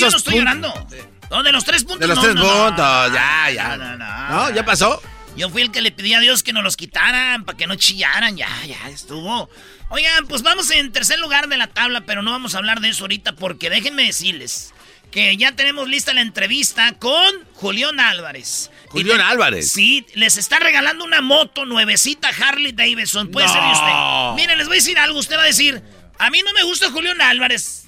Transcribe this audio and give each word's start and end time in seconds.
Yo 0.00 0.10
no 0.10 0.16
estoy 0.16 0.34
llorando. 0.36 0.88
No, 1.30 1.42
de 1.42 1.52
los 1.52 1.64
tres 1.64 1.82
puntos. 1.84 2.00
De 2.00 2.06
los 2.08 2.16
no, 2.16 2.22
tres 2.22 2.34
no, 2.34 2.42
no. 2.42 2.66
puntos, 2.66 3.12
ya, 3.14 3.50
ya. 3.50 3.76
No. 3.76 4.50
¿Ya 4.54 4.64
pasó? 4.64 5.02
Yo 5.34 5.48
fui 5.48 5.62
el 5.62 5.70
que 5.70 5.80
le 5.80 5.90
pedí 5.92 6.12
a 6.12 6.20
Dios 6.20 6.42
que 6.42 6.52
nos 6.52 6.62
los 6.62 6.76
quitaran 6.76 7.44
para 7.44 7.56
que 7.56 7.66
no 7.66 7.74
chillaran. 7.76 8.36
Ya, 8.36 8.48
ya 8.66 8.88
estuvo. 8.90 9.48
Oigan, 9.88 10.26
pues 10.26 10.42
vamos 10.42 10.70
en 10.70 10.92
tercer 10.92 11.18
lugar 11.18 11.48
de 11.48 11.56
la 11.56 11.68
tabla, 11.68 12.02
pero 12.02 12.22
no 12.22 12.30
vamos 12.32 12.54
a 12.54 12.58
hablar 12.58 12.80
de 12.80 12.90
eso 12.90 13.04
ahorita 13.04 13.32
porque 13.32 13.70
déjenme 13.70 14.04
decirles 14.04 14.74
que 15.10 15.34
ya 15.38 15.52
tenemos 15.52 15.88
lista 15.88 16.12
la 16.14 16.20
entrevista 16.22 16.92
con 16.98 17.32
Julián 17.54 17.98
Álvarez. 18.00 18.70
Julián 18.88 19.18
te- 19.18 19.22
Álvarez. 19.24 19.70
Sí, 19.72 20.06
les 20.14 20.36
está 20.36 20.58
regalando 20.58 21.04
una 21.04 21.20
moto 21.22 21.64
nuevecita 21.64 22.28
Harley 22.28 22.72
Davidson. 22.72 23.30
Puede 23.30 23.48
ser 23.48 23.62
de 23.62 23.72
usted. 23.72 23.92
Miren, 24.36 24.58
les 24.58 24.66
voy 24.68 24.76
a 24.76 24.80
decir 24.80 24.98
algo. 24.98 25.18
Usted 25.18 25.36
va 25.36 25.42
a 25.42 25.46
decir, 25.46 25.82
a 26.18 26.28
mí 26.30 26.40
no 26.44 26.52
me 26.54 26.62
gusta 26.62 26.90
Julián 26.90 27.20
Álvarez. 27.22 27.81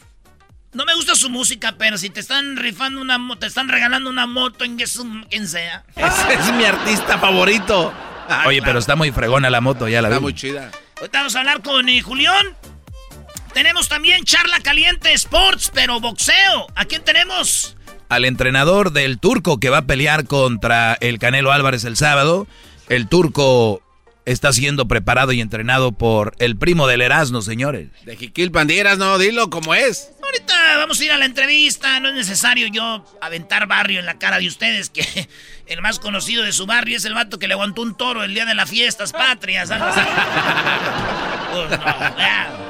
No 0.74 0.84
me 0.84 0.94
gusta 0.94 1.14
su 1.14 1.30
música, 1.30 1.74
pero 1.78 1.96
si 1.98 2.10
te 2.10 2.20
están 2.20 2.56
rifando 2.56 3.00
una 3.00 3.16
moto, 3.18 3.40
te 3.40 3.46
están 3.46 3.68
regalando 3.68 4.10
una 4.10 4.26
moto 4.26 4.64
en 4.64 4.76
que 4.76 4.84
es 4.84 4.96
un- 4.96 5.22
quien 5.24 5.46
sea. 5.48 5.84
Ese 5.96 6.34
es 6.34 6.52
mi 6.52 6.64
artista 6.64 7.18
favorito. 7.18 7.92
Oye, 8.46 8.58
claro. 8.58 8.64
pero 8.64 8.78
está 8.78 8.96
muy 8.96 9.12
fregona 9.12 9.50
la 9.50 9.60
moto, 9.60 9.86
ya 9.88 10.02
la 10.02 10.08
Está 10.08 10.18
vi. 10.18 10.22
muy 10.22 10.34
chida. 10.34 10.70
Ahorita 10.98 11.18
vamos 11.18 11.36
a 11.36 11.40
hablar 11.40 11.62
con 11.62 11.88
eh, 11.88 12.00
Julián. 12.00 12.56
Tenemos 13.52 13.88
también 13.88 14.24
charla 14.24 14.58
caliente 14.60 15.12
sports, 15.12 15.70
pero 15.72 16.00
boxeo. 16.00 16.66
¿A 16.74 16.84
quién 16.86 17.04
tenemos? 17.04 17.76
Al 18.08 18.24
entrenador 18.24 18.92
del 18.92 19.18
turco 19.20 19.60
que 19.60 19.70
va 19.70 19.78
a 19.78 19.86
pelear 19.86 20.26
contra 20.26 20.94
el 21.00 21.18
Canelo 21.18 21.52
Álvarez 21.52 21.84
el 21.84 21.96
sábado. 21.96 22.46
El 22.88 23.08
turco 23.08 23.80
está 24.24 24.52
siendo 24.52 24.88
preparado 24.88 25.32
y 25.32 25.40
entrenado 25.40 25.92
por 25.92 26.34
el 26.38 26.56
primo 26.56 26.86
del 26.86 27.02
Erasmo, 27.02 27.42
señores. 27.42 27.90
De 28.04 28.16
Jiquil 28.16 28.50
Pandieras, 28.50 28.98
no, 28.98 29.18
dilo 29.18 29.50
como 29.50 29.74
es. 29.74 30.10
Ahorita 30.24 30.76
vamos 30.78 31.00
a 31.00 31.04
ir 31.04 31.12
a 31.12 31.18
la 31.18 31.24
entrevista. 31.24 32.00
No 32.00 32.08
es 32.08 32.14
necesario 32.14 32.66
yo 32.68 33.04
aventar 33.20 33.66
barrio 33.66 34.00
en 34.00 34.06
la 34.06 34.18
cara 34.18 34.38
de 34.38 34.48
ustedes, 34.48 34.90
que 34.90 35.28
el 35.66 35.82
más 35.82 35.98
conocido 35.98 36.42
de 36.42 36.52
su 36.52 36.66
barrio 36.66 36.96
es 36.96 37.04
el 37.04 37.14
vato 37.14 37.38
que 37.38 37.48
le 37.48 37.54
aguantó 37.54 37.82
un 37.82 37.96
toro 37.96 38.24
el 38.24 38.34
día 38.34 38.44
de 38.44 38.54
las 38.54 38.70
fiestas 38.70 39.12
patrias. 39.12 39.70
algo 39.70 39.86
así. 39.88 40.00
Pues 41.52 41.70
no. 41.70 42.64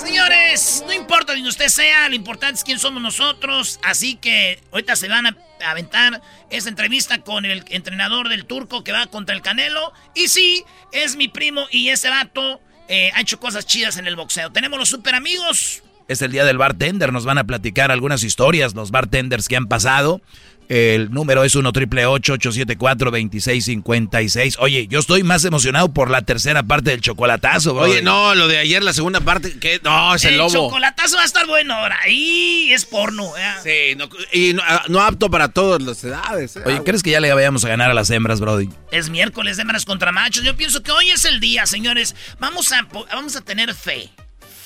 Señores, 0.00 0.82
no 0.86 0.94
importa 0.94 1.34
donde 1.34 1.48
usted 1.48 1.68
sea, 1.68 2.08
lo 2.08 2.14
importante 2.14 2.54
es 2.54 2.64
quién 2.64 2.78
somos 2.78 3.02
nosotros. 3.02 3.78
Así 3.82 4.16
que 4.16 4.60
ahorita 4.72 4.96
se 4.96 5.08
van 5.08 5.26
a 5.26 5.36
aventar 5.66 6.22
esa 6.48 6.70
entrevista 6.70 7.20
con 7.20 7.44
el 7.44 7.64
entrenador 7.68 8.28
del 8.28 8.46
turco 8.46 8.82
que 8.82 8.92
va 8.92 9.06
contra 9.08 9.34
el 9.34 9.42
Canelo. 9.42 9.92
Y 10.14 10.28
sí, 10.28 10.64
es 10.92 11.16
mi 11.16 11.28
primo 11.28 11.66
y 11.70 11.88
ese 11.88 12.08
vato 12.08 12.62
eh, 12.88 13.10
ha 13.14 13.20
hecho 13.20 13.38
cosas 13.38 13.66
chidas 13.66 13.98
en 13.98 14.06
el 14.06 14.16
boxeo. 14.16 14.50
Tenemos 14.50 14.78
los 14.78 14.88
super 14.88 15.14
amigos. 15.14 15.82
Es 16.10 16.22
el 16.22 16.32
día 16.32 16.44
del 16.44 16.58
bartender, 16.58 17.12
nos 17.12 17.24
van 17.24 17.38
a 17.38 17.44
platicar 17.44 17.92
algunas 17.92 18.24
historias, 18.24 18.74
los 18.74 18.90
bartenders 18.90 19.46
que 19.46 19.54
han 19.54 19.68
pasado. 19.68 20.20
El 20.68 21.12
número 21.12 21.44
es 21.44 21.54
1 21.54 21.70
triple 21.70 22.04
874 22.04 23.12
2656 23.12 24.56
Oye, 24.58 24.88
yo 24.88 24.98
estoy 24.98 25.22
más 25.22 25.44
emocionado 25.44 25.94
por 25.94 26.10
la 26.10 26.22
tercera 26.22 26.64
parte 26.64 26.90
del 26.90 27.00
chocolatazo, 27.00 27.74
bro. 27.74 27.84
Oye, 27.84 28.02
no, 28.02 28.34
lo 28.34 28.48
de 28.48 28.58
ayer, 28.58 28.82
la 28.82 28.92
segunda 28.92 29.20
parte, 29.20 29.56
que 29.60 29.80
no, 29.84 30.12
es 30.16 30.24
el, 30.24 30.36
lobo. 30.36 30.50
chocolatazo 30.50 31.14
va 31.14 31.22
a 31.22 31.26
estar 31.26 31.46
bueno 31.46 31.74
ahora. 31.74 31.96
Ahí 32.02 32.72
es 32.72 32.86
porno. 32.86 33.32
¿eh? 33.36 33.92
Sí, 33.92 33.96
no, 33.96 34.08
y 34.32 34.52
no, 34.52 34.62
ah, 34.66 34.82
no 34.88 35.00
apto 35.00 35.30
para 35.30 35.46
todas 35.46 35.80
las 35.80 36.02
edades. 36.02 36.56
eh. 36.56 36.62
Oye, 36.66 36.82
¿crees 36.82 37.04
que 37.04 37.10
ya 37.10 37.20
le 37.20 37.32
vayamos 37.32 37.64
a 37.64 37.68
ganar 37.68 37.88
a 37.88 37.94
las 37.94 38.10
hembras, 38.10 38.40
Brody? 38.40 38.68
Es 38.90 39.10
miércoles 39.10 39.58
de 39.58 39.62
hembras 39.62 39.84
contra 39.84 40.10
machos. 40.10 40.42
Yo 40.42 40.56
pienso 40.56 40.82
que 40.82 40.90
hoy 40.90 41.08
es 41.10 41.24
el 41.24 41.38
día, 41.38 41.66
señores. 41.66 42.16
Vamos 42.40 42.72
a, 42.72 42.88
vamos 43.12 43.36
a 43.36 43.42
tener 43.42 43.72
fe. 43.74 44.10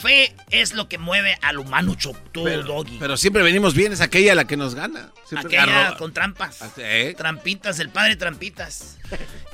Fe 0.04 0.36
es 0.50 0.74
lo 0.74 0.86
que 0.86 0.98
mueve 0.98 1.38
al 1.40 1.58
humano 1.58 1.94
choctó, 1.94 2.44
doggy. 2.44 2.98
Pero 3.00 3.16
siempre 3.16 3.42
venimos 3.42 3.72
bien, 3.74 3.90
es 3.90 4.02
aquella 4.02 4.34
la 4.34 4.46
que 4.46 4.54
nos 4.54 4.74
gana. 4.74 5.10
Siempre 5.26 5.58
Aquella 5.58 5.96
con 5.96 6.12
trampas. 6.12 6.60
Ah, 6.60 6.68
sí. 6.76 7.14
Trampitas, 7.16 7.78
el 7.78 7.88
padre 7.88 8.14
trampitas. 8.16 8.98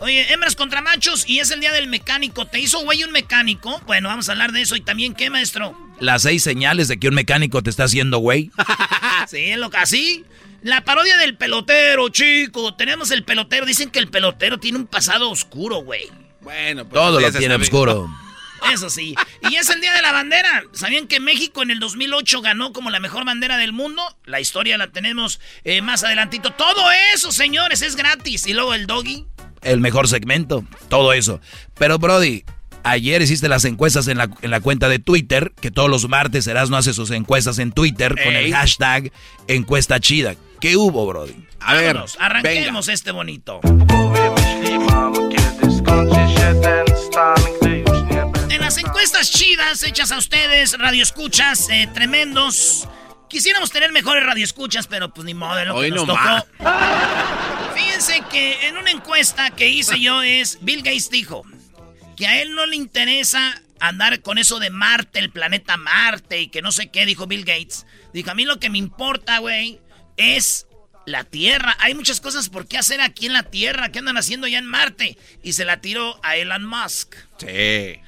Oye, 0.01 0.33
hembras 0.33 0.57
contra 0.57 0.83
machos 0.83 1.25
y 1.29 1.39
es 1.39 1.53
el 1.53 1.61
día 1.61 1.73
del 1.73 1.87
mecánico. 1.87 2.47
¿Te 2.47 2.59
hizo 2.59 2.81
güey 2.81 3.05
un 3.05 3.13
mecánico? 3.13 3.81
Bueno, 3.87 4.09
vamos 4.09 4.29
a 4.29 4.33
hablar 4.33 4.51
de 4.51 4.63
eso. 4.63 4.75
¿Y 4.75 4.81
también 4.81 5.15
qué, 5.15 5.31
maestro? 5.31 5.79
Las 6.01 6.23
seis 6.23 6.43
señales 6.43 6.89
de 6.89 6.99
que 6.99 7.07
un 7.07 7.15
mecánico 7.15 7.63
te 7.63 7.71
está 7.71 7.85
haciendo 7.85 8.19
güey. 8.19 8.51
Sí, 9.29 9.55
lo 9.55 9.71
que 9.71 9.77
así. 9.77 10.25
La 10.63 10.83
parodia 10.83 11.17
del 11.19 11.37
pelotero, 11.37 12.09
chico. 12.09 12.75
Tenemos 12.75 13.13
el 13.13 13.23
pelotero. 13.23 13.67
Dicen 13.67 13.91
que 13.91 14.01
el 14.01 14.09
pelotero 14.09 14.59
tiene 14.59 14.79
un 14.79 14.89
pasado 14.89 15.31
oscuro, 15.31 15.77
güey. 15.77 16.11
Bueno, 16.41 16.89
pues 16.89 17.01
Todo 17.01 17.21
lo 17.21 17.31
tiene 17.31 17.55
oscuro. 17.55 18.11
Eso 18.73 18.91
sí. 18.91 19.15
Y 19.49 19.57
es 19.57 19.71
el 19.71 19.81
día 19.81 19.93
de 19.95 20.03
la 20.03 20.13
bandera. 20.13 20.65
¿Sabían 20.73 21.07
que 21.07 21.21
México 21.21 21.63
en 21.63 21.71
el 21.71 21.81
2008 21.81 22.43
ganó 22.43 22.73
como 22.73 22.91
la 22.91 23.01
mejor 23.01 23.25
bandera 23.25 23.57
del 23.57 23.73
mundo? 23.73 24.03
La 24.25 24.41
historia 24.41 24.79
la 24.79 24.89
tenemos 24.89 25.41
eh, 25.65 25.83
más 25.83 26.05
adelantito. 26.05 26.53
Todo 26.53 26.91
eso, 27.15 27.33
señores, 27.33 27.83
es 27.83 27.97
gratis. 27.97 28.47
Y 28.47 28.53
luego 28.53 28.75
el 28.75 28.87
doggy. 28.87 29.27
El 29.63 29.81
mejor 29.81 30.09
segmento, 30.09 30.65
todo 30.89 31.13
eso. 31.13 31.41
Pero, 31.79 31.99
Brody, 31.99 32.45
ayer 32.83 33.21
hiciste 33.21 33.49
las 33.49 33.65
encuestas 33.65 34.09
en 34.09 34.19
la, 34.19 34.31
en 34.43 34.51
la 34.51 34.61
cuenta 34.61 34.89
de 34.89 34.99
Twitter, 34.99 35.53
que 35.61 35.71
todos 35.71 35.91
los 35.91 36.09
martes 36.09 36.47
Erasmo 36.47 36.77
hace 36.77 36.95
sus 36.95 37.11
encuestas 37.11 37.59
en 37.59 37.73
Twitter 37.73 38.15
con 38.23 38.35
el 38.35 38.53
hashtag 38.53 39.13
encuesta 39.49 40.01
chida. 40.01 40.35
¿Qué 40.61 40.77
hubo, 40.77 41.07
Brody? 41.07 41.35
A 41.61 41.75
ver, 41.75 41.99
arranquemos 42.19 42.89
este 42.89 43.13
bonito. 43.13 43.61
Encuestas 49.01 49.31
chidas 49.31 49.83
hechas 49.83 50.13
a 50.13 50.19
ustedes, 50.19 50.79
radioescuchas 50.79 51.71
eh, 51.71 51.89
tremendos. 51.95 52.87
Quisiéramos 53.31 53.71
tener 53.71 53.93
mejores 53.93 54.27
radioescuchas, 54.27 54.87
pero 54.89 55.15
pues 55.15 55.25
ni 55.25 55.33
modo, 55.33 55.65
lo 55.65 55.81
que 55.81 55.91
nos 55.91 56.07
tocó. 56.07 56.47
Fíjense 57.75 58.23
que 58.31 58.69
en 58.69 58.77
una 58.77 58.91
encuesta 58.91 59.53
que 59.53 59.71
hice 59.71 59.99
yo 59.99 60.21
es, 60.21 60.59
Bill 60.61 60.83
Gates 60.83 61.09
dijo 61.09 61.45
que 62.15 62.27
a 62.27 62.43
él 62.43 62.55
no 62.55 62.67
le 62.67 62.77
interesa 62.77 63.63
andar 63.81 64.21
con 64.21 64.37
eso 64.37 64.59
de 64.59 64.69
Marte, 64.69 65.19
el 65.19 65.31
planeta 65.31 65.79
Marte 65.79 66.39
y 66.39 66.49
que 66.49 66.61
no 66.61 66.71
sé 66.71 66.91
qué, 66.91 67.07
dijo 67.07 67.27
Bill 67.27 67.47
Gates. 67.47 67.87
Dijo, 68.13 68.31
a 68.31 68.35
mí 68.35 68.45
lo 68.45 68.61
que 68.61 68.69
me 68.69 68.77
importa, 68.77 69.39
güey, 69.39 69.81
es 70.19 70.67
la 71.07 71.25
Tierra. 71.25 71.75
Hay 71.81 71.95
muchas 71.95 72.21
cosas 72.21 72.51
por 72.51 72.69
qué 72.69 72.77
hacer 72.77 73.01
aquí 73.01 73.25
en 73.25 73.33
la 73.33 73.45
Tierra. 73.45 73.93
¿Qué 73.93 74.01
andan 74.01 74.19
haciendo 74.19 74.47
ya 74.47 74.59
en 74.59 74.67
Marte? 74.67 75.17
Y 75.43 75.55
se 75.55 75.65
la 75.65 75.81
tiró 75.81 76.21
a 76.23 76.37
Elon 76.37 76.67
Musk. 76.67 77.15
Sí. 77.39 77.99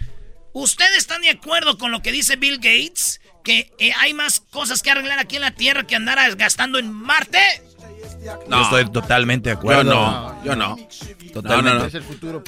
¿Ustedes 0.52 0.98
están 0.98 1.22
de 1.22 1.30
acuerdo 1.30 1.78
con 1.78 1.90
lo 1.92 2.02
que 2.02 2.12
dice 2.12 2.36
Bill 2.36 2.56
Gates? 2.56 3.20
¿Que 3.42 3.72
eh, 3.78 3.92
hay 3.98 4.14
más 4.14 4.40
cosas 4.40 4.82
que 4.82 4.90
arreglar 4.90 5.18
aquí 5.18 5.36
en 5.36 5.42
la 5.42 5.52
Tierra 5.52 5.84
que 5.84 5.96
andar 5.96 6.18
gastando 6.36 6.78
en 6.78 6.92
Marte? 6.92 7.38
No. 8.48 8.58
Yo 8.58 8.62
estoy 8.62 8.92
totalmente 8.92 9.50
de 9.50 9.56
acuerdo. 9.56 9.82
Yo 9.82 9.94
no, 9.94 10.44
yo 10.44 10.56
no. 10.56 10.76
Totalmente. 11.32 12.00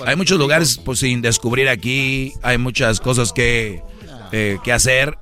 hay 0.07 0.17
muchos 0.17 0.39
lugares 0.39 0.79
pues, 0.85 1.01
sin 1.01 1.23
descubrir 1.23 1.69
aquí, 1.69 2.33
hay 2.43 2.59
muchas 2.59 3.01
cosas 3.01 3.33
que, 3.33 3.83
eh, 4.33 4.59
que 4.63 4.73
hacer. 4.73 5.19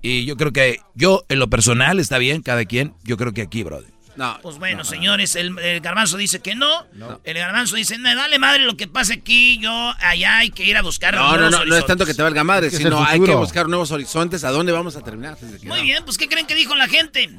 Y 0.00 0.24
yo 0.26 0.36
creo 0.36 0.52
que 0.52 0.80
yo, 0.94 1.24
en 1.28 1.38
lo 1.38 1.48
personal, 1.48 1.98
está 1.98 2.18
bien, 2.18 2.42
cada 2.42 2.64
quien. 2.64 2.94
Yo 3.04 3.16
creo 3.16 3.32
que 3.32 3.42
aquí, 3.42 3.62
brother. 3.62 3.93
No, 4.16 4.38
pues 4.42 4.58
bueno, 4.58 4.84
señores, 4.84 5.34
el, 5.36 5.54
garbanzo 5.80 6.16
dice 6.16 6.40
que 6.40 6.54
no. 6.54 6.86
El 7.24 7.38
garbanzo 7.38 7.76
dice, 7.76 7.98
no, 7.98 8.14
dale 8.14 8.38
madre 8.38 8.64
lo 8.64 8.76
que 8.76 8.86
pase 8.86 9.14
aquí, 9.14 9.58
yo 9.58 9.94
allá 10.00 10.38
hay 10.38 10.50
que 10.50 10.64
ir 10.64 10.76
a 10.76 10.82
buscar 10.82 11.14
No, 11.14 11.36
no, 11.36 11.50
no, 11.50 11.64
no 11.64 11.76
es 11.76 11.86
tanto 11.86 12.06
que 12.06 12.14
te 12.14 12.22
valga 12.22 12.44
madre, 12.44 12.70
sino 12.70 13.04
hay 13.04 13.20
que 13.20 13.34
buscar 13.34 13.68
nuevos 13.68 13.90
horizontes. 13.90 14.44
¿A 14.44 14.50
dónde 14.50 14.72
vamos 14.72 14.96
a 14.96 15.02
terminar? 15.02 15.36
Muy 15.62 15.82
bien, 15.82 16.04
pues 16.04 16.18
¿qué 16.18 16.28
creen 16.28 16.46
que 16.46 16.54
dijo 16.54 16.74
la 16.74 16.88
gente? 16.88 17.30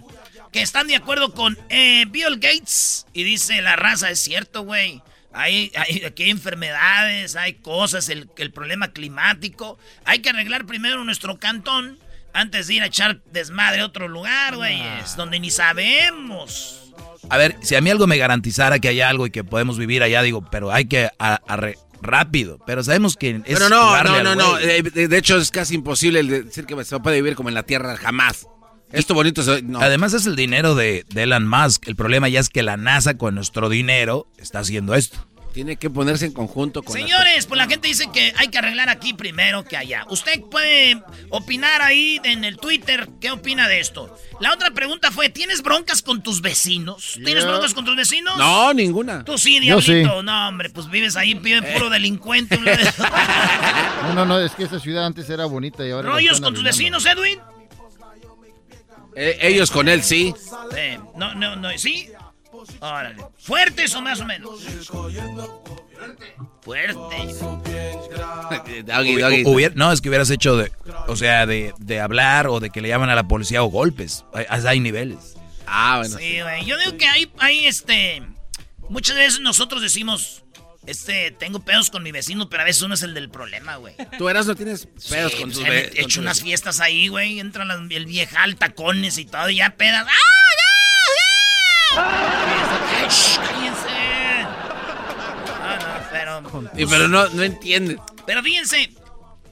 Que 0.52 0.62
están 0.62 0.88
de 0.88 0.96
acuerdo 0.96 1.34
con 1.34 1.58
eh, 1.70 2.06
Bill 2.10 2.36
Gates. 2.36 3.08
Y 3.14 3.24
dice, 3.24 3.62
la 3.62 3.76
raza, 3.76 4.10
es 4.10 4.20
cierto, 4.20 4.64
güey. 4.64 5.02
Hay, 5.34 5.70
hay, 5.76 6.06
aquí 6.06 6.24
hay 6.24 6.30
enfermedades, 6.30 7.36
hay 7.36 7.56
cosas, 7.56 8.08
el, 8.08 8.30
el 8.38 8.52
problema 8.52 8.90
climático. 8.90 9.78
Hay 10.06 10.20
que 10.20 10.30
arreglar 10.30 10.66
primero 10.66 11.04
nuestro 11.04 11.40
cantón 11.40 12.00
antes 12.36 12.68
de 12.68 12.76
ir 12.76 12.84
a 12.84 12.88
echar 12.88 13.22
desmadre 13.32 13.82
a 13.82 13.86
otro 13.86 14.08
lugar, 14.08 14.58
güey. 14.58 14.80
Es 15.04 15.16
donde 15.16 15.40
ni 15.40 15.50
sabemos. 15.50 16.94
A 17.30 17.38
ver, 17.38 17.56
si 17.62 17.76
a 17.76 17.82
mí 17.82 17.90
algo 17.90 18.06
me 18.08 18.18
garantizara 18.18 18.80
que 18.80 18.90
hay 18.90 19.02
algo 19.02 19.26
y 19.26 19.32
que 19.32 19.44
podemos 19.44 19.80
vivir 19.80 20.04
allá, 20.04 20.22
digo, 20.22 20.46
pero 20.52 20.72
hay 20.72 20.86
que 20.86 21.10
rápido. 22.02 22.60
Pero 22.68 22.84
sabemos 22.84 23.16
que 23.16 23.42
es 23.46 23.58
Pero 23.58 23.70
no, 23.70 24.04
no, 24.04 24.24
no, 24.24 24.36
no. 24.36 24.60
Eh, 24.60 24.84
de, 24.84 25.18
hecho, 25.18 25.38
es 25.38 25.50
casi 25.50 25.76
imposible 25.76 26.22
decir 26.24 26.66
que 26.66 26.84
se 26.84 27.00
puede 27.00 27.16
vivir 27.16 27.36
como 27.36 27.50
en 27.50 27.56
la 27.56 27.64
Tierra 27.64 27.96
jamás. 27.98 28.46
Esto 28.92 29.14
bonito 29.14 29.42
Además 29.80 30.14
es 30.14 30.26
el 30.26 30.36
dinero 30.36 30.76
de, 30.76 31.06
de 31.10 31.24
Elon 31.24 31.48
Musk. 31.48 31.88
El 31.88 31.96
problema 31.96 32.30
ya 32.30 32.40
es 32.40 32.50
que 32.50 32.64
la 32.64 32.78
NASA 32.78 33.18
con 33.18 33.34
nuestro 33.34 33.70
dinero 33.70 34.28
está 34.38 34.60
haciendo 34.60 34.94
esto. 34.94 35.26
Tiene 35.56 35.78
que 35.78 35.90
ponerse 35.90 36.26
en 36.26 36.34
conjunto 36.34 36.84
con... 36.84 36.92
Señores, 36.92 37.46
pues 37.46 37.58
la 37.58 37.66
gente 37.66 37.88
dice 37.88 38.10
que 38.12 38.34
hay 38.36 38.50
que 38.50 38.58
arreglar 38.58 38.90
aquí 38.90 39.14
primero 39.14 39.64
que 39.64 39.78
allá. 39.78 40.06
Usted 40.10 40.42
puede 40.52 41.02
opinar 41.30 41.82
ahí 41.82 42.20
en 42.26 42.44
el 42.44 42.58
Twitter 42.58 43.08
qué 43.22 43.32
opina 43.32 43.70
de 43.70 43.80
esto. 43.80 44.14
La 44.42 44.52
otra 44.52 44.72
pregunta 44.72 45.12
fue, 45.12 45.30
¿tienes 45.30 45.62
broncas 45.62 46.02
con 46.02 46.22
tus 46.22 46.42
vecinos? 46.42 47.18
¿Tienes 47.24 47.46
broncas 47.46 47.74
con 47.74 47.86
tus 47.86 47.96
vecinos? 47.96 48.38
No, 48.38 48.74
ninguna. 48.74 49.24
Tú 49.24 49.38
sí, 49.38 49.62
diablito. 49.62 50.22
No, 50.24 50.50
hombre, 50.50 50.72
pues 50.72 50.90
vives 50.90 51.16
ahí, 51.16 51.36
vive 51.36 51.62
puro 51.62 51.90
delincuente. 51.90 52.60
no, 54.04 54.14
no, 54.14 54.26
no, 54.26 54.40
es 54.40 54.52
que 54.52 54.66
esa 54.66 54.82
ciudad 54.82 55.06
antes 55.06 55.30
era 55.30 55.46
bonita 55.46 55.88
y 55.88 55.92
ahora... 55.92 56.10
¿Rollos 56.10 56.42
con 56.42 56.54
tus 56.54 56.66
vecinos, 56.66 57.06
Edwin? 57.06 57.40
Eh, 59.16 59.38
ellos 59.40 59.72
con 59.72 59.88
él, 59.88 60.04
sí. 60.04 60.34
Eh, 60.76 61.00
no, 61.16 61.34
no, 61.34 61.56
no, 61.56 61.70
¿sí? 61.78 62.10
Órale. 62.80 63.24
¿Fuertes 63.38 63.94
o 63.96 64.02
más 64.02 64.22
o 64.22 64.26
menos? 64.26 64.62
Fuerte. 66.62 66.96
no, 69.76 69.92
es 69.92 70.02
que 70.02 70.10
hubieras 70.10 70.30
hecho 70.30 70.58
de, 70.58 70.72
o 71.08 71.16
sea, 71.16 71.46
de, 71.46 71.74
de, 71.78 72.00
hablar 72.00 72.48
o 72.48 72.60
de 72.60 72.70
que 72.70 72.82
le 72.82 72.90
llaman 72.90 73.10
a 73.10 73.16
la 73.16 73.28
policía 73.28 73.64
o 73.64 73.68
golpes. 73.68 74.26
Hay, 74.34 74.46
hay 74.50 74.80
niveles. 74.80 75.36
Ah, 75.68 75.98
bueno. 76.00 76.18
Sí, 76.18 76.42
güey. 76.42 76.66
Yo 76.66 76.78
digo 76.78 76.98
que 76.98 77.08
hay, 77.08 77.32
hay 77.40 77.66
este. 77.66 78.24
Muchas 78.90 79.16
veces 79.16 79.40
nosotros 79.40 79.82
decimos, 79.82 80.44
este, 80.86 81.32
tengo 81.32 81.60
pedos 81.60 81.90
con 81.90 82.04
mi 82.04 82.12
vecino, 82.12 82.50
pero 82.50 82.62
a 82.62 82.66
veces 82.66 82.84
uno 82.84 82.94
es 82.94 83.02
el 83.02 83.14
del 83.14 83.30
problema, 83.30 83.78
güey. 83.78 83.96
Tú 84.18 84.30
eras 84.30 84.46
no 84.46 84.56
tienes 84.56 84.88
pedos 85.10 85.34
con 85.36 85.52
pues, 85.52 85.58
tu 85.58 85.64
vecino. 85.64 85.96
He 85.96 86.02
hecho 86.02 86.22
unas 86.22 86.42
fiestas 86.42 86.80
ahí, 86.80 87.08
güey. 87.08 87.40
Entran 87.40 87.68
las, 87.68 87.80
el 87.90 88.06
viejal, 88.06 88.56
tacones 88.58 89.18
y 89.18 89.26
todo, 89.26 89.50
y 89.50 89.58
ya 89.58 89.72
pedas. 89.72 90.06
¡Ah, 90.08 90.56
¡Cállense! 91.96 93.90
pero... 96.12 96.42
pero 96.90 97.08
no, 97.08 97.28
no 97.30 97.44
entiende. 97.44 98.00
Pero 98.26 98.44
fíjense, 98.44 98.92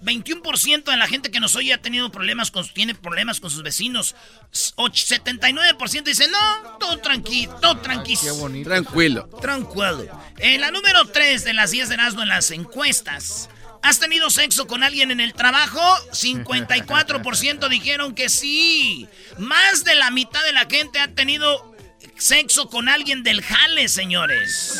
21% 0.03 0.83
de 0.83 0.97
la 0.97 1.07
gente 1.07 1.31
que 1.31 1.39
nos 1.39 1.55
oye 1.55 1.73
ha 1.73 1.81
tenido 1.81 2.11
problemas 2.11 2.51
con, 2.51 2.67
tiene 2.67 2.93
problemas 2.93 3.39
con 3.39 3.49
sus 3.49 3.63
vecinos. 3.63 4.15
79% 4.51 6.03
dice, 6.03 6.27
no, 6.27 6.77
todo 6.77 6.97
tranquilo, 6.99 7.55
todo 7.61 7.77
tranquilo. 7.77 8.21
Tranquilo. 8.63 9.29
Tranquilo. 9.41 10.21
En 10.37 10.61
la 10.61 10.71
número 10.71 11.05
3 11.05 11.43
de 11.43 11.53
las 11.53 11.71
10 11.71 11.89
de 11.89 11.95
Erasmo 11.95 12.21
en 12.21 12.29
las 12.29 12.51
encuestas. 12.51 13.49
¿Has 13.81 13.99
tenido 13.99 14.29
sexo 14.29 14.65
con 14.65 14.81
alguien 14.81 15.11
en 15.11 15.19
el 15.19 15.33
trabajo? 15.33 15.81
54% 16.11 17.67
dijeron 17.67 18.15
que 18.15 18.29
sí. 18.29 19.07
Más 19.37 19.83
de 19.83 19.95
la 19.95 20.09
mitad 20.09 20.41
de 20.43 20.53
la 20.53 20.65
gente 20.65 20.99
ha 20.99 21.09
tenido 21.09 21.72
sexo 22.17 22.69
con 22.69 22.89
alguien 22.89 23.23
del 23.23 23.41
jale, 23.41 23.87
señores. 23.89 24.79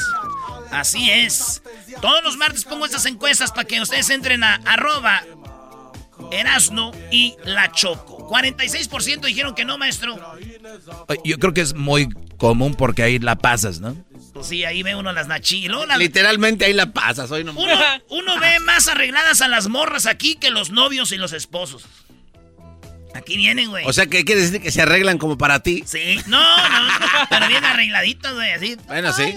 Así 0.72 1.10
es. 1.10 1.62
Todos 2.02 2.24
los 2.24 2.38
martes 2.38 2.66
pongo 2.66 2.86
estas 2.86 3.06
encuestas 3.06 3.52
para 3.52 3.66
que 3.66 3.82
ustedes 3.82 4.10
entren 4.10 4.44
a 4.44 4.56
arroba 4.66 5.24
Erasno 6.32 6.92
y 7.12 7.36
La 7.46 7.72
Choco. 7.72 8.28
46% 8.30 9.22
dijeron 9.22 9.54
que 9.54 9.66
no, 9.66 9.78
maestro. 9.78 10.16
Yo 11.24 11.38
creo 11.38 11.54
que 11.54 11.62
es 11.62 11.74
muy 11.74 12.10
común 12.38 12.74
porque 12.76 13.04
ahí 13.04 13.20
la 13.20 13.38
pasas, 13.38 13.80
¿no? 13.80 13.96
Pues 14.34 14.48
sí, 14.48 14.66
ahí 14.66 14.82
ve 14.82 14.96
uno 14.96 15.12
las 15.14 15.28
nachilas. 15.28 15.98
Literalmente 15.98 16.66
ahí 16.66 16.74
la 16.74 16.92
pasas. 16.92 17.30
Hoy 17.30 17.44
no... 17.44 17.52
uno, 17.52 17.76
uno 18.10 18.40
ve 18.40 18.60
más 18.62 18.88
arregladas 18.88 19.42
a 19.42 19.48
las 19.48 19.68
morras 19.68 20.08
aquí 20.08 20.36
que 20.36 20.50
los 20.50 20.72
novios 20.72 21.12
y 21.12 21.18
los 21.18 21.34
esposos. 21.34 21.84
Aquí 23.14 23.38
vienen, 23.38 23.70
güey. 23.70 23.86
O 23.88 23.94
sea, 23.94 24.08
que 24.08 24.26
quiere 24.26 24.42
decir 24.42 24.62
que 24.62 24.72
se 24.72 24.82
arreglan 24.82 25.18
como 25.18 25.38
para 25.38 25.62
ti. 25.62 25.84
Sí. 25.86 26.20
No, 26.28 26.40
no, 26.40 26.90
pero 27.30 27.48
bien 27.48 27.64
arregladitos, 27.64 28.34
güey, 28.34 28.52
así. 28.52 28.76
Bueno, 28.88 29.14
sí. 29.14 29.24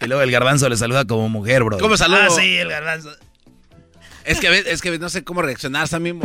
y 0.00 0.06
luego 0.06 0.22
el 0.22 0.30
garbanzo 0.30 0.68
le 0.68 0.76
saluda 0.76 1.04
como 1.06 1.28
mujer, 1.28 1.64
bro. 1.64 1.78
¿Cómo 1.78 1.96
saluda? 1.96 2.26
Ah, 2.26 2.34
sí, 2.34 2.56
el 2.58 2.68
garbanzo. 2.68 3.16
Es 4.24 4.38
que, 4.38 4.64
es 4.66 4.82
que 4.82 4.98
no 4.98 5.08
sé 5.08 5.24
cómo 5.24 5.42
reaccionar, 5.42 5.88
también 5.88 6.20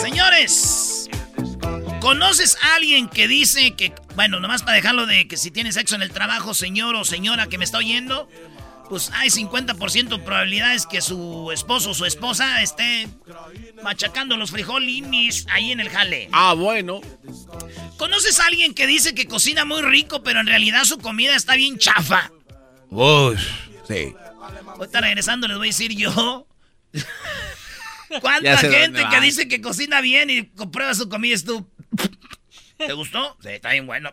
Señores, 0.00 1.08
¿conoces 2.00 2.56
a 2.62 2.76
alguien 2.76 3.08
que 3.08 3.28
dice 3.28 3.74
que, 3.74 3.92
bueno, 4.14 4.40
nomás 4.40 4.62
para 4.62 4.76
dejarlo 4.76 5.06
de 5.06 5.28
que 5.28 5.36
si 5.36 5.50
tiene 5.50 5.72
sexo 5.72 5.94
en 5.94 6.02
el 6.02 6.12
trabajo, 6.12 6.54
señor 6.54 6.96
o 6.96 7.04
señora 7.04 7.46
que 7.46 7.58
me 7.58 7.64
está 7.64 7.78
oyendo, 7.78 8.28
pues 8.88 9.10
hay 9.14 9.28
50% 9.28 10.22
probabilidades 10.22 10.86
que 10.86 11.00
su 11.00 11.50
esposo 11.52 11.90
o 11.90 11.94
su 11.94 12.04
esposa 12.04 12.62
esté 12.62 13.08
machacando 13.82 14.36
los 14.36 14.50
frijolines 14.50 15.46
ahí 15.50 15.72
en 15.72 15.80
el 15.80 15.88
jale. 15.88 16.28
Ah, 16.32 16.54
bueno. 16.54 17.00
¿Conoces 17.96 18.38
a 18.40 18.46
alguien 18.46 18.74
que 18.74 18.86
dice 18.86 19.14
que 19.14 19.26
cocina 19.26 19.64
muy 19.64 19.82
rico, 19.82 20.22
pero 20.22 20.40
en 20.40 20.46
realidad 20.46 20.84
su 20.84 20.98
comida 20.98 21.34
está 21.34 21.54
bien 21.54 21.78
chafa? 21.78 22.30
Uy, 22.90 23.36
sí. 23.86 24.14
Ahorita 24.66 25.00
regresando 25.00 25.48
les 25.48 25.56
voy 25.56 25.68
a 25.68 25.70
decir 25.70 25.92
yo. 25.96 26.46
¿Cuánta 28.20 28.58
gente 28.58 29.04
que 29.10 29.20
dice 29.20 29.48
que 29.48 29.60
cocina 29.60 30.00
bien 30.00 30.30
y 30.30 30.46
comprueba 30.46 30.94
su 30.94 31.08
comida 31.08 31.34
es 31.34 31.44
tú? 31.44 31.68
¿Te 32.78 32.92
gustó? 32.92 33.36
Sí, 33.42 33.48
está 33.48 33.70
bien 33.70 33.86
bueno. 33.86 34.12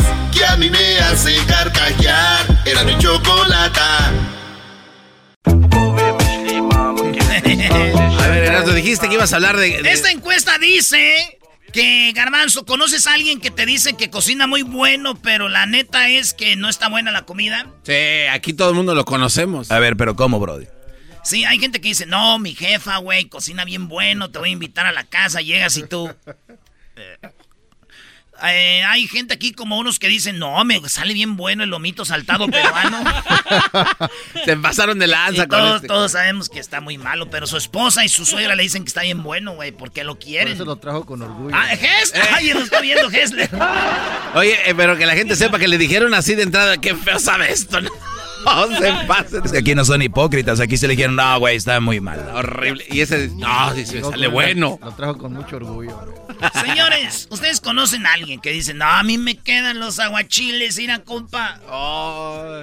reír 1.25 1.41
y 1.41 1.45
carcajear. 1.45 2.61
Era 2.65 2.83
mi 2.83 2.97
chocolata. 2.97 4.11
A 8.23 8.27
ver, 8.27 8.43
Erasmo, 8.43 8.73
dijiste 8.73 9.07
que 9.07 9.15
ibas 9.15 9.33
a 9.33 9.37
hablar 9.37 9.57
de. 9.57 9.81
Esta 9.91 10.11
encuesta 10.11 10.57
dice 10.57 11.39
que, 11.73 12.11
Garbanzo, 12.13 12.65
¿conoces 12.65 13.07
a 13.07 13.13
alguien 13.13 13.39
que 13.39 13.51
te 13.51 13.65
dice 13.65 13.93
que 13.93 14.09
cocina 14.09 14.47
muy 14.47 14.61
bueno, 14.61 15.15
pero 15.15 15.49
la 15.49 15.65
neta 15.65 16.09
es 16.09 16.33
que 16.33 16.55
no 16.55 16.69
está 16.69 16.89
buena 16.89 17.11
la 17.11 17.23
comida? 17.23 17.67
Sí, 17.83 18.27
aquí 18.31 18.53
todo 18.53 18.69
el 18.69 18.75
mundo 18.75 18.95
lo 18.95 19.05
conocemos. 19.05 19.71
A 19.71 19.79
ver, 19.79 19.97
pero 19.97 20.15
¿cómo, 20.15 20.39
Brody? 20.39 20.67
Sí, 21.23 21.45
hay 21.45 21.59
gente 21.59 21.81
que 21.81 21.89
dice, 21.89 22.05
no, 22.05 22.39
mi 22.39 22.55
jefa, 22.55 22.97
güey, 22.97 23.25
cocina 23.25 23.63
bien 23.63 23.87
bueno, 23.87 24.31
te 24.31 24.39
voy 24.39 24.49
a 24.49 24.53
invitar 24.53 24.87
a 24.87 24.91
la 24.91 25.03
casa, 25.03 25.41
llegas 25.41 25.77
y 25.77 25.83
tú... 25.83 26.09
eh, 28.43 28.83
hay 28.83 29.07
gente 29.07 29.33
aquí 29.33 29.51
como 29.51 29.77
unos 29.77 29.99
que 29.99 30.07
dicen, 30.07 30.39
no, 30.39 30.63
me 30.65 30.79
sale 30.89 31.13
bien 31.13 31.35
bueno 31.37 31.63
el 31.63 31.69
lomito 31.69 32.05
saltado 32.05 32.47
peruano. 32.47 33.03
Se 34.45 34.57
pasaron 34.57 34.99
de 34.99 35.07
lanza 35.07 35.43
Y 35.43 35.47
con 35.47 35.59
todos, 35.59 35.75
este. 35.75 35.87
todos 35.87 36.11
sabemos 36.13 36.49
que 36.49 36.59
está 36.59 36.81
muy 36.81 36.97
malo, 36.97 37.29
pero 37.29 37.47
su 37.47 37.57
esposa 37.57 38.03
y 38.05 38.09
su 38.09 38.25
suegra 38.25 38.55
le 38.55 38.63
dicen 38.63 38.83
que 38.83 38.87
está 38.89 39.01
bien 39.01 39.23
bueno, 39.23 39.53
güey, 39.53 39.71
porque 39.71 40.03
lo 40.03 40.15
Por 40.15 40.23
quieren. 40.23 40.53
eso 40.53 40.65
lo 40.65 40.75
trajo 40.77 41.05
con 41.05 41.21
orgullo. 41.21 41.55
Ah, 41.55 41.73
Hessler. 41.73 42.23
Ay, 42.33 42.53
lo 42.53 42.61
está 42.61 42.81
viendo 42.81 43.09
Hessler. 43.09 43.49
Oye, 44.35 44.57
eh, 44.69 44.73
pero 44.75 44.97
que 44.97 45.05
la 45.05 45.13
gente 45.15 45.35
sepa 45.35 45.59
que 45.59 45.67
le 45.67 45.77
dijeron 45.77 46.13
así 46.13 46.35
de 46.35 46.43
entrada, 46.43 46.77
qué 46.79 46.95
feo 46.95 47.19
sabe 47.19 47.51
esto. 47.51 47.81
No, 47.81 47.89
no 48.45 48.67
se 48.77 48.91
pasen. 49.07 49.41
Es 49.45 49.51
que 49.51 49.57
aquí 49.59 49.75
no 49.75 49.85
son 49.85 50.01
hipócritas, 50.01 50.59
aquí 50.59 50.77
se 50.77 50.87
le 50.87 50.95
dijeron, 50.95 51.15
no, 51.15 51.39
güey, 51.39 51.55
está 51.57 51.79
muy 51.79 51.99
mal. 51.99 52.19
Horrible. 52.33 52.85
Y 52.89 53.01
ese, 53.01 53.29
no, 53.35 53.73
sí, 53.75 53.85
Llegó 53.85 54.11
sale 54.11 54.27
bueno. 54.27 54.79
Lo 54.81 54.91
trajo 54.93 55.17
con 55.17 55.33
mucho 55.33 55.57
orgullo. 55.57 55.97
Señores, 56.65 57.27
ustedes 57.29 57.61
conocen 57.61 58.05
a 58.05 58.13
alguien 58.13 58.39
que 58.41 58.51
dice, 58.51 58.73
no, 58.73 58.85
a 58.85 59.03
mí 59.03 59.17
me 59.17 59.35
quedan 59.35 59.79
los 59.79 59.99
aguachiles, 59.99 60.77
mira, 60.77 60.99
compa. 60.99 61.59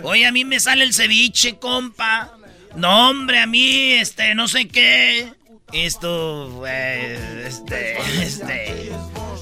Oye, 0.02 0.26
a 0.26 0.32
mí 0.32 0.44
me 0.44 0.58
sale 0.60 0.84
el 0.84 0.92
ceviche, 0.94 1.58
compa. 1.58 2.32
No, 2.76 3.10
hombre, 3.10 3.40
a 3.40 3.46
mí, 3.46 3.92
este, 3.92 4.34
no 4.34 4.48
sé 4.48 4.68
qué. 4.68 5.32
Esto, 5.72 6.54
pues, 6.58 7.20
este, 7.46 7.98
este. 8.22 8.92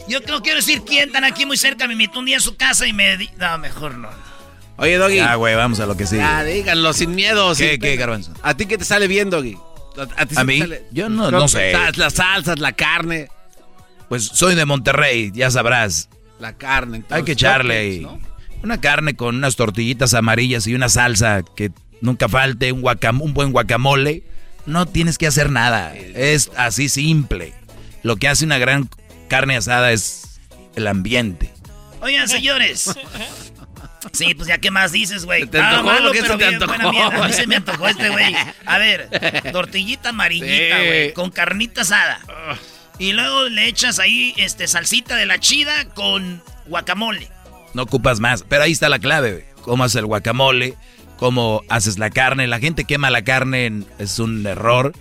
Yo 0.09 0.21
no 0.29 0.43
quiero 0.43 0.57
decir 0.59 0.83
quién, 0.87 1.09
están 1.09 1.25
aquí 1.25 1.47
muy 1.47 1.57
cerca, 1.57 1.87
me 1.87 1.93
invitó 1.95 2.19
un 2.19 2.27
día 2.27 2.37
a 2.39 2.41
su 2.41 2.57
casa 2.57 2.87
y 2.87 2.93
me... 2.93 3.17
di- 3.17 3.31
No, 3.39 3.59
mejor 3.59 3.95
no. 3.97 4.09
Oye, 4.79 4.99
Doggy. 4.99 5.19
Ah, 5.21 5.37
güey, 5.37 5.55
vamos 5.55 5.81
a 5.81 5.87
lo 5.87 5.97
que 5.97 6.07
sigue. 6.07 6.21
Ya, 6.21 6.45
díganlo 6.45 6.93
sin 6.93 7.15
miedo. 7.15 7.55
¿Qué, 7.55 7.71
sin 7.73 7.81
qué. 7.81 7.97
Garbanzo? 7.97 8.33
¿A 8.43 8.55
ti 8.55 8.67
qué 8.67 8.77
te 8.79 8.85
sale 8.85 9.07
bien, 9.09 9.31
Doggy? 9.31 9.57
¿A, 10.17 10.27
ti 10.27 10.35
sí 10.35 10.41
¿A 10.41 10.41
te 10.41 10.45
mí? 10.45 10.59
sale- 10.59 10.83
Yo 10.93 11.09
no- 11.09 11.31
no 11.31 11.49
sé. 11.49 11.73
Las 11.97 12.15
salsas, 12.15 12.59
la 12.59 12.73
carne. 12.73 13.29
Pues 14.09 14.25
soy 14.27 14.55
de 14.55 14.65
Monterrey, 14.67 15.33
ya 15.35 15.51
sabrás. 15.51 16.09
La 16.39 16.53
carne. 16.53 16.99
Hay 16.99 17.03
que 17.25 17.33
entonces, 17.33 17.33
echarle 17.33 17.79
ahí. 17.79 18.01
¿no? 18.01 18.21
Una 18.63 18.81
carne 18.81 19.15
con 19.17 19.37
unas 19.37 19.57
tortillitas 19.57 20.13
amarillas 20.15 20.67
y 20.67 20.75
una 20.75 20.89
salsa 20.89 21.43
que 21.57 21.71
nunca 22.03 22.29
falte, 22.29 22.71
un, 22.73 22.83
guacam- 22.83 23.21
un 23.23 23.33
buen 23.35 23.53
guacamole. 23.53 24.23
No 24.67 24.85
tienes 24.87 25.17
que 25.17 25.27
hacer 25.27 25.51
nada. 25.51 25.95
Es 25.97 26.51
así 26.57 26.89
simple. 26.89 27.55
Lo 28.03 28.17
que 28.17 28.29
hace 28.29 28.45
una 28.45 28.59
gran 28.59 28.91
carne 29.29 29.57
asada 29.57 29.93
es 29.93 30.39
el 30.77 30.87
ambiente. 30.89 31.51
Oigan, 32.03 32.29
señores. 32.29 32.91
Sí, 34.13 34.35
pues 34.35 34.49
ya 34.49 34.59
qué 34.59 34.71
más 34.71 34.93
dices, 34.93 35.25
güey. 35.25 35.43
¿Se 35.43 35.47
te 35.49 35.59
Ah, 35.59 35.71
antojó? 35.71 35.85
malo, 35.85 36.13
¿Qué 36.13 36.19
se 36.19 36.23
pero 36.25 36.39
te 36.39 36.45
bien, 36.49 36.55
antojó? 36.55 36.73
buena 36.75 36.91
mierda. 36.91 37.25
A 37.25 37.29
mí 37.29 37.33
se 37.35 37.47
me 37.47 37.57
antojó 37.57 37.89
este, 37.89 38.09
güey. 38.11 38.35
A 38.65 38.79
ver, 38.79 39.09
tortillita 39.53 40.11
amarillita, 40.11 40.79
Sí. 40.81 40.87
güey, 40.87 41.13
con 41.13 41.31
carnita 41.31 41.83
asada. 41.83 42.21
Y 42.99 43.13
luego 43.13 43.49
le 43.49 43.67
echas 43.69 43.99
ahí 43.99 44.33
este 44.37 44.67
salsita 44.69 45.17
de 45.17 45.27
la 45.27 45.39
chida 45.39 45.87
con 45.95 46.43
guacamole. 46.67 47.29
No 47.75 47.83
ocupas 47.83 48.21
más. 48.21 48.43
Pero 48.49 48.63
ahí 48.63 48.73
está 48.73 48.89
la 48.89 48.99
clave. 48.99 49.33
güey. 49.33 49.45
Cómo 49.63 49.85
haces 49.85 49.97
el 49.97 50.07
guacamole, 50.07 50.75
cómo 51.19 51.63
haces 51.69 51.99
la 51.99 52.09
carne. 52.11 52.47
La 52.47 52.59
gente 52.59 52.85
quema 52.85 53.11
la 53.11 53.23
carne, 53.23 53.83
es 53.99 54.19
un 54.19 54.47
error. 54.47 54.93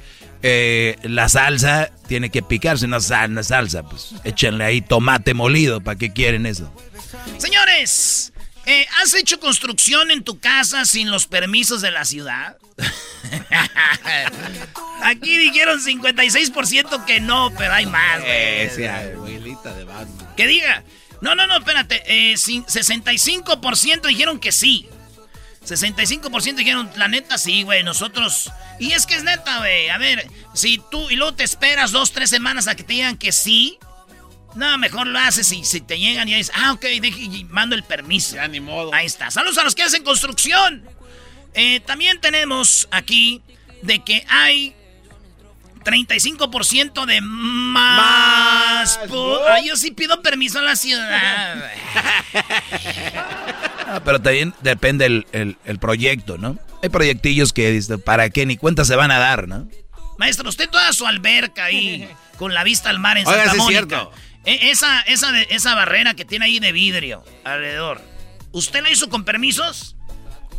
Eh, 0.43 0.97
la 1.03 1.29
salsa 1.29 1.89
tiene 2.07 2.29
que 2.29 2.41
picarse, 2.43 2.85
una, 2.85 2.99
sal- 2.99 3.31
una 3.31 3.43
salsa. 3.43 3.83
Pues 3.83 4.13
échenle 4.25 4.63
ahí 4.65 4.81
tomate 4.81 5.33
molido. 5.33 5.79
¿Para 5.81 5.97
qué 5.97 6.11
quieren 6.11 6.45
eso? 6.45 6.71
Señores, 7.37 8.33
eh, 8.65 8.85
¿has 9.01 9.13
hecho 9.13 9.39
construcción 9.39 10.11
en 10.11 10.23
tu 10.23 10.39
casa 10.39 10.85
sin 10.85 11.11
los 11.11 11.27
permisos 11.27 11.81
de 11.81 11.91
la 11.91 12.05
ciudad? 12.05 12.57
Aquí 15.03 15.37
dijeron 15.37 15.79
56% 15.81 17.05
que 17.05 17.19
no, 17.19 17.51
pero 17.57 17.73
hay 17.73 17.85
más. 17.85 18.19
güey. 18.19 18.29
Eh, 18.31 18.89
abuelita 19.15 19.73
de 19.73 19.83
Batman. 19.83 20.35
Que 20.35 20.47
diga. 20.47 20.83
No, 21.21 21.35
no, 21.35 21.47
no, 21.47 21.57
espérate. 21.57 22.03
Eh, 22.07 22.33
cin- 22.35 22.65
65% 22.65 24.07
dijeron 24.07 24.39
que 24.39 24.51
sí. 24.51 24.87
65% 25.65 26.55
dijeron, 26.55 26.91
la 26.95 27.07
neta 27.07 27.39
sí, 27.39 27.63
güey, 27.63 27.81
nosotros... 27.83 28.51
Y 28.79 28.91
es 28.91 29.07
que 29.07 29.15
es 29.15 29.23
neta, 29.23 29.57
güey. 29.57 29.89
A 29.89 29.97
ver, 29.97 30.27
si 30.53 30.79
tú 30.91 31.09
y 31.09 31.15
luego 31.15 31.33
te 31.33 31.43
esperas 31.43 31.91
dos, 31.91 32.11
tres 32.11 32.29
semanas 32.29 32.67
a 32.67 32.75
que 32.75 32.83
te 32.83 32.93
digan 32.93 33.17
que 33.17 33.31
sí, 33.31 33.79
no, 34.55 34.77
mejor 34.77 35.07
lo 35.07 35.19
haces 35.19 35.51
y 35.51 35.63
si 35.65 35.81
te 35.81 35.99
llegan 35.99 36.27
y 36.29 36.33
dices, 36.35 36.53
ah, 36.55 36.73
ok, 36.73 36.81
deje- 37.01 37.21
y 37.21 37.43
mando 37.45 37.75
el 37.75 37.83
permiso. 37.83 38.35
Ya 38.35 38.47
ni 38.47 38.59
modo. 38.59 38.93
Ahí 38.93 39.05
está. 39.05 39.29
Saludos 39.31 39.57
a 39.57 39.63
los 39.63 39.75
que 39.75 39.83
hacen 39.83 40.03
construcción. 40.03 40.83
Eh, 41.53 41.79
también 41.81 42.19
tenemos 42.21 42.87
aquí 42.91 43.41
de 43.81 43.99
que 44.03 44.25
hay 44.29 44.75
35% 45.83 47.05
de 47.05 47.21
más. 47.21 48.99
Más. 48.99 48.99
Ay, 49.51 49.67
yo 49.67 49.75
sí 49.77 49.91
pido 49.91 50.21
permiso 50.21 50.59
a 50.59 50.61
la 50.63 50.75
ciudad. 50.75 51.71
Ah, 53.87 54.01
pero 54.03 54.19
también 54.19 54.51
depende 54.61 55.05
el, 55.05 55.27
el- 55.31 55.57
el 55.63 55.77
proyecto, 55.77 56.39
¿no? 56.39 56.57
Hay 56.81 56.89
proyectillos 56.89 57.53
que, 57.53 57.79
¿para 58.03 58.31
qué? 58.31 58.45
Ni 58.47 58.57
cuenta 58.57 58.83
se 58.83 58.95
van 58.95 59.11
a 59.11 59.19
dar, 59.19 59.47
¿no? 59.47 59.67
Maestro, 60.17 60.49
usted 60.49 60.67
toda 60.69 60.91
su 60.91 61.05
alberca 61.05 61.65
ahí, 61.65 62.09
con 62.37 62.55
la 62.55 62.63
vista 62.63 62.89
al 62.89 62.97
mar 62.97 63.17
en 63.19 63.27
Oiga, 63.27 63.45
Santa 63.45 63.51
sí 63.51 63.57
es 63.57 63.63
Mónica. 63.63 63.79
cierto. 63.87 64.11
E- 64.45 64.69
esa, 64.71 65.01
esa, 65.01 65.31
de- 65.31 65.47
esa 65.49 65.75
barrera 65.75 66.13
que 66.13 66.25
tiene 66.25 66.45
ahí 66.45 66.59
de 66.59 66.71
vidrio 66.71 67.23
alrededor. 67.43 68.01
¿Usted 68.51 68.81
la 68.83 68.89
hizo 68.91 69.09
con 69.09 69.23
permisos? 69.25 69.95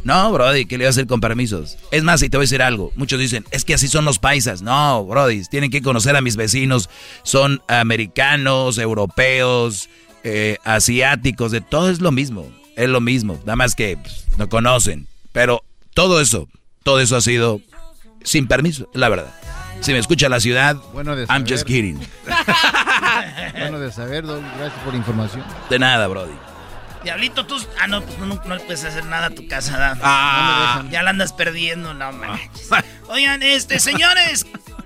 No, 0.05 0.31
Brody, 0.33 0.67
¿qué 0.67 0.79
le 0.79 0.85
va 0.85 0.89
a 0.89 0.91
hacer 0.91 1.07
con 1.09 1.21
permisos? 1.21 1.79
Es 1.91 2.05
más, 2.05 2.23
y 2.23 2.29
te 2.29 2.37
voy 2.37 2.45
a 2.45 2.47
decir 2.47 2.63
algo. 2.63 2.93
Muchos 2.95 3.19
dicen, 3.19 3.45
es 3.51 3.65
que 3.65 3.75
así 3.75 3.89
son 3.89 4.05
los 4.05 4.21
paisas. 4.21 4.63
No, 4.63 5.05
Brody, 5.05 5.43
tienen 5.47 5.71
que 5.71 5.83
conocer 5.83 6.15
a 6.15 6.21
mis 6.21 6.37
vecinos. 6.37 6.89
Son 7.25 7.61
americanos, 7.67 8.79
europeos, 8.79 9.89
eh, 10.23 10.59
asiáticos, 10.65 11.51
de 11.51 11.61
todo 11.61 11.91
es 11.91 12.01
lo 12.01 12.13
mismo. 12.13 12.49
Es 12.77 12.89
lo 12.89 13.01
mismo. 13.01 13.35
Nada 13.45 13.57
más 13.57 13.75
que 13.75 13.97
pues, 13.97 14.27
no 14.37 14.49
conocen. 14.49 15.09
Pero 15.33 15.65
todo 15.93 16.21
eso, 16.21 16.49
todo 16.85 17.01
eso 17.01 17.17
ha 17.17 17.21
sido 17.21 17.61
sin 18.23 18.47
permiso, 18.47 18.89
la 18.95 19.09
verdad. 19.09 19.35
Si 19.81 19.93
me 19.93 19.99
escucha 19.99 20.29
la 20.29 20.39
ciudad, 20.41 20.77
Bueno 20.93 21.17
I'm 21.29 21.45
just 21.49 21.65
kidding. 21.67 21.99
Bueno 23.59 23.79
de 23.81 23.93
saber, 23.93 24.25
Doggy. 24.25 24.47
Gracias 24.59 24.83
por 24.83 24.93
la 24.93 24.99
información. 24.99 25.45
De 25.71 25.79
nada, 25.79 26.07
Brody. 26.07 26.35
Diablito, 27.05 27.47
tú... 27.47 27.57
Ah, 27.81 27.87
no, 27.87 28.03
pues 28.03 28.19
no, 28.19 28.27
no 28.27 28.59
puedes 28.59 28.85
hacer 28.85 29.05
nada 29.05 29.27
a 29.27 29.31
tu 29.31 29.47
casa. 29.47 29.79
¿da? 29.79 29.99
Ah, 30.03 30.85
Ya 30.91 31.03
la 31.03 31.11
andas 31.11 31.33
perdiendo, 31.33 31.95
no 31.95 32.13
manches. 32.13 32.69
Oigan, 33.09 33.43
este, 33.43 33.79
señores, 33.79 34.45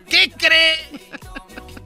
¿qué 0.09 0.31
cree 0.31 0.75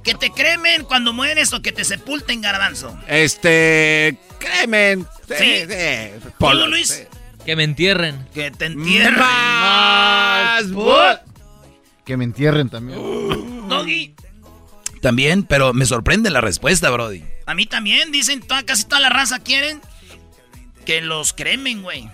que 0.03 0.15
te 0.15 0.31
cremen 0.31 0.85
cuando 0.85 1.13
mueres 1.13 1.53
o 1.53 1.63
que 1.63 1.73
te 1.73 1.85
sepulten, 1.85 2.41
garbanzo? 2.41 2.99
este. 3.07 4.19
Créeme. 4.39 4.97
Sí, 5.29 5.35
¿Sí? 5.39 5.67
sí. 5.69 6.29
Polo, 6.39 6.67
Luis. 6.67 6.89
sí. 6.89 7.05
Que 7.47 7.57
me 7.57 7.65
entierren. 7.65 8.27
Que 8.35 8.51
te 8.51 8.67
entierren. 8.67 9.19
Más. 9.19 10.71
but. 10.73 11.21
Que 12.05 12.17
me 12.17 12.25
entierren 12.25 12.69
también. 12.69 12.99
Doggy, 13.69 14.15
También, 15.05 15.43
pero 15.45 15.75
me 15.75 15.85
sorprende 15.85 16.31
la 16.31 16.41
respuesta, 16.41 16.89
Brody. 16.89 17.23
a 17.45 17.53
mí 17.53 17.67
también, 17.67 18.11
dicen, 18.11 18.41
toda, 18.41 18.63
casi 18.63 18.85
toda 18.85 19.01
la 19.01 19.11
raza 19.11 19.39
quieren 19.39 19.83
que 20.87 21.03
los 21.03 21.35
cremen, 21.35 21.83
güey. 21.83 22.09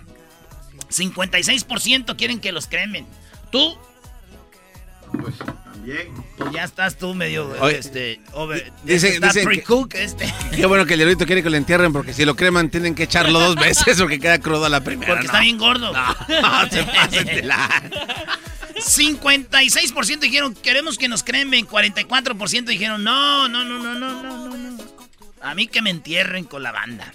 56% 0.90 2.16
quieren 2.16 2.40
que 2.40 2.50
los 2.50 2.66
cremen. 2.66 3.06
¿Tú? 3.52 3.78
Pues 5.20 5.34
también. 5.38 6.08
Pues 6.36 6.50
ya 6.52 6.64
estás 6.64 6.98
tú 6.98 7.14
medio, 7.14 7.48
Oye, 7.60 7.78
este, 7.78 8.20
over, 8.32 8.72
dicen- 8.84 9.14
está 9.14 9.28
dicen 9.28 9.48
que- 9.88 10.02
este. 10.02 10.34
Qué 10.54 10.66
bueno 10.66 10.84
que 10.84 10.94
el 10.94 10.98
diablito 10.98 11.26
quiere 11.26 11.44
que 11.44 11.50
lo 11.50 11.56
entierren 11.56 11.92
porque 11.92 12.12
si 12.12 12.24
lo 12.24 12.34
creman 12.34 12.70
tienen 12.70 12.96
que 12.96 13.04
echarlo 13.04 13.38
dos 13.38 13.54
veces 13.86 13.98
porque 14.00 14.18
queda 14.18 14.40
crudo 14.40 14.64
a 14.64 14.68
la 14.68 14.80
primera. 14.82 15.12
Porque 15.12 15.26
no. 15.26 15.32
está 15.32 15.40
bien 15.42 15.58
gordo. 15.58 15.92
No, 16.28 16.68
se 16.70 16.82
pasen 16.84 17.26
de 17.26 17.42
la- 17.42 17.82
56% 18.80 20.18
dijeron, 20.20 20.54
queremos 20.54 20.98
que 20.98 21.08
nos 21.08 21.22
creen, 21.22 21.48
cremen. 21.48 21.66
44% 21.66 22.64
dijeron, 22.64 23.04
no, 23.04 23.48
no, 23.48 23.64
no, 23.64 23.78
no, 23.78 23.94
no, 23.94 24.22
no, 24.22 24.56
no. 24.56 24.84
A 25.42 25.54
mí 25.54 25.66
que 25.66 25.82
me 25.82 25.90
entierren 25.90 26.44
con 26.44 26.62
la 26.62 26.72
banda. 26.72 27.12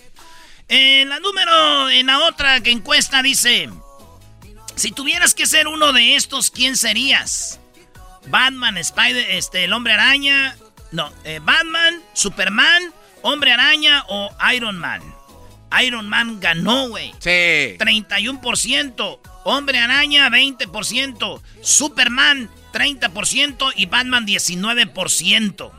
En 0.67 1.09
la 1.09 1.19
número, 1.19 1.89
en 1.89 2.07
la 2.07 2.19
otra 2.23 2.61
que 2.61 2.71
encuesta 2.71 3.21
dice, 3.21 3.69
si 4.75 4.91
tuvieras 4.91 5.35
que 5.35 5.45
ser 5.45 5.67
uno 5.67 5.93
de 5.93 6.15
estos, 6.15 6.49
¿quién 6.49 6.75
serías? 6.75 7.59
Batman, 8.27 8.77
Spider, 8.77 9.29
este, 9.31 9.65
el 9.65 9.73
hombre 9.73 9.93
araña. 9.93 10.57
No, 10.91 11.11
eh, 11.23 11.39
Batman, 11.43 12.01
Superman, 12.13 12.93
hombre 13.21 13.51
araña 13.51 14.03
o 14.07 14.35
Iron 14.53 14.77
Man. 14.77 15.01
Iron 15.83 16.07
Man 16.09 16.39
ganó, 16.39 16.89
güey. 16.89 17.13
Sí. 17.19 17.75
31%. 17.77 19.19
Hombre 19.47 19.77
Araña 19.77 20.27
20%, 20.27 21.41
Superman 21.61 22.49
30% 22.73 23.73
y 23.75 23.85
Batman 23.85 24.25
19%. 24.25 25.71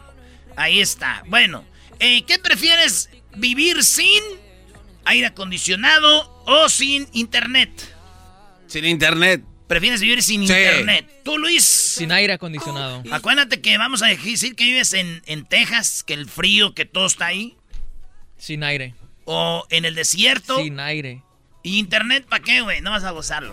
Ahí 0.55 0.81
está. 0.81 1.25
Bueno, 1.27 1.65
eh, 1.99 2.23
¿qué 2.23 2.39
prefieres? 2.39 3.11
¿Vivir 3.35 3.83
sin 3.83 4.23
aire 5.05 5.27
acondicionado 5.27 6.45
o 6.47 6.69
sin 6.69 7.09
internet? 7.13 7.71
Sin 8.69 8.85
internet. 8.85 9.43
¿Prefieres 9.67 10.01
vivir 10.01 10.23
sin 10.23 10.43
internet? 10.45 11.23
¿Tú, 11.25 11.37
Luis? 11.37 11.65
Sin 11.65 12.13
aire 12.13 12.35
acondicionado. 12.35 13.03
Acuérdate 13.11 13.61
que 13.61 13.77
vamos 13.79 14.01
a 14.03 14.07
decir 14.07 14.55
que 14.55 14.63
vives 14.63 14.93
en, 14.93 15.25
en 15.27 15.45
Texas, 15.45 16.05
que 16.05 16.15
el 16.15 16.29
frío, 16.29 16.73
que 16.73 16.85
todo 16.85 17.07
está 17.07 17.27
ahí. 17.27 17.57
Sin 18.39 18.63
aire. 18.63 18.95
O 19.25 19.67
en 19.71 19.85
el 19.85 19.97
desierto. 19.97 20.63
Sin 20.63 20.79
aire. 20.79 21.25
¿Y 21.67 21.79
internet 21.81 22.25
para 22.29 22.45
qué, 22.45 22.61
güey? 22.61 22.81
No 22.81 22.93
vas 22.93 23.03
a 23.03 23.11
gozarlo. 23.11 23.53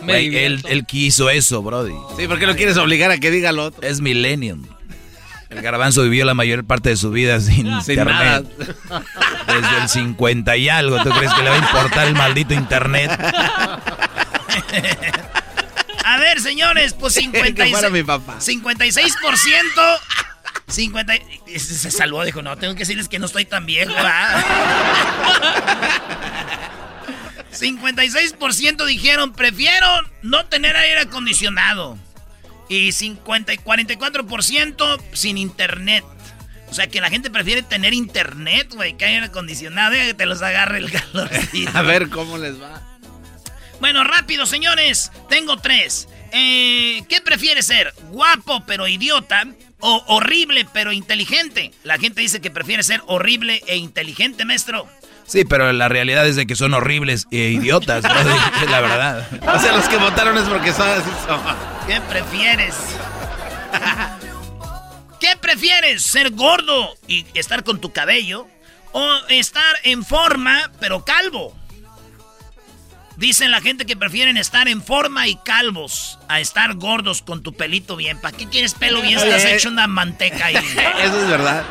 Güey, 0.00 0.34
él, 0.38 0.64
él 0.66 0.86
quiso 0.86 1.28
eso, 1.28 1.62
Brody. 1.62 1.92
Sí, 2.16 2.26
¿por 2.26 2.38
qué 2.38 2.46
lo 2.46 2.56
quieres 2.56 2.78
obligar 2.78 3.10
a 3.10 3.18
que 3.18 3.30
diga 3.30 3.52
lo 3.52 3.66
otro? 3.66 3.86
Es 3.86 4.00
millennium. 4.00 4.64
El 5.50 5.60
garbanzo 5.60 6.02
vivió 6.04 6.24
la 6.24 6.32
mayor 6.32 6.64
parte 6.64 6.88
de 6.88 6.96
su 6.96 7.10
vida 7.10 7.40
sin, 7.40 7.66
Sin 7.82 7.98
internet. 7.98 8.46
Desde 9.46 9.82
el 9.82 9.88
50 9.90 10.56
y 10.56 10.70
algo. 10.70 10.96
¿Tú 11.02 11.10
crees 11.10 11.34
que 11.34 11.42
le 11.42 11.50
va 11.50 11.56
a 11.56 11.58
importar 11.58 12.08
el 12.08 12.14
maldito 12.14 12.54
internet? 12.54 13.10
A 16.06 16.16
ver, 16.16 16.40
señores, 16.40 16.94
pues 16.94 17.14
Que 17.16 17.20
56, 17.20 17.70
fuera 17.70 17.90
mi 17.90 18.02
papá. 18.02 18.38
56%. 18.38 19.98
50, 20.68 21.14
y- 21.46 21.58
se 21.58 21.90
salvó, 21.90 22.24
dijo, 22.24 22.42
no, 22.42 22.56
tengo 22.56 22.74
que 22.74 22.80
decirles 22.80 23.08
que 23.08 23.18
no 23.18 23.26
estoy 23.26 23.44
tan 23.44 23.66
viejo, 23.66 23.92
¿verdad? 23.94 24.44
56% 27.52 28.84
dijeron, 28.86 29.32
prefiero 29.32 29.86
no 30.22 30.46
tener 30.46 30.76
aire 30.76 31.00
acondicionado. 31.00 31.98
Y 32.68 32.92
50 32.92 33.54
y 33.54 33.56
44% 33.56 35.00
sin 35.14 35.38
internet. 35.38 36.04
O 36.70 36.74
sea 36.74 36.86
que 36.86 37.00
la 37.00 37.08
gente 37.08 37.30
prefiere 37.30 37.62
tener 37.62 37.94
internet, 37.94 38.68
güey, 38.74 38.94
que 38.96 39.06
aire 39.06 39.26
acondicionado. 39.26 39.92
Deja 39.92 40.04
que 40.04 40.14
te 40.14 40.26
los 40.26 40.42
agarre 40.42 40.78
el 40.78 40.90
calor. 40.92 41.30
A 41.74 41.82
ver 41.82 42.10
cómo 42.10 42.36
les 42.36 42.60
va. 42.60 42.82
Bueno, 43.80 44.04
rápido, 44.04 44.44
señores. 44.44 45.10
Tengo 45.30 45.56
tres. 45.56 46.08
Eh, 46.32 47.02
¿Qué 47.08 47.22
prefiere 47.22 47.62
ser? 47.62 47.94
¿Guapo 48.10 48.62
pero 48.66 48.86
idiota? 48.86 49.46
¿O 49.80 50.04
horrible 50.08 50.66
pero 50.72 50.92
inteligente? 50.92 51.72
La 51.84 51.98
gente 51.98 52.20
dice 52.20 52.40
que 52.40 52.50
prefiere 52.50 52.82
ser 52.82 53.00
horrible 53.06 53.62
e 53.66 53.76
inteligente, 53.76 54.44
maestro. 54.44 54.88
Sí, 55.26 55.44
pero 55.44 55.72
la 55.72 55.88
realidad 55.88 56.26
es 56.26 56.36
de 56.36 56.46
que 56.46 56.56
son 56.56 56.74
horribles 56.74 57.26
e 57.30 57.50
idiotas, 57.50 58.02
la 58.70 58.80
verdad. 58.80 59.28
O 59.54 59.58
sea, 59.58 59.72
los 59.76 59.88
que 59.88 59.98
votaron 59.98 60.38
es 60.38 60.44
porque 60.44 60.72
son. 60.72 60.88
¿Qué 61.86 62.00
prefieres? 62.08 62.74
¿Qué 65.20 65.36
prefieres? 65.40 66.02
¿Ser 66.02 66.30
gordo 66.30 66.94
y 67.06 67.26
estar 67.34 67.64
con 67.64 67.80
tu 67.80 67.92
cabello? 67.92 68.46
¿O 68.92 69.16
estar 69.28 69.76
en 69.82 70.04
forma 70.04 70.70
pero 70.80 71.04
calvo? 71.04 71.57
Dicen 73.18 73.50
la 73.50 73.60
gente 73.60 73.84
que 73.84 73.96
prefieren 73.96 74.36
estar 74.36 74.68
en 74.68 74.80
forma 74.80 75.26
y 75.26 75.34
calvos 75.34 76.20
a 76.28 76.38
estar 76.38 76.74
gordos 76.74 77.20
con 77.20 77.42
tu 77.42 77.52
pelito 77.52 77.96
bien. 77.96 78.20
¿Para 78.20 78.36
qué 78.36 78.48
quieres 78.48 78.74
pelo 78.74 79.02
bien? 79.02 79.18
Estás 79.18 79.44
Oye. 79.44 79.56
hecho 79.56 79.70
una 79.70 79.88
manteca 79.88 80.46
ahí. 80.46 80.54
Eso 81.02 81.22
es 81.22 81.28
verdad. 81.28 81.64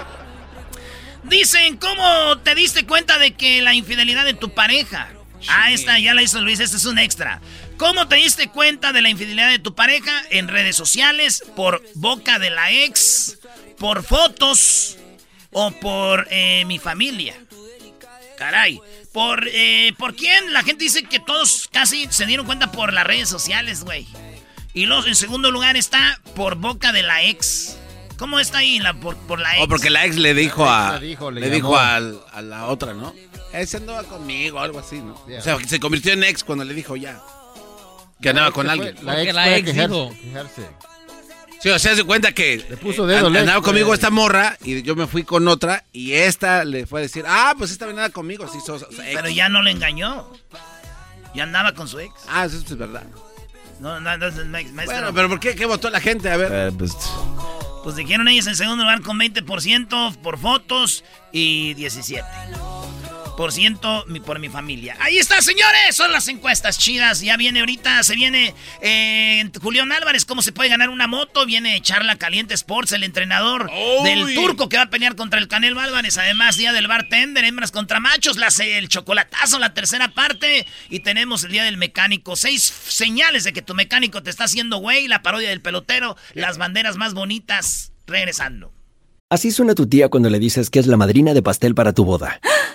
Dicen, 1.24 1.78
¿cómo 1.78 2.38
te 2.40 2.54
diste 2.54 2.86
cuenta 2.86 3.18
de 3.18 3.34
que 3.34 3.62
la 3.62 3.74
infidelidad 3.74 4.26
de 4.26 4.34
tu 4.34 4.54
pareja? 4.54 5.08
Ah, 5.48 5.72
esta 5.72 5.98
ya 6.00 6.14
la 6.14 6.22
hizo 6.22 6.42
Luis, 6.42 6.60
este 6.60 6.76
es 6.76 6.86
un 6.86 7.00
extra. 7.00 7.40
¿Cómo 7.78 8.10
te 8.10 8.18
diste 8.18 8.50
cuenta 8.50 8.92
de 8.92 9.02
la 9.02 9.10
infidelidad 9.10 9.50
de 9.50 9.60
tu 9.60 9.74
pareja? 9.74 10.12
En 10.30 10.50
redes 10.50 10.76
sociales, 10.76 11.44
por 11.56 11.82
boca 11.96 12.40
de 12.40 12.50
la 12.50 12.72
ex, 12.74 13.40
por 13.78 14.04
fotos 14.04 14.98
o 15.52 15.72
por 15.72 16.28
eh, 16.30 16.66
mi 16.66 16.78
familia. 16.78 17.36
Caray, 18.38 18.82
¿por, 19.18 19.48
eh, 19.52 19.94
¿por 19.98 20.14
quién? 20.16 20.54
La 20.54 20.62
gente 20.62 20.84
dice 20.84 21.02
que 21.06 21.20
todos 21.20 21.68
casi 21.72 22.06
se 22.12 22.28
dieron 22.28 22.46
cuenta 22.46 22.72
por 22.72 22.94
las 22.94 23.04
redes 23.04 23.28
sociales, 23.28 23.84
güey. 23.84 24.06
Y 24.76 24.86
luego, 24.86 25.08
en 25.08 25.16
segundo 25.16 25.50
lugar 25.50 25.76
está 25.76 26.22
por 26.36 26.54
boca 26.54 26.92
de 26.92 27.02
la 27.02 27.24
ex. 27.24 27.80
¿Cómo 28.20 28.38
está 28.40 28.60
ahí 28.60 28.78
la, 28.78 28.94
por, 28.94 29.18
por 29.18 29.40
la 29.40 29.56
ex? 29.56 29.64
O 29.64 29.68
porque 29.68 29.90
la 29.90 30.06
ex 30.06 30.18
le 30.18 30.36
dijo 30.36 30.70
a. 30.70 31.00
Le 31.00 31.08
dijo, 31.08 31.32
le 31.32 31.50
dijo 31.50 31.76
al- 31.76 32.22
a 32.32 32.44
la 32.44 32.68
otra, 32.68 32.94
¿no? 32.94 33.12
Ese 33.54 33.78
andaba 33.78 34.04
conmigo, 34.04 34.60
algo 34.60 34.78
así, 34.78 34.98
¿no? 35.00 35.14
O 35.16 35.42
sea, 35.42 35.58
que 35.58 35.68
se 35.68 35.80
convirtió 35.80 36.14
en 36.14 36.24
ex 36.24 36.44
cuando 36.44 36.64
le 36.64 36.76
dijo 36.76 36.96
ya. 36.96 37.20
Que 38.22 38.30
andaba 38.30 38.52
con 38.52 38.70
alguien. 38.70 38.98
La 39.02 39.24
ex 39.24 39.34
la 39.34 39.42
a 39.46 39.58
ex 39.58 39.74
dijo. 39.74 40.12
quejarse. 40.22 40.70
Sí, 41.68 41.76
o 41.76 41.80
sea, 41.80 41.96
se 41.96 42.04
cuenta 42.04 42.32
que 42.32 42.66
Le 42.70 42.78
puso 42.78 43.04
eh, 43.10 43.16
dedo, 43.16 43.28
an- 43.28 43.34
le- 43.34 43.40
andaba 43.40 43.62
conmigo 43.62 43.88
pues. 43.88 44.00
esta 44.00 44.10
morra 44.10 44.58
y 44.64 44.82
yo 44.84 44.96
me 44.96 45.08
fui 45.08 45.24
con 45.24 45.48
otra 45.48 45.84
y 45.92 46.14
esta 46.14 46.64
le 46.66 46.86
fue 46.86 47.00
a 47.00 47.04
decir, 47.04 47.26
ah, 47.28 47.54
pues 47.58 47.72
esta 47.72 47.86
venía 47.86 48.10
conmigo, 48.10 48.48
sí, 48.48 48.60
sos, 48.66 48.82
sos 48.82 48.94
ex. 49.00 49.16
Pero 49.16 49.30
ya 49.30 49.50
no 49.50 49.62
le 49.62 49.72
engañó. 49.72 50.28
Ya 51.36 51.44
andaba 51.44 51.74
con 51.74 51.88
su 51.88 52.00
ex. 52.00 52.14
Ah, 52.30 52.46
eso 52.46 52.58
es 52.58 52.78
verdad. 52.78 53.04
No, 53.80 54.00
no, 54.00 54.18
no, 54.18 54.26
ma- 54.46 54.50
maestro. 54.52 54.86
Bueno, 54.86 55.14
pero 55.14 55.30
¿por 55.30 55.40
qué? 55.40 55.56
¿Qué 55.56 55.66
votó 55.66 55.90
la 55.90 56.00
gente? 56.02 56.30
A 56.32 56.38
ver. 56.38 56.52
Eh, 56.52 56.72
pues, 56.78 56.94
Pues 57.84 57.96
dijeron 57.96 58.28
ellos 58.28 58.48
en 58.48 58.56
segundo 58.56 58.84
lugar 58.84 59.02
con 59.02 59.18
20% 59.20 60.18
por 60.18 60.40
fotos 60.40 61.04
y 61.32 61.76
17%. 61.76 62.24
Por 63.38 63.52
ciento 63.54 64.04
mi- 64.08 64.20
por 64.20 64.40
mi 64.40 64.50
familia. 64.50 64.98
Ahí 65.00 65.20
está, 65.20 65.40
señores. 65.44 65.96
Son 65.96 66.12
las 66.12 66.28
encuestas 66.28 66.80
chidas. 66.80 67.22
Ya 67.22 67.38
viene 67.38 67.60
ahorita, 67.60 68.02
se 68.02 68.16
viene 68.16 68.56
eh, 68.82 69.48
Julián 69.62 69.92
Álvarez. 69.92 70.26
¿Cómo 70.26 70.42
se 70.42 70.52
puede 70.52 70.70
ganar 70.70 70.90
una 70.90 71.06
moto? 71.06 71.46
Viene 71.46 71.80
Charla 71.82 72.16
Caliente 72.18 72.56
Sports, 72.56 72.94
el 72.94 73.04
entrenador 73.04 73.70
del 74.04 74.34
turco 74.34 74.68
que 74.70 74.78
va 74.78 74.84
a 74.84 74.90
pelear 74.90 75.16
contra 75.16 75.40
el 75.40 75.48
Canelo 75.48 75.80
Álvarez. 75.80 76.18
Además, 76.18 76.58
día 76.58 76.74
del 76.74 76.88
bartender, 76.88 77.46
hembras 77.46 77.72
contra 77.72 78.00
machos, 78.00 78.38
la, 78.38 78.50
se- 78.50 78.80
el 78.80 78.90
chocolatazo, 78.90 79.60
la 79.60 79.74
tercera 79.76 80.08
parte. 80.10 80.66
Y 80.90 81.02
tenemos 81.02 81.44
el 81.44 81.52
día 81.52 81.64
del 81.64 81.78
mecánico. 81.78 82.36
Seis 82.36 82.64
señales 82.64 83.44
de 83.44 83.54
que 83.54 83.62
tu 83.62 83.76
mecánico 83.76 84.24
te 84.24 84.32
está 84.32 84.46
haciendo 84.46 84.78
güey. 84.78 85.08
La 85.08 85.22
parodia 85.22 85.50
del 85.50 85.62
pelotero. 85.62 86.18
Las 86.34 86.58
banderas 86.58 86.98
más 86.98 87.14
bonitas. 87.14 87.92
Regresando. 88.08 88.74
Así 89.30 89.52
suena 89.52 89.76
tu 89.76 89.88
tía 89.88 90.08
cuando 90.08 90.30
le 90.30 90.40
dices 90.40 90.70
que 90.70 90.80
es 90.80 90.88
la 90.88 90.96
madrina 90.98 91.34
de 91.34 91.44
pastel 91.44 91.76
para 91.76 91.92
tu 91.94 92.06
boda. 92.06 92.40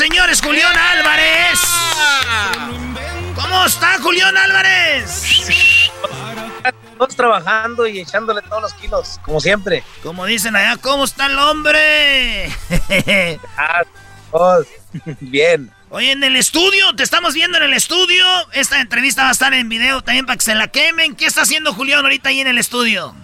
Señores, 0.00 0.40
Julián 0.40 0.74
Álvarez. 0.74 1.60
¿Cómo 3.34 3.66
está 3.66 3.98
Julián 4.00 4.34
Álvarez? 4.34 5.90
Todos 6.96 7.14
trabajando 7.14 7.86
y 7.86 8.00
echándole 8.00 8.40
todos 8.40 8.62
los 8.62 8.72
kilos, 8.74 9.20
como 9.22 9.40
siempre. 9.40 9.84
Como 10.02 10.24
dicen 10.24 10.56
allá, 10.56 10.78
¿cómo 10.78 11.04
está 11.04 11.26
el 11.26 11.38
hombre? 11.38 12.50
Ah. 14.32 14.60
Bien. 15.20 15.70
Oye, 15.90 16.12
en 16.12 16.24
el 16.24 16.36
estudio, 16.36 16.96
te 16.96 17.02
estamos 17.02 17.34
viendo 17.34 17.58
en 17.58 17.64
el 17.64 17.74
estudio. 17.74 18.24
Esta 18.52 18.80
entrevista 18.80 19.24
va 19.24 19.28
a 19.28 19.32
estar 19.32 19.52
en 19.52 19.68
video 19.68 20.02
también 20.02 20.24
para 20.24 20.38
que 20.38 20.44
se 20.44 20.54
la 20.54 20.68
quemen. 20.68 21.14
¿Qué 21.14 21.26
está 21.26 21.42
haciendo 21.42 21.74
Julián 21.74 22.04
ahorita 22.04 22.30
ahí 22.30 22.40
en 22.40 22.46
el 22.46 22.58
estudio? 22.58 23.14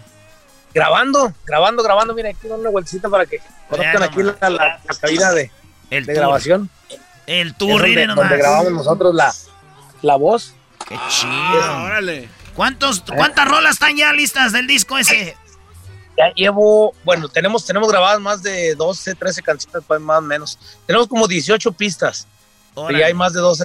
Grabando, 0.74 1.32
grabando, 1.46 1.82
grabando. 1.82 2.12
Mira, 2.12 2.30
aquí 2.30 2.48
una 2.48 2.68
vueltita 2.68 3.08
para 3.08 3.24
que 3.24 3.40
conozcan 3.70 4.02
aquí 4.02 4.22
la, 4.22 4.36
la, 4.50 4.80
la 4.84 4.94
cabina 5.00 5.32
de, 5.32 5.50
de 5.90 6.02
tour. 6.02 6.14
grabación. 6.14 6.70
El 7.26 7.54
tour, 7.54 7.82
donde, 7.82 8.06
nomás. 8.06 8.28
donde 8.28 8.36
grabamos 8.38 8.72
nosotros 8.72 9.14
la, 9.14 9.34
la 10.02 10.16
voz. 10.16 10.54
Qué 10.88 10.96
chido. 11.08 11.82
órale. 11.84 12.28
¿Cuántos, 12.54 13.02
¿Cuántas 13.02 13.46
rolas 13.46 13.74
están 13.74 13.96
ya 13.96 14.12
listas 14.12 14.52
del 14.52 14.66
disco 14.66 14.96
ese? 14.96 15.36
Ya 16.16 16.32
llevo, 16.34 16.94
bueno, 17.04 17.28
tenemos, 17.28 17.66
tenemos 17.66 17.90
grabadas 17.90 18.18
más 18.20 18.42
de 18.42 18.74
12, 18.74 19.14
13 19.14 19.42
canciones, 19.42 19.82
pues, 19.86 20.00
más 20.00 20.18
o 20.18 20.22
menos. 20.22 20.58
Tenemos 20.86 21.06
como 21.06 21.28
18 21.28 21.72
pistas. 21.72 22.26
Órale. 22.74 23.00
Y 23.00 23.02
hay 23.02 23.12
más 23.12 23.34
de 23.34 23.40
12. 23.40 23.64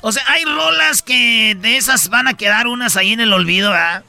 O 0.00 0.12
sea, 0.12 0.22
hay 0.28 0.44
rolas 0.44 1.02
que 1.02 1.54
de 1.60 1.76
esas 1.76 2.08
van 2.08 2.28
a 2.28 2.34
quedar 2.34 2.66
unas 2.66 2.96
ahí 2.96 3.12
en 3.12 3.20
el 3.20 3.32
olvido, 3.34 3.70
¿verdad? 3.70 4.02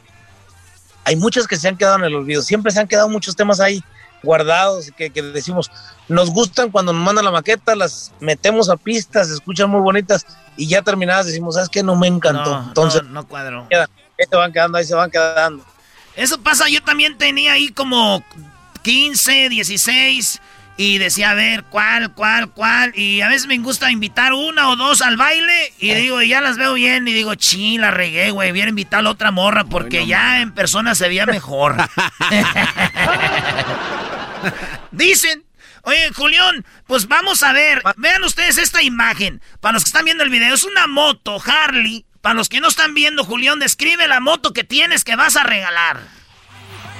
Hay 1.03 1.17
muchas 1.17 1.47
que 1.47 1.57
se 1.57 1.67
han 1.67 1.75
quedado 1.75 1.97
en 1.97 2.05
el 2.05 2.15
olvido. 2.15 2.41
Siempre 2.41 2.71
se 2.71 2.79
han 2.79 2.87
quedado 2.87 3.09
muchos 3.09 3.35
temas 3.35 3.59
ahí 3.59 3.83
guardados 4.23 4.91
que, 4.95 5.09
que 5.09 5.21
decimos, 5.21 5.69
nos 6.11 6.29
gustan 6.29 6.69
cuando 6.69 6.91
nos 6.91 7.01
mandan 7.01 7.23
la 7.25 7.31
maqueta, 7.31 7.73
las 7.73 8.11
metemos 8.19 8.69
a 8.69 8.75
pistas, 8.75 9.29
se 9.29 9.33
escuchan 9.33 9.69
muy 9.69 9.79
bonitas 9.79 10.25
y 10.57 10.67
ya 10.67 10.81
terminadas 10.81 11.25
decimos, 11.25 11.55
¿sabes 11.55 11.69
qué? 11.69 11.83
No 11.83 11.95
me 11.95 12.07
encantó. 12.07 12.51
No, 12.51 12.67
Entonces, 12.67 13.03
no, 13.03 13.09
no 13.09 13.27
cuadro. 13.27 13.67
ahí 13.71 14.25
se 14.29 14.35
van 14.35 14.51
quedando, 14.51 14.77
ahí 14.77 14.85
se 14.85 14.93
van 14.93 15.09
quedando. 15.09 15.65
Eso 16.15 16.41
pasa, 16.41 16.67
yo 16.67 16.83
también 16.83 17.17
tenía 17.17 17.53
ahí 17.53 17.69
como 17.69 18.23
15, 18.83 19.47
16 19.47 20.41
y 20.75 20.97
decía, 20.97 21.31
a 21.31 21.33
ver, 21.33 21.63
cuál, 21.63 22.13
cuál, 22.13 22.49
cuál. 22.49 22.91
Y 22.93 23.21
a 23.21 23.29
veces 23.29 23.47
me 23.47 23.57
gusta 23.59 23.89
invitar 23.89 24.33
una 24.33 24.69
o 24.69 24.75
dos 24.75 25.01
al 25.01 25.15
baile 25.15 25.73
y 25.79 25.93
digo, 25.93 26.21
y 26.21 26.27
ya 26.27 26.41
las 26.41 26.57
veo 26.57 26.73
bien 26.73 27.07
y 27.07 27.13
digo, 27.13 27.35
ching, 27.35 27.79
la 27.79 27.91
regué, 27.91 28.31
güey, 28.31 28.51
hubiera 28.51 28.69
invitado 28.69 28.99
a 28.99 29.03
la 29.03 29.11
otra 29.11 29.31
morra 29.31 29.63
porque 29.63 30.05
ya 30.05 30.41
en 30.41 30.51
persona 30.51 30.93
se 30.93 31.07
veía 31.07 31.25
mejor. 31.25 31.77
Dicen. 34.91 35.45
Oye, 35.83 36.11
Julián, 36.13 36.65
pues 36.87 37.07
vamos 37.07 37.43
a 37.43 37.53
ver. 37.53 37.81
Vean 37.97 38.23
ustedes 38.23 38.57
esta 38.57 38.81
imagen. 38.81 39.41
Para 39.59 39.73
los 39.73 39.83
que 39.83 39.89
están 39.89 40.05
viendo 40.05 40.23
el 40.23 40.29
video, 40.29 40.53
es 40.53 40.63
una 40.63 40.87
moto 40.87 41.41
Harley. 41.43 42.05
Para 42.21 42.35
los 42.35 42.49
que 42.49 42.61
no 42.61 42.67
están 42.67 42.93
viendo, 42.93 43.23
Julián, 43.23 43.59
describe 43.59 44.07
la 44.07 44.19
moto 44.19 44.53
que 44.53 44.63
tienes 44.63 45.03
que 45.03 45.15
vas 45.15 45.35
a 45.35 45.43
regalar. 45.43 46.01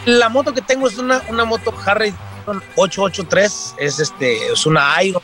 La 0.06 0.30
moto 0.30 0.54
que 0.54 0.62
tengo 0.62 0.88
es 0.88 0.98
una, 0.98 1.22
una 1.28 1.46
moto 1.46 1.74
Harley 1.86 2.14
883, 2.76 3.76
es, 3.78 4.00
este, 4.00 4.52
es 4.52 4.66
una 4.66 5.02
Iron 5.04 5.22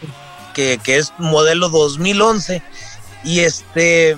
que, 0.53 0.79
que 0.83 0.97
es 0.97 1.13
modelo 1.17 1.69
2011 1.69 2.61
y 3.23 3.39
este 3.39 4.17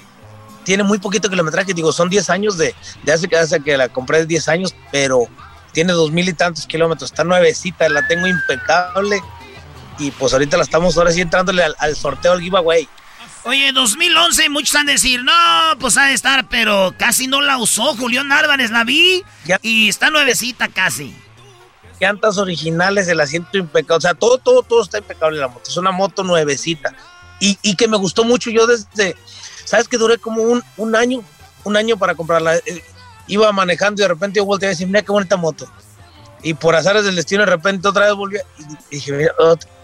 tiene 0.63 0.83
muy 0.83 0.99
poquito 0.99 1.29
kilometraje, 1.29 1.73
digo, 1.73 1.91
son 1.91 2.09
10 2.09 2.29
años 2.29 2.57
de, 2.57 2.75
de 3.03 3.11
hace, 3.11 3.27
que 3.27 3.37
hace 3.37 3.59
que 3.61 3.77
la 3.77 3.89
compré 3.89 4.25
10 4.25 4.49
años, 4.49 4.75
pero 4.91 5.27
tiene 5.71 5.93
dos 5.93 6.11
mil 6.11 6.27
y 6.27 6.33
tantos 6.33 6.65
kilómetros, 6.65 7.11
está 7.11 7.23
nuevecita, 7.23 7.87
la 7.89 8.07
tengo 8.07 8.27
impecable 8.27 9.21
y 9.97 10.11
pues 10.11 10.33
ahorita 10.33 10.57
la 10.57 10.63
estamos 10.63 10.97
ahora 10.97 11.11
sí 11.11 11.21
entrándole 11.21 11.63
al, 11.63 11.75
al 11.79 11.95
sorteo, 11.95 12.33
al 12.33 12.41
giveaway. 12.41 12.87
Oye, 13.43 13.71
2011, 13.71 14.49
muchos 14.49 14.75
han 14.75 14.85
de 14.85 14.93
decir, 14.93 15.23
no, 15.23 15.31
pues 15.79 15.97
ha 15.97 16.05
de 16.07 16.13
estar, 16.13 16.47
pero 16.49 16.93
casi 16.97 17.27
no 17.27 17.41
la 17.41 17.57
usó 17.57 17.95
Julián 17.95 18.31
Álvarez, 18.31 18.69
la 18.69 18.83
vi 18.83 19.23
y 19.61 19.87
está 19.87 20.09
nuevecita 20.09 20.67
casi. 20.67 21.15
llantas 21.99 22.37
originales, 22.37 23.07
el 23.07 23.19
asiento 23.21 23.57
impecable, 23.57 23.97
o 23.97 24.01
sea, 24.01 24.13
todo, 24.13 24.37
todo, 24.39 24.63
todo 24.63 24.83
está 24.83 24.97
impecable 24.97 25.37
en 25.37 25.41
la 25.41 25.47
moto. 25.47 25.69
Es 25.69 25.77
una 25.77 25.91
moto 25.91 26.23
nuevecita. 26.23 26.93
Y, 27.39 27.57
y 27.61 27.75
que 27.75 27.87
me 27.87 27.95
gustó 27.97 28.25
mucho 28.25 28.49
yo 28.49 28.67
desde, 28.67 29.15
¿sabes 29.63 29.87
que 29.87 29.97
duré 29.97 30.17
como 30.17 30.41
un, 30.41 30.61
un 30.75 30.95
año? 30.95 31.23
Un 31.63 31.77
año 31.77 31.97
para 31.97 32.15
comprarla. 32.15 32.55
Iba 33.29 33.51
manejando 33.53 34.01
y 34.01 34.03
de 34.03 34.09
repente 34.09 34.39
yo 34.39 34.45
volteé 34.45 34.67
a 34.67 34.69
decir, 34.71 34.87
mira 34.87 35.01
qué 35.01 35.11
bonita 35.11 35.37
moto. 35.37 35.65
Y 36.43 36.53
por 36.53 36.75
azares 36.75 37.05
del 37.05 37.15
destino, 37.15 37.41
de 37.41 37.51
repente 37.51 37.87
otra 37.87 38.07
vez 38.07 38.15
volví 38.15 38.37
y 38.89 38.95
dije, 38.95 39.11
mira, 39.13 39.33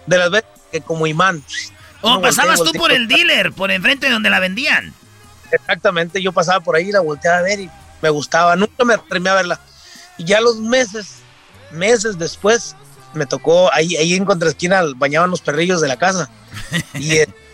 de 0.06 0.18
las 0.18 0.30
veces 0.30 0.50
que 0.72 0.82
como 0.82 1.08
imán. 1.08 1.44
O 2.02 2.12
Uno 2.12 2.22
pasabas 2.22 2.58
voltea, 2.58 2.74
tú 2.74 2.80
por 2.80 2.92
el 2.92 3.08
dealer, 3.08 3.54
por 3.54 3.72
enfrente 3.72 4.08
de 4.08 4.14
donde 4.14 4.30
la 4.30 4.40
vendían. 4.40 4.94
Exactamente, 5.52 6.22
yo 6.22 6.34
pasaba 6.34 6.60
por 6.60 6.76
ahí 6.76 6.90
y 6.90 6.92
la 6.92 7.00
volteaba 7.00 7.38
a 7.38 7.42
ver 7.42 7.62
y 7.62 7.70
me 8.02 8.10
gustaba. 8.10 8.56
Nunca 8.56 8.84
me 8.84 8.96
atreví 8.96 9.28
a 9.28 9.34
verla. 9.36 9.60
Y 10.18 10.26
ya 10.26 10.42
los 10.42 10.58
meses, 10.58 11.18
meses 11.72 12.18
después, 12.18 12.76
me 13.14 13.26
tocó 13.26 13.72
ahí, 13.74 13.96
ahí 13.96 14.14
en 14.16 14.26
contraesquina 14.26 14.84
bañaban 14.96 15.32
los 15.32 15.42
perrillos 15.42 15.82
de 15.82 15.88
la 15.88 15.98
casa. 15.98 16.30
Y 16.94 17.20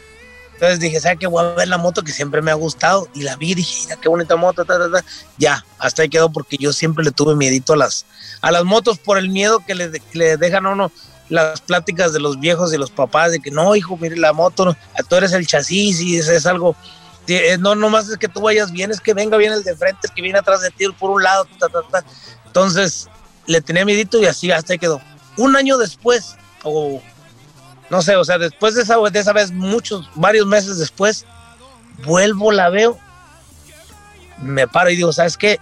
entonces 0.62 0.80
dije, 0.80 1.00
¿sabes 1.00 1.18
qué? 1.18 1.26
Voy 1.26 1.44
a 1.44 1.56
ver 1.56 1.68
la 1.70 1.80
moto 1.80 2.04
que 2.04 2.12
siempre 2.12 2.40
me 2.40 2.52
ha 2.52 2.54
gustado. 2.54 3.08
Y 3.16 3.24
la 3.24 3.36
vi 3.36 3.54
y 3.54 3.56
dije, 3.56 3.82
mira 3.86 3.96
qué 4.00 4.08
bonita 4.08 4.36
moto. 4.36 4.64
ta, 4.64 4.78
ta, 4.78 4.92
ta". 4.92 5.04
Ya, 5.40 5.66
hasta 5.80 6.04
ahí 6.04 6.10
quedó 6.10 6.32
porque 6.32 6.56
yo 6.60 6.72
siempre 6.72 7.04
le 7.04 7.10
tuve 7.10 7.36
miedito 7.36 7.74
a 7.74 7.78
las, 7.78 8.06
a 8.42 8.52
las 8.52 8.64
motos 8.64 9.00
por 9.00 9.18
el 9.18 9.30
miedo 9.30 9.64
que 9.66 9.74
le, 9.74 9.90
que 9.90 10.18
le 10.20 10.38
dejan 10.38 10.68
a 10.68 10.70
uno 10.70 10.92
las 11.30 11.62
pláticas 11.62 12.14
de 12.14 12.20
los 12.20 12.40
viejos 12.40 12.72
y 12.76 12.78
los 12.78 12.92
papás 12.92 13.32
de 13.32 13.40
que 13.40 13.50
no, 13.50 13.76
hijo, 13.76 13.98
mire 13.98 14.18
la 14.18 14.34
moto, 14.34 14.78
tú 15.10 15.16
eres 15.16 15.32
el 15.32 15.48
chasis 15.48 16.00
y 16.00 16.18
es, 16.18 16.46
algo 16.46 16.76
eh, 17.26 17.58
no, 17.58 17.74
nomás 17.74 18.08
es 18.10 18.18
que 18.18 18.28
tú 18.28 18.42
vayas 18.42 18.72
bien, 18.72 18.92
es 18.92 19.02
que 19.02 19.16
venga 19.16 19.38
bien 19.38 19.54
el 19.54 19.64
de 19.64 19.76
frente, 19.76 20.02
es 20.04 20.12
que 20.12 20.22
viene 20.22 20.38
atrás 20.38 20.62
de 20.62 20.70
ti 20.70 20.86
por 21.00 21.10
un 21.10 21.24
lado. 21.24 21.48
ta, 21.58 21.70
ta, 21.70 21.82
ta. 21.90 22.04
Entonces, 22.46 23.08
le 23.48 23.62
tenía 23.62 23.84
midito 23.84 24.20
y 24.20 24.26
así 24.28 24.52
hasta 24.52 24.74
ahí 24.74 24.80
quedó. 24.80 25.02
Un 25.38 25.56
año 25.56 25.78
después, 25.80 26.36
o 26.64 27.02
no 27.92 28.02
sé, 28.02 28.16
o 28.16 28.24
sea, 28.26 28.38
después 28.40 28.74
de 28.74 28.82
esa, 28.84 28.98
de 28.98 29.20
esa 29.20 29.34
vez, 29.34 29.52
muchos, 29.52 30.10
varios 30.16 30.48
meses 30.48 30.80
después, 30.80 31.26
vuelvo, 32.06 32.52
la 32.52 32.70
veo, 32.70 32.98
me 34.42 34.68
paro 34.68 34.90
y 34.90 34.96
digo, 34.96 35.12
¿sabes 35.14 35.38
qué? 35.38 35.60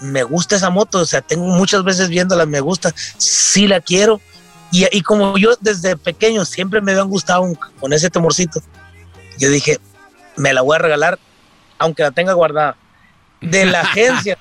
Me 0.00 0.22
gusta 0.24 0.56
esa 0.56 0.68
moto, 0.70 0.98
o 0.98 1.06
sea, 1.06 1.20
tengo 1.22 1.44
muchas 1.46 1.84
veces 1.84 2.08
viéndola, 2.08 2.44
me 2.44 2.60
gusta, 2.60 2.92
sí 3.16 3.66
la 3.66 3.80
quiero. 3.80 4.20
Y, 4.72 4.84
y 4.96 5.02
como 5.02 5.36
yo 5.38 5.50
desde 5.60 5.96
pequeño 5.96 6.44
siempre 6.44 6.80
me 6.80 6.92
habían 6.92 7.08
gustado 7.08 7.42
un- 7.42 7.54
con 7.54 7.92
ese 7.92 8.10
temorcito, 8.10 8.60
yo 9.38 9.48
dije, 9.48 9.78
me 10.36 10.52
la 10.52 10.62
voy 10.62 10.76
a 10.76 10.78
regalar, 10.80 11.18
aunque 11.78 12.02
la 12.02 12.10
tenga 12.10 12.32
guardada. 12.34 12.76
De 13.40 13.64
la 13.64 13.80
agencia 13.82 14.36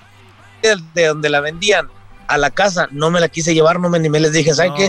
de, 0.62 0.78
de 0.94 1.08
donde 1.08 1.30
la 1.30 1.40
vendían 1.42 1.90
a 2.28 2.38
la 2.38 2.50
casa, 2.52 2.88
no 2.92 3.10
me 3.12 3.20
la 3.20 3.30
quise 3.30 3.54
llevar, 3.54 3.80
no 3.80 3.90
me 3.90 3.98
animé, 3.98 4.20
les 4.20 4.32
dije, 4.34 4.54
¿saben 4.54 4.74
qué? 4.76 4.88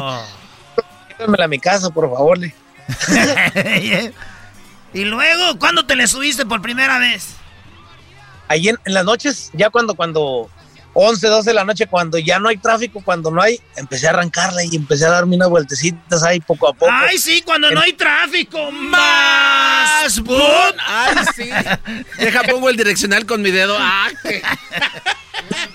Llévenmela 1.20 1.44
a 1.44 1.48
mi 1.48 1.58
casa, 1.58 1.90
por 1.90 2.08
favor. 2.10 2.38
le- 2.38 2.54
y 4.94 5.04
luego, 5.04 5.58
¿cuándo 5.58 5.84
te 5.86 5.94
le 5.96 6.06
subiste 6.06 6.46
por 6.46 6.62
primera 6.62 6.98
vez? 6.98 7.34
Ahí 8.48 8.68
en, 8.68 8.78
en 8.86 8.94
las 8.94 9.04
noches, 9.04 9.50
ya 9.52 9.68
cuando, 9.70 9.94
cuando 9.94 10.50
11, 10.94 11.26
12 11.28 11.50
de 11.50 11.54
la 11.54 11.64
noche, 11.64 11.86
cuando 11.86 12.18
ya 12.18 12.38
no 12.40 12.48
hay 12.48 12.56
tráfico, 12.56 13.00
cuando 13.04 13.30
no 13.30 13.40
hay, 13.42 13.60
empecé 13.76 14.06
a 14.08 14.10
arrancarla 14.10 14.64
y 14.64 14.74
empecé 14.74 15.04
a 15.06 15.10
darme 15.10 15.36
unas 15.36 15.48
vueltecitas 15.50 16.22
ahí 16.24 16.40
poco 16.40 16.68
a 16.68 16.72
poco. 16.72 16.90
Ay, 16.90 17.18
sí, 17.18 17.42
cuando 17.42 17.70
no 17.70 17.80
hay 17.80 17.92
tráfico. 17.92 18.72
Más 18.72 20.18
boom. 20.20 20.74
Ay, 20.84 21.16
sí. 21.36 21.50
Deja, 22.18 22.42
pongo 22.44 22.70
el 22.70 22.76
direccional 22.76 23.26
con 23.26 23.42
mi 23.42 23.50
dedo. 23.50 23.76
Ah, 23.78 24.08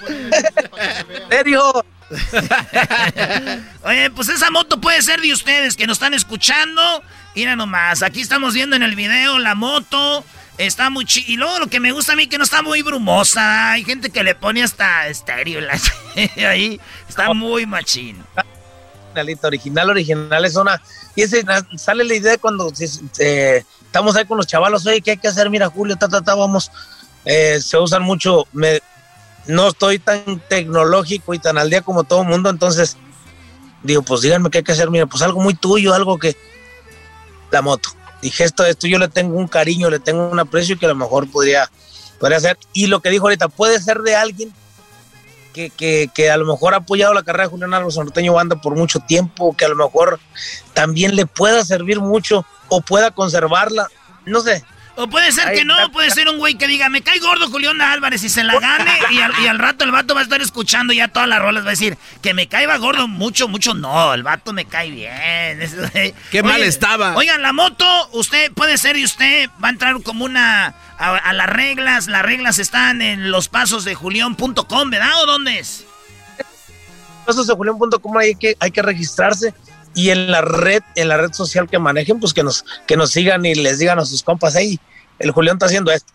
¿En 0.10 1.30
serio? 1.30 1.86
Oye, 3.84 4.10
pues 4.12 4.30
esa 4.30 4.52
moto 4.52 4.80
puede 4.80 5.02
ser 5.02 5.22
de 5.22 5.34
ustedes 5.34 5.76
que 5.76 5.88
nos 5.88 5.96
están 5.98 6.14
escuchando. 6.14 7.04
Mira 7.36 7.56
nomás, 7.56 8.04
aquí 8.04 8.22
estamos 8.22 8.54
viendo 8.54 8.76
en 8.76 8.84
el 8.84 8.96
video 8.96 9.40
la 9.40 9.56
moto. 9.56 10.24
Está 10.58 10.90
muy 10.90 11.06
chido. 11.06 11.26
Y 11.32 11.36
luego 11.38 11.60
lo 11.60 11.68
que 11.68 11.80
me 11.80 11.92
gusta 11.92 12.14
a 12.14 12.16
mí 12.16 12.28
que 12.28 12.38
no 12.38 12.44
está 12.46 12.62
muy 12.62 12.82
brumosa. 12.82 13.72
Hay 13.74 13.84
gente 13.84 14.10
que 14.10 14.24
le 14.24 14.36
pone 14.36 14.64
hasta 14.64 15.08
estéreo 15.08 15.60
la- 15.62 15.80
ahí. 16.50 16.80
Está 17.10 17.34
muy 17.34 17.66
machín. 17.66 18.24
originalita, 19.08 19.48
original, 19.48 19.90
original 19.90 20.46
es 20.46 20.56
una. 20.56 20.82
Y 21.16 21.24
ese 21.24 21.44
sale 21.78 22.04
la 22.06 22.14
idea 22.16 22.38
cuando 22.38 22.72
eh, 23.20 23.64
estamos 23.86 24.16
ahí 24.16 24.26
con 24.26 24.38
los 24.38 24.48
chavalos, 24.48 24.86
oye, 24.86 25.02
¿qué 25.02 25.12
hay 25.12 25.18
que 25.18 25.28
hacer? 25.28 25.50
Mira, 25.50 25.68
Julio, 25.70 25.96
ta, 25.98 26.08
ta, 26.08 26.22
ta, 26.22 26.36
vamos. 26.36 26.72
Eh, 27.26 27.60
se 27.62 27.78
usan 27.78 28.04
mucho. 28.04 28.48
Me, 28.54 28.82
no 29.48 29.68
estoy 29.68 30.00
tan 30.00 30.42
tecnológico 30.48 31.34
y 31.34 31.40
tan 31.40 31.58
al 31.58 31.70
día 31.70 31.82
como 31.82 32.04
todo 32.04 32.22
el 32.22 32.28
mundo, 32.28 32.50
entonces 32.50 32.98
digo, 33.86 34.02
pues 34.02 34.22
díganme 34.22 34.50
qué 34.50 34.60
hay 34.60 34.64
que 34.64 34.72
hacer. 34.72 34.90
Mira, 34.90 35.06
pues 35.06 35.22
algo 35.22 35.42
muy 35.42 35.54
tuyo, 35.54 35.94
algo 35.94 36.18
que. 36.18 36.36
La 37.52 37.62
moto. 37.62 37.90
Dije, 38.22 38.44
esto, 38.44 38.66
esto 38.66 38.88
yo 38.88 38.98
le 38.98 39.08
tengo 39.08 39.38
un 39.38 39.48
cariño, 39.48 39.90
le 39.90 40.00
tengo 40.00 40.28
un 40.28 40.40
aprecio 40.40 40.80
que 40.80 40.86
a 40.86 40.90
lo 40.90 40.96
mejor 40.96 41.30
podría, 41.30 41.70
podría 42.20 42.40
ser. 42.40 42.58
Y 42.74 42.88
lo 42.88 43.02
que 43.02 43.10
dijo 43.10 43.26
ahorita, 43.26 43.50
puede 43.50 43.80
ser 43.80 44.00
de 44.00 44.16
alguien 44.16 44.54
que, 45.54 45.70
que, 45.70 46.10
que 46.14 46.32
a 46.32 46.38
lo 46.38 46.46
mejor 46.46 46.74
ha 46.74 46.78
apoyado 46.78 47.14
la 47.14 47.24
carrera 47.24 47.46
de 47.46 47.52
Julián 47.52 47.74
Álvarez 47.74 47.96
Norteño 47.96 48.34
Banda 48.34 48.60
por 48.60 48.76
mucho 48.76 49.00
tiempo, 49.00 49.56
que 49.56 49.66
a 49.66 49.70
lo 49.70 49.76
mejor 49.76 50.20
también 50.74 51.16
le 51.16 51.28
pueda 51.28 51.64
servir 51.64 52.00
mucho 52.00 52.46
o 52.70 52.82
pueda 52.82 53.12
conservarla. 53.12 53.88
No 54.26 54.42
sé. 54.42 54.64
O 54.98 55.08
puede 55.08 55.32
ser 55.32 55.54
que 55.54 55.66
no, 55.66 55.76
puede 55.92 56.10
ser 56.12 56.30
un 56.30 56.38
güey 56.38 56.56
que 56.56 56.68
diga, 56.68 56.88
me 56.90 57.02
cae 57.02 57.20
gordo 57.20 57.50
Julián 57.50 57.82
Álvarez 57.82 58.24
y 58.24 58.30
se 58.30 58.44
la 58.44 58.60
gane 58.60 58.98
y 59.12 59.20
al, 59.20 59.34
y 59.44 59.48
al 59.48 59.60
rato 59.60 59.84
el 59.84 59.92
vato 59.92 60.14
va 60.14 60.22
a 60.22 60.24
estar 60.24 60.42
escuchando 60.42 60.94
ya 60.94 61.10
todas 61.10 61.28
las 61.28 61.42
rolas, 61.42 61.64
va 61.64 61.70
a 61.70 61.72
decir, 61.72 61.98
que 62.22 62.34
me 62.34 62.48
caiga 62.48 62.78
gordo 62.78 63.08
mucho, 63.08 63.48
mucho, 63.48 63.74
no, 63.74 64.14
el 64.14 64.24
vato 64.24 64.54
me 64.54 64.66
cae 64.66 64.92
bien. 64.92 65.60
Qué 66.32 66.44
mal 66.44 66.64
estaba. 66.64 67.16
Oigan, 67.16 67.42
la 67.42 67.52
moto, 67.52 67.86
usted 68.14 68.52
puede 68.54 68.78
ser 68.78 68.96
y 68.96 69.04
usted 69.04 69.50
va 69.62 69.68
a 69.68 69.72
entrar 69.72 70.02
como 70.02 70.24
una, 70.24 70.76
a, 70.98 71.18
a 71.18 71.34
las 71.34 71.50
reglas, 71.50 72.08
las 72.08 72.24
reglas 72.24 72.60
están 72.60 73.02
en 73.02 73.32
los 73.32 73.50
pasos 73.50 73.84
de 73.84 73.96
julión.com, 73.96 74.90
¿verdad? 74.90 75.24
¿O 75.24 75.26
dónde 75.26 75.60
es? 75.60 75.86
Pasos 77.26 77.48
de 77.48 77.56
Julián.com 77.56 78.18
hay 78.18 78.36
que, 78.36 78.56
hay 78.60 78.72
que 78.72 78.82
registrarse 78.82 79.54
y 79.96 80.10
en 80.12 80.30
la 80.32 80.42
red, 80.42 80.84
en 80.96 81.08
la 81.08 81.18
red 81.18 81.34
social 81.34 81.68
que 81.70 81.80
manejen, 81.80 82.20
pues 82.20 82.34
que 82.34 82.44
nos, 82.44 82.66
que 82.86 82.98
nos 82.98 83.12
sigan 83.12 83.46
y 83.46 83.56
les 83.56 83.80
digan 83.80 83.98
a 84.00 84.06
sus 84.06 84.22
compas, 84.24 84.56
hey, 84.58 84.80
el 85.20 85.32
Julián 85.32 85.56
está 85.56 85.66
haciendo 85.68 85.92
esto. 85.92 86.14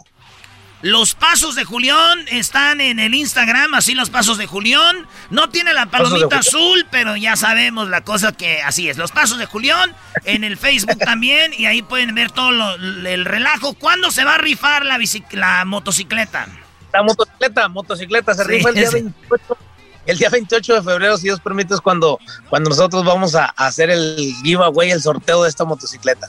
Los 0.83 1.14
pasos 1.14 1.57
de 1.57 1.64
Julián 1.64 2.25
están 2.31 2.81
en 2.81 3.01
el 3.01 3.12
Instagram, 3.14 3.75
así 3.75 3.95
los 3.95 4.09
pasos 4.09 4.38
de 4.38 4.47
Julián. 4.47 5.07
No 5.29 5.51
tiene 5.51 5.75
la 5.75 5.87
palomita 5.87 6.38
azul, 6.38 6.87
pero 6.90 7.16
ya 7.16 7.37
sabemos 7.37 7.90
la 7.90 8.01
cosa 8.01 8.33
que 8.33 8.62
así 8.62 8.88
es. 8.88 8.97
Los 8.97 9.11
pasos 9.12 9.37
de 9.38 9.45
Julián 9.45 9.95
en 10.25 10.43
el 10.43 10.57
Facebook 10.57 10.97
también 10.99 11.53
y 11.53 11.66
ahí 11.66 11.83
pueden 11.83 12.14
ver 12.14 12.31
todo 12.31 12.51
lo- 12.53 12.77
el 12.77 13.27
relajo. 13.27 13.75
¿Cuándo 13.75 14.11
se 14.11 14.25
va 14.25 14.37
a 14.37 14.38
rifar 14.38 14.87
la, 14.87 14.99
la 15.33 15.64
motocicleta? 15.66 16.49
La 16.95 17.03
motocicleta, 17.03 17.69
motocicleta 17.69 18.33
se 18.33 18.43
Sí, 18.45 18.49
rifa 18.49 18.69
el 18.71 18.75
día 18.75 18.87
sí. 18.88 18.95
28. 18.95 19.59
El 20.06 20.18
día 20.18 20.30
28 20.30 20.74
de 20.74 20.82
febrero, 20.82 21.16
si 21.16 21.24
Dios 21.24 21.40
permite, 21.40 21.74
es 21.74 21.80
cuando, 21.80 22.18
cuando 22.48 22.70
nosotros 22.70 23.04
vamos 23.04 23.34
a, 23.34 23.52
a 23.56 23.66
hacer 23.66 23.90
el 23.90 24.34
giveaway, 24.42 24.90
el 24.90 25.00
sorteo 25.02 25.42
de 25.42 25.48
esta 25.50 25.64
motocicleta. 25.64 26.28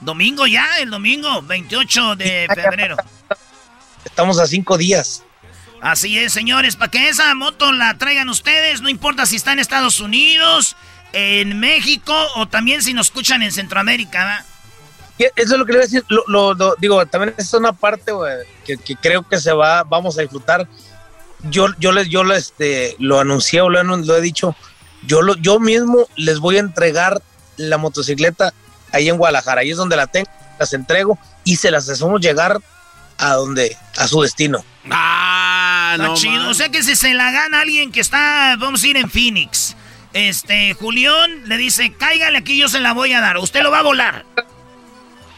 Domingo 0.00 0.46
ya, 0.46 0.66
el 0.80 0.90
domingo, 0.90 1.42
28 1.42 2.16
de 2.16 2.48
febrero. 2.54 2.96
Estamos 4.04 4.38
a 4.40 4.46
cinco 4.46 4.76
días. 4.76 5.22
Así 5.80 6.18
es, 6.18 6.32
señores, 6.32 6.76
para 6.76 6.90
que 6.90 7.08
esa 7.08 7.34
moto 7.34 7.72
la 7.72 7.96
traigan 7.98 8.28
ustedes, 8.28 8.80
no 8.82 8.88
importa 8.88 9.26
si 9.26 9.36
está 9.36 9.52
en 9.52 9.58
Estados 9.60 10.00
Unidos, 10.00 10.76
en 11.12 11.58
México 11.60 12.14
o 12.36 12.46
también 12.48 12.82
si 12.82 12.92
nos 12.94 13.06
escuchan 13.06 13.42
en 13.42 13.52
Centroamérica, 13.52 14.44
Eso 15.18 15.32
es 15.36 15.50
lo 15.50 15.64
que 15.66 15.72
le 15.72 15.78
voy 15.78 15.84
a 15.84 15.86
decir. 15.86 16.04
Lo, 16.08 16.24
lo- 16.26 16.54
lo- 16.54 16.74
digo, 16.78 17.04
también 17.06 17.34
es 17.36 17.52
una 17.54 17.72
parte 17.72 18.12
que, 18.64 18.76
que 18.76 18.96
creo 18.96 19.22
que 19.28 19.38
se 19.38 19.52
va, 19.52 19.84
vamos 19.84 20.18
a 20.18 20.22
disfrutar. 20.22 20.66
Yo, 21.50 21.66
yo 21.78 21.92
les, 21.92 22.08
yo 22.08 22.24
les, 22.24 22.38
este, 22.38 22.96
lo 22.98 23.18
anuncié 23.18 23.60
o 23.60 23.68
lo, 23.68 23.82
lo 23.82 24.16
he 24.16 24.20
dicho. 24.20 24.54
Yo, 25.06 25.22
lo, 25.22 25.34
yo 25.36 25.58
mismo 25.58 26.06
les 26.16 26.38
voy 26.38 26.56
a 26.56 26.60
entregar 26.60 27.22
la 27.56 27.78
motocicleta 27.78 28.54
ahí 28.92 29.08
en 29.08 29.16
Guadalajara. 29.16 29.62
Ahí 29.62 29.70
es 29.70 29.76
donde 29.76 29.96
la 29.96 30.06
tengo, 30.06 30.30
las 30.58 30.72
entrego 30.72 31.18
y 31.44 31.56
se 31.56 31.70
las 31.70 31.88
hacemos 31.88 32.20
llegar 32.20 32.60
a 33.18 33.34
donde, 33.34 33.76
a 33.96 34.06
su 34.06 34.22
destino. 34.22 34.64
Ah, 34.90 35.96
no. 35.98 36.14
chido. 36.14 36.48
O 36.48 36.54
sea 36.54 36.68
que 36.68 36.82
si 36.82 36.96
se 36.96 37.14
la 37.14 37.30
gana 37.30 37.60
alguien 37.60 37.92
que 37.92 38.00
está, 38.00 38.56
vamos 38.58 38.82
a 38.82 38.86
ir 38.86 38.96
en 38.96 39.10
Phoenix. 39.10 39.76
Este, 40.12 40.74
Julián 40.74 41.48
le 41.48 41.56
dice, 41.56 41.92
cáigale 41.94 42.38
aquí, 42.38 42.58
yo 42.58 42.68
se 42.68 42.80
la 42.80 42.92
voy 42.92 43.12
a 43.12 43.20
dar. 43.20 43.38
Usted 43.38 43.62
lo 43.62 43.70
va 43.70 43.80
a 43.80 43.82
volar. 43.82 44.24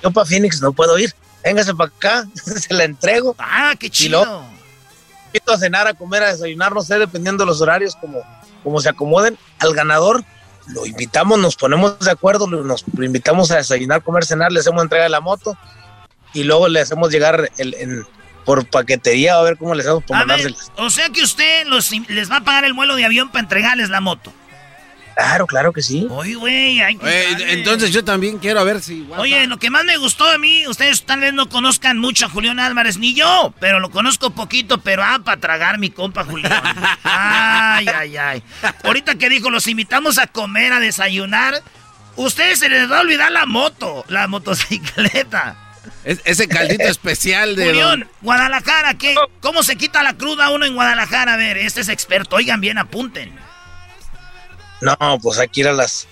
Yo 0.02 0.10
para 0.10 0.26
Phoenix 0.26 0.60
no 0.60 0.72
puedo 0.72 0.98
ir. 0.98 1.14
Véngase 1.44 1.74
para 1.74 1.92
acá, 1.94 2.26
se 2.34 2.72
la 2.74 2.84
entrego. 2.84 3.36
Ah, 3.38 3.74
qué 3.78 3.86
Y 3.86 3.90
chido. 3.90 4.46
Invito 5.34 5.52
a 5.52 5.58
cenar, 5.58 5.86
a 5.88 5.94
comer, 5.94 6.22
a 6.22 6.32
desayunar, 6.32 6.72
no 6.72 6.82
sé, 6.82 6.98
dependiendo 6.98 7.42
de 7.44 7.48
los 7.48 7.60
horarios, 7.60 7.96
como, 7.96 8.22
como 8.62 8.80
se 8.80 8.88
acomoden. 8.88 9.36
Al 9.58 9.74
ganador 9.74 10.22
lo 10.68 10.86
invitamos, 10.86 11.38
nos 11.40 11.56
ponemos 11.56 11.98
de 11.98 12.10
acuerdo, 12.10 12.46
nos 12.46 12.84
lo 12.96 13.04
invitamos 13.04 13.50
a 13.50 13.56
desayunar, 13.56 14.02
comer, 14.02 14.24
cenar, 14.24 14.52
le 14.52 14.60
hacemos 14.60 14.82
entrega 14.82 15.04
de 15.04 15.10
la 15.10 15.20
moto 15.20 15.56
y 16.32 16.44
luego 16.44 16.68
le 16.68 16.80
hacemos 16.80 17.10
llegar 17.10 17.50
el, 17.58 17.74
en- 17.74 18.06
por 18.44 18.66
paquetería 18.66 19.36
a 19.36 19.42
ver 19.42 19.56
cómo 19.56 19.74
le 19.74 19.80
hacemos 19.82 20.04
para 20.04 20.20
A 20.20 20.24
ver, 20.24 20.28
mandárselas. 20.36 20.72
o 20.76 20.90
sea 20.90 21.08
que 21.08 21.22
usted 21.22 21.66
los- 21.66 21.90
les 22.08 22.30
va 22.30 22.36
a 22.36 22.44
pagar 22.44 22.64
el 22.64 22.74
vuelo 22.74 22.94
de 22.94 23.04
avión 23.04 23.28
para 23.30 23.40
entregarles 23.40 23.88
la 23.90 24.00
moto. 24.00 24.32
Claro, 25.16 25.46
claro 25.46 25.72
que 25.72 25.80
sí. 25.82 26.06
Oye, 26.10 26.34
güey, 26.34 26.80
hay 26.80 26.96
que 26.96 27.06
Oye, 27.06 27.30
darle. 27.30 27.52
entonces 27.52 27.92
yo 27.92 28.02
también 28.04 28.38
quiero 28.38 28.58
a 28.60 28.64
ver 28.64 28.80
si. 28.82 29.06
Oye, 29.16 29.46
lo 29.46 29.58
que 29.58 29.70
más 29.70 29.84
me 29.84 29.96
gustó 29.96 30.28
a 30.28 30.38
mí, 30.38 30.66
ustedes 30.66 31.04
tal 31.04 31.20
vez 31.20 31.32
no 31.32 31.48
conozcan 31.48 31.98
mucho 31.98 32.26
a 32.26 32.28
Julián 32.28 32.58
Álvarez, 32.58 32.98
ni 32.98 33.14
yo, 33.14 33.54
pero 33.60 33.78
lo 33.80 33.90
conozco 33.90 34.30
poquito, 34.30 34.78
pero 34.78 35.04
ah, 35.04 35.20
para 35.24 35.40
tragar 35.40 35.78
mi 35.78 35.90
compa 35.90 36.24
Julián. 36.24 36.62
Ay, 37.04 37.86
ay, 37.94 38.16
ay. 38.16 38.42
Ahorita 38.82 39.14
que 39.14 39.28
dijo, 39.28 39.50
los 39.50 39.66
invitamos 39.68 40.18
a 40.18 40.26
comer, 40.26 40.72
a 40.72 40.80
desayunar, 40.80 41.62
ustedes 42.16 42.58
se 42.58 42.68
les 42.68 42.90
va 42.90 42.98
a 42.98 43.00
olvidar 43.02 43.30
la 43.30 43.46
moto, 43.46 44.04
la 44.08 44.26
motocicleta. 44.26 45.56
Es- 46.04 46.22
ese 46.24 46.48
caldito 46.48 46.84
especial 46.88 47.56
de. 47.56 47.66
Julián, 47.66 48.00
don- 48.00 48.08
Guadalajara, 48.22 48.94
¿qué? 48.94 49.14
¿Cómo 49.40 49.62
se 49.62 49.76
quita 49.76 50.02
la 50.02 50.14
cruda 50.14 50.50
uno 50.50 50.64
en 50.64 50.74
Guadalajara? 50.74 51.34
A 51.34 51.36
ver, 51.36 51.56
este 51.58 51.82
es 51.82 51.88
experto, 51.88 52.36
oigan 52.36 52.60
bien, 52.60 52.78
apunten. 52.78 53.43
No, 54.80 54.96
pues 55.22 55.38
aquí 55.38 55.60
ir 55.60 55.68
a 55.68 55.72
las. 55.72 56.06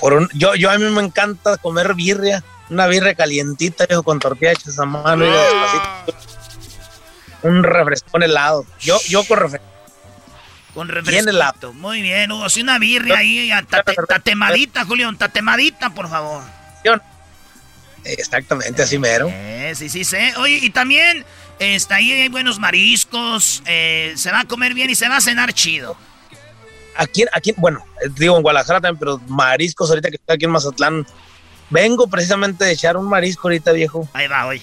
Por 0.00 0.12
un, 0.14 0.28
yo, 0.34 0.54
yo 0.54 0.70
a 0.70 0.78
mí 0.78 0.84
me 0.90 1.02
encanta 1.02 1.56
comer 1.56 1.94
birria, 1.94 2.44
una 2.70 2.86
birria 2.86 3.14
calientita, 3.14 3.86
viejo, 3.86 4.02
con 4.02 4.18
tortilla 4.18 4.52
hechas 4.52 4.78
a 4.78 4.84
mano, 4.84 5.24
y 5.26 5.30
un 7.42 7.62
refrescón 7.62 8.22
helado. 8.22 8.64
Yo, 8.80 8.98
yo 9.08 9.24
con 9.24 9.38
refrescón. 9.38 9.68
Con 10.74 10.86
Bien 10.88 10.96
refresco. 11.04 11.30
helado. 11.30 11.72
Muy 11.72 12.02
bien, 12.02 12.30
Hugo, 12.30 12.44
así 12.44 12.60
una 12.60 12.78
birria 12.78 13.18
ahí, 13.18 13.50
tate- 13.68 13.94
tatemadita, 14.06 14.84
Julián, 14.84 15.16
tatemadita, 15.18 15.90
por 15.90 16.08
favor. 16.08 16.42
Exactamente, 18.04 18.82
así 18.82 18.98
mero. 18.98 19.28
Eh, 19.30 19.72
sí, 19.76 19.88
sí, 19.88 20.04
sí. 20.04 20.16
Oye, 20.38 20.60
y 20.62 20.70
también 20.70 21.24
está 21.58 21.96
ahí 21.96 22.12
hay 22.12 22.28
buenos 22.28 22.58
mariscos, 22.58 23.62
eh, 23.66 24.14
se 24.16 24.30
va 24.30 24.40
a 24.40 24.44
comer 24.44 24.72
bien 24.74 24.88
y 24.88 24.94
se 24.94 25.08
va 25.08 25.16
a 25.16 25.20
cenar 25.20 25.52
chido. 25.52 25.96
Aquí, 27.00 27.24
aquí, 27.32 27.54
bueno, 27.56 27.82
eh, 28.04 28.08
digo 28.18 28.36
en 28.36 28.42
Guadalajara 28.42 28.80
también, 28.80 28.98
pero 28.98 29.18
mariscos 29.28 29.88
ahorita 29.88 30.10
que 30.10 30.16
estoy 30.16 30.34
aquí 30.34 30.44
en 30.44 30.50
Mazatlán. 30.50 31.06
Vengo 31.70 32.08
precisamente 32.08 32.64
de 32.64 32.72
echar 32.72 32.96
un 32.96 33.08
marisco 33.08 33.46
ahorita, 33.48 33.72
viejo. 33.72 34.08
Ahí 34.12 34.26
va, 34.26 34.46
hoy. 34.46 34.60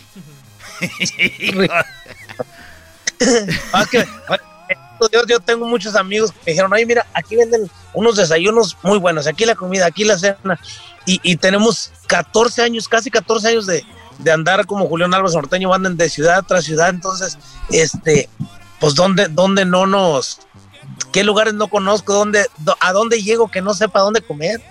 Ah, 3.74 3.86
que- 3.90 4.06
yo, 5.12 5.26
yo 5.28 5.40
tengo 5.40 5.66
muchos 5.68 5.96
amigos 5.96 6.32
que 6.32 6.38
me 6.46 6.52
dijeron, 6.54 6.74
ay, 6.74 6.86
mira, 6.86 7.06
aquí 7.14 7.36
venden 7.36 7.70
unos 7.94 8.16
desayunos 8.18 8.78
muy 8.84 8.98
buenos, 8.98 9.28
aquí 9.28 9.46
la 9.46 9.56
comida, 9.56 9.86
aquí 9.86 10.04
la 10.04 10.18
cena. 10.18 10.60
Y, 11.06 11.20
y 11.24 11.36
tenemos 11.38 11.92
14 12.08 12.64
años, 12.64 12.88
casi 12.88 13.12
14 13.12 13.50
años 13.50 13.66
de, 13.68 13.84
de 14.20 14.32
andar 14.32 14.66
como 14.66 14.88
Julián 14.88 15.14
Álvarez 15.14 15.36
Norteño, 15.36 15.74
andan 15.74 15.98
de 15.98 16.10
ciudad 16.10 16.44
tras 16.48 16.66
ciudad. 16.66 16.90
Entonces, 16.90 17.38
este, 17.72 18.28
pues, 18.80 18.96
¿dónde, 18.96 19.28
dónde 19.30 19.66
no 19.66 19.86
nos, 19.86 20.40
qué 21.12 21.24
lugares 21.24 21.54
no 21.54 21.68
conozco, 21.68 22.14
dónde, 22.14 22.46
a 22.80 22.92
dónde 22.92 23.22
llego 23.24 23.50
que 23.50 23.62
no 23.62 23.74
sepa 23.74 24.00
dónde 24.02 24.22
comer? 24.22 24.62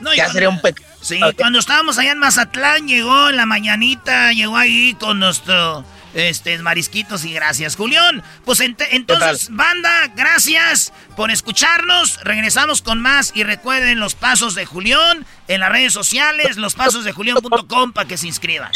No, 0.00 0.10
ya 0.12 0.24
cuando- 0.24 0.32
sería 0.32 0.48
un 0.50 0.60
pecado. 0.60 0.88
Sí, 1.00 1.20
cuando 1.36 1.58
estábamos 1.58 1.98
allá 1.98 2.12
en 2.12 2.18
Mazatlán, 2.18 2.88
llegó 2.88 3.28
en 3.28 3.36
la 3.36 3.44
mañanita, 3.44 4.32
llegó 4.32 4.56
ahí 4.56 4.94
con 4.98 5.18
nuestro 5.18 5.84
este 6.14 6.56
marisquitos 6.58 7.24
y 7.26 7.32
gracias, 7.34 7.76
Julián. 7.76 8.22
Pues 8.46 8.60
ent- 8.60 8.86
entonces, 8.90 9.48
banda, 9.50 10.06
gracias 10.16 10.92
por 11.16 11.30
escucharnos. 11.30 12.20
Regresamos 12.22 12.80
con 12.80 13.02
más 13.02 13.32
y 13.34 13.42
recuerden 13.44 14.00
los 14.00 14.14
pasos 14.14 14.54
de 14.54 14.64
Julián 14.64 15.26
en 15.48 15.60
las 15.60 15.70
redes 15.70 15.92
sociales, 15.92 16.56
lospasosdejulián.com 16.56 17.92
para 17.92 18.08
que 18.08 18.16
se 18.16 18.26
inscriban. 18.28 18.70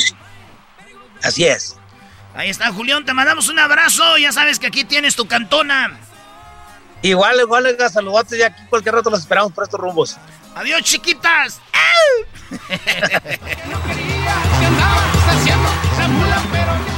Así 1.23 1.45
es. 1.45 1.77
Ahí 2.35 2.51
está, 2.51 2.71
Julián, 2.73 3.05
te 3.05 3.15
mandamos 3.15 3.49
un 3.49 3.59
abrazo. 3.59 4.19
Ya 4.19 4.33
sabes 4.33 4.59
que 4.59 4.67
aquí 4.67 4.85
tienes 4.85 5.17
tu 5.17 5.27
cantona. 5.27 5.99
Igual, 7.03 7.41
igual, 7.41 7.77
saludates 7.93 8.39
y 8.39 8.43
aquí 8.43 8.63
cualquier 8.69 8.97
rato 8.97 9.11
los 9.11 9.21
esperamos 9.21 9.53
por 9.53 9.65
estos 9.65 9.79
rumbos. 9.81 10.17
Adiós, 10.55 10.83
chiquitas. 10.83 11.61
¡Au! 11.73 12.59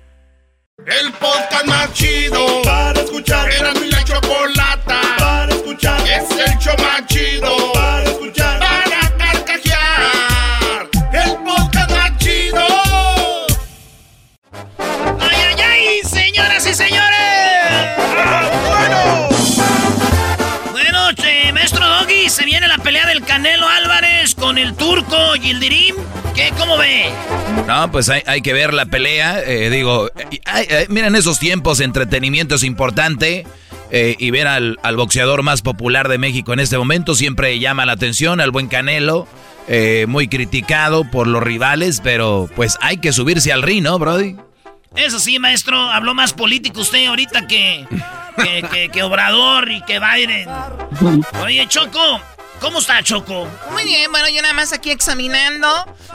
El 0.85 1.11
podcast 1.13 1.65
más 1.67 1.93
chido 1.93 2.61
para 2.63 2.99
escuchar. 2.99 3.51
Era 3.51 3.71
mi 3.73 3.87
la 3.91 4.03
chocolata 4.03 4.99
para 5.19 5.53
escuchar. 5.53 6.01
Es 6.01 6.31
el 6.31 6.57
show 6.57 6.75
más 6.79 7.05
chido 7.05 7.71
para 7.73 8.03
escuchar. 8.03 8.59
Para 8.59 9.17
carcajear. 9.17 10.89
El 11.13 11.37
podcast 11.43 11.91
más 11.91 12.17
chido. 12.17 12.65
¡Ay, 15.19 15.37
ay, 15.47 15.61
ay! 15.61 16.01
¡Señoras 16.03 16.65
y 16.65 16.73
señores! 16.73 17.95
bueno! 18.67 19.29
Bueno, 20.71 21.13
che, 21.13 21.53
maestro 21.53 21.87
Doggy, 21.87 22.27
se 22.27 22.43
viene 22.43 22.67
la 22.67 22.79
pelea 22.79 23.05
del 23.05 23.23
Canelo 23.23 23.67
Álvarez 23.67 24.10
con 24.41 24.57
el 24.57 24.73
turco 24.75 25.35
Yildirim. 25.35 25.95
¿Qué? 26.35 26.51
¿Cómo 26.57 26.77
ve? 26.77 27.05
No, 27.67 27.89
pues 27.91 28.09
hay, 28.09 28.23
hay 28.25 28.41
que 28.41 28.51
ver 28.53 28.73
la 28.73 28.85
pelea. 28.87 29.39
eh, 29.45 29.69
digo, 29.69 30.07
eh, 30.17 30.39
ay, 30.45 30.65
ay, 30.69 30.85
miren 30.89 31.15
esos 31.15 31.39
tiempos, 31.39 31.79
entretenimiento 31.79 32.55
es 32.55 32.63
importante. 32.63 33.45
eh, 33.93 34.15
y 34.19 34.31
ver 34.31 34.47
al, 34.47 34.79
al 34.83 34.95
boxeador 34.95 35.43
más 35.43 35.61
popular 35.61 36.07
de 36.07 36.17
México 36.17 36.53
en 36.53 36.59
este 36.61 36.77
momento 36.77 37.13
siempre 37.13 37.59
llama 37.59 37.85
la 37.85 37.91
atención, 37.93 38.39
al 38.41 38.51
buen 38.51 38.67
Canelo. 38.67 39.27
eh, 39.67 40.05
muy 40.07 40.27
criticado 40.27 41.03
por 41.09 41.27
los 41.27 41.43
rivales, 41.43 42.01
pero 42.03 42.49
pues 42.55 42.77
hay 42.81 42.97
que 42.97 43.11
subirse 43.13 43.51
al 43.53 43.61
ring, 43.61 43.83
¿no, 43.83 43.99
Brody? 43.99 44.35
Eso 44.95 45.19
sí, 45.19 45.39
maestro, 45.39 45.77
habló 45.79 46.13
más 46.13 46.33
político 46.33 46.81
usted 46.81 47.05
ahorita 47.05 47.47
que, 47.47 47.85
que, 48.43 48.63
que- 48.71 48.89
que 48.89 49.03
Obrador 49.03 49.71
y 49.71 49.81
que 49.83 49.99
Biden. 49.99 50.49
Oye, 51.43 51.65
Choco, 51.69 52.19
¿cómo 52.61 52.79
está, 52.79 53.03
Choco? 53.03 53.49
Muy 53.71 53.83
bien, 53.83 54.09
bueno, 54.11 54.29
yo 54.29 54.41
nada 54.41 54.53
más 54.53 54.71
aquí 54.71 54.91
examinando 54.91 55.67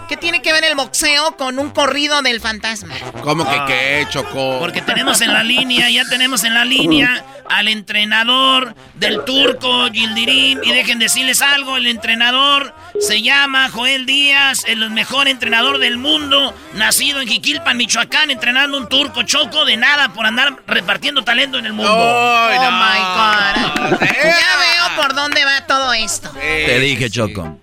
qué 0.08 0.16
tiene 0.16 0.40
que 0.40 0.52
ver 0.52 0.64
el 0.64 0.76
boxeo 0.76 1.36
con 1.36 1.58
un 1.58 1.70
corrido 1.70 2.22
del 2.22 2.40
fantasma. 2.40 2.94
¿Cómo 3.22 3.44
que 3.44 3.60
qué, 3.66 4.06
Choco? 4.08 4.58
Porque 4.60 4.80
tenemos 4.80 5.20
en 5.20 5.32
la 5.32 5.42
línea, 5.42 5.90
ya 5.90 6.04
tenemos 6.08 6.44
en 6.44 6.54
la 6.54 6.64
línea 6.64 7.24
al 7.50 7.68
entrenador 7.68 8.74
del 8.94 9.24
turco 9.24 9.90
Gildirim. 9.92 10.60
Y 10.62 10.72
dejen 10.72 10.98
decirles 10.98 11.42
algo, 11.42 11.76
el 11.76 11.86
entrenador 11.86 12.74
se 13.00 13.22
llama 13.22 13.68
Joel 13.70 14.06
Díaz, 14.06 14.64
el 14.66 14.88
mejor 14.90 15.28
entrenador 15.28 15.78
del 15.78 15.98
mundo, 15.98 16.54
nacido 16.74 17.20
en 17.20 17.28
Jiquilpan, 17.28 17.76
Michoacán, 17.76 18.30
entrenando 18.30 18.78
un 18.78 18.88
turco 18.88 19.22
choco 19.22 19.64
de 19.64 19.76
nada 19.76 20.10
por 20.12 20.26
andar 20.26 20.56
repartiendo 20.66 21.22
talento 21.24 21.58
en 21.58 21.66
el 21.66 21.72
mundo. 21.72 21.92
Oh, 21.92 22.48
my 22.50 22.98
God. 22.98 24.00
Ya 24.26 24.56
veo 24.58 24.96
por 24.96 25.14
dónde 25.14 25.44
va 25.44 25.66
todo 25.66 25.92
esto. 25.92 26.30
Te 26.40 26.78
dije, 26.80 27.10
Choco. 27.10 27.58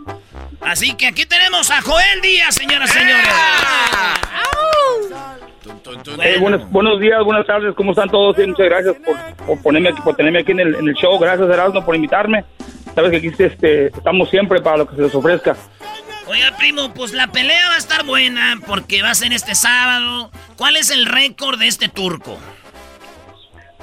Así 0.62 0.94
que 0.96 1.08
aquí 1.08 1.26
tenemos 1.26 1.70
a 1.72 1.82
Joel 1.82 2.22
Díaz, 2.22 2.56
señoras 2.56 2.90
y 2.90 3.00
señores. 3.00 3.28
Buenos, 6.40 6.70
buenos 6.72 7.00
días, 7.00 7.24
buenas 7.24 7.46
tardes, 7.46 7.74
¿cómo 7.76 7.92
están 7.92 8.10
todos? 8.10 8.36
Sí, 8.36 8.46
muchas 8.48 8.66
gracias 8.66 8.96
por, 9.06 9.46
por 9.46 9.62
ponerme 9.62 9.90
aquí, 9.90 10.02
por 10.02 10.16
tenerme 10.16 10.40
aquí 10.40 10.52
en 10.52 10.60
el, 10.60 10.76
en 10.76 10.88
el 10.88 10.94
show. 10.96 11.18
Gracias, 11.20 11.50
Erasmo, 11.50 11.84
por 11.86 11.96
invitarme. 11.96 12.46
Sabes 12.96 13.12
que 13.12 13.18
aquí 13.18 13.32
este, 13.38 13.88
estamos 13.88 14.30
siempre 14.30 14.62
para 14.62 14.78
lo 14.78 14.88
que 14.88 14.96
se 14.96 15.02
les 15.02 15.16
ofrezca. 15.16 15.56
Oiga, 16.28 16.56
primo, 16.58 16.94
pues 16.94 17.14
la 17.14 17.28
pelea 17.28 17.68
va 17.70 17.76
a 17.76 17.78
estar 17.78 18.06
buena 18.06 18.60
porque 18.66 19.02
va 19.02 19.12
a 19.12 19.16
ser 19.16 19.34
este 19.34 19.56
sábado. 19.56 20.32
¿Cuál 20.58 20.78
es 20.78 20.92
el 20.92 21.06
récord 21.06 21.60
de 21.60 21.68
este 21.68 21.90
turco? 21.90 22.40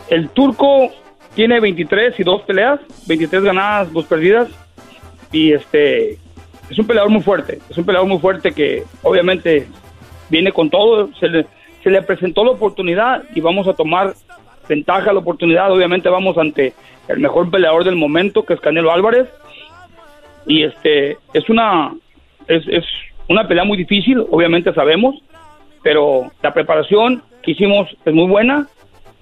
El 0.08 0.30
turco 0.30 0.90
tiene 1.34 1.60
23 1.60 2.18
y 2.18 2.22
dos 2.22 2.42
peleas, 2.42 2.80
23 3.06 3.42
ganadas, 3.42 3.92
dos 3.92 4.06
perdidas. 4.06 4.48
Y 5.32 5.52
este 5.52 6.18
es 6.70 6.78
un 6.78 6.86
peleador 6.86 7.10
muy 7.10 7.22
fuerte, 7.22 7.58
es 7.68 7.78
un 7.78 7.84
peleador 7.84 8.08
muy 8.08 8.18
fuerte 8.18 8.52
que 8.52 8.84
obviamente 9.02 9.66
viene 10.28 10.52
con 10.52 10.70
todo. 10.70 11.10
Se 11.18 11.28
le, 11.28 11.46
se 11.82 11.90
le 11.90 12.02
presentó 12.02 12.44
la 12.44 12.52
oportunidad 12.52 13.24
y 13.34 13.40
vamos 13.40 13.68
a 13.68 13.74
tomar 13.74 14.14
ventaja 14.68 15.12
la 15.12 15.20
oportunidad. 15.20 15.72
Obviamente 15.72 16.08
vamos 16.08 16.38
ante 16.38 16.74
el 17.08 17.18
mejor 17.18 17.50
peleador 17.50 17.84
del 17.84 17.96
momento, 17.96 18.44
que 18.44 18.54
es 18.54 18.60
Canelo 18.60 18.92
Álvarez. 18.92 19.28
Y 20.46 20.64
este 20.64 21.18
es 21.34 21.48
una 21.48 21.92
es, 22.46 22.66
es 22.68 22.84
una 23.28 23.46
pelea 23.46 23.64
muy 23.64 23.78
difícil, 23.78 24.24
obviamente 24.30 24.72
sabemos, 24.74 25.14
pero 25.82 26.30
la 26.42 26.52
preparación 26.52 27.22
que 27.42 27.52
hicimos 27.52 27.88
es 28.04 28.12
muy 28.12 28.26
buena 28.26 28.66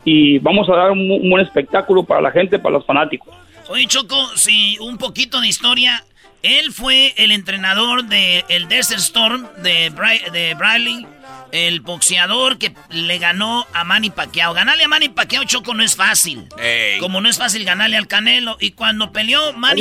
y 0.05 0.39
vamos 0.39 0.69
a 0.71 0.77
dar 0.77 0.91
un 0.93 1.29
buen 1.29 1.45
espectáculo 1.45 2.03
para 2.05 2.23
la 2.23 2.31
gente, 2.31 2.59
para 2.59 2.77
los 2.77 2.87
fanáticos. 2.87 3.35
Oye, 3.71 3.87
Choco, 3.87 4.35
sí, 4.35 4.79
un 4.81 4.97
poquito 4.97 5.43
de 5.43 5.49
historia. 5.49 6.03
Él 6.43 6.73
fue 6.73 7.15
el 7.17 7.33
entrenador 7.33 8.05
de 8.05 8.45
el 8.49 8.69
Desert 8.69 9.01
Storm 9.01 9.47
de, 9.63 9.91
Bri- 9.93 10.31
de 10.31 10.55
Bradley, 10.55 11.05
el 11.51 11.81
boxeador 11.81 12.59
que 12.59 12.75
le 12.91 13.19
ganó 13.19 13.67
a 13.75 13.83
Manny 13.83 14.11
Pacquiao. 14.11 14.55
Ganarle 14.55 14.85
a 14.85 14.89
Manny 14.89 15.09
Pacquiao, 15.09 15.43
Choco, 15.45 15.75
no 15.75 15.83
es 15.83 15.97
fácil. 15.97 16.47
Como 17.01 17.21
no 17.21 17.29
es 17.29 17.39
fácil 17.39 17.65
ganarle 17.65 17.97
al 17.97 18.07
Canelo. 18.07 18.57
Y 18.61 18.71
cuando 18.73 19.11
peleó 19.13 19.53
Manny 19.55 19.81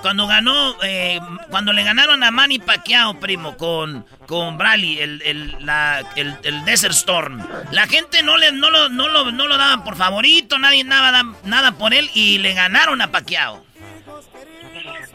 cuando 0.00 0.26
ganó, 0.26 0.74
eh, 0.82 1.20
cuando 1.50 1.72
le 1.74 1.82
ganaron 1.82 2.22
a 2.24 2.30
Manny 2.30 2.60
Pacquiao, 2.60 3.20
primo, 3.20 3.56
con, 3.58 4.06
con 4.26 4.56
Bradley, 4.56 4.98
el, 5.00 5.20
el, 5.22 5.66
la- 5.66 6.02
el- 6.16 6.34
el 6.44 6.64
Desert 6.64 6.94
Storm, 6.94 7.46
la 7.72 7.86
gente 7.86 8.22
no, 8.22 8.36
le, 8.38 8.52
no, 8.52 8.70
lo, 8.70 8.88
no, 8.88 9.08
lo, 9.08 9.30
no 9.32 9.46
lo 9.48 9.58
daban 9.58 9.84
por 9.84 9.96
favorito, 9.96 10.58
nadie 10.58 10.82
nada, 10.84 11.24
nada 11.44 11.72
por 11.72 11.92
él 11.92 12.08
y 12.14 12.38
le 12.38 12.54
ganaron 12.54 13.02
a 13.02 13.10
Pacquiao. 13.10 13.66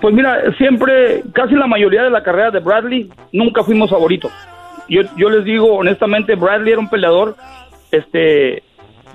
Pues 0.02 0.14
mira, 0.14 0.42
siempre, 0.58 1.24
casi 1.34 1.56
la 1.56 1.68
mayoría 1.68 2.04
de 2.04 2.10
la 2.10 2.24
carrera 2.24 2.52
de 2.52 2.60
Bradley, 2.60 3.10
nunca 3.32 3.64
fuimos 3.64 3.90
favoritos. 3.90 4.32
Yo, 4.90 5.02
yo 5.18 5.30
les 5.30 5.46
digo 5.46 5.76
honestamente, 5.76 6.36
Bradley 6.36 6.74
era 6.74 6.80
un 6.82 6.90
peleador, 6.90 7.36
este, 7.92 8.64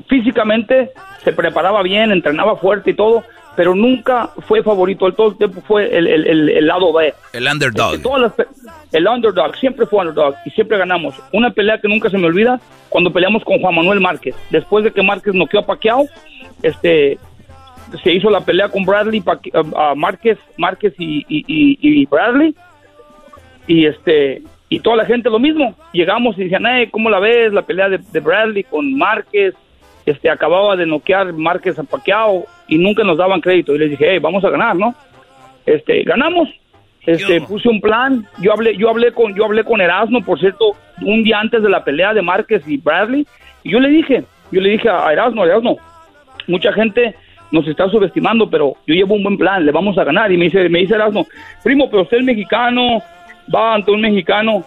físicamente 0.09 0.91
se 1.25 1.33
preparaba 1.33 1.83
bien, 1.83 2.11
entrenaba 2.11 2.57
fuerte 2.57 2.91
y 2.91 2.95
todo, 2.95 3.23
pero 3.57 3.75
nunca 3.75 4.31
fue 4.47 4.63
favorito. 4.63 5.07
Él 5.07 5.15
todo 5.15 5.31
el 5.31 5.37
tiempo 5.37 5.61
fue 5.67 5.95
el, 5.97 6.07
el- 6.07 6.27
el- 6.27 6.49
el 6.51 6.67
lado 6.67 6.93
B. 6.93 7.13
El 7.33 7.47
underdog. 7.47 8.01
Todas 8.01 8.21
las 8.23 8.33
pe- 8.33 8.47
el 8.93 9.07
underdog, 9.07 9.57
siempre 9.57 9.85
fue 9.87 10.01
underdog 10.01 10.35
y 10.47 10.51
siempre 10.51 10.79
ganamos. 10.79 11.15
Una 11.33 11.51
pelea 11.51 11.79
que 11.79 11.89
nunca 11.89 12.09
se 12.09 12.17
me 12.19 12.27
olvida, 12.29 12.61
cuando 12.89 13.13
peleamos 13.13 13.45
con 13.45 13.61
Juan 13.61 13.75
Manuel 13.75 14.01
Márquez. 14.01 14.35
Después 14.51 14.85
de 14.85 14.93
que 14.93 15.03
Márquez 15.03 15.35
noqueó 15.35 15.61
a 15.61 15.67
Pacquiao, 15.67 16.07
este, 16.63 17.19
se 18.03 18.13
hizo 18.13 18.31
la 18.31 18.41
pelea 18.41 18.69
con 18.69 18.85
Bradley, 18.85 19.23
a 19.77 19.95
Márquez, 19.95 20.39
Márquez 20.57 20.95
y, 20.99 21.25
y- 21.29 21.45
y- 21.47 21.79
y 21.81 22.07
Bradley. 22.07 22.55
Y 23.67 23.87
este 23.87 24.43
y 24.71 24.81
toda 24.81 24.97
la 24.97 25.07
gente 25.07 25.31
lo 25.31 25.39
mismo. 25.39 25.75
Llegamos 25.93 26.37
y 26.39 26.43
decían, 26.45 26.65
hey, 26.67 26.89
¿cómo 26.91 27.09
la 27.09 27.19
ves? 27.21 27.53
La 27.53 27.63
pelea 27.63 27.89
de, 27.89 27.99
de 28.13 28.21
Bradley 28.21 28.65
con 28.65 28.97
Márquez. 28.97 29.55
Este, 30.05 30.31
acababa 30.31 30.75
de 30.77 30.87
noquear 30.87 31.33
Márquez 31.33 31.79
a 31.79 31.85
Pacquiao 31.85 32.45
y 32.67 32.79
nunca 32.79 33.03
nos 33.05 33.19
daban 33.19 33.41
crédito. 33.41 33.75
Y 33.75 33.79
les 33.79 33.91
dije, 33.91 34.07
hey, 34.11 34.19
vamos 34.19 34.45
a 34.45 34.51
ganar, 34.51 34.75
¿no? 34.77 34.95
Este, 35.67 36.03
ganamos. 36.03 36.49
Este, 37.07 37.41
puse 37.47 37.69
un 37.69 37.81
plan. 37.81 38.27
Yo 38.41 38.53
hablé, 38.53 38.77
yo 38.77 38.91
hablé 38.91 39.13
con, 39.13 39.35
yo 39.35 39.45
hablé 39.47 39.65
con 39.65 39.81
Erasmo, 39.81 40.23
por 40.23 40.39
cierto, 40.39 40.73
un 41.03 41.25
día 41.25 41.41
antes 41.41 41.63
de 41.63 41.69
la 41.71 41.85
pelea 41.85 42.13
de 42.13 42.21
Márquez 42.23 42.63
y 42.67 42.77
Bradley. 42.79 43.27
Y 43.63 43.73
yo 43.73 43.81
le 43.81 43.89
dije, 43.89 44.25
yo 44.53 44.61
le 44.61 44.71
dije 44.71 44.89
a 44.91 45.11
Erasmo, 45.13 45.45
Erasmo, 45.45 45.79
mucha 46.47 46.73
gente 46.73 47.15
nos 47.51 47.67
está 47.67 47.89
subestimando, 47.89 48.49
pero 48.49 48.75
yo 48.87 48.95
llevo 48.95 49.15
un 49.15 49.23
buen 49.23 49.39
plan, 49.39 49.65
le 49.65 49.73
vamos 49.73 49.97
a 49.99 50.05
ganar. 50.05 50.31
Y 50.31 50.37
me 50.37 50.47
dice, 50.47 50.69
me 50.69 50.81
dice 50.81 50.95
Erasmo, 50.95 51.27
primo, 51.63 51.89
pero 51.91 52.03
usted 52.03 52.19
es 52.19 52.25
mexicano, 52.25 53.03
va 53.55 53.75
ante 53.75 53.91
un 53.91 54.01
mexicano, 54.01 54.65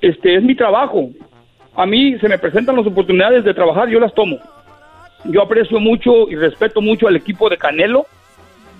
este 0.00 0.36
es 0.36 0.42
mi 0.42 0.54
trabajo. 0.54 1.10
A 1.74 1.86
mí 1.86 2.18
se 2.18 2.28
me 2.28 2.38
presentan 2.38 2.76
las 2.76 2.86
oportunidades 2.86 3.44
de 3.44 3.54
trabajar, 3.54 3.88
yo 3.88 3.98
las 3.98 4.14
tomo. 4.14 4.38
Yo 5.24 5.42
aprecio 5.42 5.78
mucho 5.78 6.28
y 6.28 6.36
respeto 6.36 6.80
mucho 6.80 7.08
al 7.08 7.16
equipo 7.16 7.48
de 7.48 7.56
Canelo. 7.56 8.06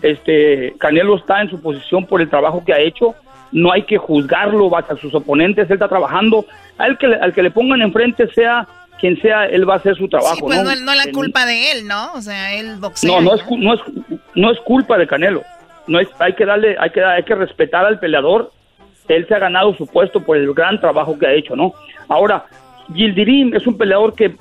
Este 0.03 0.75
Canelo 0.79 1.17
está 1.17 1.41
en 1.41 1.51
su 1.51 1.63
posición 1.63 2.05
por 2.07 2.21
el 2.21 2.29
trabajo 2.29 2.65
que 2.65 2.73
ha 2.73 2.81
hecho. 2.81 3.15
No 3.53 3.71
hay 3.71 3.83
que 3.83 3.99
juzgarlo 3.99 4.69
bajo 4.69 4.97
sus 4.97 5.15
oponentes. 5.15 5.69
Él 5.69 5.75
está 5.75 5.89
trabajando. 5.89 6.45
Al 6.79 6.99
que, 6.99 7.07
al 7.07 7.33
que 7.33 7.43
le 7.43 7.51
pongan 7.51 7.83
enfrente, 7.83 8.27
sea 8.29 8.67
quien 9.03 9.21
sea, 9.21 9.47
él 9.47 9.69
va 9.69 9.75
a 9.75 9.77
hacer 9.79 9.97
su 9.97 10.09
trabajo. 10.09 10.37
Sí, 10.37 10.41
pues 10.43 10.63
no, 10.63 10.75
¿no? 10.75 10.81
no 10.81 10.95
la 10.95 11.11
culpa 11.13 11.45
de 11.45 11.73
él, 11.73 11.89
¿no? 11.89 12.13
O 12.15 12.23
sea, 12.23 12.55
él 12.55 12.77
boxea. 12.79 13.11
no, 13.11 13.21
no 13.21 13.35
es, 13.35 13.43
no 13.51 13.75
es, 13.75 13.81
no 14.37 14.51
es 14.53 14.59
culpa 14.61 14.97
de 14.97 15.09
Canelo. 15.09 15.43
No 15.89 15.99
es, 15.99 16.09
hay 16.21 16.35
que 16.35 16.47
darle, 16.47 16.77
hay 16.79 16.91
que, 16.91 17.01
dar- 17.01 17.17
hay 17.17 17.25
que 17.25 17.35
respetar 17.35 17.85
al 17.85 17.99
peleador. 17.99 18.53
Él 19.09 19.27
se 19.27 19.35
ha 19.35 19.41
ganado 19.41 19.75
su 19.75 19.89
puesto 19.89 20.21
por 20.21 20.37
el 20.37 20.55
gran 20.55 20.81
trabajo 20.81 21.19
que 21.19 21.27
ha 21.27 21.33
hecho, 21.33 21.57
¿no? 21.57 21.75
Ahora, 22.09 22.45
Gildirim 22.95 23.53
es 23.57 23.67
un 23.67 23.77
peleador 23.77 24.15
que, 24.15 24.37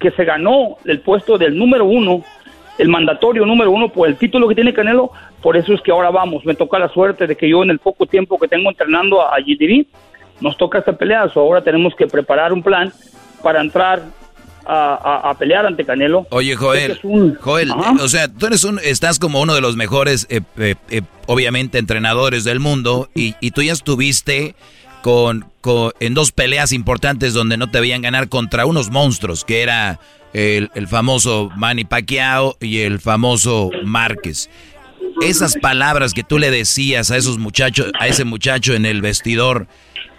que 0.00 0.10
se 0.12 0.24
ganó 0.24 0.78
el 0.86 1.00
puesto 1.00 1.36
del 1.36 1.56
número 1.58 1.84
uno, 1.84 2.24
el 2.78 2.88
mandatorio 2.88 3.44
número 3.44 3.70
uno 3.70 3.90
por 3.90 4.08
el 4.08 4.16
título 4.16 4.48
que 4.48 4.54
tiene 4.54 4.72
Canelo. 4.72 5.10
Por 5.42 5.58
eso 5.58 5.74
es 5.74 5.82
que 5.82 5.92
ahora 5.92 6.10
vamos. 6.10 6.42
Me 6.46 6.54
toca 6.54 6.78
la 6.78 6.88
suerte 6.88 7.26
de 7.26 7.36
que 7.36 7.50
yo 7.50 7.62
en 7.62 7.68
el 7.68 7.78
poco 7.80 8.06
tiempo 8.06 8.38
que 8.38 8.48
tengo 8.48 8.70
entrenando 8.70 9.20
a, 9.20 9.36
a 9.36 9.42
Gildirim, 9.42 9.84
nos 10.40 10.56
toca 10.56 10.78
esta 10.78 10.94
pelea. 10.94 11.28
So, 11.28 11.40
ahora 11.40 11.60
tenemos 11.60 11.94
que 11.94 12.06
preparar 12.06 12.54
un 12.54 12.62
plan 12.62 12.90
para 13.46 13.60
entrar 13.60 14.02
a, 14.66 15.20
a- 15.24 15.30
a 15.30 15.38
pelear 15.38 15.64
ante 15.66 15.84
Canelo. 15.84 16.26
Oye, 16.30 16.56
Joel, 16.56 16.80
Este 16.90 16.92
es 16.98 17.04
un- 17.04 17.36
Joel, 17.36 17.70
Ajá. 17.70 17.92
eh, 17.92 18.02
o 18.02 18.08
sea, 18.08 18.26
tú 18.26 18.46
eres 18.46 18.64
un, 18.64 18.80
estás 18.82 19.20
como 19.20 19.40
uno 19.40 19.54
de 19.54 19.60
los 19.60 19.76
mejores, 19.76 20.26
eh, 20.30 20.40
eh, 20.58 20.74
eh, 20.90 21.02
obviamente, 21.26 21.78
entrenadores 21.78 22.42
del 22.42 22.58
mundo 22.58 23.08
y, 23.14 23.36
y 23.40 23.52
tú 23.52 23.62
ya 23.62 23.72
estuviste 23.72 24.56
con, 25.02 25.44
con- 25.60 25.92
en 26.00 26.14
dos 26.14 26.32
peleas 26.32 26.72
importantes 26.72 27.32
donde 27.34 27.56
no 27.56 27.70
te 27.70 27.78
veían 27.78 28.02
ganar 28.02 28.28
contra 28.28 28.66
unos 28.66 28.90
monstruos, 28.90 29.44
que 29.44 29.62
era 29.62 30.00
el, 30.32 30.68
el 30.74 30.88
famoso 30.88 31.48
Manny 31.54 31.84
Pacquiao 31.84 32.56
y 32.60 32.80
el 32.80 32.98
famoso 32.98 33.70
Márquez. 33.84 34.50
Esas 35.22 35.54
palabras 35.62 36.12
que 36.12 36.24
tú 36.24 36.40
le 36.40 36.50
decías 36.50 37.12
a 37.12 37.16
esos 37.16 37.38
muchachos, 37.38 37.92
a 38.00 38.08
ese 38.08 38.24
muchacho 38.24 38.74
en 38.74 38.84
el 38.84 39.00
vestidor, 39.00 39.68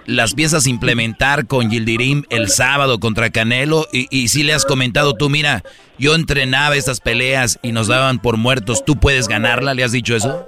las 0.07 0.33
piensas 0.33 0.67
implementar 0.67 1.47
con 1.47 1.69
Gildirim 1.69 2.23
el 2.29 2.47
sábado 2.47 2.99
contra 2.99 3.29
Canelo 3.29 3.85
y, 3.91 4.07
y 4.09 4.29
si 4.29 4.43
le 4.43 4.53
has 4.53 4.65
comentado 4.65 5.13
tú, 5.13 5.29
mira, 5.29 5.63
yo 5.99 6.15
entrenaba 6.15 6.75
estas 6.75 7.01
peleas 7.01 7.59
y 7.61 7.73
nos 7.73 7.87
daban 7.87 8.19
por 8.19 8.37
muertos, 8.37 8.85
¿tú 8.85 8.95
puedes 8.95 9.27
ganarla? 9.27 9.73
¿Le 9.73 9.83
has 9.83 9.91
dicho 9.91 10.15
eso? 10.15 10.47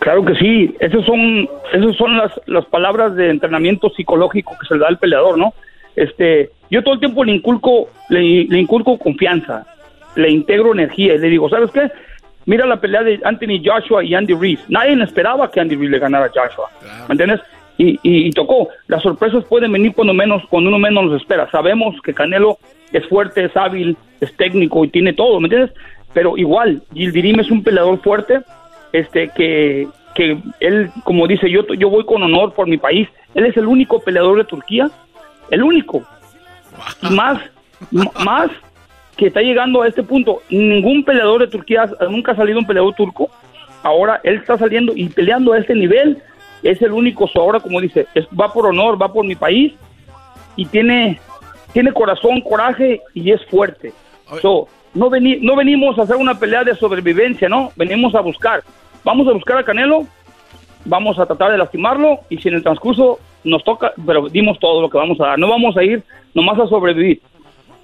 Claro 0.00 0.24
que 0.24 0.34
sí, 0.34 0.74
esas 0.80 1.04
son, 1.04 1.48
esas 1.72 1.96
son 1.96 2.16
las, 2.16 2.32
las 2.46 2.64
palabras 2.66 3.14
de 3.14 3.30
entrenamiento 3.30 3.88
psicológico 3.90 4.56
que 4.60 4.66
se 4.66 4.74
le 4.74 4.80
da 4.80 4.88
al 4.88 4.98
peleador, 4.98 5.38
¿no? 5.38 5.54
Este, 5.94 6.50
yo 6.70 6.82
todo 6.82 6.94
el 6.94 7.00
tiempo 7.00 7.24
le 7.24 7.32
inculco, 7.32 7.88
le, 8.08 8.44
le 8.44 8.58
inculco 8.58 8.98
confianza, 8.98 9.64
le 10.16 10.30
integro 10.30 10.72
energía 10.72 11.14
y 11.14 11.18
le 11.18 11.28
digo, 11.28 11.48
¿sabes 11.48 11.70
qué? 11.70 11.90
Mira 12.44 12.66
la 12.66 12.80
pelea 12.80 13.02
de 13.02 13.20
Anthony 13.24 13.60
Joshua 13.64 14.04
y 14.04 14.14
Andy 14.14 14.34
Reese. 14.34 14.62
Nadie 14.68 15.00
esperaba 15.02 15.50
que 15.50 15.60
Andy 15.60 15.74
Reese 15.74 15.90
le 15.90 15.98
ganara 15.98 16.26
a 16.26 16.28
Joshua, 16.28 16.68
¿me 17.08 17.14
entiendes? 17.14 17.40
Y, 17.78 17.90
y, 18.02 18.28
y 18.28 18.30
tocó. 18.30 18.68
Las 18.86 19.02
sorpresas 19.02 19.44
pueden 19.44 19.72
venir 19.72 19.92
cuando 19.94 20.14
menos, 20.14 20.42
cuando 20.48 20.68
uno 20.68 20.78
menos 20.78 21.04
los 21.04 21.20
espera. 21.20 21.50
Sabemos 21.50 21.94
que 22.02 22.14
Canelo 22.14 22.58
es 22.92 23.06
fuerte, 23.06 23.44
es 23.44 23.56
hábil, 23.56 23.96
es 24.20 24.34
técnico 24.36 24.84
y 24.84 24.88
tiene 24.88 25.12
todo, 25.12 25.40
¿me 25.40 25.46
entiendes? 25.46 25.72
Pero 26.14 26.38
igual, 26.38 26.82
Gildirim 26.94 27.40
es 27.40 27.50
un 27.50 27.62
peleador 27.62 28.00
fuerte, 28.00 28.40
este 28.92 29.30
que, 29.36 29.86
que 30.14 30.38
él, 30.60 30.90
como 31.04 31.26
dice, 31.26 31.50
yo, 31.50 31.66
yo 31.74 31.90
voy 31.90 32.06
con 32.06 32.22
honor 32.22 32.54
por 32.54 32.66
mi 32.66 32.78
país. 32.78 33.08
Él 33.34 33.44
es 33.44 33.56
el 33.58 33.66
único 33.66 34.00
peleador 34.00 34.38
de 34.38 34.44
Turquía, 34.44 34.90
el 35.50 35.62
único. 35.62 36.02
Y 37.02 37.14
más, 37.14 37.38
más 38.24 38.50
que 39.16 39.26
está 39.26 39.40
llegando 39.40 39.82
a 39.82 39.88
este 39.88 40.02
punto. 40.02 40.42
Ningún 40.48 41.04
peleador 41.04 41.40
de 41.40 41.48
Turquía, 41.48 41.84
nunca 42.10 42.32
ha 42.32 42.36
salido 42.36 42.58
un 42.58 42.66
peleador 42.66 42.94
turco. 42.94 43.30
Ahora 43.82 44.20
él 44.24 44.36
está 44.36 44.58
saliendo 44.58 44.92
y 44.96 45.08
peleando 45.08 45.52
a 45.52 45.58
este 45.58 45.74
nivel. 45.74 46.18
Es 46.70 46.80
el 46.82 46.92
único, 46.92 47.28
ahora 47.34 47.60
como 47.60 47.80
dice, 47.80 48.06
es- 48.14 48.26
va 48.28 48.52
por 48.52 48.66
honor, 48.66 49.00
va 49.00 49.12
por 49.12 49.24
mi 49.24 49.34
país 49.36 49.72
y 50.56 50.66
tiene, 50.66 51.20
tiene 51.72 51.92
corazón, 51.92 52.40
coraje 52.40 53.00
y 53.14 53.30
es 53.32 53.44
fuerte. 53.46 53.92
So, 54.42 54.68
no, 54.94 55.08
veni- 55.10 55.38
no 55.40 55.54
venimos 55.56 55.98
a 55.98 56.02
hacer 56.02 56.16
una 56.16 56.38
pelea 56.38 56.64
de 56.64 56.74
sobrevivencia, 56.74 57.48
¿no? 57.48 57.70
Venimos 57.76 58.14
a 58.14 58.20
buscar. 58.20 58.62
Vamos 59.04 59.28
a 59.28 59.32
buscar 59.32 59.58
a 59.58 59.62
Canelo, 59.64 60.06
vamos 60.84 61.18
a 61.18 61.26
tratar 61.26 61.52
de 61.52 61.58
lastimarlo 61.58 62.20
y 62.28 62.38
si 62.38 62.48
en 62.48 62.54
el 62.54 62.62
transcurso 62.62 63.20
nos 63.44 63.62
toca, 63.62 63.92
pero 64.04 64.28
dimos 64.28 64.58
todo 64.58 64.80
lo 64.82 64.90
que 64.90 64.98
vamos 64.98 65.20
a 65.20 65.26
dar. 65.28 65.38
No 65.38 65.48
vamos 65.48 65.76
a 65.76 65.84
ir 65.84 66.02
nomás 66.34 66.58
a 66.58 66.66
sobrevivir. 66.66 67.20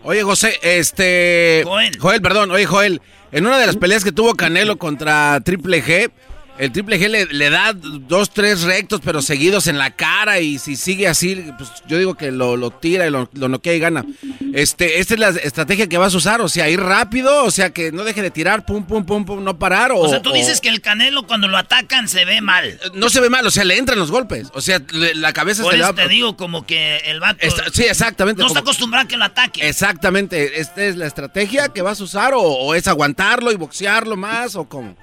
Oye, 0.04 0.22
José, 0.24 0.54
este. 0.62 1.62
Joel. 2.00 2.20
perdón. 2.20 2.50
Oye, 2.50 2.66
Joel, 2.66 3.00
en 3.30 3.46
una 3.46 3.58
de 3.58 3.66
las 3.66 3.76
peleas 3.76 4.02
que 4.02 4.10
tuvo 4.10 4.34
Canelo 4.34 4.76
contra 4.76 5.38
Triple 5.44 5.80
G, 5.80 6.10
el 6.58 6.70
Triple 6.72 6.98
G 7.00 7.08
le, 7.08 7.26
le 7.26 7.50
da 7.50 7.72
dos, 7.74 8.30
tres 8.30 8.62
rectos, 8.62 9.00
pero 9.02 9.22
seguidos 9.22 9.66
en 9.66 9.78
la 9.78 9.90
cara. 9.90 10.40
Y 10.40 10.58
si 10.58 10.76
sigue 10.76 11.08
así, 11.08 11.44
pues 11.58 11.70
yo 11.88 11.98
digo 11.98 12.14
que 12.14 12.30
lo, 12.30 12.56
lo 12.56 12.70
tira 12.70 13.06
y 13.06 13.10
lo, 13.10 13.28
lo 13.32 13.48
noquea 13.48 13.74
y 13.74 13.78
gana. 13.78 14.04
Este, 14.52 15.00
esta 15.00 15.14
es 15.14 15.20
la 15.20 15.28
estrategia 15.30 15.88
que 15.88 15.98
vas 15.98 16.14
a 16.14 16.16
usar. 16.18 16.40
O 16.40 16.48
sea, 16.48 16.68
ir 16.68 16.78
rápido, 16.80 17.44
o 17.44 17.50
sea, 17.50 17.70
que 17.70 17.90
no 17.92 18.04
deje 18.04 18.22
de 18.22 18.30
tirar, 18.30 18.64
pum, 18.66 18.84
pum, 18.84 19.04
pum, 19.04 19.24
pum, 19.24 19.42
no 19.42 19.58
parar. 19.58 19.92
O, 19.92 19.98
O 20.00 20.08
sea, 20.08 20.20
tú 20.22 20.30
o- 20.30 20.34
dices 20.34 20.60
que 20.60 20.68
el 20.68 20.80
Canelo 20.80 21.26
cuando 21.26 21.48
lo 21.48 21.56
atacan 21.56 22.06
se 22.08 22.24
ve 22.24 22.40
mal. 22.40 22.78
No 22.94 23.08
se 23.08 23.20
ve 23.20 23.30
mal, 23.30 23.46
o 23.46 23.50
sea, 23.50 23.64
le 23.64 23.78
entran 23.78 23.98
los 23.98 24.10
golpes. 24.10 24.48
O 24.54 24.60
sea, 24.60 24.80
le- 24.92 25.14
la 25.14 25.32
cabeza 25.32 25.62
Por 25.62 25.72
se 25.72 25.78
le 25.78 25.84
va. 25.84 25.92
te 25.94 26.08
digo 26.08 26.36
como 26.36 26.66
que 26.66 26.98
el 27.06 27.20
vato 27.20 27.38
Está- 27.40 27.64
sí, 27.72 27.84
exactamente. 27.84 28.40
no 28.42 28.46
está 28.48 28.60
acostumbrado 28.60 29.06
a 29.06 29.08
que 29.08 29.16
lo 29.16 29.24
ataquen. 29.24 29.66
Exactamente. 29.66 30.60
¿Esta 30.60 30.84
es 30.84 30.96
la 30.96 31.06
estrategia 31.06 31.68
que 31.70 31.82
vas 31.82 32.00
a 32.00 32.04
usar 32.04 32.34
o, 32.34 32.42
o 32.42 32.74
es 32.74 32.86
aguantarlo 32.88 33.50
y 33.52 33.56
boxearlo 33.56 34.16
más 34.16 34.54
o 34.54 34.68
cómo? 34.68 34.96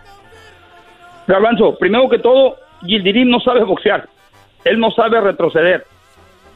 Garbanzo, 1.30 1.78
primero 1.78 2.10
que 2.10 2.18
todo, 2.18 2.58
Gildirim 2.82 3.30
no 3.30 3.40
sabe 3.40 3.64
boxear. 3.64 4.10
Él 4.64 4.80
no 4.80 4.90
sabe 4.90 5.22
retroceder. 5.22 5.86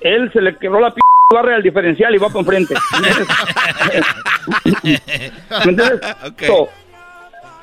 Él 0.01 0.31
se 0.33 0.41
le 0.41 0.57
quebró 0.57 0.79
la 0.79 0.89
p 0.89 0.99
barra 1.31 1.55
al 1.55 1.61
diferencial 1.63 2.13
y 2.13 2.17
va 2.17 2.27
para 2.29 2.39
enfrente. 2.39 2.73
¿Me 5.65 5.71
entiendes? 5.71 6.01
So, 6.47 6.69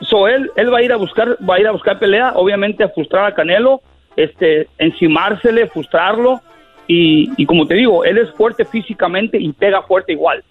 so 0.01 0.29
él, 0.29 0.51
él 0.55 0.73
va 0.73 0.79
a 0.79 0.83
ir 0.83 0.93
a 0.93 0.97
buscar, 0.97 1.37
va 1.49 1.57
a 1.57 1.61
ir 1.61 1.67
a 1.67 1.73
buscar 1.73 1.99
pelea, 1.99 2.33
obviamente 2.37 2.85
a 2.85 2.89
frustrar 2.89 3.27
a 3.27 3.35
Canelo, 3.35 3.81
este, 4.17 4.69
encimársele, 4.79 5.67
frustrarlo, 5.67 6.41
y, 6.87 7.31
y 7.37 7.45
como 7.45 7.67
te 7.67 7.75
digo, 7.75 8.05
él 8.05 8.19
es 8.19 8.31
fuerte 8.33 8.65
físicamente 8.65 9.37
y 9.39 9.53
pega 9.53 9.83
fuerte 9.83 10.13
igual. 10.13 10.45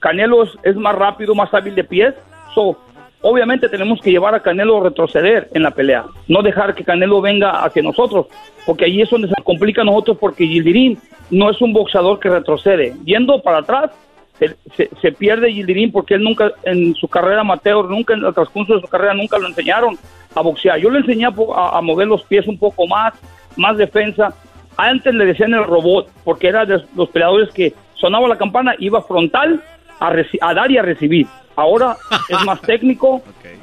Canelo 0.00 0.42
es, 0.42 0.50
es 0.64 0.76
más 0.76 0.94
rápido, 0.94 1.34
más 1.34 1.54
hábil 1.54 1.74
de 1.76 1.84
pies, 1.84 2.14
so, 2.54 2.76
obviamente 3.22 3.68
tenemos 3.68 4.00
que 4.00 4.10
llevar 4.10 4.34
a 4.34 4.40
Canelo 4.40 4.78
a 4.80 4.84
retroceder 4.84 5.48
en 5.54 5.62
la 5.62 5.70
pelea, 5.72 6.04
no 6.28 6.42
dejar 6.42 6.74
que 6.74 6.84
Canelo 6.84 7.20
venga 7.20 7.62
hacia 7.64 7.82
nosotros, 7.82 8.26
porque 8.66 8.84
ahí 8.86 9.00
es 9.02 9.10
donde 9.10 9.28
se 9.28 9.34
complica 9.42 9.82
a 9.82 9.84
nosotros 9.84 10.16
porque 10.20 10.46
Gildirim 10.46 10.96
no 11.30 11.50
es 11.50 11.60
un 11.60 11.72
boxeador 11.72 12.18
que 12.18 12.28
retrocede, 12.30 12.94
yendo 13.04 13.40
para 13.42 13.58
atrás 13.58 13.90
se, 14.38 14.56
se- 14.74 14.88
se 15.02 15.12
pierde 15.12 15.52
Gildirim 15.52 15.92
porque 15.92 16.14
él 16.14 16.22
nunca 16.22 16.52
en 16.64 16.94
su 16.94 17.08
carrera 17.08 17.42
amateur, 17.42 17.84
nunca 17.90 18.14
en 18.14 18.24
el 18.24 18.32
transcurso 18.34 18.74
de 18.74 18.80
su 18.80 18.88
carrera 18.88 19.12
nunca 19.14 19.38
lo 19.38 19.46
enseñaron 19.46 19.98
a 20.34 20.40
boxear. 20.40 20.78
Yo 20.78 20.88
le 20.88 21.00
enseñé 21.00 21.26
a 21.26 21.80
mover 21.82 22.06
los 22.06 22.22
pies 22.22 22.46
un 22.46 22.56
poco 22.56 22.86
más, 22.86 23.12
más 23.56 23.76
defensa. 23.76 24.32
Antes 24.78 25.12
le 25.14 25.26
decían 25.26 25.52
el 25.52 25.64
robot 25.64 26.08
porque 26.24 26.48
era 26.48 26.64
de 26.64 26.80
los 26.96 27.10
peleadores 27.10 27.50
que 27.50 27.74
sonaba 27.94 28.28
la 28.28 28.38
campana, 28.38 28.74
iba 28.78 29.02
frontal 29.02 29.60
a, 30.00 30.10
reci- 30.10 30.38
a 30.40 30.52
dar 30.54 30.70
y 30.70 30.78
a 30.78 30.82
recibir. 30.82 31.26
Ahora 31.56 31.96
es 32.28 32.44
más 32.44 32.60
técnico, 32.62 33.22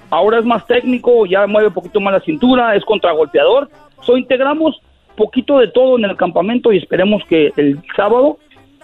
ahora 0.09 0.39
es 0.39 0.45
más 0.45 0.65
técnico, 0.67 1.25
ya 1.25 1.45
mueve 1.47 1.67
un 1.67 1.73
poquito 1.73 1.99
más 1.99 2.13
la 2.13 2.21
cintura, 2.21 2.75
es 2.75 2.85
contragolpeador. 2.85 3.69
So, 4.03 4.17
integramos 4.17 4.79
poquito 5.15 5.57
de 5.59 5.67
todo 5.69 5.97
en 5.97 6.05
el 6.05 6.15
campamento 6.15 6.71
y 6.71 6.77
esperemos 6.77 7.23
que 7.27 7.51
el 7.57 7.81
sábado 7.95 8.37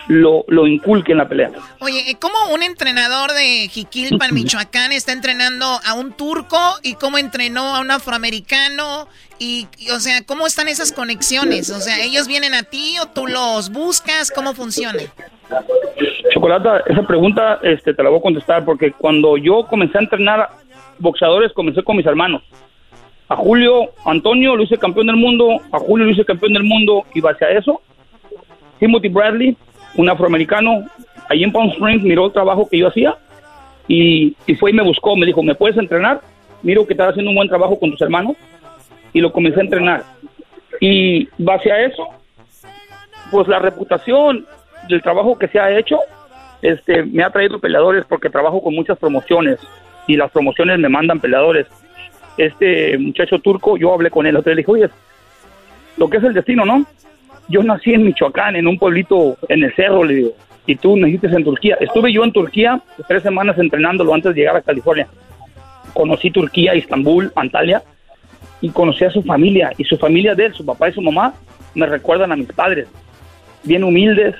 lo, 0.08 0.44
lo 0.48 0.68
inculque 0.68 1.12
en 1.14 1.20
la 1.20 1.30
pelea. 1.30 1.52
Oye, 1.80 2.18
¿cómo 2.20 2.36
un 2.54 2.64
entrenador 2.64 3.32
de 3.32 3.70
Jiquilpan, 3.70 4.34
Michoacán, 4.34 4.92
está 4.92 5.12
entrenando 5.14 5.66
a 5.86 5.94
un 5.94 6.12
turco 6.14 6.58
y 6.82 6.96
cómo 6.96 7.18
entrenó 7.20 7.76
a 7.76 7.80
un 7.80 7.92
afroamericano? 7.92 9.08
Y, 9.40 9.68
y, 9.78 9.90
o 9.92 10.00
sea, 10.00 10.24
¿cómo 10.26 10.48
están 10.48 10.68
esas 10.68 10.92
conexiones? 10.92 11.70
O 11.70 11.80
sea, 11.80 12.04
¿ellos 12.04 12.28
vienen 12.28 12.54
a 12.54 12.64
ti 12.64 12.96
o 13.02 13.08
tú 13.08 13.28
los 13.28 13.72
buscas? 13.72 14.32
¿Cómo 14.32 14.54
funciona? 14.54 15.00
Chocolata, 16.34 16.84
esa 16.88 17.04
pregunta 17.04 17.60
este, 17.64 17.94
te 17.94 18.04
la 18.04 18.10
voy 18.10 18.20
a 18.20 18.24
contestar 18.24 18.66
porque 18.66 18.92
cuando 18.92 19.38
yo 19.38 19.66
comencé 19.68 19.98
a 19.98 20.02
entrenar 20.02 20.50
boxeadores, 21.00 21.52
comencé 21.54 21.84
con 21.84 21.98
mis 21.98 22.06
hermanos. 22.06 22.42
A 23.30 23.36
Julio 23.36 23.90
Antonio 24.06 24.56
lo 24.56 24.64
hice 24.64 24.78
campeón 24.78 25.08
del 25.08 25.16
mundo, 25.16 25.62
a 25.72 25.80
Julio 25.80 26.06
lo 26.06 26.12
hice 26.12 26.26
campeón 26.26 26.54
del 26.54 26.64
mundo 26.64 27.06
y 27.14 27.22
base 27.22 27.46
a 27.46 27.50
eso, 27.52 27.82
Timothy 28.80 29.10
Bradley, 29.10 29.58
un 29.96 30.10
afroamericano, 30.10 30.86
allí 31.30 31.44
en 31.44 31.52
Palm 31.52 31.70
Springs 31.72 32.04
miró 32.04 32.28
el 32.28 32.34
trabajo 32.34 32.68
que 32.70 32.78
yo 32.78 32.88
hacía 32.88 33.16
y, 33.88 34.36
y 34.46 34.56
fue 34.56 34.72
y 34.72 34.74
me 34.74 34.84
buscó, 34.84 35.16
me 35.16 35.26
dijo, 35.26 35.42
¿me 35.42 35.56
puedes 35.56 35.78
entrenar? 35.78 36.22
Miro 36.62 36.86
que 36.86 36.94
estás 36.94 37.12
haciendo 37.12 37.32
un 37.32 37.36
buen 37.36 37.50
trabajo 37.50 37.80
con 37.80 37.92
tus 37.92 38.02
hermanos 38.02 38.36
y 39.14 39.22
lo 39.22 39.32
comencé 39.32 39.60
a 39.60 39.64
entrenar. 39.64 40.04
Y 40.80 41.30
base 41.38 41.72
a 41.72 41.86
eso, 41.86 42.08
pues 43.32 43.48
la 43.48 43.60
reputación 43.60 44.46
del 44.90 45.02
trabajo 45.02 45.38
que 45.38 45.48
se 45.48 45.60
ha 45.60 45.78
hecho, 45.78 45.98
este, 46.62 47.04
me 47.04 47.24
ha 47.24 47.30
traído 47.30 47.60
peleadores 47.60 48.06
porque 48.08 48.30
trabajo 48.30 48.62
con 48.62 48.76
muchas 48.76 48.98
promociones 48.98 49.60
y 50.08 50.18
las 50.18 50.32
promociones 50.32 50.80
me 50.80 50.90
mandan 50.90 51.20
peleadores. 51.20 51.68
Este 52.38 52.98
muchacho 52.98 53.40
turco, 53.40 53.78
yo 53.78 53.94
hablé 53.94 54.10
con 54.10 54.26
él, 54.26 54.38
le 54.44 54.56
dije, 54.56 54.72
oye, 54.72 54.90
lo 55.98 56.10
que 56.10 56.18
es 56.18 56.24
el 56.24 56.34
destino, 56.34 56.66
¿no? 56.66 56.86
Yo 57.50 57.62
nací 57.62 57.94
en 57.94 58.04
Michoacán, 58.04 58.56
en 58.56 58.68
un 58.68 58.80
pueblito 58.80 59.38
en 59.50 59.64
el 59.64 59.74
cerro, 59.76 60.04
le 60.04 60.16
digo, 60.16 60.32
y 60.66 60.76
tú 60.76 60.98
naciste 60.98 61.28
en 61.28 61.44
Turquía. 61.44 61.78
Estuve 61.80 62.12
yo 62.12 62.24
en 62.24 62.32
Turquía 62.32 62.82
tres 63.08 63.22
semanas 63.24 63.58
entrenándolo 63.58 64.14
antes 64.14 64.34
de 64.34 64.42
llegar 64.42 64.56
a 64.56 64.62
California. 64.62 65.08
Conocí 65.94 66.32
Turquía, 66.32 66.74
Istambul, 66.74 67.32
Antalya, 67.36 67.84
y 68.64 68.70
conocí 68.70 69.04
a 69.04 69.12
su 69.12 69.22
familia, 69.24 69.74
y 69.78 69.84
su 69.84 69.98
familia 69.98 70.36
de 70.36 70.46
él, 70.46 70.54
su 70.54 70.66
papá 70.66 70.88
y 70.88 70.94
su 70.94 71.02
mamá, 71.02 71.34
me 71.76 71.86
recuerdan 71.86 72.32
a 72.32 72.38
mis 72.38 72.48
padres, 72.48 72.88
bien 73.62 73.84
humildes, 73.84 74.36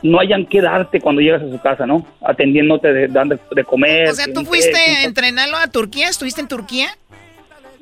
no 0.00 0.20
hayan 0.20 0.46
que 0.46 0.60
darte 0.60 1.00
cuando 1.00 1.20
llegas 1.20 1.42
a 1.42 1.50
su 1.50 1.58
casa, 1.60 1.84
¿no? 1.84 2.06
Atendiéndote, 2.24 2.92
de, 2.92 3.08
dando 3.08 3.36
de 3.50 3.64
comer. 3.64 4.10
O 4.10 4.14
sea, 4.14 4.32
¿tú 4.32 4.44
fuiste 4.44 4.78
a 4.78 5.02
entrenarlo 5.02 5.56
a 5.56 5.66
Turquía? 5.66 6.08
¿Estuviste 6.08 6.40
en 6.40 6.46
Turquía? 6.46 6.86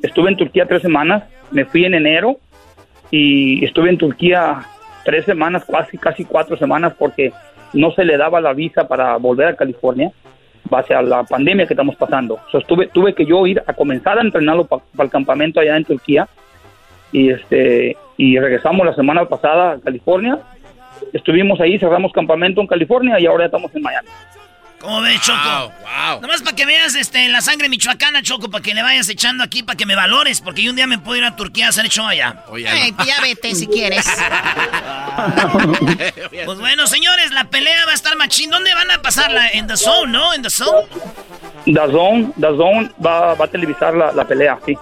Estuve 0.02 0.30
en 0.30 0.38
Turquía 0.38 0.64
tres 0.66 0.80
semanas, 0.80 1.24
me 1.50 1.66
fui 1.66 1.84
en 1.84 1.92
enero 1.92 2.38
y 3.10 3.62
estuve 3.62 3.90
en 3.90 3.98
Turquía 3.98 4.62
tres 5.04 5.26
semanas, 5.26 5.62
casi, 5.70 5.98
casi 5.98 6.24
cuatro 6.24 6.56
semanas, 6.56 6.94
porque 6.98 7.34
no 7.74 7.92
se 7.92 8.06
le 8.06 8.16
daba 8.16 8.40
la 8.40 8.54
visa 8.54 8.88
para 8.88 9.14
volver 9.18 9.48
a 9.48 9.56
California 9.56 10.10
base 10.68 10.94
a 10.94 11.02
la 11.02 11.24
pandemia 11.24 11.66
que 11.66 11.74
estamos 11.74 11.96
pasando. 11.96 12.38
So, 12.50 12.58
estuve, 12.58 12.88
tuve 12.88 13.14
que 13.14 13.26
yo 13.26 13.46
ir 13.46 13.62
a 13.66 13.72
comenzar 13.72 14.18
a 14.18 14.22
entrenarlo 14.22 14.66
para 14.66 14.82
el 15.00 15.10
campamento 15.10 15.60
allá 15.60 15.76
en 15.76 15.84
Turquía 15.84 16.28
y 17.12 17.30
este 17.30 17.96
y 18.16 18.38
regresamos 18.38 18.86
la 18.86 18.94
semana 18.94 19.24
pasada 19.24 19.72
a 19.72 19.80
California. 19.80 20.38
Estuvimos 21.12 21.60
ahí, 21.60 21.78
cerramos 21.78 22.12
campamento 22.12 22.60
en 22.60 22.66
California 22.66 23.18
y 23.18 23.26
ahora 23.26 23.46
estamos 23.46 23.74
en 23.74 23.82
Miami. 23.82 24.08
¿Cómo 24.82 25.00
ves, 25.00 25.20
Choco? 25.20 25.72
Wow, 25.80 26.20
Nomás 26.20 26.42
para 26.42 26.56
que 26.56 26.66
veas 26.66 26.96
este, 26.96 27.28
la 27.28 27.40
sangre 27.40 27.68
michoacana, 27.68 28.20
Choco, 28.20 28.50
para 28.50 28.62
que 28.62 28.74
le 28.74 28.82
vayas 28.82 29.08
echando 29.08 29.44
aquí, 29.44 29.62
para 29.62 29.76
que 29.76 29.86
me 29.86 29.94
valores, 29.94 30.40
porque 30.40 30.60
yo 30.60 30.70
un 30.70 30.76
día 30.76 30.88
me 30.88 30.98
puedo 30.98 31.18
ir 31.18 31.24
a 31.24 31.36
Turquía 31.36 31.66
a 31.66 31.68
hacer 31.68 31.88
show 31.88 32.04
allá. 32.04 32.42
Ay, 32.52 32.92
ya 33.06 33.20
vete 33.22 33.54
si 33.54 33.68
quieres. 33.68 34.04
pues 36.44 36.58
bueno, 36.58 36.88
señores, 36.88 37.30
la 37.30 37.44
pelea 37.44 37.86
va 37.86 37.92
a 37.92 37.94
estar 37.94 38.16
machín. 38.16 38.50
¿Dónde 38.50 38.74
van 38.74 38.90
a 38.90 39.00
pasarla? 39.00 39.50
En 39.50 39.68
The 39.68 39.76
Zone, 39.76 40.10
¿no? 40.10 40.34
En 40.34 40.42
The 40.42 40.50
Zone. 40.50 40.88
The 41.64 41.74
Zone, 41.74 42.32
The 42.40 42.48
Zone 42.48 42.90
va, 43.04 43.34
va 43.34 43.44
a 43.44 43.48
televisar 43.48 43.94
la, 43.94 44.10
la 44.10 44.26
pelea, 44.26 44.58
sí. 44.66 44.76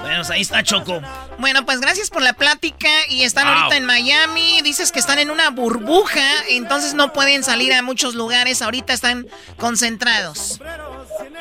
Bueno, 0.00 0.16
pues 0.16 0.30
ahí 0.30 0.40
está 0.42 0.62
Choco. 0.62 1.00
Bueno, 1.38 1.64
pues 1.64 1.80
gracias 1.80 2.10
por 2.10 2.22
la 2.22 2.34
plática 2.34 2.88
y 3.08 3.22
están 3.22 3.46
ahorita 3.46 3.76
en 3.76 3.84
Miami. 3.84 4.60
Dices 4.62 4.92
que 4.92 4.98
están 4.98 5.18
en 5.18 5.30
una 5.30 5.50
burbuja, 5.50 6.20
entonces 6.50 6.94
no 6.94 7.12
pueden 7.12 7.42
salir 7.42 7.72
a 7.72 7.82
muchos 7.82 8.14
lugares. 8.14 8.62
Ahorita 8.62 8.92
están 8.92 9.26
concentrados. 9.56 10.60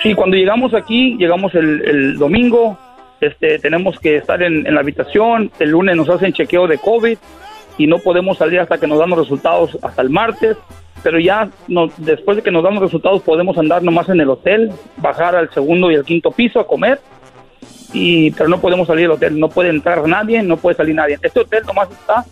Sí, 0.01 0.13
cuando 0.13 0.37
llegamos 0.37 0.73
aquí, 0.73 1.15
llegamos 1.17 1.53
el, 1.55 1.81
el 1.85 2.17
domingo. 2.17 2.77
Este, 3.21 3.59
tenemos 3.59 3.99
que 3.99 4.17
estar 4.17 4.41
en, 4.41 4.65
en, 4.65 4.73
la 4.73 4.81
habitación. 4.81 5.51
El 5.59 5.71
lunes 5.71 5.95
nos 5.95 6.09
hacen 6.09 6.33
chequeo 6.33 6.67
de 6.67 6.77
COVID 6.77 7.17
y 7.77 7.87
no 7.87 7.99
podemos 7.99 8.37
salir 8.37 8.59
hasta 8.59 8.77
que 8.77 8.87
nos 8.87 8.99
dan 8.99 9.09
los 9.09 9.19
resultados 9.19 9.77
hasta 9.81 10.01
el 10.01 10.09
martes. 10.09 10.57
Pero 11.03 11.19
ya 11.19 11.49
no, 11.67 11.89
después 11.97 12.37
de 12.37 12.43
que 12.43 12.51
nos 12.51 12.63
dan 12.63 12.73
los 12.75 12.83
resultados 12.83 13.21
podemos 13.21 13.57
andar 13.57 13.83
nomás 13.83 14.09
en 14.09 14.19
el 14.21 14.29
hotel, 14.29 14.71
bajar 14.97 15.35
al 15.35 15.53
segundo 15.53 15.91
y 15.91 15.95
al 15.95 16.03
quinto 16.03 16.31
piso 16.31 16.59
a 16.59 16.67
comer 16.67 16.99
y 17.93 18.31
pero 18.31 18.49
no 18.49 18.59
podemos 18.59 18.88
salir 18.88 19.03
del 19.03 19.11
hotel, 19.11 19.39
no 19.39 19.49
puede 19.49 19.69
entrar 19.69 20.07
nadie, 20.07 20.41
no 20.43 20.57
puede 20.57 20.75
salir 20.75 20.95
nadie. 20.95 21.17
Este 21.21 21.39
hotel 21.39 21.63
nomás 21.65 21.89
está 21.91 22.25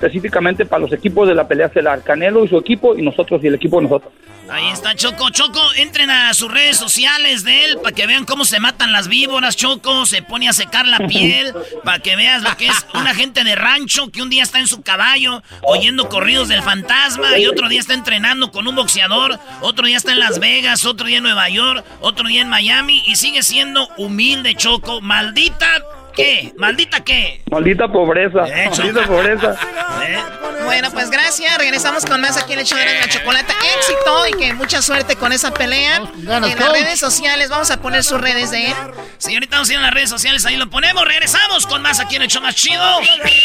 específicamente 0.00 0.64
para 0.64 0.80
los 0.80 0.92
equipos 0.92 1.28
de 1.28 1.34
la 1.34 1.46
pelea 1.46 1.66
estelar, 1.66 2.02
Canelo 2.02 2.44
y 2.44 2.48
su 2.48 2.56
equipo 2.56 2.96
y 2.96 3.02
nosotros 3.02 3.44
y 3.44 3.48
el 3.48 3.54
equipo 3.54 3.76
de 3.76 3.82
nosotros. 3.82 4.12
Ahí 4.48 4.68
está 4.70 4.96
Choco, 4.96 5.30
Choco, 5.30 5.60
entren 5.76 6.10
a 6.10 6.34
sus 6.34 6.50
redes 6.50 6.76
sociales 6.76 7.44
de 7.44 7.66
él 7.66 7.78
para 7.80 7.94
que 7.94 8.06
vean 8.06 8.24
cómo 8.24 8.44
se 8.44 8.58
matan 8.58 8.90
las 8.92 9.06
víboras, 9.06 9.56
Choco, 9.56 10.06
se 10.06 10.22
pone 10.22 10.48
a 10.48 10.52
secar 10.52 10.88
la 10.88 11.06
piel, 11.06 11.54
para 11.84 12.00
que 12.00 12.16
veas 12.16 12.42
lo 12.42 12.56
que 12.56 12.66
es 12.66 12.86
una 12.94 13.14
gente 13.14 13.44
de 13.44 13.54
rancho 13.54 14.10
que 14.10 14.22
un 14.22 14.30
día 14.30 14.42
está 14.42 14.58
en 14.58 14.66
su 14.66 14.82
caballo 14.82 15.42
oyendo 15.62 16.08
corridos 16.08 16.48
del 16.48 16.62
fantasma 16.62 17.38
y 17.38 17.46
otro 17.46 17.68
día 17.68 17.78
está 17.78 17.94
entrenando 17.94 18.50
con 18.50 18.66
un 18.66 18.74
boxeador, 18.74 19.38
otro 19.60 19.86
día 19.86 19.98
está 19.98 20.12
en 20.12 20.18
Las 20.18 20.40
Vegas, 20.40 20.84
otro 20.86 21.06
día 21.06 21.18
en 21.18 21.24
Nueva 21.24 21.48
York, 21.50 21.84
otro 22.00 22.26
día 22.26 22.40
en 22.40 22.48
Miami 22.48 23.04
y 23.06 23.16
sigue 23.16 23.42
siendo 23.42 23.88
humilde, 23.98 24.54
Choco, 24.56 25.00
maldita 25.00 25.84
¿Qué? 26.14 26.52
¿Maldita 26.56 27.02
qué? 27.02 27.42
Maldita 27.50 27.88
pobreza. 27.88 28.40
Maldita 28.40 29.06
pobreza. 29.06 29.56
¿Eh? 30.06 30.18
Bueno, 30.64 30.90
pues 30.92 31.10
gracias. 31.10 31.56
Regresamos 31.58 32.04
con 32.04 32.20
más 32.20 32.36
aquí 32.36 32.52
en 32.52 32.60
el 32.60 32.66
show 32.66 32.78
de 32.78 32.84
la 32.84 33.08
chocolate. 33.08 33.52
Éxito 33.76 34.26
y 34.28 34.32
que 34.32 34.54
mucha 34.54 34.82
suerte 34.82 35.16
con 35.16 35.32
esa 35.32 35.52
pelea. 35.52 35.96
en 35.96 36.24
las 36.26 36.72
redes 36.72 36.98
sociales, 36.98 37.48
vamos 37.48 37.70
a 37.70 37.80
poner 37.80 38.04
sus 38.04 38.20
redes 38.20 38.50
de 38.50 38.68
él. 38.68 38.76
Señorita, 39.18 39.56
vamos 39.56 39.68
a 39.68 39.72
ir 39.72 39.76
en 39.78 39.82
las 39.82 39.94
redes 39.94 40.10
sociales, 40.10 40.46
ahí 40.46 40.56
lo 40.56 40.68
ponemos. 40.70 41.04
Regresamos 41.04 41.66
con 41.66 41.82
más 41.82 42.00
aquí 42.00 42.16
en 42.16 42.22
el 42.22 42.28
show 42.28 42.42
más 42.42 42.54
chido. 42.54 42.82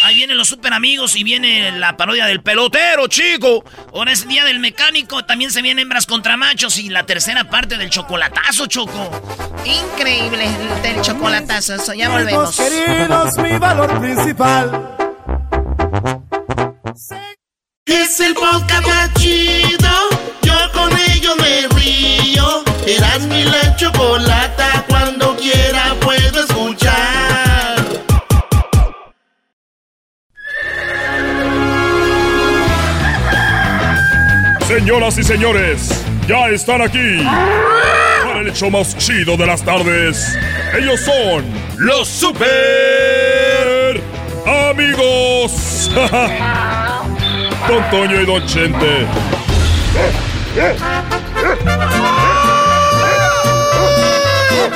Ahí 0.04 0.16
vienen 0.16 0.38
los 0.38 0.48
super 0.48 0.74
amigos 0.74 1.16
y 1.16 1.24
viene 1.24 1.72
la 1.72 1.98
parodia 1.98 2.26
del 2.26 2.42
pelotero, 2.42 3.08
chico. 3.08 3.64
Ahora 3.94 4.12
es 4.12 4.24
el 4.24 4.30
día 4.30 4.46
del 4.46 4.60
mecánico. 4.60 5.26
También 5.26 5.52
se 5.52 5.62
vienen 5.62 5.84
hembras 5.84 6.06
contra 6.06 6.38
machos 6.38 6.78
y 6.78 6.90
la 6.90 7.06
tercera 7.06 7.46
parte 7.46 7.78
del 7.78 7.90
chocolatazo, 7.90 8.68
Choco. 8.68 9.12
Increíble 9.66 10.48
el 10.84 11.02
chocolatazo. 11.02 11.76
Eso, 11.76 11.94
ya 11.94 12.10
volvemos 12.10 12.55
queridos, 12.56 13.38
mi 13.38 13.58
valor 13.58 14.00
principal. 14.00 14.96
Es 17.86 18.20
el 18.20 18.34
podcast 18.34 18.88
más 18.88 19.14
chido. 19.16 19.90
Yo 20.42 20.54
con 20.74 20.90
ello 20.98 21.36
me 21.38 21.68
río. 21.76 22.64
Eras 22.88 23.22
mi 23.28 23.44
la 23.44 23.76
chocolata. 23.76 24.86
Cuando 24.88 25.36
quiera 25.36 25.96
puedo 26.02 26.40
escuchar. 26.40 27.76
Señoras 34.68 35.18
y 35.18 35.24
señores, 35.24 36.04
ya 36.28 36.50
están 36.50 36.82
aquí 36.82 37.24
para 38.24 38.40
el 38.40 38.48
hecho 38.48 38.70
más 38.70 38.98
chido 38.98 39.38
de 39.38 39.46
las 39.46 39.64
tardes. 39.64 40.38
Ellos 40.78 41.00
son 41.00 41.46
los 41.78 42.06
super 42.06 42.36
amigos. 44.46 45.90
Don 47.68 47.90
Toño 47.90 48.20
y 48.22 48.26
Don 48.26 48.46
Chente. 48.46 49.08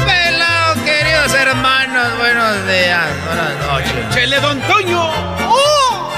Pelado, 0.06 0.74
queridos 0.86 1.34
hermanos, 1.34 2.18
buenos 2.18 2.66
días, 2.66 3.08
buenas 3.26 3.68
noches. 3.68 4.16
¡Chele, 4.16 4.40
Don 4.40 4.62
Toño! 4.62 5.04
¡Oh! 5.04 6.12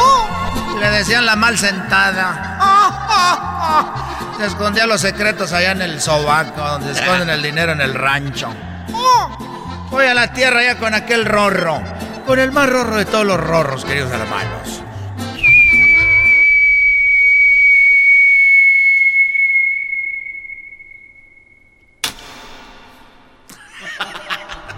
¡Oh! 0.00 0.78
Le 0.80 0.88
decían 0.88 1.26
la 1.26 1.36
mal 1.36 1.58
sentada. 1.58 2.48
Se 4.38 4.46
escondía 4.46 4.86
los 4.86 5.02
secretos 5.02 5.52
allá 5.52 5.72
en 5.72 5.82
el 5.82 6.00
sobaco, 6.00 6.62
donde 6.62 6.94
se 6.94 7.00
esconden 7.02 7.28
el 7.28 7.42
dinero 7.42 7.72
en 7.72 7.82
el 7.82 7.92
rancho. 7.92 8.48
Voy 9.90 10.06
a 10.06 10.14
la 10.14 10.32
tierra 10.32 10.62
ya 10.64 10.78
con 10.78 10.94
aquel 10.94 11.24
rorro. 11.24 11.82
Con 12.26 12.38
el 12.38 12.50
más 12.52 12.68
rorro 12.70 12.96
de 12.96 13.04
todos 13.04 13.26
los 13.26 13.38
rorros, 13.38 13.84
queridos 13.84 14.10
hermanos. 14.12 14.82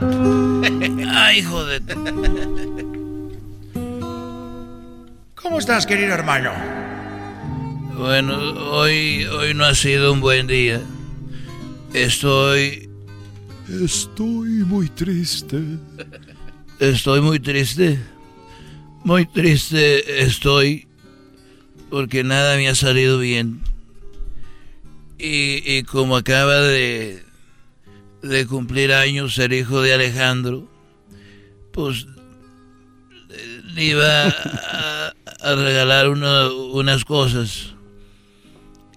Ay, 1.14 1.38
hijo 1.38 1.64
de... 1.64 1.80
¿Cómo 5.36 5.58
estás, 5.58 5.86
querido 5.86 6.12
hermano? 6.14 6.52
Bueno, 7.96 8.36
hoy, 8.72 9.24
hoy 9.26 9.54
no 9.54 9.64
ha 9.64 9.74
sido 9.74 10.12
un 10.12 10.20
buen 10.20 10.46
día. 10.46 10.80
Estoy... 11.92 12.84
Estoy 13.68 14.48
muy 14.64 14.88
triste. 14.88 15.62
Estoy 16.78 17.20
muy 17.20 17.40
triste. 17.40 17.98
Muy 19.04 19.26
triste 19.26 20.22
estoy 20.22 20.86
porque 21.90 22.24
nada 22.24 22.56
me 22.56 22.68
ha 22.68 22.74
salido 22.74 23.18
bien. 23.18 23.60
Y, 25.18 25.82
como 25.84 26.16
acaba 26.16 26.60
de, 26.60 27.22
de 28.22 28.46
cumplir 28.46 28.92
años 28.92 29.38
el 29.38 29.54
hijo 29.54 29.80
de 29.80 29.94
Alejandro, 29.94 30.68
pues 31.72 32.06
le 33.74 33.84
iba 33.84 34.26
a, 34.26 35.14
a 35.40 35.54
regalar 35.54 36.10
una, 36.10 36.50
unas 36.50 37.04
cosas. 37.04 37.74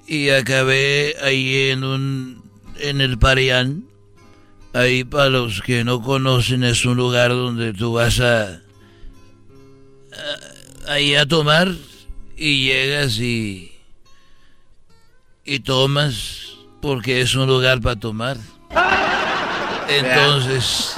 Y 0.05 0.29
acabé 0.29 1.15
ahí 1.21 1.69
en 1.69 1.83
un 1.83 2.43
en 2.79 2.99
el 2.99 3.17
Parián. 3.17 3.85
Ahí 4.77 5.03
para 5.03 5.29
los 5.29 5.63
que 5.63 5.83
no 5.83 6.03
conocen 6.03 6.63
es 6.63 6.85
un 6.85 6.97
lugar 6.97 7.31
donde 7.31 7.73
tú 7.73 7.93
vas 7.93 8.19
a, 8.19 8.61
ahí 10.87 11.15
a 11.15 11.25
tomar 11.25 11.71
y 12.35 12.67
llegas 12.67 13.17
y, 13.17 13.71
y 15.43 15.61
tomas 15.61 16.57
porque 16.79 17.21
es 17.21 17.33
un 17.33 17.47
lugar 17.47 17.81
para 17.81 17.95
tomar. 17.95 18.37
Entonces, 19.89 20.93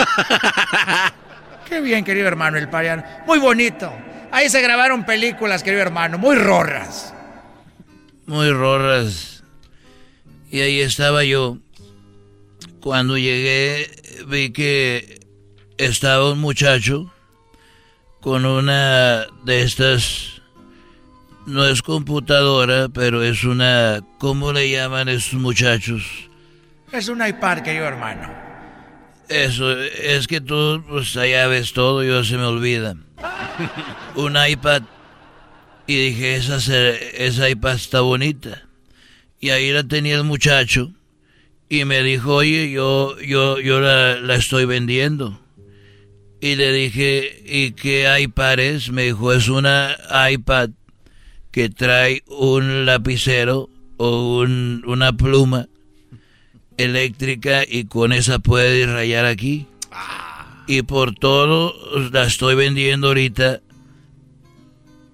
Qué 1.69 1.79
bien, 1.79 2.03
querido 2.03 2.27
hermano, 2.27 2.57
el 2.57 2.67
pariano. 2.67 3.05
Muy 3.25 3.39
bonito. 3.39 3.89
Ahí 4.29 4.49
se 4.49 4.61
grabaron 4.61 5.05
películas, 5.05 5.63
querido 5.63 5.83
hermano, 5.83 6.17
muy 6.17 6.35
rorras. 6.35 7.13
muy 8.25 8.51
rorras. 8.51 9.41
Y 10.51 10.59
ahí 10.59 10.81
estaba 10.81 11.23
yo. 11.23 11.59
Cuando 12.81 13.17
llegué 13.17 13.89
vi 14.27 14.51
que 14.51 15.19
estaba 15.77 16.31
un 16.31 16.39
muchacho 16.39 17.11
con 18.21 18.45
una 18.45 19.27
de 19.43 19.63
estas, 19.63 20.41
no 21.45 21.65
es 21.65 21.81
computadora, 21.81 22.89
pero 22.89 23.23
es 23.23 23.43
una, 23.43 24.01
¿cómo 24.17 24.51
le 24.51 24.69
llaman 24.69 25.09
esos 25.09 25.33
muchachos? 25.33 26.03
Es 26.91 27.07
un 27.07 27.25
iPad, 27.25 27.59
querido 27.59 27.85
hermano. 27.85 28.29
Eso, 29.29 29.79
es 29.79 30.27
que 30.27 30.41
tú, 30.41 30.83
pues 30.87 31.15
allá 31.15 31.47
ves 31.47 31.73
todo, 31.73 32.03
yo 32.03 32.23
se 32.23 32.35
me 32.35 32.45
olvida. 32.45 32.95
Un 34.15 34.35
iPad. 34.35 34.81
Y 35.85 35.95
dije, 36.09 36.35
esa, 36.35 36.57
esa 36.57 37.49
iPad 37.49 37.75
está 37.75 38.01
bonita. 38.01 38.63
Y 39.39 39.51
ahí 39.51 39.71
la 39.71 39.83
tenía 39.83 40.15
el 40.15 40.23
muchacho. 40.23 40.91
Y 41.69 41.85
me 41.85 42.01
dijo, 42.03 42.35
oye, 42.35 42.71
yo, 42.71 43.19
yo, 43.21 43.59
yo 43.59 43.79
la, 43.79 44.19
la 44.19 44.35
estoy 44.35 44.65
vendiendo. 44.65 45.39
Y 46.41 46.55
le 46.55 46.71
dije, 46.73 47.43
¿y 47.45 47.71
qué 47.73 48.07
iPad 48.21 48.59
es? 48.59 48.91
Me 48.91 49.03
dijo, 49.03 49.31
es 49.33 49.49
una 49.49 49.95
iPad 50.31 50.69
que 51.51 51.69
trae 51.69 52.23
un 52.27 52.85
lapicero 52.85 53.69
o 53.97 54.39
un- 54.39 54.83
una 54.87 55.13
pluma 55.15 55.67
eléctrica 56.77 57.63
y 57.67 57.85
con 57.85 58.13
esa 58.13 58.39
puede 58.39 58.85
rayar 58.85 59.25
aquí. 59.25 59.67
Y 60.67 60.83
por 60.83 61.13
todo 61.15 61.73
la 62.11 62.23
estoy 62.25 62.55
vendiendo 62.55 63.07
ahorita 63.07 63.61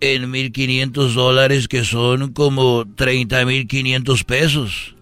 en 0.02 0.30
1500 0.30 1.16
dólares 1.16 1.68
que 1.68 1.84
son 1.84 2.34
como 2.34 2.86
30 2.96 3.46
mil 3.46 3.68
500 3.68 4.24
pesos. 4.26 4.95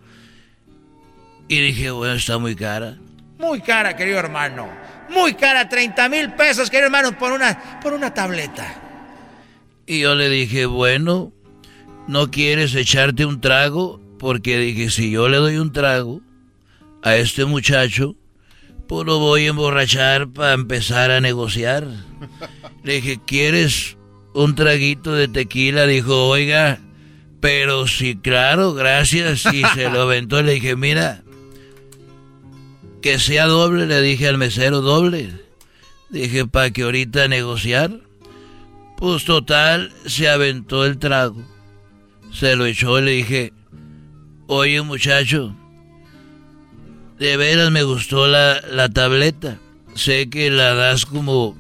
Y 1.47 1.59
dije, 1.59 1.91
bueno, 1.91 2.13
está 2.13 2.37
muy 2.37 2.55
cara. 2.55 2.97
Muy 3.37 3.61
cara, 3.61 3.95
querido 3.95 4.19
hermano. 4.19 4.67
Muy 5.09 5.33
cara, 5.33 5.67
30 5.67 6.09
mil 6.09 6.33
pesos, 6.33 6.69
querido 6.69 6.85
hermano, 6.87 7.17
por 7.17 7.31
una, 7.31 7.79
por 7.81 7.93
una 7.93 8.13
tableta. 8.13 8.75
Y 9.85 9.99
yo 9.99 10.15
le 10.15 10.29
dije, 10.29 10.65
bueno, 10.65 11.33
¿no 12.07 12.31
quieres 12.31 12.73
echarte 12.73 13.25
un 13.25 13.41
trago? 13.41 14.01
Porque 14.17 14.57
dije, 14.57 14.89
si 14.89 15.11
yo 15.11 15.27
le 15.27 15.37
doy 15.37 15.57
un 15.57 15.73
trago 15.73 16.21
a 17.03 17.17
este 17.17 17.43
muchacho, 17.43 18.15
pues 18.87 19.05
lo 19.05 19.19
voy 19.19 19.45
a 19.45 19.49
emborrachar 19.49 20.29
para 20.29 20.53
empezar 20.53 21.11
a 21.11 21.19
negociar. 21.19 21.85
Le 22.83 22.93
dije, 22.95 23.19
¿quieres 23.25 23.97
un 24.33 24.55
traguito 24.55 25.13
de 25.13 25.27
tequila? 25.27 25.85
Dijo, 25.85 26.27
oiga, 26.27 26.79
pero 27.39 27.87
sí, 27.87 28.15
claro, 28.15 28.73
gracias. 28.73 29.45
Y 29.53 29.63
se 29.73 29.89
lo 29.89 30.03
aventó. 30.03 30.41
Le 30.41 30.53
dije, 30.53 30.75
mira, 30.75 31.23
que 33.03 33.19
sea 33.19 33.47
doble, 33.47 33.85
le 33.85 34.01
dije 34.01 34.29
al 34.29 34.37
mesero, 34.37 34.79
doble. 34.79 35.29
Dije, 36.09 36.47
para 36.47 36.71
que 36.71 36.83
ahorita 36.83 37.27
negociar. 37.27 37.99
Pues 38.97 39.25
total, 39.25 39.91
se 40.05 40.29
aventó 40.29 40.85
el 40.85 40.97
trago. 40.97 41.43
Se 42.31 42.55
lo 42.55 42.65
echó 42.65 42.97
y 42.99 43.01
le 43.01 43.11
dije, 43.11 43.53
oye 44.47 44.81
muchacho, 44.81 45.53
de 47.19 47.35
veras 47.35 47.71
me 47.71 47.83
gustó 47.83 48.27
la, 48.27 48.61
la 48.71 48.87
tableta. 48.87 49.59
Sé 49.95 50.29
que 50.29 50.49
la 50.49 50.73
das 50.73 51.05
como 51.05 51.57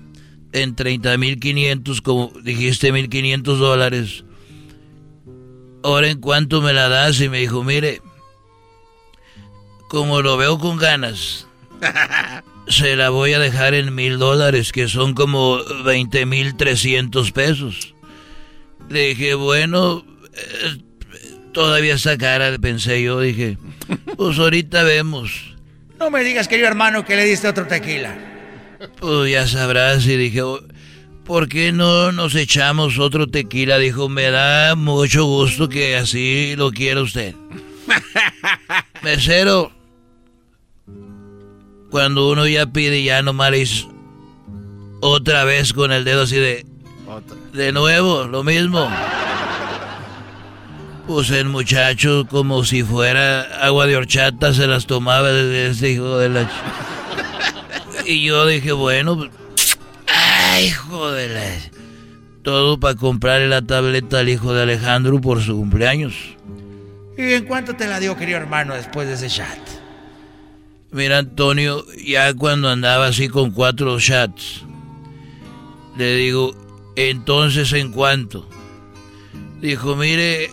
en 0.53 0.77
30.500, 0.77 2.01
como 2.01 2.31
dijiste, 2.41 2.93
1.500 2.93 3.43
dólares. 3.57 4.23
Ahora 5.83 6.07
en 6.07 6.21
cuánto 6.21 6.61
me 6.61 6.71
la 6.71 6.87
das 6.87 7.19
y 7.19 7.27
me 7.27 7.39
dijo, 7.39 7.65
mire, 7.65 8.01
como 9.93 10.23
lo 10.23 10.37
veo 10.37 10.57
con 10.57 10.77
ganas, 10.77 11.45
se 12.67 12.95
la 12.95 13.09
voy 13.11 13.33
a 13.33 13.39
dejar 13.39 13.75
en 13.75 13.93
mil 13.93 14.17
dólares, 14.17 14.71
que 14.71 14.87
son 14.87 15.13
como 15.13 15.59
20 15.85 16.25
mil 16.25 16.55
300 16.55 17.31
pesos. 17.31 17.93
Le 18.89 19.09
dije, 19.09 19.35
bueno, 19.35 20.03
eh, 20.33 20.81
todavía 21.51 21.93
está 21.93 22.17
cara, 22.17 22.57
pensé 22.57 23.03
yo, 23.03 23.19
dije, 23.19 23.59
pues 24.17 24.39
ahorita 24.39 24.81
vemos. 24.81 25.55
No 25.99 26.09
me 26.09 26.23
digas, 26.23 26.47
querido 26.47 26.69
hermano, 26.69 27.05
que 27.05 27.15
le 27.15 27.25
diste 27.25 27.47
otro 27.47 27.67
tequila. 27.67 28.17
Pues 28.99 29.31
ya 29.31 29.47
sabrás, 29.47 30.07
y 30.07 30.17
dije, 30.17 30.41
"Oh, 30.41 30.59
¿por 31.23 31.47
qué 31.47 31.71
no 31.71 32.11
nos 32.11 32.33
echamos 32.33 32.97
otro 32.97 33.27
tequila? 33.27 33.77
Dijo, 33.77 34.09
me 34.09 34.31
da 34.31 34.73
mucho 34.73 35.25
gusto 35.25 35.69
que 35.69 35.95
así 35.97 36.55
lo 36.57 36.71
quiera 36.71 36.99
usted. 37.01 37.35
Mesero, 39.03 39.71
cuando 41.93 42.27
uno 42.27 42.47
ya 42.47 42.65
pide, 42.65 43.03
ya 43.03 43.21
nomás 43.21 43.51
le 43.51 43.57
dice 43.59 43.87
otra 44.99 45.43
vez 45.43 45.73
con 45.73 45.91
el 45.91 46.03
dedo 46.03 46.23
así 46.23 46.37
de... 46.37 46.65
De 47.53 47.71
nuevo, 47.71 48.23
lo 48.23 48.43
mismo. 48.43 48.89
Pues 51.05 51.29
el 51.29 51.49
muchacho, 51.49 52.25
como 52.27 52.63
si 52.63 52.81
fuera 52.81 53.43
agua 53.63 53.85
de 53.85 53.95
horchata, 53.95 54.55
se 54.55 54.65
las 54.65 54.87
tomaba 54.87 55.31
desde 55.31 55.69
este 55.69 55.91
hijo 55.91 56.17
de 56.17 56.29
la... 56.29 56.49
Y 58.07 58.23
yo 58.23 58.47
dije, 58.47 58.71
bueno, 58.71 59.15
pues, 59.15 59.29
ay, 60.07 60.65
hijo 60.65 61.11
de 61.11 61.29
la... 61.29 61.43
Todo 62.41 62.79
para 62.79 62.95
comprarle 62.95 63.49
la 63.49 63.61
tableta 63.61 64.17
al 64.17 64.29
hijo 64.29 64.51
de 64.51 64.63
Alejandro 64.63 65.21
por 65.21 65.43
su 65.43 65.55
cumpleaños. 65.55 66.15
¿Y 67.15 67.33
en 67.33 67.45
cuánto 67.45 67.75
te 67.75 67.85
la 67.85 67.99
dio, 67.99 68.17
querido 68.17 68.39
hermano, 68.39 68.73
después 68.73 69.07
de 69.07 69.13
ese 69.13 69.27
chat? 69.27 69.72
Mira, 70.93 71.17
Antonio, 71.19 71.85
ya 72.05 72.33
cuando 72.33 72.69
andaba 72.69 73.07
así 73.07 73.27
con 73.27 73.51
cuatro 73.51 73.99
chats, 73.99 74.61
le 75.97 76.15
digo, 76.15 76.55
entonces, 76.95 77.73
¿en 77.73 77.91
cuánto? 77.91 78.47
Dijo, 79.59 79.95
mire, 79.95 80.51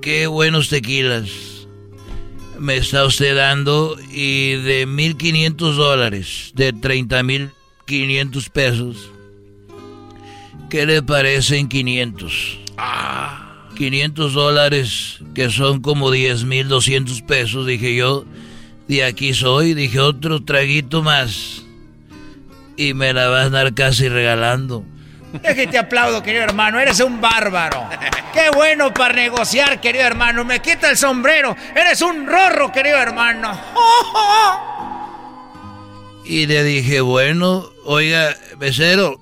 qué 0.00 0.26
buenos 0.26 0.68
tequilas 0.68 1.54
me 2.58 2.76
está 2.76 3.04
usted 3.04 3.36
dando 3.36 3.96
y 4.10 4.54
de 4.54 4.86
1.500 4.86 5.74
dólares, 5.74 6.52
de 6.54 6.74
30.500 6.74 8.50
pesos, 8.50 9.10
¿qué 10.70 10.86
le 10.86 11.02
parecen 11.02 11.68
500? 11.68 12.58
500 13.76 14.32
dólares, 14.32 15.18
que 15.34 15.50
son 15.50 15.80
como 15.80 16.10
10.200 16.10 17.26
pesos, 17.26 17.66
dije 17.66 17.96
yo, 17.96 18.24
de 18.88 19.04
aquí 19.04 19.34
soy, 19.34 19.74
dije 19.74 20.00
otro 20.00 20.44
traguito 20.44 21.02
más 21.02 21.62
y 22.76 22.94
me 22.94 23.12
la 23.12 23.28
vas 23.28 23.46
a 23.46 23.50
dar 23.50 23.74
casi 23.74 24.08
regalando. 24.08 24.84
Es 25.42 25.54
que 25.54 25.66
te 25.66 25.78
aplaudo, 25.78 26.22
querido 26.22 26.44
hermano, 26.44 26.78
eres 26.78 27.00
un 27.00 27.20
bárbaro. 27.20 27.88
Qué 28.32 28.50
bueno 28.54 28.94
para 28.94 29.14
negociar, 29.14 29.80
querido 29.80 30.04
hermano. 30.04 30.44
Me 30.44 30.60
quita 30.60 30.90
el 30.90 30.96
sombrero. 30.96 31.56
Eres 31.74 32.02
un 32.02 32.26
rorro, 32.26 32.70
querido 32.70 32.98
hermano. 32.98 33.58
Y 36.24 36.46
le 36.46 36.62
dije, 36.62 37.00
bueno, 37.00 37.68
oiga, 37.84 38.34
becero. 38.58 39.20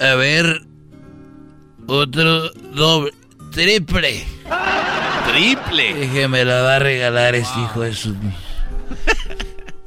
A 0.00 0.14
ver, 0.14 0.62
otro 1.86 2.50
doble, 2.50 3.12
triple. 3.62 4.24
Triple. 5.32 5.94
Dije, 5.94 6.28
me 6.28 6.44
la 6.44 6.62
va 6.62 6.76
a 6.76 6.78
regalar 6.78 7.34
este 7.34 7.60
hijo 7.60 7.80
de 7.82 7.92
su... 7.94 8.14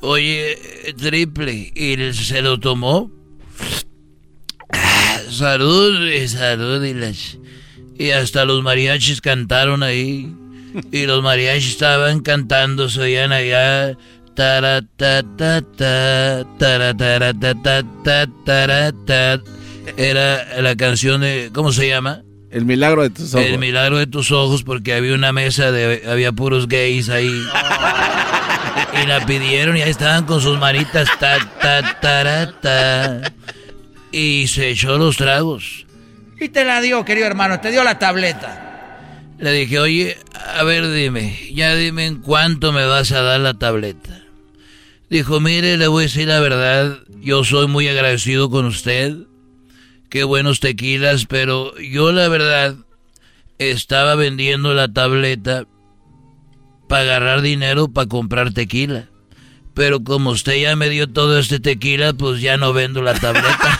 Oye, 0.01 0.57
triple. 0.97 1.71
Y 1.75 2.13
se 2.13 2.41
lo 2.41 2.59
tomó. 2.59 3.09
Ah, 4.73 5.19
Salud, 5.29 6.05
y 6.09 6.27
salud. 6.27 6.83
Y, 6.83 6.93
las- 6.93 7.37
y 7.97 8.11
hasta 8.11 8.43
los 8.45 8.61
mariachis 8.63 9.21
cantaron 9.21 9.83
ahí. 9.83 10.33
Y 10.91 11.05
los 11.05 11.21
mariachis 11.23 11.71
estaban 11.71 12.19
cantando, 12.21 12.89
se 12.89 13.01
oían 13.01 13.31
allá. 13.31 13.95
Era 19.97 20.61
la 20.61 20.75
canción 20.77 21.21
de. 21.21 21.49
¿Cómo 21.53 21.71
se 21.71 21.87
llama? 21.87 22.23
El 22.51 22.65
milagro 22.65 23.03
de 23.03 23.09
tus 23.09 23.33
ojos. 23.33 23.47
El 23.47 23.57
milagro 23.57 23.97
de 23.97 24.07
tus 24.07 24.31
ojos, 24.31 24.63
porque 24.63 24.93
había 24.93 25.13
una 25.13 25.31
mesa 25.31 25.71
de. 25.71 26.03
Había 26.07 26.31
puros 26.31 26.67
gays 26.67 27.09
ahí. 27.09 27.31
Y 29.01 29.05
la 29.05 29.25
pidieron 29.25 29.77
y 29.77 29.81
ahí 29.81 29.89
estaban 29.89 30.25
con 30.25 30.41
sus 30.41 30.59
manitas. 30.59 31.07
Ta, 31.17 31.37
ta, 31.61 31.99
tara, 32.01 32.51
ta. 32.59 33.33
y 34.11 34.47
se 34.47 34.69
echó 34.69 34.97
los 34.97 35.17
tragos. 35.17 35.85
Y 36.39 36.49
te 36.49 36.65
la 36.65 36.81
dio, 36.81 37.05
querido 37.05 37.25
hermano, 37.25 37.61
te 37.61 37.71
dio 37.71 37.83
la 37.83 37.97
tableta. 37.99 38.71
Le 39.39 39.51
dije, 39.53 39.79
oye, 39.79 40.17
a 40.55 40.63
ver, 40.63 40.91
dime, 40.91 41.37
ya 41.53 41.73
dime 41.75 42.05
en 42.05 42.17
cuánto 42.17 42.71
me 42.71 42.85
vas 42.85 43.11
a 43.11 43.21
dar 43.21 43.39
la 43.39 43.53
tableta. 43.53 44.23
Dijo, 45.09 45.39
mire, 45.39 45.77
le 45.77 45.87
voy 45.87 46.03
a 46.03 46.07
decir 46.07 46.27
la 46.27 46.39
verdad, 46.39 46.99
yo 47.21 47.43
soy 47.43 47.67
muy 47.67 47.87
agradecido 47.87 48.49
con 48.49 48.65
usted. 48.65 49.15
Qué 50.11 50.25
buenos 50.25 50.59
tequilas, 50.59 51.25
pero 51.25 51.73
yo 51.77 52.11
la 52.11 52.27
verdad 52.27 52.75
estaba 53.59 54.15
vendiendo 54.15 54.73
la 54.73 54.89
tableta 54.89 55.63
para 56.89 57.03
agarrar 57.03 57.39
dinero 57.39 57.87
para 57.87 58.09
comprar 58.09 58.51
tequila. 58.51 59.05
Pero 59.73 60.03
como 60.03 60.31
usted 60.31 60.55
ya 60.57 60.75
me 60.75 60.89
dio 60.89 61.07
todo 61.07 61.39
este 61.39 61.61
tequila, 61.61 62.11
pues 62.11 62.41
ya 62.41 62.57
no 62.57 62.73
vendo 62.73 63.01
la 63.01 63.13
tableta. 63.13 63.79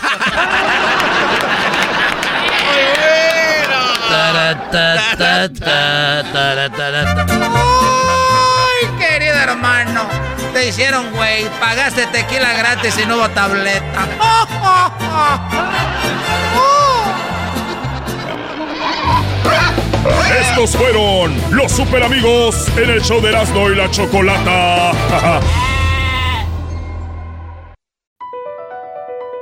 ¡Ay, 8.80 8.88
querido 8.98 9.34
hermano! 9.34 10.31
Te 10.62 10.68
hicieron 10.68 11.10
güey, 11.10 11.48
pagaste 11.58 12.06
tequila 12.06 12.52
gratis 12.52 12.96
y 12.96 13.04
no 13.04 13.16
hubo 13.16 13.28
tableta. 13.30 14.06
Estos 20.40 20.76
fueron 20.76 21.34
los 21.50 21.72
super 21.72 22.04
amigos 22.04 22.68
en 22.76 22.90
el 22.90 23.02
show 23.02 23.20
de 23.20 23.30
Erasmo 23.30 23.70
y 23.70 23.74
la 23.74 23.90
Chocolata. 23.90 24.92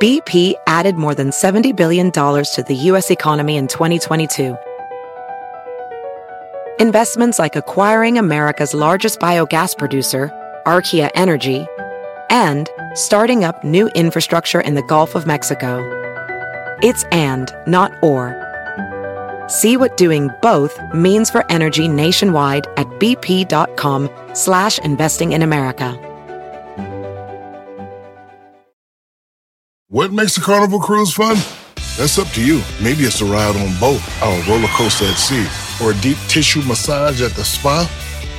BP 0.00 0.54
added 0.66 0.94
more 0.94 1.14
than 1.14 1.32
$70 1.32 1.76
billion 1.76 2.10
to 2.10 2.64
the 2.66 2.74
U.S. 2.92 3.10
economy 3.10 3.58
in 3.58 3.68
2022. 3.68 4.56
Investments 6.78 7.38
like 7.38 7.56
acquiring 7.56 8.16
America's 8.16 8.72
largest 8.72 9.20
biogas 9.20 9.76
producer, 9.76 10.32
Archaea 10.66 11.10
Energy, 11.14 11.66
and 12.30 12.68
starting 12.94 13.44
up 13.44 13.62
new 13.64 13.88
infrastructure 13.88 14.60
in 14.60 14.74
the 14.74 14.82
Gulf 14.82 15.14
of 15.14 15.26
Mexico. 15.26 15.78
It's 16.82 17.04
and, 17.12 17.52
not 17.66 17.92
or. 18.02 18.36
See 19.48 19.76
what 19.76 19.96
doing 19.96 20.30
both 20.42 20.80
means 20.94 21.28
for 21.28 21.44
energy 21.50 21.88
nationwide 21.88 22.66
at 22.76 22.86
bp.com 23.00 24.08
slash 24.34 24.78
investing 24.78 25.32
in 25.32 25.42
America. 25.42 25.98
What 29.88 30.12
makes 30.12 30.36
a 30.36 30.40
carnival 30.40 30.78
cruise 30.78 31.12
fun? 31.12 31.36
That's 31.98 32.16
up 32.16 32.28
to 32.28 32.44
you. 32.44 32.62
Maybe 32.80 33.02
it's 33.02 33.20
a 33.20 33.24
ride 33.24 33.56
on 33.56 33.78
boat, 33.80 34.00
a 34.22 34.44
roller 34.48 34.68
coaster 34.68 35.06
at 35.06 35.16
sea, 35.16 35.46
or 35.84 35.90
a 35.90 36.00
deep 36.00 36.16
tissue 36.28 36.62
massage 36.62 37.20
at 37.20 37.32
the 37.32 37.44
spa. 37.44 37.90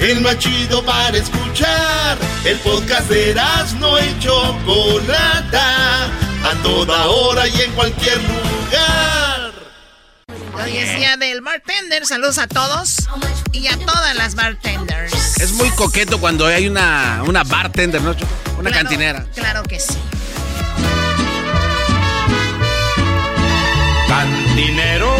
El 0.00 0.22
más 0.22 0.38
chido 0.38 0.82
para 0.82 1.14
escuchar. 1.16 2.16
El 2.44 2.56
podcast 2.60 3.08
de 3.10 3.34
no 3.78 3.98
y 4.00 4.18
Chocolata. 4.18 6.06
A 6.42 6.54
toda 6.62 7.06
hora 7.06 7.46
y 7.46 7.60
en 7.60 7.70
cualquier 7.72 8.16
lugar. 8.16 9.52
Hoy 10.54 10.76
es 10.78 10.96
día 10.96 11.18
del 11.18 11.42
bartender. 11.42 12.06
Saludos 12.06 12.38
a 12.38 12.46
todos 12.46 13.08
y 13.52 13.66
a 13.66 13.76
todas 13.76 14.16
las 14.16 14.34
bartenders. 14.34 15.36
Es 15.38 15.52
muy 15.52 15.68
coqueto 15.70 16.18
cuando 16.18 16.46
hay 16.46 16.66
una, 16.66 17.22
una 17.26 17.44
bartender, 17.44 18.00
¿no? 18.00 18.12
Una 18.58 18.70
Claro, 18.70 18.88
cantinera. 18.88 19.26
Claro 19.34 19.62
que 19.64 19.78
sí. 19.78 19.98
Cantinero 24.08 25.14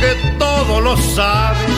que 0.00 0.34
todo 0.38 0.82
lo 0.82 0.96
sabe. 1.14 1.77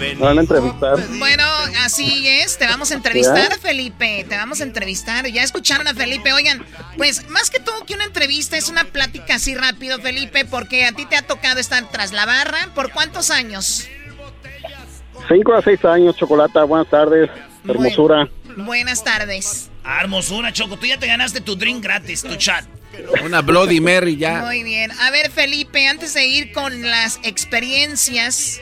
Me 0.00 0.14
van 0.14 0.38
a 0.38 0.40
entrevistar. 0.40 0.98
Bueno, 1.18 1.44
así 1.84 2.26
es, 2.26 2.56
te 2.56 2.64
vamos 2.64 2.90
a 2.90 2.94
entrevistar, 2.94 3.50
¿Ya? 3.50 3.58
Felipe, 3.58 4.24
te 4.28 4.34
vamos 4.36 4.60
a 4.60 4.64
entrevistar. 4.64 5.26
Ya 5.26 5.42
escucharon 5.42 5.86
a 5.86 5.94
Felipe, 5.94 6.32
oigan, 6.32 6.64
pues 6.96 7.28
más 7.28 7.50
que 7.50 7.60
todo 7.60 7.84
que 7.84 7.94
una 7.94 8.04
entrevista 8.04 8.56
es 8.56 8.70
una 8.70 8.84
plática 8.84 9.34
así 9.34 9.54
rápido, 9.54 10.00
Felipe, 10.00 10.46
porque 10.46 10.86
a 10.86 10.92
ti 10.92 11.04
te 11.04 11.16
ha 11.16 11.22
tocado 11.22 11.60
estar 11.60 11.90
tras 11.90 12.12
la 12.12 12.24
barra. 12.24 12.70
¿Por 12.74 12.92
cuántos 12.92 13.30
años? 13.30 13.88
Cinco 15.28 15.54
a 15.54 15.62
seis 15.62 15.84
años, 15.84 16.16
Chocolata. 16.16 16.64
Buenas 16.64 16.88
tardes. 16.88 17.28
Hermosura. 17.68 18.28
Buenas 18.56 19.04
tardes. 19.04 19.70
Ah, 19.84 20.00
hermosura, 20.00 20.52
Choco, 20.52 20.76
tú 20.76 20.86
ya 20.86 20.98
te 20.98 21.06
ganaste 21.06 21.40
tu 21.40 21.56
drink 21.56 21.82
gratis, 21.82 22.22
tu 22.22 22.36
chat. 22.36 22.64
Una 23.22 23.40
Bloody 23.42 23.80
Mary 23.80 24.16
ya. 24.16 24.42
Muy 24.42 24.62
bien. 24.62 24.90
A 24.92 25.10
ver, 25.10 25.30
Felipe, 25.30 25.86
antes 25.86 26.14
de 26.14 26.26
ir 26.26 26.52
con 26.52 26.82
las 26.82 27.20
experiencias, 27.22 28.60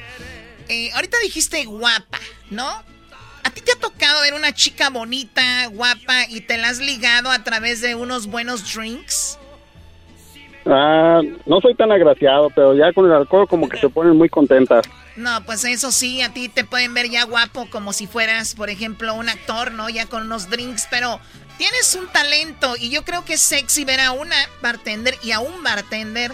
eh, 0.69 0.91
ahorita 0.95 1.16
dijiste 1.23 1.64
guapa, 1.64 2.19
¿no? 2.51 2.69
¿A 3.45 3.51
ti 3.51 3.61
te 3.61 3.73
ha 3.73 3.77
tocado 3.77 4.23
ver 4.23 4.35
una 4.35 4.53
chica 4.53 4.91
bonita, 4.91 5.66
guapa, 5.69 6.27
y 6.29 6.41
te 6.43 6.59
la 6.59 6.69
has 6.69 6.81
ligado 6.81 7.31
a 7.31 7.43
través 7.45 7.81
de 7.81 7.95
unos 7.95 8.27
buenos 8.27 8.75
drinks? 8.75 9.39
Ah, 10.66 11.23
no 11.47 11.61
soy 11.61 11.75
tan 11.75 11.91
agraciado, 11.91 12.51
pero 12.51 12.75
ya 12.75 12.93
con 12.93 13.07
el 13.07 13.12
alcohol 13.12 13.49
como 13.49 13.69
que 13.69 13.79
se 13.79 13.89
ponen 13.89 14.16
muy 14.16 14.29
contentas. 14.29 14.85
No, 15.16 15.43
pues 15.45 15.64
eso 15.64 15.91
sí, 15.91 16.21
a 16.21 16.33
ti 16.33 16.49
te 16.49 16.64
pueden 16.64 16.95
ver 16.95 17.09
ya 17.09 17.25
guapo 17.25 17.69
como 17.71 17.93
si 17.93 18.07
fueras, 18.07 18.55
por 18.55 18.69
ejemplo, 18.69 19.14
un 19.14 19.29
actor, 19.29 19.73
¿no? 19.73 19.89
Ya 19.89 20.07
con 20.07 20.23
unos 20.23 20.51
drinks, 20.51 20.87
pero 20.91 21.19
tienes 21.57 21.95
un 21.95 22.07
talento 22.09 22.77
y 22.79 22.91
yo 22.91 23.05
creo 23.05 23.25
que 23.25 23.35
es 23.35 23.41
sexy 23.41 23.85
ver 23.85 24.01
a 24.01 24.12
una 24.12 24.37
bartender 24.61 25.14
y 25.23 25.33
a 25.33 25.41
un 25.41 25.62
bartender. 25.62 26.33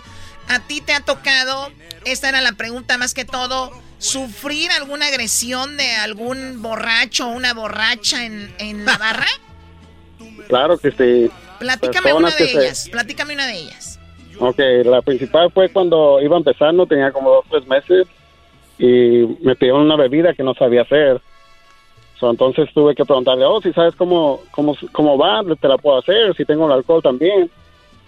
¿A 0.49 0.59
ti 0.59 0.81
te 0.81 0.93
ha 0.93 1.01
tocado, 1.01 1.71
esta 2.05 2.29
era 2.29 2.41
la 2.41 2.53
pregunta 2.53 2.99
más 2.99 3.15
que 3.15 3.25
todo, 3.25 3.73
sufrir 4.05 4.71
alguna 4.73 5.07
agresión 5.07 5.77
de 5.79 5.91
algún 5.97 6.61
borracho 6.61 7.27
o 7.29 7.33
una 7.33 7.55
borracha 7.55 8.25
en, 8.27 8.53
en 8.59 8.85
la 8.85 8.99
barra? 8.99 9.27
Claro 10.49 10.77
que 10.79 10.91
sí. 10.91 11.31
Platícame 11.59 12.13
una 12.13 12.31
de 12.31 12.37
que 12.37 12.49
se- 12.49 12.61
ellas, 12.61 12.89
platícame 12.91 13.35
una 13.35 13.47
de 13.47 13.59
ellas. 13.59 13.99
Ok, 14.39 14.59
la 14.85 15.01
principal 15.01 15.51
fue 15.53 15.71
cuando 15.71 16.21
iba 16.21 16.37
empezando, 16.37 16.87
tenía 16.87 17.13
como 17.13 17.31
dos, 17.31 17.45
tres 17.51 17.67
meses, 17.67 18.07
y 18.79 19.25
me 19.41 19.55
pidieron 19.57 19.83
una 19.83 19.97
bebida 19.97 20.35
que 20.35 20.43
no 20.43 20.53
sabía 20.55 20.83
hacer. 20.83 21.21
So, 22.21 22.31
entonces 22.31 22.69
tuve 22.75 22.95
que 22.95 23.05
preguntarle, 23.05 23.45
oh, 23.47 23.61
si 23.63 23.73
sabes 23.73 23.95
cómo, 23.97 24.43
cómo, 24.51 24.77
cómo 24.93 25.17
va, 25.17 25.43
te 25.59 25.69
la 25.69 25.79
puedo 25.79 25.99
hacer, 25.99 26.35
si 26.37 26.45
tengo 26.45 26.67
el 26.67 26.73
alcohol 26.73 27.03
también. 27.03 27.51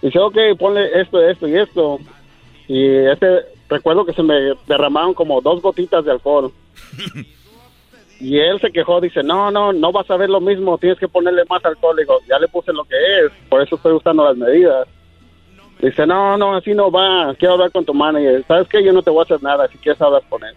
Dice, 0.01 0.19
ok, 0.19 0.37
ponle 0.59 1.01
esto, 1.01 1.19
esto 1.27 1.47
y 1.47 1.57
esto. 1.57 1.99
Y 2.67 2.85
este, 3.07 3.39
recuerdo 3.69 4.05
que 4.05 4.13
se 4.13 4.23
me 4.23 4.53
derramaron 4.67 5.13
como 5.13 5.41
dos 5.41 5.61
gotitas 5.61 6.03
de 6.05 6.11
alcohol. 6.11 6.51
Y 8.19 8.39
él 8.39 8.59
se 8.59 8.71
quejó, 8.71 8.99
dice, 8.99 9.21
no, 9.21 9.51
no, 9.51 9.71
no 9.73 9.91
vas 9.91 10.09
a 10.09 10.17
ver 10.17 10.29
lo 10.29 10.41
mismo, 10.41 10.77
tienes 10.79 10.97
que 10.97 11.07
ponerle 11.07 11.43
más 11.49 11.63
alcohol. 11.63 11.95
Le 11.95 12.01
digo, 12.01 12.19
ya 12.27 12.39
le 12.39 12.47
puse 12.47 12.73
lo 12.73 12.83
que 12.83 12.95
es, 12.95 13.31
por 13.49 13.61
eso 13.61 13.75
estoy 13.75 13.93
usando 13.93 14.23
las 14.25 14.35
medidas. 14.35 14.87
Dice, 15.79 16.07
no, 16.07 16.35
no, 16.37 16.55
así 16.55 16.73
no 16.73 16.89
va, 16.89 17.35
quiero 17.35 17.53
hablar 17.53 17.71
con 17.71 17.85
tu 17.85 17.93
manager. 17.93 18.43
¿Sabes 18.47 18.67
qué? 18.67 18.83
Yo 18.83 18.91
no 18.91 19.03
te 19.03 19.11
voy 19.11 19.19
a 19.19 19.23
hacer 19.23 19.43
nada, 19.43 19.67
si 19.71 19.77
quieres 19.77 20.01
hablar 20.01 20.23
con 20.27 20.43
él. 20.43 20.55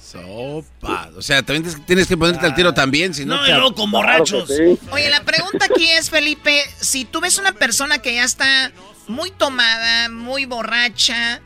Sopa. 0.00 1.08
O 1.16 1.22
sea, 1.22 1.40
también 1.44 1.72
tienes- 1.86 2.08
que 2.08 2.16
ponerte 2.16 2.44
al 2.44 2.54
tiro 2.56 2.74
también, 2.74 3.14
si 3.14 3.24
no, 3.24 3.36
No, 3.36 3.44
te... 3.44 3.50
y 3.52 3.54
luego 3.54 3.74
con 3.74 3.92
borrachos. 3.92 4.50
Oye, 4.90 5.08
la 5.08 5.22
pregunta 5.22 5.66
aquí 5.66 5.88
es, 5.88 6.10
Felipe, 6.10 6.64
si 6.80 7.04
tú 7.04 7.20
ves 7.20 7.38
una 7.38 7.52
persona 7.52 7.98
que 8.02 8.14
ya 8.16 8.24
está 8.24 8.72
muy 9.06 9.30
tomada, 9.30 10.08
muy 10.08 10.46
borracha, 10.46 11.40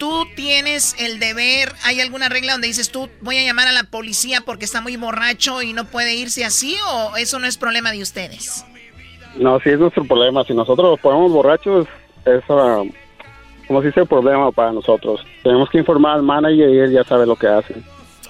tú 0.00 0.26
tienes 0.34 0.96
el 0.98 1.20
deber, 1.20 1.72
¿hay 1.84 2.00
alguna 2.00 2.30
regla 2.30 2.52
donde 2.52 2.66
dices 2.66 2.90
tú 2.90 3.08
voy 3.20 3.36
a 3.36 3.44
llamar 3.44 3.68
a 3.68 3.72
la 3.72 3.84
policía 3.84 4.40
porque 4.44 4.64
está 4.64 4.80
muy 4.80 4.96
borracho 4.96 5.62
y 5.62 5.74
no 5.74 5.84
puede 5.84 6.14
irse 6.14 6.44
así 6.44 6.74
o 6.88 7.16
eso 7.16 7.38
no 7.38 7.46
es 7.46 7.58
problema 7.58 7.92
de 7.92 8.00
ustedes? 8.02 8.64
No, 9.36 9.60
sí 9.60 9.68
es 9.68 9.78
nuestro 9.78 10.04
problema. 10.04 10.42
Si 10.44 10.54
nosotros 10.54 10.90
nos 10.90 11.00
ponemos 11.00 11.30
borrachos, 11.30 11.86
es, 12.24 12.42
ah, 12.48 12.82
como 13.68 13.80
si 13.82 13.88
dice, 13.88 14.06
problema 14.06 14.50
para 14.50 14.72
nosotros. 14.72 15.20
Tenemos 15.44 15.68
que 15.68 15.78
informar 15.78 16.16
al 16.16 16.22
manager 16.22 16.70
y 16.70 16.78
él 16.78 16.92
ya 16.92 17.04
sabe 17.04 17.26
lo 17.26 17.36
que 17.36 17.46
hace. 17.46 17.74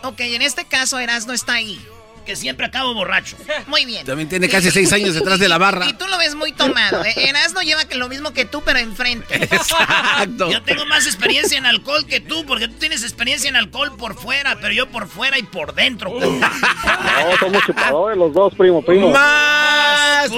Ok, 0.03 0.21
en 0.21 0.43
este 0.43 0.67
caso 0.67 0.99
Erasno 0.99 1.33
está 1.33 1.55
ahí. 1.55 1.79
Que 2.25 2.37
siempre 2.37 2.67
acabo 2.67 2.95
borracho. 2.95 3.37
Muy 3.67 3.85
bien. 3.85 4.07
También 4.07 4.29
tiene 4.29 4.49
casi 4.49 4.71
seis 4.71 4.93
años 4.93 5.15
detrás 5.15 5.39
de 5.39 5.49
la 5.49 5.59
barra. 5.59 5.87
Y 5.89 5.93
tú 5.95 6.07
lo 6.07 6.19
ves 6.19 6.35
muy 6.35 6.53
tomado. 6.53 7.05
¿eh? 7.05 7.15
Erasmo 7.29 7.61
lleva 7.63 7.85
que 7.85 7.97
lo 7.97 8.09
mismo 8.09 8.33
que 8.33 8.45
tú, 8.45 8.63
pero 8.65 8.79
enfrente. 8.79 9.37
Exacto. 9.45 10.51
Yo 10.51 10.63
tengo 10.63 10.87
más 10.87 11.07
experiencia 11.07 11.59
en 11.59 11.67
alcohol 11.67 12.07
que 12.07 12.21
tú, 12.21 12.45
porque 12.47 12.69
tú 12.69 12.75
tienes 12.75 13.03
experiencia 13.03 13.49
en 13.49 13.57
alcohol 13.57 13.97
por 13.97 14.15
fuera, 14.15 14.57
pero 14.61 14.73
yo 14.73 14.89
por 14.89 15.09
fuera 15.09 15.39
y 15.39 15.43
por 15.43 15.75
dentro. 15.75 16.11
No, 16.21 17.37
somos 17.39 17.63
chupadores 17.65 18.17
los 18.17 18.33
dos, 18.33 18.55
primo, 18.55 18.83
primo. 18.83 19.11
¡Más! 19.11 20.31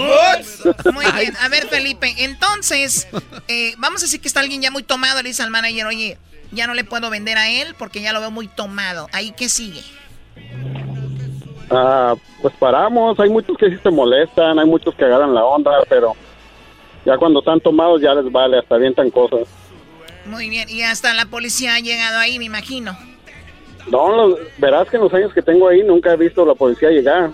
Muy 0.93 1.05
bien. 1.17 1.37
A 1.41 1.49
ver, 1.49 1.69
Felipe, 1.69 2.15
entonces, 2.19 3.09
eh, 3.49 3.75
vamos 3.79 4.03
a 4.03 4.07
decir 4.07 4.21
que 4.21 4.29
está 4.29 4.41
alguien 4.41 4.63
ya 4.63 4.71
muy 4.71 4.83
tomado. 4.83 5.23
Le 5.23 5.29
dice 5.29 5.43
al 5.43 5.51
manager, 5.51 5.87
oye, 5.87 6.19
ya 6.51 6.67
no 6.67 6.75
le 6.75 6.85
puedo 6.85 7.11
vender 7.11 7.39
a 7.39 7.49
él 7.49 7.75
porque 7.79 8.01
ya 8.01 8.13
lo 8.13 8.21
veo 8.21 8.31
muy 8.31 8.49
tomado. 8.49 9.09
¿Ahí 9.13 9.33
qué 9.37 9.49
sigue? 9.49 9.83
Ah, 11.75 12.15
pues 12.43 12.53
paramos, 12.59 13.19
hay 13.19 13.31
muchos 13.31 13.57
que 13.57 13.71
sí 13.71 13.77
se 13.83 13.91
molestan, 13.91 14.59
hay 14.59 14.67
muchos 14.67 14.95
que 14.95 15.05
agarran 15.05 15.35
la 15.35 15.45
onda, 15.45 15.71
pero 15.89 16.15
ya 17.05 17.17
cuando 17.17 17.39
están 17.41 17.61
tomados 17.61 18.01
ya 18.03 18.15
les 18.15 18.31
vale, 18.31 18.59
hasta 18.59 18.75
avientan 18.75 19.11
cosas. 19.11 19.49
Muy 20.27 20.49
bien. 20.51 20.69
Y 20.69 20.83
hasta 20.83 21.15
la 21.15 21.27
policía 21.27 21.75
ha 21.75 21.81
llegado 21.81 22.19
ahí, 22.19 22.39
me 22.39 22.45
imagino. 22.45 22.97
No, 23.91 24.09
los- 24.29 24.39
verás 24.59 24.89
que 24.89 24.97
en 24.97 25.03
los 25.05 25.15
años 25.15 25.33
que 25.33 25.43
tengo 25.43 25.69
ahí 25.69 25.83
nunca 25.83 26.13
he 26.13 26.17
visto 26.17 26.43
a 26.43 26.47
la 26.47 26.55
policía 26.55 26.91
llegar. 26.91 27.31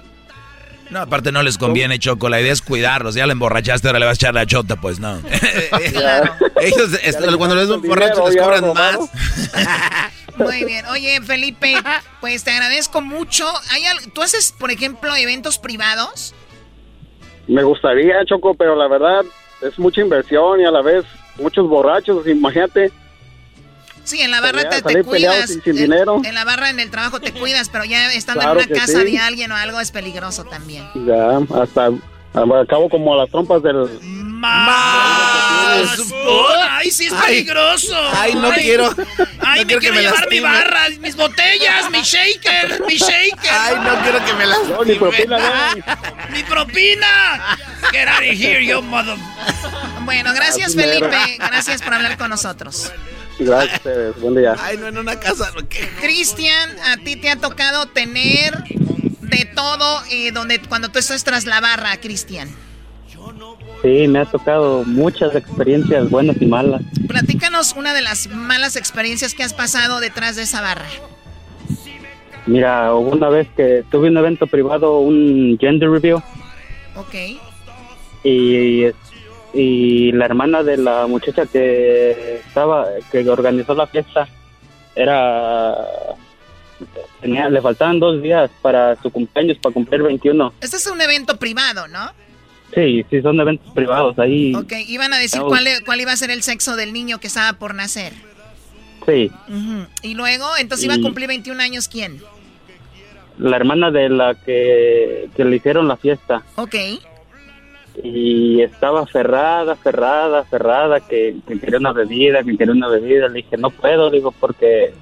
No, 0.90 1.00
aparte 1.00 1.32
no 1.32 1.42
les 1.42 1.58
conviene, 1.58 1.98
Choco. 1.98 2.28
La 2.28 2.40
idea 2.40 2.52
es 2.52 2.62
cuidarlos. 2.62 3.14
Ya 3.14 3.26
la 3.26 3.32
emborrachaste, 3.32 3.88
ahora 3.88 3.98
le 3.98 4.06
vas 4.06 4.14
a 4.14 4.20
echar 4.20 4.34
la 4.34 4.46
chota, 4.46 4.76
pues 4.76 4.98
no. 5.00 5.18
Ellos, 6.60 6.98
este, 7.02 7.36
cuando 7.36 7.56
les 7.56 7.68
dan 7.68 7.82
borrachos, 7.82 8.26
les 8.26 8.34
ya 8.36 8.42
cobran 8.42 8.72
más. 8.72 8.98
Muy 10.36 10.64
bien. 10.64 10.86
Oye, 10.86 11.20
Felipe, 11.20 11.74
pues 12.20 12.44
te 12.44 12.52
agradezco 12.52 13.00
mucho. 13.00 13.44
¿Hay 13.70 13.82
¿Tú 14.14 14.22
haces, 14.22 14.54
por 14.58 14.70
ejemplo, 14.70 15.14
eventos 15.16 15.58
privados? 15.58 16.34
Me 17.48 17.62
gustaría, 17.62 18.24
Choco, 18.24 18.54
pero 18.54 18.76
la 18.76 18.88
verdad 18.88 19.24
es 19.62 19.78
mucha 19.78 20.00
inversión 20.00 20.60
y 20.60 20.64
a 20.64 20.70
la 20.70 20.82
vez 20.82 21.04
muchos 21.36 21.68
borrachos. 21.68 22.26
Imagínate, 22.26 22.92
Sí, 24.08 24.22
en 24.22 24.30
la 24.30 24.40
barra 24.40 24.70
te, 24.70 25.04
cuidas. 25.04 25.50
sin 25.50 25.62
En- 25.66 25.76
dinero. 25.76 26.22
En 26.24 26.34
la 26.34 26.44
barra, 26.44 26.70
en 26.70 26.80
el 26.80 26.90
trabajo 26.90 27.20
te 27.20 27.30
cuidas, 27.32 27.68
pero 27.68 27.84
ya 27.84 28.10
estando 28.14 28.40
Claro 28.40 28.60
en 28.60 28.70
una 28.70 28.80
casa 28.80 29.00
sí. 29.02 29.12
de 29.12 29.18
alguien 29.18 29.52
o 29.52 29.54
algo 29.56 29.78
es 29.80 29.90
peligroso 29.90 30.44
también. 30.44 30.88
ya 31.06 31.38
hasta 31.60 31.90
acabo 32.62 32.88
como 32.88 33.14
las 33.16 33.28
trompas 33.30 33.62
del... 33.62 33.86
¡Más! 34.00 35.98
¡Ay, 36.70 36.90
sí 36.90 37.06
es 37.06 37.12
Ay. 37.12 37.42
peligroso! 37.44 37.94
Ay, 38.14 38.34
no 38.34 38.50
quiero. 38.52 38.94
¡Ay, 39.40 39.60
no 39.60 39.66
me 39.66 39.66
quiero 39.66 39.66
que 39.66 39.78
quiero 39.78 39.94
me 39.96 40.00
llevar 40.02 40.28
mi 40.30 40.40
barra, 40.40 40.80
mis 41.00 41.16
botellas, 41.16 41.90
mi 41.90 42.00
shaker, 42.00 42.82
mi 42.86 42.94
shaker! 42.96 43.50
Ay, 43.50 43.74
no 43.82 44.02
quiero 44.02 44.24
que 44.24 44.32
me 44.34 44.46
las. 44.46 44.68
No, 44.68 44.84
ni 44.84 44.94
propina, 44.94 45.38
no. 45.38 45.96
¡Mi 46.32 46.42
propina! 46.44 47.56
Get 47.92 48.08
out 48.08 48.22
of 48.22 48.38
here, 48.40 48.64
you 48.64 48.80
mother... 48.80 49.16
Bueno, 50.04 50.32
gracias. 50.32 50.74
Felipe. 50.74 51.36
Gracias 51.38 51.82
por 51.82 51.92
hablar 51.92 52.16
con 52.16 52.30
nosotros. 52.30 52.90
Gracias 53.38 53.72
a 53.72 53.76
ustedes, 53.76 54.20
buen 54.20 54.34
día. 54.34 54.54
Ay, 54.58 54.76
no, 54.78 54.88
en 54.88 54.98
una 54.98 55.18
casa. 55.18 55.50
Cristian, 56.00 56.70
a 56.80 56.96
ti 56.98 57.16
te 57.16 57.30
ha 57.30 57.36
tocado 57.36 57.86
tener 57.86 58.64
de 59.20 59.44
todo 59.54 60.02
eh, 60.10 60.32
donde 60.32 60.60
cuando 60.62 60.88
tú 60.88 60.98
estás 60.98 61.22
tras 61.24 61.46
la 61.46 61.60
barra, 61.60 61.96
Cristian. 62.00 62.48
Sí, 63.82 64.08
me 64.08 64.18
ha 64.18 64.24
tocado 64.24 64.82
muchas 64.84 65.36
experiencias 65.36 66.10
buenas 66.10 66.36
y 66.40 66.46
malas. 66.46 66.82
Platícanos 67.06 67.74
una 67.76 67.94
de 67.94 68.02
las 68.02 68.26
malas 68.28 68.74
experiencias 68.74 69.34
que 69.34 69.44
has 69.44 69.54
pasado 69.54 70.00
detrás 70.00 70.34
de 70.34 70.42
esa 70.42 70.60
barra. 70.60 70.86
Mira, 72.46 72.92
hubo 72.94 73.10
una 73.10 73.28
vez 73.28 73.46
que 73.56 73.84
tuve 73.90 74.08
un 74.08 74.16
evento 74.16 74.46
privado, 74.48 74.98
un 74.98 75.56
gender 75.60 75.90
review, 75.90 76.20
Ok. 76.96 77.14
y, 78.24 78.86
y 79.54 80.12
la 80.12 80.26
hermana 80.26 80.62
de 80.62 80.76
la 80.76 81.06
muchacha 81.06 81.46
que 81.46 82.40
estaba, 82.46 82.86
que 83.10 83.28
organizó 83.28 83.74
la 83.74 83.86
fiesta, 83.86 84.28
era, 84.94 85.74
tenía, 87.20 87.48
le 87.48 87.60
faltaban 87.62 87.98
dos 88.00 88.22
días 88.22 88.50
para 88.62 88.96
su 89.00 89.10
cumpleaños, 89.10 89.58
para 89.58 89.72
cumplir 89.72 90.02
21. 90.02 90.52
Este 90.60 90.76
es 90.76 90.86
un 90.86 91.00
evento 91.00 91.38
privado, 91.38 91.88
¿no? 91.88 92.10
Sí, 92.74 93.04
sí, 93.08 93.22
son 93.22 93.40
eventos 93.40 93.72
privados, 93.72 94.18
ahí, 94.18 94.54
Ok, 94.54 94.72
iban 94.88 95.12
a 95.14 95.18
decir 95.18 95.40
cuál, 95.40 95.66
cuál 95.86 96.00
iba 96.02 96.12
a 96.12 96.16
ser 96.16 96.30
el 96.30 96.42
sexo 96.42 96.76
del 96.76 96.92
niño 96.92 97.18
que 97.18 97.28
estaba 97.28 97.58
por 97.58 97.74
nacer. 97.74 98.12
sí. 99.06 99.30
Y 100.02 100.14
luego, 100.14 100.46
entonces 100.58 100.84
iba 100.84 100.94
a 100.94 101.00
cumplir 101.00 101.28
21 101.28 101.62
años, 101.62 101.88
¿quién? 101.88 102.20
La 103.38 103.56
hermana 103.56 103.90
de 103.90 104.08
la 104.10 104.34
que, 104.34 105.30
que 105.36 105.44
le 105.44 105.56
hicieron 105.56 105.88
la 105.88 105.96
fiesta. 105.96 106.42
Ok. 106.56 106.74
Y 108.02 108.60
estaba 108.62 109.02
aferrada, 109.02 109.72
aferrada, 109.72 110.40
aferrada, 110.40 111.00
que, 111.00 111.36
que 111.46 111.58
quería 111.58 111.78
una 111.78 111.92
bebida, 111.92 112.42
que 112.42 112.56
quería 112.56 112.72
una 112.72 112.88
bebida. 112.88 113.28
Le 113.28 113.42
dije, 113.42 113.56
no 113.56 113.70
puedo, 113.70 114.10
digo, 114.10 114.32
porque 114.32 114.92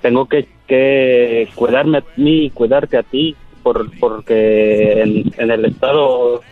tengo 0.00 0.26
que, 0.26 0.48
que 0.66 1.48
cuidarme 1.54 1.98
a 1.98 2.04
mí 2.16 2.46
y 2.46 2.50
cuidarte 2.50 2.96
a 2.96 3.02
ti, 3.02 3.34
por, 3.62 3.90
porque 3.98 5.00
en, 5.02 5.32
en 5.38 5.50
el 5.50 5.64
estado, 5.64 6.42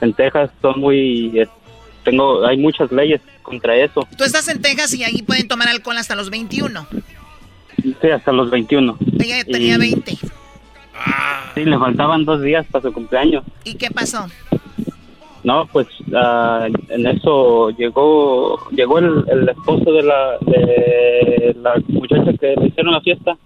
en 0.00 0.12
Texas, 0.14 0.50
son 0.62 0.80
muy... 0.80 1.46
tengo 2.04 2.44
Hay 2.46 2.56
muchas 2.58 2.90
leyes 2.92 3.20
contra 3.42 3.76
eso. 3.76 4.06
Tú 4.16 4.24
estás 4.24 4.48
en 4.48 4.60
Texas 4.60 4.92
y 4.94 5.04
ahí 5.04 5.22
pueden 5.22 5.48
tomar 5.48 5.68
alcohol 5.68 5.96
hasta 5.96 6.14
los 6.14 6.30
21. 6.30 6.86
Sí, 7.82 8.10
hasta 8.10 8.32
los 8.32 8.50
21. 8.50 8.98
Ella 9.20 9.44
tenía 9.44 9.74
Y- 9.76 9.78
20. 9.78 10.18
Sí, 11.54 11.64
le 11.64 11.78
faltaban 11.78 12.24
dos 12.24 12.42
días 12.42 12.66
para 12.70 12.82
su 12.82 12.92
cumpleaños. 12.92 13.44
¿Y 13.64 13.74
qué 13.76 13.88
pasó? 13.90 14.26
No, 15.48 15.66
pues 15.72 15.86
ah, 16.14 16.68
en 16.90 17.06
eso 17.06 17.70
llegó 17.70 18.58
llegó 18.70 18.98
el, 18.98 19.24
el 19.34 19.48
esposo 19.48 19.92
de 19.92 20.02
la 20.02 20.36
de 20.40 21.56
la 21.62 21.72
muchacha 21.88 22.32
que 22.38 22.54
le 22.60 22.66
hicieron 22.66 22.92
la 22.92 23.00
fiesta 23.00 23.38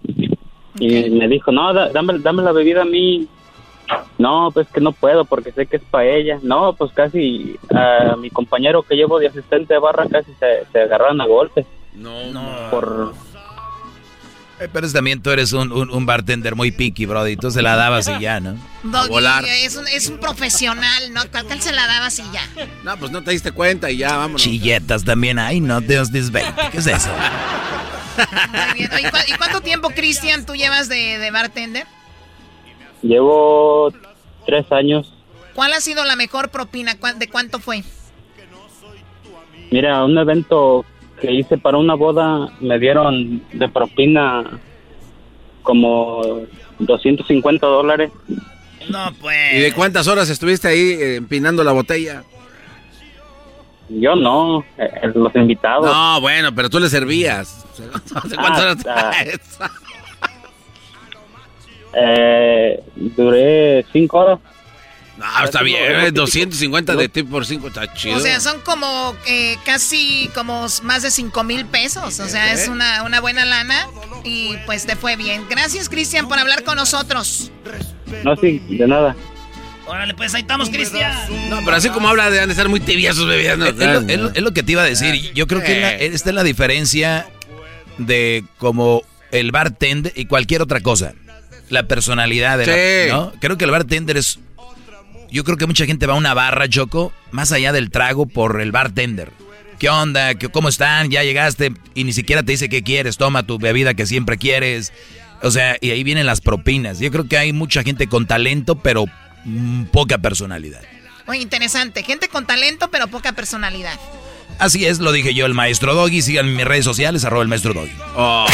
y 0.79 1.09
me 1.11 1.27
dijo, 1.29 1.49
no, 1.53 1.73
da- 1.73 1.89
dame, 1.93 2.19
dame 2.19 2.43
la 2.43 2.51
bebida 2.51 2.81
a 2.81 2.85
mí. 2.85 3.25
No, 4.17 4.49
pues 4.53 4.67
que 4.69 4.81
no 4.81 4.91
puedo 4.91 5.23
porque 5.23 5.51
sé 5.53 5.65
que 5.65 5.77
es 5.77 5.83
para 5.83 6.05
ella. 6.05 6.39
No, 6.41 6.73
pues 6.73 6.91
casi 6.91 7.55
a 7.73 8.15
mi 8.17 8.29
compañero 8.29 8.81
que 8.83 8.95
llevo 8.95 9.19
de 9.19 9.27
asistente 9.27 9.73
de 9.75 9.79
barra 9.79 10.05
casi 10.09 10.33
se, 10.33 10.65
se 10.71 10.81
agarraron 10.81 11.21
a 11.21 11.25
golpes. 11.25 11.65
No, 11.95 12.25
no. 12.33 12.41
Por, 12.71 13.13
Pero 14.71 14.87
es 14.87 14.93
también 14.93 15.21
tú 15.21 15.29
eres 15.31 15.51
un, 15.53 15.71
un, 15.71 15.89
un 15.89 16.05
bartender 16.05 16.55
muy 16.55 16.71
picky, 16.71 17.05
brody. 17.05 17.31
Y 17.31 17.37
tú 17.37 17.51
se 17.51 17.61
la 17.61 17.75
dabas 17.75 18.07
y 18.07 18.19
ya, 18.19 18.39
¿no? 18.39 18.55
Doggy, 18.83 19.09
volar. 19.09 19.43
Es, 19.45 19.75
un, 19.75 19.87
es 19.87 20.07
un 20.09 20.19
profesional, 20.19 21.11
¿no? 21.13 21.21
¿Cuál 21.31 21.45
cuál 21.45 21.61
se 21.61 21.71
la 21.73 21.85
daba 21.87 22.05
así 22.07 22.23
ya? 22.31 22.41
No, 22.83 22.97
pues 22.97 23.11
no 23.11 23.21
te 23.23 23.31
diste 23.31 23.51
cuenta 23.51 23.89
y 23.91 23.97
ya, 23.97 24.15
vámonos. 24.17 24.41
Chilletas 24.41 25.03
también 25.03 25.39
hay, 25.39 25.59
no 25.59 25.81
Dios 25.81 26.11
baby. 26.11 26.45
¿Qué 26.71 26.77
es 26.77 26.87
eso? 26.87 27.09
Muy 28.51 28.73
bien. 28.79 28.91
Oye, 28.93 29.09
¿cu- 29.11 29.17
¿Y 29.33 29.37
cuánto 29.37 29.61
tiempo, 29.61 29.89
Cristian, 29.89 30.45
tú 30.45 30.53
llevas 30.55 30.87
de, 30.89 31.17
de 31.17 31.31
bartender? 31.31 31.85
llevo 33.01 33.91
tres 34.45 34.71
años. 34.71 35.13
¿Cuál 35.55 35.73
ha 35.73 35.81
sido 35.81 36.05
la 36.05 36.15
mejor 36.15 36.49
propina? 36.49 36.97
¿Cuál- 36.97 37.19
¿De 37.19 37.27
cuánto 37.27 37.59
fue? 37.59 37.83
Mira, 39.71 40.03
un 40.05 40.17
evento 40.17 40.85
que 41.23 41.31
hice 41.31 41.57
para 41.57 41.77
una 41.77 41.93
boda 41.95 42.49
me 42.59 42.77
dieron 42.79 43.41
de 43.53 43.69
propina 43.69 44.43
como 45.61 46.41
250 46.79 47.65
dólares. 47.65 48.11
No, 48.89 49.09
pues. 49.21 49.53
¿Y 49.53 49.59
de 49.59 49.71
cuántas 49.73 50.07
horas 50.07 50.29
estuviste 50.29 50.67
ahí 50.67 50.91
eh, 50.91 51.15
empinando 51.15 51.63
la 51.63 51.71
botella? 51.71 52.23
Yo 53.87 54.15
no, 54.17 54.65
eh, 54.77 54.89
eh, 55.03 55.11
los 55.15 55.33
invitados. 55.35 55.85
No, 55.85 56.19
bueno, 56.19 56.53
pero 56.53 56.69
tú 56.69 56.79
le 56.81 56.89
servías. 56.89 57.65
¿Hace 58.15 58.35
cuántas 58.35 58.85
Ah, 58.85 59.11
horas? 59.21 59.57
ah. 59.61 59.69
Eh, 61.95 62.83
duré 62.95 63.85
cinco 63.93 64.19
horas. 64.19 64.39
No, 65.17 65.45
está 65.45 65.61
bien, 65.61 65.79
eh, 66.05 66.11
250 66.11 66.95
de 66.95 67.07
tip 67.07 67.29
por 67.29 67.45
5, 67.45 67.67
está 67.67 67.93
chido. 67.93 68.17
O 68.17 68.19
sea, 68.19 68.39
son 68.39 68.59
como 68.61 69.15
eh, 69.27 69.57
casi 69.63 70.29
como 70.33 70.65
más 70.81 71.03
de 71.03 71.11
5 71.11 71.43
mil 71.43 71.65
pesos. 71.67 72.19
O 72.19 72.27
sea, 72.27 72.51
es 72.53 72.67
una, 72.67 73.03
una 73.03 73.21
buena 73.21 73.45
lana 73.45 73.87
y 74.23 74.57
pues 74.65 74.85
te 74.87 74.95
fue 74.95 75.15
bien. 75.15 75.45
Gracias, 75.49 75.87
Cristian, 75.89 76.27
por 76.27 76.39
hablar 76.39 76.63
con 76.63 76.77
nosotros. 76.77 77.51
No, 78.23 78.35
sí, 78.37 78.59
de 78.69 78.87
nada. 78.87 79.15
Órale, 79.85 80.13
pues 80.15 80.33
ahí 80.33 80.41
estamos, 80.41 80.69
Cristian. 80.69 81.11
No, 81.49 81.59
pero 81.63 81.75
así 81.77 81.89
como 81.89 82.07
habla, 82.07 82.29
deben 82.31 82.49
de 82.49 82.55
ser 82.55 82.69
muy 82.69 82.79
tibias 82.79 83.17
bebidas. 83.23 83.57
¿no? 83.57 83.65
Es, 83.67 83.73
es 83.73 83.79
lo, 83.79 83.99
es 84.09 84.19
lo- 84.19 84.31
es 84.33 84.41
lo 84.41 84.51
que 84.53 84.63
te 84.63 84.71
iba 84.71 84.81
a 84.81 84.85
decir. 84.85 85.33
Yo 85.33 85.45
creo 85.45 85.61
que 85.61 85.79
la- 85.79 85.91
esta 85.95 86.29
es 86.29 86.35
la 86.35 86.43
diferencia 86.43 87.27
de 87.99 88.43
como 88.57 89.03
el 89.31 89.51
bartender 89.51 90.11
y 90.15 90.25
cualquier 90.25 90.61
otra 90.61 90.79
cosa. 90.81 91.13
La 91.69 91.83
personalidad 91.87 92.57
de 92.57 92.65
la- 92.65 92.73
Sí. 92.73 93.11
¿no? 93.11 93.33
Creo 93.39 93.57
que 93.57 93.65
el 93.65 93.71
bartender 93.71 94.17
es... 94.17 94.39
Yo 95.33 95.43
creo 95.43 95.57
que 95.57 95.65
mucha 95.65 95.87
gente 95.87 96.05
va 96.05 96.13
a 96.13 96.17
una 96.17 96.35
barra, 96.35 96.69
Choco, 96.69 97.11
más 97.31 97.51
allá 97.51 97.71
del 97.73 97.89
trago 97.89 98.27
por 98.27 98.61
el 98.61 98.71
bartender. 98.71 99.31
¿Qué 99.79 99.89
onda? 99.89 100.35
¿Qué- 100.35 100.49
¿Cómo 100.49 100.69
están? 100.69 101.09
¿Ya 101.09 101.23
llegaste? 101.23 101.73
Y 101.95 102.03
ni 102.03 102.13
siquiera 102.13 102.43
te 102.43 102.51
dice 102.51 102.69
qué 102.69 102.83
quieres. 102.83 103.17
Toma 103.17 103.41
tu 103.41 103.57
bebida 103.57 103.95
que 103.95 104.05
siempre 104.05 104.37
quieres. 104.37 104.93
O 105.41 105.49
sea, 105.49 105.75
y 105.81 105.89
ahí 105.89 106.03
vienen 106.03 106.27
las 106.27 106.39
propinas. 106.39 106.99
Yo 106.99 107.09
creo 107.11 107.27
que 107.27 107.39
hay 107.39 107.51
mucha 107.51 107.81
gente 107.81 108.07
con 108.07 108.27
talento, 108.27 108.75
pero 108.75 109.05
mm, 109.43 109.85
poca 109.85 110.19
personalidad. 110.19 110.81
Muy 111.25 111.39
interesante. 111.39 112.03
Gente 112.03 112.27
con 112.27 112.45
talento, 112.45 112.91
pero 112.91 113.07
poca 113.07 113.31
personalidad. 113.33 113.99
Así 114.59 114.85
es, 114.85 114.99
lo 114.99 115.11
dije 115.11 115.33
yo, 115.33 115.47
el 115.47 115.55
maestro 115.55 115.95
Doggy. 115.95 116.21
Sigan 116.21 116.45
en 116.45 116.55
mis 116.57 116.65
redes 116.65 116.85
sociales, 116.85 117.25
arroba 117.25 117.41
el 117.41 117.49
maestro 117.49 117.73
Doggy. 117.73 117.91
Oh. 118.15 118.45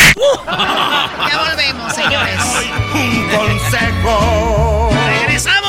ya 0.47 1.45
volvemos, 1.49 1.93
señores. 1.93 2.39
Un 2.93 3.27
consejo. 3.29 4.89
¡Regresamos! 5.19 5.68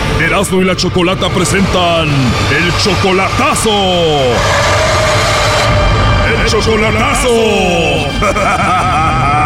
Erasmo 0.31 0.61
y 0.61 0.63
la 0.63 0.77
Chocolata 0.77 1.27
presentan 1.27 2.07
el 2.07 2.73
chocolatazo. 2.81 3.69
El 6.25 6.47
chocolatazo. 6.49 7.29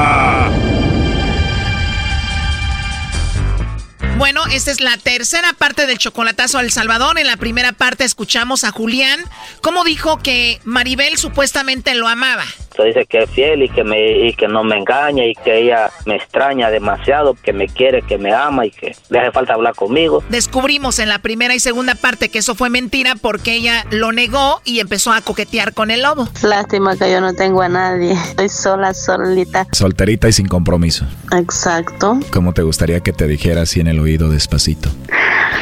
Bueno, 4.18 4.46
esta 4.50 4.72
es 4.72 4.80
la 4.80 4.98
tercera 4.98 5.52
parte 5.54 5.88
del 5.88 5.98
chocolatazo 5.98 6.58
al 6.58 6.72
Salvador. 6.72 7.20
En 7.20 7.28
la 7.28 7.36
primera 7.36 7.74
parte 7.74 8.06
escuchamos 8.06 8.64
a 8.64 8.72
Julián, 8.72 9.20
cómo 9.62 9.84
dijo 9.84 10.20
que 10.20 10.62
Maribel 10.64 11.18
supuestamente 11.18 11.94
lo 11.96 12.08
amaba. 12.08 12.46
Se 12.76 12.84
dice 12.84 13.06
que 13.06 13.24
es 13.24 13.30
fiel 13.30 13.64
y 13.64 13.70
que, 13.70 13.84
me, 13.84 14.28
y 14.28 14.34
que 14.34 14.48
no 14.48 14.64
me 14.64 14.78
engaña 14.78 15.26
y 15.26 15.34
que 15.34 15.64
ella 15.64 15.92
me 16.06 16.16
extraña 16.16 16.70
demasiado, 16.70 17.36
que 17.36 17.54
me 17.54 17.68
quiere, 17.68 18.02
que 18.02 18.18
me 18.18 18.34
ama 18.34 18.66
y 18.66 18.72
que 18.72 18.96
le 19.10 19.20
hace 19.20 19.32
falta 19.32 19.54
hablar 19.54 19.76
conmigo. 19.76 20.24
Descubrimos 20.30 21.00
en 21.00 21.10
la 21.10 21.20
primera 21.20 21.56
y 21.56 21.60
segunda 21.60 21.96
parte 21.96 22.30
que 22.30 22.40
eso 22.40 22.56
fue 22.56 22.70
mentira 22.70 23.16
porque 23.16 23.54
ella 23.54 23.86
lo 23.92 24.12
negó 24.12 24.62
y 24.66 24.80
empezó 24.80 25.14
a 25.14 25.22
coquetear 25.22 25.74
con 25.74 25.90
el 25.92 26.04
lobo. 26.04 26.28
Lástima 26.44 26.98
que 26.98 27.12
yo 27.12 27.22
no 27.22 27.34
tengo 27.34 27.62
a 27.62 27.70
nadie. 27.70 28.12
Estoy 28.12 28.50
sola, 28.50 28.94
solita. 28.94 29.68
Solterita 29.72 30.28
y 30.28 30.34
sin 30.34 30.48
compromiso. 30.48 31.06
Exacto. 31.32 32.20
¿Cómo 32.32 32.54
te 32.54 32.62
gustaría 32.64 33.00
que 33.00 33.14
te 33.14 33.28
dijera 33.28 33.62
así 33.62 33.80
en 33.80 33.88
el 33.88 34.00
oído 34.00 34.30
despacito? 34.30 34.90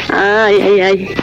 Ay, 0.10 0.60
ay, 0.62 0.82
ay. 0.82 1.16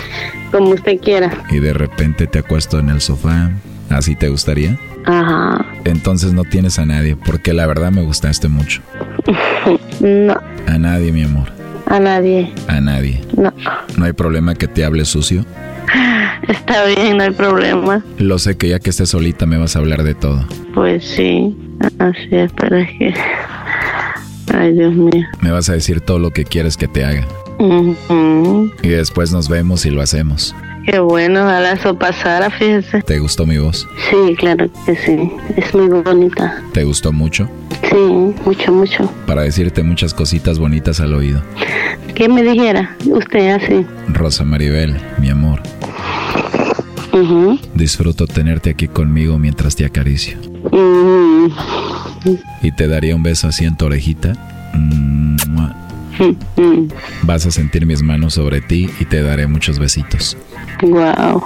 Como 0.53 0.70
usted 0.70 0.99
quiera. 1.01 1.45
Y 1.51 1.59
de 1.59 1.72
repente 1.72 2.26
te 2.26 2.38
acuesto 2.38 2.78
en 2.78 2.91
el 2.91 3.01
sofá. 3.01 3.51
¿Así 3.88 4.14
te 4.14 4.28
gustaría? 4.28 4.78
Ajá. 5.07 5.64
Entonces 5.84 6.32
no 6.32 6.44
tienes 6.44 6.78
a 6.78 6.86
nadie, 6.86 7.16
porque 7.16 7.53
la 7.53 7.66
verdad 7.66 7.90
me 7.90 8.03
gustaste 8.03 8.48
mucho. 8.48 8.82
No, 10.01 10.34
A 10.66 10.78
nadie, 10.78 11.12
mi 11.12 11.22
amor. 11.24 11.48
a 11.86 12.01
nadie. 12.01 12.51
A 12.68 12.80
nadie. 12.80 13.20
No. 13.36 13.53
¿No 13.98 14.05
hay 14.07 14.12
problema 14.14 14.55
que 14.55 14.66
te 14.66 14.82
hable 14.84 15.05
sucio? 15.05 15.44
Está 16.48 16.86
bien, 16.86 17.18
no 17.18 17.24
hay 17.24 17.30
problema. 17.32 18.03
Lo 18.18 18.38
sé 18.38 18.57
que 18.57 18.68
ya 18.68 18.78
que 18.80 18.88
estés 18.90 19.11
solita 19.11 19.44
me 19.44 19.59
vas 19.59 19.76
a 19.76 19.80
hablar 19.80 20.03
de 20.03 20.14
todo. 20.14 20.46
Pues 20.74 21.05
sí. 21.05 21.55
Así 21.98 22.28
es, 22.30 22.51
pero 22.57 22.76
es 22.78 22.88
que. 22.98 23.14
Ay, 24.55 24.72
Dios 24.72 24.94
mío. 24.94 25.26
Me 25.42 25.51
vas 25.51 25.68
a 25.68 25.74
decir 25.74 26.01
todo 26.01 26.18
lo 26.18 26.30
que 26.30 26.44
quieres 26.44 26.76
que 26.78 26.88
te 26.88 27.05
haga. 27.05 27.26
Ujú. 27.59 28.70
Y 28.82 28.88
después 28.88 29.32
nos 29.32 29.48
vemos 29.51 29.84
y 29.84 29.90
lo 29.90 30.01
hacemos. 30.01 30.55
Qué 30.91 30.99
bueno, 30.99 31.45
ojalá 31.45 31.72
eso 31.72 31.97
pasara, 31.97 32.51
fíjese. 32.51 33.03
¿Te 33.03 33.20
gustó 33.20 33.47
mi 33.47 33.59
voz? 33.59 33.86
Sí, 34.11 34.34
claro 34.34 34.68
que 34.84 34.97
sí. 34.97 35.30
Es 35.57 35.72
muy 35.72 35.88
bonita. 36.03 36.62
¿Te 36.72 36.82
gustó 36.82 37.12
mucho? 37.12 37.49
Sí, 37.88 38.34
mucho, 38.45 38.72
mucho. 38.72 39.12
Para 39.26 39.43
decirte 39.43 39.84
muchas 39.84 40.12
cositas 40.12 40.59
bonitas 40.59 41.01
al 41.01 41.14
oído. 41.14 41.43
¿Qué 42.16 42.28
me 42.28 42.43
dijera 42.43 42.97
usted 43.07 43.51
así? 43.51 43.86
Rosa 44.09 44.45
Maribel, 44.45 44.97
mi 45.18 45.30
amor, 45.30 45.62
Ujú. 47.12 47.59
disfruto 47.74 48.26
tenerte 48.26 48.70
aquí 48.70 48.88
conmigo 48.88 49.38
mientras 49.38 49.76
te 49.76 49.84
acaricio. 49.84 50.38
Y 52.62 52.72
te 52.72 52.88
daría 52.88 53.14
un 53.14 53.22
beso 53.22 53.47
así 53.47 53.64
en 53.64 53.76
tu 53.76 53.86
orejita. 53.86 54.32
Mm. 54.74 55.36
Vas 57.22 57.47
a 57.47 57.51
sentir 57.51 57.86
mis 57.86 58.03
manos 58.03 58.34
sobre 58.34 58.61
ti 58.61 58.91
y 58.99 59.05
te 59.07 59.22
daré 59.22 59.47
muchos 59.47 59.78
besitos. 59.78 60.36
Wow. 60.82 61.44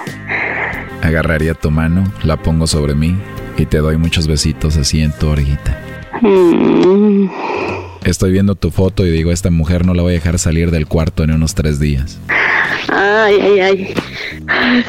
Agarraría 1.03 1.55
tu 1.55 1.71
mano, 1.71 2.05
la 2.23 2.37
pongo 2.37 2.67
sobre 2.67 2.95
mí 2.95 3.17
y 3.57 3.67
te 3.67 3.79
doy 3.79 3.97
muchos 3.97 4.27
besitos 4.27 4.77
así 4.77 5.03
en 5.03 5.13
tu 5.13 5.29
orejita. 5.29 5.79
Mm. 6.21 7.29
Estoy 8.05 8.33
viendo 8.33 8.55
tu 8.55 8.71
foto 8.71 9.07
y 9.07 9.11
digo, 9.11 9.33
esta 9.33 9.51
mujer 9.51 9.87
no 9.87 9.95
la 9.95 10.03
voy 10.03 10.13
a 10.13 10.15
dejar 10.15 10.39
salir 10.39 10.71
del 10.71 10.87
cuarto 10.87 11.25
en 11.25 11.33
unos 11.33 11.55
tres 11.55 11.81
días. 11.81 12.19
Ay, 12.89 13.39
ay, 13.41 13.61
ay. 13.61 13.95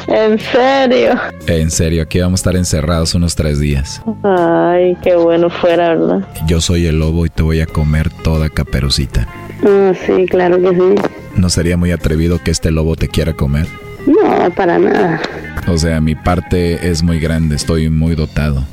En 0.07 0.39
serio. 0.39 1.13
En 1.47 1.71
serio, 1.71 2.03
aquí 2.03 2.19
vamos 2.19 2.39
a 2.39 2.41
estar 2.41 2.55
encerrados 2.55 3.15
unos 3.15 3.35
tres 3.35 3.59
días. 3.59 4.01
Ay, 4.23 4.97
qué 5.01 5.15
bueno 5.15 5.49
fuera, 5.49 5.95
¿verdad? 5.95 6.27
Yo 6.47 6.59
soy 6.59 6.85
el 6.87 6.99
lobo 6.99 7.25
y 7.25 7.29
te 7.29 7.41
voy 7.41 7.61
a 7.61 7.65
comer 7.65 8.09
toda 8.23 8.49
caperucita. 8.49 9.27
Ah, 9.65 9.93
sí, 10.05 10.25
claro 10.27 10.61
que 10.61 10.69
sí. 10.69 10.95
¿No 11.35 11.49
sería 11.49 11.77
muy 11.77 11.91
atrevido 11.91 12.43
que 12.43 12.51
este 12.51 12.71
lobo 12.71 12.95
te 12.95 13.07
quiera 13.07 13.33
comer? 13.33 13.67
No, 14.05 14.49
para 14.51 14.77
nada. 14.77 15.21
O 15.67 15.77
sea, 15.77 15.99
mi 15.99 16.15
parte 16.15 16.89
es 16.89 17.01
muy 17.01 17.19
grande, 17.19 17.55
estoy 17.55 17.89
muy 17.89 18.15
dotado. 18.15 18.65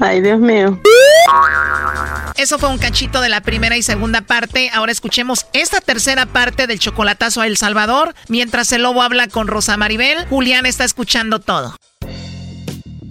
Ay, 0.00 0.20
Dios 0.20 0.40
mío. 0.40 0.80
Eso 2.36 2.58
fue 2.58 2.68
un 2.68 2.78
cachito 2.78 3.20
de 3.20 3.28
la 3.28 3.40
primera 3.40 3.76
y 3.76 3.82
segunda 3.82 4.22
parte. 4.22 4.70
Ahora 4.74 4.92
escuchemos 4.92 5.46
esta 5.52 5.80
tercera 5.80 6.26
parte 6.26 6.66
del 6.66 6.78
chocolatazo 6.78 7.40
a 7.40 7.46
El 7.46 7.56
Salvador. 7.56 8.14
Mientras 8.28 8.72
el 8.72 8.82
lobo 8.82 9.02
habla 9.02 9.28
con 9.28 9.46
Rosa 9.46 9.76
Maribel, 9.76 10.26
Julián 10.28 10.66
está 10.66 10.84
escuchando 10.84 11.38
todo. 11.38 11.76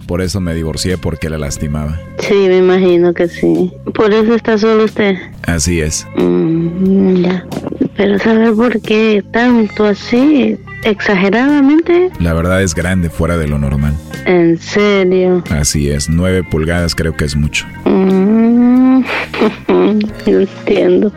Por 0.06 0.20
eso 0.20 0.40
me 0.40 0.54
divorcié 0.54 0.98
porque 0.98 1.30
la 1.30 1.38
lastimaba. 1.38 1.98
Sí, 2.18 2.34
me 2.34 2.58
imagino 2.58 3.14
que 3.14 3.28
sí. 3.28 3.72
Por 3.94 4.12
eso 4.12 4.34
está 4.34 4.58
solo 4.58 4.84
usted. 4.84 5.16
Así 5.46 5.80
es. 5.80 6.06
Mm, 6.16 7.22
ya. 7.22 7.46
Pero 7.96 8.18
¿sabe 8.18 8.52
por 8.52 8.80
qué 8.82 9.24
tanto 9.32 9.86
así? 9.86 10.58
Exageradamente. 10.84 12.10
La 12.20 12.34
verdad 12.34 12.62
es 12.62 12.74
grande 12.74 13.10
fuera 13.10 13.36
de 13.36 13.48
lo 13.48 13.58
normal. 13.58 13.94
En 14.26 14.58
serio. 14.58 15.42
Así 15.50 15.90
es, 15.90 16.08
nueve 16.08 16.42
pulgadas 16.42 16.94
creo 16.94 17.16
que 17.16 17.24
es 17.24 17.36
mucho. 17.36 17.66
Mm, 17.84 19.02
entiendo. 20.26 21.12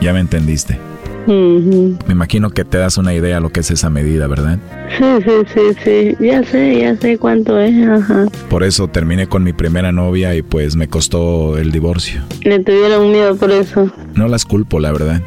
Ya 0.00 0.12
me 0.12 0.20
entendiste. 0.20 0.78
Me 1.26 2.12
imagino 2.12 2.50
que 2.50 2.64
te 2.64 2.78
das 2.78 2.98
una 2.98 3.12
idea 3.12 3.40
lo 3.40 3.50
que 3.50 3.60
es 3.60 3.70
esa 3.72 3.90
medida, 3.90 4.28
¿verdad? 4.28 4.58
Sí, 4.96 5.04
sí, 5.24 5.32
sí, 5.52 5.60
sí. 5.82 6.24
Ya 6.24 6.44
sé, 6.44 6.80
ya 6.80 6.96
sé 6.96 7.18
cuánto 7.18 7.58
es. 7.58 7.74
Ajá. 7.88 8.26
Por 8.48 8.62
eso 8.62 8.86
terminé 8.86 9.26
con 9.26 9.42
mi 9.42 9.52
primera 9.52 9.90
novia 9.90 10.36
y 10.36 10.42
pues 10.42 10.76
me 10.76 10.86
costó 10.86 11.58
el 11.58 11.72
divorcio. 11.72 12.20
Le 12.42 12.60
tuvieron 12.60 13.10
miedo 13.10 13.34
por 13.36 13.50
eso. 13.50 13.90
No 14.14 14.28
las 14.28 14.44
culpo, 14.44 14.78
la 14.78 14.92
verdad. 14.92 15.20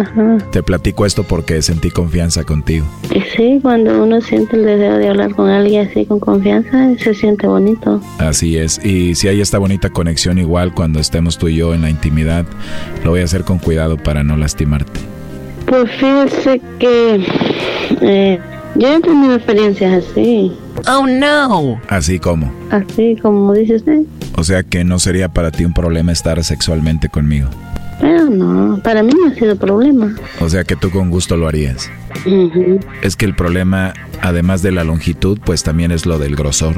Ajá. 0.00 0.38
Te 0.52 0.62
platico 0.62 1.06
esto 1.06 1.24
porque 1.24 1.62
sentí 1.62 1.90
confianza 1.90 2.44
contigo. 2.44 2.86
Sí, 3.36 3.58
cuando 3.62 4.02
uno 4.02 4.20
siente 4.20 4.56
el 4.56 4.64
deseo 4.64 4.98
de 4.98 5.08
hablar 5.08 5.34
con 5.34 5.48
alguien 5.48 5.88
así 5.88 6.06
con 6.06 6.20
confianza, 6.20 6.94
se 6.98 7.14
siente 7.14 7.46
bonito. 7.46 8.00
Así 8.18 8.56
es. 8.56 8.84
Y 8.84 9.14
si 9.14 9.28
hay 9.28 9.40
esta 9.40 9.58
bonita 9.58 9.90
conexión 9.90 10.38
igual 10.38 10.74
cuando 10.74 11.00
estemos 11.00 11.38
tú 11.38 11.48
y 11.48 11.56
yo 11.56 11.74
en 11.74 11.82
la 11.82 11.90
intimidad, 11.90 12.46
lo 13.04 13.10
voy 13.10 13.20
a 13.20 13.24
hacer 13.24 13.44
con 13.44 13.58
cuidado 13.58 13.96
para 13.96 14.22
no 14.22 14.36
lastimarte. 14.36 15.00
Pues 15.66 15.90
fíjese 15.92 16.60
que 16.78 17.26
eh, 18.00 18.40
yo 18.76 18.96
he 18.96 19.00
tenido 19.00 19.34
experiencias 19.34 20.04
así. 20.04 20.52
Oh 20.88 21.06
no. 21.06 21.80
Así 21.88 22.18
como. 22.18 22.52
Así 22.70 23.16
como 23.20 23.52
dice 23.52 23.76
usted. 23.76 24.02
O 24.36 24.44
sea 24.44 24.62
que 24.62 24.84
no 24.84 24.98
sería 24.98 25.28
para 25.28 25.50
ti 25.50 25.64
un 25.64 25.74
problema 25.74 26.12
estar 26.12 26.42
sexualmente 26.44 27.08
conmigo. 27.08 27.48
Pero 28.00 28.26
no, 28.30 28.78
para 28.82 29.02
mí 29.02 29.12
no 29.12 29.30
ha 29.30 29.34
sido 29.34 29.56
problema. 29.56 30.14
O 30.40 30.48
sea 30.48 30.64
que 30.64 30.76
tú 30.76 30.90
con 30.90 31.10
gusto 31.10 31.36
lo 31.36 31.48
harías. 31.48 31.90
Es 33.02 33.16
que 33.16 33.24
el 33.24 33.34
problema, 33.34 33.92
además 34.20 34.62
de 34.62 34.72
la 34.72 34.84
longitud, 34.84 35.38
pues 35.44 35.62
también 35.62 35.90
es 35.90 36.06
lo 36.06 36.18
del 36.18 36.36
grosor. 36.36 36.76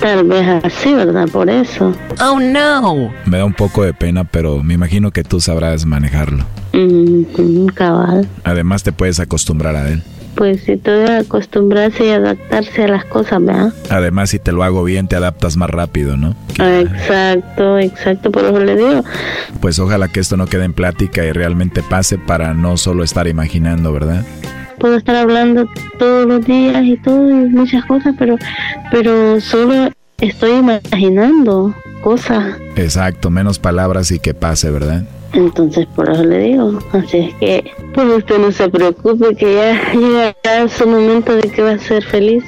Tal 0.00 0.24
vez 0.26 0.46
así, 0.64 0.92
¿verdad? 0.92 1.28
Por 1.28 1.48
eso. 1.48 1.94
Oh 2.20 2.38
no. 2.38 3.10
Me 3.24 3.38
da 3.38 3.44
un 3.44 3.54
poco 3.54 3.82
de 3.82 3.94
pena, 3.94 4.24
pero 4.24 4.62
me 4.62 4.74
imagino 4.74 5.10
que 5.10 5.24
tú 5.24 5.40
sabrás 5.40 5.86
manejarlo. 5.86 6.44
Mm, 6.72 7.66
cabal. 7.68 8.28
Además 8.44 8.82
te 8.82 8.92
puedes 8.92 9.18
acostumbrar 9.18 9.76
a 9.76 9.88
él. 9.88 10.02
Pues 10.38 10.60
si 10.62 10.76
todo 10.76 11.02
es 11.02 11.26
acostumbrarse 11.26 12.06
y 12.06 12.10
adaptarse 12.10 12.84
a 12.84 12.88
las 12.88 13.04
cosas, 13.04 13.44
¿verdad? 13.44 13.72
Además, 13.90 14.30
si 14.30 14.38
te 14.38 14.52
lo 14.52 14.62
hago 14.62 14.84
bien, 14.84 15.08
te 15.08 15.16
adaptas 15.16 15.56
más 15.56 15.68
rápido, 15.68 16.16
¿no? 16.16 16.36
Exacto, 16.60 17.76
exacto, 17.76 18.30
por 18.30 18.44
eso 18.44 18.60
le 18.60 18.76
digo. 18.76 19.04
Pues 19.60 19.80
ojalá 19.80 20.06
que 20.06 20.20
esto 20.20 20.36
no 20.36 20.46
quede 20.46 20.64
en 20.64 20.74
plática 20.74 21.24
y 21.24 21.32
realmente 21.32 21.82
pase 21.82 22.18
para 22.18 22.54
no 22.54 22.76
solo 22.76 23.02
estar 23.02 23.26
imaginando, 23.26 23.92
¿verdad? 23.92 24.24
Puedo 24.78 24.96
estar 24.96 25.16
hablando 25.16 25.68
todos 25.98 26.24
los 26.24 26.46
días 26.46 26.84
y 26.84 26.96
todo 26.98 27.28
y 27.28 27.48
muchas 27.48 27.84
cosas, 27.86 28.14
pero, 28.16 28.36
pero 28.92 29.40
solo 29.40 29.90
estoy 30.20 30.52
imaginando 30.52 31.74
cosas. 32.00 32.54
Exacto, 32.76 33.30
menos 33.30 33.58
palabras 33.58 34.12
y 34.12 34.20
que 34.20 34.34
pase, 34.34 34.70
¿verdad? 34.70 35.02
Entonces, 35.32 35.86
por 35.94 36.10
eso 36.10 36.24
le 36.24 36.38
digo. 36.38 36.78
Así 36.92 37.18
es 37.18 37.34
que, 37.34 37.70
pues 37.94 38.08
usted 38.08 38.38
no 38.38 38.52
se 38.52 38.68
preocupe, 38.68 39.34
que 39.36 39.54
ya 39.54 39.92
llegará 39.92 40.68
su 40.68 40.86
momento 40.86 41.34
de 41.36 41.48
que 41.50 41.62
va 41.62 41.72
a 41.72 41.78
ser 41.78 42.02
feliz. 42.04 42.44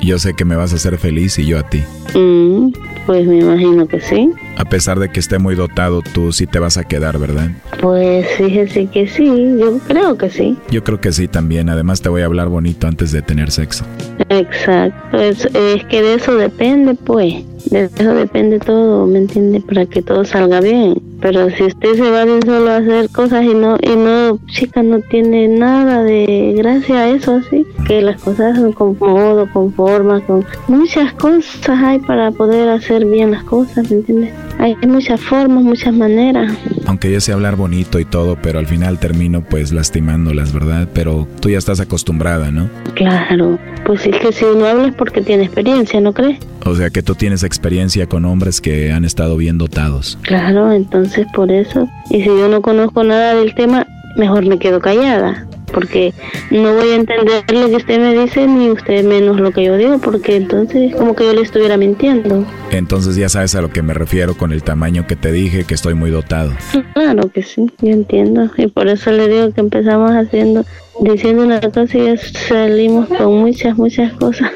Yo 0.00 0.18
sé 0.18 0.34
que 0.34 0.44
me 0.44 0.56
vas 0.56 0.72
a 0.72 0.76
hacer 0.76 0.98
feliz 0.98 1.38
y 1.38 1.46
yo 1.46 1.58
a 1.58 1.62
ti. 1.62 1.82
Mm, 2.14 2.72
pues 3.06 3.26
me 3.26 3.38
imagino 3.38 3.86
que 3.86 4.00
sí. 4.00 4.30
A 4.56 4.64
pesar 4.64 4.98
de 4.98 5.08
que 5.08 5.20
esté 5.20 5.38
muy 5.38 5.54
dotado, 5.54 6.02
tú 6.02 6.32
sí 6.32 6.46
te 6.46 6.58
vas 6.58 6.76
a 6.76 6.84
quedar, 6.84 7.18
¿verdad? 7.18 7.50
Pues 7.80 8.26
fíjese 8.36 8.86
que 8.86 9.06
sí, 9.06 9.24
yo 9.58 9.78
creo 9.86 10.18
que 10.18 10.28
sí. 10.28 10.56
Yo 10.70 10.82
creo 10.84 11.00
que 11.00 11.12
sí 11.12 11.28
también. 11.28 11.68
Además 11.68 12.02
te 12.02 12.08
voy 12.08 12.22
a 12.22 12.26
hablar 12.26 12.48
bonito 12.48 12.86
antes 12.86 13.12
de 13.12 13.22
tener 13.22 13.50
sexo. 13.50 13.84
Exacto, 14.28 15.18
es, 15.18 15.44
es 15.54 15.84
que 15.84 16.02
de 16.02 16.14
eso 16.14 16.34
depende, 16.34 16.94
pues. 16.94 17.44
De 17.70 17.84
eso 17.84 18.14
depende 18.14 18.58
todo, 18.58 19.06
¿me 19.06 19.18
entiende? 19.18 19.60
Para 19.60 19.86
que 19.86 20.02
todo 20.02 20.24
salga 20.24 20.60
bien. 20.60 21.00
Pero 21.20 21.50
si 21.50 21.64
usted 21.64 21.94
se 21.94 22.10
va 22.10 22.24
bien 22.24 22.42
solo 22.42 22.70
a 22.70 22.76
hacer 22.76 23.08
cosas 23.10 23.44
y 23.44 23.54
no, 23.54 23.76
y 23.82 23.96
no, 23.96 24.38
chica, 24.46 24.82
no 24.82 25.00
tiene 25.00 25.48
nada 25.48 26.02
de 26.02 26.54
gracia 26.56 27.08
eso, 27.08 27.36
así. 27.36 27.66
Que 27.86 28.02
las 28.02 28.20
cosas 28.20 28.56
son 28.56 28.72
con 28.72 28.96
modo, 28.98 29.48
con 29.52 29.72
forma, 29.72 30.20
con 30.20 30.44
muchas 30.66 31.12
cosas 31.14 31.68
hay 31.68 31.98
para 32.00 32.30
poder 32.32 32.68
hacer 32.68 33.04
bien 33.04 33.30
las 33.30 33.44
cosas, 33.44 33.90
¿me 33.90 33.98
entiendes? 33.98 34.34
Hay 34.58 34.74
muchas 34.86 35.20
formas, 35.20 35.62
muchas 35.62 35.94
maneras. 35.94 36.52
Aunque 36.86 37.12
yo 37.12 37.20
sé 37.20 37.32
hablar 37.32 37.56
bonito 37.56 38.00
y 38.00 38.04
todo, 38.04 38.36
pero 38.42 38.58
al 38.58 38.66
final 38.66 38.98
termino 38.98 39.42
pues 39.42 39.72
lastimándolas, 39.72 40.52
¿verdad? 40.52 40.88
Pero 40.92 41.28
tú 41.40 41.50
ya 41.50 41.58
estás 41.58 41.78
acostumbrada, 41.78 42.50
¿no? 42.50 42.68
Claro, 42.94 43.58
pues 43.84 44.06
es 44.06 44.16
que 44.16 44.32
si 44.32 44.44
uno 44.44 44.66
habla 44.66 44.88
es 44.88 44.94
porque 44.94 45.20
tiene 45.20 45.44
experiencia, 45.44 46.00
¿no 46.00 46.12
crees? 46.12 46.38
O 46.64 46.74
sea 46.74 46.90
que 46.90 47.02
tú 47.02 47.14
tienes 47.14 47.44
experiencia 47.44 48.06
con 48.06 48.24
hombres 48.24 48.60
que 48.60 48.92
han 48.92 49.04
estado 49.04 49.36
bien 49.36 49.58
dotados. 49.58 50.18
Claro, 50.22 50.72
entonces 50.72 51.26
por 51.34 51.52
eso. 51.52 51.88
Y 52.10 52.22
si 52.22 52.26
yo 52.26 52.48
no 52.48 52.62
conozco 52.62 53.04
nada 53.04 53.34
del 53.34 53.54
tema, 53.54 53.86
mejor 54.16 54.44
me 54.46 54.58
quedo 54.58 54.80
callada. 54.80 55.46
Porque 55.72 56.14
no 56.50 56.74
voy 56.74 56.90
a 56.90 56.94
entender 56.96 57.44
lo 57.52 57.68
que 57.68 57.76
usted 57.76 57.98
me 57.98 58.14
dice, 58.18 58.46
ni 58.46 58.70
usted 58.70 59.04
menos 59.04 59.40
lo 59.40 59.50
que 59.50 59.64
yo 59.64 59.76
digo, 59.76 59.98
porque 59.98 60.36
entonces 60.36 60.90
es 60.90 60.96
como 60.96 61.14
que 61.14 61.24
yo 61.24 61.32
le 61.32 61.42
estuviera 61.42 61.76
mintiendo. 61.76 62.46
Entonces 62.70 63.16
ya 63.16 63.28
sabes 63.28 63.54
a 63.54 63.60
lo 63.60 63.70
que 63.70 63.82
me 63.82 63.94
refiero 63.94 64.36
con 64.36 64.52
el 64.52 64.62
tamaño 64.62 65.06
que 65.06 65.16
te 65.16 65.32
dije, 65.32 65.64
que 65.64 65.74
estoy 65.74 65.94
muy 65.94 66.10
dotado. 66.10 66.52
Claro 66.94 67.28
que 67.30 67.42
sí, 67.42 67.70
yo 67.80 67.92
entiendo. 67.92 68.50
Y 68.56 68.68
por 68.68 68.88
eso 68.88 69.10
le 69.10 69.28
digo 69.28 69.52
que 69.52 69.60
empezamos 69.60 70.10
haciendo, 70.12 70.64
diciendo 71.00 71.42
una 71.44 71.60
cosa 71.60 71.86
y 71.92 72.06
ya 72.06 72.16
salimos 72.16 73.08
con 73.08 73.38
muchas, 73.38 73.76
muchas 73.76 74.12
cosas. 74.14 74.50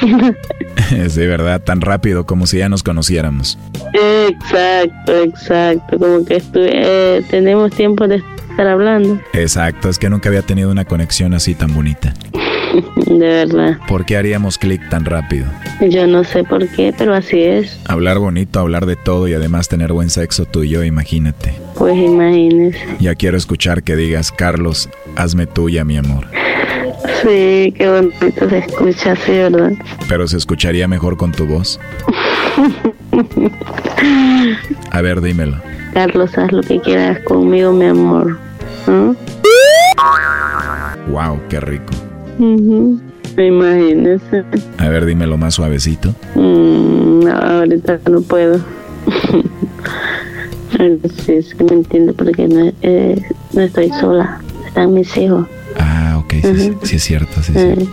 sí, 1.08 1.26
¿verdad? 1.26 1.62
Tan 1.62 1.80
rápido 1.80 2.26
como 2.26 2.46
si 2.46 2.58
ya 2.58 2.68
nos 2.68 2.82
conociéramos. 2.82 3.58
exacto, 3.92 5.22
exacto. 5.22 5.98
Como 5.98 6.24
que 6.24 6.36
estuve, 6.36 6.70
eh, 6.72 7.22
tenemos 7.30 7.70
tiempo 7.72 8.08
de 8.08 8.22
estar 8.50 8.66
hablando. 8.66 9.20
Exacto, 9.32 9.88
es 9.88 9.98
que 9.98 10.10
nunca 10.10 10.28
había 10.28 10.42
tenido 10.42 10.70
una 10.70 10.84
conexión 10.84 11.34
así 11.34 11.54
tan 11.54 11.74
bonita. 11.74 12.14
De 13.06 13.18
verdad. 13.18 13.78
¿Por 13.88 14.04
qué 14.04 14.16
haríamos 14.16 14.58
clic 14.58 14.88
tan 14.88 15.04
rápido? 15.04 15.46
Yo 15.80 16.06
no 16.06 16.24
sé 16.24 16.44
por 16.44 16.68
qué, 16.68 16.94
pero 16.96 17.14
así 17.14 17.42
es. 17.42 17.80
Hablar 17.86 18.18
bonito, 18.18 18.60
hablar 18.60 18.86
de 18.86 18.96
todo 18.96 19.26
y 19.28 19.34
además 19.34 19.68
tener 19.68 19.92
buen 19.92 20.10
sexo 20.10 20.44
tú 20.44 20.62
y 20.62 20.68
yo, 20.68 20.84
imagínate. 20.84 21.54
Pues 21.76 21.96
imagínese. 21.96 22.78
Ya 23.00 23.14
quiero 23.14 23.36
escuchar 23.36 23.82
que 23.82 23.96
digas, 23.96 24.30
Carlos, 24.30 24.88
hazme 25.16 25.46
tuya, 25.46 25.84
mi 25.84 25.96
amor. 25.96 26.26
Sí, 27.22 27.74
qué 27.76 27.88
bonito 27.88 28.48
se 28.48 28.58
escucha 28.58 29.12
así, 29.12 29.32
¿verdad? 29.32 29.72
Pero 30.08 30.28
se 30.28 30.36
escucharía 30.36 30.86
mejor 30.86 31.16
con 31.16 31.32
tu 31.32 31.46
voz. 31.46 31.80
A 34.90 35.00
ver, 35.00 35.20
dímelo. 35.20 35.56
Carlos, 35.92 36.36
haz 36.38 36.52
lo 36.52 36.62
que 36.62 36.80
quieras 36.80 37.18
conmigo, 37.24 37.72
mi 37.72 37.86
amor. 37.86 38.38
Wow, 41.08 41.40
qué 41.48 41.60
rico. 41.60 41.92
Ujú. 42.38 43.00
Imagínese. 43.36 44.44
A 44.78 44.88
ver, 44.88 45.06
dímelo 45.06 45.36
más 45.36 45.54
suavecito. 45.54 46.14
Mm, 46.34 47.20
no, 47.24 47.32
ahorita 47.32 48.00
no 48.10 48.20
puedo. 48.22 48.60
Sí, 51.26 51.32
es 51.32 51.54
que 51.54 51.64
me 51.64 51.72
entiende 51.72 52.14
porque 52.14 52.48
no, 52.48 52.72
eh, 52.80 53.20
no 53.52 53.60
estoy 53.60 53.90
sola. 54.00 54.40
Están 54.66 54.94
mis 54.94 55.14
hijos. 55.18 55.46
Ah, 55.78 56.16
ok, 56.18 56.32
sí, 56.40 56.54
sí, 56.56 56.76
sí 56.84 56.96
es 56.96 57.02
cierto, 57.02 57.42
sí, 57.42 57.52
Eh, 57.54 57.74
sí. 57.78 57.90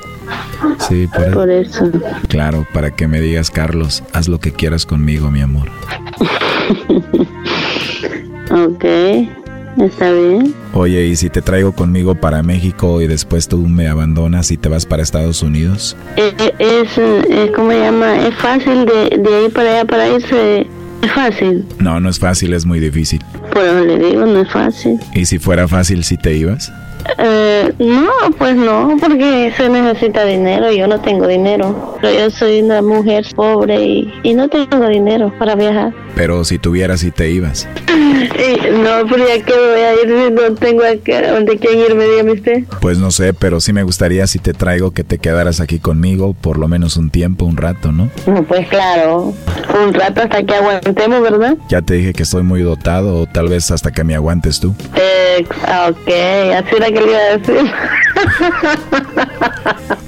Sí, 0.87 1.07
por, 1.13 1.33
por 1.33 1.49
eso. 1.49 1.91
Claro, 2.29 2.65
para 2.73 2.91
que 2.91 3.07
me 3.07 3.19
digas, 3.19 3.51
Carlos, 3.51 4.03
haz 4.13 4.29
lo 4.29 4.39
que 4.39 4.53
quieras 4.53 4.85
conmigo, 4.85 5.31
mi 5.31 5.41
amor. 5.41 5.67
Ok, 8.65 8.85
está 9.77 10.11
bien. 10.11 10.53
Oye, 10.73 11.05
¿y 11.05 11.15
si 11.15 11.29
te 11.29 11.41
traigo 11.41 11.73
conmigo 11.73 12.15
para 12.15 12.41
México 12.43 13.01
y 13.01 13.07
después 13.07 13.47
tú 13.47 13.57
me 13.67 13.87
abandonas 13.87 14.51
y 14.51 14.57
te 14.57 14.69
vas 14.69 14.85
para 14.85 15.03
Estados 15.03 15.43
Unidos? 15.43 15.95
Eh, 16.15 16.33
eh, 16.39 16.53
es, 16.59 16.97
eh, 16.97 17.51
¿cómo 17.55 17.71
se 17.71 17.79
llama? 17.79 18.27
Es 18.27 18.35
fácil 18.35 18.85
de, 18.85 19.17
de 19.17 19.35
ahí 19.35 19.49
para 19.49 19.69
allá 19.71 19.85
para 19.85 20.09
irse. 20.09 20.67
Es 21.01 21.11
fácil. 21.11 21.65
No, 21.79 21.99
no 21.99 22.09
es 22.09 22.17
fácil, 22.19 22.53
es 22.53 22.65
muy 22.65 22.79
difícil. 22.79 23.21
Por 23.53 23.63
eso 23.63 23.85
le 23.85 23.99
digo, 23.99 24.25
no 24.25 24.41
es 24.41 24.51
fácil. 24.51 24.99
¿Y 25.13 25.25
si 25.25 25.37
fuera 25.37 25.67
fácil, 25.67 26.03
si 26.03 26.17
te 26.17 26.35
ibas? 26.35 26.71
Eh, 27.17 27.73
no, 27.79 28.09
pues 28.37 28.55
no, 28.55 28.95
porque 28.99 29.53
se 29.55 29.69
necesita 29.69 30.25
dinero. 30.25 30.71
Yo 30.71 30.87
no 30.87 30.99
tengo 31.01 31.27
dinero. 31.27 31.97
Pero 32.01 32.13
yo 32.19 32.29
soy 32.29 32.61
una 32.61 32.81
mujer 32.81 33.25
pobre 33.35 33.81
y, 33.83 34.13
y 34.23 34.33
no 34.33 34.47
tengo 34.49 34.87
dinero 34.87 35.33
para 35.39 35.55
viajar. 35.55 35.93
Pero 36.15 36.43
si 36.43 36.57
tuvieras, 36.59 36.99
si 37.01 37.11
te 37.11 37.29
ibas. 37.29 37.67
Y 37.87 38.71
no, 38.71 39.07
pero 39.09 39.27
ya 39.27 39.43
que 39.43 39.53
voy 39.53 39.81
a 39.81 39.93
ir 39.93 40.31
no 40.31 40.53
tengo 40.55 40.83
a 40.83 40.95
qué- 41.03 41.21
donde 41.27 41.57
quién 41.57 41.79
irme, 41.79 42.05
dígame 42.05 42.31
usted. 42.33 42.63
Pues 42.81 42.97
no 42.97 43.11
sé, 43.11 43.33
pero 43.33 43.59
sí 43.59 43.73
me 43.73 43.83
gustaría 43.83 44.25
si 44.27 44.39
te 44.39 44.53
traigo 44.53 44.91
que 44.91 45.03
te 45.03 45.17
quedaras 45.19 45.59
aquí 45.59 45.79
conmigo 45.79 46.33
por 46.39 46.57
lo 46.57 46.67
menos 46.67 46.97
un 46.97 47.09
tiempo, 47.09 47.45
un 47.45 47.57
rato, 47.57 47.91
¿no? 47.91 48.09
No, 48.25 48.43
pues 48.43 48.67
claro, 48.67 49.33
un 49.83 49.93
rato 49.93 50.21
hasta 50.21 50.43
que 50.43 50.55
aguantemos, 50.55 51.21
¿verdad? 51.21 51.55
Ya 51.69 51.81
te 51.81 51.95
dije 51.95 52.13
que 52.13 52.23
estoy 52.23 52.43
muy 52.43 52.61
dotado 52.61 53.21
o 53.21 53.25
tal 53.27 53.47
vez 53.49 53.69
hasta 53.71 53.91
que 53.91 54.03
me 54.03 54.15
aguantes 54.15 54.59
tú. 54.59 54.73
Eh, 54.95 55.45
ok, 55.89 56.09
así 56.65 56.75
era 56.75 56.87
que 56.91 56.96
le 57.01 57.11
iba 57.11 57.19
a 57.19 57.37
decir. 57.37 57.71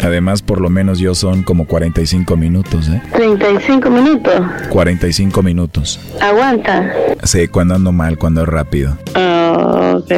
Además, 0.02 0.42
por 0.42 0.62
lo 0.62 0.70
menos 0.70 1.00
yo 1.00 1.14
son 1.14 1.44
como 1.44 1.66
45 1.66 2.36
minutos, 2.38 2.90
¿eh? 2.90 3.02
35 3.14 3.90
minutos. 3.90 4.42
45 4.70 5.44
minutos. 5.44 6.00
Aguanta. 6.22 6.92
Sí, 7.24 7.48
cuando 7.48 7.76
ando 7.76 7.92
mal, 7.92 8.18
cuando 8.18 8.42
es 8.44 8.48
rápido. 8.48 8.98
Ah, 9.16 9.98
ok, 9.98 10.12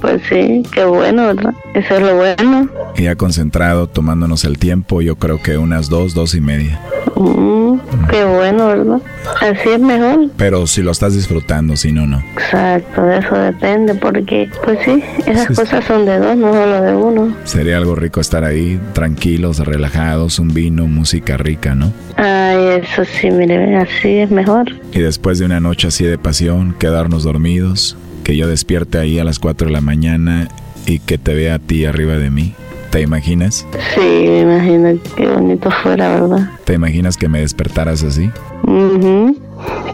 pues 0.00 0.22
sí, 0.28 0.62
qué 0.72 0.84
bueno, 0.84 1.28
¿verdad? 1.28 1.54
Eso 1.74 1.94
es 1.96 2.02
lo 2.02 2.16
bueno. 2.16 2.68
Y 2.96 3.04
ya 3.04 3.16
concentrado, 3.16 3.86
tomándonos 3.86 4.44
el 4.44 4.58
tiempo, 4.58 5.00
yo 5.00 5.16
creo 5.16 5.42
que 5.42 5.56
unas 5.56 5.88
dos, 5.88 6.14
dos 6.14 6.34
y 6.34 6.40
media. 6.40 6.80
Mm, 7.22 7.78
qué 8.10 8.24
bueno, 8.24 8.66
¿verdad? 8.66 9.00
Así 9.40 9.68
es 9.68 9.80
mejor. 9.80 10.28
Pero 10.36 10.66
si 10.66 10.82
lo 10.82 10.90
estás 10.90 11.14
disfrutando, 11.14 11.76
si 11.76 11.92
no, 11.92 12.06
no. 12.06 12.22
Exacto, 12.34 13.02
de 13.04 13.18
eso 13.18 13.36
depende, 13.36 13.94
porque, 13.94 14.50
pues 14.64 14.78
sí, 14.84 15.02
esas 15.26 15.56
cosas 15.56 15.84
son 15.84 16.04
de 16.04 16.18
dos, 16.18 16.36
no 16.36 16.52
solo 16.52 16.82
de 16.82 16.94
uno. 16.94 17.36
Sería 17.44 17.76
algo 17.76 17.94
rico 17.94 18.20
estar 18.20 18.44
ahí, 18.44 18.80
tranquilos, 18.92 19.60
relajados, 19.60 20.38
un 20.38 20.52
vino, 20.52 20.86
música 20.86 21.36
rica, 21.36 21.74
¿no? 21.74 21.92
Ay, 22.16 22.82
eso 22.82 23.04
sí, 23.04 23.30
mire, 23.30 23.76
así 23.76 24.18
es 24.18 24.30
mejor. 24.30 24.72
Y 24.92 25.00
después 25.00 25.38
de 25.38 25.46
una 25.46 25.60
noche 25.60 25.88
así 25.88 26.04
de 26.04 26.18
pasión, 26.18 26.74
quedarnos 26.78 27.22
dormidos, 27.22 27.96
que 28.24 28.36
yo 28.36 28.48
despierte 28.48 28.98
ahí 28.98 29.18
a 29.18 29.24
las 29.24 29.38
4 29.38 29.68
de 29.68 29.72
la 29.72 29.80
mañana 29.80 30.48
y 30.86 30.98
que 30.98 31.18
te 31.18 31.34
vea 31.34 31.54
a 31.54 31.58
ti 31.58 31.84
arriba 31.84 32.16
de 32.18 32.30
mí. 32.30 32.54
¿Te 32.92 33.00
imaginas? 33.00 33.66
Sí, 33.94 34.00
me 34.00 34.40
imagino 34.42 35.00
qué 35.16 35.26
bonito 35.26 35.70
fuera, 35.82 36.20
¿verdad? 36.20 36.50
¿Te 36.64 36.74
imaginas 36.74 37.16
que 37.16 37.26
me 37.26 37.40
despertaras 37.40 38.02
así? 38.02 38.30
Mhm. 38.64 39.34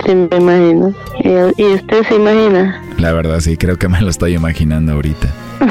Sí, 0.05 0.15
me 0.15 0.37
imagino. 0.37 0.93
¿Y, 1.21 1.63
y 1.63 1.75
usted 1.75 2.03
se 2.09 2.17
imagina? 2.17 2.83
La 2.99 3.13
verdad 3.13 3.39
sí, 3.39 3.57
creo 3.57 3.77
que 3.77 3.89
me 3.89 4.01
lo 4.01 4.11
estoy 4.11 4.35
imaginando 4.35 4.93
ahorita. 4.95 5.33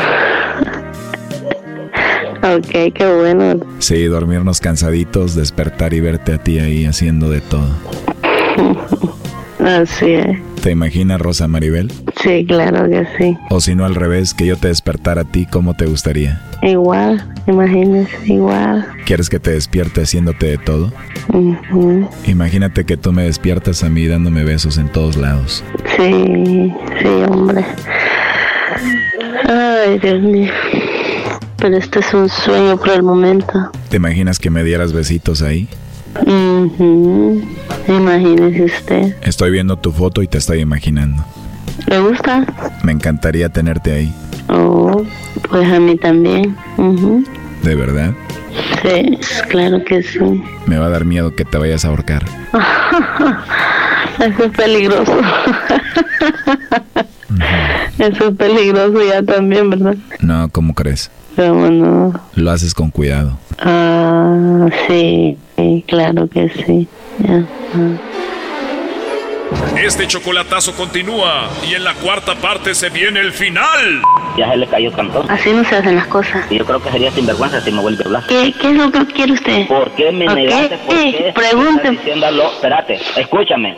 Ok, 2.44 2.94
qué 2.94 3.14
bueno. 3.20 3.60
Sí, 3.80 4.06
dormirnos 4.06 4.62
cansaditos, 4.62 5.36
despertar 5.36 5.94
y 5.94 6.00
verte 6.00 6.34
a 6.34 6.38
ti 6.38 6.60
ahí 6.60 6.86
haciendo 6.86 7.30
de 7.30 7.42
todo. 7.42 7.68
Así 9.68 10.14
es. 10.14 10.38
¿Te 10.62 10.72
imaginas, 10.72 11.20
Rosa 11.20 11.50
Maribel? 11.50 11.92
Sí, 12.24 12.46
claro 12.48 12.90
que 12.90 13.06
sí. 13.18 13.38
O 13.50 13.60
si 13.60 13.76
no, 13.76 13.84
al 13.84 13.96
revés, 13.96 14.34
que 14.34 14.46
yo 14.46 14.56
te 14.56 14.70
despertara 14.70 15.22
a 15.22 15.26
ti, 15.26 15.46
¿cómo 15.46 15.74
te 15.74 15.86
gustaría? 15.88 16.42
Igual, 16.62 17.22
imagínese, 17.48 18.18
igual. 18.26 18.88
¿Quieres 19.06 19.30
que 19.30 19.40
te 19.40 19.52
despierte 19.52 20.02
haciéndote 20.04 20.46
de 20.46 20.58
todo? 20.58 20.94
Imagínate 22.26 22.86
que 22.86 22.96
tú 22.96 23.12
me 23.12 23.24
despiertas 23.24 23.84
a 23.84 23.90
mí 23.90 24.08
dándome 24.08 24.46
besos 24.46 24.78
en 24.78 24.90
todos 24.90 25.18
lados. 25.18 25.66
Sí, 25.98 26.74
sí, 27.02 27.08
hombre. 27.30 27.66
Ay, 29.50 30.00
Dios 30.00 30.22
mío. 30.22 30.52
Pero 31.58 31.76
este 31.76 32.00
es 32.00 32.14
un 32.14 32.30
sueño 32.30 32.78
por 32.78 32.92
el 32.92 33.04
momento. 33.04 33.70
¿Te 33.90 33.98
imaginas 33.98 34.40
que 34.40 34.50
me 34.50 34.64
dieras 34.64 34.94
besitos 34.94 35.42
ahí? 35.42 35.68
Ujú. 36.26 37.42
Imagínese 37.88 38.64
usted. 38.64 39.16
Estoy 39.22 39.52
viendo 39.52 39.78
tu 39.78 39.92
foto 39.92 40.22
y 40.22 40.28
te 40.28 40.38
estoy 40.38 40.60
imaginando. 40.60 41.24
¿Le 41.88 42.00
gusta? 42.00 42.46
Me 42.84 42.92
encantaría 42.92 43.50
tenerte 43.50 43.92
ahí. 43.94 44.14
Oh, 44.50 45.04
pues 45.50 45.72
a 45.72 45.80
mí 45.80 45.96
también. 45.98 46.56
¿De 47.64 47.76
verdad? 47.76 48.14
Sí, 48.82 49.20
claro 49.50 49.84
que 49.84 50.02
sí. 50.04 50.20
Me 50.66 50.78
va 50.78 50.88
a 50.88 50.90
dar 50.90 51.06
miedo 51.06 51.36
que 51.36 51.46
te 51.46 51.58
vayas 51.58 51.86
a 51.86 51.90
ahorcar. 51.90 52.26
Eso 54.20 54.44
es 54.46 54.52
peligroso. 54.52 55.20
Eso 58.00 58.30
es 58.30 58.36
peligroso 58.36 59.00
ya 59.08 59.22
también, 59.24 59.70
¿verdad? 59.70 59.96
No, 60.22 60.50
¿cómo 60.50 60.74
crees? 60.74 61.12
¿Cómo 61.38 61.70
no? 61.70 62.20
Lo 62.34 62.52
haces 62.52 62.74
con 62.74 62.90
cuidado. 62.90 63.38
Ah, 63.60 64.68
sí, 64.88 65.38
sí, 65.56 65.86
claro 65.88 66.28
que 66.28 66.50
sí. 66.50 66.88
Este 69.78 70.08
chocolatazo 70.08 70.74
continúa 70.74 71.48
y 71.70 71.76
en 71.76 71.84
la 71.84 71.94
cuarta 71.94 72.34
parte 72.34 72.74
se 72.74 72.90
viene 72.90 73.20
el 73.20 73.32
final. 73.32 74.02
Ya 74.36 74.50
se 74.50 74.58
le 74.58 74.66
cayó 74.66 74.92
cantón. 74.92 75.30
Así 75.30 75.52
no 75.52 75.64
se 75.64 75.76
hacen 75.76 75.96
las 75.96 76.08
cosas. 76.08 76.44
Yo 76.50 76.66
creo 76.66 76.82
que 76.82 76.90
sería 76.90 77.12
sinvergüenza 77.12 77.62
si 77.62 77.72
me 77.72 77.82
vuelve 77.82 78.04
a 78.04 78.08
hablar. 78.08 78.24
¿Qué, 78.28 78.52
qué 78.60 78.72
es 78.72 78.76
lo 78.76 78.92
que 78.92 79.06
quiere 79.06 79.34
usted? 79.34 79.68
¿Por 79.68 79.92
qué 79.92 80.12
me 80.12 80.26
negaste? 80.26 80.78
¿Por 80.80 80.96
eh, 80.96 81.16
qué? 81.18 81.34
pregunte. 81.36 81.76
estás 81.76 81.92
diciéndolo? 81.92 82.52
Espérate, 82.52 83.00
escúchame. 83.16 83.78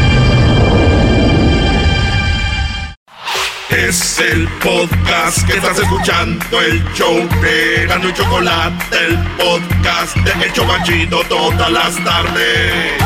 Es 3.71 4.19
el 4.19 4.49
podcast 4.61 5.47
que 5.47 5.53
estás 5.53 5.79
escuchando, 5.79 6.59
el 6.59 6.83
show 6.93 7.15
de 7.41 7.85
Gano 7.87 8.09
y 8.09 8.13
Chocolate, 8.13 8.97
el 9.07 9.17
podcast 9.37 10.15
de 10.17 10.45
El 10.45 10.51
Chobachito 10.51 11.23
todas 11.29 11.71
las 11.71 11.95
tardes. 12.03 13.01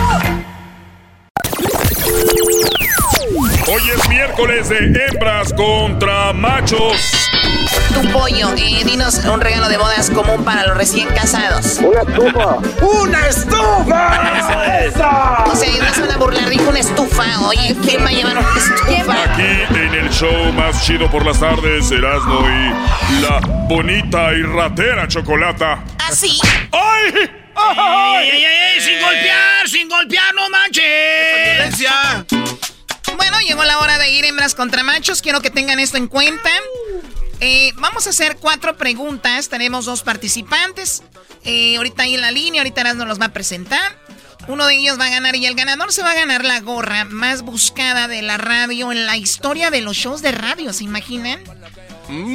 Hoy 3.68 3.90
es 3.96 4.10
miércoles 4.10 4.70
de 4.70 4.78
hembras 4.78 5.54
contra 5.54 6.34
machos. 6.34 7.25
Tu 7.94 8.02
pollo, 8.12 8.54
eh, 8.58 8.84
dinos 8.84 9.16
un 9.26 9.40
regalo 9.42 9.70
de 9.70 9.78
bodas 9.78 10.10
común 10.10 10.44
para 10.44 10.66
los 10.68 10.78
recién 10.78 11.08
casados. 11.10 11.80
Una 11.80 12.02
estufa. 12.02 12.58
¡Una 12.82 13.28
estufa! 13.28 15.44
O 15.46 15.56
sea, 15.56 15.70
no 15.80 15.94
se 15.94 16.02
van 16.02 16.12
a 16.12 16.18
burlar, 16.18 16.50
dijo 16.50 16.70
una 16.70 16.80
estufa. 16.80 17.24
Oye, 17.48 17.76
¿quién 17.84 18.04
va 18.04 18.10
a 18.10 18.12
llevar 18.12 18.38
una 18.38 18.58
estufa? 18.58 19.24
Aquí 19.34 19.64
en 19.70 19.94
el 19.94 20.10
show 20.10 20.52
más 20.54 20.84
chido 20.86 21.10
por 21.10 21.26
las 21.26 21.40
tardes, 21.40 21.90
Erasmo 21.92 22.46
y 22.48 23.22
la 23.22 23.40
bonita 23.68 24.34
y 24.34 24.44
ratera 24.44 25.08
chocolata. 25.08 25.84
¿Así? 26.08 26.40
¡Ay! 26.72 27.14
¡Ey, 27.58 28.30
ey, 28.30 28.30
ey, 28.30 28.46
ey! 28.46 28.82
¡Sin 28.82 29.02
golpear! 29.02 29.70
¡Sin 29.70 29.90
golpear! 29.90 30.36
¡No 30.36 30.50
manches! 30.50 31.88
Bueno, 33.16 33.40
llegó 33.40 33.64
la 33.64 33.80
hora 33.80 33.98
de 33.98 34.12
ir 34.12 34.26
hembras 34.26 34.56
contra 34.56 34.84
machos. 34.84 35.22
Quiero 35.22 35.42
que 35.42 35.50
tengan 35.50 35.80
esto 35.80 35.98
en 35.98 36.08
cuenta. 36.08 36.50
Eh, 37.40 37.72
vamos 37.76 38.08
a 38.08 38.12
hacer 38.12 38.38
cuatro 38.38 38.78
preguntas. 38.78 39.50
Tenemos 39.50 39.86
dos 39.86 40.04
participantes. 40.04 41.04
Eh, 41.44 41.78
ahorita 41.78 42.04
ahí 42.04 42.16
en 42.16 42.22
la 42.22 42.32
línea, 42.32 42.62
ahorita 42.62 42.94
nos 42.94 43.08
los 43.08 43.20
va 43.20 43.26
a 43.26 43.34
presentar. 43.34 44.04
Uno 44.48 44.68
de 44.68 44.76
ellos 44.76 45.00
va 45.00 45.08
a 45.08 45.10
ganar 45.10 45.36
y 45.36 45.46
el 45.46 45.56
ganador 45.56 45.92
se 45.92 46.04
va 46.04 46.12
a 46.12 46.16
ganar 46.16 46.46
la 46.46 46.60
gorra 46.60 47.06
más 47.06 47.42
buscada 47.42 48.08
de 48.08 48.22
la 48.22 48.38
radio 48.38 48.92
en 48.92 49.06
la 49.06 49.18
historia 49.18 49.72
de 49.72 49.82
los 49.82 49.98
shows 49.98 50.22
de 50.22 50.32
radio. 50.32 50.72
¿Se 50.72 50.84
imaginan? 50.84 51.42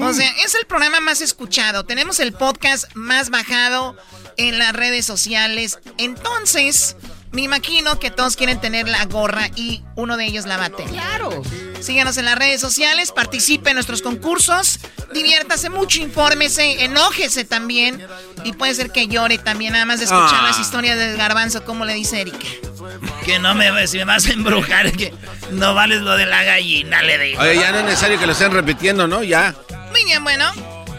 O 0.03 0.13
sea, 0.13 0.29
es 0.45 0.57
el 0.57 0.67
programa 0.67 0.99
más 0.99 1.21
escuchado. 1.21 1.85
Tenemos 1.85 2.19
el 2.19 2.33
podcast 2.33 2.87
más 2.95 3.31
bajado 3.31 3.97
en 4.37 4.59
las 4.59 4.73
redes 4.73 5.07
sociales. 5.07 5.79
Entonces, 5.97 6.97
me 7.33 7.43
imagino 7.43 7.99
que 7.99 8.11
todos 8.11 8.37
quieren 8.37 8.61
tener 8.61 8.89
la 8.89 9.05
gorra 9.07 9.49
y 9.55 9.83
uno 9.97 10.17
de 10.17 10.27
ellos 10.27 10.47
la 10.47 10.57
va 10.57 10.67
a 10.67 10.71
tener. 10.71 10.93
Claro. 10.93 11.43
Síganos 11.81 12.17
en 12.19 12.27
las 12.27 12.37
redes 12.37 12.61
sociales, 12.61 13.11
participe 13.13 13.71
en 13.71 13.75
nuestros 13.77 14.03
concursos, 14.03 14.81
diviértase 15.15 15.71
mucho, 15.71 16.01
infórmese, 16.01 16.85
enójese 16.85 17.45
también. 17.45 18.07
Y 18.45 18.53
puede 18.53 18.75
ser 18.75 18.91
que 18.91 19.07
llore 19.09 19.39
también, 19.39 19.73
nada 19.73 19.85
más 19.87 19.99
de 19.99 20.05
escuchar 20.05 20.41
Ah. 20.41 20.49
las 20.49 20.59
historias 20.59 20.99
del 20.99 21.17
garbanzo, 21.17 21.65
como 21.65 21.85
le 21.85 21.95
dice 21.95 22.21
Erika. 22.21 22.39
Que 23.25 23.39
no 23.39 23.55
me, 23.55 23.87
si 23.87 23.99
me 23.99 24.05
vas 24.05 24.27
a 24.27 24.33
embrujar, 24.33 24.93
que 24.93 25.15
no 25.53 25.75
vales 25.75 26.01
lo 26.03 26.17
de 26.17 26.27
la 26.27 26.43
gallina, 26.43 27.03
le 27.03 27.19
digo. 27.19 27.41
Oye, 27.43 27.57
ya 27.57 27.73
no 27.73 27.79
es 27.79 27.85
necesario 27.85 28.19
que 28.19 28.27
lo 28.27 28.33
estén 28.33 28.51
repitiendo, 28.53 29.07
¿no? 29.07 29.23
Ya. 29.23 29.55
Muy 29.91 30.05
bien, 30.05 30.23
bueno. 30.25 30.51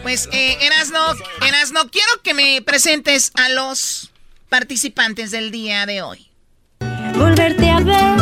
Pues, 0.02 0.28
eh, 0.32 0.58
Erasno, 0.62 0.98
Erasno, 1.46 1.88
quiero 1.90 2.08
que 2.24 2.34
me 2.34 2.60
presentes 2.62 3.30
a 3.34 3.48
los 3.50 4.10
participantes 4.52 5.30
del 5.30 5.50
día 5.50 5.86
de 5.86 6.02
hoy. 6.02 6.30
Volverte 7.16 7.70
a 7.70 7.80
ver. 7.80 8.20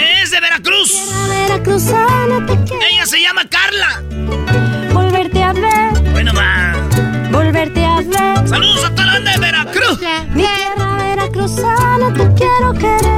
¡Es 0.00 0.30
de 0.30 0.40
Veracruz! 0.40 1.12
Veracruzana 1.28 2.46
te 2.46 2.54
quiero. 2.64 2.86
¡Ella 2.90 3.04
se 3.04 3.20
llama 3.20 3.42
Carla! 3.46 4.02
Volverte 4.94 5.42
a 5.42 5.52
ver. 5.52 6.10
Bueno, 6.12 6.32
va. 6.34 6.72
Volverte 7.30 7.84
a 7.84 7.96
ver. 7.96 8.48
¡Saludos 8.48 8.82
a 8.82 8.94
toda 8.94 9.04
la 9.04 9.12
banda 9.12 9.32
de 9.32 9.38
Veracruz! 9.40 10.00
Mi 10.30 10.42
tierra 10.42 10.96
veracruzana 10.96 12.14
te 12.14 12.42
quiero 12.42 12.72
querer. 12.72 13.13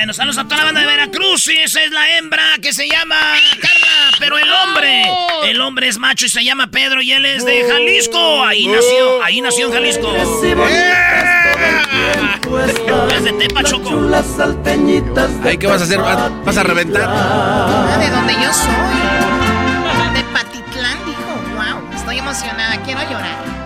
Bueno, 0.00 0.14
saludos 0.14 0.38
a 0.38 0.44
toda 0.44 0.56
la 0.56 0.64
banda 0.64 0.80
de 0.80 0.86
Veracruz 0.86 1.46
y 1.48 1.58
esa 1.58 1.82
es 1.82 1.90
la 1.90 2.16
hembra 2.16 2.42
que 2.62 2.72
se 2.72 2.88
llama 2.88 3.16
Carla, 3.60 4.10
pero 4.18 4.38
el 4.38 4.50
hombre, 4.50 5.02
el 5.44 5.60
hombre 5.60 5.88
es 5.88 5.98
macho 5.98 6.24
y 6.24 6.30
se 6.30 6.42
llama 6.42 6.68
Pedro 6.68 7.02
y 7.02 7.12
él 7.12 7.26
es 7.26 7.44
de 7.44 7.68
Jalisco. 7.68 8.42
Ahí 8.42 8.66
nació, 8.66 9.22
ahí 9.22 9.42
nació 9.42 9.66
en 9.66 9.72
Jalisco. 9.74 10.10
Es 13.14 13.24
de 13.24 13.32
Tepa, 13.34 13.62
Choco. 13.62 13.90
Ahí, 15.44 15.58
¿qué 15.58 15.66
vas 15.66 15.82
a 15.82 15.84
hacer? 15.84 15.98
¿Vas, 15.98 16.44
vas 16.46 16.56
a 16.56 16.62
reventar? 16.62 17.06
Ah, 17.06 17.98
de 18.00 18.08
donde 18.08 18.32
yo 18.32 18.54
soy. 18.54 18.72
De 20.14 20.24
Patitlán, 20.32 20.96
dijo. 21.04 21.28
Wow, 21.56 21.94
estoy 21.94 22.16
emocionada, 22.18 22.82
quiero 22.84 23.02
llorar. 23.02 23.59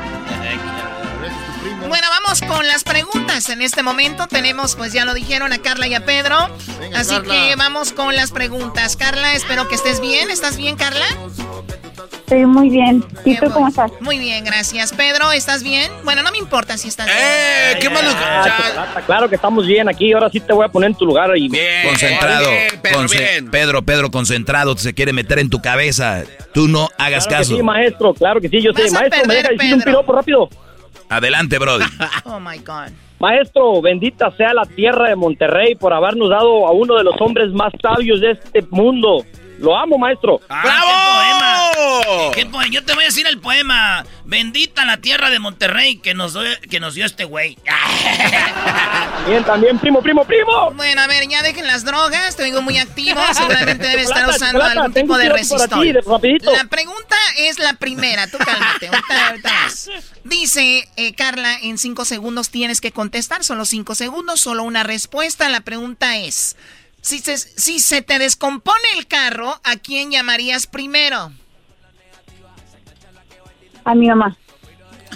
Bueno, 1.94 2.08
vamos 2.10 2.40
con 2.40 2.66
las 2.66 2.82
preguntas. 2.82 3.48
En 3.50 3.62
este 3.62 3.84
momento 3.84 4.26
tenemos, 4.26 4.74
pues 4.74 4.92
ya 4.92 5.04
lo 5.04 5.14
dijeron, 5.14 5.52
a 5.52 5.58
Carla 5.58 5.86
y 5.86 5.94
a 5.94 6.04
Pedro. 6.04 6.50
Venga, 6.80 6.98
Así 6.98 7.14
Carla. 7.14 7.32
que 7.34 7.54
vamos 7.54 7.92
con 7.92 8.16
las 8.16 8.32
preguntas. 8.32 8.96
Carla, 8.96 9.34
espero 9.34 9.68
que 9.68 9.76
estés 9.76 10.00
bien. 10.00 10.28
¿Estás 10.28 10.56
bien, 10.56 10.74
Carla? 10.74 11.06
Estoy 12.12 12.46
muy 12.46 12.68
bien. 12.68 13.04
¿Y 13.24 13.36
tú 13.36 13.48
cómo 13.48 13.68
estás? 13.68 13.92
Muy 14.00 14.18
bien, 14.18 14.44
gracias. 14.44 14.92
Pedro, 14.92 15.30
¿estás 15.30 15.62
bien? 15.62 15.88
Bueno, 16.02 16.24
no 16.24 16.32
me 16.32 16.38
importa 16.38 16.76
si 16.78 16.88
estás 16.88 17.06
¡Eh! 17.08 17.78
¡Qué 17.80 17.88
malo! 17.88 18.10
Claro 19.06 19.28
que 19.28 19.36
estamos 19.36 19.64
bien 19.64 19.88
aquí. 19.88 20.12
Ahora 20.12 20.30
sí 20.30 20.40
te 20.40 20.52
voy 20.52 20.64
a 20.64 20.68
poner 20.68 20.90
en 20.90 20.96
tu 20.96 21.06
lugar 21.06 21.30
y 21.36 21.48
bien. 21.48 21.86
Concentrado. 21.86 22.50
Pedro, 22.82 22.98
conce- 22.98 23.18
bien. 23.18 23.50
Pedro, 23.52 23.82
Pedro, 23.82 24.10
concentrado. 24.10 24.76
Se 24.78 24.94
quiere 24.94 25.12
meter 25.12 25.38
en 25.38 25.48
tu 25.48 25.62
cabeza. 25.62 26.24
Tú 26.52 26.66
no 26.66 26.88
hagas 26.98 27.28
Claro 27.28 27.42
que 27.44 27.44
caso. 27.50 27.56
sí, 27.56 27.62
maestro. 27.62 28.14
Claro 28.14 28.40
que 28.40 28.48
sí, 28.48 28.60
yo 28.60 28.72
sé. 28.72 28.82
Vas 28.82 28.92
Maestro, 28.94 29.20
me 29.20 29.26
perder, 29.26 29.42
deja 29.52 29.62
decir 29.62 29.74
un 29.74 29.82
piropo 29.82 30.12
rápido. 30.12 30.48
Adelante, 31.08 31.58
Brody. 31.58 31.84
Oh 32.24 32.40
my 32.40 32.58
God. 32.58 32.92
Maestro, 33.20 33.80
bendita 33.80 34.30
sea 34.32 34.52
la 34.52 34.64
tierra 34.64 35.08
de 35.08 35.16
Monterrey 35.16 35.74
por 35.76 35.92
habernos 35.92 36.30
dado 36.30 36.66
a 36.66 36.72
uno 36.72 36.96
de 36.96 37.04
los 37.04 37.14
hombres 37.20 37.52
más 37.52 37.72
sabios 37.80 38.20
de 38.20 38.32
este 38.32 38.62
mundo. 38.70 39.24
Lo 39.58 39.76
amo, 39.76 39.96
maestro. 39.98 40.40
Ah, 40.48 40.62
¡Qué 40.62 40.70
poema! 40.70 42.32
¿Qué 42.34 42.46
poema? 42.46 42.70
Yo 42.70 42.84
te 42.84 42.94
voy 42.94 43.04
a 43.04 43.06
decir 43.06 43.26
el 43.26 43.38
poema. 43.40 44.04
Bendita 44.24 44.84
la 44.84 44.98
tierra 44.98 45.30
de 45.30 45.38
Monterrey 45.38 45.98
que 45.98 46.14
nos, 46.14 46.32
dio- 46.34 46.42
que 46.70 46.80
nos 46.80 46.94
dio 46.94 47.04
este 47.06 47.24
güey. 47.24 47.56
Bien, 49.28 49.42
también, 49.44 49.78
primo, 49.78 50.02
primo, 50.02 50.24
primo. 50.24 50.70
Bueno, 50.72 51.00
a 51.00 51.06
ver, 51.06 51.26
ya 51.28 51.42
dejen 51.42 51.66
las 51.66 51.84
drogas, 51.84 52.36
te 52.36 52.42
vengo 52.42 52.60
muy 52.62 52.78
activo, 52.78 53.20
seguramente 53.32 53.86
debe 53.86 54.02
estar 54.02 54.28
usando 54.28 54.58
chocolata, 54.60 54.72
algún 54.82 54.92
tipo 54.94 55.16
de 55.16 55.24
aquí, 55.26 55.32
resistor. 55.32 56.20
de-. 56.20 56.38
La 56.56 56.64
pregunta 56.64 57.16
es 57.38 57.58
la 57.58 57.74
primera, 57.74 58.26
tú 58.26 58.36
cálmate, 58.38 58.88
ahorita. 58.88 59.50
Dice, 60.24 60.88
eh, 60.96 61.14
Carla, 61.14 61.56
en 61.62 61.78
cinco 61.78 62.04
segundos 62.04 62.50
tienes 62.50 62.80
que 62.80 62.92
contestar, 62.92 63.44
solo 63.44 63.64
cinco 63.64 63.94
segundos, 63.94 64.40
solo 64.40 64.62
una 64.64 64.82
respuesta. 64.82 65.48
La 65.48 65.60
pregunta 65.60 66.16
es, 66.18 66.56
si 67.04 67.18
se, 67.18 67.36
si 67.36 67.80
se 67.80 68.00
te 68.00 68.18
descompone 68.18 68.82
el 68.96 69.06
carro, 69.06 69.60
¿a 69.62 69.76
quién 69.76 70.10
llamarías 70.10 70.66
primero? 70.66 71.30
A 73.84 73.94
mi 73.94 74.08
mamá. 74.08 74.34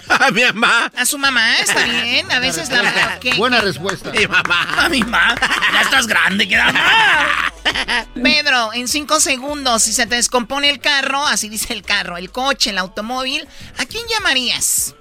A 0.09 0.31
mi 0.31 0.43
mamá. 0.43 0.91
A 0.95 1.05
su 1.05 1.17
mamá, 1.17 1.57
está 1.59 1.83
bien, 2.03 2.31
a 2.31 2.39
veces 2.39 2.69
la... 2.69 3.17
ok. 3.17 3.37
Buena 3.37 3.59
respuesta. 3.61 4.11
Mi 4.11 4.27
mamá. 4.27 4.85
A 4.85 4.89
mi 4.89 5.01
mamá. 5.01 5.35
Ya 5.73 5.81
estás 5.81 6.07
grande, 6.07 6.47
queda 6.47 6.71
Pedro, 8.13 8.71
en 8.73 8.87
cinco 8.87 9.19
segundos, 9.19 9.81
si 9.83 9.91
se 9.91 10.05
te 10.05 10.15
descompone 10.15 10.69
el 10.69 10.79
carro, 10.79 11.25
así 11.25 11.49
dice 11.49 11.73
el 11.73 11.81
carro, 11.81 12.17
el 12.17 12.31
coche, 12.31 12.69
el 12.69 12.77
automóvil, 12.77 13.47
¿a 13.77 13.85
quién 13.85 14.05
llamarías? 14.07 14.95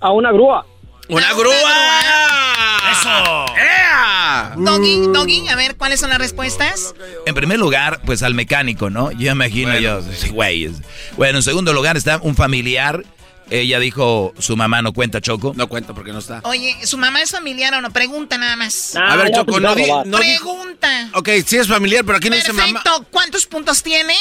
A 0.00 0.10
una 0.10 0.32
grúa. 0.32 0.66
¡Una 1.08 1.32
grúa! 1.34 2.90
¡Eso! 2.92 3.54
¡Ea! 3.56 4.54
Doggy, 4.56 5.06
Doggy, 5.12 5.48
a 5.48 5.56
ver, 5.56 5.76
¿cuáles 5.76 6.00
son 6.00 6.10
las 6.10 6.18
respuestas? 6.18 6.94
En 7.26 7.34
primer 7.34 7.58
lugar, 7.58 8.00
pues 8.04 8.22
al 8.22 8.34
mecánico, 8.34 8.90
¿no? 8.90 9.10
Yo 9.12 9.30
imagino 9.32 9.78
yo, 9.78 10.02
sí, 10.02 10.28
güey. 10.30 10.70
Bueno, 11.16 11.38
en 11.38 11.42
segundo 11.42 11.72
lugar 11.72 11.96
está 11.96 12.18
un 12.22 12.34
familiar. 12.36 13.02
Ella 13.50 13.78
dijo, 13.78 14.34
su 14.38 14.58
mamá 14.58 14.82
no 14.82 14.92
cuenta, 14.92 15.22
Choco. 15.22 15.54
No 15.56 15.68
cuenta 15.68 15.94
porque 15.94 16.12
no 16.12 16.18
está. 16.18 16.40
Oye, 16.44 16.76
¿su 16.84 16.98
mamá 16.98 17.22
es 17.22 17.30
familiar 17.30 17.72
o 17.72 17.80
no? 17.80 17.90
Pregunta 17.90 18.36
nada 18.36 18.56
más. 18.56 18.94
A 18.94 19.16
ver, 19.16 19.30
Choco, 19.32 19.58
no, 19.58 19.74
di- 19.74 19.86
no 19.86 20.18
dijo- 20.18 20.18
Pregunta. 20.18 21.08
Ok, 21.14 21.30
sí 21.46 21.56
es 21.56 21.66
familiar, 21.66 22.04
pero 22.04 22.18
aquí 22.18 22.28
no 22.28 22.36
dice 22.36 22.52
mamá. 22.52 22.82
Perfecto. 22.82 23.06
¿Cuántos 23.10 23.46
puntos 23.46 23.82
tiene? 23.82 24.14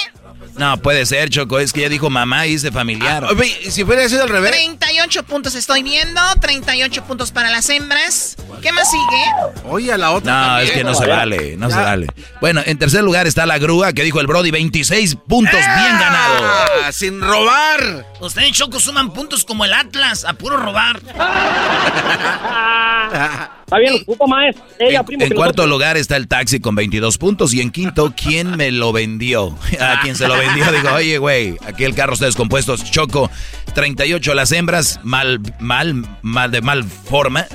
No, 0.57 0.77
puede 0.77 1.05
ser, 1.05 1.29
Choco. 1.29 1.59
Es 1.59 1.71
que 1.71 1.81
ella 1.81 1.89
dijo 1.89 2.09
mamá 2.09 2.47
y 2.47 2.51
dice 2.51 2.71
familiar. 2.71 3.23
Ah, 3.25 3.29
Oye, 3.37 3.71
si 3.71 3.83
hubiera 3.83 4.07
sido 4.09 4.23
al 4.23 4.29
revés. 4.29 4.51
38 4.51 5.23
puntos 5.23 5.55
estoy 5.55 5.83
viendo, 5.83 6.21
38 6.41 7.03
puntos 7.03 7.31
para 7.31 7.49
las 7.49 7.69
hembras. 7.69 8.35
¿Qué 8.61 8.71
más 8.71 8.89
sigue? 8.89 9.63
Oye, 9.69 9.93
a 9.93 9.97
la 9.97 10.11
otra 10.11 10.33
No, 10.33 10.45
también. 10.47 10.67
es 10.67 10.73
que 10.77 10.83
no 10.83 10.95
se 10.95 11.07
Ya. 11.07 11.15
vale, 11.15 11.57
no 11.57 11.69
se 11.69 11.75
Ya. 11.75 11.81
vale. 11.83 12.07
Bueno, 12.41 12.61
en 12.65 12.77
tercer 12.79 13.03
lugar 13.03 13.27
está 13.27 13.45
la 13.45 13.57
grúa 13.59 13.93
que 13.93 14.03
dijo 14.03 14.19
el 14.19 14.27
Brody, 14.27 14.51
26 14.51 15.15
puntos 15.27 15.59
bien 15.59 15.99
ganados. 15.99 16.41
Ah, 16.85 16.91
sin 16.91 17.21
robar. 17.21 18.05
Ustedes, 18.19 18.51
Choco, 18.53 18.79
suman 18.79 19.13
puntos 19.13 19.45
como 19.45 19.63
el 19.65 19.73
Atlas, 19.73 20.25
a 20.25 20.33
puro 20.33 20.57
robar. 20.57 20.99
Está 23.67 23.79
bien, 23.79 23.91
los 23.91 24.03
ocupo, 24.03 24.27
maestro. 24.29 24.63
Ella, 24.79 24.99
En, 24.99 25.05
primo, 25.05 25.23
en 25.25 25.33
cuarto 25.33 25.63
nosotros- 25.63 25.69
lugar 25.69 25.97
está 25.97 26.15
el 26.15 26.29
taxi 26.29 26.61
con 26.61 26.73
22 26.75 27.17
puntos 27.17 27.53
y 27.53 27.59
en 27.59 27.69
quinto, 27.69 28.13
¿quién 28.15 28.55
me 28.55 28.71
lo 28.71 28.93
vendió? 28.93 29.59
A 29.81 29.99
quien 30.01 30.15
se 30.15 30.25
lo 30.25 30.37
vendió 30.37 30.71
dijo, 30.71 30.93
oye, 30.93 31.17
güey, 31.17 31.57
aquí 31.67 31.83
el 31.83 31.93
carro 31.93 32.13
está 32.13 32.27
descompuesto, 32.27 32.77
Choco, 32.77 33.29
38 33.75 34.33
las 34.35 34.53
hembras, 34.53 35.01
mal, 35.03 35.41
mal, 35.59 35.95
mal, 36.21 36.49
de 36.49 36.61
mal 36.61 36.85
forma, 36.85 37.45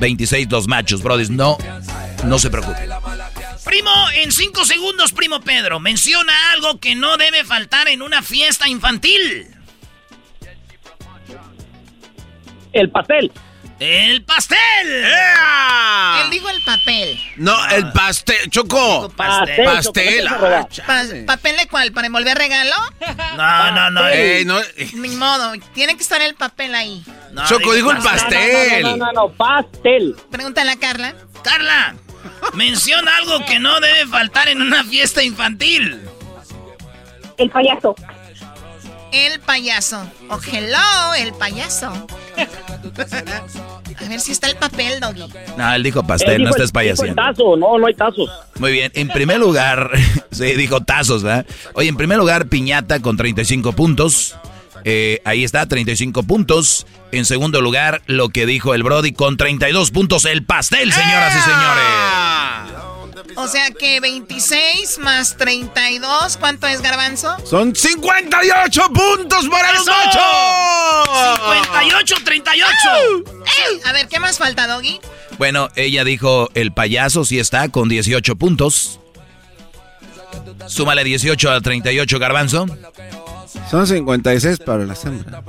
26 0.00 0.50
los 0.50 0.66
machos, 0.66 1.04
brodis, 1.04 1.30
no, 1.30 1.56
no 2.24 2.40
se 2.40 2.50
preocupe. 2.50 2.88
Primo, 3.64 3.90
en 4.24 4.32
cinco 4.32 4.64
segundos, 4.64 5.12
primo 5.12 5.40
Pedro, 5.40 5.78
menciona 5.78 6.32
algo 6.52 6.80
que 6.80 6.96
no 6.96 7.16
debe 7.16 7.44
faltar 7.44 7.86
en 7.86 8.02
una 8.02 8.22
fiesta 8.22 8.68
infantil. 8.68 9.46
El 12.72 12.90
pastel. 12.90 13.30
¡El 13.80 14.22
pastel! 14.24 14.58
¡Ea! 14.88 16.20
Él 16.24 16.30
dijo 16.30 16.48
el 16.50 16.62
papel. 16.64 17.18
No, 17.36 17.66
el 17.70 17.90
pastel, 17.92 18.50
Choco. 18.50 19.08
Pastel, 19.16 19.64
Pastel. 19.64 20.26
Choco, 20.28 20.48
no 20.50 20.66
te 20.66 20.82
Ah, 20.82 21.02
Pa-. 21.26 21.26
¿Papel 21.36 21.56
de 21.56 21.66
cuál? 21.66 21.90
¿Para 21.92 22.06
envolver 22.06 22.36
regalo? 22.36 22.74
No, 23.36 23.70
no, 23.72 23.90
no. 23.90 24.06
Ey, 24.08 24.44
no. 24.44 24.58
Ni 24.94 25.08
modo, 25.10 25.52
tiene 25.72 25.96
que 25.96 26.02
estar 26.02 26.20
el 26.20 26.34
papel 26.34 26.74
ahí. 26.74 27.02
no, 27.32 27.46
Choco 27.46 27.72
dijo 27.72 27.90
el 27.90 27.98
pastel. 27.98 28.52
pastel. 28.52 28.82
No, 28.82 28.90
no, 28.90 28.96
no, 28.96 29.06
no, 29.06 29.12
no, 29.28 29.32
pastel. 29.32 30.14
Pregúntale 30.30 30.72
a 30.72 30.76
Carla. 30.78 31.14
Carla, 31.42 31.94
menciona 32.52 33.16
algo 33.16 33.44
que 33.46 33.58
no 33.60 33.80
debe 33.80 34.06
faltar 34.08 34.48
en 34.48 34.60
una 34.60 34.84
fiesta 34.84 35.22
infantil. 35.22 36.02
El 37.38 37.48
payaso. 37.50 37.94
El 39.12 39.40
payaso. 39.40 40.06
Oh, 40.28 40.38
hello, 40.52 41.14
el 41.18 41.32
payaso. 41.34 42.06
A 43.98 44.08
ver 44.08 44.20
si 44.20 44.32
está 44.32 44.48
el 44.48 44.56
papel, 44.56 45.00
Doggy. 45.00 45.24
No, 45.56 45.72
él 45.74 45.82
dijo 45.82 46.00
Él 46.00 46.06
pastel, 46.06 46.38
dijo 46.38 46.56
no 46.56 46.64
payaseando. 46.72 47.14
tazo, 47.14 47.56
no, 47.56 47.78
no 47.78 47.86
hay 47.86 47.94
tazos. 47.94 48.30
Muy 48.58 48.72
bien, 48.72 48.92
en 48.94 49.08
primer 49.08 49.38
lugar, 49.38 49.90
sí, 50.30 50.54
dijo 50.54 50.80
tazos, 50.80 51.22
¿verdad? 51.22 51.46
Oye, 51.74 51.88
en 51.88 51.96
primer 51.96 52.18
lugar, 52.18 52.46
Piñata 52.46 53.00
con 53.00 53.16
35 53.16 53.72
puntos. 53.72 54.36
Eh, 54.84 55.20
ahí 55.24 55.44
está, 55.44 55.66
35 55.66 56.22
puntos. 56.22 56.86
En 57.12 57.24
segundo 57.24 57.60
lugar, 57.60 58.02
lo 58.06 58.28
que 58.28 58.46
dijo 58.46 58.74
el 58.74 58.82
Brody 58.82 59.12
con 59.12 59.36
32 59.36 59.90
puntos, 59.90 60.24
el 60.24 60.44
pastel, 60.44 60.92
señoras 60.92 61.36
y 61.36 61.40
señores. 61.40 62.39
O 63.40 63.48
sea 63.48 63.70
que 63.70 64.00
26 64.00 64.98
más 64.98 65.38
32, 65.38 66.36
¿cuánto 66.36 66.66
es 66.66 66.82
garbanzo? 66.82 67.34
Son 67.46 67.74
58 67.74 68.82
puntos 68.92 69.48
para 69.48 69.72
los 69.72 69.80
¡Eso! 69.80 69.92
machos. 69.92 71.56
58, 71.70 72.16
38. 72.22 72.68
A 73.86 73.92
ver, 73.92 74.08
¿qué 74.08 74.20
más 74.20 74.36
falta, 74.36 74.66
Doggy? 74.66 75.00
Bueno, 75.38 75.70
ella 75.74 76.04
dijo 76.04 76.50
el 76.52 76.72
payaso, 76.72 77.24
sí 77.24 77.38
está, 77.38 77.70
con 77.70 77.88
18 77.88 78.36
puntos. 78.36 79.00
Súmale 80.66 81.02
18 81.02 81.50
a 81.50 81.62
38, 81.62 82.18
Garbanzo. 82.18 82.66
Son 83.70 83.86
56 83.86 84.58
para 84.58 84.84
las 84.84 85.02
hembras. 85.06 85.42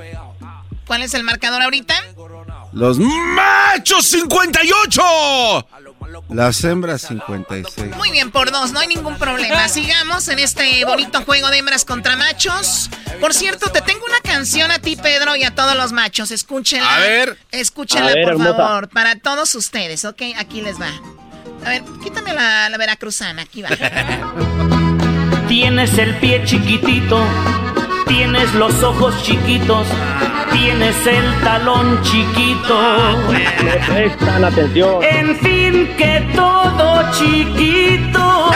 ¿Cuál 0.88 1.02
es 1.02 1.14
el 1.14 1.24
marcador 1.24 1.62
ahorita? 1.62 1.96
Los 2.72 3.00
machos 3.00 4.08
58. 4.08 5.02
Las 6.30 6.64
hembras 6.64 7.02
56. 7.03 7.95
Muy 7.95 8.11
bien, 8.11 8.32
por 8.32 8.52
dos, 8.52 8.72
no 8.72 8.80
hay 8.80 8.88
ningún 8.88 9.18
problema. 9.18 9.68
Sigamos 9.69 10.28
en 10.28 10.40
este 10.40 10.84
bonito 10.86 11.22
juego 11.23 11.49
de 11.49 11.57
hembras 11.60 11.86
contra 11.86 12.15
machos. 12.15 12.90
Por 13.19 13.34
cierto, 13.34 13.69
te 13.72 13.82
tengo 13.82 14.03
una 14.06 14.19
canción 14.22 14.72
a 14.72 14.80
ti, 14.80 14.95
Pedro, 14.95 15.36
y 15.36 15.44
a 15.44 15.53
todos 15.53 15.76
los 15.76 15.91
machos. 15.91 16.32
Escúchenla. 16.32 16.95
A 16.95 16.99
ver. 16.99 17.38
Escúchenla, 17.52 18.11
A 18.11 18.14
ver, 18.15 18.23
por 18.23 18.32
hermosa. 18.34 18.56
favor, 18.56 18.90
para 18.90 19.15
todos 19.18 19.53
ustedes, 19.56 20.06
¿ok? 20.06 20.22
Aquí 20.38 20.61
les 20.61 20.80
va. 20.80 20.90
A 21.65 21.69
ver, 21.69 21.84
quítame 22.03 22.34
la, 22.34 22.69
la 22.69 22.78
veracruzana, 22.78 23.44
aquí 23.44 23.61
va. 23.61 23.69
Tienes 25.48 25.98
el 25.98 26.15
pie 26.15 26.44
chiquitito, 26.45 27.23
tienes 28.12 28.54
los 28.56 28.84
ojos 28.84 29.24
chiquitos, 29.24 29.88
tienes 30.52 30.96
el 31.08 31.42
talón 31.44 32.02
chiquito. 32.04 32.78
Me 33.30 33.80
prestan 33.88 34.44
atención. 34.44 35.02
En 35.02 35.36
fin, 35.38 35.90
que 35.98 36.28
todo 36.36 37.10
chiquito. 37.14 38.52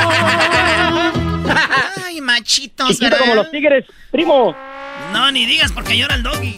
Ay, 2.06 2.20
machitos, 2.22 2.90
Chiquito 2.90 3.06
¿verdad? 3.06 3.20
como 3.20 3.36
los 3.36 3.52
tigres, 3.52 3.86
primo. 4.12 4.56
No, 5.14 5.32
ni 5.32 5.46
digas 5.46 5.72
porque 5.72 5.98
llora 5.98 6.16
el 6.16 6.24
doggy. 6.24 6.54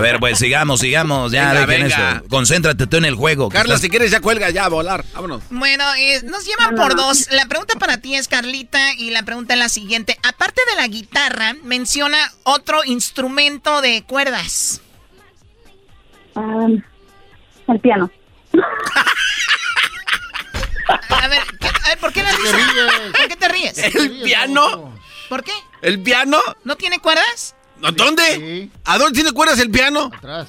A 0.00 0.02
ver, 0.02 0.18
pues 0.18 0.38
sigamos, 0.38 0.80
sigamos, 0.80 1.30
ya 1.30 1.52
Venga, 1.52 1.66
dejen 1.66 1.82
venga. 1.88 2.12
eso. 2.16 2.28
Concéntrate 2.30 2.86
tú 2.86 2.96
en 2.96 3.04
el 3.04 3.14
juego. 3.16 3.50
Carla, 3.50 3.74
estás- 3.74 3.82
si 3.82 3.90
quieres 3.90 4.10
ya 4.10 4.20
cuelga, 4.20 4.48
ya 4.48 4.64
a 4.64 4.68
volar. 4.68 5.04
Vámonos. 5.12 5.42
Bueno, 5.50 5.84
eh, 5.98 6.22
nos 6.24 6.46
llevan 6.46 6.74
por 6.74 6.96
dos. 6.96 7.28
La 7.32 7.44
pregunta 7.44 7.78
para 7.78 7.98
ti 7.98 8.14
es, 8.14 8.26
Carlita, 8.26 8.94
y 8.94 9.10
la 9.10 9.22
pregunta 9.24 9.52
es 9.52 9.58
la 9.60 9.68
siguiente. 9.68 10.18
Aparte 10.22 10.62
de 10.70 10.76
la 10.80 10.88
guitarra, 10.88 11.54
menciona 11.64 12.16
otro 12.44 12.82
instrumento 12.84 13.82
de 13.82 14.02
cuerdas. 14.04 14.80
Um, 16.34 16.82
el 17.68 17.80
piano. 17.80 18.10
A 21.10 21.28
ver, 21.28 21.42
¿qué- 21.60 21.68
a 21.68 21.88
ver, 21.90 21.98
¿por 21.98 22.12
qué 22.12 22.22
la 22.22 22.30
risa? 22.32 22.56
¿Por 23.16 23.28
qué 23.28 23.36
te 23.36 23.48
ríes? 23.48 23.78
¿El 23.78 24.22
piano? 24.22 24.94
¿Por 25.28 25.44
qué? 25.44 25.52
¿El 25.82 26.00
piano? 26.02 26.38
¿No 26.64 26.76
tiene 26.76 26.98
cuerdas? 27.00 27.54
¿A 27.82 27.90
¿Dónde? 27.92 28.68
¿A 28.84 28.98
dónde 28.98 29.14
tiene 29.14 29.32
cuerdas 29.32 29.58
el 29.58 29.70
piano? 29.70 30.10
Atrás. 30.16 30.48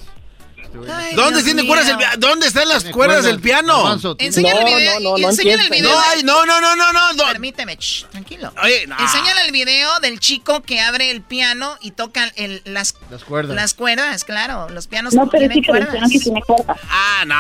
Ay, 0.90 1.16
¿Dónde 1.16 1.34
Dios 1.34 1.44
tiene 1.44 1.64
mío. 1.64 1.70
cuerdas 1.70 1.90
el 1.90 1.98
piano? 1.98 2.14
¿Dónde 2.18 2.48
están 2.48 2.70
las 2.70 2.84
cuerdas 2.86 2.94
cuerdas, 2.96 3.26
del 3.26 3.40
piano? 3.42 4.00
Enséñale 4.20 4.60
el 4.60 4.66
No, 4.66 4.78
video. 4.78 5.00
no, 5.02 5.10
no, 5.12 5.18
no 5.18 5.30
enséñale 5.30 5.64
el 5.64 5.70
video. 5.70 5.92
No, 5.92 6.02
ay, 6.08 6.24
no, 6.24 6.46
no, 6.46 6.62
no, 6.62 6.76
no, 6.78 6.94
no. 6.94 7.14
no. 7.14 7.24
Permíteme, 7.26 7.76
shh, 7.78 8.06
tranquilo. 8.10 8.54
Oye, 8.64 8.88
no. 8.88 8.98
Enséñale 8.98 9.42
el 9.42 9.52
video 9.52 10.00
del 10.00 10.20
chico 10.22 10.62
que 10.62 10.80
abre 10.80 11.12
el 11.12 11.22
piano 11.24 11.78
y 11.82 11.92
toca 11.92 12.32
el- 12.38 12.62
las, 12.64 12.96
Las 13.10 13.24
cuerdas. 13.26 13.54
las 13.56 13.74
cuerdas, 13.74 14.24
claro. 14.24 14.70
Los 14.70 14.88
pianos 14.88 15.14
No, 15.14 15.28
pero 15.30 15.50
tienen 15.50 15.62
cuerdas. 15.64 15.90
mencionó 15.92 16.10
que 16.10 16.20
tiene 16.20 16.42
cuerdas. 16.42 16.78
Ah, 16.90 17.24
no. 17.28 17.36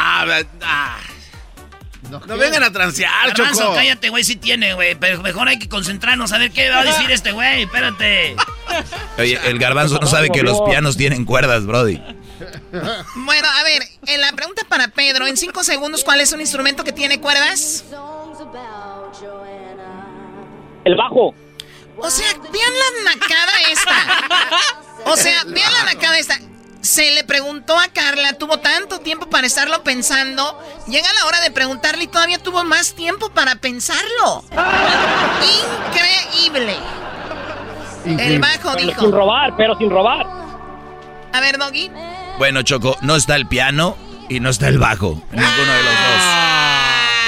ah. 0.65 0.97
No 2.27 2.37
vengan 2.37 2.63
a 2.63 2.71
transear, 2.73 3.33
Choco. 3.33 3.73
cállate, 3.73 4.09
güey, 4.09 4.25
sí 4.25 4.35
tiene, 4.35 4.73
güey. 4.73 4.95
Pero 4.95 5.21
mejor 5.21 5.47
hay 5.47 5.57
que 5.57 5.69
concentrarnos 5.69 6.33
a 6.33 6.37
ver 6.37 6.51
qué 6.51 6.69
va 6.69 6.79
a 6.79 6.83
decir 6.83 7.09
este 7.09 7.31
güey. 7.31 7.61
Espérate. 7.63 8.35
Oye, 9.17 9.39
el 9.45 9.59
garbanzo 9.59 9.99
no 9.99 10.07
sabe 10.07 10.29
que 10.29 10.41
los 10.43 10.61
pianos 10.61 10.97
tienen 10.97 11.25
cuerdas, 11.25 11.65
Brody. 11.65 12.01
Bueno, 13.15 13.47
a 13.59 13.63
ver, 13.63 13.83
en 14.07 14.21
la 14.21 14.31
pregunta 14.33 14.63
para 14.67 14.87
Pedro, 14.87 15.27
en 15.27 15.37
cinco 15.37 15.63
segundos, 15.63 16.03
¿cuál 16.03 16.21
es 16.21 16.31
un 16.33 16.41
instrumento 16.41 16.83
que 16.83 16.91
tiene 16.91 17.19
cuerdas? 17.19 17.85
El 20.83 20.95
bajo. 20.95 21.35
O 21.97 22.09
sea, 22.09 22.33
vean 22.51 22.73
la 23.03 23.13
nacada 23.13 23.51
esta. 23.69 25.05
O 25.05 25.15
sea, 25.15 25.43
vean 25.45 25.71
la 25.73 25.93
nacada 25.93 26.17
esta. 26.17 26.39
Se 26.81 27.11
le 27.11 27.23
preguntó 27.23 27.77
a 27.77 27.89
Carla, 27.89 28.33
tuvo 28.33 28.57
tanto 28.57 28.99
tiempo 28.99 29.29
para 29.29 29.45
estarlo 29.45 29.83
pensando. 29.83 30.59
Llega 30.87 31.13
la 31.13 31.27
hora 31.27 31.39
de 31.41 31.51
preguntarle 31.51 32.05
y 32.05 32.07
todavía 32.07 32.39
tuvo 32.39 32.63
más 32.63 32.95
tiempo 32.95 33.29
para 33.29 33.55
pensarlo. 33.55 34.43
Increíble. 35.89 36.75
El 38.05 38.39
bajo 38.39 38.71
Pero 38.75 38.87
dijo. 38.87 39.01
sin 39.01 39.11
robar, 39.11 39.53
pero 39.57 39.77
sin 39.77 39.89
robar. 39.89 40.25
A 41.33 41.39
ver, 41.39 41.57
Doggy. 41.57 41.91
Bueno, 42.37 42.61
Choco, 42.63 42.97
no 43.01 43.15
está 43.15 43.35
el 43.35 43.45
piano 43.47 43.95
y 44.29 44.39
no 44.39 44.49
está 44.49 44.67
el 44.67 44.79
bajo. 44.79 45.21
Ninguno 45.31 45.73
de 45.73 45.83
los 45.83 45.93
dos. 45.93 46.23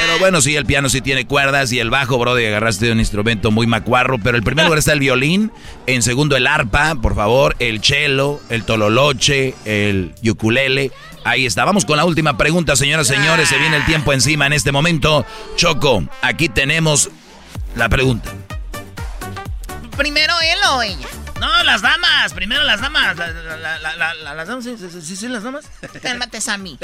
Pero 0.06 0.20
bueno, 0.20 0.42
sí, 0.42 0.56
el 0.56 0.66
piano 0.66 0.90
sí 0.90 1.00
tiene 1.02 1.26
cuerdas 1.26 1.72
y 1.72 1.80
el 1.80 1.90
bajo, 1.90 2.18
Brody, 2.18 2.46
agarraste 2.46 2.92
un 2.92 3.00
instrumento 3.00 3.52
muy 3.52 3.68
macuarro. 3.68 4.18
Pero 4.20 4.38
en 4.38 4.44
primer 4.44 4.66
lugar 4.66 4.80
está 4.80 4.92
el 4.92 5.00
violín, 5.00 5.52
en 5.86 6.02
segundo 6.02 6.36
el 6.36 6.46
arpa, 6.48 6.96
por 6.96 7.16
favor, 7.16 7.56
el 7.60 7.82
cello, 7.82 8.42
el 8.50 8.64
tololoche, 8.66 9.56
el 9.66 10.14
ukulele. 10.30 10.92
Ahí 11.24 11.46
está. 11.46 11.64
Vamos 11.64 11.86
con 11.86 11.96
la 11.96 12.04
última 12.06 12.36
pregunta, 12.38 12.76
señoras 12.76 13.10
y 13.10 13.14
señores. 13.14 13.48
Se 13.48 13.58
viene 13.58 13.78
el 13.78 13.86
tiempo 13.86 14.12
encima 14.12 14.46
en 14.46 14.54
este 14.54 14.74
momento. 14.74 15.26
Choco, 15.56 16.04
aquí 16.22 16.50
tenemos 16.50 17.10
la 17.76 17.88
pregunta. 17.88 18.30
¿Primero 19.98 20.34
él 20.42 20.60
o 20.72 20.82
ella? 20.82 21.08
No, 21.40 21.64
las 21.64 21.82
damas. 21.82 22.34
Primero 22.34 22.64
las 22.64 22.82
damas. 22.82 23.16
La- 23.18 23.28
la- 23.28 23.58
la- 23.58 23.96
la- 23.98 24.14
la- 24.14 24.34
las 24.34 24.48
damas, 24.48 24.64
sí, 24.64 24.76
sí, 24.78 25.02
sí, 25.02 25.16
sí, 25.16 25.28
las 25.28 25.44
damas. 25.44 25.70
Cálmate, 26.02 26.42
Sammy. 26.42 26.78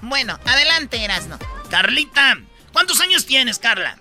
Bueno, 0.00 0.38
adelante, 0.44 1.02
Erasno. 1.02 1.38
Carlita, 1.70 2.38
¿cuántos 2.72 3.00
años 3.00 3.26
tienes, 3.26 3.58
Carla? 3.58 3.96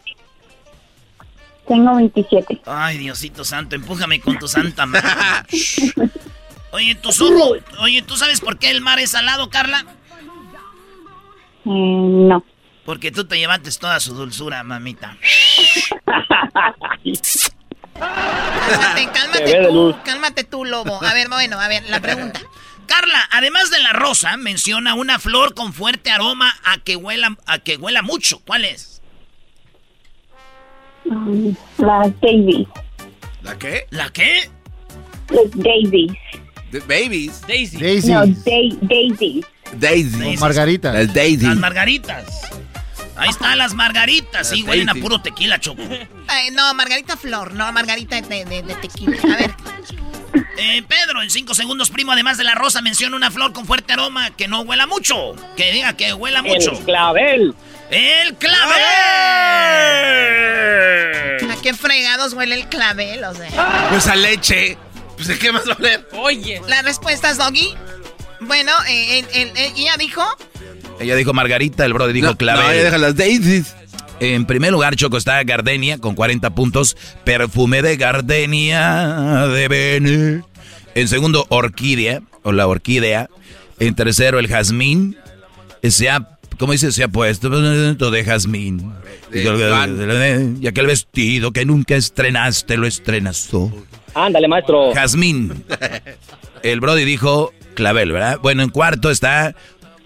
Tengo 1.68 1.96
27. 1.96 2.62
Ay, 2.66 2.98
Diosito 3.00 3.44
santo, 3.44 3.76
empújame 3.76 4.20
con 4.22 4.38
tu 4.38 4.48
santa 4.48 4.86
mano. 4.86 5.08
Oye, 6.72 6.94
tus 6.96 7.22
ojos. 7.22 7.60
Oye, 7.80 8.02
¿tú 8.02 8.18
sabes 8.18 8.42
por 8.42 8.60
qué 8.60 8.70
el 8.70 8.82
mar 8.82 9.00
es 9.00 9.12
salado, 9.12 9.50
Carla? 9.50 9.86
Eh, 11.66 11.70
no. 11.70 12.46
Porque 12.86 13.12
tú 13.12 13.26
te 13.26 13.40
llevaste 13.40 13.72
toda 13.72 14.00
su 14.00 14.14
dulzura, 14.14 14.64
mamita. 14.64 15.18
Cálmate, 18.00 19.62
tú, 19.68 19.74
luz. 19.74 19.96
cálmate 20.04 20.44
tú, 20.44 20.66
lobo. 20.66 21.02
A 21.04 21.14
ver, 21.14 21.30
bueno, 21.30 21.60
a 21.60 21.68
ver, 21.68 21.84
la 21.90 22.00
pregunta. 22.00 22.40
Carla, 22.88 23.28
además 23.32 23.72
de 23.72 23.80
la 23.80 23.94
rosa, 23.94 24.38
menciona 24.38 24.94
una 24.94 25.18
flor 25.20 25.54
con 25.56 25.74
fuerte 25.74 26.12
aroma 26.12 26.54
a 26.64 26.78
que 26.78 26.96
huela, 26.96 27.36
a 27.48 27.60
que 27.60 27.78
huela 27.78 28.02
mucho. 28.02 28.40
¿Cuál 28.46 28.66
es? 28.66 29.02
Um, 31.06 31.56
las 31.78 32.20
Daisies. 32.22 32.68
¿La 33.44 33.58
qué? 33.58 33.86
¿La 33.92 34.10
qué? 34.10 34.50
Las 35.30 35.52
Daisies. 35.54 36.12
The 36.72 36.80
babies. 36.82 37.42
Daisy. 37.48 38.12
No, 38.12 38.26
dai- 38.26 38.78
Daisies. 38.82 39.46
Daisy. 39.74 40.38
Margaritas. 40.38 40.94
Las 40.94 41.14
Daisy. 41.14 41.46
Las 41.48 41.58
margaritas. 41.58 42.26
Ahí 43.18 43.30
están 43.30 43.58
las 43.58 43.74
margaritas. 43.74 44.50
Sí, 44.50 44.64
huelen 44.64 44.90
a 44.90 44.94
puro 44.96 45.22
tequila, 45.22 45.60
Choco. 45.60 45.82
Ay, 46.28 46.52
no, 46.52 46.74
Margarita 46.74 47.16
Flor, 47.18 47.54
no, 47.54 47.72
Margarita 47.72 48.20
de, 48.22 48.46
de- 48.46 48.62
de 48.64 48.76
tequila. 48.76 49.18
A 49.24 49.38
ver, 49.38 49.54
Eh, 50.58 50.84
Pedro, 50.88 51.22
en 51.22 51.30
cinco 51.30 51.54
segundos, 51.54 51.90
primo, 51.90 52.12
además 52.14 52.38
de 52.38 52.44
la 52.46 52.56
rosa, 52.56 52.82
menciona 52.82 53.16
una 53.18 53.30
flor 53.32 53.52
con 53.54 53.66
fuerte 53.66 53.92
aroma 53.94 54.32
que 54.36 54.48
no 54.48 54.62
huela 54.62 54.86
mucho. 54.88 55.36
Que 55.58 55.72
diga 55.74 55.96
que 55.98 56.14
huela 56.14 56.42
mucho. 56.42 56.72
El 56.72 56.80
clavel. 56.86 57.56
¡El 57.92 58.36
clavel! 60.16 61.52
¿a 61.52 61.56
qué 61.62 61.74
fregados 61.74 62.34
huele 62.34 62.56
el 62.56 62.68
clavel? 62.70 63.24
O 63.24 63.34
sea. 63.36 63.88
Pues 63.90 64.08
a 64.08 64.16
leche. 64.16 64.78
Pues 65.16 65.28
de 65.28 65.38
qué 65.40 65.52
más 65.52 65.68
va 65.68 65.74
a 65.74 65.78
oler. 65.78 66.08
Oye. 66.14 66.62
¿La 66.68 66.82
respuesta 66.82 67.30
es 67.30 67.38
Doggy? 67.38 67.74
Bueno, 68.42 68.72
eh, 68.88 69.26
el- 69.34 69.52
ella 69.58 69.96
dijo. 69.98 70.24
Ella 71.00 71.16
dijo 71.16 71.34
Margarita, 71.34 71.86
el 71.86 71.94
Brody 71.94 72.14
dijo 72.14 72.28
No, 72.28 72.38
clavel. 72.38 72.64
no, 72.66 72.72
ella 72.72 72.84
deja 72.84 72.98
las 72.98 73.16
Daisies. 73.16 73.76
En 74.20 74.46
primer 74.46 74.72
lugar, 74.72 74.96
Choco, 74.96 75.18
está 75.18 75.44
Gardenia 75.44 75.98
con 75.98 76.16
40 76.16 76.52
puntos. 76.52 76.96
Perfume 77.24 77.82
de 77.82 77.98
Gardenia 77.98 79.48
de 79.48 79.68
Bene. 79.68 80.44
En 80.96 81.08
segundo, 81.08 81.46
Orquídea, 81.50 82.22
o 82.44 82.52
la 82.54 82.68
Orquídea. 82.68 83.30
En 83.80 83.94
tercero, 83.94 84.40
el 84.40 84.48
Jazmín. 84.48 85.18
Se 85.84 86.10
ha, 86.10 86.28
¿cómo 86.58 86.72
dice? 86.72 86.92
Se 86.92 87.04
ha 87.04 87.10
puesto 87.10 87.50
de 87.50 88.24
jazmín. 88.24 88.94
Y 89.34 90.68
aquel 90.68 90.88
vestido 90.88 91.52
que 91.52 91.66
nunca 91.66 91.96
estrenaste, 91.96 92.78
lo 92.78 92.88
estrenas 92.88 93.48
tú. 93.52 93.86
Ándale, 94.14 94.48
maestro. 94.48 94.94
Jazmín. 94.94 95.64
El 96.64 96.80
Brody 96.80 97.04
dijo 97.04 97.54
clavel, 97.76 98.12
¿verdad? 98.12 98.40
Bueno, 98.42 98.64
en 98.64 98.70
cuarto 98.70 99.12
está 99.12 99.54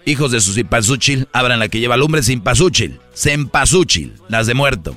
hijos 0.06 0.30
de 0.32 0.40
su 0.40 0.52
cempasúchil, 0.52 1.28
abran 1.32 1.58
la 1.58 1.68
que 1.68 1.80
lleva 1.80 1.96
lumbre, 1.96 2.22
cempasúchil, 2.22 3.00
cempasúchil, 3.14 4.14
las 4.28 4.46
de 4.46 4.54
muerto. 4.54 4.96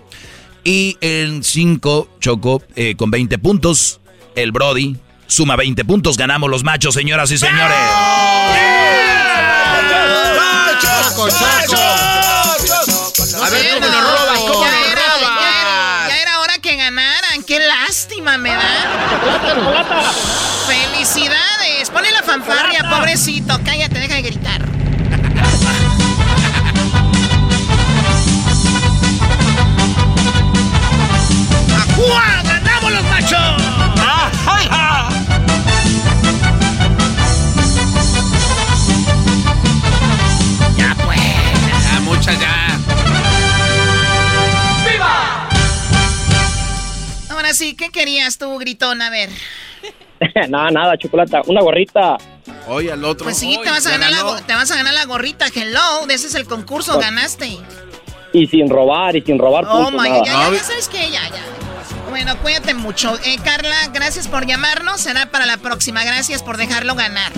Y 0.63 0.97
en 1.01 1.43
cinco, 1.43 2.09
Choco, 2.19 2.63
eh, 2.75 2.95
con 2.95 3.11
20 3.11 3.37
puntos, 3.37 3.99
el 4.35 4.51
Brody 4.51 4.95
suma 5.27 5.55
20 5.55 5.83
puntos, 5.85 6.17
ganamos 6.17 6.49
los 6.49 6.63
machos, 6.63 6.93
señoras 6.93 7.31
y 7.31 7.37
señores. 7.37 7.77
Choco, 10.81 11.29
Choco. 11.29 11.81
A 13.43 13.49
ver 13.49 13.73
cómo 13.73 13.87
nos 13.87 14.03
roban, 14.03 14.35
cómo 14.47 14.63
ya, 14.63 14.71
nos 14.71 14.87
era, 14.87 15.01
ya, 15.01 15.17
roban. 15.17 15.37
era, 15.37 16.07
ya 16.09 16.21
era 16.21 16.39
hora 16.39 16.57
que 16.59 16.75
ganaran. 16.75 17.43
Qué 17.45 17.59
lástima 17.59 18.37
me 18.37 18.49
da. 18.51 18.61
Felicidades. 20.67 21.89
Ponle 21.89 22.11
la 22.11 22.23
fanfarria, 22.23 22.89
pobrecito. 22.89 23.59
Cállate, 23.65 23.99
deja 23.99 24.15
de 24.15 24.21
gritar. 24.21 24.72
¡Ganamos 33.33 33.61
los 33.61 33.87
machos! 33.97 35.13
Ya 40.77 40.95
pues. 41.03 41.19
Ya, 41.91 41.99
muchas 42.01 42.39
ya. 42.39 42.79
Ahora 47.29 47.53
sí, 47.53 47.75
¿qué 47.75 47.89
querías 47.89 48.37
tú, 48.37 48.57
gritón? 48.57 49.01
A 49.01 49.09
ver. 49.09 49.29
nada, 50.49 50.71
nada, 50.71 50.97
chocolata. 50.97 51.41
Una 51.47 51.61
gorrita. 51.61 52.17
Oye, 52.67 52.91
al 52.91 53.03
otro. 53.03 53.25
Pues 53.25 53.37
sí, 53.37 53.59
te 53.63 53.69
vas, 53.69 53.85
a 53.85 53.91
ganar 53.91 54.11
la, 54.11 54.41
te 54.45 54.53
vas 54.53 54.71
a 54.71 54.75
ganar 54.75 54.93
la 54.93 55.05
gorrita. 55.05 55.47
Hello, 55.53 56.07
ese 56.09 56.27
es 56.27 56.35
el 56.35 56.45
concurso, 56.45 56.99
ganaste. 56.99 57.57
Y 58.31 58.47
sin 58.47 58.69
robar, 58.69 59.15
y 59.15 59.21
sin 59.21 59.37
robar. 59.37 59.65
Oh 59.67 59.85
puntos, 59.85 60.01
my 60.01 60.09
ya, 60.09 60.23
ya, 60.23 60.51
ya 60.51 60.63
sabes 60.63 60.87
que 60.87 61.11
ya, 61.11 61.21
ya. 61.29 61.72
Bueno, 62.13 62.37
cuídate 62.43 62.75
mucho. 62.75 63.17
Eh, 63.25 63.39
Carla, 63.43 63.87
gracias 63.91 64.27
por 64.27 64.45
llamarnos. 64.45 65.01
Será 65.01 65.31
para 65.31 65.47
la 65.47 65.57
próxima. 65.57 66.03
Gracias 66.03 66.43
por 66.43 66.57
dejarlo 66.57 66.93
ganar. 66.93 67.31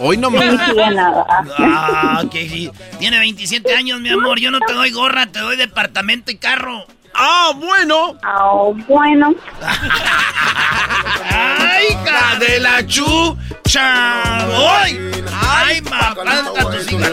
Hoy 0.00 0.16
no 0.16 0.28
nada. 0.28 1.24
Ah, 1.56 2.24
que 2.28 2.48
sí. 2.48 2.68
Tiene 2.98 3.20
27 3.20 3.76
años, 3.76 4.00
mi 4.00 4.08
amor. 4.08 4.40
Yo 4.40 4.50
no 4.50 4.58
te 4.58 4.72
doy 4.72 4.90
gorra, 4.90 5.26
te 5.26 5.38
doy 5.38 5.56
departamento 5.56 6.32
y 6.32 6.36
carro. 6.36 6.84
Ah, 7.14 7.52
bueno. 7.54 8.18
Ah, 8.24 8.54
bueno. 8.88 9.36
¡Ay, 11.30 11.84
hija 11.90 12.38
de 12.40 12.58
la 12.58 12.84
chucha! 12.88 14.80
¡Ay! 14.80 14.98
¡Ay, 15.32 15.80
mamanta 15.82 16.70
tus 16.72 16.90
hijas! 16.90 17.12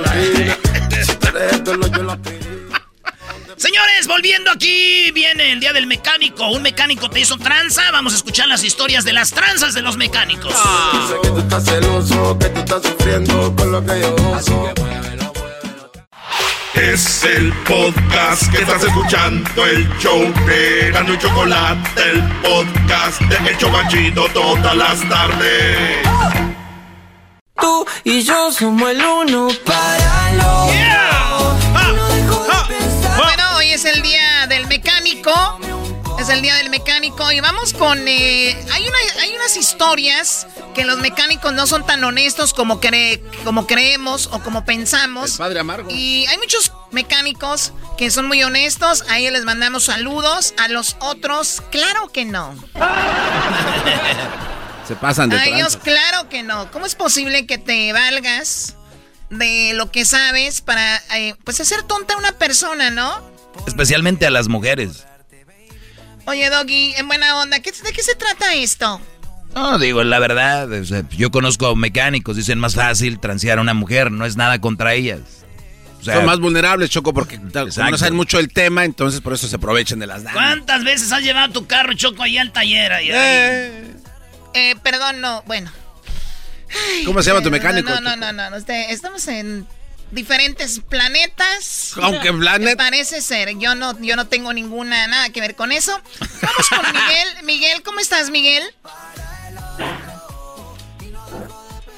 Señores, 3.57 4.07
volviendo 4.07 4.51
aquí, 4.51 5.11
viene 5.11 5.53
el 5.53 5.59
día 5.59 5.71
del 5.71 5.87
mecánico. 5.87 6.47
Un 6.49 6.61
mecánico 6.61 7.09
te 7.09 7.21
hizo 7.21 7.37
tranza. 7.37 7.83
Vamos 7.91 8.13
a 8.13 8.17
escuchar 8.17 8.47
las 8.47 8.63
historias 8.63 9.05
de 9.05 9.13
las 9.13 9.31
tranzas 9.31 9.73
de 9.73 9.81
los 9.81 9.95
mecánicos. 9.95 10.53
Sé 10.53 11.15
que 11.21 11.29
tú 11.29 11.39
estás 11.39 11.63
celoso, 11.63 12.37
que 12.37 12.49
tú 12.49 12.59
estás 12.59 12.83
sufriendo 12.83 13.55
con 13.55 13.71
lo 13.71 13.85
que 13.85 14.01
yo 14.01 14.15
uso. 14.15 14.73
Es 16.73 17.23
el 17.23 17.53
podcast 17.63 18.51
que 18.51 18.57
estás 18.61 18.83
escuchando, 18.83 19.65
el 19.65 19.87
show 19.97 20.21
de 20.45 20.91
Gano 20.91 21.13
y 21.13 21.17
Chocolate, 21.17 22.11
el 22.11 22.21
podcast 22.41 23.21
de 23.21 23.49
El 23.49 23.57
Chocachito 23.57 24.27
todas 24.33 24.75
las 24.75 25.09
tardes. 25.09 26.05
Tú 27.57 27.85
y 28.03 28.21
yo 28.23 28.51
somos 28.51 28.91
el 28.91 29.01
uno 29.01 29.47
para 29.65 30.33
lo 30.33 30.73
Yeah. 30.73 31.04
El 36.29 36.41
día 36.41 36.55
del 36.55 36.69
mecánico 36.69 37.31
y 37.31 37.39
vamos 37.39 37.73
con... 37.73 38.07
Eh, 38.07 38.57
hay, 38.71 38.87
una, 38.87 38.97
hay 39.21 39.35
unas 39.35 39.57
historias 39.57 40.47
que 40.73 40.83
los 40.83 40.99
mecánicos 40.99 41.53
no 41.53 41.67
son 41.67 41.85
tan 41.85 42.03
honestos 42.03 42.53
como, 42.53 42.79
cree, 42.79 43.21
como 43.43 43.67
creemos 43.67 44.27
o 44.31 44.39
como 44.39 44.65
pensamos. 44.65 45.37
padre 45.37 45.59
amargo. 45.59 45.89
Y 45.91 46.25
hay 46.27 46.37
muchos 46.37 46.71
mecánicos 46.91 47.73
que 47.97 48.09
son 48.09 48.27
muy 48.27 48.43
honestos. 48.43 49.03
A 49.09 49.19
ellos 49.19 49.33
les 49.33 49.45
mandamos 49.45 49.85
saludos. 49.85 50.53
A 50.57 50.67
los 50.67 50.95
otros, 50.99 51.61
claro 51.69 52.11
que 52.11 52.25
no. 52.25 52.55
Se 54.87 54.95
pasan 54.95 55.29
de 55.29 55.37
A 55.37 55.45
ellos, 55.45 55.77
claro 55.77 56.29
que 56.29 56.43
no. 56.43 56.71
¿Cómo 56.71 56.85
es 56.85 56.95
posible 56.95 57.45
que 57.45 57.57
te 57.57 57.93
valgas 57.93 58.75
de 59.29 59.73
lo 59.75 59.91
que 59.91 60.05
sabes 60.05 60.61
para, 60.61 60.97
eh, 61.15 61.35
pues, 61.43 61.59
hacer 61.59 61.83
tonta 61.83 62.15
a 62.15 62.17
una 62.17 62.31
persona, 62.31 62.89
no? 62.89 63.23
Especialmente 63.67 64.25
a 64.25 64.31
las 64.31 64.47
mujeres. 64.47 65.05
Oye, 66.27 66.49
Doggy, 66.49 66.93
en 66.97 67.07
buena 67.07 67.37
onda, 67.39 67.59
¿qué- 67.59 67.71
¿de 67.71 67.93
qué 67.93 68.01
se 68.03 68.15
trata 68.15 68.53
esto? 68.55 68.99
No, 69.53 69.77
digo, 69.79 70.03
la 70.03 70.19
verdad, 70.19 70.71
o 70.71 70.85
sea, 70.85 71.03
yo 71.11 71.31
conozco 71.31 71.75
mecánicos, 71.75 72.35
dicen 72.35 72.59
más 72.59 72.75
fácil 72.75 73.19
transear 73.19 73.59
a 73.59 73.61
una 73.61 73.73
mujer, 73.73 74.11
no 74.11 74.25
es 74.25 74.35
nada 74.35 74.59
contra 74.59 74.93
ellas. 74.93 75.21
O 76.01 76.03
sea, 76.03 76.15
Son 76.15 76.25
más 76.25 76.39
vulnerables, 76.39 76.89
Choco, 76.89 77.13
porque 77.13 77.39
no 77.39 77.71
saben 77.71 78.15
mucho 78.15 78.37
el 78.37 78.49
tema, 78.51 78.83
entonces 78.85 79.21
por 79.21 79.33
eso 79.33 79.47
se 79.47 79.55
aprovechan 79.55 79.97
de 79.99 80.07
las 80.07 80.23
damas. 80.23 80.35
¿Cuántas 80.43 80.83
veces 80.83 81.11
has 81.11 81.21
llevado 81.23 81.53
tu 81.53 81.65
carro, 81.67 81.93
Choco, 81.93 82.21
ahí 82.23 82.37
al 82.37 82.51
taller? 82.51 82.91
ahí, 82.93 83.09
ahí? 83.11 83.95
Eh, 84.53 84.75
perdón, 84.83 85.21
no, 85.21 85.41
bueno. 85.47 85.71
¿Cómo 87.05 87.21
se 87.23 87.29
llama 87.29 87.41
tu 87.41 87.49
mecánico? 87.51 87.89
No, 87.89 88.01
no, 88.01 88.15
no, 88.15 88.33
no, 88.33 88.49
no, 88.49 88.55
este, 88.57 88.91
estamos 88.91 89.27
en 89.29 89.65
diferentes 90.15 90.79
planetas. 90.79 91.93
Aunque 92.01 92.31
planet- 92.33 92.75
Parece 92.77 93.21
ser, 93.21 93.57
yo 93.59 93.75
no, 93.75 93.99
yo 93.99 94.15
no 94.15 94.27
tengo 94.27 94.51
ninguna, 94.53 95.05
nada 95.07 95.29
que 95.29 95.41
ver 95.41 95.55
con 95.55 95.71
eso. 95.71 96.01
Vamos 96.41 96.69
con 96.69 96.79
Miguel. 96.93 97.27
Miguel, 97.43 97.83
¿cómo 97.83 97.99
estás, 97.99 98.29
Miguel? 98.31 98.63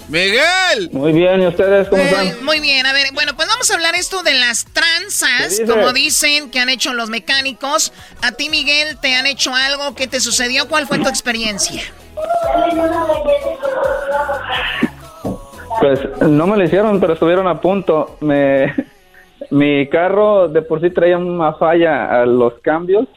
¡Miguel! 0.10 0.90
Muy 0.94 1.12
bien, 1.12 1.42
¿y 1.42 1.48
ustedes 1.48 1.90
cómo 1.90 2.02
Muy, 2.02 2.12
están? 2.28 2.46
muy 2.46 2.60
bien, 2.62 2.86
a 2.86 2.94
ver, 2.94 3.12
bueno, 3.12 3.36
pues 3.36 3.50
vamos 3.50 3.70
a 3.70 3.74
hablar 3.74 3.94
esto 3.96 4.24
de 4.24 4.36
las 4.36 4.64
tranzas, 4.66 5.60
como 5.68 5.92
dicen 5.92 6.50
que 6.50 6.62
han 6.62 6.70
hecho 6.70 6.94
los 6.94 7.10
mecánicos. 7.10 7.92
A 8.22 8.32
ti, 8.32 8.48
Miguel, 8.50 8.98
¿te 9.00 9.16
han 9.16 9.26
hecho 9.26 9.54
algo? 9.54 9.96
¿Qué 9.96 10.08
te 10.08 10.22
sucedió? 10.22 10.70
¿Cuál 10.70 10.88
fue 10.88 11.00
tu 11.00 11.10
experiencia? 11.10 11.84
Pues 15.80 16.22
no 16.22 16.48
me 16.48 16.58
lo 16.58 16.64
hicieron, 16.64 17.00
pero 17.00 17.14
estuvieron 17.14 17.48
a 17.48 17.62
punto. 17.62 18.18
Me, 18.22 18.74
mi 19.52 19.88
carro 19.88 20.48
de 20.48 20.62
por 20.62 20.82
sí 20.82 20.90
traía 20.90 21.18
una 21.18 21.54
falla 21.54 22.22
a 22.22 22.26
los 22.26 22.54
cambios, 22.56 23.08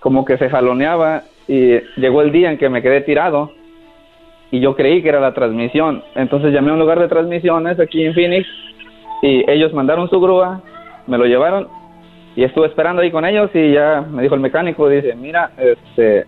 como 0.00 0.24
que 0.24 0.36
se 0.38 0.50
jaloneaba 0.50 1.22
y 1.48 1.78
llegó 1.96 2.22
el 2.22 2.32
día 2.32 2.50
en 2.50 2.58
que 2.58 2.68
me 2.68 2.82
quedé 2.82 3.00
tirado 3.00 3.52
y 4.50 4.60
yo 4.60 4.76
creí 4.76 5.02
que 5.02 5.08
era 5.08 5.20
la 5.20 5.34
transmisión. 5.34 6.02
Entonces 6.14 6.52
llamé 6.52 6.70
a 6.70 6.74
un 6.74 6.80
lugar 6.80 6.98
de 6.98 7.08
transmisiones 7.08 7.78
aquí 7.80 8.04
en 8.04 8.14
Phoenix 8.14 8.46
y 9.22 9.50
ellos 9.50 9.72
mandaron 9.72 10.08
su 10.10 10.20
grúa, 10.20 10.62
me 11.06 11.18
lo 11.18 11.24
llevaron 11.24 11.68
y 12.36 12.44
estuve 12.44 12.66
esperando 12.66 13.02
ahí 13.02 13.10
con 13.10 13.24
ellos 13.24 13.50
y 13.54 13.72
ya 13.72 14.04
me 14.08 14.22
dijo 14.22 14.34
el 14.34 14.40
mecánico, 14.40 14.88
dice, 14.88 15.14
mira, 15.14 15.50
este, 15.58 16.26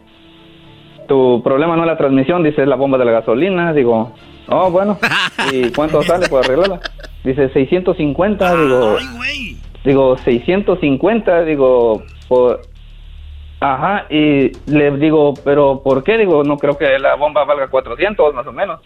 tu 1.06 1.42
problema 1.42 1.76
no 1.76 1.82
es 1.82 1.88
la 1.88 1.96
transmisión, 1.96 2.42
dice, 2.42 2.62
es 2.62 2.68
la 2.68 2.76
bomba 2.76 2.98
de 2.98 3.04
la 3.04 3.12
gasolina. 3.12 3.72
Digo, 3.72 4.12
oh, 4.48 4.70
bueno, 4.70 4.98
¿y 5.52 5.70
cuánto 5.70 6.02
sale 6.02 6.28
por 6.28 6.44
arreglarla? 6.44 6.80
Dice, 7.24 7.48
650, 7.50 8.56
digo, 8.56 8.96
digo, 9.84 10.16
650, 10.18 11.44
digo, 11.44 12.02
por... 12.28 12.60
Ajá, 13.60 14.06
y 14.10 14.50
le 14.66 14.90
digo, 14.96 15.34
pero 15.44 15.82
¿por 15.84 16.02
qué? 16.02 16.18
Digo, 16.18 16.42
no 16.42 16.56
creo 16.56 16.76
que 16.76 16.98
la 16.98 17.14
bomba 17.14 17.44
valga 17.44 17.68
400 17.68 18.34
más 18.34 18.44
o 18.44 18.52
menos. 18.52 18.80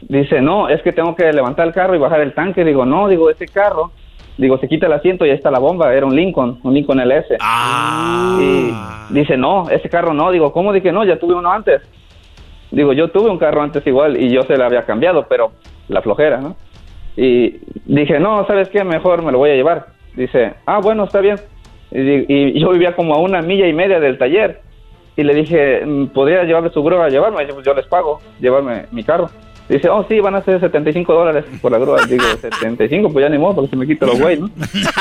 Dice, 0.00 0.40
no, 0.40 0.70
es 0.70 0.80
que 0.82 0.92
tengo 0.92 1.14
que 1.14 1.30
levantar 1.32 1.66
el 1.66 1.74
carro 1.74 1.94
y 1.94 1.98
bajar 1.98 2.20
el 2.20 2.32
tanque. 2.32 2.64
Digo, 2.64 2.86
no, 2.86 3.08
digo, 3.08 3.28
ese 3.28 3.46
carro, 3.46 3.92
digo, 4.38 4.56
se 4.56 4.68
quita 4.68 4.86
el 4.86 4.94
asiento 4.94 5.26
y 5.26 5.30
ahí 5.30 5.36
está 5.36 5.50
la 5.50 5.58
bomba. 5.58 5.92
Era 5.94 6.06
un 6.06 6.16
Lincoln, 6.16 6.60
un 6.62 6.72
Lincoln 6.72 6.98
LS. 6.98 7.36
Y 8.40 8.72
dice, 9.10 9.36
no, 9.36 9.68
ese 9.68 9.90
carro 9.90 10.14
no. 10.14 10.30
Digo, 10.30 10.50
¿cómo? 10.52 10.72
Dije, 10.72 10.92
no, 10.92 11.04
ya 11.04 11.18
tuve 11.18 11.34
uno 11.34 11.52
antes. 11.52 11.82
Digo, 12.70 12.92
yo 12.92 13.08
tuve 13.08 13.30
un 13.30 13.38
carro 13.38 13.62
antes 13.62 13.86
igual 13.86 14.20
y 14.20 14.30
yo 14.30 14.42
se 14.42 14.56
le 14.56 14.64
había 14.64 14.82
cambiado, 14.82 15.26
pero 15.28 15.52
la 15.88 16.02
flojera, 16.02 16.38
¿no? 16.38 16.56
Y 17.16 17.60
dije, 17.84 18.20
no, 18.20 18.46
¿sabes 18.46 18.68
qué? 18.68 18.84
Mejor 18.84 19.22
me 19.22 19.32
lo 19.32 19.38
voy 19.38 19.50
a 19.50 19.56
llevar. 19.56 19.86
Dice, 20.14 20.54
ah, 20.66 20.80
bueno, 20.82 21.04
está 21.04 21.20
bien. 21.20 21.36
Y, 21.90 22.56
y 22.56 22.60
yo 22.60 22.70
vivía 22.70 22.94
como 22.94 23.14
a 23.14 23.18
una 23.18 23.42
milla 23.42 23.66
y 23.66 23.72
media 23.72 23.98
del 23.98 24.18
taller. 24.18 24.60
Y 25.16 25.24
le 25.24 25.34
dije, 25.34 25.84
mm, 25.84 26.06
¿podría 26.08 26.44
llevarle 26.44 26.70
su 26.70 26.82
grúa 26.82 27.06
a 27.06 27.08
llevarme? 27.08 27.46
Yo, 27.46 27.60
yo 27.62 27.74
les 27.74 27.86
pago, 27.86 28.20
llevarme 28.40 28.86
mi 28.92 29.02
carro. 29.02 29.28
Dice, 29.70 29.88
oh, 29.88 30.04
sí, 30.08 30.18
van 30.20 30.34
a 30.34 30.42
ser 30.44 30.58
75 30.60 31.12
dólares 31.14 31.44
por 31.62 31.70
la 31.72 31.78
grúa. 31.78 32.04
Digo, 32.08 32.24
75, 32.40 33.12
pues 33.12 33.22
ya 33.22 33.28
ni 33.28 33.38
modo, 33.38 33.54
porque 33.56 33.70
se 33.70 33.76
me 33.76 33.86
quita 33.86 34.04
los 34.06 34.18
güey, 34.18 34.36
¿no? 34.38 34.50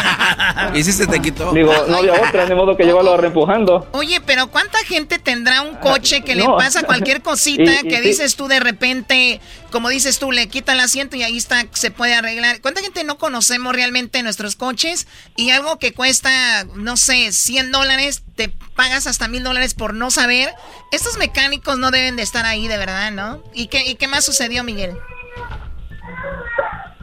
¿Y 0.76 0.84
si 0.84 0.92
se 0.92 1.08
te 1.08 1.20
quitó? 1.20 1.52
Digo, 1.54 1.74
no 1.88 1.98
había 1.98 2.14
otra, 2.14 2.46
ni 2.48 2.54
modo 2.56 2.78
que 2.78 2.84
llevarlo 2.84 3.18
reempujando. 3.18 3.88
Oye, 3.94 4.22
pero 4.26 4.48
¿cuánta 4.48 4.78
gente 4.80 5.18
tendrá 5.20 5.62
un 5.64 5.76
coche 5.76 6.22
que 6.22 6.36
le 6.36 6.46
pasa 6.46 6.84
cualquier 6.84 7.22
cosita 7.24 7.64
Y- 7.64 7.88
y 7.88 7.90
que 7.90 7.98
sí. 7.98 8.02
dices 8.08 8.36
tú 8.36 8.48
de 8.48 8.60
repente, 8.60 9.42
como 9.70 9.90
dices 9.90 10.20
tú, 10.20 10.32
le 10.32 10.48
quita 10.48 10.74
el 10.74 10.80
asiento 10.80 11.16
y 11.16 11.24
ahí 11.24 11.38
está, 11.38 11.66
se 11.72 11.92
puede 11.92 12.14
arreglar? 12.16 12.62
¿Cuánta 12.62 12.82
gente 12.82 13.04
no 13.04 13.18
conocemos 13.18 13.74
realmente 13.74 14.22
nuestros 14.24 14.56
coches? 14.56 15.08
Y 15.36 15.52
algo 15.52 15.78
que 15.80 15.94
cuesta, 15.94 16.30
no 16.76 16.98
sé, 16.98 17.32
100 17.32 17.72
dólares, 17.72 18.24
te 18.36 18.50
pagas 18.76 19.08
hasta 19.08 19.28
mil 19.28 19.44
dólares 19.44 19.74
por 19.74 19.94
no 19.94 20.10
saber. 20.12 20.50
Estos 20.92 21.18
mecánicos 21.18 21.78
no 21.78 21.92
deben 21.92 22.16
de 22.16 22.24
estar 22.24 22.46
ahí 22.46 22.68
de 22.68 22.78
verdad, 22.78 23.12
¿no? 23.12 23.44
¿Y 23.54 23.68
qué, 23.68 23.84
y 23.86 23.96
qué 23.96 24.08
más 24.08 24.26
sucedió, 24.26 24.64
Miguel? 24.64 24.92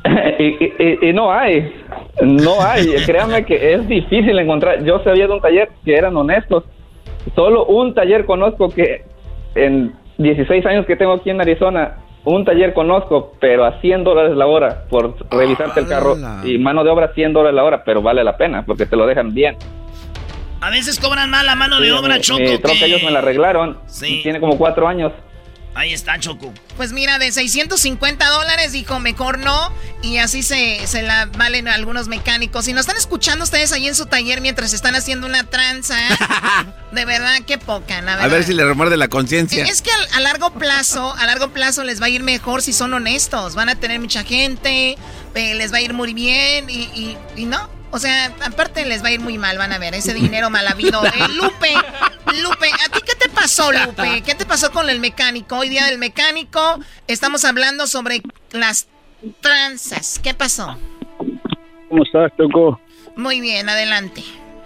y, 0.38 1.08
y- 1.08 1.12
no 1.12 1.32
hay, 1.32 1.72
no 2.22 2.62
hay. 2.62 2.94
Créanme 3.06 3.44
que 3.44 3.74
es 3.74 3.86
difícil 3.88 4.38
encontrar. 4.38 4.84
Yo 4.84 5.02
sabía 5.02 5.26
de 5.26 5.32
un 5.32 5.40
taller 5.40 5.70
que 5.84 5.94
eran 5.96 6.16
honestos. 6.16 6.64
Solo 7.34 7.66
un 7.66 7.94
taller 7.94 8.24
conozco 8.24 8.68
que 8.68 9.04
en 9.54 9.94
16 10.18 10.64
años 10.66 10.86
que 10.86 10.96
tengo 10.96 11.12
aquí 11.12 11.30
en 11.30 11.40
Arizona, 11.40 11.96
un 12.34 12.44
taller 12.44 12.74
conozco, 12.74 13.32
pero 13.40 13.64
a 13.64 13.80
100 13.80 14.04
dólares 14.04 14.36
la 14.36 14.46
hora 14.46 14.82
por 14.90 15.14
revisarte 15.30 15.80
el 15.80 15.86
carro 15.88 16.16
y 16.44 16.58
mano 16.58 16.82
de 16.84 16.90
obra 16.90 17.12
100 17.14 17.32
dólares 17.32 17.54
la 17.54 17.64
hora, 17.64 17.82
pero 17.84 18.02
vale 18.02 18.22
la 18.24 18.36
pena 18.36 18.64
porque 18.66 18.84
te 18.86 18.96
lo 18.96 19.06
dejan 19.06 19.32
bien. 19.32 19.56
A 20.60 20.70
veces 20.70 20.98
cobran 20.98 21.30
mal 21.30 21.46
la 21.46 21.54
mano 21.54 21.78
de 21.78 21.86
Sí, 21.86 21.92
obra, 21.92 22.14
mi- 22.16 22.20
Choco. 22.20 22.40
Mi 22.40 22.58
troca 22.58 22.78
que- 22.78 22.84
ellos 22.86 23.02
me 23.04 23.10
la 23.10 23.18
arreglaron. 23.20 23.78
Sí. 23.86 24.20
Tiene 24.22 24.40
como 24.40 24.56
cuatro 24.58 24.88
años. 24.88 25.12
Ahí 25.78 25.92
está, 25.92 26.18
Choco. 26.18 26.54
Pues 26.78 26.92
mira, 26.92 27.18
de 27.18 27.30
650 27.30 28.26
dólares 28.30 28.72
dijo, 28.72 28.98
mejor 28.98 29.38
no. 29.38 29.70
Y 30.02 30.16
así 30.16 30.42
se, 30.42 30.86
se 30.86 31.02
la 31.02 31.26
valen 31.36 31.68
algunos 31.68 32.08
mecánicos. 32.08 32.66
Y 32.66 32.72
nos 32.72 32.80
están 32.80 32.96
escuchando 32.96 33.44
ustedes 33.44 33.72
ahí 33.72 33.86
en 33.86 33.94
su 33.94 34.06
taller 34.06 34.40
mientras 34.40 34.72
están 34.72 34.94
haciendo 34.94 35.26
una 35.26 35.44
tranza. 35.44 35.96
De 36.92 37.04
verdad, 37.04 37.36
qué 37.46 37.58
poca, 37.58 38.00
la 38.00 38.14
A 38.14 38.28
ver 38.28 38.44
si 38.44 38.54
le 38.54 38.64
remuerde 38.64 38.96
la 38.96 39.08
conciencia. 39.08 39.64
Es 39.64 39.82
que 39.82 39.90
a, 39.90 40.16
a 40.16 40.20
largo 40.20 40.50
plazo, 40.54 41.14
a 41.14 41.26
largo 41.26 41.50
plazo 41.50 41.84
les 41.84 42.00
va 42.00 42.06
a 42.06 42.08
ir 42.08 42.22
mejor 42.22 42.62
si 42.62 42.72
son 42.72 42.94
honestos. 42.94 43.54
Van 43.54 43.68
a 43.68 43.74
tener 43.74 44.00
mucha 44.00 44.24
gente, 44.24 44.96
eh, 45.34 45.54
les 45.56 45.72
va 45.74 45.76
a 45.76 45.80
ir 45.82 45.92
muy 45.92 46.14
bien 46.14 46.70
y, 46.70 46.84
y- 46.94 47.18
y 47.36 47.44
no. 47.44 47.68
O 47.92 47.98
sea, 47.98 48.26
aparte 48.44 48.84
les 48.84 49.02
va 49.02 49.08
a 49.08 49.12
ir 49.12 49.20
muy 49.20 49.38
mal, 49.38 49.56
van 49.58 49.72
a 49.72 49.78
ver, 49.78 49.94
ese 49.94 50.12
dinero 50.12 50.50
mal 50.50 50.66
habido. 50.66 51.04
Eh, 51.04 51.10
Lupe, 51.36 51.72
Lupe, 52.42 52.66
¿a 52.84 52.92
ti 52.92 53.00
qué 53.06 53.14
te 53.18 53.28
pasó, 53.30 53.70
Lupe? 53.72 54.22
¿Qué 54.24 54.34
te 54.34 54.44
pasó 54.44 54.70
con 54.72 54.90
el 54.90 55.00
mecánico? 55.00 55.56
Hoy 55.58 55.68
día 55.68 55.86
del 55.86 55.98
mecánico, 55.98 56.60
estamos 57.06 57.44
hablando 57.44 57.86
sobre 57.86 58.22
las 58.52 58.88
tranzas. 59.40 60.18
¿Qué 60.22 60.34
pasó? 60.34 60.76
¿Cómo 61.88 62.02
estás, 62.02 62.32
Choco? 62.36 62.80
Muy 63.16 63.40
bien, 63.40 63.68
adelante. 63.68 64.22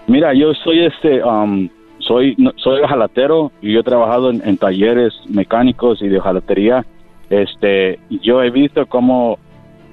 Mira, 0.06 0.32
yo 0.34 0.52
soy 0.64 0.86
este, 0.86 1.22
um, 1.22 1.68
soy 2.00 2.34
no- 2.38 2.52
soy 2.56 2.80
jalatero 2.88 3.52
y 3.62 3.74
yo 3.74 3.80
he 3.80 3.84
trabajado 3.84 4.30
en, 4.30 4.42
en 4.48 4.56
talleres 4.56 5.12
mecánicos 5.28 6.02
y 6.02 6.08
de 6.08 6.20
jalatería. 6.20 6.84
Este, 7.28 8.00
yo 8.22 8.42
he 8.42 8.50
visto 8.50 8.86
cómo 8.86 9.38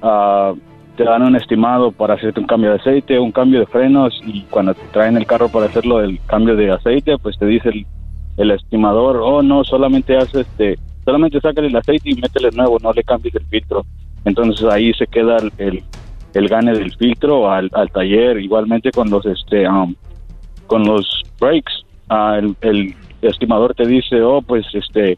ah, 0.02 0.54
te 0.98 1.04
dan 1.04 1.22
un 1.22 1.36
estimado 1.36 1.92
para 1.92 2.16
hacerte 2.16 2.40
un 2.40 2.48
cambio 2.48 2.72
de 2.72 2.78
aceite, 2.78 3.20
un 3.20 3.32
cambio 3.32 3.60
de 3.60 3.68
frenos 3.68 4.20
y 4.26 4.42
cuando 4.50 4.74
te 4.74 4.84
traen 4.88 5.16
el 5.16 5.28
carro 5.28 5.48
para 5.48 5.68
hacerlo 5.68 6.02
el 6.02 6.20
cambio 6.26 6.56
de 6.56 6.72
aceite, 6.72 7.18
pues 7.20 7.38
te 7.38 7.46
dice 7.46 7.70
el, 8.38 8.52
estimador, 8.52 9.18
oh 9.18 9.44
no, 9.44 9.64
solamente 9.64 10.18
haz 10.18 10.34
este, 10.34 10.78
solamente 11.06 11.40
sácale 11.40 11.68
el 11.68 11.76
aceite 11.76 12.10
y 12.10 12.16
métele 12.16 12.50
nuevo, 12.52 12.78
no 12.82 12.92
le 12.94 13.04
cambies 13.04 13.36
el 13.36 13.46
filtro. 13.46 13.86
Entonces 14.26 14.66
ahí 14.66 14.92
se 14.94 15.06
queda 15.06 15.38
el, 15.60 15.84
el, 16.34 16.50
gane 16.50 16.74
del 16.74 16.92
filtro 16.96 17.50
al, 17.50 17.70
al 17.74 17.92
taller, 17.92 18.40
igualmente 18.40 18.90
con 18.92 19.10
los 19.10 19.26
este 19.26 19.70
um, 19.70 19.96
con 20.66 20.84
los 20.84 21.24
brakes, 21.40 21.86
el, 22.10 22.56
el 22.62 22.96
estimador 23.22 23.76
te 23.76 23.86
dice, 23.86 24.22
oh 24.24 24.42
pues 24.42 24.66
este 24.74 25.18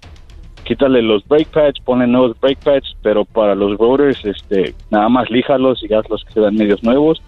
quítale 0.70 1.02
los 1.02 1.28
brake 1.28 1.48
pads, 1.52 1.80
ponle 1.84 2.06
nuevos 2.06 2.40
brake 2.40 2.60
pads, 2.64 2.96
pero 3.02 3.26
para 3.26 3.56
los 3.56 3.76
rotors, 3.80 4.24
este, 4.24 4.76
nada 4.92 5.10
más 5.10 5.28
líjalos 5.32 5.84
y 5.84 5.92
haz 5.92 6.08
los 6.12 6.24
que 6.24 6.32
se 6.34 6.40
dan 6.42 6.54
medios 6.56 6.84
nuevos 6.84 7.20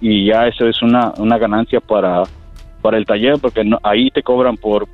y 0.00 0.26
ya 0.26 0.48
eso 0.48 0.66
es 0.66 0.82
una, 0.82 1.12
una 1.18 1.38
ganancia 1.38 1.78
para, 1.80 2.24
para 2.82 2.98
el 2.98 3.06
taller 3.06 3.38
porque 3.40 3.62
no- 3.62 3.78
ahí 3.84 4.10
te 4.10 4.24
cobran 4.24 4.56
por, 4.56 4.88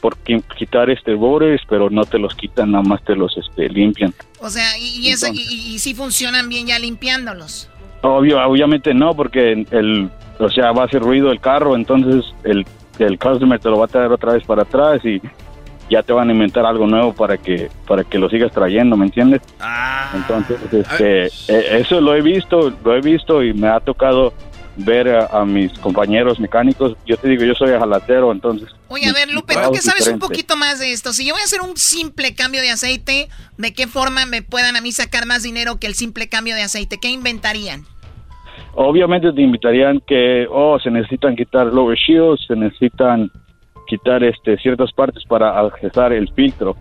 por 0.00 0.16
qui- 0.18 0.40
quitar 0.56 0.88
este 0.88 1.14
bordes, 1.14 1.60
pero 1.68 1.90
no 1.90 2.04
te 2.04 2.16
los 2.20 2.32
quitan, 2.36 2.70
nada 2.70 2.84
más 2.84 3.02
te 3.02 3.16
los 3.16 3.36
este, 3.36 3.68
limpian. 3.68 4.14
O 4.40 4.48
sea, 4.48 4.78
y, 4.78 5.00
y, 5.04 5.08
eso- 5.08 5.26
y, 5.32 5.40
y- 5.40 5.74
y 5.74 5.78
sí 5.80 5.94
funcionan 5.94 6.48
bien 6.48 6.68
ya 6.68 6.78
limpiándolos. 6.78 7.68
Obvio, 8.02 8.38
obviamente 8.46 8.94
no, 8.94 9.14
porque 9.14 9.66
el, 9.68 10.08
o 10.38 10.48
sea, 10.48 10.70
va 10.70 10.82
a 10.82 10.86
hacer 10.86 11.02
ruido 11.02 11.32
el 11.32 11.40
carro, 11.40 11.74
entonces 11.74 12.24
el, 12.44 12.64
el 13.00 13.18
customer 13.18 13.58
te 13.58 13.68
lo 13.68 13.78
va 13.78 13.86
a 13.86 13.88
traer 13.88 14.12
otra 14.12 14.34
vez 14.34 14.44
para 14.44 14.62
atrás 14.62 15.04
y 15.04 15.20
ya 15.92 16.02
te 16.02 16.12
van 16.14 16.30
a 16.30 16.32
inventar 16.32 16.64
algo 16.64 16.86
nuevo 16.86 17.12
para 17.12 17.36
que 17.36 17.68
para 17.86 18.02
que 18.02 18.18
lo 18.18 18.30
sigas 18.30 18.50
trayendo, 18.50 18.96
¿me 18.96 19.04
entiendes? 19.04 19.42
Entonces, 20.14 20.58
este, 20.72 21.26
eh, 21.26 21.80
eso 21.80 22.00
lo 22.00 22.14
he 22.14 22.22
visto, 22.22 22.72
lo 22.82 22.96
he 22.96 23.00
visto 23.02 23.42
y 23.42 23.52
me 23.52 23.68
ha 23.68 23.78
tocado 23.78 24.32
ver 24.76 25.06
a, 25.10 25.26
a 25.26 25.44
mis 25.44 25.70
compañeros 25.80 26.40
mecánicos. 26.40 26.96
Yo 27.04 27.18
te 27.18 27.28
digo, 27.28 27.44
yo 27.44 27.54
soy 27.54 27.68
jalatero, 27.68 28.32
entonces. 28.32 28.70
Oye, 28.88 29.06
a 29.06 29.12
ver, 29.12 29.30
Lupe, 29.30 29.52
tú 29.52 29.70
que 29.70 29.78
es 29.78 29.84
sabes 29.84 30.08
un 30.08 30.18
poquito 30.18 30.56
más 30.56 30.80
de 30.80 30.92
esto, 30.92 31.12
si 31.12 31.26
yo 31.26 31.34
voy 31.34 31.42
a 31.42 31.44
hacer 31.44 31.60
un 31.60 31.76
simple 31.76 32.34
cambio 32.34 32.62
de 32.62 32.70
aceite, 32.70 33.28
¿de 33.58 33.74
qué 33.74 33.86
forma 33.86 34.24
me 34.24 34.40
puedan 34.40 34.76
a 34.76 34.80
mí 34.80 34.92
sacar 34.92 35.26
más 35.26 35.42
dinero 35.42 35.78
que 35.78 35.86
el 35.86 35.94
simple 35.94 36.30
cambio 36.30 36.54
de 36.54 36.62
aceite? 36.62 36.98
¿Qué 36.98 37.10
inventarían? 37.10 37.84
Obviamente 38.74 39.30
te 39.30 39.42
invitarían 39.42 40.00
que, 40.06 40.46
oh, 40.50 40.78
se 40.80 40.90
necesitan 40.90 41.36
quitar 41.36 41.66
lower 41.66 41.98
shields, 41.98 42.46
se 42.46 42.56
necesitan 42.56 43.30
quitar 43.92 44.24
este 44.24 44.56
ciertas 44.56 44.90
partes 44.90 45.22
para 45.28 45.60
accesar 45.60 46.14
el 46.14 46.26
filtro. 46.32 46.74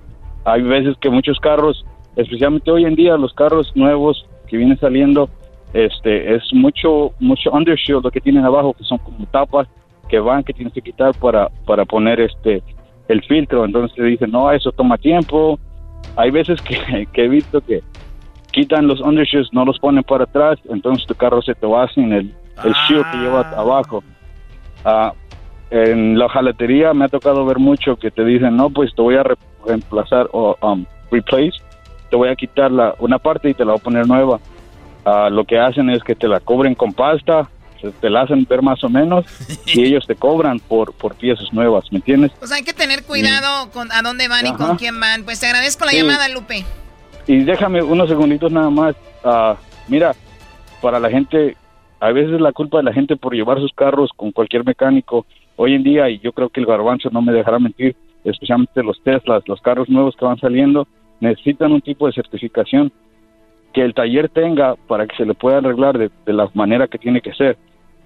Hay 0.46 0.62
veces 0.62 0.96
que 1.02 1.10
muchos 1.10 1.38
carros, 1.42 1.86
especialmente 2.16 2.72
hoy 2.72 2.86
en 2.86 2.96
día, 2.96 3.18
los 3.18 3.34
carros 3.34 3.70
nuevos 3.76 4.26
que 4.48 4.56
vienen 4.56 4.80
saliendo, 4.80 5.30
este, 5.74 6.34
es 6.36 6.44
mucho, 6.54 7.12
mucho 7.20 7.52
undershield 7.52 8.02
lo 8.02 8.12
que 8.12 8.22
tienen 8.22 8.46
abajo, 8.46 8.74
que 8.74 8.86
son 8.86 8.98
como 9.00 9.26
tapas 9.26 9.68
que 10.08 10.22
van, 10.22 10.46
que 10.46 10.54
tienes 10.54 10.74
que 10.74 10.82
quitar 10.82 11.14
para, 11.16 11.50
para 11.66 11.84
poner 11.84 12.22
este, 12.22 12.64
el 13.10 13.22
filtro. 13.24 13.66
Entonces 13.66 13.94
te 13.94 14.04
dicen, 14.04 14.32
no, 14.32 14.50
eso 14.50 14.72
toma 14.72 14.98
tiempo. 14.98 15.60
Hay 16.16 16.32
veces 16.32 16.62
que, 16.62 17.08
que 17.12 17.26
he 17.26 17.28
visto 17.28 17.60
que 17.60 17.84
quitan 18.54 18.88
los 18.88 19.02
undershields, 19.02 19.50
no 19.52 19.66
los 19.66 19.78
ponen 19.80 20.04
para 20.04 20.24
atrás, 20.24 20.60
entonces 20.70 21.06
tu 21.06 21.16
carro 21.16 21.42
se 21.42 21.56
te 21.56 21.68
va 21.68 21.90
sin 21.90 22.14
el, 22.14 22.34
el 22.64 22.74
shield 22.88 23.06
que 23.12 23.18
lleva 23.18 23.42
abajo. 23.52 24.02
Ah, 24.86 25.12
en 25.72 26.20
la 26.20 26.28
jalatería 26.30 26.94
me 26.94 27.06
ha 27.06 27.10
tocado 27.10 27.46
ver 27.46 27.58
mucho 27.58 27.96
que 27.96 28.12
te 28.12 28.24
dicen, 28.26 28.56
no, 28.58 28.70
pues 28.70 28.94
te 28.94 29.02
voy 29.02 29.16
a 29.16 29.24
re- 29.24 29.36
reemplazar 29.66 30.28
o 30.34 30.56
um, 30.62 30.86
replace, 31.10 31.60
te 32.10 32.16
voy 32.18 32.30
a 32.30 32.36
quitar 32.36 32.72
la, 32.72 32.94
una 33.00 33.18
parte 33.20 33.50
y 33.50 33.54
te 33.54 33.64
la 33.66 33.72
voy 33.72 33.80
a 33.80 33.84
poner 33.84 34.08
nueva. 34.08 34.40
Ah, 35.06 35.30
lo 35.32 35.46
que 35.46 35.58
hacen 35.58 35.90
es 35.90 36.04
que 36.04 36.14
te 36.14 36.28
la 36.28 36.40
cobren 36.42 36.76
con 36.76 36.92
pasta, 36.94 37.50
se- 37.82 37.92
te 37.92 38.10
la 38.10 38.22
hacen 38.24 38.46
ver 38.50 38.62
más 38.62 38.84
o 38.84 38.90
menos 38.90 39.26
y 39.66 39.84
ellos 39.86 40.06
te 40.06 40.16
cobran 40.16 40.60
por, 40.60 40.94
por 40.94 41.16
piezas 41.16 41.52
nuevas, 41.54 41.86
¿me 41.92 41.98
entiendes? 42.00 42.32
O 42.42 42.48
sea, 42.48 42.58
hay 42.58 42.64
que 42.64 42.74
tener 42.74 43.04
cuidado 43.04 43.72
con 43.72 43.92
a 43.94 44.02
dónde 44.02 44.28
van 44.28 44.46
y 44.48 44.54
con 44.54 44.76
quién 44.78 45.00
van. 45.00 45.24
Pues 45.24 45.40
te 45.40 45.48
agradezco 45.48 45.86
la 45.86 45.92
Sí. 45.92 45.98
llamada, 45.98 46.28
Lupe. 46.30 46.66
Y 47.28 47.38
déjame 47.44 47.82
unos 47.82 48.10
segunditos 48.10 48.52
nada 48.52 48.70
más. 48.70 48.96
Ah, 49.24 49.56
mira, 49.88 50.14
para 50.82 51.00
la 51.00 51.10
gente, 51.10 51.56
a 52.02 52.12
veces 52.12 52.42
la 52.42 52.52
culpa 52.52 52.78
de 52.80 52.84
la 52.84 52.94
gente 52.94 53.16
por 53.16 53.34
llevar 53.34 53.60
sus 53.60 53.72
carros 53.74 54.10
con 54.18 54.32
cualquier 54.32 54.66
mecánico. 54.66 55.26
Hoy 55.64 55.76
en 55.76 55.84
día, 55.84 56.10
y 56.10 56.18
yo 56.18 56.32
creo 56.32 56.50
que 56.50 56.60
el 56.60 56.66
garbanzo 56.66 57.12
no 57.12 57.22
me 57.22 57.32
dejará 57.32 57.60
mentir, 57.60 57.96
especialmente 58.24 58.82
los 58.82 59.00
Teslas, 59.04 59.48
los 59.48 59.62
carros 59.62 59.88
nuevos 59.90 60.16
que 60.16 60.26
van 60.26 60.40
saliendo, 60.40 60.88
necesitan 61.20 61.72
un 61.72 61.82
tipo 61.82 62.08
de 62.08 62.14
certificación 62.14 62.92
que 63.72 63.84
el 63.84 63.94
taller 63.94 64.28
tenga 64.30 64.74
para 64.88 65.06
que 65.06 65.16
se 65.16 65.24
le 65.24 65.36
pueda 65.36 65.60
arreglar 65.60 66.00
de, 66.00 66.10
de 66.26 66.34
la 66.34 66.50
manera 66.56 66.88
que 66.88 66.98
tiene 66.98 67.22
que 67.22 67.32
ser. 67.34 67.60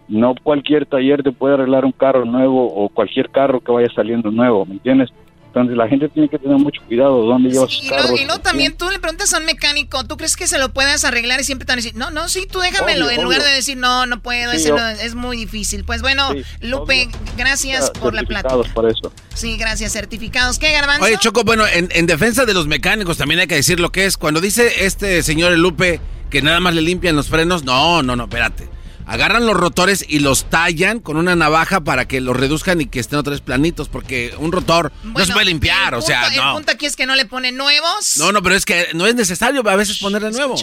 No 0.10 0.36
cualquier 0.44 0.86
taller 0.86 1.24
te 1.24 1.32
puede 1.32 1.54
arreglar 1.54 1.86
un 1.86 1.94
carro 1.94 2.26
nuevo 2.26 2.66
o 2.66 2.90
cualquier 2.90 3.30
carro 3.30 3.62
que 3.62 3.72
vaya 3.72 3.88
saliendo 3.96 4.32
nuevo, 4.32 4.66
¿me 4.66 4.74
entiendes? 4.74 5.14
Entonces 5.56 5.78
la 5.78 5.88
gente 5.88 6.10
tiene 6.10 6.28
que 6.28 6.38
tener 6.38 6.58
mucho 6.58 6.82
cuidado 6.86 7.24
dónde 7.28 7.50
lleva 7.50 7.66
sus 7.70 7.82
Y 7.86 7.88
carros. 7.88 8.08
luego, 8.10 8.22
y 8.22 8.26
luego 8.26 8.42
también 8.42 8.76
tú 8.76 8.90
le 8.90 9.00
preguntas 9.00 9.34
a 9.34 9.38
un 9.38 9.46
mecánico, 9.46 10.04
¿tú 10.04 10.18
crees 10.18 10.36
que 10.36 10.48
se 10.48 10.58
lo 10.60 10.68
puedas 10.74 11.06
arreglar? 11.06 11.40
Y 11.40 11.46
siempre 11.46 11.66
te 11.66 11.72
van 11.72 11.80
a 11.80 11.82
decir, 11.82 11.96
no, 11.96 12.12
no, 12.12 12.28
sí, 12.28 12.46
tú 12.52 12.60
déjamelo. 12.60 13.06
Obvio, 13.06 13.16
en 13.18 13.24
lugar 13.24 13.42
de 13.42 13.52
decir, 13.52 13.78
no, 13.78 14.06
no 14.06 14.20
puedo, 14.22 14.52
Sí, 14.60 14.68
no- 14.70 14.86
es 14.90 15.16
muy 15.16 15.38
difícil. 15.38 15.86
Pues 15.86 16.02
bueno, 16.02 16.30
Sí, 16.34 16.44
Lupe, 16.60 17.08
gracias 17.38 17.90
por 17.92 18.14
la 18.14 18.24
plática. 18.24 18.50
certificados 18.50 18.68
para 18.74 18.90
eso. 18.92 19.14
Sí, 19.34 19.56
gracias. 19.56 19.94
Certificados. 19.94 20.60
¿Qué, 20.60 20.74
Garbanzo? 20.74 21.06
Oye, 21.06 21.18
Choco, 21.20 21.46
bueno, 21.46 21.66
en, 21.66 21.88
en 21.94 22.06
defensa 22.06 22.44
de 22.46 22.54
los 22.54 22.68
mecánicos 22.68 23.16
también 23.18 23.40
hay 23.40 23.48
que 23.48 23.56
decir 23.56 23.80
lo 23.80 23.94
que 23.94 24.06
es. 24.06 24.18
Cuando 24.18 24.42
dice 24.42 24.86
este 24.86 25.24
señor 25.24 25.54
el 25.54 25.62
Lupe 25.62 26.02
que 26.30 26.42
nada 26.42 26.60
más 26.60 26.74
le 26.76 26.82
limpian 26.82 27.16
los 27.16 27.30
frenos, 27.30 27.64
no, 27.64 28.04
no, 28.04 28.18
no, 28.18 28.24
espérate. 28.26 28.68
Agarran 29.08 29.46
los 29.46 29.56
rotores 29.56 30.04
y 30.08 30.20
los 30.20 30.50
tallan 30.50 31.00
con 31.00 31.18
una 31.18 31.36
navaja 31.36 31.82
para 31.82 32.08
que 32.08 32.22
los 32.22 32.36
reduzcan 32.36 32.82
y 32.82 32.88
que 32.88 33.00
estén 33.00 33.20
otra 33.20 33.32
vez 33.32 33.42
planitos, 33.42 33.88
porque 33.88 34.34
un 34.40 34.52
rotor 34.52 34.92
no 35.04 35.24
se 35.26 35.32
puede 35.32 35.46
limpiar, 35.46 35.94
o 35.94 36.02
sea, 36.02 36.24
Punto- 36.24 36.40
El 36.40 36.46
no. 36.46 36.54
punto 36.56 36.72
aquí 36.72 36.86
es 36.88 36.96
que 36.96 37.06
no 37.06 37.16
le 37.16 37.26
ponen 37.26 37.56
nuevos. 37.56 38.18
No, 38.18 38.32
no, 38.32 38.42
pero 38.42 38.56
es 38.56 38.66
que 38.66 38.88
no 38.94 39.06
es 39.06 39.14
necesario 39.16 39.68
a 39.70 39.76
veces 39.76 40.00
ponerle 40.00 40.32
nuevo. 40.32 40.56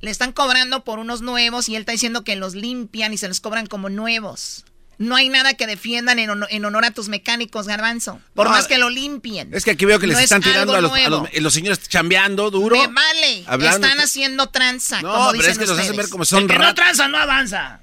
Le 0.00 0.10
están 0.10 0.32
cobrando 0.32 0.84
por 0.84 0.98
unos 0.98 1.22
nuevos 1.22 1.68
y 1.70 1.76
él 1.76 1.80
está 1.80 1.92
diciendo 1.92 2.24
que 2.24 2.36
los 2.36 2.54
limpian 2.54 3.14
y 3.14 3.18
se 3.18 3.28
los 3.28 3.40
cobran 3.40 3.66
como 3.66 3.88
nuevos. 3.88 4.66
No 4.98 5.16
hay 5.16 5.28
nada 5.28 5.54
que 5.54 5.66
defiendan 5.66 6.18
en, 6.18 6.30
honor, 6.30 6.48
en 6.50 6.64
honor 6.64 6.84
a 6.84 6.90
tus 6.92 7.08
mecánicos, 7.08 7.66
Garbanzo. 7.66 8.20
Por 8.34 8.46
No, 8.46 8.52
más 8.52 8.66
que 8.66 8.78
lo 8.78 8.90
limpien. 8.90 9.52
Es 9.54 9.64
que 9.64 9.72
aquí 9.72 9.84
veo 9.84 9.98
que 9.98 10.06
les 10.06 10.14
No 10.14 10.20
es 10.20 10.24
están 10.24 10.42
tirando 10.42 10.74
a 10.74 10.80
los, 10.80 10.92
a 10.92 11.08
los- 11.40 11.52
señores 11.54 11.88
chambeando 11.88 12.50
duro. 12.50 12.76
Me 12.76 12.86
vale. 12.86 13.44
Hablando- 13.46 13.86
Están 13.86 14.00
haciendo 14.00 14.48
tranza. 14.50 15.02
No, 15.02 15.12
como 15.12 15.30
pero 15.30 15.38
dicen 15.42 15.52
es 15.52 15.58
que 15.58 15.66
los 15.66 15.70
hacen 15.78 15.90
ustedes. 15.90 15.96
ver 16.06 16.08
como 16.10 16.24
son 16.24 16.42
El 16.42 16.48
que 16.48 16.58
no 16.58 16.74
tranza, 16.74 17.08
no 17.08 17.18
avanza. 17.18 17.80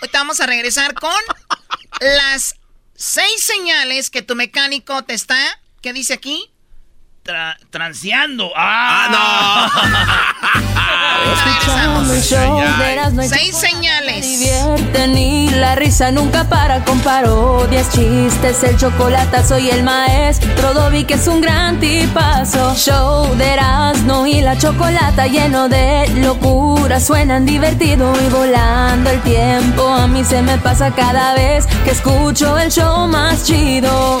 Ahorita 0.00 0.18
vamos 0.18 0.40
a 0.40 0.46
regresar 0.46 0.94
con 0.94 1.12
las 2.00 2.56
seis 2.94 3.42
señales 3.42 4.10
que 4.10 4.22
tu 4.22 4.34
mecánico 4.34 5.02
te 5.04 5.14
está. 5.14 5.60
¿Qué 5.82 5.92
dice 5.92 6.14
aquí? 6.14 6.50
Tra- 7.24 7.56
transeando. 7.70 8.50
¡Ah, 8.54 9.08
Erasmo 12.92 13.22
y 13.22 13.28
Seis 13.28 13.56
señales. 13.56 14.20
divierten 14.22 15.16
y 15.16 15.48
la 15.50 15.74
risa 15.74 16.10
nunca 16.10 16.44
para 16.44 16.84
con 16.84 17.00
parodias, 17.00 17.90
chistes, 17.92 18.62
el 18.64 18.76
chocolatazo 18.76 19.58
y 19.58 19.70
el 19.70 19.82
maestro 19.82 20.74
Dobby 20.74 21.04
que 21.04 21.14
es 21.14 21.26
un 21.26 21.40
gran 21.40 21.80
tipazo. 21.80 22.74
Show 22.76 23.34
de 23.36 23.54
Erasmo 23.54 24.26
y 24.26 24.42
la 24.42 24.58
chocolata 24.58 25.26
lleno 25.26 25.68
de 25.70 26.06
locura, 26.16 27.00
suenan 27.00 27.46
divertido 27.46 28.12
y 28.20 28.28
volando 28.28 29.08
el 29.10 29.20
tiempo. 29.22 29.88
A 29.88 30.06
mí 30.06 30.22
se 30.24 30.42
me 30.42 30.58
pasa 30.58 30.90
cada 30.90 31.32
vez 31.34 31.66
que 31.84 31.92
escucho 31.92 32.58
el 32.58 32.70
show 32.70 33.08
más 33.08 33.44
chido. 33.44 34.20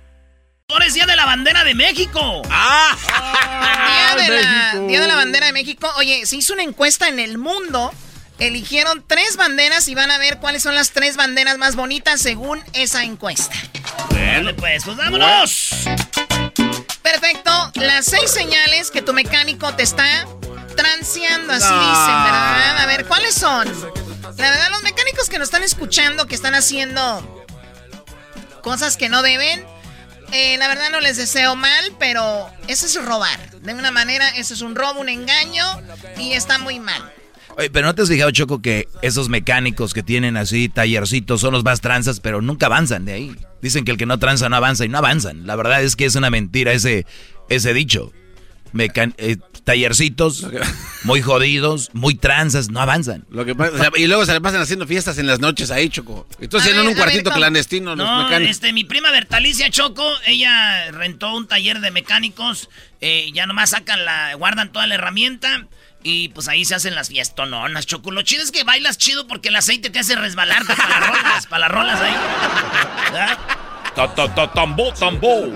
Ahora 0.71 0.85
es 0.85 0.93
Día 0.93 1.05
de 1.05 1.17
la 1.17 1.25
Bandera 1.25 1.65
de 1.65 1.75
México. 1.75 2.41
¡Ah! 2.49 2.95
Día, 4.15 4.23
de 4.23 4.41
la, 4.41 4.79
Día 4.87 5.01
de 5.01 5.07
la 5.07 5.15
Bandera 5.15 5.47
de 5.47 5.51
México. 5.51 5.91
Oye, 5.97 6.25
se 6.25 6.37
hizo 6.37 6.53
una 6.53 6.63
encuesta 6.63 7.09
en 7.09 7.19
el 7.19 7.37
mundo. 7.37 7.93
Eligieron 8.39 9.03
tres 9.05 9.35
banderas 9.35 9.89
y 9.89 9.95
van 9.95 10.11
a 10.11 10.17
ver 10.17 10.37
cuáles 10.37 10.63
son 10.63 10.73
las 10.73 10.91
tres 10.91 11.17
banderas 11.17 11.57
más 11.57 11.75
bonitas 11.75 12.21
según 12.21 12.63
esa 12.71 13.03
encuesta. 13.03 13.53
Bueno, 14.11 14.55
pues, 14.55 14.85
pues 14.85 14.95
vámonos. 14.95 15.71
Perfecto. 17.01 17.71
Las 17.75 18.05
seis 18.05 18.31
señales 18.31 18.91
que 18.91 19.01
tu 19.01 19.11
mecánico 19.11 19.73
te 19.75 19.83
está 19.83 20.25
transeando, 20.77 21.51
así 21.51 21.65
dicen, 21.65 22.23
¿verdad? 22.23 22.77
A 22.77 22.85
ver, 22.85 23.05
¿cuáles 23.05 23.35
son? 23.35 23.67
La 24.37 24.49
verdad, 24.49 24.69
los 24.71 24.83
mecánicos 24.83 25.27
que 25.27 25.37
nos 25.37 25.47
están 25.49 25.63
escuchando, 25.63 26.27
que 26.27 26.35
están 26.35 26.55
haciendo 26.55 27.45
cosas 28.61 28.95
que 28.95 29.09
no 29.09 29.21
deben, 29.21 29.65
eh, 30.31 30.57
la 30.57 30.67
verdad 30.67 30.89
no 30.91 30.99
les 30.99 31.17
deseo 31.17 31.55
mal, 31.55 31.83
pero 31.99 32.49
eso 32.67 32.85
es 32.85 33.05
robar. 33.05 33.59
De 33.61 33.73
una 33.73 33.91
manera, 33.91 34.29
eso 34.29 34.53
es 34.53 34.61
un 34.61 34.75
robo, 34.75 35.01
un 35.01 35.09
engaño 35.09 35.63
y 36.17 36.33
está 36.33 36.57
muy 36.57 36.79
mal. 36.79 37.01
Oye, 37.57 37.69
pero 37.69 37.85
no 37.85 37.95
te 37.95 38.01
has 38.01 38.09
fijado, 38.09 38.31
Choco, 38.31 38.61
que 38.61 38.87
esos 39.01 39.29
mecánicos 39.29 39.93
que 39.93 40.03
tienen 40.03 40.37
así 40.37 40.69
tallercitos 40.69 41.41
son 41.41 41.53
los 41.53 41.63
más 41.63 41.81
tranzas, 41.81 42.19
pero 42.19 42.41
nunca 42.41 42.67
avanzan 42.67 43.05
de 43.05 43.13
ahí. 43.13 43.35
Dicen 43.61 43.83
que 43.83 43.91
el 43.91 43.97
que 43.97 44.05
no 44.05 44.19
tranza 44.19 44.49
no 44.49 44.55
avanza 44.55 44.85
y 44.85 44.89
no 44.89 44.97
avanzan. 44.97 45.45
La 45.45 45.55
verdad 45.55 45.83
es 45.83 45.95
que 45.95 46.05
es 46.05 46.15
una 46.15 46.29
mentira 46.29 46.71
ese, 46.71 47.05
ese 47.49 47.73
dicho. 47.73 48.11
Eh, 48.77 49.37
tallercitos 49.63 50.47
muy 51.03 51.21
jodidos, 51.21 51.89
muy 51.93 52.15
tranzas, 52.15 52.69
no 52.69 52.81
avanzan. 52.81 53.25
Lo 53.29 53.45
que 53.45 53.55
y 53.97 54.07
luego 54.07 54.25
se 54.25 54.33
le 54.33 54.41
pasan 54.41 54.61
haciendo 54.61 54.87
fiestas 54.87 55.17
en 55.17 55.27
las 55.27 55.39
noches 55.39 55.71
ahí, 55.71 55.89
Choco. 55.89 56.27
Entonces 56.39 56.73
en 56.73 56.87
un 56.87 56.95
cuartito 56.95 57.31
clandestino 57.31 57.95
no, 57.95 58.29
Este, 58.37 58.73
mi 58.73 58.83
prima 58.83 59.11
Bertalicia 59.11 59.69
Choco, 59.69 60.07
ella 60.25 60.91
rentó 60.91 61.35
un 61.35 61.47
taller 61.47 61.79
de 61.79 61.91
mecánicos, 61.91 62.69
eh, 63.01 63.31
ya 63.33 63.45
nomás 63.45 63.71
sacan 63.71 64.03
la, 64.05 64.33
guardan 64.35 64.71
toda 64.71 64.87
la 64.87 64.95
herramienta. 64.95 65.67
Y 66.03 66.29
pues 66.29 66.47
ahí 66.47 66.65
se 66.65 66.73
hacen 66.73 66.95
las 66.95 67.09
fiestononas, 67.09 67.85
Choco. 67.85 68.09
Lo 68.09 68.23
chido 68.23 68.41
es 68.41 68.49
que 68.49 68.63
bailas 68.63 68.97
chido 68.97 69.27
porque 69.27 69.49
el 69.49 69.55
aceite 69.55 69.91
te 69.91 69.99
hace 69.99 70.15
resbalarte 70.15 70.73
para 70.75 70.99
las 70.99 71.07
rolas, 71.07 71.45
para 71.45 71.59
las 71.59 71.71
rolas 71.71 72.01
ahí. 72.01 72.13
Tambo, 73.95 74.93
tambo. 74.93 75.47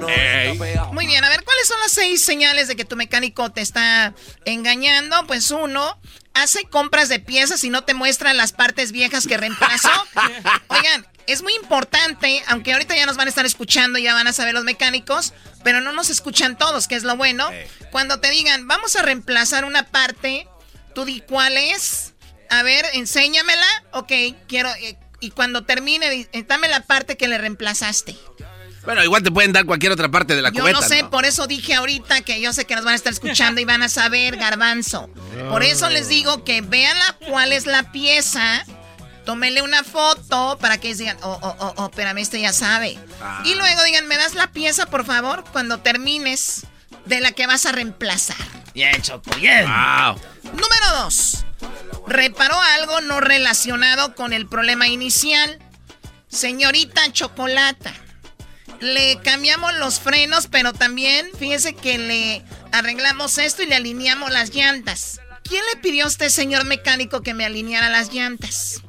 Muy 0.92 1.06
bien, 1.08 1.24
a 1.24 1.30
ver, 1.30 1.44
¿cuáles 1.44 1.68
son 1.68 1.80
las 1.80 1.92
seis 1.92 2.24
señales 2.24 2.68
de 2.68 2.76
que 2.76 2.86
tu 2.86 2.96
mecánico 2.96 3.52
te 3.52 3.62
está 3.62 4.14
engañando? 4.46 5.26
Pues 5.26 5.52
uno, 5.52 6.00
hace 6.34 6.64
compras 6.66 7.10
de 7.10 7.20
piezas 7.20 7.64
y 7.64 7.70
no 7.70 7.84
te 7.84 7.94
muestra 7.94 8.34
las 8.34 8.52
partes 8.52 8.92
viejas 8.92 9.26
que 9.26 9.38
reemplazó. 9.38 9.90
Oigan, 10.68 11.08
es 11.28 11.42
muy 11.42 11.54
importante, 11.56 12.44
aunque 12.48 12.74
ahorita 12.74 12.96
ya 12.96 13.06
nos 13.06 13.18
van 13.18 13.28
a 13.28 13.30
estar 13.30 13.46
escuchando, 13.46 14.00
ya 14.00 14.14
van 14.14 14.28
a 14.28 14.34
saber 14.34 14.54
los 14.54 14.64
mecánicos, 14.64 15.34
pero 15.64 15.82
no 15.82 15.92
nos 15.94 16.10
escuchan 16.10 16.58
todos, 16.58 16.88
que 16.88 16.96
es 16.96 17.04
lo 17.04 17.16
bueno. 17.18 17.50
Cuando 17.92 18.20
te 18.20 18.30
digan, 18.30 18.68
vamos 18.68 18.96
a 18.96 19.02
reemplazar 19.02 19.66
una 19.66 19.84
parte, 19.84 20.48
tú 20.94 21.06
di 21.06 21.22
cuál 21.22 21.58
es. 21.58 22.14
A 22.50 22.62
ver, 22.64 22.86
enséñamela. 22.94 23.66
Ok, 23.94 24.12
quiero, 24.48 24.70
eh, 24.76 24.98
y 25.26 25.32
cuando 25.32 25.64
termine, 25.64 26.28
dame 26.48 26.68
la 26.70 26.82
parte 26.82 27.18
que 27.18 27.28
le 27.28 27.38
reemplazaste. 27.38 28.16
Bueno, 28.86 29.04
igual 29.04 29.24
te 29.24 29.32
pueden 29.32 29.52
dar 29.52 29.66
cualquier 29.66 29.92
otra 29.92 30.10
parte 30.10 30.36
de 30.36 30.44
la 30.44 30.52
cubeta. 30.52 30.72
Yo 30.72 30.80
no 30.80 30.88
sé, 30.88 31.04
por 31.06 31.26
eso 31.26 31.48
dije 31.48 31.74
ahorita 31.74 32.22
que 32.22 32.40
yo 32.40 32.54
sé 32.54 32.66
que 32.66 32.76
nos 32.76 32.86
van 32.86 32.94
a 32.94 32.96
estar 32.96 33.12
escuchando 33.12 33.60
y 33.60 33.66
van 33.66 33.82
a 33.82 33.90
saber, 33.90 34.38
garbanzo. 34.38 35.10
Por 35.50 35.64
eso 35.64 35.90
les 35.90 36.08
digo 36.08 36.44
que 36.44 36.62
vean 36.62 36.98
la, 37.00 37.18
cuál 37.28 37.52
es 37.52 37.66
la 37.66 37.92
pieza, 37.92 38.64
tómenle 39.26 39.64
una 39.64 39.84
foto 39.84 40.60
para 40.62 40.78
que 40.78 40.94
digan, 40.94 41.18
oh, 41.24 41.40
oh, 41.42 41.56
oh, 41.60 41.74
oh 41.78 41.86
espérame, 41.88 42.20
este 42.20 42.40
ya 42.40 42.54
sabe. 42.54 43.00
Ah. 43.22 43.42
Y 43.44 43.56
luego 43.56 43.84
digan, 43.84 44.08
¿me 44.08 44.18
das 44.18 44.36
la 44.36 44.52
pieza, 44.52 44.86
por 44.86 45.04
favor? 45.04 45.44
Cuando 45.52 45.80
termines 45.80 46.68
de 47.06 47.20
la 47.20 47.32
que 47.32 47.48
vas 47.48 47.66
a 47.66 47.72
reemplazar. 47.72 48.38
Bien, 48.74 49.02
Choco, 49.02 49.32
bien. 49.38 49.66
Wow. 49.66 50.20
Número 50.44 51.04
dos 51.04 51.46
reparó 52.08 52.60
algo 52.60 53.02
no 53.02 53.20
relacionado 53.20 54.16
con 54.16 54.34
el 54.34 54.48
problema 54.48 54.88
inicial. 54.88 55.60
Señorita 56.28 57.12
Chocolata, 57.12 57.94
le 58.82 59.20
cambiamos 59.22 59.74
los 59.76 60.00
frenos, 60.00 60.48
pero 60.48 60.74
también 60.74 61.30
fíjese 61.38 61.76
que 61.76 61.98
le 61.98 62.44
arreglamos 62.72 63.38
esto 63.38 63.64
y 63.64 63.68
le 63.68 63.76
alineamos 63.76 64.32
las 64.32 64.54
llantas. 64.54 65.22
¿Quién 65.44 65.64
le 65.74 65.80
pidió 65.82 66.06
a 66.06 66.08
usted, 66.08 66.30
señor 66.30 66.66
mecánico, 66.66 67.22
que 67.22 67.34
me 67.34 67.46
alineara 67.46 67.90
las 67.90 68.12
llantas? 68.12 68.82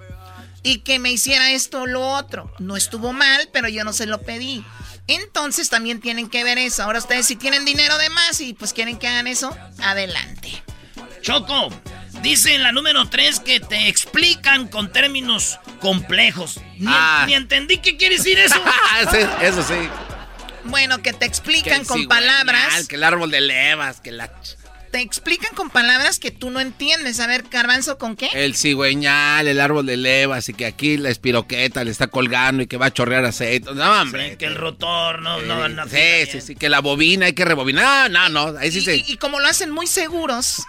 Y 0.63 0.79
que 0.79 0.99
me 0.99 1.13
hiciera 1.13 1.53
esto 1.53 1.83
o 1.83 1.87
lo 1.87 2.09
otro. 2.09 2.53
No 2.59 2.77
estuvo 2.77 3.13
mal, 3.13 3.49
pero 3.53 3.69
yo 3.69 3.85
no 3.85 3.93
se 3.93 4.07
lo 4.07 4.23
pedí. 4.23 4.65
Entonces 5.09 5.69
también 5.71 6.01
tienen 6.01 6.29
que 6.29 6.45
ver 6.45 6.59
eso. 6.59 6.83
Ahora 6.83 6.99
ustedes 6.99 7.27
si 7.27 7.37
tienen 7.37 7.65
dinero 7.65 7.97
de 7.99 8.11
más 8.11 8.41
y 8.41 8.55
pues 8.55 8.73
quieren 8.73 8.99
que 8.99 9.07
hagan 9.09 9.27
eso, 9.27 9.57
adelante. 9.79 10.63
Choco, 11.23 11.71
Dice 12.23 12.55
en 12.55 12.63
la 12.63 12.73
número 12.73 13.09
3 13.09 13.41
que 13.41 13.61
te 13.61 13.89
explican 13.89 14.69
con 14.69 14.91
términos 14.91 15.59
complejos. 15.81 16.61
Ni, 16.77 16.87
ah. 16.89 17.27
entendí 17.29 17.79
qué 17.79 17.97
quiere 17.97 18.17
decir 18.17 18.39
eso. 18.39 18.61
eso 19.43 19.63
sí. 19.63 19.89
Bueno, 20.65 20.99
que 21.03 21.13
te 21.13 21.27
explican 21.27 21.85
con 21.85 22.09
palabras. 22.09 22.89
Que 22.89 22.97
el 22.97 23.05
árbol 23.05 23.31
de 23.31 23.41
levas, 23.41 24.01
que 24.01 24.13
la... 24.13 24.31
Te 24.97 25.03
explican 25.03 25.55
con 25.55 25.69
palabras 25.69 26.19
que 26.19 26.31
tú 26.31 26.49
no 26.49 26.59
entiendes. 26.59 27.21
A 27.21 27.27
ver, 27.27 27.45
Carbanzo, 27.45 27.99
¿con 27.99 28.17
qué? 28.17 28.31
El 28.33 28.57
cigüeñal, 28.57 29.47
el 29.47 29.61
árbol 29.61 29.85
de 29.85 29.99
levas 29.99 30.49
y 30.49 30.55
que 30.55 30.65
aquí 30.65 30.97
la 30.97 31.11
espiroqueta 31.11 31.85
le 31.85 31.91
está 31.91 32.07
colgando 32.07 32.63
y 32.63 32.67
que 32.67 32.79
va 32.79 32.87
a 32.87 32.91
chorrear 32.95 33.23
aceite. 33.27 33.75
No, 33.75 34.01
hombre. 34.01 34.39
que 34.39 34.47
el 34.47 34.55
rotor, 34.55 35.21
no, 35.21 35.43
no, 35.43 35.69
no. 35.69 35.87
Sí, 35.87 36.25
sí, 36.33 36.41
sí, 36.41 36.57
que 36.57 36.71
la 36.71 36.81
bobina 36.81 37.27
hay 37.27 37.35
que 37.35 37.45
rebobinar. 37.45 38.11
No, 38.11 38.31
no, 38.31 38.53
no. 38.53 38.59
Ahí 38.59 38.73
sí 38.73 38.91
y, 38.91 39.13
y 39.13 39.17
como 39.19 39.39
lo 39.39 39.49
hacen 39.49 39.71
muy 39.71 39.87
seguros, 39.87 40.65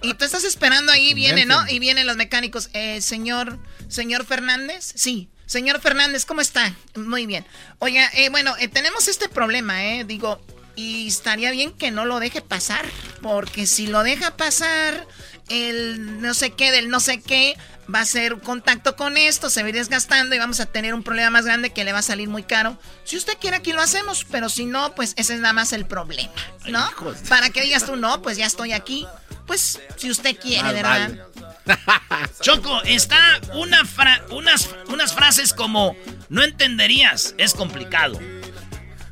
y 0.00 0.14
tú 0.14 0.24
estás 0.24 0.44
esperando 0.44 0.92
ahí, 0.92 1.12
viene, 1.12 1.44
¿no? 1.44 1.66
Y 1.68 1.80
vienen 1.80 2.06
los 2.06 2.16
mecánicos. 2.16 2.70
Eh, 2.72 3.00
señor, 3.00 3.58
señor 3.88 4.24
Fernández, 4.26 4.92
sí. 4.94 5.28
Señor 5.46 5.80
Fernández, 5.80 6.24
¿cómo 6.24 6.40
está? 6.40 6.72
Muy 6.94 7.26
bien. 7.26 7.44
Oiga, 7.80 8.08
eh, 8.14 8.28
bueno, 8.28 8.54
eh, 8.60 8.68
tenemos 8.68 9.08
este 9.08 9.28
problema, 9.28 9.84
¿eh? 9.86 10.04
Digo, 10.04 10.40
y 10.76 11.08
estaría 11.08 11.50
bien 11.50 11.72
que 11.72 11.90
no 11.90 12.04
lo 12.04 12.20
deje 12.20 12.42
pasar, 12.42 12.84
porque 13.22 13.66
si 13.66 13.86
lo 13.86 14.02
deja 14.02 14.36
pasar, 14.36 15.06
el 15.48 16.20
no 16.20 16.34
sé 16.34 16.50
qué 16.50 16.70
del 16.70 16.88
no 16.88 17.00
sé 17.00 17.20
qué 17.20 17.56
va 17.92 18.00
a 18.00 18.04
ser 18.04 18.40
contacto 18.40 18.96
con 18.96 19.16
esto, 19.16 19.48
se 19.48 19.62
va 19.62 19.66
a 19.66 19.68
ir 19.70 19.76
desgastando 19.76 20.34
y 20.34 20.38
vamos 20.38 20.60
a 20.60 20.66
tener 20.66 20.92
un 20.92 21.02
problema 21.02 21.30
más 21.30 21.44
grande 21.44 21.70
que 21.70 21.84
le 21.84 21.92
va 21.92 22.00
a 22.00 22.02
salir 22.02 22.28
muy 22.28 22.42
caro. 22.42 22.78
Si 23.04 23.16
usted 23.16 23.34
quiere 23.40 23.56
aquí 23.56 23.72
lo 23.72 23.80
hacemos, 23.80 24.26
pero 24.30 24.48
si 24.48 24.66
no, 24.66 24.94
pues 24.94 25.14
ese 25.16 25.34
es 25.34 25.40
nada 25.40 25.52
más 25.52 25.72
el 25.72 25.86
problema, 25.86 26.32
¿no? 26.66 26.88
Para 27.28 27.50
que 27.50 27.62
digas 27.62 27.86
tú, 27.86 27.96
no, 27.96 28.22
pues 28.22 28.36
ya 28.36 28.46
estoy 28.46 28.72
aquí. 28.72 29.06
Pues 29.46 29.80
si 29.96 30.10
usted 30.10 30.36
quiere, 30.36 30.72
¿verdad? 30.72 31.28
Choco, 32.40 32.82
está 32.82 33.18
una 33.54 33.82
unas, 34.30 34.68
unas 34.88 35.14
frases 35.14 35.52
como 35.52 35.96
no 36.28 36.42
entenderías, 36.42 37.34
es 37.38 37.54
complicado. 37.54 38.18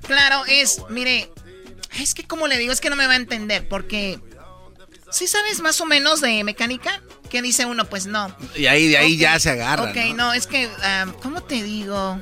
Claro, 0.06 0.44
es, 0.46 0.82
mire, 0.90 1.30
es 1.98 2.14
que 2.14 2.24
como 2.24 2.46
le 2.46 2.58
digo, 2.58 2.72
es 2.72 2.80
que 2.80 2.90
no 2.90 2.96
me 2.96 3.06
va 3.06 3.14
a 3.14 3.16
entender, 3.16 3.68
porque 3.68 4.18
¿sí 5.10 5.26
sabes 5.26 5.60
más 5.60 5.80
o 5.80 5.86
menos 5.86 6.20
de 6.20 6.42
mecánica? 6.44 7.02
¿Qué 7.30 7.42
dice 7.42 7.66
uno? 7.66 7.84
Pues 7.86 8.06
no. 8.06 8.36
Y 8.54 8.66
ahí 8.66 8.88
de 8.88 8.98
ahí 8.98 9.16
ya 9.16 9.38
se 9.40 9.50
agarra. 9.50 9.90
Ok, 9.90 9.96
no, 10.14 10.32
es 10.32 10.46
que, 10.46 10.68
¿cómo 11.22 11.42
te 11.42 11.62
digo? 11.62 12.20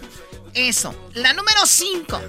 Eso. 0.54 0.94
La 1.14 1.32
número 1.32 1.64
5. 1.64 2.22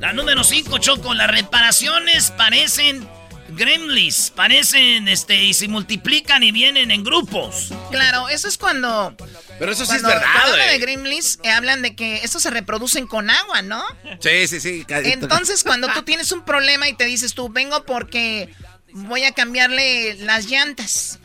La 0.00 0.12
número 0.12 0.42
5, 0.44 0.78
Choco, 0.78 1.14
las 1.14 1.30
reparaciones 1.30 2.32
parecen 2.32 3.08
gremlins 3.56 4.30
parecen, 4.30 5.08
este, 5.08 5.42
y 5.42 5.54
se 5.54 5.68
multiplican 5.68 6.42
y 6.42 6.52
vienen 6.52 6.90
en 6.90 7.04
grupos. 7.04 7.72
Claro, 7.90 8.28
eso 8.28 8.48
es 8.48 8.58
cuando... 8.58 9.14
Pero 9.58 9.72
eso 9.72 9.86
sí 9.86 9.94
es 9.94 10.02
verdad, 10.02 10.22
Cuando 10.22 10.52
hablan 10.52 10.68
de 10.68 10.78
gremlins, 10.78 11.38
eh, 11.42 11.50
hablan 11.50 11.82
de 11.82 11.94
que 11.94 12.16
estos 12.24 12.42
se 12.42 12.50
reproducen 12.50 13.06
con 13.06 13.30
agua, 13.30 13.62
¿no? 13.62 13.84
Sí, 14.20 14.48
sí, 14.48 14.60
sí. 14.60 14.84
Entonces, 14.88 15.62
cuando 15.62 15.88
tú 15.92 16.02
tienes 16.02 16.32
un 16.32 16.44
problema 16.44 16.88
y 16.88 16.94
te 16.94 17.04
dices 17.04 17.34
tú, 17.34 17.48
vengo 17.48 17.84
porque 17.84 18.52
voy 18.92 19.24
a 19.24 19.32
cambiarle 19.32 20.14
las 20.14 20.46
llantas. 20.46 21.18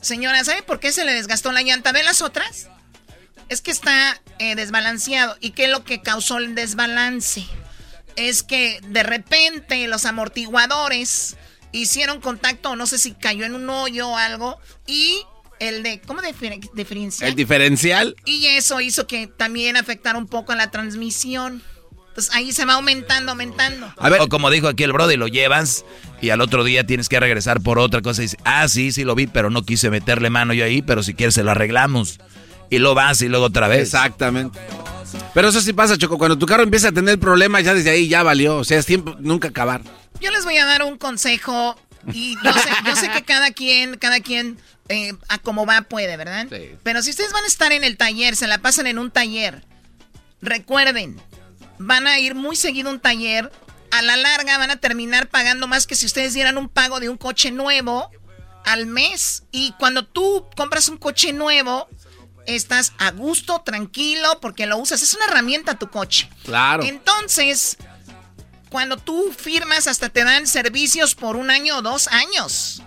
Señora, 0.00 0.44
¿sabe 0.44 0.62
por 0.62 0.80
qué 0.80 0.92
se 0.92 1.04
le 1.04 1.14
desgastó 1.14 1.52
la 1.52 1.62
llanta? 1.62 1.92
¿Ve 1.92 2.02
las 2.02 2.20
otras? 2.20 2.68
Es 3.48 3.60
que 3.62 3.70
está 3.70 4.20
eh, 4.38 4.54
desbalanceado. 4.54 5.36
¿Y 5.40 5.50
qué 5.50 5.64
es 5.64 5.70
lo 5.70 5.84
que 5.84 6.02
causó 6.02 6.38
el 6.38 6.54
desbalance? 6.54 7.46
Es 8.16 8.42
que 8.42 8.80
de 8.88 9.02
repente 9.02 9.86
los 9.88 10.04
amortiguadores 10.04 11.36
hicieron 11.72 12.20
contacto, 12.20 12.76
no 12.76 12.86
sé 12.86 12.98
si 12.98 13.12
cayó 13.12 13.44
en 13.44 13.54
un 13.54 13.68
hoyo 13.68 14.08
o 14.08 14.16
algo, 14.16 14.58
y 14.86 15.20
el 15.60 15.82
de, 15.82 16.00
¿cómo 16.00 16.20
diferencial? 16.74 17.28
El 17.28 17.36
diferencial. 17.36 18.16
Y 18.24 18.46
eso 18.46 18.80
hizo 18.80 19.06
que 19.06 19.26
también 19.26 19.76
afectara 19.76 20.18
un 20.18 20.26
poco 20.26 20.52
a 20.52 20.56
la 20.56 20.70
transmisión. 20.70 21.62
Entonces 22.08 22.32
ahí 22.32 22.52
se 22.52 22.64
va 22.64 22.74
aumentando, 22.74 23.32
aumentando. 23.32 23.92
A 23.96 24.08
ver, 24.08 24.20
o 24.20 24.28
como 24.28 24.48
dijo 24.50 24.68
aquí 24.68 24.84
el 24.84 24.92
brody, 24.92 25.16
lo 25.16 25.26
llevas 25.26 25.84
y 26.22 26.30
al 26.30 26.40
otro 26.40 26.62
día 26.62 26.86
tienes 26.86 27.08
que 27.08 27.18
regresar 27.18 27.60
por 27.60 27.80
otra 27.80 28.02
cosa 28.02 28.22
y 28.22 28.26
dices, 28.26 28.38
ah, 28.44 28.68
sí, 28.68 28.92
sí 28.92 29.02
lo 29.02 29.16
vi, 29.16 29.26
pero 29.26 29.50
no 29.50 29.64
quise 29.64 29.90
meterle 29.90 30.30
mano 30.30 30.54
yo 30.54 30.64
ahí, 30.64 30.80
pero 30.80 31.02
si 31.02 31.14
quieres 31.14 31.34
se 31.34 31.42
lo 31.42 31.50
arreglamos. 31.50 32.20
Y 32.70 32.78
lo 32.78 32.94
vas 32.94 33.20
y 33.22 33.28
luego 33.28 33.46
otra 33.46 33.66
vez. 33.66 33.80
Exactamente. 33.80 34.60
Pero 35.32 35.48
eso 35.48 35.60
sí 35.60 35.72
pasa, 35.72 35.98
Choco. 35.98 36.18
Cuando 36.18 36.38
tu 36.38 36.46
carro 36.46 36.62
empieza 36.62 36.88
a 36.88 36.92
tener 36.92 37.18
problemas, 37.18 37.64
ya 37.64 37.74
desde 37.74 37.90
ahí 37.90 38.08
ya 38.08 38.22
valió. 38.22 38.56
O 38.56 38.64
sea, 38.64 38.78
es 38.78 38.86
tiempo 38.86 39.16
nunca 39.20 39.48
acabar. 39.48 39.82
Yo 40.20 40.30
les 40.30 40.44
voy 40.44 40.56
a 40.58 40.64
dar 40.64 40.82
un 40.82 40.96
consejo 40.96 41.76
y 42.12 42.36
yo 42.42 42.52
sé, 42.52 42.70
yo 42.86 42.96
sé 42.96 43.10
que 43.10 43.22
cada 43.22 43.50
quien, 43.50 43.96
cada 43.96 44.20
quien 44.20 44.58
eh, 44.88 45.12
a 45.28 45.38
como 45.38 45.66
va 45.66 45.82
puede, 45.82 46.16
¿verdad? 46.16 46.46
Sí. 46.50 46.76
Pero 46.82 47.02
si 47.02 47.10
ustedes 47.10 47.32
van 47.32 47.44
a 47.44 47.48
estar 47.48 47.72
en 47.72 47.84
el 47.84 47.96
taller, 47.96 48.36
se 48.36 48.46
la 48.46 48.58
pasan 48.58 48.86
en 48.86 48.98
un 48.98 49.10
taller, 49.10 49.64
recuerden, 50.40 51.20
van 51.78 52.06
a 52.06 52.18
ir 52.18 52.34
muy 52.34 52.56
seguido 52.56 52.90
a 52.90 52.92
un 52.92 53.00
taller, 53.00 53.50
a 53.90 54.02
la 54.02 54.16
larga 54.16 54.58
van 54.58 54.70
a 54.70 54.76
terminar 54.76 55.28
pagando 55.28 55.66
más 55.66 55.86
que 55.86 55.94
si 55.94 56.06
ustedes 56.06 56.34
dieran 56.34 56.58
un 56.58 56.68
pago 56.68 57.00
de 57.00 57.08
un 57.08 57.16
coche 57.16 57.50
nuevo 57.50 58.10
al 58.64 58.86
mes. 58.86 59.44
Y 59.52 59.72
cuando 59.78 60.04
tú 60.04 60.46
compras 60.56 60.88
un 60.88 60.98
coche 60.98 61.32
nuevo, 61.32 61.88
estás 62.46 62.92
a 62.98 63.10
gusto, 63.10 63.62
tranquilo, 63.64 64.38
porque 64.40 64.66
lo 64.66 64.76
usas. 64.78 65.02
Es 65.02 65.14
una 65.14 65.26
herramienta 65.26 65.78
tu 65.78 65.88
coche. 65.90 66.28
Claro. 66.44 66.82
Entonces, 66.84 67.76
cuando 68.70 68.96
tú 68.96 69.32
firmas, 69.36 69.86
hasta 69.86 70.08
te 70.08 70.24
dan 70.24 70.46
servicios 70.46 71.14
por 71.14 71.36
un 71.36 71.50
año 71.50 71.78
o 71.78 71.82
dos 71.82 72.08
años. 72.08 72.82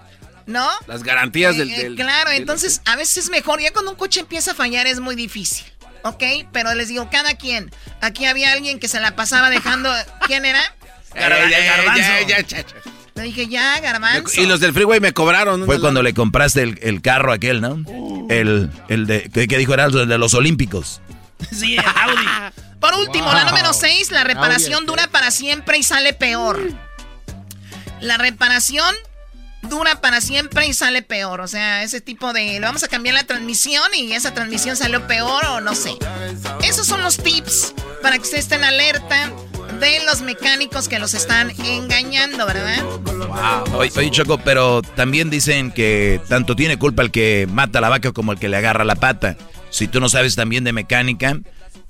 ¿No? 0.45 0.69
Las 0.87 1.03
garantías 1.03 1.55
Eh, 1.55 1.59
del, 1.59 1.71
eh, 1.71 1.83
del- 1.83 1.95
claro, 1.97 2.29
del- 2.29 2.39
entonces 2.39 2.81
a 2.85 2.95
veces 2.95 3.25
es 3.25 3.29
mejor. 3.29 3.59
Ya 3.61 3.73
cuando 3.73 3.91
un 3.91 3.97
coche 3.97 4.21
empieza 4.21 4.51
a 4.51 4.55
fallar 4.55 4.87
es 4.87 5.01
muy 5.01 5.15
difícil. 5.15 5.65
¿Ok? 6.03 6.23
Pero 6.53 6.73
les 6.73 6.87
digo, 6.87 7.09
cada 7.11 7.33
quien. 7.35 7.69
Aquí 7.99 8.25
había 8.25 8.53
alguien 8.53 8.79
que 8.79 8.87
se 8.87 9.01
la 9.01 9.13
pasaba 9.15 9.49
dejando. 9.49 9.91
¿Quién 10.25 10.45
era? 10.45 10.61
Eh, 11.19 11.47
ya, 11.49 12.21
ya, 12.27 12.41
ya. 12.41 12.65
Le 13.17 13.23
dije, 13.23 13.47
ya, 13.47 13.79
garbanzo. 13.79 14.39
Y 14.39 14.45
los 14.45 14.59
del 14.59 14.73
freeway 14.73 14.99
me 14.99 15.11
cobraron. 15.11 15.65
Fue 15.65 15.79
cuando 15.79 16.03
le 16.03 16.13
compraste 16.13 16.61
el, 16.61 16.79
el 16.81 17.01
carro 17.01 17.31
aquel, 17.33 17.61
¿no? 17.61 17.83
El, 18.29 18.69
el 18.89 19.07
de, 19.07 19.29
¿qué, 19.33 19.47
qué 19.47 19.57
dijo 19.57 19.73
Erasmo? 19.73 20.01
El 20.01 20.07
de 20.07 20.17
los 20.17 20.33
olímpicos. 20.33 21.01
Sí, 21.51 21.77
Audi. 21.77 22.53
Por 22.79 22.95
último, 22.95 23.31
la 23.31 23.43
número 23.45 23.71
6, 23.73 24.11
la 24.11 24.23
reparación 24.23 24.75
Audi, 24.75 24.85
dura 24.87 25.07
para 25.07 25.29
siempre 25.29 25.77
y 25.77 25.83
sale 25.83 26.13
peor. 26.13 26.59
La 28.01 28.17
reparación 28.17 28.95
dura 29.63 30.01
para 30.01 30.21
siempre 30.21 30.67
y 30.67 30.73
sale 30.73 31.01
peor. 31.03 31.41
O 31.41 31.47
sea, 31.47 31.83
ese 31.83 32.01
tipo 32.01 32.33
de... 32.33 32.53
Le 32.53 32.59
vamos 32.59 32.83
a 32.83 32.87
cambiar 32.87 33.15
la 33.15 33.23
transmisión 33.23 33.83
y 33.93 34.13
esa 34.13 34.33
transmisión 34.33 34.75
salió 34.75 35.05
peor 35.07 35.45
o 35.45 35.61
no 35.61 35.75
sé. 35.75 35.95
Esos 36.63 36.87
son 36.87 37.01
los 37.01 37.17
tips 37.17 37.73
para 38.01 38.15
que 38.17 38.23
ustedes 38.23 38.45
estén 38.45 38.63
alerta 38.63 39.31
de 39.79 40.05
los 40.05 40.21
mecánicos 40.21 40.87
que 40.87 40.99
los 40.99 41.13
están 41.13 41.51
engañando, 41.63 42.45
¿verdad? 42.45 42.83
Oye, 43.73 43.91
oye, 43.95 44.11
Choco, 44.11 44.37
pero 44.37 44.81
también 44.81 45.29
dicen 45.29 45.71
que 45.71 46.21
tanto 46.27 46.55
tiene 46.55 46.77
culpa 46.77 47.03
el 47.03 47.11
que 47.11 47.47
mata 47.51 47.81
la 47.81 47.89
vaca 47.89 48.11
como 48.11 48.31
el 48.31 48.39
que 48.39 48.49
le 48.49 48.57
agarra 48.57 48.85
la 48.85 48.95
pata. 48.95 49.37
Si 49.69 49.87
tú 49.87 49.99
no 49.99 50.09
sabes 50.09 50.35
también 50.35 50.63
de 50.63 50.73
mecánica, 50.73 51.39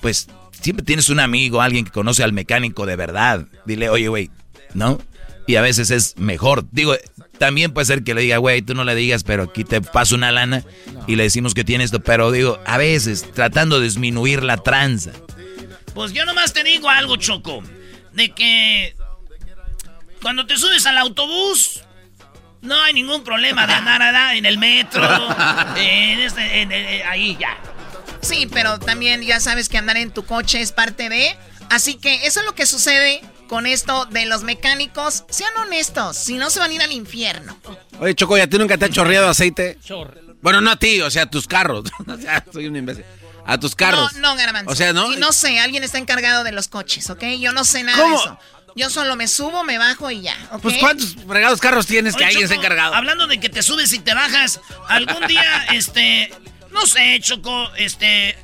pues 0.02 0.28
siempre 0.52 0.86
tienes 0.86 1.10
un 1.10 1.20
amigo, 1.20 1.62
alguien 1.62 1.86
que 1.86 1.92
conoce 1.92 2.24
al 2.24 2.34
mecánico 2.34 2.86
de 2.86 2.96
verdad. 2.96 3.46
Dile, 3.66 3.90
oye, 3.90 4.08
güey, 4.08 4.30
¿no? 4.74 5.00
Y 5.46 5.56
a 5.56 5.62
veces 5.62 5.92
es 5.92 6.18
mejor. 6.18 6.66
Digo, 6.72 6.96
también 7.38 7.72
puede 7.72 7.86
ser 7.86 8.04
que 8.04 8.14
le 8.14 8.22
diga, 8.22 8.38
güey, 8.38 8.62
tú 8.62 8.74
no 8.74 8.84
le 8.84 8.96
digas, 8.96 9.24
pero 9.24 9.44
aquí 9.44 9.64
te 9.64 9.82
paso 9.82 10.16
una 10.16 10.32
lana 10.32 10.64
y 11.08 11.16
le 11.16 11.24
decimos 11.24 11.54
que 11.54 11.64
tiene 11.64 11.84
esto. 11.84 12.02
Pero 12.02 12.32
digo, 12.32 12.60
a 12.66 12.78
veces 12.78 13.26
tratando 13.34 13.80
de 13.80 13.86
disminuir 13.86 14.44
la 14.44 14.58
tranza. 14.58 15.12
Pues 15.94 16.12
yo 16.14 16.26
nomás 16.26 16.54
te 16.54 16.64
digo 16.64 16.90
algo, 16.90 17.16
Choco. 17.16 17.64
De 18.18 18.32
que 18.32 18.96
cuando 20.24 20.48
te 20.48 20.58
subes 20.58 20.86
al 20.88 20.98
autobús, 20.98 21.82
no 22.62 22.82
hay 22.82 22.94
ningún 22.94 23.24
problema 23.24 23.68
de 23.68 23.74
andar 23.74 24.36
en 24.36 24.46
el 24.48 24.58
metro, 24.58 25.04
en 25.78 26.20
este- 26.22 26.62
en- 26.64 26.72
en- 26.72 27.08
ahí 27.08 27.38
ya. 27.40 27.56
Sí, 28.22 28.48
pero 28.52 28.80
también 28.80 29.22
ya 29.22 29.40
sabes 29.40 29.70
que 29.70 29.78
andar 29.78 29.98
en 29.98 30.10
tu 30.10 30.26
coche 30.26 30.60
es 30.62 30.72
parte 30.72 31.10
de... 31.10 31.38
Así 31.70 31.94
que 31.96 32.26
eso 32.26 32.40
es 32.40 32.46
lo 32.48 32.56
que 32.56 32.66
sucede 32.66 33.22
con 33.48 33.68
esto 33.68 34.06
de 34.06 34.26
los 34.26 34.42
mecánicos. 34.42 35.24
Sean 35.30 35.56
honestos, 35.58 36.18
si 36.18 36.38
no 36.38 36.50
se 36.50 36.60
van 36.60 36.72
a 36.72 36.74
ir 36.74 36.82
al 36.82 36.92
infierno. 36.92 37.56
Oye, 38.00 38.16
Choco, 38.16 38.36
¿ya 38.36 38.48
tú 38.48 38.58
nunca 38.58 38.78
te 38.80 38.86
has 38.86 38.92
chorreado 38.92 39.30
aceite? 39.30 39.78
Bueno, 40.42 40.60
no 40.62 40.72
a 40.72 40.76
ti, 40.78 41.02
o 41.02 41.12
sea, 41.12 41.24
a 41.24 41.30
tus 41.30 41.46
carros. 41.46 41.84
o 42.08 42.18
sea, 42.18 42.44
soy 42.52 42.66
un 42.68 42.78
imbécil. 42.78 43.06
A 43.48 43.58
tus 43.58 43.76
carros. 43.76 44.14
No, 44.14 44.20
no, 44.20 44.36
Garbanzo. 44.36 44.70
O 44.72 44.76
sea, 44.76 44.92
¿no? 44.92 45.12
Y 45.12 45.16
no 45.16 45.32
sé, 45.32 45.60
alguien 45.60 45.84
está 45.84 45.98
encargado 45.98 46.44
de 46.44 46.52
los 46.52 46.68
coches, 46.68 47.10
¿ok? 47.10 47.24
Yo 47.40 47.54
no 47.54 47.64
sé 47.64 47.82
nada 47.84 47.98
¿Cómo? 47.98 48.18
de 48.18 48.24
eso. 48.24 48.40
Yo 48.76 48.90
solo 48.90 49.16
me 49.16 49.28
subo, 49.28 49.64
me 49.64 49.78
bajo 49.78 50.12
y 50.12 50.22
ya, 50.22 50.38
¿ok? 50.52 50.62
Pues 50.62 50.78
¿cuántos 50.78 51.16
fregados 51.28 51.60
carros 51.60 51.88
tienes 51.88 52.16
que 52.16 52.26
alguien 52.26 52.48
se 52.48 52.54
Choco, 52.54 52.66
encargado? 52.66 52.94
Hablando 52.94 53.26
de 53.26 53.40
que 53.40 53.50
te 53.50 53.64
subes 53.64 53.92
y 53.94 54.00
te 54.00 54.14
bajas, 54.14 54.60
algún 54.90 55.26
día, 55.28 55.66
este, 55.74 56.32
no 56.72 56.86
sé, 56.86 57.20
Choco, 57.22 57.72
este, 57.78 58.38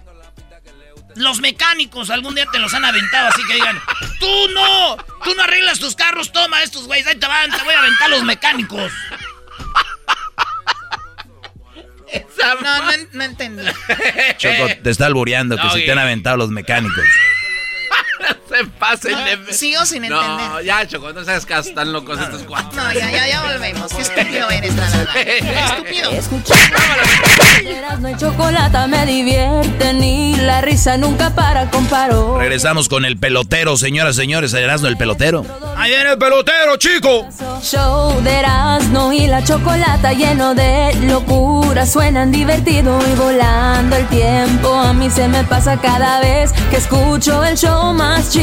los 1.16 1.40
mecánicos 1.42 2.10
algún 2.10 2.34
día 2.34 2.46
te 2.52 2.60
los 2.60 2.74
han 2.74 2.86
aventado, 2.86 3.28
así 3.28 3.42
que 3.46 3.56
digan, 3.56 3.80
tú 4.20 4.48
no, 4.54 4.98
tú 5.24 5.36
no 5.36 5.44
arreglas 5.44 5.80
tus 5.80 5.96
carros, 5.96 6.32
toma 6.32 6.64
estos 6.64 6.88
güeyes, 6.88 7.06
ahí 7.06 7.20
te 7.20 7.28
van, 7.28 7.52
te 7.52 7.64
voy 7.64 7.74
a 7.74 7.80
aventar 7.80 8.10
los 8.10 8.24
mecánicos. 8.24 8.92
No, 12.40 12.62
no, 12.62 12.92
no 13.14 13.24
entendí. 13.24 13.64
Choco, 14.38 14.68
te 14.84 14.90
está 14.90 15.06
albureando 15.08 15.58
que 15.58 15.70
se 15.70 15.82
te 15.82 15.92
han 15.92 16.00
aventado 16.00 16.38
los 16.38 16.50
mecánicos. 16.50 17.04
se 18.54 18.66
pasen 18.66 19.14
No, 19.14 19.54
sigo 19.54 19.86
sin 19.86 20.06
entender. 20.06 20.50
No, 20.50 20.62
ya, 20.62 20.86
Choco, 20.88 21.12
no 21.14 21.24
seas 21.24 21.46
caso, 21.46 21.70
están 21.70 21.92
locos 21.92 22.20
estos 22.20 22.44
cuatro. 22.44 22.72
No, 22.74 22.94
ya, 22.94 23.10
ya, 23.10 23.28
ya 23.28 23.42
volvemos. 23.42 23.92
Qué 23.94 24.02
estúpido 24.02 24.50
eres, 24.50 24.76
la 24.76 24.90
verdad. 24.90 25.18
Estúpido. 25.18 26.12
Y 28.12 28.18
chocolate 28.18 28.88
me 28.88 29.06
divierten 29.06 30.04
y 30.04 30.36
la 30.36 30.62
risa 30.62 30.98
nunca 30.98 31.34
para 31.34 31.70
con 31.70 31.86
paro. 31.88 32.38
Regresamos 32.38 32.90
con 32.90 33.06
el 33.06 33.18
pelotero, 33.18 33.78
señoras 33.78 34.16
y 34.16 34.20
señores. 34.20 34.54
Erasmo, 34.54 34.88
el 34.88 34.98
pelotero. 34.98 35.46
Ahí 35.78 35.92
viene 35.92 36.12
el 36.12 36.18
pelotero, 36.18 36.78
chico. 36.78 37.28
Show 37.62 38.22
de 38.22 38.40
Erasmo 38.40 39.14
y 39.14 39.28
la 39.28 39.44
chocolata 39.44 40.14
lleno 40.14 40.54
de 40.54 40.94
locura. 41.08 41.86
Suenan 41.86 42.32
divertido 42.32 43.00
y 43.12 43.16
volando 43.16 43.96
el 43.96 44.06
tiempo. 44.08 44.74
A 44.74 44.94
mí 44.94 45.10
se 45.10 45.28
me 45.28 45.44
pasa 45.44 45.78
cada 45.78 46.20
vez 46.20 46.52
que 46.70 46.78
escucho 46.78 47.44
el 47.44 47.58
show 47.58 47.94
más 47.94 48.30
chido. 48.30 48.43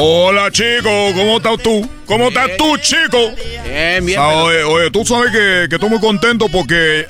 Hola 0.00 0.48
chico, 0.52 0.88
¿cómo 1.16 1.38
estás 1.38 1.58
tú? 1.60 1.90
¿Cómo 2.06 2.28
estás 2.28 2.50
tú, 2.56 2.76
chico? 2.76 3.32
Bien, 3.64 4.06
bien. 4.06 4.20
Ah, 4.20 4.28
oye, 4.44 4.62
oye, 4.62 4.90
tú 4.92 5.04
sabes 5.04 5.32
que, 5.32 5.66
que 5.68 5.74
estoy 5.74 5.88
muy 5.90 5.98
contento 5.98 6.46
porque 6.52 7.04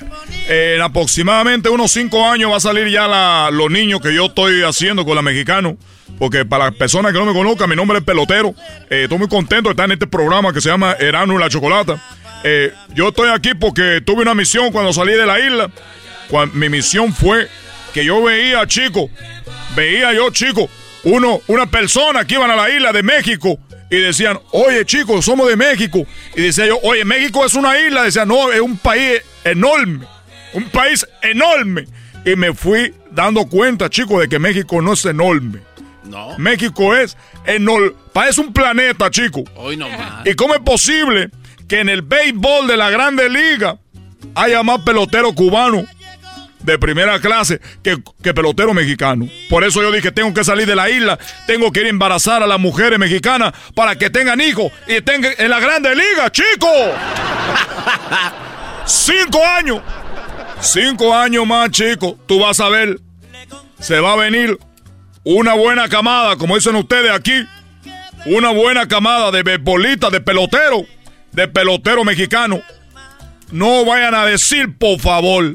en 0.48 0.80
aproximadamente 0.80 1.68
unos 1.68 1.92
cinco 1.92 2.26
años 2.26 2.50
va 2.50 2.56
a 2.56 2.60
salir 2.60 2.88
ya 2.88 3.06
la- 3.06 3.50
los 3.52 3.70
niños 3.70 4.00
que 4.00 4.14
yo 4.14 4.24
estoy 4.26 4.62
haciendo 4.62 5.04
con 5.04 5.16
la 5.16 5.20
mexicano. 5.20 5.76
Porque 6.18 6.46
para 6.46 6.64
las 6.70 6.76
personas 6.76 7.12
que 7.12 7.18
no 7.18 7.26
me 7.26 7.34
conozcan, 7.34 7.68
mi 7.68 7.76
nombre 7.76 7.98
es 7.98 8.04
Pelotero. 8.04 8.54
Eh, 8.88 9.02
estoy 9.02 9.18
muy 9.18 9.28
contento 9.28 9.68
de 9.68 9.72
estar 9.72 9.84
en 9.84 9.92
este 9.92 10.06
programa 10.06 10.54
que 10.54 10.62
se 10.62 10.70
llama 10.70 10.96
Erano 10.98 11.34
y 11.34 11.38
la 11.38 11.50
Chocolata. 11.50 12.02
Eh, 12.42 12.72
yo 12.94 13.08
estoy 13.08 13.28
aquí 13.28 13.50
porque 13.52 14.00
tuve 14.02 14.22
una 14.22 14.34
misión 14.34 14.72
cuando 14.72 14.94
salí 14.94 15.12
de 15.12 15.26
la 15.26 15.38
isla. 15.38 15.70
Mi 16.54 16.70
misión 16.70 17.12
fue 17.12 17.48
que 17.92 18.02
yo 18.06 18.22
veía, 18.22 18.66
chicos, 18.66 19.10
veía 19.76 20.14
yo, 20.14 20.30
chico, 20.30 20.70
uno, 21.04 21.40
una 21.46 21.66
persona 21.66 22.24
que 22.24 22.34
iban 22.34 22.50
a 22.50 22.56
la 22.56 22.70
isla 22.70 22.92
de 22.92 23.02
México 23.02 23.58
y 23.90 23.96
decían, 23.96 24.38
oye 24.52 24.84
chicos, 24.84 25.24
somos 25.24 25.48
de 25.48 25.56
México. 25.56 26.06
Y 26.36 26.42
decía 26.42 26.66
yo, 26.66 26.78
oye, 26.82 27.04
México 27.04 27.44
es 27.44 27.54
una 27.54 27.78
isla. 27.78 28.02
Decía, 28.02 28.24
no, 28.24 28.52
es 28.52 28.60
un 28.60 28.76
país 28.76 29.22
enorme. 29.44 30.06
Un 30.52 30.64
país 30.64 31.06
enorme. 31.22 31.86
Y 32.24 32.36
me 32.36 32.52
fui 32.52 32.94
dando 33.10 33.46
cuenta, 33.46 33.88
chicos, 33.88 34.20
de 34.20 34.28
que 34.28 34.38
México 34.38 34.82
no 34.82 34.92
es 34.92 35.04
enorme. 35.04 35.60
No. 36.04 36.36
México 36.38 36.94
es 36.94 37.16
enorme. 37.46 37.92
Parece 38.12 38.40
un 38.40 38.52
planeta, 38.52 39.10
chico. 39.10 39.44
Hoy 39.56 39.76
no 39.76 39.88
más. 39.88 40.26
¿Y 40.26 40.34
cómo 40.34 40.54
es 40.54 40.60
posible 40.60 41.30
que 41.68 41.80
en 41.80 41.88
el 41.88 42.02
béisbol 42.02 42.66
de 42.66 42.76
la 42.76 42.90
Grande 42.90 43.28
Liga 43.28 43.78
haya 44.34 44.62
más 44.62 44.80
pelotero 44.80 45.32
cubano 45.32 45.84
de 46.72 46.78
primera 46.78 47.20
clase 47.20 47.60
que, 47.82 47.96
que 48.22 48.34
pelotero 48.34 48.74
mexicano? 48.74 49.26
Por 49.48 49.64
eso 49.64 49.82
yo 49.82 49.90
dije, 49.90 50.12
tengo 50.12 50.34
que 50.34 50.44
salir 50.44 50.66
de 50.66 50.76
la 50.76 50.90
isla, 50.90 51.18
tengo 51.46 51.72
que 51.72 51.80
ir 51.80 51.86
a 51.86 51.90
embarazar 51.90 52.42
a 52.42 52.46
las 52.46 52.60
mujeres 52.60 52.98
mexicanas 52.98 53.54
para 53.74 53.96
que 53.96 54.10
tengan 54.10 54.40
hijos 54.40 54.70
y 54.86 54.94
estén 54.94 55.24
en 55.24 55.50
la 55.50 55.60
Grande 55.60 55.94
Liga, 55.94 56.30
chico. 56.30 56.68
Cinco 58.84 59.44
años. 59.44 59.80
Cinco 60.60 61.14
años 61.14 61.46
más, 61.46 61.70
chico. 61.70 62.18
Tú 62.26 62.40
vas 62.40 62.58
a 62.60 62.68
ver. 62.68 62.98
Se 63.78 64.00
va 64.00 64.14
a 64.14 64.16
venir 64.16 64.58
una 65.24 65.54
buena 65.54 65.88
camada, 65.88 66.36
como 66.36 66.54
dicen 66.54 66.74
ustedes 66.74 67.12
aquí. 67.12 67.46
Una 68.26 68.50
buena 68.50 68.88
camada 68.88 69.30
de 69.30 69.42
beisbolistas, 69.42 70.10
de 70.10 70.20
pelotero, 70.20 70.84
de 71.32 71.48
pelotero 71.48 72.04
mexicano. 72.04 72.60
No 73.50 73.84
vayan 73.84 74.14
a 74.14 74.24
decir, 74.24 74.76
por 74.76 74.98
favor, 74.98 75.54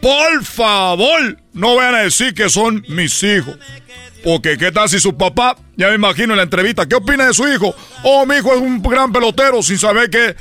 por 0.00 0.44
favor, 0.44 1.38
no 1.52 1.76
vayan 1.76 1.94
a 1.94 1.98
decir 2.00 2.34
que 2.34 2.48
son 2.48 2.84
mis 2.88 3.22
hijos. 3.22 3.56
Porque 4.24 4.58
qué 4.58 4.72
tal 4.72 4.88
si 4.88 4.98
su 4.98 5.16
papá, 5.16 5.56
ya 5.76 5.88
me 5.88 5.94
imagino 5.94 6.32
en 6.32 6.38
la 6.38 6.42
entrevista, 6.42 6.86
¿qué 6.86 6.96
opina 6.96 7.26
de 7.26 7.34
su 7.34 7.46
hijo? 7.46 7.74
Oh, 8.02 8.26
mi 8.26 8.36
hijo 8.36 8.52
es 8.52 8.60
un 8.60 8.82
gran 8.82 9.12
pelotero 9.12 9.62
sin 9.62 9.78
saber 9.78 10.10
que... 10.10 10.34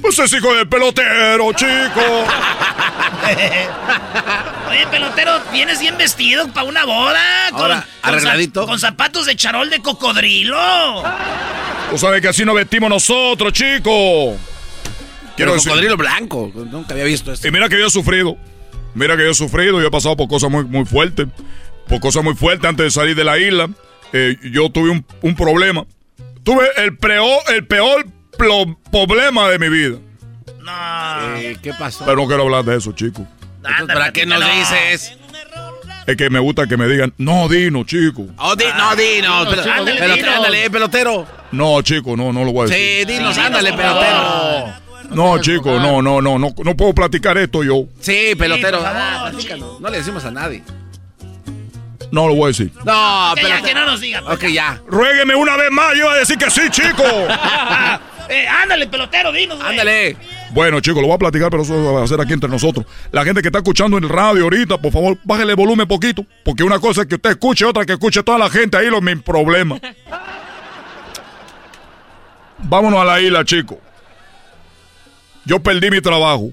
Pues 0.00 0.18
es 0.18 0.32
hijo 0.32 0.52
del 0.54 0.68
pelotero, 0.68 1.52
chico. 1.52 2.26
Oye, 4.70 4.86
pelotero, 4.90 5.40
¿vienes 5.52 5.80
bien 5.80 5.96
vestido 5.96 6.48
para 6.48 6.66
una 6.66 6.84
boda? 6.84 7.48
Ahora, 7.52 7.86
arregladito. 8.02 8.60
Con, 8.62 8.70
con 8.70 8.80
zapatos 8.80 9.26
de 9.26 9.36
charol 9.36 9.70
de 9.70 9.80
cocodrilo. 9.80 11.04
Tú 11.90 11.98
sabes 11.98 12.20
que 12.20 12.28
así 12.28 12.44
nos 12.44 12.54
vestimos 12.54 12.90
nosotros, 12.90 13.52
chico. 13.52 14.36
Quiero 15.36 15.56
cocodrilo 15.56 15.96
blanco. 15.96 16.50
Nunca 16.54 16.94
había 16.94 17.04
visto 17.04 17.32
esto. 17.32 17.46
Y 17.46 17.50
mira 17.50 17.68
que 17.68 17.78
yo 17.78 17.86
he 17.86 17.90
sufrido. 17.90 18.36
Mira 18.94 19.16
que 19.16 19.24
yo 19.24 19.30
he 19.30 19.34
sufrido. 19.34 19.80
Yo 19.80 19.86
he 19.88 19.90
pasado 19.90 20.16
por 20.16 20.28
cosas 20.28 20.50
muy, 20.50 20.64
muy 20.64 20.84
fuertes. 20.84 21.26
Por 21.88 22.00
cosas 22.00 22.22
muy 22.24 22.34
fuertes 22.34 22.68
antes 22.68 22.84
de 22.84 22.90
salir 22.90 23.14
de 23.16 23.24
la 23.24 23.38
isla. 23.38 23.68
Eh, 24.12 24.36
yo 24.52 24.70
tuve 24.70 24.90
un, 24.90 25.04
un 25.22 25.34
problema. 25.34 25.84
Tuve 26.44 26.66
el, 26.76 26.96
peor 26.96 27.40
el 27.54 27.66
peor 27.66 28.06
plo- 28.36 28.76
problema 28.90 29.48
de 29.48 29.58
mi 29.58 29.68
vida. 29.68 29.96
Eh, 31.38 31.56
¿Qué 31.62 31.72
pasó? 31.74 32.04
Pero 32.04 32.16
no 32.18 32.26
quiero 32.26 32.42
hablar 32.44 32.64
de 32.64 32.76
eso, 32.76 32.92
chico. 32.92 33.26
Entonces, 33.58 33.86
¿Para 33.86 34.12
qué 34.12 34.26
nos 34.26 34.40
dices? 34.44 35.16
Es 36.06 36.16
que 36.16 36.30
me 36.30 36.40
gusta 36.40 36.66
que 36.66 36.76
me 36.76 36.88
digan, 36.88 37.14
no, 37.16 37.48
Dino, 37.48 37.84
chico. 37.84 38.26
Oh, 38.38 38.56
di, 38.56 38.64
no, 38.76 38.96
Dino. 38.96 39.44
pero- 39.48 39.72
ándale, 39.72 40.00
dinos. 40.16 40.28
ándale, 40.36 40.70
pelotero. 40.70 41.26
No, 41.52 41.80
chico, 41.82 42.16
no, 42.16 42.32
no 42.32 42.44
lo 42.44 42.52
voy 42.52 42.66
a 42.66 42.70
decir. 42.70 43.06
Sí, 43.06 43.12
dinos, 43.12 43.34
Sí, 43.36 43.40
ándale, 43.40 43.72
pelotero. 43.72 44.66
No, 45.10 45.38
chico, 45.40 45.78
no, 45.78 46.02
no, 46.02 46.20
no, 46.20 46.38
no, 46.38 46.54
no 46.56 46.76
puedo 46.76 46.94
platicar 46.94 47.36
esto 47.38 47.62
yo. 47.62 47.84
Sí, 48.00 48.34
pelotero. 48.38 48.80
Ah, 48.84 49.28
platícanos. 49.30 49.80
no 49.80 49.90
le 49.90 49.98
decimos 49.98 50.24
a 50.24 50.30
nadie. 50.30 50.62
No 52.10 52.28
lo 52.28 52.34
voy 52.34 52.44
a 52.44 52.46
decir. 52.48 52.72
No, 52.84 53.32
Que 53.34 53.42
ya, 53.42 53.48
pelotero. 53.48 53.64
que 53.64 53.74
no 53.74 53.86
nos 53.86 54.00
diga. 54.00 54.22
pues. 54.22 54.36
Ok, 54.36 54.44
ya. 54.48 54.80
Ruégueme 54.86 55.34
una 55.34 55.56
vez 55.56 55.70
más, 55.70 55.90
yo 55.94 56.04
iba 56.04 56.12
a 56.12 56.16
decir 56.16 56.36
que 56.38 56.50
sí, 56.50 56.62
chico. 56.70 57.02
Eh, 58.28 58.46
ándale, 58.48 58.86
pelotero, 58.86 59.30
dinos, 59.30 59.58
güey. 59.58 59.68
Ándale. 59.70 60.16
Bueno, 60.52 60.80
chicos, 60.80 61.02
lo 61.02 61.08
voy 61.08 61.16
a 61.16 61.18
platicar, 61.18 61.50
pero 61.50 61.64
eso 61.64 61.92
va 61.92 62.02
a 62.02 62.06
ser 62.06 62.18
aquí 62.18 62.32
entre 62.32 62.48
nosotros. 62.48 62.86
La 63.10 63.24
gente 63.24 63.42
que 63.42 63.48
está 63.48 63.58
escuchando 63.58 63.98
en 63.98 64.04
el 64.04 64.10
radio 64.10 64.44
ahorita, 64.44 64.78
por 64.78 64.90
favor, 64.90 65.18
bájale 65.24 65.50
el 65.50 65.56
volumen 65.56 65.86
poquito. 65.86 66.24
Porque 66.42 66.62
una 66.62 66.78
cosa 66.78 67.02
es 67.02 67.08
que 67.08 67.16
usted 67.16 67.30
escuche, 67.30 67.66
otra 67.66 67.84
que 67.84 67.92
escuche 67.92 68.22
toda 68.22 68.38
la 68.38 68.48
gente 68.48 68.78
ahí, 68.78 68.88
los 68.88 69.02
mis 69.02 69.20
problemas. 69.22 69.80
Vámonos 72.58 73.00
a 73.00 73.04
la 73.04 73.20
isla, 73.20 73.44
chicos. 73.44 73.78
Yo 75.44 75.60
perdí 75.60 75.90
mi 75.90 76.00
trabajo. 76.00 76.50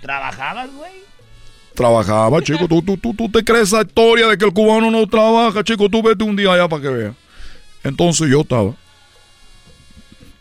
¿Trabajabas, 0.00 0.70
güey? 0.72 0.92
Trabajaba, 1.74 2.42
chico. 2.42 2.66
¿Tú, 2.68 2.82
tú, 2.82 2.96
tú, 2.96 3.14
tú 3.14 3.28
te 3.30 3.44
crees 3.44 3.68
esa 3.68 3.82
historia 3.82 4.26
de 4.28 4.38
que 4.38 4.44
el 4.44 4.52
cubano 4.52 4.90
no 4.90 5.06
trabaja, 5.06 5.62
chico. 5.64 5.88
Tú 5.88 6.02
vete 6.02 6.24
un 6.24 6.36
día 6.36 6.52
allá 6.52 6.68
para 6.68 6.82
que 6.82 6.88
veas. 6.88 7.14
Entonces 7.84 8.28
yo 8.30 8.42
estaba. 8.42 8.74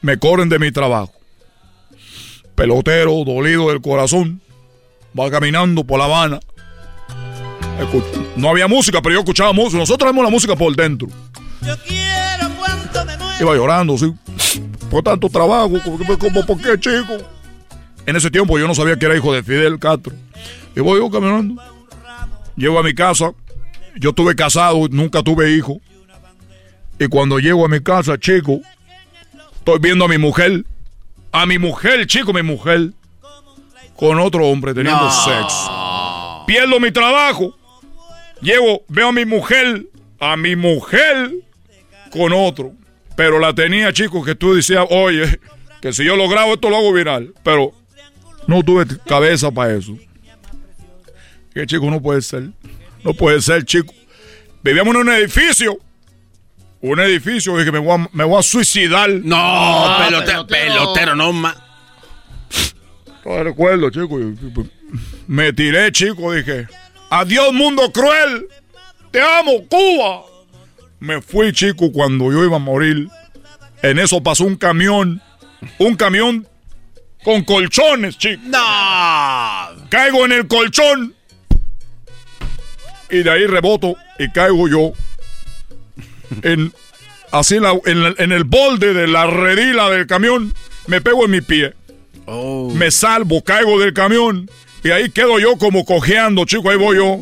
Me 0.02 0.18
corren 0.18 0.49
de 0.49 0.60
mi 0.60 0.72
trabajo. 0.72 1.14
Pelotero, 2.56 3.24
dolido 3.26 3.70
del 3.70 3.82
corazón. 3.82 4.41
Va 5.18 5.30
caminando 5.32 5.84
por 5.84 5.99
La 5.99 6.06
Habana. 6.06 6.40
No 8.36 8.49
había 8.49 8.68
música, 8.68 9.02
pero 9.02 9.16
yo 9.16 9.20
escuchaba 9.20 9.53
música. 9.53 9.78
Nosotros 9.78 10.10
tenemos 10.10 10.24
la 10.24 10.30
música 10.30 10.56
por 10.56 10.76
dentro. 10.76 11.07
Iba 13.40 13.56
llorando, 13.56 13.98
sí. 13.98 14.14
Por 14.90 15.03
tanto 15.03 15.30
trabajo, 15.30 15.72
como, 16.20 16.45
¿por 16.45 16.61
qué, 16.61 16.80
chico? 16.80 17.18
En 18.06 18.16
ese 18.16 18.32
tiempo 18.32 18.57
yo 18.57 18.68
no 18.68 18.74
sabía 18.74 18.98
que 18.98 19.06
era 19.06 19.16
hijo 19.16 19.34
de 19.34 19.44
Fidel 19.44 19.78
Castro. 19.78 20.14
Y 20.76 20.80
voy 20.80 20.99
yo 20.99 21.10
caminando. 21.10 21.61
Llego 22.56 22.80
a 22.80 22.84
mi 22.84 22.94
casa. 22.94 23.32
Yo 23.95 24.10
estuve 24.10 24.36
casado, 24.36 24.88
nunca 24.90 25.22
tuve 25.22 25.52
hijo. 25.52 25.80
Y 26.99 27.07
cuando 27.07 27.40
llego 27.40 27.66
a 27.66 27.70
mi 27.70 27.82
casa, 27.82 28.18
chico, 28.18 28.60
estoy 29.56 29.80
viendo 29.80 30.06
a 30.06 30.07
mi 30.07 30.18
mujer. 30.18 30.66
A 31.32 31.45
mi 31.45 31.60
mujer, 31.60 32.07
chico, 32.07 32.34
mi 32.34 32.41
mujer. 32.41 32.91
Con 33.95 34.20
otro 34.20 34.48
hombre 34.48 34.74
teniendo 34.74 35.03
No. 35.03 35.11
sexo. 35.11 36.44
Pierdo 36.48 36.80
mi 36.80 36.91
trabajo. 36.91 37.56
Llego, 38.41 38.82
veo 38.88 39.10
a 39.10 39.11
mi 39.11 39.26
mujer. 39.26 39.86
A 40.20 40.36
mi 40.36 40.56
mujer 40.56 41.34
con 42.11 42.34
otro. 42.34 42.74
Pero 43.20 43.38
la 43.38 43.54
tenía, 43.54 43.91
chico, 43.91 44.24
que 44.24 44.34
tú 44.34 44.54
decías, 44.54 44.86
oye, 44.90 45.41
que 45.82 45.91
si 45.91 46.06
yo 46.06 46.16
lo 46.16 46.30
grabo 46.30 46.54
esto 46.54 46.70
lo 46.70 46.78
hago 46.78 46.94
viral. 46.94 47.34
Pero 47.44 47.74
no 48.48 48.64
tuve 48.64 48.86
cabeza 49.06 49.52
para 49.52 49.74
eso. 49.74 49.98
Que 51.54 51.66
chico, 51.66 51.91
no 51.91 52.02
puede 52.02 52.22
ser. 52.22 52.52
No 53.04 53.14
puede 53.14 53.41
ser, 53.41 53.66
chico. 53.66 53.94
Vivíamos 54.64 54.96
en 54.96 55.02
un 55.02 55.10
edificio. 55.10 55.78
Un 56.80 57.02
edificio, 57.02 57.58
dije, 57.58 57.74
me 57.74 57.80
voy 57.80 57.91
a, 58.00 58.10
me 58.14 58.24
voy 58.24 58.40
a 58.40 58.41
suicidar. 58.41 59.10
No, 59.10 59.36
Ah, 59.38 60.06
pelotero, 60.08 60.48
pelotero, 60.48 61.14
no 61.14 61.34
más. 61.34 61.58
No 63.26 63.44
recuerdo, 63.44 63.90
chico. 63.90 64.18
Me 65.28 65.52
tiré, 65.52 65.91
chico, 65.91 66.32
dije, 66.32 66.70
adiós 67.10 67.52
mundo 67.52 67.91
cruel. 67.91 68.48
Te 69.12 69.22
amo, 69.22 69.68
Cuba. 69.68 70.22
Me 70.99 71.21
fui, 71.21 71.53
chico, 71.53 71.91
cuando 71.91 72.31
yo 72.31 72.43
iba 72.43 72.57
a 72.57 72.59
morir. 72.59 73.07
En 73.81 73.99
eso 73.99 74.21
pasó 74.21 74.43
un 74.43 74.55
camión. 74.57 75.21
Un 75.77 75.95
camión 75.95 76.47
con 77.23 77.43
colchones, 77.43 78.17
chico. 78.17 78.41
No. 78.45 78.59
Caigo 79.89 80.26
en 80.26 80.31
el 80.34 80.47
colchón. 80.47 81.15
Y 83.09 83.23
de 83.23 83.31
ahí 83.31 83.45
reboto 83.47 83.95
y 84.19 84.30
caigo 84.31 84.67
yo. 84.67 84.91
En, 86.43 86.71
así 87.31 87.55
en, 87.55 87.63
la- 87.63 87.80
en 87.85 88.03
la- 88.03 88.15
en 88.17 88.31
el 88.31 88.43
borde 88.43 88.93
de 88.93 89.07
la 89.07 89.26
redila 89.27 89.89
del 89.89 90.05
camión. 90.07 90.53
Me 90.88 91.01
pego 91.01 91.26
en 91.26 91.31
mi 91.31 91.41
pie. 91.41 91.73
Oh. 92.26 92.71
Me 92.76 92.91
salvo, 92.91 93.43
caigo 93.43 93.80
del 93.80 93.93
camión. 93.93 94.49
Y 94.84 94.91
ahí 94.91 95.09
quedo 95.09 95.39
yo 95.39 95.55
como 95.57 95.85
cojeando, 95.85 96.45
chico. 96.45 96.69
Ahí 96.69 96.77
voy 96.77 96.97
yo. 96.97 97.19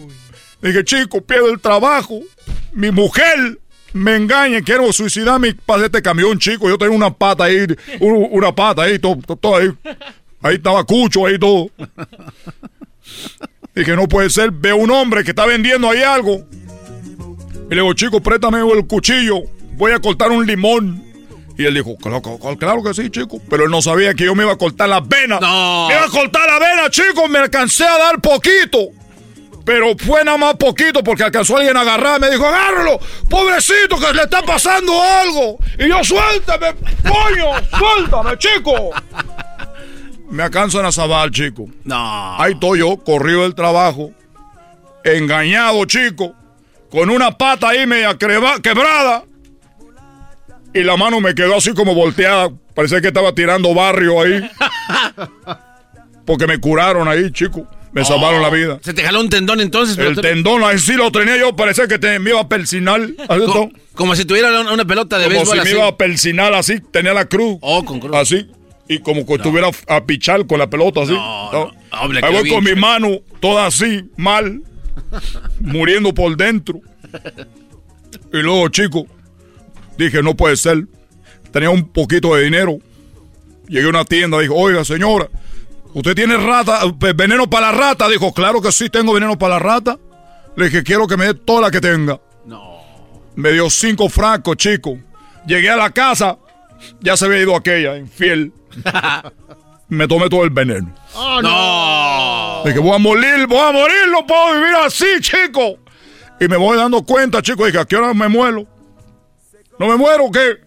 Dije, 0.61 0.83
chico, 0.83 1.21
pierdo 1.21 1.49
el 1.51 1.59
trabajo. 1.59 2.19
Mi 2.73 2.91
mujer 2.91 3.59
me 3.93 4.15
engaña. 4.15 4.61
Quiero 4.61 4.91
suicidarme 4.93 5.53
para 5.65 5.85
este 5.85 6.01
camión, 6.01 6.37
chico. 6.39 6.69
Yo 6.69 6.77
tengo 6.77 6.95
una 6.95 7.13
pata 7.13 7.45
ahí. 7.45 7.65
un- 7.99 8.27
una 8.31 8.53
pata 8.53 8.83
ahí, 8.83 8.99
todo, 8.99 9.17
todo- 9.39 9.55
ahí. 9.57 9.71
Ahí 10.41 10.55
estaba 10.55 10.83
Cucho, 10.83 11.25
ahí 11.25 11.39
todo. 11.39 11.69
Dije, 13.75 13.95
no 13.95 14.07
puede 14.07 14.29
ser. 14.29 14.51
Veo 14.51 14.77
un 14.77 14.91
hombre 14.91 15.23
que 15.23 15.31
está 15.31 15.45
vendiendo 15.45 15.89
ahí 15.89 16.01
algo. 16.01 16.45
Y 17.69 17.75
le 17.75 17.81
digo, 17.81 17.93
chico, 17.93 18.21
préstame 18.21 18.59
el 18.59 18.87
cuchillo. 18.87 19.41
Voy 19.73 19.91
a 19.91 19.99
cortar 19.99 20.31
un 20.31 20.45
limón. 20.45 21.03
Y 21.57 21.65
él 21.65 21.73
dijo, 21.73 21.97
claro, 21.97 22.21
claro, 22.21 22.57
claro 22.57 22.83
que 22.83 22.93
sí, 22.93 23.09
chico. 23.09 23.39
Pero 23.49 23.65
él 23.65 23.71
no 23.71 23.81
sabía 23.81 24.13
que 24.13 24.25
yo 24.25 24.35
me 24.35 24.43
iba 24.43 24.53
a 24.53 24.57
cortar 24.57 24.89
las 24.89 25.07
venas. 25.07 25.41
No. 25.41 25.87
Me 25.87 25.95
iba 25.95 26.05
a 26.05 26.09
cortar 26.09 26.47
la 26.47 26.59
vena, 26.59 26.89
chico. 26.89 27.27
Me 27.27 27.39
alcancé 27.39 27.83
a 27.83 27.97
dar 27.97 28.21
poquito. 28.21 28.89
Pero 29.67 29.97
fue 29.97 30.23
nada 30.23 30.37
más 30.37 30.53
poquito 30.55 31.03
porque 31.03 31.23
alcanzó 31.23 31.57
alguien 31.57 31.75
a 31.75 31.81
agarrar. 31.81 32.21
Me 32.21 32.29
dijo, 32.29 32.47
agárralo. 32.47 33.01
Pobrecito, 33.29 33.99
que 33.99 34.13
le 34.13 34.23
está 34.23 34.41
pasando 34.41 34.93
algo. 35.03 35.59
Y 35.77 35.89
yo, 35.89 36.01
suéltame, 36.05 36.73
coño. 37.03 37.51
Suéltame, 37.77 38.37
chico. 38.37 38.91
Me 40.29 40.43
alcanzan 40.43 40.85
a 40.85 40.91
sabar, 40.93 41.31
chico. 41.31 41.65
No. 41.83 42.41
Ahí 42.41 42.53
estoy 42.53 42.79
yo, 42.79 42.95
corrido 42.95 43.41
del 43.41 43.55
trabajo. 43.55 44.13
Engañado, 45.03 45.83
chico. 45.83 46.33
con 46.89 47.09
una 47.09 47.37
pata 47.37 47.67
ahí 47.67 47.85
media 47.85 48.17
quebrada. 48.17 49.25
Y 50.73 50.81
la 50.81 50.95
mano 50.95 51.19
me 51.19 51.35
quedó 51.35 51.57
así 51.57 51.73
como 51.73 51.93
volteada. 51.93 52.51
Parecía 52.73 53.01
que 53.01 53.07
estaba 53.07 53.35
tirando 53.35 53.73
barrio 53.73 54.21
ahí. 54.21 54.49
Porque 56.25 56.47
me 56.47 56.57
curaron 56.57 57.09
ahí, 57.09 57.29
chico. 57.33 57.67
Me 57.97 58.05
salvaron 58.05 58.41
la 58.41 58.49
vida. 58.49 58.79
Se 58.83 58.93
te 58.93 59.01
jaló 59.03 59.19
un 59.21 59.29
tendón 59.29 59.59
entonces. 59.59 59.97
El 59.97 60.19
tendón, 60.21 60.63
ahí 60.63 60.77
sí 60.77 60.93
lo 60.93 61.11
tenía 61.11 61.37
yo. 61.37 61.55
Parecía 61.55 61.87
que 61.87 61.97
te, 61.99 62.19
me 62.19 62.29
iba 62.31 62.41
a 62.41 62.47
persinar. 62.47 63.01
Co-. 63.27 63.71
Como, 63.95 64.15
si 64.15 64.25
tuviera 64.25 64.61
una, 64.61 64.71
una 64.71 64.85
pelota 64.85 65.17
de 65.17 65.25
Como 65.25 65.37
béisbol 65.37 65.55
si 65.55 65.61
así. 65.61 65.69
me 65.73 65.79
iba 65.79 65.87
a 65.87 65.97
persinar 65.97 66.53
así. 66.53 66.79
Tenía 66.91 67.13
la 67.13 67.25
cruz. 67.25 67.57
Oh, 67.61 67.83
con 67.83 67.99
cruz. 67.99 68.15
Así. 68.15 68.47
Y 68.87 68.99
como 68.99 69.25
que 69.25 69.33
estuviera 69.33 69.69
a 69.87 70.05
pichar 70.05 70.45
con 70.45 70.59
la 70.59 70.69
pelota 70.69 71.01
así. 71.01 71.11
No, 71.13 71.71
Hombre, 71.99 72.21
Ahí 72.23 72.33
voy 72.33 72.49
con 72.49 72.63
mi 72.63 72.75
mano 72.75 73.19
toda 73.39 73.65
así, 73.65 74.09
mal. 74.15 74.61
muriendo 75.59 76.13
por 76.13 76.35
dentro. 76.37 76.79
Y 78.33 78.37
luego, 78.37 78.67
chico, 78.69 79.07
dije, 79.97 80.21
no 80.21 80.35
puede 80.35 80.55
ser. 80.57 80.85
Tenía 81.51 81.69
un 81.69 81.87
poquito 81.91 82.35
de 82.35 82.43
dinero. 82.43 82.77
Llegué 83.67 83.85
a 83.87 83.89
una 83.89 84.05
tienda, 84.05 84.39
dijo, 84.39 84.55
oiga, 84.55 84.85
señora, 84.85 85.27
¿usted 85.97 86.15
tiene 86.15 86.37
rata, 86.37 86.81
eh, 86.83 87.13
veneno 87.15 87.49
para 87.49 87.71
la 87.71 87.77
rata? 87.77 88.07
Dijo, 88.07 88.31
claro 88.33 88.61
que 88.61 88.71
sí, 88.71 88.89
tengo 88.89 89.13
veneno 89.13 89.37
para 89.37 89.55
la 89.55 89.59
rata. 89.59 89.97
Le 90.55 90.65
dije, 90.65 90.83
quiero 90.83 91.07
que 91.07 91.17
me 91.17 91.25
dé 91.25 91.33
toda 91.33 91.61
la 91.61 91.71
que 91.71 91.81
tenga. 91.81 92.19
Me 93.35 93.51
dio 93.51 93.69
cinco 93.69 94.09
francos, 94.09 94.57
chico. 94.57 94.97
Llegué 95.45 95.69
a 95.69 95.75
la 95.75 95.91
casa, 95.91 96.37
ya 96.99 97.15
se 97.15 97.25
había 97.25 97.41
ido 97.41 97.55
aquella, 97.55 97.97
infiel. 97.97 98.51
Me 99.89 100.05
tomé 100.07 100.27
todo 100.27 100.43
el 100.43 100.49
veneno. 100.49 100.93
no. 101.15 102.61
Dije, 102.65 102.79
voy 102.79 102.95
a 102.95 102.97
morir, 102.97 103.47
voy 103.47 103.59
a 103.59 103.71
morir, 103.71 104.07
no 104.11 104.25
puedo 104.25 104.55
vivir 104.55 104.75
así, 104.85 105.05
chico. 105.21 105.77
Y 106.41 106.47
me 106.47 106.57
voy 106.57 106.77
dando 106.77 107.03
cuenta, 107.03 107.41
chico, 107.41 107.65
dije, 107.65 107.79
¿a 107.79 107.85
qué 107.85 107.95
hora 107.95 108.13
me 108.13 108.27
muero? 108.27 108.67
¿No 109.79 109.87
me 109.87 109.95
muero 109.95 110.25
o 110.25 110.31
qué? 110.31 110.57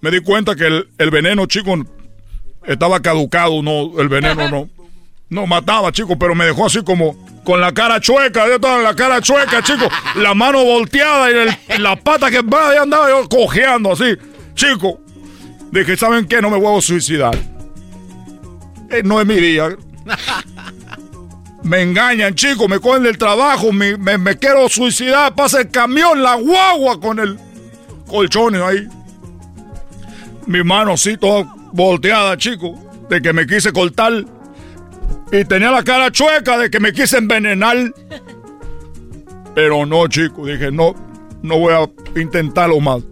Me 0.00 0.10
di 0.10 0.20
cuenta 0.20 0.56
que 0.56 0.66
el, 0.66 0.88
el 0.98 1.10
veneno, 1.10 1.46
chico, 1.46 1.76
estaba 2.66 3.00
caducado, 3.00 3.62
no, 3.62 3.98
el 4.00 4.08
veneno 4.08 4.48
no. 4.50 4.68
No 5.28 5.46
mataba, 5.46 5.90
chico, 5.92 6.18
pero 6.18 6.34
me 6.34 6.44
dejó 6.44 6.66
así 6.66 6.82
como 6.84 7.16
con 7.42 7.60
la 7.60 7.72
cara 7.72 8.00
chueca, 8.00 8.46
yo 8.46 8.56
estaba 8.56 8.76
en 8.76 8.84
la 8.84 8.94
cara 8.94 9.20
chueca, 9.22 9.62
chico, 9.62 9.88
la 10.16 10.34
mano 10.34 10.62
volteada 10.62 11.30
y 11.30 11.78
la 11.80 11.96
pata 11.96 12.30
que 12.30 12.42
va, 12.42 12.74
ya 12.74 12.82
andaba 12.82 13.08
yo 13.08 13.28
cojeando 13.28 13.92
así, 13.92 14.14
chico. 14.54 15.00
Dije, 15.70 15.96
¿saben 15.96 16.26
qué? 16.26 16.42
No 16.42 16.50
me 16.50 16.58
voy 16.58 16.76
a 16.78 16.82
suicidar. 16.82 17.34
Eh, 18.90 19.00
no 19.02 19.18
es 19.22 19.26
mi 19.26 19.36
día. 19.36 19.74
Me 21.62 21.80
engañan, 21.80 22.34
chicos, 22.34 22.68
me 22.68 22.78
cogen 22.78 23.04
del 23.04 23.16
trabajo, 23.16 23.72
me, 23.72 23.96
me- 23.96 24.36
quiero 24.36 24.68
suicidar, 24.68 25.34
pasa 25.34 25.60
el 25.60 25.70
camión, 25.70 26.22
la 26.22 26.34
guagua 26.34 27.00
con 27.00 27.18
el 27.20 27.38
colchón 28.06 28.54
ahí. 28.56 28.86
Mi 30.46 30.62
mano 30.62 30.92
así 30.92 31.16
toda 31.16 31.46
volteada, 31.72 32.36
chico, 32.36 32.78
de 33.08 33.20
que 33.20 33.32
me 33.32 33.46
quise 33.46 33.72
cortar. 33.72 34.24
Y 35.30 35.44
tenía 35.44 35.70
la 35.70 35.82
cara 35.82 36.10
chueca 36.10 36.58
de 36.58 36.70
que 36.70 36.78
me 36.78 36.92
quise 36.92 37.18
envenenar. 37.18 37.92
Pero 39.54 39.86
no, 39.86 40.06
chico, 40.08 40.46
dije, 40.46 40.70
no, 40.70 40.94
no 41.42 41.58
voy 41.58 41.74
a 41.74 42.20
intentarlo 42.20 42.80
más. 42.80 43.02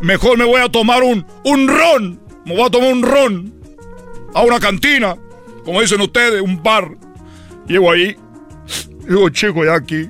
Mejor 0.00 0.38
me 0.38 0.44
voy 0.44 0.60
a 0.60 0.68
tomar 0.68 1.02
un, 1.02 1.24
un 1.44 1.68
ron. 1.68 2.20
Me 2.44 2.54
voy 2.54 2.66
a 2.66 2.70
tomar 2.70 2.92
un 2.92 3.02
ron 3.02 3.58
a 4.34 4.42
una 4.42 4.60
cantina, 4.60 5.16
como 5.64 5.80
dicen 5.80 6.00
ustedes, 6.00 6.40
un 6.40 6.62
bar. 6.62 6.96
Llego 7.66 7.90
ahí, 7.90 8.16
digo, 9.06 9.28
chico, 9.30 9.64
ya 9.64 9.74
aquí, 9.74 10.08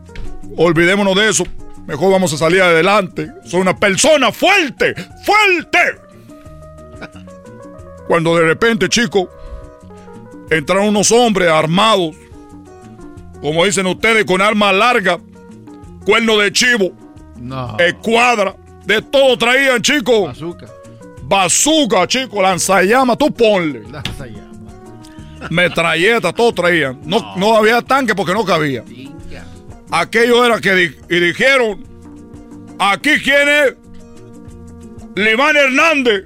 olvidémonos 0.57 1.15
de 1.17 1.31
eso. 1.31 1.45
Mejor 1.87 2.13
vamos 2.13 2.33
a 2.35 2.37
salir 2.37 2.61
adelante. 2.61 3.31
Soy 3.45 3.61
una 3.61 3.77
persona 3.77 4.31
fuerte, 4.31 4.95
fuerte. 5.25 6.08
Cuando 8.09 8.35
de 8.37 8.45
repente, 8.45 8.89
chico, 8.89 9.29
entraron 10.51 10.89
unos 10.89 11.13
hombres 11.13 11.49
armados, 11.51 12.17
como 13.41 13.65
dicen 13.65 13.87
ustedes, 13.87 14.25
con 14.25 14.41
armas 14.41 14.75
largas, 14.75 15.19
cuerno 16.05 16.39
de 16.39 16.51
chivo, 16.51 16.91
No. 17.37 17.77
escuadra, 17.79 18.57
de 18.87 19.03
todo 19.03 19.37
traían, 19.39 19.81
chico. 19.83 20.25
Bazooka. 20.27 20.67
Bazooka, 21.23 22.07
chico, 22.09 22.41
lanzallamas, 22.43 23.19
tú 23.19 23.31
ponle. 23.33 23.83
Metralleta, 25.51 26.33
todo 26.33 26.53
traían. 26.53 27.01
No, 27.05 27.37
no 27.37 27.57
había 27.57 27.81
tanque 27.83 28.15
porque 28.15 28.33
no 28.33 28.45
cabía. 28.45 28.83
Aquello 29.91 30.45
era 30.45 30.61
que 30.61 30.75
di- 30.75 30.97
y 31.09 31.21
dijeron, 31.21 31.85
aquí 32.79 33.11
quién 33.23 33.49
es 33.49 33.75
Liván 35.15 35.57
Hernández. 35.57 36.25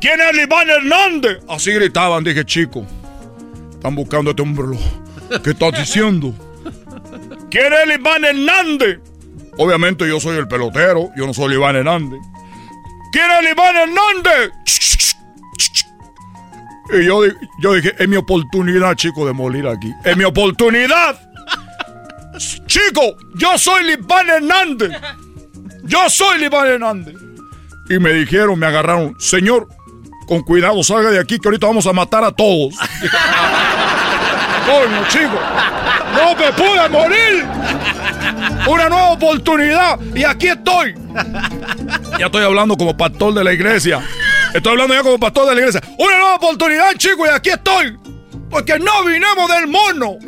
¿Quién 0.00 0.20
es 0.20 0.36
Liván 0.36 0.68
Hernández? 0.70 1.38
Así 1.48 1.72
gritaban, 1.72 2.22
dije, 2.24 2.44
chico, 2.44 2.86
están 3.72 3.94
buscando 3.94 4.30
a 4.30 4.32
este 4.32 4.42
hombre. 4.42 4.66
lo- 4.68 5.40
¿Qué 5.42 5.50
estás 5.50 5.72
diciendo? 5.78 6.34
¿Quién 7.50 7.72
es 7.72 7.88
Liván 7.88 8.24
Hernández? 8.24 8.98
Obviamente 9.56 10.06
yo 10.08 10.20
soy 10.20 10.36
el 10.38 10.46
pelotero, 10.46 11.10
yo 11.16 11.26
no 11.26 11.34
soy 11.34 11.50
Liván 11.50 11.76
Hernández. 11.76 12.20
¿Quién 13.12 13.24
es 13.30 13.42
Liván 13.48 13.74
Hernández? 13.76 14.52
Y 16.90 17.04
yo, 17.04 17.22
di- 17.22 17.32
yo 17.60 17.74
dije, 17.74 17.94
es 17.98 18.08
mi 18.08 18.16
oportunidad, 18.16 18.94
chico, 18.94 19.26
de 19.26 19.32
morir 19.32 19.66
aquí. 19.66 19.92
Es 20.04 20.16
mi 20.16 20.24
oportunidad. 20.24 21.20
Chico, 22.66 23.16
yo 23.34 23.58
soy 23.58 23.84
Liván 23.84 24.28
Hernández. 24.28 24.92
Yo 25.84 26.08
soy 26.08 26.38
Liván 26.38 26.66
Hernández. 26.68 27.14
Y 27.90 27.98
me 27.98 28.12
dijeron, 28.12 28.58
me 28.58 28.66
agarraron, 28.66 29.14
señor, 29.18 29.68
con 30.28 30.42
cuidado, 30.42 30.84
salga 30.84 31.10
de 31.10 31.18
aquí 31.18 31.38
que 31.38 31.48
ahorita 31.48 31.66
vamos 31.66 31.86
a 31.86 31.92
matar 31.92 32.22
a 32.22 32.30
todos. 32.30 32.74
Coño, 34.66 35.08
chico. 35.08 35.40
No 36.14 36.34
me 36.36 36.52
pude 36.52 36.88
morir. 36.90 37.46
Una 38.68 38.88
nueva 38.90 39.12
oportunidad. 39.12 39.98
Y 40.14 40.24
aquí 40.24 40.48
estoy. 40.48 40.94
Ya 42.18 42.26
estoy 42.26 42.44
hablando 42.44 42.76
como 42.76 42.94
pastor 42.94 43.32
de 43.32 43.42
la 43.42 43.54
iglesia. 43.54 44.02
Estoy 44.52 44.72
hablando 44.72 44.94
ya 44.94 45.02
como 45.02 45.18
pastor 45.18 45.48
de 45.48 45.54
la 45.54 45.60
iglesia. 45.60 45.80
Una 45.98 46.18
nueva 46.18 46.34
oportunidad, 46.34 46.92
chico, 46.98 47.24
y 47.24 47.30
aquí 47.30 47.48
estoy. 47.50 47.98
Porque 48.50 48.78
no 48.78 49.04
vinimos 49.04 49.48
del 49.48 49.66
mono. 49.66 50.18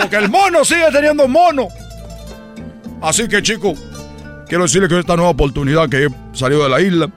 Porque 0.00 0.16
el 0.16 0.28
mono 0.28 0.64
sigue 0.64 0.86
teniendo 0.92 1.26
mono. 1.26 1.68
Así 3.00 3.28
que, 3.28 3.42
chico, 3.42 3.72
quiero 4.48 4.64
decirle 4.64 4.88
que 4.88 4.98
esta 4.98 5.16
nueva 5.16 5.30
oportunidad 5.30 5.88
que 5.88 6.04
he 6.04 6.08
salido 6.36 6.64
de 6.64 6.68
la 6.68 6.80
isla, 6.82 7.08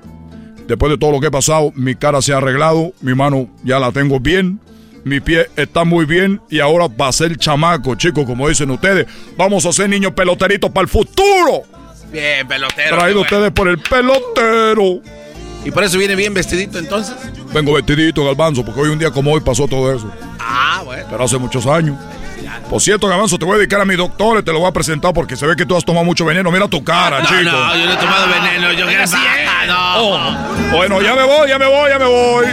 después 0.71 0.89
de 0.89 0.97
todo 0.97 1.11
lo 1.11 1.19
que 1.19 1.27
he 1.27 1.31
pasado, 1.31 1.73
mi 1.75 1.95
cara 1.95 2.21
se 2.21 2.31
ha 2.31 2.37
arreglado, 2.37 2.93
mi 3.01 3.13
mano 3.13 3.49
ya 3.61 3.77
la 3.77 3.91
tengo 3.91 4.21
bien, 4.21 4.57
mi 5.03 5.19
pie 5.19 5.49
está 5.57 5.83
muy 5.83 6.05
bien 6.05 6.39
y 6.49 6.61
ahora 6.61 6.87
va 6.87 7.09
a 7.09 7.11
ser 7.11 7.35
chamaco, 7.35 7.95
chicos, 7.95 8.25
como 8.25 8.47
dicen 8.47 8.71
ustedes. 8.71 9.05
Vamos 9.35 9.65
a 9.65 9.73
ser 9.73 9.89
niños 9.89 10.13
peloteritos 10.13 10.71
para 10.71 10.83
el 10.83 10.87
futuro. 10.87 11.63
Bien, 12.09 12.47
pelotero. 12.47 12.97
Traído 12.97 13.19
bueno. 13.19 13.21
ustedes 13.21 13.51
por 13.51 13.67
el 13.67 13.79
pelotero. 13.79 15.01
¿Y 15.65 15.71
por 15.71 15.83
eso 15.83 15.97
viene 15.97 16.15
bien 16.15 16.33
vestidito 16.33 16.79
entonces? 16.79 17.15
Vengo 17.53 17.73
vestidito, 17.73 18.23
Galbanzo, 18.23 18.63
porque 18.63 18.79
hoy 18.79 18.89
un 18.91 18.99
día 18.99 19.11
como 19.11 19.33
hoy 19.33 19.41
pasó 19.41 19.67
todo 19.67 19.93
eso. 19.93 20.09
Ah, 20.39 20.83
bueno. 20.85 21.05
Pero 21.09 21.21
hace 21.21 21.37
muchos 21.37 21.67
años. 21.67 21.97
Por 22.69 22.81
cierto, 22.81 23.07
Galbanzo, 23.07 23.37
te 23.37 23.45
voy 23.45 23.55
a 23.55 23.57
dedicar 23.57 23.81
a 23.81 23.85
mi 23.85 23.95
doctor 23.95 24.39
y 24.39 24.43
te 24.43 24.51
lo 24.51 24.59
voy 24.59 24.69
a 24.69 24.71
presentar 24.71 25.13
porque 25.13 25.35
se 25.35 25.45
ve 25.45 25.55
que 25.55 25.65
tú 25.65 25.75
has 25.75 25.83
tomado 25.83 26.05
mucho 26.05 26.25
veneno. 26.25 26.51
Mira 26.51 26.67
tu 26.67 26.83
cara, 26.83 27.19
No, 27.19 27.25
chico. 27.27 27.51
no, 27.51 27.75
yo 27.75 27.85
no 27.85 27.93
he 27.93 27.97
tomado 27.97 28.27
veneno. 28.27 28.71
Yo 28.73 28.85
Ah, 29.13 29.65
no. 29.67 30.01
Oh, 30.03 30.77
Bueno, 30.77 31.01
ya 31.01 31.15
me 31.15 31.23
voy, 31.23 31.49
ya 31.49 31.59
me 31.59 31.65
voy, 31.67 31.89
ya 31.89 31.99
me 31.99 32.05
voy. 32.05 32.45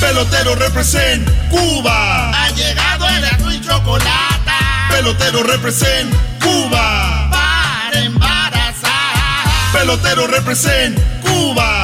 Pelotero 0.00 0.54
represent 0.56 1.28
Cuba. 1.50 2.30
Ha 2.30 2.50
llegado 2.50 3.08
el 3.08 3.24
azul 3.24 3.52
y 3.54 3.60
chocolate. 3.60 4.52
Pelotero 4.90 5.42
represent 5.42 6.12
Cuba. 6.40 7.28
Para 7.30 8.00
embarazar. 8.04 8.92
Pelotero 9.72 10.26
represent 10.26 10.98
Cuba. 11.22 11.81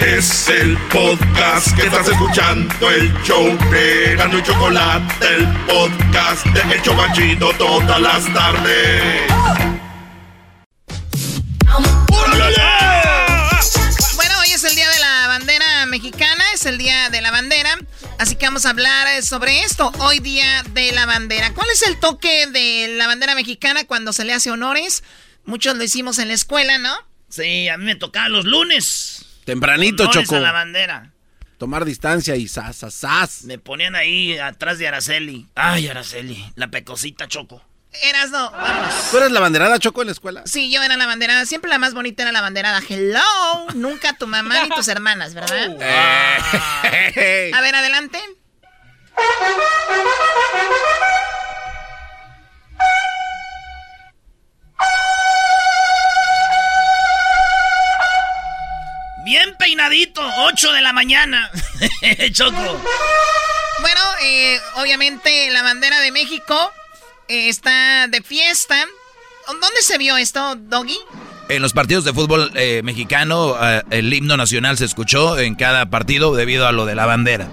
Es 0.00 0.48
el 0.48 0.78
podcast 0.88 1.76
que 1.76 1.82
estás 1.82 2.08
escuchando, 2.08 2.90
el 2.90 3.12
show 3.22 3.46
de 3.70 4.16
Gano 4.16 4.38
y 4.38 4.42
Chocolate, 4.42 5.26
el 5.36 5.46
podcast 5.66 6.46
de 6.46 6.74
El 6.74 6.82
Chobachito 6.82 7.52
todas 7.58 8.00
las 8.00 8.32
tardes. 8.32 9.30
Bueno, 14.16 14.34
hoy 14.40 14.52
es 14.52 14.64
el 14.64 14.74
día 14.74 14.88
de 14.88 14.98
la 15.00 15.28
bandera 15.28 15.84
mexicana, 15.84 16.44
es 16.54 16.64
el 16.64 16.78
día 16.78 17.10
de 17.10 17.20
la 17.20 17.30
bandera, 17.30 17.78
así 18.18 18.36
que 18.36 18.46
vamos 18.46 18.64
a 18.64 18.70
hablar 18.70 19.06
eh, 19.08 19.20
sobre 19.20 19.64
esto. 19.64 19.92
Hoy 19.98 20.20
día 20.20 20.64
de 20.72 20.92
la 20.92 21.04
bandera. 21.04 21.52
¿Cuál 21.52 21.68
es 21.74 21.82
el 21.82 22.00
toque 22.00 22.46
de 22.46 22.88
la 22.96 23.06
bandera 23.06 23.34
mexicana 23.34 23.84
cuando 23.84 24.14
se 24.14 24.24
le 24.24 24.32
hace 24.32 24.50
honores? 24.50 25.04
Muchos 25.44 25.76
lo 25.76 25.84
hicimos 25.84 26.18
en 26.18 26.28
la 26.28 26.34
escuela, 26.34 26.78
¿no? 26.78 26.96
Sí, 27.28 27.68
a 27.68 27.76
mí 27.76 27.84
me 27.84 27.96
tocaba 27.96 28.30
los 28.30 28.46
lunes. 28.46 29.26
Tempranito, 29.50 30.04
Honores 30.04 30.28
Choco. 30.28 30.36
a 30.36 30.40
la 30.40 30.52
bandera. 30.52 31.10
tomar 31.58 31.84
distancia 31.84 32.36
y 32.36 32.46
sas, 32.46 32.76
sas, 32.76 32.94
sas. 32.94 33.42
Me 33.44 33.58
ponían 33.58 33.96
ahí 33.96 34.38
atrás 34.38 34.78
de 34.78 34.86
Araceli. 34.86 35.48
Ay, 35.56 35.88
Araceli, 35.88 36.52
la 36.54 36.68
pecosita 36.68 37.26
Choco. 37.26 37.60
Eras 38.04 38.30
no, 38.30 38.52
vamos. 38.52 39.10
¿Tú 39.10 39.18
eres 39.18 39.32
la 39.32 39.40
banderada, 39.40 39.80
Choco, 39.80 40.02
en 40.02 40.06
la 40.06 40.12
escuela? 40.12 40.42
Sí, 40.46 40.70
yo 40.70 40.80
era 40.84 40.96
la 40.96 41.06
banderada. 41.06 41.44
Siempre 41.46 41.68
la 41.68 41.80
más 41.80 41.94
bonita 41.94 42.22
era 42.22 42.30
la 42.30 42.40
banderada. 42.40 42.80
Hello. 42.88 43.66
Nunca 43.74 44.12
tu 44.12 44.28
mamá 44.28 44.62
ni 44.62 44.70
tus 44.70 44.86
hermanas, 44.86 45.34
¿verdad? 45.34 45.64
A 45.82 47.60
ver, 47.60 47.74
adelante. 47.74 48.20
peinadito, 59.60 60.22
8 60.38 60.72
de 60.72 60.80
la 60.80 60.92
mañana. 60.92 61.50
Choco. 62.32 62.82
Bueno, 63.80 64.00
eh, 64.22 64.58
obviamente 64.76 65.50
la 65.50 65.62
bandera 65.62 66.00
de 66.00 66.10
México 66.10 66.72
eh, 67.28 67.48
está 67.48 68.08
de 68.08 68.22
fiesta. 68.22 68.86
¿Dónde 69.46 69.82
se 69.82 69.98
vio 69.98 70.16
esto, 70.16 70.56
Doggy? 70.56 70.98
En 71.48 71.62
los 71.62 71.72
partidos 71.72 72.04
de 72.04 72.12
fútbol 72.12 72.52
eh, 72.54 72.80
mexicano, 72.84 73.56
eh, 73.60 73.82
el 73.90 74.12
himno 74.12 74.36
nacional 74.36 74.78
se 74.78 74.84
escuchó 74.84 75.38
en 75.38 75.56
cada 75.56 75.90
partido 75.90 76.34
debido 76.34 76.66
a 76.66 76.72
lo 76.72 76.86
de 76.86 76.94
la 76.94 77.06
bandera. 77.06 77.48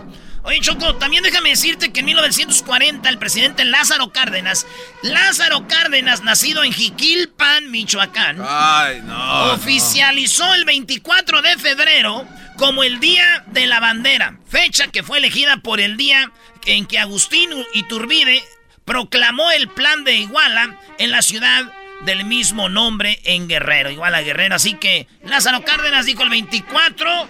Oye, 0.47 0.61
Choco, 0.61 0.95
también 0.95 1.23
déjame 1.23 1.49
decirte 1.49 1.91
que 1.91 1.99
en 1.99 2.05
1940 2.05 3.09
el 3.09 3.17
presidente 3.17 3.65
Lázaro 3.65 4.13
Cárdenas, 4.13 4.65
Lázaro 5.03 5.67
Cárdenas, 5.67 6.23
nacido 6.23 6.63
en 6.63 6.71
Jiquilpan, 6.71 7.69
Michoacán, 7.69 8.37
Ay, 8.47 9.01
no. 9.03 9.51
oficializó 9.51 10.53
el 10.53 10.63
24 10.63 11.41
de 11.41 11.57
febrero 11.57 12.25
como 12.55 12.85
el 12.85 13.01
Día 13.01 13.43
de 13.47 13.67
la 13.67 13.81
Bandera, 13.81 14.39
fecha 14.47 14.87
que 14.87 15.03
fue 15.03 15.17
elegida 15.17 15.57
por 15.57 15.81
el 15.81 15.97
día 15.97 16.31
en 16.65 16.85
que 16.85 16.97
Agustín 16.97 17.49
Iturbide 17.73 18.41
proclamó 18.85 19.51
el 19.51 19.67
plan 19.67 20.05
de 20.05 20.15
Iguala 20.15 20.79
en 20.97 21.11
la 21.11 21.23
ciudad 21.23 21.73
del 22.05 22.23
mismo 22.23 22.69
nombre 22.69 23.19
en 23.25 23.49
Guerrero, 23.49 23.91
Iguala 23.91 24.21
Guerrero. 24.21 24.55
Así 24.55 24.75
que 24.75 25.07
Lázaro 25.25 25.65
Cárdenas 25.65 26.05
dijo 26.05 26.23
el 26.23 26.29
24, 26.29 27.27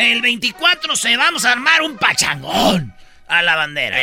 el 0.00 0.22
24 0.22 0.96
se 0.96 1.16
vamos 1.16 1.44
a 1.44 1.52
armar 1.52 1.82
un 1.82 1.96
pachangón 1.96 2.94
a 3.28 3.42
la 3.42 3.56
bandera. 3.56 3.98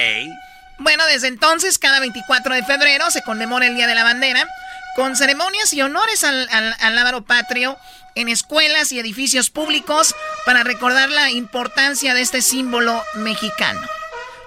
Bueno, 0.79 1.05
desde 1.07 1.27
entonces, 1.27 1.79
cada 1.79 1.99
24 1.99 2.53
de 2.53 2.63
febrero 2.63 3.09
se 3.09 3.23
conmemora 3.23 3.67
el 3.67 3.75
Día 3.75 3.87
de 3.87 3.95
la 3.95 4.03
Bandera 4.03 4.47
con 4.95 5.15
ceremonias 5.15 5.73
y 5.73 5.81
honores 5.81 6.23
al, 6.23 6.47
al, 6.49 6.75
al 6.79 6.95
lábaro 6.95 7.23
patrio 7.23 7.77
en 8.15 8.29
escuelas 8.29 8.91
y 8.91 8.99
edificios 8.99 9.49
públicos 9.49 10.15
para 10.45 10.63
recordar 10.63 11.09
la 11.09 11.29
importancia 11.31 12.13
de 12.13 12.21
este 12.21 12.41
símbolo 12.41 13.03
mexicano. 13.15 13.81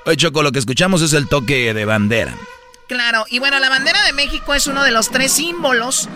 Oye, 0.07 0.17
Choco, 0.17 0.43
lo 0.43 0.51
que 0.51 0.59
escuchamos 0.59 1.03
es 1.03 1.13
el 1.13 1.29
toque 1.29 1.73
de 1.75 1.85
bandera. 1.85 2.35
Claro, 2.89 3.25
y 3.29 3.39
bueno, 3.39 3.61
la 3.61 3.69
bandera 3.69 4.03
de 4.05 4.13
México 4.13 4.55
es 4.55 4.67
uno 4.67 4.83
de 4.83 4.91
los 4.91 5.11
tres 5.11 5.31
símbolos 5.33 6.09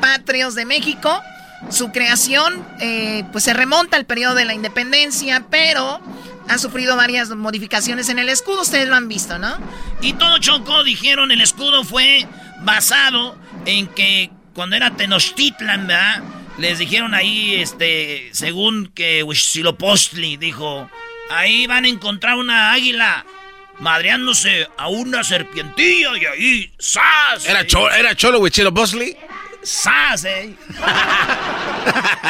patrios 0.00 0.54
de 0.54 0.64
México. 0.64 1.22
Su 1.70 1.90
creación 1.90 2.66
eh, 2.80 3.24
pues 3.32 3.44
se 3.44 3.54
remonta 3.54 3.96
al 3.96 4.04
periodo 4.04 4.34
de 4.34 4.44
la 4.44 4.54
independencia, 4.54 5.46
pero 5.50 6.00
ha 6.48 6.58
sufrido 6.58 6.96
varias 6.96 7.30
modificaciones 7.30 8.08
en 8.08 8.18
el 8.18 8.28
escudo, 8.28 8.62
ustedes 8.62 8.88
lo 8.88 8.96
han 8.96 9.08
visto, 9.08 9.38
¿no? 9.38 9.56
Y 10.00 10.14
todo 10.14 10.38
Choco, 10.38 10.84
dijeron, 10.84 11.30
el 11.30 11.40
escudo 11.40 11.84
fue 11.84 12.26
basado 12.60 13.36
en 13.64 13.86
que 13.86 14.30
cuando 14.54 14.76
era 14.76 14.90
Tenochtitlan, 14.96 15.86
¿verdad? 15.86 16.22
Les 16.58 16.78
dijeron 16.78 17.14
ahí, 17.14 17.54
este, 17.54 18.28
según 18.32 18.88
que 18.88 19.22
Huitzilopochtli 19.22 20.36
dijo, 20.36 20.90
ahí 21.30 21.66
van 21.66 21.84
a 21.84 21.88
encontrar 21.88 22.36
una 22.36 22.72
águila 22.72 23.24
madreándose 23.78 24.68
a 24.76 24.88
una 24.88 25.24
serpientilla 25.24 26.10
y 26.16 26.26
ahí, 26.26 26.72
¡zas! 26.80 27.46
¿Era, 27.46 27.66
cho 27.66 27.90
¿era 27.90 28.14
Cholo 28.14 28.38
Huichilo 28.38 28.72
¡Zas, 29.64 30.24
eh! 30.24 30.56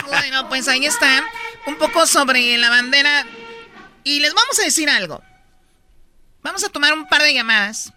bueno, 0.09 0.49
pues 0.49 0.69
ahí 0.69 0.87
está. 0.87 1.25
Un 1.67 1.77
poco 1.77 2.07
sobre 2.07 2.57
la 2.59 2.71
bandera. 2.71 3.27
Y 4.05 4.21
les 4.21 4.35
vamos 4.35 4.59
a 4.59 4.65
decir 4.65 4.91
algo. 4.91 5.23
Vamos 6.43 6.65
a 6.65 6.69
tomar 6.69 6.93
un 6.93 7.09
par 7.09 7.23
de 7.23 7.35
llamadas. 7.35 7.93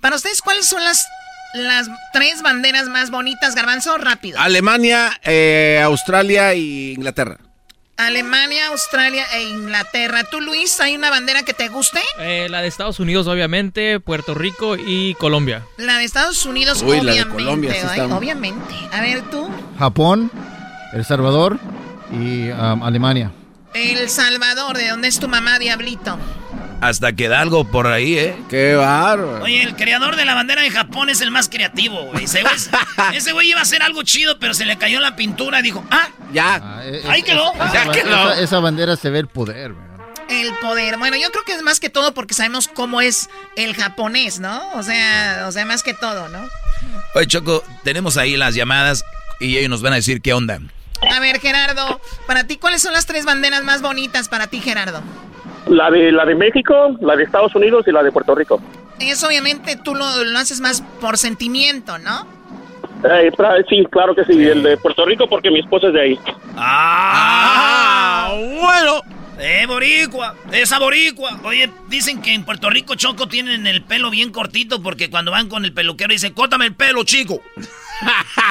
Para 0.00 0.16
ustedes, 0.16 0.40
¿cuáles 0.40 0.66
son 0.66 0.82
las, 0.82 1.06
las 1.54 1.88
tres 2.12 2.42
banderas 2.42 2.88
más 2.88 3.10
bonitas, 3.10 3.54
Garbanzo? 3.54 3.96
Rápido. 3.98 4.40
Alemania, 4.40 5.20
eh, 5.22 5.80
Australia 5.84 6.52
e 6.52 6.92
Inglaterra. 6.94 7.38
Alemania, 7.96 8.66
Australia 8.68 9.24
e 9.34 9.42
Inglaterra. 9.44 10.24
¿Tú, 10.24 10.40
Luis, 10.40 10.80
hay 10.80 10.96
una 10.96 11.10
bandera 11.10 11.42
que 11.44 11.54
te 11.54 11.68
guste? 11.68 12.00
Eh, 12.18 12.48
la 12.50 12.60
de 12.60 12.68
Estados 12.68 12.98
Unidos, 13.00 13.26
obviamente, 13.28 14.00
Puerto 14.00 14.34
Rico 14.34 14.76
y 14.76 15.14
Colombia. 15.14 15.62
La 15.76 15.98
de 15.98 16.04
Estados 16.04 16.44
Unidos, 16.44 16.82
Uy, 16.82 16.96
la 17.00 17.12
de 17.12 17.22
obviamente. 17.22 17.32
Colombia, 17.44 17.70
sí 17.72 17.78
está- 17.86 18.16
obviamente. 18.16 18.74
A 18.92 19.00
ver, 19.00 19.22
tú. 19.30 19.48
Japón, 19.78 20.30
El 20.92 21.04
Salvador 21.04 21.58
y 22.12 22.50
um, 22.50 22.82
Alemania. 22.82 23.32
El 23.74 24.08
Salvador, 24.08 24.76
¿de 24.76 24.88
dónde 24.88 25.08
es 25.08 25.18
tu 25.18 25.28
mamá, 25.28 25.58
Diablito? 25.58 26.18
Hasta 26.88 27.14
queda 27.14 27.40
algo 27.40 27.64
por 27.64 27.86
ahí, 27.86 28.18
¿eh? 28.18 28.36
¡Qué 28.50 28.74
bárbaro! 28.74 29.42
Oye, 29.42 29.62
el 29.62 29.74
creador 29.74 30.16
de 30.16 30.24
la 30.26 30.34
bandera 30.34 30.60
de 30.62 30.70
Japón 30.70 31.08
es 31.08 31.20
el 31.22 31.30
más 31.30 31.48
creativo, 31.48 32.02
güey. 32.04 32.24
Ese 32.24 32.42
güey, 32.42 32.54
ese 33.14 33.32
güey 33.32 33.50
iba 33.50 33.60
a 33.60 33.62
hacer 33.62 33.82
algo 33.82 34.02
chido, 34.02 34.38
pero 34.38 34.52
se 34.52 34.64
le 34.66 34.76
cayó 34.76 35.00
la 35.00 35.16
pintura 35.16 35.60
y 35.60 35.62
dijo, 35.62 35.82
ah, 35.90 36.08
ya, 36.32 36.80
ahí 37.08 37.22
quedó. 37.22 37.52
Esa, 37.54 37.90
esa- 37.92 38.40
esa 38.40 38.60
bandera 38.60 38.96
se 38.96 39.08
ve 39.08 39.20
el 39.20 39.28
poder. 39.28 39.70
man. 39.72 39.94
El 40.28 40.52
poder. 40.58 40.98
Bueno, 40.98 41.16
yo 41.16 41.30
creo 41.30 41.44
que 41.44 41.52
es 41.52 41.62
más 41.62 41.80
que 41.80 41.88
todo 41.90 42.12
porque 42.12 42.34
sabemos 42.34 42.68
cómo 42.68 43.00
es 43.00 43.28
el 43.56 43.74
japonés, 43.74 44.40
¿no? 44.40 44.70
O 44.72 44.82
sea, 44.82 45.44
o 45.48 45.52
sea, 45.52 45.64
más 45.64 45.82
que 45.82 45.94
todo, 45.94 46.28
¿no? 46.28 46.46
Oye, 47.14 47.26
Choco, 47.26 47.64
tenemos 47.82 48.16
ahí 48.18 48.36
las 48.36 48.54
llamadas 48.54 49.04
y 49.40 49.56
ellos 49.56 49.70
nos 49.70 49.80
van 49.82 49.92
a 49.92 49.96
decir 49.96 50.20
qué 50.20 50.32
onda. 50.34 50.60
A 51.10 51.20
ver, 51.20 51.40
Gerardo, 51.40 52.00
para 52.26 52.44
ti, 52.44 52.56
¿cuáles 52.56 52.82
son 52.82 52.92
las 52.92 53.06
tres 53.06 53.24
banderas 53.24 53.64
más 53.64 53.80
bonitas 53.82 54.28
para 54.28 54.46
ti, 54.48 54.60
Gerardo? 54.60 55.02
La 55.68 55.90
de, 55.90 56.12
la 56.12 56.24
de 56.26 56.34
México, 56.34 56.96
la 57.00 57.16
de 57.16 57.24
Estados 57.24 57.54
Unidos 57.54 57.84
y 57.86 57.92
la 57.92 58.02
de 58.02 58.12
Puerto 58.12 58.34
Rico. 58.34 58.60
Eso 59.00 59.26
obviamente 59.26 59.76
tú 59.76 59.94
lo, 59.94 60.24
lo 60.24 60.38
haces 60.38 60.60
más 60.60 60.82
por 61.00 61.16
sentimiento, 61.18 61.98
¿no? 61.98 62.26
Eh, 63.04 63.30
pra- 63.36 63.64
sí, 63.68 63.84
claro 63.90 64.14
que 64.14 64.24
sí, 64.24 64.32
el 64.32 64.62
de 64.62 64.76
Puerto 64.76 65.04
Rico 65.04 65.28
porque 65.28 65.50
mi 65.50 65.60
esposa 65.60 65.88
es 65.88 65.94
de 65.94 66.00
ahí. 66.00 66.18
Ah, 66.56 68.30
bueno. 68.60 69.02
Eh, 69.36 69.64
boricua, 69.66 70.34
esa 70.52 70.78
boricua. 70.78 71.40
Oye, 71.42 71.68
dicen 71.88 72.22
que 72.22 72.32
en 72.32 72.44
Puerto 72.44 72.70
Rico, 72.70 72.94
Choco, 72.94 73.26
tienen 73.26 73.66
el 73.66 73.82
pelo 73.82 74.08
bien 74.10 74.30
cortito 74.30 74.80
porque 74.80 75.10
cuando 75.10 75.32
van 75.32 75.48
con 75.48 75.64
el 75.64 75.72
peluquero 75.72 76.12
dicen, 76.12 76.32
córtame 76.32 76.66
el 76.66 76.74
pelo, 76.74 77.02
chico. 77.04 77.40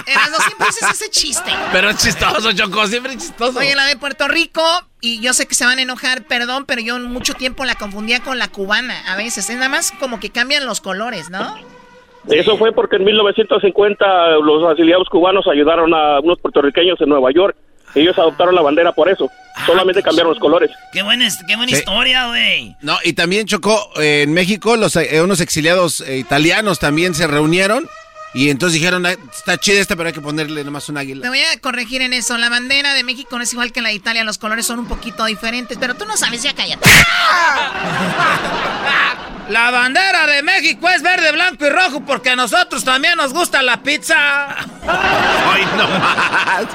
Erasmo, 0.06 0.38
siempre 0.46 0.68
haces 0.68 0.92
ese 0.92 1.10
chiste. 1.10 1.52
Pero 1.72 1.90
es 1.90 1.98
chistoso, 1.98 2.52
Choco, 2.54 2.86
siempre 2.88 3.14
es 3.14 3.20
chistoso. 3.20 3.60
Oye, 3.60 3.76
la 3.76 3.86
de 3.86 3.96
Puerto 3.98 4.28
Rico, 4.28 4.64
y 5.02 5.20
yo 5.22 5.34
sé 5.34 5.48
que 5.48 5.56
se 5.56 5.66
van 5.66 5.80
a 5.80 5.82
enojar, 5.82 6.24
perdón, 6.24 6.66
pero 6.66 6.82
yo 6.82 7.00
mucho 7.00 7.34
tiempo 7.34 7.66
la 7.66 7.76
confundía 7.76 8.20
con 8.22 8.40
la 8.40 8.48
cubana 8.48 9.02
a 9.12 9.16
veces. 9.16 9.50
Es 9.50 9.56
nada 9.56 9.70
más 9.70 9.92
como 10.00 10.20
que 10.20 10.30
cambian 10.30 10.66
los 10.66 10.82
colores, 10.82 11.30
¿no? 11.30 11.56
Eso 12.30 12.58
fue 12.58 12.72
porque 12.72 12.96
en 12.96 13.04
1950 13.04 14.06
los 14.46 14.72
exiliados 14.72 15.10
cubanos 15.10 15.46
ayudaron 15.52 15.94
a 15.94 16.20
unos 16.22 16.40
puertorriqueños 16.40 17.00
en 17.02 17.10
Nueva 17.10 17.32
York. 17.34 17.56
Ellos 17.96 18.18
adoptaron 18.18 18.56
la 18.56 18.62
bandera 18.62 18.92
por 18.94 19.08
eso. 19.10 19.30
Solamente 19.68 20.02
cambiaron 20.02 20.32
los 20.32 20.40
colores. 20.40 20.72
Qué 20.94 21.04
buena, 21.04 21.28
qué 21.48 21.56
buena 21.56 21.70
Sí. 21.72 21.76
historia, 21.80 22.28
güey. 22.28 22.76
No, 22.82 22.98
y 23.04 23.14
también 23.14 23.46
chocó 23.46 23.92
eh, 24.02 24.24
en 24.24 24.34
México, 24.34 24.78
los, 24.78 24.96
eh, 24.96 25.22
unos 25.22 25.42
exiliados 25.42 26.02
eh, 26.02 26.18
italianos 26.18 26.80
también 26.80 27.14
se 27.14 27.28
reunieron 27.28 27.88
y 28.34 28.50
entonces 28.50 28.80
dijeron, 28.80 29.06
"Ah, 29.06 29.12
está 29.36 29.58
chida 29.58 29.80
esta, 29.80 29.96
pero 29.96 30.08
hay 30.08 30.14
que 30.14 30.22
ponerle 30.22 30.64
nomás 30.64 30.88
un 30.90 30.96
Te 30.96 31.02
águila. 31.02 31.28
voy 31.30 31.42
a 31.42 31.60
corregir 31.60 32.02
en 32.02 32.14
eso. 32.14 32.38
La 32.38 32.50
bandera 32.50 32.94
de 32.94 33.04
México 33.04 33.38
no 33.38 33.44
es 33.44 33.54
igual 33.54 33.72
que 33.72 33.82
la 33.82 33.90
de 33.90 33.96
Italia. 33.96 34.24
Los 34.24 34.38
colores 34.38 34.66
son 34.66 34.80
un 34.80 34.88
poquito 34.88 35.26
diferentes, 35.26 35.78
pero 35.80 35.96
tú 35.96 36.06
no 36.06 36.18
sabes, 36.18 36.42
ya 36.44 36.54
cállate. 36.54 36.90
La 39.50 39.72
bandera 39.72 40.26
de 40.26 40.42
México 40.42 40.90
es 40.90 41.02
verde, 41.02 41.32
blanco 41.34 41.66
y 41.66 41.70
rojo 41.70 42.00
porque 42.06 42.30
a 42.30 42.36
nosotros 42.36 42.84
también 42.84 43.18
nos 43.18 43.34
gusta 43.34 43.62
la 43.62 43.84
pizza. 43.84 44.56
Ay, 44.88 45.66
no 45.78 45.88
más. 45.88 46.66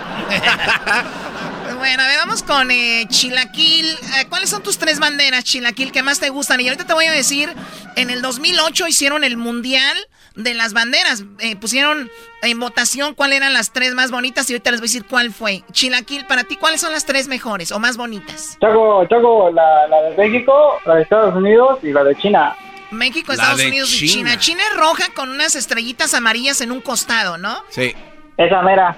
Bueno, 1.78 2.02
a 2.02 2.06
ver, 2.08 2.18
vamos 2.18 2.42
con 2.42 2.70
eh, 2.70 3.06
Chilaquil. 3.08 3.86
Eh, 4.16 4.26
¿Cuáles 4.28 4.50
son 4.50 4.62
tus 4.62 4.78
tres 4.78 4.98
banderas, 4.98 5.44
Chilaquil, 5.44 5.92
que 5.92 6.02
más 6.02 6.18
te 6.20 6.28
gustan? 6.28 6.60
Y 6.60 6.68
ahorita 6.68 6.86
te 6.86 6.92
voy 6.92 7.06
a 7.06 7.12
decir, 7.12 7.52
en 7.96 8.10
el 8.10 8.20
2008 8.20 8.86
hicieron 8.88 9.24
el 9.24 9.36
Mundial 9.36 9.96
de 10.38 10.54
las 10.54 10.72
Banderas. 10.72 11.24
Eh, 11.40 11.56
pusieron 11.56 12.10
en 12.42 12.60
votación 12.60 13.14
cuáles 13.14 13.38
eran 13.38 13.52
las 13.52 13.72
tres 13.72 13.94
más 13.94 14.10
bonitas 14.10 14.48
y 14.48 14.54
ahorita 14.54 14.70
les 14.70 14.80
voy 14.80 14.86
a 14.86 14.88
decir 14.88 15.04
cuál 15.04 15.32
fue. 15.32 15.64
Chilaquil, 15.72 16.26
para 16.26 16.44
ti, 16.44 16.56
¿cuáles 16.56 16.80
son 16.80 16.92
las 16.92 17.04
tres 17.04 17.28
mejores 17.28 17.72
o 17.72 17.78
más 17.78 17.96
bonitas? 17.96 18.56
Choco, 18.60 19.04
Choco, 19.06 19.50
la, 19.50 19.86
la 19.88 20.02
de 20.02 20.16
México, 20.16 20.78
la 20.86 20.94
de 20.96 21.02
Estados 21.02 21.34
Unidos 21.34 21.80
y 21.82 21.92
la 21.92 22.04
de 22.04 22.16
China. 22.16 22.56
México, 22.90 23.32
Estados 23.32 23.62
Unidos 23.62 23.92
y 24.00 24.08
China. 24.08 24.38
China. 24.38 24.62
Es 24.70 24.76
roja 24.78 25.04
con 25.14 25.28
unas 25.28 25.56
estrellitas 25.56 26.14
amarillas 26.14 26.60
en 26.60 26.72
un 26.72 26.80
costado, 26.80 27.36
¿no? 27.36 27.62
Sí. 27.68 27.94
Esa 28.36 28.62
mera. 28.62 28.96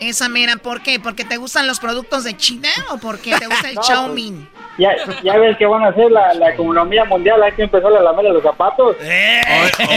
Esa 0.00 0.28
mera, 0.28 0.56
¿por 0.56 0.80
qué? 0.82 1.00
¿Porque 1.00 1.24
te 1.24 1.36
gustan 1.36 1.66
los 1.66 1.80
productos 1.80 2.22
de 2.24 2.36
China 2.36 2.70
o 2.90 2.98
porque 2.98 3.36
te 3.36 3.46
gusta 3.46 3.68
el 3.68 3.74
No, 3.74 3.82
Xiaomi? 3.82 4.48
Ya, 4.78 4.94
ya 5.24 5.36
ves 5.38 5.56
que 5.56 5.66
van 5.66 5.82
a 5.84 5.88
hacer 5.88 6.10
la, 6.10 6.32
la 6.34 6.50
economía 6.52 7.04
mundial, 7.04 7.42
hay 7.42 7.50
que 7.52 7.62
empezar 7.64 7.92
a 7.92 8.00
lamer 8.00 8.26
los 8.26 8.42
zapatos. 8.42 8.96
¡Eh! 9.00 9.40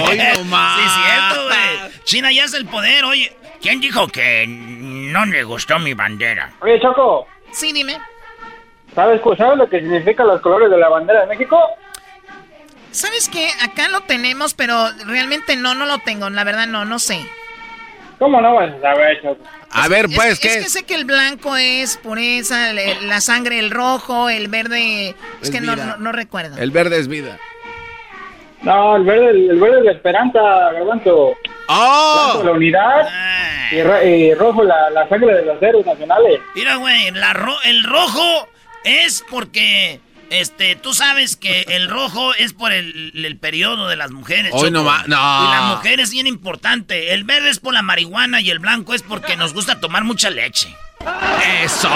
Hoy 0.10 0.18
nomás. 0.38 0.80
Sí, 0.80 0.90
cierto, 1.06 1.48
güey. 1.48 2.04
China 2.04 2.32
ya 2.32 2.46
es 2.46 2.54
el 2.56 2.66
poder, 2.66 3.04
oye. 3.06 3.32
¿Quién 3.62 3.80
dijo 3.80 4.08
que 4.08 4.46
no 4.48 5.24
le 5.28 5.44
gustó 5.44 5.78
mi 5.78 5.94
bandera? 5.94 6.52
Oye, 6.62 6.80
Choco, 6.82 7.28
Sí, 7.52 7.72
dime. 7.72 8.00
¿sabes, 8.96 9.22
¿sabes 9.38 9.58
lo 9.58 9.70
que 9.70 9.80
significan 9.80 10.28
los 10.28 10.42
colores 10.42 10.70
de 10.72 10.78
la 10.80 10.90
bandera 10.90 11.22
de 11.22 11.28
México? 11.28 11.60
¿Sabes 12.90 13.30
qué? 13.30 13.50
Acá 13.64 13.88
lo 13.90 14.02
tenemos, 14.02 14.54
pero 14.56 14.90
realmente 15.06 15.56
no, 15.56 15.76
no 15.76 15.86
lo 15.86 16.00
tengo. 16.00 16.30
La 16.32 16.44
verdad, 16.44 16.66
no, 16.68 16.86
no 16.86 16.98
sé. 16.98 17.24
¿Cómo 18.20 18.42
no 18.42 18.56
vas 18.56 18.72
a 18.74 18.82
saber, 18.82 19.22
Choco? 19.22 19.44
A 19.74 19.88
ver, 19.88 20.06
Es- 20.10 20.16
pues, 20.16 20.32
es, 20.34 20.40
¿qué? 20.40 20.60
que 20.64 20.70
sé 20.70 20.84
que 20.84 20.96
el 20.96 21.06
blanco 21.06 21.56
es 21.58 21.98
pureza, 21.98 22.74
le- 22.74 23.02
la 23.02 23.22
sangre 23.22 23.60
el 23.60 23.72
rojo, 23.72 24.30
el 24.30 24.48
verde... 24.48 25.10
Es, 25.10 25.16
Es 25.44 25.50
que 25.52 25.62
no, 25.62 25.76
no, 25.76 25.98
no 25.98 26.12
recuerdo. 26.12 26.58
El 26.58 26.72
verde 26.72 27.00
es 27.00 27.08
vida. 27.08 27.38
No, 28.64 28.96
el 28.96 29.04
verde, 29.04 29.30
el 29.32 29.60
verde 29.60 29.80
es 29.80 29.86
la 29.86 29.92
esperanza, 29.94 30.40
Garbanzo. 30.74 31.34
¡Oh! 31.68 32.30
Blanco, 32.34 32.44
la 32.44 32.52
unidad 32.52 33.10
y, 33.72 33.82
ro- 33.82 34.04
y 34.06 34.34
rojo 34.36 34.64
la, 34.64 34.90
la 34.92 35.08
sangre 35.10 35.34
de 35.36 35.46
los 35.46 35.62
héroes 35.64 35.86
nacionales. 35.86 36.40
Mira, 36.54 36.76
güey, 36.76 37.10
la 37.12 37.34
ro- 37.34 37.62
el 37.64 37.84
rojo 37.84 38.48
es 38.84 39.24
porque, 39.30 40.00
este, 40.32 40.78
tú 40.78 40.94
sabes 40.94 41.36
que 41.36 41.66
el 41.68 41.90
rojo 41.90 42.34
es 42.34 42.54
por 42.54 42.72
el, 42.72 43.12
el 43.14 43.38
periodo 43.38 43.90
de 43.90 43.98
las 43.98 44.12
mujeres. 44.12 44.52
Hoy 44.56 44.72
no 44.72 44.84
no. 44.84 44.98
Y 45.08 45.10
la 45.10 45.74
mujer 45.76 46.00
es 46.00 46.12
bien 46.12 46.26
importante. 46.26 47.14
El 47.14 47.26
verde 47.26 47.50
es 47.50 47.60
por 47.60 47.74
la 47.74 47.82
marihuana 47.82 48.40
y 48.40 48.50
el 48.50 48.60
blanco 48.60 48.94
es 48.94 49.04
porque 49.04 49.36
nos 49.36 49.54
gusta 49.54 49.82
tomar 49.82 50.06
mucha 50.06 50.30
leche. 50.30 50.74
¡Eso! 51.64 51.90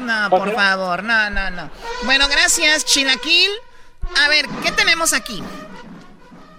No, 0.00 0.28
por 0.28 0.54
favor, 0.54 1.02
no, 1.02 1.30
no, 1.30 1.50
no. 1.50 1.70
Bueno, 2.04 2.28
gracias, 2.28 2.84
Chilaquil. 2.84 3.50
A 4.22 4.28
ver, 4.28 4.46
¿qué 4.62 4.70
tenemos 4.72 5.14
aquí? 5.14 5.42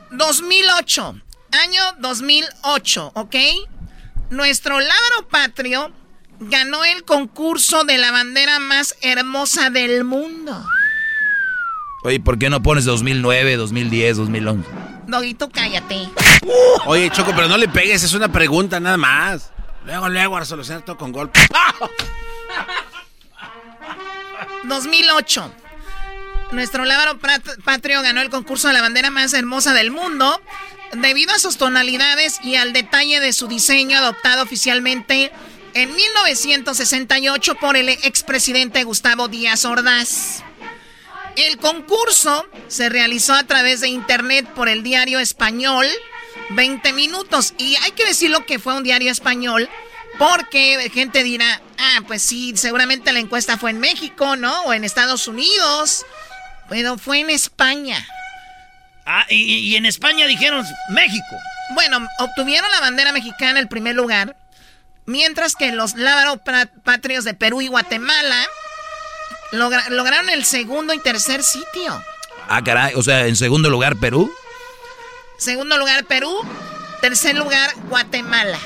2008, 0.09 1.21
año 1.63 1.81
2008, 1.99 3.11
¿ok? 3.13 3.35
Nuestro 4.31 4.79
lábaro 4.79 5.27
patrio 5.29 5.91
ganó 6.39 6.83
el 6.85 7.03
concurso 7.03 7.83
de 7.83 7.99
la 7.99 8.11
bandera 8.11 8.57
más 8.57 8.95
hermosa 9.01 9.69
del 9.69 10.03
mundo. 10.03 10.65
Oye, 12.07 12.21
¿por 12.21 12.39
qué 12.39 12.49
no 12.49 12.63
pones 12.63 12.85
2009, 12.85 13.57
2010, 13.57 14.15
2011? 14.15 14.69
Doguito, 15.07 15.49
cállate. 15.49 16.07
Oye, 16.85 17.09
Choco, 17.09 17.33
pero 17.35 17.49
no 17.49 17.57
le 17.57 17.67
pegues, 17.67 18.01
es 18.01 18.13
una 18.13 18.31
pregunta 18.31 18.79
nada 18.79 18.95
más. 18.95 19.51
Luego, 19.85 20.07
luego, 20.07 20.37
a 20.37 20.45
solucionar 20.45 20.85
todo 20.85 20.97
con 20.97 21.11
golpe. 21.11 21.37
2008. 24.63 25.51
Nuestro 26.53 26.85
lábaro 26.85 27.19
patrio 27.65 28.01
ganó 28.01 28.21
el 28.21 28.29
concurso 28.29 28.69
de 28.69 28.75
la 28.75 28.81
bandera 28.81 29.09
más 29.09 29.33
hermosa 29.33 29.73
del 29.73 29.91
mundo 29.91 30.41
debido 30.93 31.33
a 31.33 31.39
sus 31.39 31.57
tonalidades 31.57 32.39
y 32.41 32.55
al 32.55 32.71
detalle 32.71 33.19
de 33.19 33.33
su 33.33 33.49
diseño 33.49 33.97
adoptado 33.97 34.43
oficialmente 34.43 35.33
en 35.73 35.93
1968 35.93 37.55
por 37.55 37.75
el 37.75 37.89
expresidente 37.89 38.85
Gustavo 38.85 39.27
Díaz 39.27 39.65
Ordaz. 39.65 40.45
El 41.37 41.57
concurso 41.57 42.45
se 42.67 42.89
realizó 42.89 43.33
a 43.33 43.43
través 43.45 43.79
de 43.81 43.87
internet 43.89 44.47
por 44.55 44.67
el 44.69 44.83
diario 44.83 45.19
español 45.19 45.85
20 46.51 46.93
minutos 46.93 47.53
y 47.57 47.75
hay 47.83 47.91
que 47.91 48.05
decirlo 48.05 48.45
que 48.45 48.59
fue 48.59 48.75
un 48.75 48.83
diario 48.83 49.11
español 49.11 49.69
porque 50.17 50.89
gente 50.93 51.23
dirá, 51.23 51.61
ah, 51.77 51.99
pues 52.07 52.23
sí, 52.23 52.53
seguramente 52.55 53.11
la 53.13 53.19
encuesta 53.19 53.57
fue 53.57 53.69
en 53.69 53.79
México, 53.79 54.35
¿no? 54.35 54.63
O 54.63 54.73
en 54.73 54.83
Estados 54.83 55.27
Unidos. 55.27 56.05
Pero 56.69 56.97
fue 56.97 57.19
en 57.19 57.29
España. 57.29 58.03
Ah, 59.05 59.25
y, 59.29 59.35
y 59.69 59.75
en 59.75 59.85
España 59.85 60.25
dijeron 60.25 60.65
México. 60.89 61.35
Bueno, 61.75 61.99
obtuvieron 62.19 62.69
la 62.71 62.79
bandera 62.79 63.11
mexicana 63.13 63.59
el 63.59 63.67
primer 63.67 63.95
lugar, 63.95 64.35
mientras 65.05 65.55
que 65.55 65.71
los 65.71 65.95
lábaro 65.95 66.43
pra- 66.43 66.69
patrios 66.83 67.23
de 67.23 67.33
Perú 67.35 67.61
y 67.61 67.67
Guatemala 67.67 68.47
logra- 69.51 69.89
lograron 69.89 70.29
el 70.29 70.45
segundo 70.45 70.93
y 70.93 70.99
tercer 70.99 71.43
sitio. 71.43 72.01
Ah, 72.49 72.63
caray, 72.63 72.93
o 72.95 73.03
sea, 73.03 73.27
en 73.27 73.35
segundo 73.35 73.69
lugar 73.69 73.95
Perú. 73.97 74.31
Segundo 75.37 75.77
lugar 75.77 76.05
Perú, 76.05 76.33
tercer 77.01 77.35
lugar 77.35 77.69
Guatemala. 77.89 78.57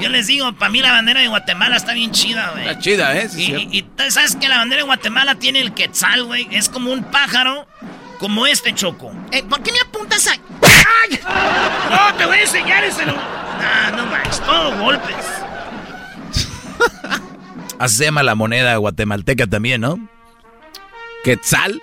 Yo 0.00 0.08
les 0.08 0.26
digo, 0.26 0.52
para 0.54 0.70
mí 0.70 0.80
la 0.80 0.90
bandera 0.92 1.20
de 1.20 1.28
Guatemala 1.28 1.76
está 1.76 1.92
bien 1.92 2.10
chida, 2.10 2.50
güey. 2.50 2.66
Está 2.68 2.80
chida, 2.80 3.16
¿eh? 3.16 3.28
Sí, 3.28 3.52
Y, 3.70 3.78
y- 3.78 4.10
sabes 4.10 4.36
que 4.36 4.48
la 4.48 4.58
bandera 4.58 4.80
de 4.82 4.86
Guatemala 4.86 5.36
tiene 5.36 5.60
el 5.60 5.72
quetzal, 5.72 6.24
güey. 6.24 6.48
Es 6.50 6.68
como 6.68 6.90
un 6.92 7.04
pájaro, 7.04 7.66
como 8.18 8.46
este 8.46 8.74
choco. 8.74 9.12
Eh, 9.30 9.42
¿Por 9.44 9.62
qué 9.62 9.70
me 9.72 9.80
apuntas 9.80 10.26
a.? 10.26 10.32
¡Ay! 10.32 11.20
No, 11.90 12.14
te 12.16 12.26
voy 12.26 12.38
a 12.38 12.42
enseñar 12.42 12.82
ese. 12.84 13.06
No, 13.06 13.14
no 13.96 14.06
manches, 14.06 14.40
todo 14.40 14.76
golpes. 14.78 15.14
Así 17.78 17.96
se 17.96 18.04
llama 18.04 18.22
la 18.22 18.34
moneda 18.34 18.76
guatemalteca 18.76 19.46
también, 19.46 19.80
¿no? 19.80 19.98
¿Quetzal? 21.24 21.82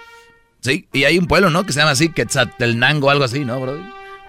Sí, 0.62 0.88
y 0.94 1.04
hay 1.04 1.18
un 1.18 1.28
pueblo, 1.28 1.50
¿no? 1.50 1.66
Que 1.66 1.74
se 1.74 1.80
llama 1.80 1.92
así, 1.92 2.10
Quetzaltenango, 2.10 3.10
algo 3.10 3.24
así, 3.26 3.44
¿no, 3.44 3.60
bro? 3.60 3.78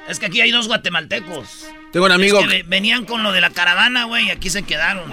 Es 0.09 0.19
que 0.19 0.27
aquí 0.27 0.41
hay 0.41 0.51
dos 0.51 0.67
guatemaltecos. 0.67 1.67
Tengo 1.93 2.07
un 2.07 2.13
amigo 2.13 2.41
Es 2.41 2.47
que 2.47 2.51
ve- 2.51 2.63
venían 2.67 3.05
con 3.05 3.23
lo 3.23 3.31
de 3.33 3.41
la 3.41 3.51
caravana, 3.51 4.05
güey, 4.05 4.27
y 4.27 4.31
aquí 4.31 4.51
se 4.51 4.63
quedaron. 4.63 5.13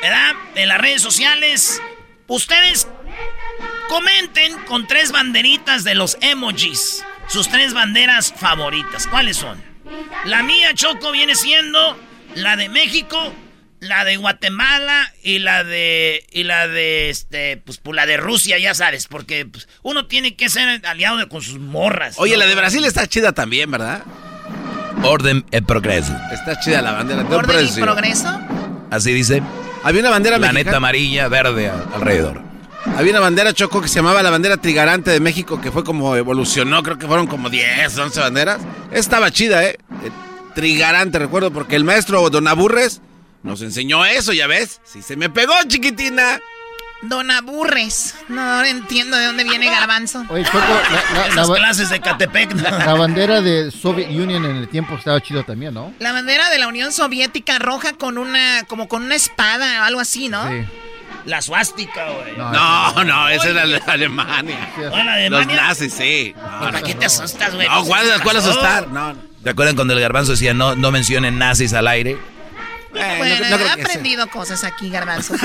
¿Verdad? 0.00 0.32
En 0.54 0.68
las 0.68 0.78
redes 0.80 1.02
sociales. 1.02 1.80
Ustedes 2.28 2.86
comenten 3.88 4.58
con 4.66 4.86
tres 4.86 5.12
banderitas 5.12 5.84
de 5.84 5.94
los 5.94 6.16
emojis. 6.20 7.04
Sus 7.28 7.48
tres 7.48 7.74
banderas 7.74 8.32
favoritas. 8.36 9.06
¿Cuáles 9.06 9.36
son? 9.36 9.60
La 10.24 10.42
mía, 10.42 10.74
Choco, 10.74 11.12
viene 11.12 11.34
siendo 11.34 11.98
la 12.34 12.56
de 12.56 12.68
México, 12.68 13.32
la 13.80 14.04
de 14.04 14.16
Guatemala 14.16 15.12
y 15.22 15.38
la 15.38 15.64
de. 15.64 16.24
Y 16.32 16.44
la 16.44 16.68
de. 16.68 17.10
Este. 17.10 17.58
Pues, 17.58 17.78
pues, 17.78 17.94
la 17.94 18.06
de 18.06 18.16
Rusia, 18.16 18.58
ya 18.58 18.74
sabes. 18.74 19.06
Porque 19.06 19.46
pues, 19.46 19.68
uno 19.82 20.06
tiene 20.06 20.36
que 20.36 20.48
ser 20.48 20.84
aliado 20.86 21.16
de- 21.18 21.28
con 21.28 21.42
sus 21.42 21.58
morras. 21.58 22.14
Oye, 22.18 22.34
¿no? 22.34 22.40
la 22.40 22.46
de 22.46 22.54
Brasil 22.54 22.84
está 22.84 23.06
chida 23.06 23.32
también, 23.32 23.70
¿verdad? 23.70 24.02
Orden 25.02 25.44
y 25.50 25.60
progreso. 25.62 26.16
Está 26.32 26.58
chida 26.60 26.80
la 26.82 26.92
bandera. 26.92 27.22
Orden 27.22 27.66
y 27.66 27.80
progreso. 27.80 28.40
Así 28.90 29.12
dice. 29.12 29.42
Había 29.84 30.00
una 30.00 30.10
bandera 30.10 30.38
La 30.38 30.46
neta 30.48 30.52
mexicana. 30.54 30.76
amarilla, 30.78 31.28
verde 31.28 31.70
alrededor. 31.94 32.40
Había 32.96 33.12
una 33.12 33.20
bandera 33.20 33.52
choco 33.52 33.80
que 33.80 33.88
se 33.88 33.96
llamaba 33.96 34.22
la 34.22 34.30
bandera 34.30 34.56
trigarante 34.56 35.10
de 35.10 35.20
México, 35.20 35.60
que 35.60 35.70
fue 35.70 35.84
como 35.84 36.16
evolucionó, 36.16 36.82
creo 36.82 36.98
que 36.98 37.06
fueron 37.06 37.26
como 37.26 37.48
10, 37.48 37.96
11 37.96 38.20
banderas. 38.20 38.60
Estaba 38.90 39.30
chida, 39.30 39.64
¿eh? 39.64 39.78
Eh, 40.04 40.10
Trigarante, 40.54 41.18
recuerdo, 41.18 41.50
porque 41.52 41.76
el 41.76 41.84
maestro 41.84 42.28
Don 42.28 42.46
Aburres 42.48 43.00
nos 43.42 43.62
enseñó 43.62 44.04
eso, 44.04 44.32
¿ya 44.32 44.46
ves? 44.46 44.80
Sí, 44.84 45.00
se 45.00 45.16
me 45.16 45.30
pegó, 45.30 45.54
chiquitina. 45.66 46.40
Don 47.02 47.30
Aburres. 47.30 48.14
No 48.28 48.64
entiendo 48.64 49.16
de 49.16 49.26
dónde 49.26 49.44
viene 49.44 49.66
Garbanzo. 49.68 50.24
Oye, 50.28 50.44
Choco, 50.44 50.58
la, 50.58 51.18
la- 51.18 51.26
Esas 51.28 51.50
clases 51.50 51.90
de 51.90 52.00
Catepec. 52.00 52.54
¿no? 52.54 52.62
la 52.78 52.94
bandera 52.94 53.40
de 53.40 53.70
Soviet 53.72 54.08
Union 54.08 54.44
en 54.44 54.56
el 54.56 54.68
tiempo 54.68 54.94
estaba 54.94 55.20
chido 55.20 55.42
también, 55.44 55.74
¿no? 55.74 55.92
La 55.98 56.12
bandera 56.12 56.48
de 56.50 56.58
la 56.58 56.68
Unión 56.68 56.92
Soviética 56.92 57.58
roja 57.58 57.92
con 57.94 58.18
una, 58.18 58.62
como 58.68 58.88
con 58.88 59.02
una 59.02 59.16
espada 59.16 59.80
o 59.82 59.84
algo 59.84 60.00
así, 60.00 60.28
¿no? 60.28 60.48
Sí. 60.48 60.64
La 61.26 61.40
suástica, 61.42 62.04
güey. 62.10 62.36
No, 62.36 63.04
no, 63.04 63.28
esa 63.28 63.48
era 63.50 63.64
la 63.64 63.78
Alemania. 63.86 64.58
¿O 64.90 64.96
la 64.96 65.16
de 65.16 65.30
Los 65.30 65.46
nazis, 65.46 65.92
sí. 65.94 66.34
No, 66.36 66.60
¿Para 66.60 66.80
no, 66.80 66.86
qué 66.86 66.94
te 66.94 67.06
asustas, 67.06 67.54
güey? 67.54 67.68
no, 67.68 67.74
Pues, 67.76 67.88
¿cuál, 67.88 68.06
¿qué 68.16 68.20
cuál 68.22 68.36
asustar? 68.38 68.88
No, 68.88 69.12
no. 69.12 69.18
¿Te 69.42 69.50
acuerdan 69.50 69.74
cuando 69.76 69.94
el 69.94 70.00
garbanzo 70.00 70.32
decía 70.32 70.54
no, 70.54 70.74
no 70.76 70.90
mencionen 70.92 71.38
nazis 71.38 71.72
al 71.74 71.86
aire? 71.88 72.12
Eh, 72.94 73.14
Bueno, 73.18 73.36
no- 73.36 73.50
no 73.50 73.56
creo 73.56 73.58
he 73.68 73.74
sea. 73.74 73.84
aprendido 73.84 74.26
cosas 74.28 74.64
aquí, 74.64 74.90
Garbanzo. 74.90 75.34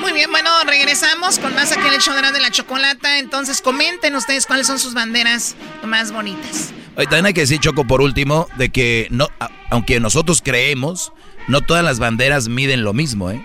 Muy 0.00 0.12
bien, 0.12 0.30
bueno, 0.30 0.50
regresamos 0.66 1.38
con 1.38 1.54
más 1.54 1.72
aquí 1.72 1.86
el 1.86 2.00
show 2.00 2.14
de 2.14 2.40
la 2.40 2.50
chocolata. 2.50 3.18
Entonces, 3.18 3.60
comenten 3.60 4.14
ustedes 4.14 4.46
cuáles 4.46 4.66
son 4.66 4.78
sus 4.78 4.94
banderas 4.94 5.56
más 5.82 6.12
bonitas. 6.12 6.72
Oye, 6.96 7.06
también 7.06 7.26
hay 7.26 7.34
que 7.34 7.42
decir, 7.42 7.58
Choco, 7.58 7.86
por 7.86 8.00
último, 8.00 8.46
de 8.56 8.68
que 8.70 9.08
no, 9.10 9.28
aunque 9.70 10.00
nosotros 10.00 10.40
creemos, 10.42 11.12
no 11.48 11.60
todas 11.60 11.84
las 11.84 11.98
banderas 11.98 12.48
miden 12.48 12.84
lo 12.84 12.92
mismo, 12.92 13.30
¿eh? 13.30 13.44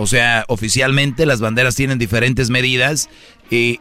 O 0.00 0.06
sea, 0.06 0.44
oficialmente 0.46 1.26
las 1.26 1.40
banderas 1.40 1.74
tienen 1.74 1.98
diferentes 1.98 2.50
medidas 2.50 3.10
y, 3.50 3.78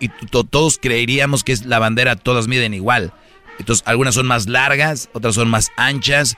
todos 0.49 0.79
creeríamos 0.81 1.43
que 1.43 1.51
es 1.51 1.65
la 1.65 1.77
bandera 1.77 2.15
todas 2.15 2.47
miden 2.47 2.73
igual. 2.73 3.13
Entonces, 3.59 3.83
algunas 3.87 4.15
son 4.15 4.25
más 4.25 4.47
largas, 4.47 5.09
otras 5.13 5.35
son 5.35 5.47
más 5.49 5.71
anchas. 5.77 6.35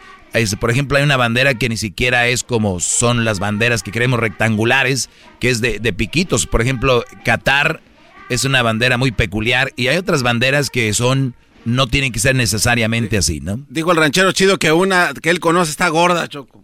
Por 0.59 0.71
ejemplo, 0.71 0.97
hay 0.97 1.03
una 1.03 1.17
bandera 1.17 1.55
que 1.55 1.69
ni 1.69 1.77
siquiera 1.77 2.27
es 2.27 2.43
como 2.43 2.79
son 2.79 3.25
las 3.25 3.39
banderas 3.39 3.83
que 3.83 3.91
creemos 3.91 4.19
rectangulares, 4.19 5.09
que 5.39 5.49
es 5.49 5.61
de, 5.61 5.79
de 5.79 5.93
piquitos. 5.93 6.45
Por 6.45 6.61
ejemplo, 6.61 7.03
Qatar 7.25 7.81
es 8.29 8.45
una 8.45 8.61
bandera 8.61 8.97
muy 8.97 9.11
peculiar 9.11 9.73
y 9.75 9.87
hay 9.87 9.97
otras 9.97 10.23
banderas 10.23 10.69
que 10.69 10.93
son 10.93 11.35
no 11.65 11.87
tienen 11.87 12.11
que 12.11 12.19
ser 12.19 12.35
necesariamente 12.35 13.17
así, 13.17 13.39
¿no? 13.41 13.59
Dijo 13.69 13.91
el 13.91 13.97
ranchero 13.97 14.31
chido 14.31 14.57
que 14.57 14.71
una 14.71 15.13
que 15.13 15.29
él 15.29 15.39
conoce 15.39 15.71
está 15.71 15.89
gorda, 15.89 16.27
Choco. 16.27 16.63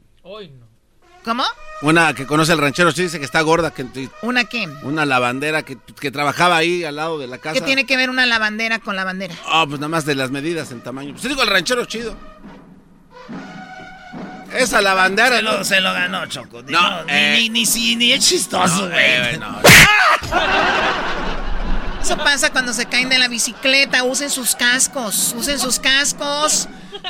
¿Cómo? 1.24 1.44
Una 1.82 2.14
que 2.14 2.28
conoce 2.28 2.54
el 2.54 2.60
ranchero 2.60 2.92
chido 2.92 3.06
dice 3.06 3.20
que 3.20 3.26
está 3.26 3.42
gorda. 3.42 3.72
Que, 3.72 4.10
¿Una 4.22 4.46
qué? 4.46 4.70
Una 4.84 5.06
lavandera 5.06 5.64
que, 5.64 5.78
que, 6.00 6.12
trabajaba 6.12 6.56
ahí 6.56 6.84
al 6.84 6.98
lado 6.98 7.18
de 7.18 7.28
la 7.28 7.40
casa. 7.40 7.56
¿Qué 7.56 7.62
tiene 7.62 7.86
que 7.86 7.98
ver 7.98 8.10
una 8.10 8.26
lavandera 8.26 8.80
con 8.80 8.96
la 8.96 9.04
bandera? 9.04 9.36
Ah, 9.46 9.64
oh, 9.64 9.68
pues 9.68 9.80
nada 9.80 9.90
más 9.90 10.06
de 10.06 10.14
las 10.16 10.30
medidas 10.30 10.72
en 10.72 10.82
tamaño. 10.82 11.14
Pues 11.14 11.24
digo 11.24 11.42
el 11.42 11.50
ranchero 11.50 11.86
chido. 11.86 12.16
Esa 14.58 14.82
lavandera. 14.82 15.38
Se 15.38 15.42
lo, 15.42 15.64
se 15.64 15.82
lo 15.82 15.94
ganó, 15.94 16.26
Choco. 16.28 16.62
No, 16.64 17.04
ni, 17.04 17.12
eh. 17.12 17.38
ni, 17.38 17.50
ni, 17.50 17.66
ni, 17.66 17.96
ni, 17.96 18.14
es 18.14 18.28
chistoso, 18.28 18.90
güey. 18.90 19.00
Eh, 19.00 19.38
no, 19.40 19.60
Eso 22.02 22.18
pasa 22.18 22.52
cuando 22.52 22.72
se 22.72 22.86
caen 22.86 23.10
de 23.10 23.18
la 23.18 23.28
bicicleta. 23.28 24.04
Usen 24.04 24.30
sus 24.30 24.56
cascos. 24.56 25.34
Usen 25.36 25.58
sus 25.58 25.80
cascos. 25.80 26.68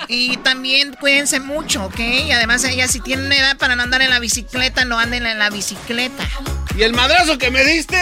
Y 0.07 0.37
también 0.37 0.93
cuídense 0.93 1.41
mucho, 1.41 1.85
¿ok? 1.85 1.99
Y 1.99 2.31
además, 2.31 2.63
ella 2.63 2.87
si 2.87 3.01
tienen 3.01 3.31
edad 3.31 3.57
para 3.57 3.75
no 3.75 3.83
andar 3.83 4.01
en 4.01 4.09
la 4.09 4.19
bicicleta, 4.19 4.85
no 4.85 4.97
anden 4.97 5.25
en 5.25 5.37
la 5.37 5.49
bicicleta. 5.49 6.23
¿Y 6.77 6.83
el 6.83 6.93
madrazo 6.93 7.37
que 7.37 7.51
me 7.51 7.63
diste? 7.65 7.97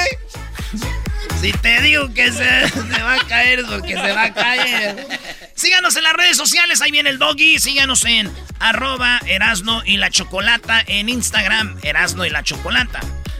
Si 1.41 1.51
te 1.51 1.81
digo 1.81 2.13
que 2.13 2.31
se, 2.31 2.69
se 2.69 3.03
va 3.03 3.15
a 3.15 3.27
caer, 3.27 3.65
porque 3.65 3.93
se 3.93 4.11
va 4.13 4.23
a 4.23 4.33
caer. 4.33 5.07
Síganos 5.63 5.95
en 5.95 6.03
las 6.03 6.11
redes 6.11 6.35
sociales, 6.35 6.81
ahí 6.81 6.91
viene 6.91 7.09
el 7.09 7.17
doggy. 7.17 7.57
Síganos 7.57 8.03
en 8.03 8.29
arroba 8.59 9.21
Erasno 9.25 9.81
y 9.85 9.95
la 9.95 10.09
Chocolata 10.09 10.83
en 10.87 11.07
Instagram, 11.07 11.77
Erasno 11.83 12.25
y 12.25 12.29
la 12.29 12.43
Chocolata. 12.43 12.99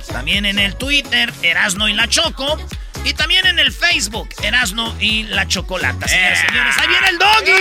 También 0.10 0.46
en 0.46 0.58
el 0.58 0.78
Twitter, 0.78 1.34
Erasno 1.42 1.90
y 1.90 1.94
la 1.94 2.08
Choco. 2.08 2.58
Y 3.04 3.14
también 3.14 3.46
en 3.46 3.60
el 3.60 3.74
Facebook, 3.74 4.30
Erasno 4.42 4.96
y 5.02 5.24
la 5.24 5.50
Chocolata. 5.50 6.08
Señores, 6.08 6.40
eh. 6.40 6.48
señores, 6.48 6.78
ahí 6.78 6.88
viene 6.88 7.10
el 7.10 7.18
doggy. 7.18 7.52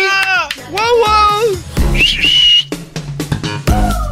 ¡Wow, 0.71 1.59
wow! 3.67 4.12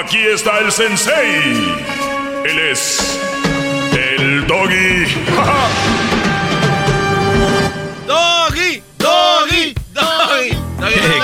Aquí 0.00 0.18
está 0.18 0.60
el 0.60 0.70
sensei. 0.70 1.40
Él 2.44 2.58
es 2.70 3.18
el 3.92 4.46
doggy. 4.46 5.06
doggy, 8.06 8.82
doggy, 8.96 9.74
doggy. 9.92 10.56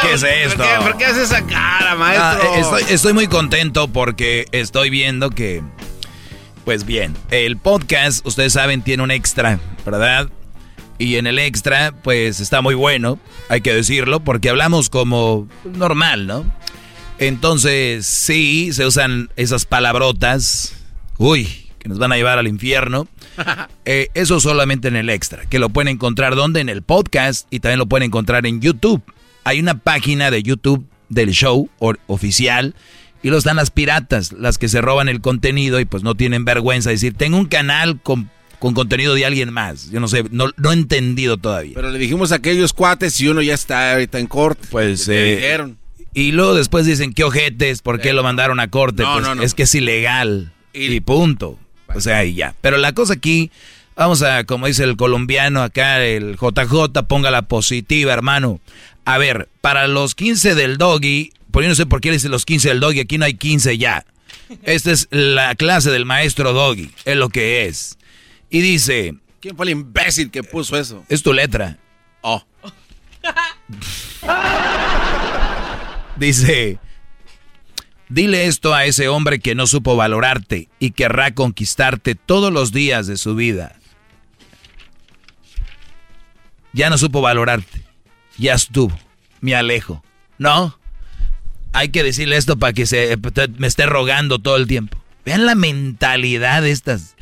¿Qué, 0.03 0.13
es 0.13 0.25
esto? 0.25 0.65
¿Por 0.81 0.97
qué, 0.97 1.07
haces 1.07 1.31
esa 1.31 1.47
cara, 1.47 1.95
maestro? 1.95 2.75
Ah, 2.75 2.81
estoy 2.89 3.13
muy 3.13 3.29
contento 3.29 3.87
porque 3.89 4.47
estoy 4.51 4.91
viendo 4.91 5.31
que 5.31 5.63
pues 6.65 6.85
bien, 6.85 7.15
el 7.31 7.57
podcast, 7.57 8.27
ustedes 8.27 8.55
saben, 8.55 8.83
tiene 8.83 9.03
un 9.03 9.11
extra, 9.11 9.61
¿verdad? 9.87 10.29
Y 10.99 11.17
en 11.17 11.27
el 11.27 11.39
extra, 11.39 11.93
pues 12.03 12.41
está 12.41 12.61
muy 12.61 12.75
bueno, 12.75 13.19
hay 13.49 13.61
que 13.61 13.73
decirlo, 13.73 14.21
porque 14.21 14.49
hablamos 14.49 14.91
como 14.91 15.47
normal, 15.65 16.27
¿no? 16.27 16.45
Entonces, 17.19 18.07
sí, 18.07 18.73
se 18.73 18.86
usan 18.86 19.31
esas 19.36 19.66
palabrotas, 19.66 20.74
uy, 21.19 21.49
que 21.78 21.89
nos 21.89 21.99
van 21.99 22.12
a 22.12 22.16
llevar 22.16 22.39
al 22.39 22.49
infierno. 22.49 23.09
Eh, 23.86 24.09
eso 24.15 24.41
solamente 24.41 24.89
en 24.89 24.97
el 24.97 25.11
extra, 25.11 25.45
que 25.45 25.59
lo 25.59 25.69
pueden 25.69 25.89
encontrar 25.89 26.36
donde? 26.36 26.61
En 26.61 26.70
el 26.70 26.81
podcast 26.81 27.47
y 27.51 27.61
también 27.61 27.78
lo 27.81 27.85
pueden 27.85 28.07
encontrar 28.07 28.47
en 28.47 28.62
YouTube. 28.62 29.03
Hay 29.45 29.61
una 29.61 29.77
página 29.77 30.31
de 30.31 30.43
YouTube 30.43 30.86
del 31.11 31.32
show 31.32 31.69
oficial 32.07 32.74
y 33.23 33.28
los 33.28 33.45
dan 33.45 33.57
las 33.57 33.70
piratas, 33.70 34.32
las 34.32 34.57
que 34.57 34.69
se 34.69 34.81
roban 34.81 35.11
el 35.11 35.20
contenido 35.20 35.81
y 35.81 35.85
pues 35.85 36.03
no 36.03 36.15
tienen 36.15 36.47
vergüenza 36.47 36.89
de 36.89 36.95
decir, 36.95 37.12
tengo 37.12 37.36
un 37.36 37.45
canal 37.45 38.01
con, 38.03 38.31
contenido 38.59 39.15
de 39.15 39.27
alguien 39.27 39.53
más. 39.53 39.91
Yo 39.91 40.01
no 40.01 40.09
sé, 40.09 40.24
no, 40.31 40.51
no, 40.57 40.70
he 40.70 40.74
entendido 40.74 41.36
todavía. 41.36 41.74
Pero 41.74 41.91
le 41.91 41.99
dijimos 41.99 42.32
a 42.32 42.36
aquellos 42.36 42.73
cuates 42.73 43.20
y 43.20 43.28
uno 43.28 43.43
ya 43.43 43.53
está 43.53 43.93
ahorita 43.93 44.19
en 44.19 44.27
corte. 44.27 44.66
Pues 44.70 45.07
eh, 45.09 45.36
dijeron. 45.36 45.84
Y 46.15 46.31
luego 46.31 46.55
después 46.55 46.86
dicen, 46.86 47.12
qué 47.12 47.24
ojetes, 47.24 47.82
¿por 47.82 48.01
qué 48.01 48.12
lo 48.12 48.23
mandaron 48.23 48.61
a 48.61 48.70
corte? 48.70 49.03
No, 49.03 49.15
pues 49.15 49.27
no, 49.27 49.35
no. 49.35 49.43
es 49.43 49.55
que 49.55 49.65
es 49.65 49.74
ilegal. 49.74 50.53
Y, 50.73 51.01
punto. 51.01 51.59
O 51.93 52.01
sea, 52.01 52.24
y 52.24 52.35
ya. 52.35 52.55
Pero 52.61 52.77
la 52.77 52.93
cosa 52.93 53.15
aquí, 53.15 53.51
vamos 53.97 54.23
a, 54.23 54.45
como 54.45 54.69
dice 54.69 54.85
el 54.85 54.97
colombiano 54.97 55.62
acá, 55.62 56.05
el 56.05 56.36
JJ, 56.36 57.03
ponga 57.09 57.32
la 57.32 57.43
positiva, 57.43 58.12
hermano. 58.12 58.61
A 59.05 59.19
ver, 59.19 59.49
para 59.61 59.89
los 59.89 60.15
15 60.15 60.55
del 60.55 60.78
doggy, 60.78 61.32
por 61.51 61.65
yo 61.65 61.69
no 61.69 61.74
sé 61.74 61.85
por 61.85 62.01
qué 62.01 62.12
dice 62.12 62.28
los 62.28 62.45
15 62.45 62.69
del 62.69 62.81
doggy, 62.81 63.01
aquí 63.01 63.19
no 63.19 63.24
hay 63.24 63.35
15 63.35 63.77
ya. 63.77 64.07
Esta 64.62 64.93
es 64.93 65.09
la 65.11 65.57
clase 65.57 65.91
del 65.91 66.05
maestro 66.05 66.53
doggy, 66.53 66.93
es 67.05 67.16
lo 67.16 67.28
que 67.28 67.66
es. 67.66 67.99
Y 68.51 68.61
dice... 68.61 69.15
¿Quién 69.41 69.57
fue 69.57 69.66
el 69.66 69.70
imbécil 69.70 70.31
que 70.31 70.45
puso 70.45 70.77
eso? 70.77 71.05
Es 71.09 71.24
tu 71.24 71.32
letra. 71.32 71.77
Oh. 72.23 72.45
dice... 76.16 76.78
Dile 78.11 78.47
esto 78.47 78.74
a 78.74 78.85
ese 78.85 79.09
hombre 79.09 79.41
que 79.41 79.55
no 79.55 79.66
supo 79.66 79.97
valorarte 79.97 80.69
y 80.78 80.91
querrá 80.91 81.35
conquistarte 81.35 82.15
todos 82.15 82.53
los 82.53 82.70
días 82.70 83.07
de 83.07 83.16
su 83.16 83.35
vida. 83.35 83.77
Ya 86.74 86.91
no 86.91 86.99
supo 86.99 87.23
valorarte. 87.23 87.82
Ya 88.36 88.55
estuvo. 88.55 88.97
Me 89.41 89.55
alejo. 89.55 90.05
¿No? 90.39 90.78
hay 91.74 91.89
que 91.89 92.05
decirle 92.05 92.36
esto 92.36 92.57
para 92.57 92.73
que 92.73 92.86
se 92.86 93.19
me 93.59 93.66
esté 93.66 93.85
rogando 93.85 94.39
todo 94.39 94.57
el 94.57 94.69
tiempo. 94.69 94.97
Vean 95.24 95.45
la 95.45 95.57
mentalidad 95.57 96.62
de 96.62 96.70
estas. 96.70 97.16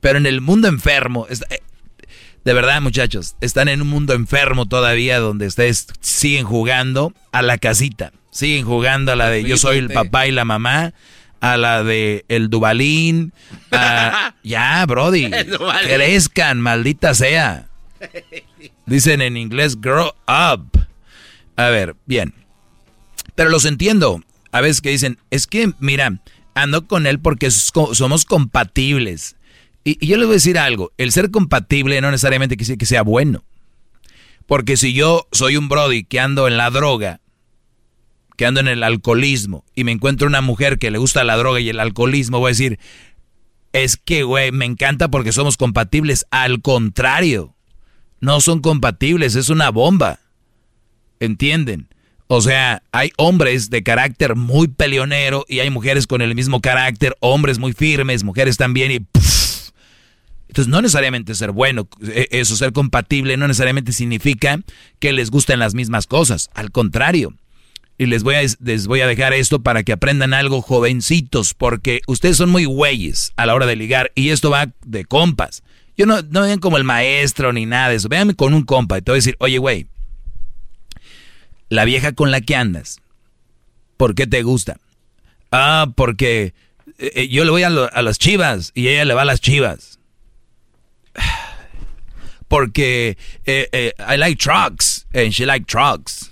Pero 0.00 0.18
en 0.18 0.26
el 0.26 0.40
mundo 0.40 0.68
enfermo, 0.68 1.26
de 2.44 2.52
verdad 2.52 2.80
muchachos, 2.80 3.36
están 3.40 3.68
en 3.68 3.82
un 3.82 3.88
mundo 3.88 4.14
enfermo 4.14 4.66
todavía 4.66 5.18
donde 5.20 5.46
ustedes 5.46 5.86
siguen 6.00 6.44
jugando 6.44 7.12
a 7.30 7.42
la 7.42 7.58
casita. 7.58 8.12
Siguen 8.30 8.64
jugando 8.64 9.12
a 9.12 9.16
la 9.16 9.28
de 9.28 9.44
yo 9.44 9.56
soy 9.56 9.78
el 9.78 9.90
papá 9.90 10.26
y 10.26 10.32
la 10.32 10.44
mamá, 10.44 10.94
a 11.40 11.56
la 11.56 11.84
de 11.84 12.24
el 12.28 12.48
Dubalín. 12.48 13.32
ya, 14.42 14.86
Brody. 14.86 15.30
Crezcan, 15.84 16.60
maldita 16.60 17.14
sea. 17.14 17.68
Dicen 18.86 19.20
en 19.20 19.36
inglés, 19.36 19.80
grow 19.80 20.12
up. 20.26 20.86
A 21.56 21.66
ver, 21.66 21.94
bien. 22.06 22.34
Pero 23.34 23.50
los 23.50 23.64
entiendo. 23.64 24.22
A 24.50 24.60
veces 24.60 24.80
que 24.80 24.90
dicen, 24.90 25.18
es 25.30 25.46
que, 25.46 25.72
mira, 25.78 26.20
ando 26.54 26.86
con 26.86 27.06
él 27.06 27.20
porque 27.20 27.50
somos 27.50 28.24
compatibles. 28.24 29.36
Y, 29.84 30.04
yo 30.04 30.16
les 30.16 30.26
voy 30.26 30.34
a 30.34 30.36
decir 30.36 30.58
algo, 30.58 30.92
el 30.96 31.12
ser 31.12 31.30
compatible 31.30 32.00
no 32.00 32.10
necesariamente 32.10 32.56
quiere 32.56 32.66
decir 32.66 32.78
que 32.78 32.86
sea 32.86 33.02
bueno. 33.02 33.44
Porque 34.46 34.76
si 34.76 34.92
yo 34.92 35.26
soy 35.32 35.56
un 35.56 35.68
Brody 35.68 36.04
que 36.04 36.20
ando 36.20 36.46
en 36.48 36.56
la 36.56 36.70
droga, 36.70 37.20
que 38.36 38.46
ando 38.46 38.60
en 38.60 38.68
el 38.68 38.82
alcoholismo, 38.82 39.64
y 39.74 39.84
me 39.84 39.92
encuentro 39.92 40.26
una 40.26 40.40
mujer 40.40 40.78
que 40.78 40.90
le 40.90 40.98
gusta 40.98 41.24
la 41.24 41.36
droga 41.36 41.60
y 41.60 41.68
el 41.68 41.80
alcoholismo, 41.80 42.38
voy 42.38 42.48
a 42.48 42.50
decir, 42.50 42.78
es 43.72 43.96
que, 43.96 44.22
güey, 44.22 44.52
me 44.52 44.64
encanta 44.64 45.08
porque 45.08 45.32
somos 45.32 45.56
compatibles. 45.56 46.26
Al 46.30 46.60
contrario, 46.60 47.54
no 48.20 48.40
son 48.40 48.60
compatibles, 48.60 49.34
es 49.34 49.48
una 49.48 49.70
bomba. 49.70 50.20
¿Entienden? 51.20 51.88
O 52.26 52.40
sea, 52.40 52.82
hay 52.92 53.12
hombres 53.16 53.70
de 53.70 53.82
carácter 53.82 54.36
muy 54.36 54.68
peleonero 54.68 55.44
y 55.48 55.60
hay 55.60 55.70
mujeres 55.70 56.06
con 56.06 56.22
el 56.22 56.34
mismo 56.34 56.60
carácter, 56.60 57.16
hombres 57.20 57.58
muy 57.58 57.72
firmes, 57.72 58.24
mujeres 58.24 58.56
también 58.56 58.92
y... 58.92 59.06
Entonces 60.52 60.70
no 60.70 60.82
necesariamente 60.82 61.34
ser 61.34 61.50
bueno, 61.50 61.88
e, 62.06 62.28
eso 62.30 62.56
ser 62.56 62.74
compatible 62.74 63.38
no 63.38 63.48
necesariamente 63.48 63.90
significa 63.92 64.60
que 64.98 65.14
les 65.14 65.30
gusten 65.30 65.58
las 65.58 65.72
mismas 65.72 66.06
cosas, 66.06 66.50
al 66.52 66.70
contrario. 66.70 67.32
Y 67.96 68.04
les 68.04 68.22
voy 68.22 68.34
a, 68.34 68.42
les 68.62 68.86
voy 68.86 69.00
a 69.00 69.06
dejar 69.06 69.32
esto 69.32 69.62
para 69.62 69.82
que 69.82 69.92
aprendan 69.92 70.34
algo 70.34 70.60
jovencitos, 70.60 71.54
porque 71.54 72.02
ustedes 72.06 72.36
son 72.36 72.50
muy 72.50 72.66
güeyes 72.66 73.32
a 73.36 73.46
la 73.46 73.54
hora 73.54 73.64
de 73.64 73.76
ligar 73.76 74.12
y 74.14 74.28
esto 74.28 74.50
va 74.50 74.68
de 74.84 75.06
compas. 75.06 75.62
Yo 75.96 76.04
no, 76.04 76.20
no 76.20 76.42
vean 76.42 76.58
como 76.58 76.76
el 76.76 76.84
maestro 76.84 77.54
ni 77.54 77.64
nada 77.64 77.88
de 77.88 77.94
eso, 77.94 78.10
véanme 78.10 78.34
con 78.34 78.52
un 78.52 78.64
compa 78.64 78.98
y 78.98 79.00
te 79.00 79.10
voy 79.10 79.16
a 79.16 79.22
decir, 79.24 79.36
oye 79.38 79.56
güey, 79.56 79.86
la 81.70 81.86
vieja 81.86 82.12
con 82.12 82.30
la 82.30 82.42
que 82.42 82.56
andas, 82.56 82.98
¿por 83.96 84.14
qué 84.14 84.26
te 84.26 84.42
gusta? 84.42 84.76
Ah, 85.50 85.86
porque 85.96 86.52
eh, 86.98 87.12
eh, 87.14 87.28
yo 87.28 87.46
le 87.46 87.50
voy 87.50 87.62
a, 87.62 87.68
a 87.68 88.02
las 88.02 88.18
chivas 88.18 88.70
y 88.74 88.88
ella 88.88 89.06
le 89.06 89.14
va 89.14 89.22
a 89.22 89.26
las 89.26 89.40
chivas 89.40 89.91
porque 92.48 93.16
eh, 93.46 93.68
eh, 93.72 93.92
I 93.98 94.16
like 94.16 94.36
trucks 94.36 95.06
and 95.14 95.32
she 95.32 95.46
like 95.46 95.66
trucks. 95.66 96.30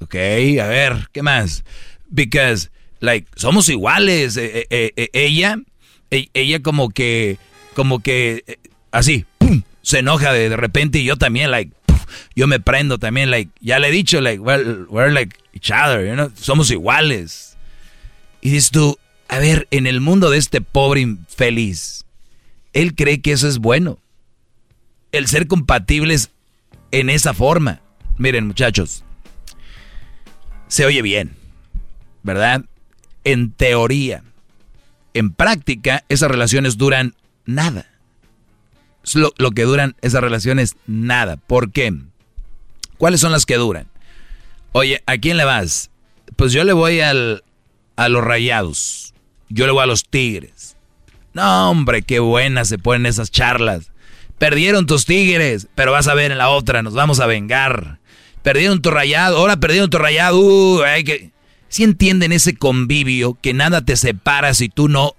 Ok, 0.00 0.14
a 0.14 0.66
ver, 0.66 1.08
¿qué 1.12 1.22
más? 1.22 1.62
Because, 2.10 2.70
like, 3.00 3.26
somos 3.36 3.68
iguales. 3.68 4.36
Eh, 4.38 4.66
ella, 5.12 5.56
e, 6.10 6.28
ella 6.34 6.60
como 6.60 6.90
que, 6.90 7.38
como 7.74 8.00
que, 8.00 8.58
así, 8.92 9.26
se 9.82 10.00
enoja 10.00 10.32
de, 10.32 10.56
repente 10.56 10.98
y 10.98 11.04
yo 11.04 11.16
también, 11.16 11.50
like, 11.50 11.72
yo 12.34 12.46
me 12.46 12.60
prendo 12.60 12.98
también, 12.98 13.30
like, 13.30 13.50
ya 13.60 13.78
le 13.78 13.88
he 13.88 13.92
dicho, 13.92 14.20
like, 14.20 14.40
well, 14.40 14.86
we're 14.88 15.12
like 15.12 15.36
each 15.54 15.70
other, 15.70 16.06
you 16.06 16.14
know, 16.14 16.30
somos 16.34 16.70
iguales. 16.70 17.56
Y 18.40 18.50
dices 18.50 18.70
tú, 18.70 18.98
a 19.28 19.38
ver, 19.38 19.68
en 19.70 19.86
el 19.86 20.00
mundo 20.00 20.30
de 20.30 20.38
este 20.38 20.60
pobre 20.60 21.00
infeliz, 21.00 22.04
él 22.72 22.94
cree 22.94 23.20
que 23.20 23.32
eso 23.32 23.48
es 23.48 23.58
bueno. 23.58 23.98
El 25.12 25.26
ser 25.26 25.46
compatibles 25.46 26.30
en 26.90 27.10
esa 27.10 27.34
forma. 27.34 27.80
Miren 28.18 28.46
muchachos, 28.46 29.02
se 30.68 30.84
oye 30.84 31.02
bien, 31.02 31.34
¿verdad? 32.22 32.64
En 33.24 33.52
teoría. 33.52 34.22
En 35.14 35.32
práctica, 35.32 36.04
esas 36.08 36.30
relaciones 36.30 36.76
duran 36.78 37.14
nada. 37.44 37.86
Lo, 39.14 39.32
lo, 39.38 39.50
que 39.50 39.64
duran 39.64 39.96
esas 40.02 40.20
relaciones, 40.20 40.76
nada. 40.86 41.36
¿Por 41.36 41.72
qué? 41.72 41.92
¿Cuáles 42.98 43.20
son 43.20 43.32
las 43.32 43.46
que 43.46 43.56
duran? 43.56 43.88
Oye, 44.72 45.02
¿a 45.06 45.16
quién 45.16 45.36
le 45.36 45.44
vas? 45.44 45.90
Pues 46.36 46.52
yo 46.52 46.62
le 46.64 46.72
voy 46.72 47.00
al, 47.00 47.42
a 47.96 48.08
los 48.08 48.22
rayados. 48.22 49.14
Yo 49.48 49.66
le 49.66 49.72
voy 49.72 49.82
a 49.82 49.86
los 49.86 50.04
tigres. 50.04 50.59
No, 51.32 51.70
hombre, 51.70 52.02
qué 52.02 52.18
buenas 52.18 52.68
se 52.68 52.78
ponen 52.78 53.06
esas 53.06 53.30
charlas. 53.30 53.92
Perdieron 54.38 54.86
tus 54.86 55.04
tigres, 55.04 55.68
pero 55.74 55.92
vas 55.92 56.08
a 56.08 56.14
ver 56.14 56.32
en 56.32 56.38
la 56.38 56.48
otra, 56.48 56.82
nos 56.82 56.94
vamos 56.94 57.20
a 57.20 57.26
vengar. 57.26 57.98
Perdieron 58.42 58.80
tu 58.80 58.90
rayado, 58.90 59.36
ahora 59.36 59.58
perdieron 59.58 59.90
tu 59.90 59.98
rayado. 59.98 60.38
Uh, 60.38 60.82
hay 60.82 61.04
que... 61.04 61.30
Si 61.68 61.84
entienden 61.84 62.32
ese 62.32 62.56
convivio 62.56 63.38
que 63.40 63.54
nada 63.54 63.84
te 63.84 63.96
separa 63.96 64.54
si 64.54 64.68
tú 64.68 64.88
no, 64.88 65.14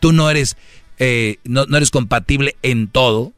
tú 0.00 0.12
no 0.12 0.28
eres, 0.30 0.58
eh, 0.98 1.36
no, 1.44 1.64
no 1.64 1.78
eres 1.78 1.90
compatible 1.90 2.56
en 2.62 2.88
todo. 2.88 3.32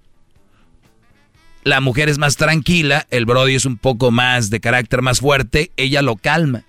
La 1.63 1.81
mujer 1.81 2.09
es 2.09 2.19
más 2.19 2.37
tranquila, 2.37 3.07
el 3.11 3.27
Brody 3.27 3.55
es 3.55 3.67
un 3.67 3.77
poco 3.77 4.11
más 4.11 4.51
de 4.51 4.61
carácter 4.61 5.03
más 5.03 5.21
fuerte, 5.21 5.71
ella 5.77 6.03
lo 6.03 6.17
calma. 6.17 6.65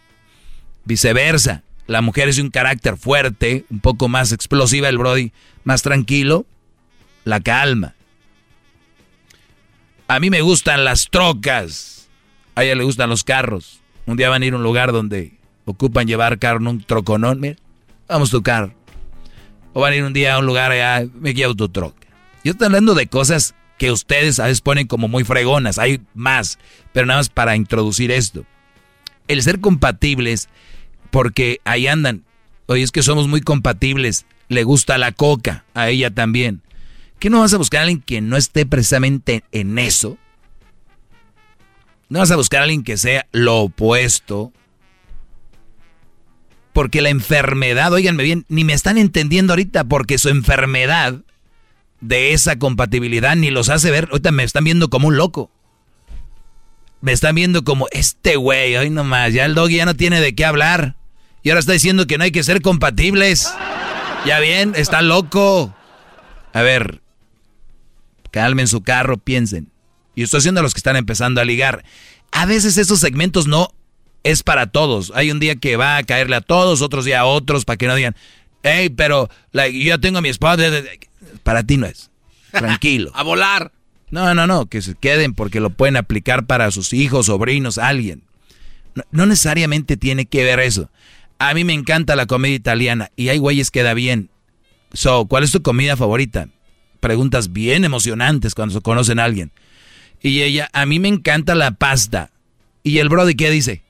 Viceversa, 0.84 1.64
la 1.88 2.02
mujer 2.02 2.30
es 2.30 2.40
un 2.40 2.50
carácter 2.50 2.98
fuerte, 2.98 3.66
un 3.70 3.80
poco 3.80 4.08
más 4.08 4.32
explosiva, 4.32 4.90
el 4.90 4.98
Brody 4.98 5.32
más 5.64 5.82
tranquilo, 5.82 6.46
la 7.24 7.40
calma. 7.40 7.96
A 10.08 10.20
mí 10.20 10.30
me 10.30 10.42
gustan 10.42 10.84
las 10.84 11.10
trocas, 11.10 12.10
a 12.56 12.64
ella 12.64 12.76
le 12.76 12.84
gustan 12.84 13.10
los 13.10 13.24
carros. 13.24 13.80
Un 14.06 14.18
día 14.18 14.30
van 14.30 14.42
a 14.42 14.46
ir 14.46 14.54
a 14.54 14.58
un 14.58 14.64
lugar 14.64 14.92
donde 14.92 15.34
ocupan 15.66 16.08
llevar 16.08 16.40
carro 16.40 16.60
en 16.60 16.68
un 16.68 16.84
troconón, 16.84 17.40
mira, 17.40 17.58
vamos 18.08 18.30
tu 18.30 18.42
carro. 18.42 18.74
O 19.74 19.82
van 19.82 19.94
a 19.94 19.96
ir 19.96 20.04
un 20.04 20.14
día 20.14 20.36
a 20.36 20.40
un 20.40 20.46
lugar 20.46 20.72
allá, 20.72 21.08
me 21.14 21.34
quiero 21.34 21.56
tu 21.56 21.70
troca. 21.70 22.08
Yo 22.44 22.52
estoy 22.52 22.66
hablando 22.66 22.94
de 22.96 23.08
cosas 23.08 23.56
que 23.78 23.92
ustedes 23.92 24.40
a 24.40 24.46
veces 24.46 24.62
ponen 24.62 24.88
como 24.88 25.08
muy 25.08 25.24
fregonas, 25.24 25.80
hay 25.80 26.02
más, 26.14 26.60
pero 26.92 27.06
nada 27.06 27.20
más 27.20 27.30
para 27.30 27.56
introducir 27.56 28.12
esto. 28.12 28.46
El 29.28 29.42
ser 29.42 29.60
compatibles 29.60 30.50
porque 31.12 31.62
ahí 31.66 31.88
andan. 31.88 32.24
Oye, 32.66 32.84
es 32.84 32.92
que 32.92 33.04
somos 33.04 33.28
muy 33.28 33.42
compatibles. 33.42 34.26
Le 34.48 34.64
gusta 34.64 34.98
la 34.98 35.12
coca, 35.12 35.66
a 35.74 35.90
ella 35.90 36.10
también. 36.10 36.62
¿Qué 37.20 37.30
no 37.30 37.42
vas 37.42 37.54
a 37.54 37.58
buscar 37.58 37.82
a 37.82 37.84
alguien 37.84 38.02
que 38.02 38.22
no 38.22 38.36
esté 38.36 38.66
precisamente 38.66 39.44
en 39.52 39.78
eso? 39.78 40.18
No 42.10 42.20
vas 42.20 42.32
a 42.32 42.36
buscar 42.36 42.62
a 42.62 42.64
alguien 42.64 42.84
que 42.84 42.98
sea 42.98 43.28
lo 43.32 43.60
opuesto. 43.60 44.52
Porque 46.74 47.02
la 47.02 47.10
enfermedad, 47.10 47.94
oiganme 47.94 48.24
bien, 48.24 48.46
ni 48.48 48.64
me 48.64 48.74
están 48.74 48.98
entendiendo 48.98 49.54
ahorita, 49.54 49.84
porque 49.84 50.18
su 50.18 50.30
enfermedad 50.30 51.22
de 52.00 52.34
esa 52.34 52.58
compatibilidad 52.58 53.36
ni 53.36 53.52
los 53.52 53.70
hace 53.70 53.92
ver. 53.92 54.08
Ahorita 54.12 54.32
me 54.32 54.44
están 54.44 54.64
viendo 54.64 54.90
como 54.90 55.08
un 55.10 55.18
loco. 55.18 55.52
Me 57.02 57.12
están 57.12 57.36
viendo 57.36 57.64
como 57.64 57.88
este 57.92 58.36
güey, 58.36 58.76
hoy 58.78 58.90
nomás, 58.90 59.34
ya 59.34 59.46
el 59.46 59.56
doggy 59.56 59.78
ya 59.78 59.86
no 59.86 59.96
tiene 59.96 60.22
de 60.22 60.36
qué 60.36 60.46
hablar. 60.46 60.96
Y 61.44 61.50
ahora 61.50 61.60
está 61.60 61.74
diciendo 61.74 62.08
que 62.08 62.18
no 62.18 62.24
hay 62.24 62.32
que 62.32 62.44
ser 62.44 62.62
compatibles. 62.62 63.52
Ya 64.26 64.40
bien, 64.40 64.74
está 64.76 65.02
loco. 65.02 65.76
A 66.54 66.62
ver, 66.62 67.02
calmen 68.30 68.68
su 68.68 68.82
carro, 68.82 69.18
piensen. 69.18 69.72
Y 70.16 70.24
estoy 70.24 70.40
haciendo 70.40 70.60
a 70.60 70.64
los 70.64 70.74
que 70.74 70.80
están 70.80 70.96
empezando 70.96 71.42
a 71.42 71.46
ligar. 71.46 71.84
A 72.32 72.46
veces 72.46 72.78
esos 72.78 73.00
segmentos 73.00 73.48
no 73.48 73.70
es 74.24 74.44
para 74.44 74.68
todos. 74.68 75.12
Hay 75.16 75.32
un 75.32 75.40
día 75.40 75.56
que 75.56 75.78
va 75.78 75.98
a 75.98 76.04
caerle 76.04 76.36
a 76.36 76.42
todos, 76.42 76.82
otros 76.82 77.06
días 77.06 77.20
a 77.20 77.26
otros, 77.26 77.66
para 77.66 77.78
que 77.78 77.88
no 77.88 77.96
digan, 77.96 78.16
hey, 78.64 78.90
pero 78.90 79.30
yo 79.74 80.00
tengo 80.00 80.20
a 80.20 80.22
mi 80.22 80.30
esposa. 80.30 80.58
Para 81.44 81.64
ti 81.64 81.78
no 81.78 81.88
es. 81.88 82.12
Tranquilo. 82.52 83.12
a 83.16 83.24
volar. 83.24 83.72
No, 84.12 84.36
no, 84.36 84.46
no, 84.46 84.66
que 84.66 84.82
se 84.82 84.96
queden 84.96 85.34
porque 85.34 85.62
lo 85.62 85.70
pueden 85.70 85.96
aplicar 85.96 86.46
para 86.46 86.70
sus 86.72 86.92
hijos, 86.92 87.28
sobrinos, 87.28 87.78
alguien. 87.78 88.24
no 89.12 89.26
necesariamente 89.26 89.96
tiene 89.96 90.26
que 90.26 90.44
ver 90.44 90.60
eso. 90.60 90.90
A 91.44 91.56
mí 91.56 91.64
me 91.64 91.74
encanta 91.74 92.16
la 92.16 92.28
comida 92.28 92.54
italiana 92.54 93.10
y 93.16 93.30
hay 93.30 93.40
güeyes 93.40 93.72
que 93.72 93.82
da 93.82 93.96
bien. 93.96 94.30
So, 94.94 95.26
¿cuál 95.26 95.44
es 95.44 95.52
tu 95.52 95.64
comida 95.64 95.98
favorita? 95.98 96.50
Preguntas 97.00 97.52
bien 97.52 97.84
emocionantes 97.84 98.54
cuando 98.54 98.76
se 98.76 98.82
conocen 98.82 99.18
a 99.18 99.24
alguien. 99.24 99.52
Y 100.22 100.44
ella, 100.44 100.70
a 100.72 100.86
mí 100.86 101.00
me 101.00 101.08
encanta 101.08 101.56
la 101.56 101.72
pasta. 101.72 102.30
¿Y 102.84 103.00
el 103.00 103.10
Brody 103.10 103.34
qué 103.34 103.50
dice? 103.50 103.82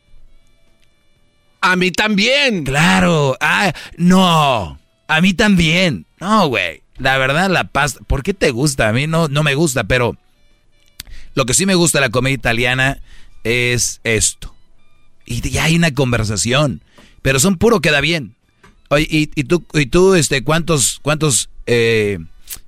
A 1.59 1.75
mí 1.75 1.91
también. 1.91 2.63
Claro. 2.63 3.35
Ah, 3.41 3.73
no. 3.97 4.79
A 5.09 5.19
mí 5.19 5.33
también. 5.33 6.05
No, 6.21 6.47
güey. 6.47 6.83
La 6.99 7.17
verdad, 7.17 7.49
la 7.49 7.65
pasta. 7.65 7.99
¿Por 8.07 8.23
qué 8.23 8.33
te 8.33 8.51
gusta? 8.51 8.87
A 8.87 8.93
mí 8.93 9.07
no, 9.07 9.27
no 9.27 9.43
me 9.43 9.55
gusta, 9.55 9.83
pero 9.83 10.15
lo 11.35 11.45
que 11.45 11.53
sí 11.53 11.65
me 11.65 11.75
gusta 11.75 11.99
de 11.99 12.05
la 12.05 12.11
comida 12.11 12.33
italiana 12.33 13.01
es 13.43 13.99
esto. 14.05 14.55
Y 15.25 15.41
ya 15.49 15.65
hay 15.65 15.75
una 15.75 15.93
conversación 15.93 16.81
pero 17.21 17.39
son 17.39 17.57
puro 17.57 17.81
queda 17.81 18.01
bien. 18.01 18.35
Oye, 18.89 19.07
y, 19.09 19.43
tú, 19.45 19.63
y 19.73 19.85
tú, 19.85 20.15
este, 20.15 20.43
¿cuántos, 20.43 20.99
cuántos, 21.01 21.49
eh, 21.65 22.19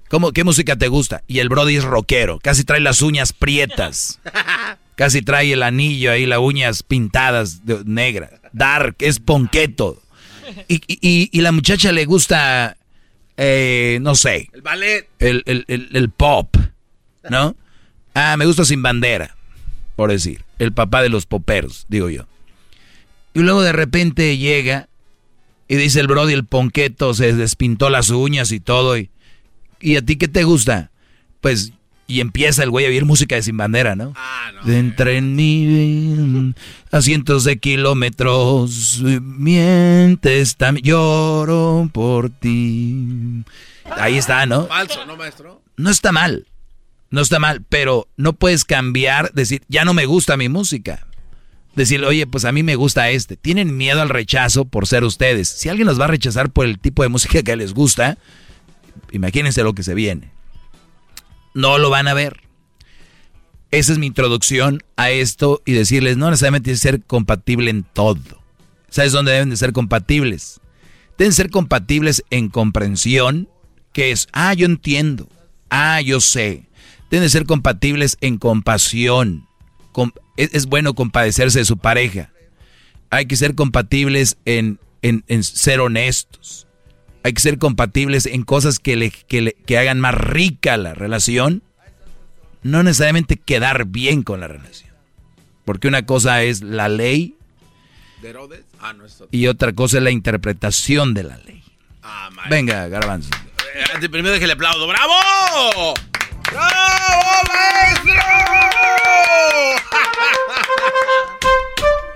cómo, 0.08 0.32
qué 0.32 0.46
música 0.46 0.78
te 0.78 0.88
gusta? 0.88 1.22
Y 1.28 1.40
el 1.40 1.50
Brody 1.50 1.76
es 1.76 1.84
rockero, 1.84 2.40
casi 2.42 2.64
trae 2.64 2.80
las 2.80 3.02
uñas 3.02 3.34
prietas, 3.34 4.22
casi 4.96 5.22
trae 5.22 5.52
el 5.52 5.64
anillo 5.64 6.12
ahí, 6.12 6.26
las 6.26 6.40
uñas 6.40 6.82
pintadas 6.84 7.66
de 7.66 7.84
negra, 7.86 8.30
dark, 8.54 8.96
es 9.00 9.20
ponqueto. 9.20 10.02
Y, 10.68 10.82
y, 10.88 11.30
y 11.32 11.42
la 11.42 11.52
muchacha 11.52 11.92
le 11.92 12.06
gusta, 12.06 12.78
eh, 13.36 14.00
no 14.02 14.16
sé. 14.16 14.50
El 14.54 14.62
ballet. 14.62 15.10
El, 15.20 15.44
el, 15.46 15.66
el 15.68 16.10
pop, 16.10 16.56
¿no? 17.30 17.56
Ah, 18.14 18.38
me 18.38 18.46
gusta 18.46 18.64
sin 18.64 18.82
bandera, 18.82 19.36
por 19.96 20.10
decir. 20.10 20.44
El 20.60 20.72
papá 20.72 21.02
de 21.02 21.10
los 21.10 21.26
poperos, 21.26 21.86
digo 21.90 22.10
yo. 22.10 22.28
Y 23.34 23.40
luego 23.42 23.62
de 23.62 23.72
repente 23.72 24.38
llega 24.38 24.90
y 25.68 25.76
dice 25.76 26.00
el 26.00 26.08
Brody, 26.08 26.34
el 26.34 26.46
ponqueto 26.46 27.14
se 27.14 27.34
despintó 27.34 27.90
las 27.90 28.10
uñas 28.10 28.52
y 28.52 28.60
todo. 28.60 28.98
Y, 28.98 29.10
¿Y 29.80 29.96
a 29.96 30.02
ti 30.02 30.18
qué 30.18 30.28
te 30.28 30.44
gusta? 30.44 30.92
Pues, 31.42 31.74
y 32.08 32.20
empieza 32.20 32.64
el 32.64 32.70
güey 32.70 32.86
a 32.86 32.90
oír 32.90 33.06
música 33.06 33.36
de 33.36 33.44
Sin 33.44 33.58
Bandera, 33.58 33.96
¿no? 33.96 34.14
Ah, 34.16 34.52
no 34.54 34.64
de 34.64 34.78
entre 34.78 35.22
mí 35.22 36.54
a 36.92 37.02
cientos 37.02 37.44
de 37.44 37.58
kilómetros, 37.58 39.02
mientes, 39.22 40.56
también 40.56 40.86
lloro 40.86 41.90
por 41.92 42.30
ti. 42.30 43.44
Ahí 43.98 44.18
está, 44.18 44.46
¿no? 44.46 44.68
Falso, 44.68 45.06
¿no, 45.06 45.16
maestro? 45.16 45.62
No 45.76 45.90
está 45.90 46.12
mal, 46.12 46.46
no 47.10 47.22
está 47.22 47.40
mal, 47.40 47.64
pero 47.68 48.08
no 48.16 48.34
puedes 48.34 48.64
cambiar, 48.64 49.32
decir, 49.34 49.64
ya 49.68 49.86
no 49.86 49.94
me 49.94 50.06
gusta 50.06 50.38
mi 50.38 50.50
música. 50.50 51.06
Decirle, 51.76 52.08
oye, 52.08 52.28
pues 52.28 52.46
a 52.46 52.52
mí 52.52 52.62
me 52.62 52.76
gusta 52.76 53.10
este. 53.10 53.36
Tienen 53.36 53.76
miedo 53.76 54.02
al 54.02 54.10
rechazo 54.10 54.66
por 54.66 54.86
ser 54.86 55.04
ustedes. 55.04 55.50
Si 55.50 55.70
alguien 55.70 55.88
los 55.88 56.00
va 56.00 56.06
a 56.06 56.10
rechazar 56.10 56.52
por 56.52 56.66
el 56.66 56.80
tipo 56.80 57.02
de 57.02 57.10
música 57.10 57.42
que 57.42 57.56
les 57.56 57.74
gusta, 57.74 58.18
imagínense 59.12 59.64
lo 59.64 59.74
que 59.74 59.84
se 59.84 59.96
viene. 59.96 60.32
No 61.56 61.78
lo 61.80 61.90
van 61.90 62.08
a 62.08 62.14
ver. 62.14 62.42
Esa 63.72 63.92
es 63.92 63.98
mi 63.98 64.06
introducción 64.06 64.84
a 64.98 65.10
esto 65.10 65.64
y 65.66 65.72
decirles, 65.72 66.16
no 66.16 66.30
necesariamente 66.30 66.76
ser 66.78 67.02
compatible 67.02 67.72
en 67.72 67.84
todo. 67.84 68.44
¿Sabes 68.90 69.12
dónde 69.12 69.32
deben 69.32 69.50
de 69.50 69.58
ser 69.58 69.74
compatibles? 69.74 70.62
Deben 71.18 71.34
ser 71.34 71.50
compatibles 71.50 72.24
en 72.30 72.50
comprensión, 72.50 73.50
que 73.92 74.12
es, 74.12 74.28
ah, 74.32 74.54
yo 74.54 74.68
entiendo, 74.68 75.28
ah, 75.72 76.02
yo 76.02 76.22
sé. 76.22 76.68
Deben 77.10 77.24
de 77.24 77.30
ser 77.30 77.48
compatibles 77.48 78.18
en 78.22 78.38
compasión. 78.38 79.48
Es, 80.38 80.66
bueno 80.66 80.94
compadecerse 80.94 81.60
de 81.60 81.66
su 81.66 81.78
pareja. 81.78 82.32
Hay 83.10 83.26
que 83.26 83.36
ser 83.36 83.56
compatibles 83.56 84.38
en, 84.46 84.80
en, 85.02 85.44
ser 85.44 85.80
honestos. 85.80 86.68
Hay 87.24 87.34
que 87.34 87.42
ser 87.42 87.58
compatibles 87.58 88.26
en 88.26 88.44
cosas 88.44 88.80
que, 88.80 88.96
le, 88.96 89.12
que, 89.12 89.56
que 89.66 89.78
hagan 89.78 90.00
más 90.00 90.16
rica 90.16 90.78
la 90.78 90.94
relación. 90.94 91.64
No 92.64 92.84
necesariamente 92.84 93.38
quedar 93.38 93.86
bien 93.86 94.24
con 94.24 94.40
la 94.40 94.48
relación. 94.48 94.94
Porque 95.66 95.88
una 95.88 96.06
cosa 96.06 96.44
es 96.44 96.62
la 96.62 96.90
ley 96.90 97.36
Ah, 98.80 98.94
y 99.32 99.48
otra 99.48 99.74
cosa 99.74 99.98
es 99.98 100.04
la 100.04 100.12
interpretación 100.12 101.14
de 101.14 101.24
la 101.24 101.38
ley. 101.38 101.64
Ah, 102.02 102.30
Venga, 102.50 102.88
Garbanzo. 102.88 103.30
Primero 104.12 104.40
que 104.40 104.48
le 104.48 104.54
aplaudo. 104.54 104.88
¡Bravo! 104.88 105.94
¡Bravo, 106.52 107.24
maestro! 107.48 108.14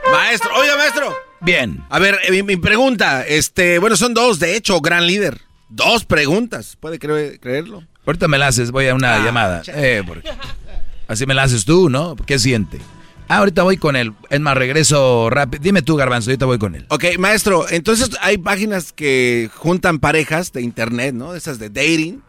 maestro, 0.11 0.55
oye, 0.55 0.75
maestro. 0.75 1.15
Bien. 1.41 1.83
A 1.89 1.99
ver, 1.99 2.17
eh, 2.23 2.43
mi, 2.43 2.57
pregunta, 2.57 3.25
este, 3.25 3.79
bueno, 3.79 3.95
son 3.95 4.13
dos, 4.13 4.39
de 4.39 4.55
hecho, 4.55 4.81
gran 4.81 5.07
líder. 5.07 5.41
Dos 5.69 6.05
preguntas, 6.05 6.77
¿puede 6.79 6.97
creerlo? 6.99 7.83
Ahorita 8.05 8.27
me 8.27 8.37
la 8.37 8.47
haces, 8.47 8.71
voy 8.71 8.87
a 8.87 8.95
una 8.95 9.15
ah, 9.15 9.19
llamada. 9.19 9.61
Eh, 9.67 10.01
así 11.07 11.25
me 11.25 11.33
la 11.33 11.43
haces 11.43 11.65
tú, 11.65 11.89
¿no? 11.89 12.15
¿Qué 12.15 12.39
siente? 12.39 12.79
Ah, 13.29 13.37
ahorita 13.37 13.63
voy 13.63 13.77
con 13.77 13.95
él. 13.95 14.13
Es 14.29 14.39
más, 14.39 14.55
regreso 14.57 15.29
rápido. 15.29 15.63
Dime 15.63 15.81
tú, 15.81 15.95
Garbanzo, 15.95 16.29
ahorita 16.29 16.45
voy 16.45 16.57
con 16.57 16.75
él. 16.75 16.85
Ok, 16.89 17.05
maestro, 17.19 17.65
entonces 17.69 18.11
hay 18.21 18.37
páginas 18.37 18.93
que 18.93 19.49
juntan 19.53 19.99
parejas 19.99 20.53
de 20.53 20.61
internet, 20.61 21.13
¿no? 21.13 21.35
Esas 21.35 21.59
de 21.59 21.69
dating. 21.69 22.21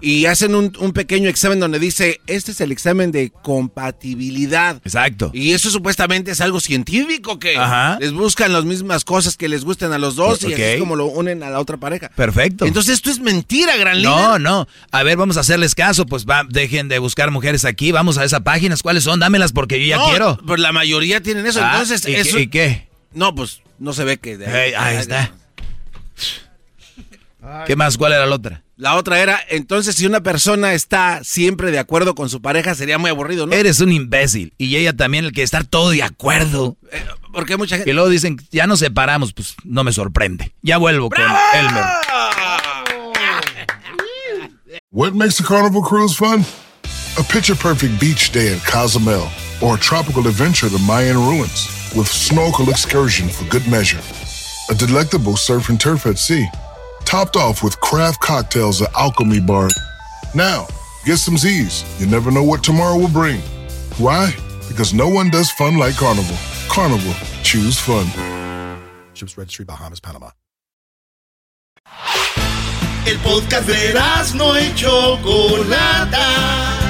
Y 0.00 0.26
hacen 0.26 0.54
un, 0.54 0.92
pequeño 0.92 1.28
examen 1.28 1.58
donde 1.58 1.78
dice, 1.78 2.20
este 2.26 2.52
es 2.52 2.60
el 2.60 2.70
examen 2.70 3.10
de 3.10 3.32
compatibilidad. 3.42 4.76
Exacto. 4.84 5.30
Y 5.34 5.52
eso 5.52 5.70
supuestamente 5.70 6.30
es 6.30 6.40
algo 6.40 6.60
científico 6.60 7.38
que 7.38 7.58
les 7.98 8.12
buscan 8.12 8.52
las 8.52 8.64
mismas 8.64 9.04
cosas 9.04 9.36
que 9.36 9.48
les 9.48 9.64
gusten 9.64 9.92
a 9.92 9.98
los 9.98 10.16
dos 10.16 10.42
y 10.44 10.52
así 10.52 10.62
es 10.62 10.78
como 10.78 10.96
lo 10.96 11.06
unen 11.06 11.42
a 11.42 11.50
la 11.50 11.60
otra 11.60 11.76
pareja. 11.76 12.10
Perfecto. 12.10 12.64
Entonces 12.64 12.94
esto 12.94 13.10
es 13.10 13.20
mentira, 13.20 13.76
gran 13.76 13.98
líder. 13.98 14.10
No, 14.10 14.38
no. 14.38 14.68
A 14.90 15.02
ver, 15.02 15.16
vamos 15.16 15.36
a 15.36 15.40
hacerles 15.40 15.74
caso. 15.74 16.06
Pues 16.06 16.26
va, 16.26 16.44
dejen 16.48 16.88
de 16.88 16.98
buscar 16.98 17.30
mujeres 17.30 17.64
aquí. 17.64 17.92
Vamos 17.92 18.18
a 18.18 18.24
esas 18.24 18.40
páginas. 18.42 18.82
¿Cuáles 18.82 19.04
son? 19.04 19.20
Dámelas 19.20 19.52
porque 19.52 19.80
yo 19.80 19.96
ya 19.96 20.04
quiero. 20.10 20.38
Pues 20.46 20.60
la 20.60 20.72
mayoría 20.72 21.20
tienen 21.20 21.46
eso. 21.46 21.60
Ah, 21.62 21.72
entonces, 21.72 22.06
¿y, 22.06 22.14
eso... 22.14 22.38
¿y 22.38 22.48
qué? 22.48 22.88
No, 23.12 23.34
pues 23.34 23.62
no 23.78 23.92
se 23.92 24.04
ve 24.04 24.18
que. 24.18 24.38
ahí 24.76 24.96
está. 24.96 25.32
¿Qué 27.66 27.76
más? 27.76 27.96
¿Cuál 27.96 28.12
era 28.12 28.26
la 28.26 28.34
otra? 28.34 28.62
La 28.76 28.96
otra 28.96 29.20
era, 29.20 29.40
entonces 29.48 29.94
si 29.94 30.04
una 30.04 30.20
persona 30.22 30.74
está 30.74 31.24
siempre 31.24 31.70
de 31.70 31.78
acuerdo 31.78 32.14
con 32.14 32.28
su 32.28 32.42
pareja 32.42 32.74
sería 32.74 32.98
muy 32.98 33.08
aburrido, 33.08 33.46
¿no? 33.46 33.54
Eres 33.54 33.80
un 33.80 33.90
imbécil. 33.90 34.52
Y 34.58 34.76
ella 34.76 34.92
también, 34.92 35.24
el 35.24 35.32
que 35.32 35.42
estar 35.42 35.64
todo 35.64 35.90
de 35.90 36.02
acuerdo. 36.02 36.76
Eh, 36.92 37.02
porque 37.32 37.56
mucha 37.56 37.76
gente... 37.76 37.90
Y 37.90 37.94
luego 37.94 38.10
dicen, 38.10 38.36
ya 38.50 38.66
nos 38.66 38.80
separamos, 38.80 39.32
pues 39.32 39.54
no 39.64 39.82
me 39.82 39.92
sorprende. 39.92 40.52
Ya 40.60 40.76
vuelvo 40.76 41.08
con 41.08 41.24
Elmer. 41.54 41.84
What 44.90 45.12
makes 45.12 45.40
a 45.40 45.44
carnival 45.44 45.82
cruise 45.82 46.14
fun? 46.14 46.44
A 47.18 47.22
picture-perfect 47.22 47.98
beach 47.98 48.30
day 48.30 48.52
in 48.52 48.60
Cozumel. 48.60 49.26
Or 49.62 49.76
a 49.76 49.78
tropical 49.78 50.26
adventure 50.26 50.68
to 50.68 50.78
Mayan 50.80 51.16
ruins. 51.16 51.92
With 51.96 52.08
snorkel 52.08 52.68
excursion 52.70 53.28
for 53.28 53.44
good 53.48 53.66
measure. 53.68 54.00
A 54.70 54.74
delectable 54.74 55.36
surf 55.36 55.68
and 55.68 55.80
turf 55.80 56.06
at 56.06 56.18
sea 56.18 56.46
topped 57.06 57.36
off 57.36 57.62
with 57.62 57.80
craft 57.80 58.20
cocktails 58.20 58.82
at 58.82 58.92
Alchemy 58.94 59.40
Bar. 59.40 59.68
Now, 60.34 60.66
get 61.04 61.16
some 61.18 61.38
Z's. 61.38 61.84
You 62.00 62.06
never 62.06 62.30
know 62.30 62.42
what 62.42 62.62
tomorrow 62.62 62.98
will 62.98 63.08
bring. 63.08 63.40
Why? 63.96 64.34
Because 64.68 64.92
no 64.92 65.08
one 65.08 65.30
does 65.30 65.50
fun 65.52 65.78
like 65.78 65.94
Carnival. 65.96 66.36
Carnival, 66.68 67.14
choose 67.42 67.78
fun. 67.78 68.06
Ships 69.14 69.38
Registry, 69.38 69.64
Bahamas, 69.64 70.00
Panama. 70.00 70.30
El 73.06 73.18
podcast 73.18 73.68
de 73.68 73.94
no 74.36 74.56
hecho 74.56 75.16
Chocolata. 75.22 76.85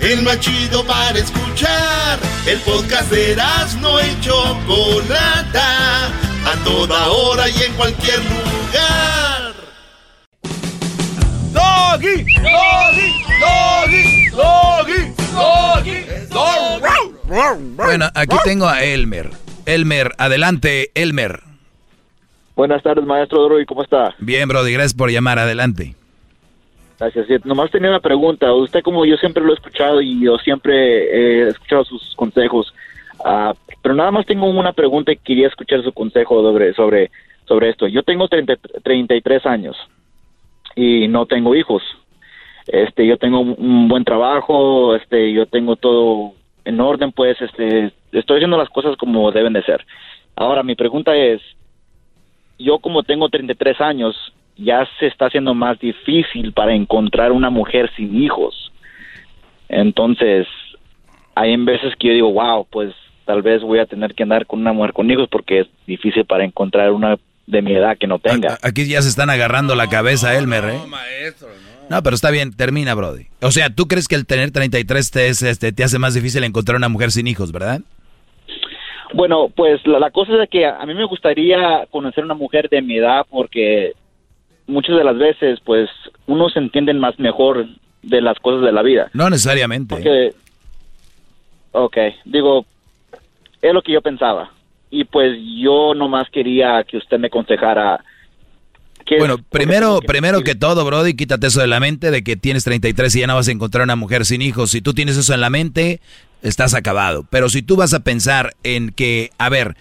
El 0.00 0.22
más 0.22 0.38
chido 0.40 0.84
para 0.84 1.18
escuchar. 1.18 2.18
El 2.46 2.58
podcast 2.60 3.10
de 3.10 3.36
no 3.80 3.98
hecho 3.98 4.32
Chocolata. 4.66 6.06
A 6.46 6.64
toda 6.64 7.08
hora 7.08 7.48
y 7.48 7.62
en 7.62 7.72
cualquier 7.74 8.18
lugar. 8.20 9.54
Doggy, 11.52 12.24
doggy, 12.42 13.24
doggy, 13.40 14.30
doggy, 14.30 15.14
doggy, 16.30 17.74
Bueno, 17.74 18.08
aquí 18.14 18.36
tengo 18.44 18.68
a 18.68 18.84
Elmer. 18.84 19.30
Elmer, 19.66 20.12
adelante, 20.18 20.92
Elmer. 20.94 21.42
Buenas 22.54 22.82
tardes, 22.82 23.04
maestro 23.04 23.44
Droy, 23.44 23.66
¿cómo 23.66 23.82
está? 23.82 24.14
Bien, 24.18 24.48
Brody, 24.48 24.72
gracias 24.72 24.94
por 24.94 25.10
llamar, 25.10 25.38
adelante. 25.38 25.94
Gracias. 26.98 27.44
Nomás 27.44 27.70
tenía 27.70 27.90
una 27.90 28.00
pregunta. 28.00 28.52
Usted, 28.52 28.82
como 28.82 29.04
yo 29.04 29.16
siempre 29.16 29.42
lo 29.42 29.52
he 29.52 29.54
escuchado 29.54 30.00
y 30.00 30.20
yo 30.20 30.36
siempre 30.38 30.74
he 30.74 31.48
escuchado 31.48 31.84
sus 31.84 32.14
consejos, 32.16 32.74
uh, 33.20 33.54
pero 33.82 33.94
nada 33.94 34.10
más 34.10 34.26
tengo 34.26 34.46
una 34.46 34.72
pregunta 34.72 35.12
y 35.12 35.16
quería 35.16 35.46
escuchar 35.46 35.82
su 35.82 35.92
consejo 35.92 36.42
sobre, 36.42 36.74
sobre, 36.74 37.10
sobre 37.46 37.70
esto. 37.70 37.86
Yo 37.86 38.02
tengo 38.02 38.26
30, 38.26 38.56
33 38.82 39.46
años 39.46 39.76
y 40.74 41.06
no 41.08 41.26
tengo 41.26 41.54
hijos. 41.54 41.82
Este, 42.66 43.06
yo 43.06 43.16
tengo 43.16 43.40
un 43.40 43.88
buen 43.88 44.04
trabajo, 44.04 44.94
este, 44.94 45.32
yo 45.32 45.46
tengo 45.46 45.76
todo 45.76 46.32
en 46.64 46.80
orden, 46.80 47.12
pues, 47.12 47.40
este, 47.40 47.92
estoy 48.12 48.36
haciendo 48.36 48.58
las 48.58 48.68
cosas 48.68 48.96
como 48.96 49.30
deben 49.32 49.54
de 49.54 49.62
ser. 49.62 49.86
Ahora, 50.36 50.62
mi 50.62 50.74
pregunta 50.74 51.16
es, 51.16 51.40
yo 52.58 52.78
como 52.78 53.04
tengo 53.04 53.28
33 53.28 53.80
años, 53.80 54.14
ya 54.58 54.86
se 54.98 55.06
está 55.06 55.26
haciendo 55.26 55.54
más 55.54 55.78
difícil 55.78 56.52
para 56.52 56.74
encontrar 56.74 57.32
una 57.32 57.50
mujer 57.50 57.90
sin 57.96 58.20
hijos. 58.20 58.72
Entonces, 59.68 60.46
hay 61.34 61.52
en 61.52 61.64
veces 61.64 61.94
que 61.98 62.08
yo 62.08 62.14
digo, 62.14 62.32
wow, 62.32 62.66
pues 62.70 62.92
tal 63.24 63.42
vez 63.42 63.62
voy 63.62 63.78
a 63.78 63.86
tener 63.86 64.14
que 64.14 64.24
andar 64.24 64.46
con 64.46 64.60
una 64.60 64.72
mujer 64.72 64.92
con 64.92 65.10
hijos 65.10 65.28
porque 65.30 65.60
es 65.60 65.66
difícil 65.86 66.24
para 66.24 66.44
encontrar 66.44 66.90
una 66.92 67.16
de 67.46 67.62
mi 67.62 67.72
edad 67.72 67.96
que 67.96 68.06
no 68.06 68.18
tenga. 68.18 68.58
Aquí 68.62 68.86
ya 68.86 69.00
se 69.00 69.08
están 69.08 69.30
agarrando 69.30 69.74
la 69.74 69.88
cabeza, 69.88 70.36
Elmer, 70.36 70.64
¿eh? 70.64 70.78
No, 70.78 70.86
maestro, 70.86 71.48
no. 71.48 71.68
No, 71.88 72.02
pero 72.02 72.14
está 72.14 72.30
bien, 72.30 72.54
termina, 72.54 72.94
Brody. 72.94 73.28
O 73.40 73.50
sea, 73.50 73.70
¿tú 73.70 73.88
crees 73.88 74.08
que 74.08 74.14
el 74.14 74.26
tener 74.26 74.50
33 74.50 75.10
te, 75.10 75.28
este, 75.28 75.72
te 75.72 75.84
hace 75.84 75.98
más 75.98 76.14
difícil 76.14 76.44
encontrar 76.44 76.76
una 76.76 76.88
mujer 76.88 77.10
sin 77.10 77.26
hijos, 77.26 77.50
verdad? 77.50 77.80
Bueno, 79.14 79.48
pues 79.54 79.80
la, 79.86 80.10
cosa 80.10 80.42
es 80.42 80.50
que 80.50 80.66
a, 80.66 80.84
mí 80.84 80.92
me 80.92 81.06
gustaría 81.06 81.86
conocer 81.90 82.24
una 82.24 82.34
mujer 82.34 82.68
de 82.68 82.82
mi 82.82 82.98
edad 82.98 83.24
porque 83.30 83.94
muchas 84.68 84.96
de 84.96 85.04
las 85.04 85.18
veces, 85.18 85.58
pues, 85.64 85.90
uno 86.26 86.48
se 86.48 86.60
entiende 86.60 86.94
más 86.94 87.18
mejor 87.18 87.66
de 88.02 88.20
las 88.20 88.38
cosas 88.38 88.62
de 88.62 88.72
la 88.72 88.82
vida. 88.82 89.10
No 89.12 89.28
necesariamente. 89.28 89.96
Porque, 89.96 90.34
ok, 91.72 91.96
digo, 92.24 92.64
es 93.60 93.74
lo 93.74 93.82
que 93.82 93.92
yo 93.92 94.00
pensaba 94.00 94.52
y 94.90 95.04
pues 95.04 95.36
yo 95.60 95.94
nomás 95.94 96.28
quería 96.30 96.84
que 96.84 96.96
usted 96.96 97.18
me 97.18 97.26
aconsejara. 97.26 98.02
bueno, 99.18 99.38
primero, 99.50 100.00
primero 100.00 100.42
que 100.42 100.54
todo, 100.54 100.84
Brody, 100.84 101.14
quítate 101.14 101.48
eso 101.48 101.60
de 101.60 101.66
la 101.66 101.80
mente 101.80 102.10
de 102.10 102.22
que 102.22 102.36
tienes 102.36 102.64
33 102.64 103.14
y 103.16 103.20
ya 103.20 103.26
no 103.26 103.34
vas 103.34 103.48
a 103.48 103.52
encontrar 103.52 103.84
una 103.84 103.96
mujer 103.96 104.24
sin 104.24 104.42
hijos. 104.42 104.70
Si 104.70 104.80
tú 104.80 104.94
tienes 104.94 105.16
eso 105.16 105.34
en 105.34 105.40
la 105.40 105.50
mente, 105.50 106.00
estás 106.42 106.74
acabado. 106.74 107.26
Pero 107.30 107.48
si 107.48 107.62
tú 107.62 107.76
vas 107.76 107.94
a 107.94 108.00
pensar 108.00 108.54
en 108.62 108.90
que, 108.90 109.30
a 109.38 109.48
ver, 109.48 109.76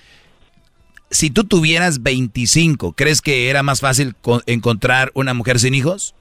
si 1.10 1.30
tú 1.30 1.44
tuvieras 1.45 2.03
25, 2.03 2.94
¿crees 2.94 3.22
que 3.22 3.50
era 3.50 3.64
más 3.64 3.82
fácil 3.82 4.16
encontrar 4.45 5.11
una 5.14 5.34
mujer 5.34 5.60
sin 5.60 5.74
hijos? 5.74 6.14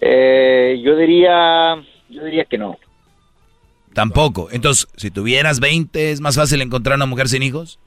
Eh, 0.00 0.80
yo 0.84 0.96
diría, 0.96 1.76
yo 2.08 2.24
diría 2.24 2.44
que 2.44 2.58
no. 2.58 2.76
Tampoco. 3.94 4.48
Entonces, 4.50 4.88
si 4.96 5.10
tuvieras 5.10 5.60
20, 5.60 6.10
¿es 6.10 6.20
más 6.20 6.34
fácil 6.34 6.60
encontrar 6.62 6.96
una 6.96 7.06
mujer 7.06 7.28
sin 7.28 7.42
hijos? 7.42 7.78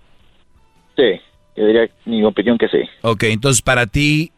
Sí, 0.96 1.20
yo 1.56 1.68
diría 1.68 1.90
mi 2.06 2.24
opinión 2.24 2.58
que 2.58 2.70
sí. 2.70 2.80
Ok, 3.02 3.24
entonces 3.24 3.62
para 3.62 3.88
ti, 3.88 4.32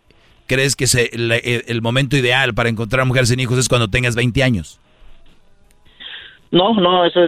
¿crees 0.47 0.75
que 0.75 0.87
se, 0.87 1.11
el, 1.13 1.81
momento 1.81 2.17
ideal 2.17 2.55
para 2.55 2.69
encontrar 2.69 3.01
una 3.01 3.07
mujer 3.09 3.27
sin 3.27 3.39
hijos 3.39 3.59
es 3.59 3.69
cuando 3.69 3.87
tengas 3.87 4.15
20 4.15 4.43
años? 4.43 4.79
No, 6.51 6.73
no, 6.73 7.05
eso 7.05 7.25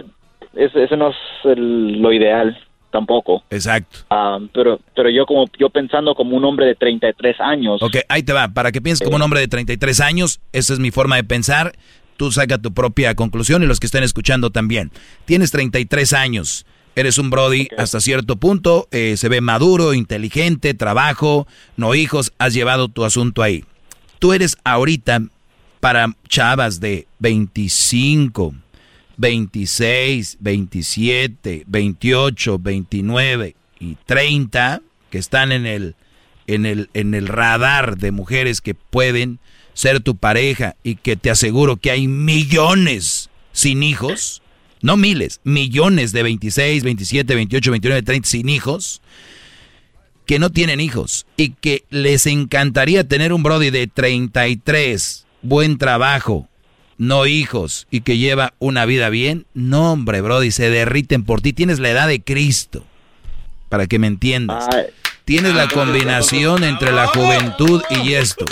es- 0.54 0.74
eso 0.74 0.96
no 0.96 1.10
es 1.10 1.16
el- 1.44 2.02
lo 2.02 2.12
ideal 2.12 2.58
tampoco. 2.92 3.42
Exacto. 3.50 3.98
Pero 4.52 4.78
pero 4.94 5.10
yo 5.10 5.26
como 5.26 5.46
yo 5.58 5.70
pensando 5.70 6.14
como 6.14 6.36
un 6.36 6.44
hombre 6.44 6.66
de 6.66 6.74
33 6.76 7.40
años. 7.40 7.82
Ok, 7.82 7.96
ahí 8.08 8.22
te 8.22 8.32
va. 8.32 8.48
Para 8.48 8.70
que 8.70 8.80
pienses 8.80 9.04
como 9.04 9.16
un 9.16 9.22
hombre 9.22 9.40
de 9.40 9.48
33 9.48 10.00
años, 10.00 10.40
esa 10.52 10.72
es 10.72 10.78
mi 10.78 10.92
forma 10.92 11.16
de 11.16 11.24
pensar. 11.24 11.72
Tú 12.16 12.30
saca 12.30 12.58
tu 12.58 12.72
propia 12.72 13.14
conclusión 13.16 13.62
y 13.64 13.66
los 13.66 13.80
que 13.80 13.86
estén 13.86 14.04
escuchando 14.04 14.50
también. 14.50 14.92
Tienes 15.24 15.50
33 15.50 16.12
años. 16.12 16.66
Eres 16.94 17.16
un 17.16 17.30
Brody 17.30 17.68
hasta 17.78 18.00
cierto 18.00 18.36
punto. 18.36 18.86
eh, 18.90 19.16
se 19.16 19.28
ve 19.30 19.40
maduro, 19.40 19.94
inteligente, 19.94 20.74
trabajo, 20.74 21.46
no 21.76 21.94
hijos. 21.94 22.32
Has 22.38 22.52
llevado 22.54 22.88
tu 22.88 23.04
asunto 23.04 23.42
ahí. 23.42 23.64
Tú 24.18 24.34
eres 24.34 24.56
ahorita 24.62 25.22
para 25.80 26.14
chavas 26.28 26.78
de 26.80 27.08
25, 27.18 28.54
26, 29.16 30.38
27, 30.40 31.64
28, 31.66 32.58
29 32.58 33.56
y 33.80 33.96
30 34.06 34.82
que 35.10 35.18
están 35.18 35.52
en 35.52 35.66
el 35.66 35.94
en 36.46 36.66
el 36.66 36.90
en 36.94 37.14
el 37.14 37.28
radar 37.28 37.98
de 37.98 38.12
mujeres 38.12 38.60
que 38.60 38.74
pueden 38.74 39.38
ser 39.74 40.00
tu 40.00 40.16
pareja 40.16 40.76
y 40.82 40.96
que 40.96 41.16
te 41.16 41.30
aseguro 41.30 41.76
que 41.76 41.90
hay 41.90 42.08
millones 42.08 43.30
sin 43.52 43.82
hijos, 43.82 44.42
no 44.80 44.96
miles, 44.96 45.40
millones 45.44 46.12
de 46.12 46.22
26, 46.22 46.84
27, 46.84 47.34
28, 47.34 47.70
29, 47.70 48.02
30 48.02 48.28
sin 48.28 48.48
hijos 48.48 49.02
que 50.26 50.38
no 50.38 50.50
tienen 50.50 50.80
hijos 50.80 51.26
y 51.36 51.50
que 51.50 51.84
les 51.90 52.26
encantaría 52.26 53.06
tener 53.06 53.32
un 53.32 53.42
Brody 53.42 53.70
de 53.70 53.86
33, 53.86 55.26
buen 55.42 55.78
trabajo, 55.78 56.48
no 57.02 57.26
hijos 57.26 57.86
y 57.90 58.02
que 58.02 58.16
lleva 58.16 58.54
una 58.60 58.86
vida 58.86 59.08
bien, 59.10 59.44
no 59.54 59.92
hombre, 59.92 60.20
Brody, 60.20 60.50
se 60.52 60.70
derriten 60.70 61.24
por 61.24 61.40
ti. 61.40 61.52
Tienes 61.52 61.80
la 61.80 61.90
edad 61.90 62.06
de 62.06 62.22
Cristo, 62.22 62.84
para 63.68 63.86
que 63.88 63.98
me 63.98 64.06
entiendas. 64.06 64.68
Tienes 65.24 65.54
la 65.54 65.66
combinación 65.68 66.62
entre 66.64 66.92
la 66.92 67.06
juventud 67.08 67.82
y 68.04 68.12
esto. 68.14 68.44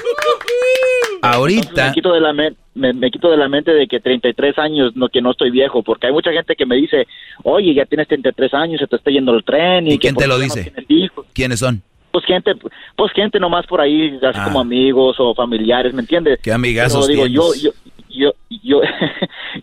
Ahorita, 1.23 1.89
me 1.89 1.93
quito 1.93 2.12
de 2.12 2.20
la 2.20 2.33
men- 2.33 2.57
me, 2.75 2.93
me 2.95 3.11
quito 3.11 3.31
de 3.31 3.37
la 3.37 3.49
mente 3.49 3.73
de 3.73 3.87
que 3.87 4.01
33 4.01 4.59
años 4.59 4.97
no 4.97 5.09
que 5.09 5.20
no 5.20 5.33
estoy 5.33 5.51
viejo 5.51 5.83
porque 5.83 6.07
hay 6.07 6.12
mucha 6.12 6.33
gente 6.33 6.57
que 6.57 6.65
me 6.65 6.77
dice 6.77 7.07
oye 7.43 7.75
ya 7.75 7.85
tienes 7.85 8.09
33 8.09 8.55
años 8.55 8.81
se 8.81 8.87
te 8.87 8.97
está 8.97 9.11
yendo 9.11 9.35
el 9.35 9.45
tren 9.45 9.87
y, 9.87 9.95
¿y 9.95 9.99
quién 9.99 10.15
te 10.15 10.27
lo 10.27 10.39
no 10.39 10.45
dice? 10.45 10.73
¿Quiénes 11.35 11.59
son? 11.59 11.83
pues 12.11 12.25
gente 12.25 12.53
pues 12.97 13.12
gente 13.12 13.39
nomás 13.39 13.67
por 13.67 13.81
ahí 13.83 14.17
así 14.23 14.39
Ah. 14.41 14.45
como 14.45 14.61
amigos 14.61 15.17
o 15.19 15.35
familiares 15.35 15.93
me 15.93 16.01
entiendes 16.01 16.39
¿Qué 16.43 16.53
amigazos 16.53 17.07
Pero 17.07 17.25
digo 17.25 17.27
yo 17.27 17.53
tienes? 17.53 17.62
yo 17.62 17.70
yo 17.73 18.00
yo 18.11 18.33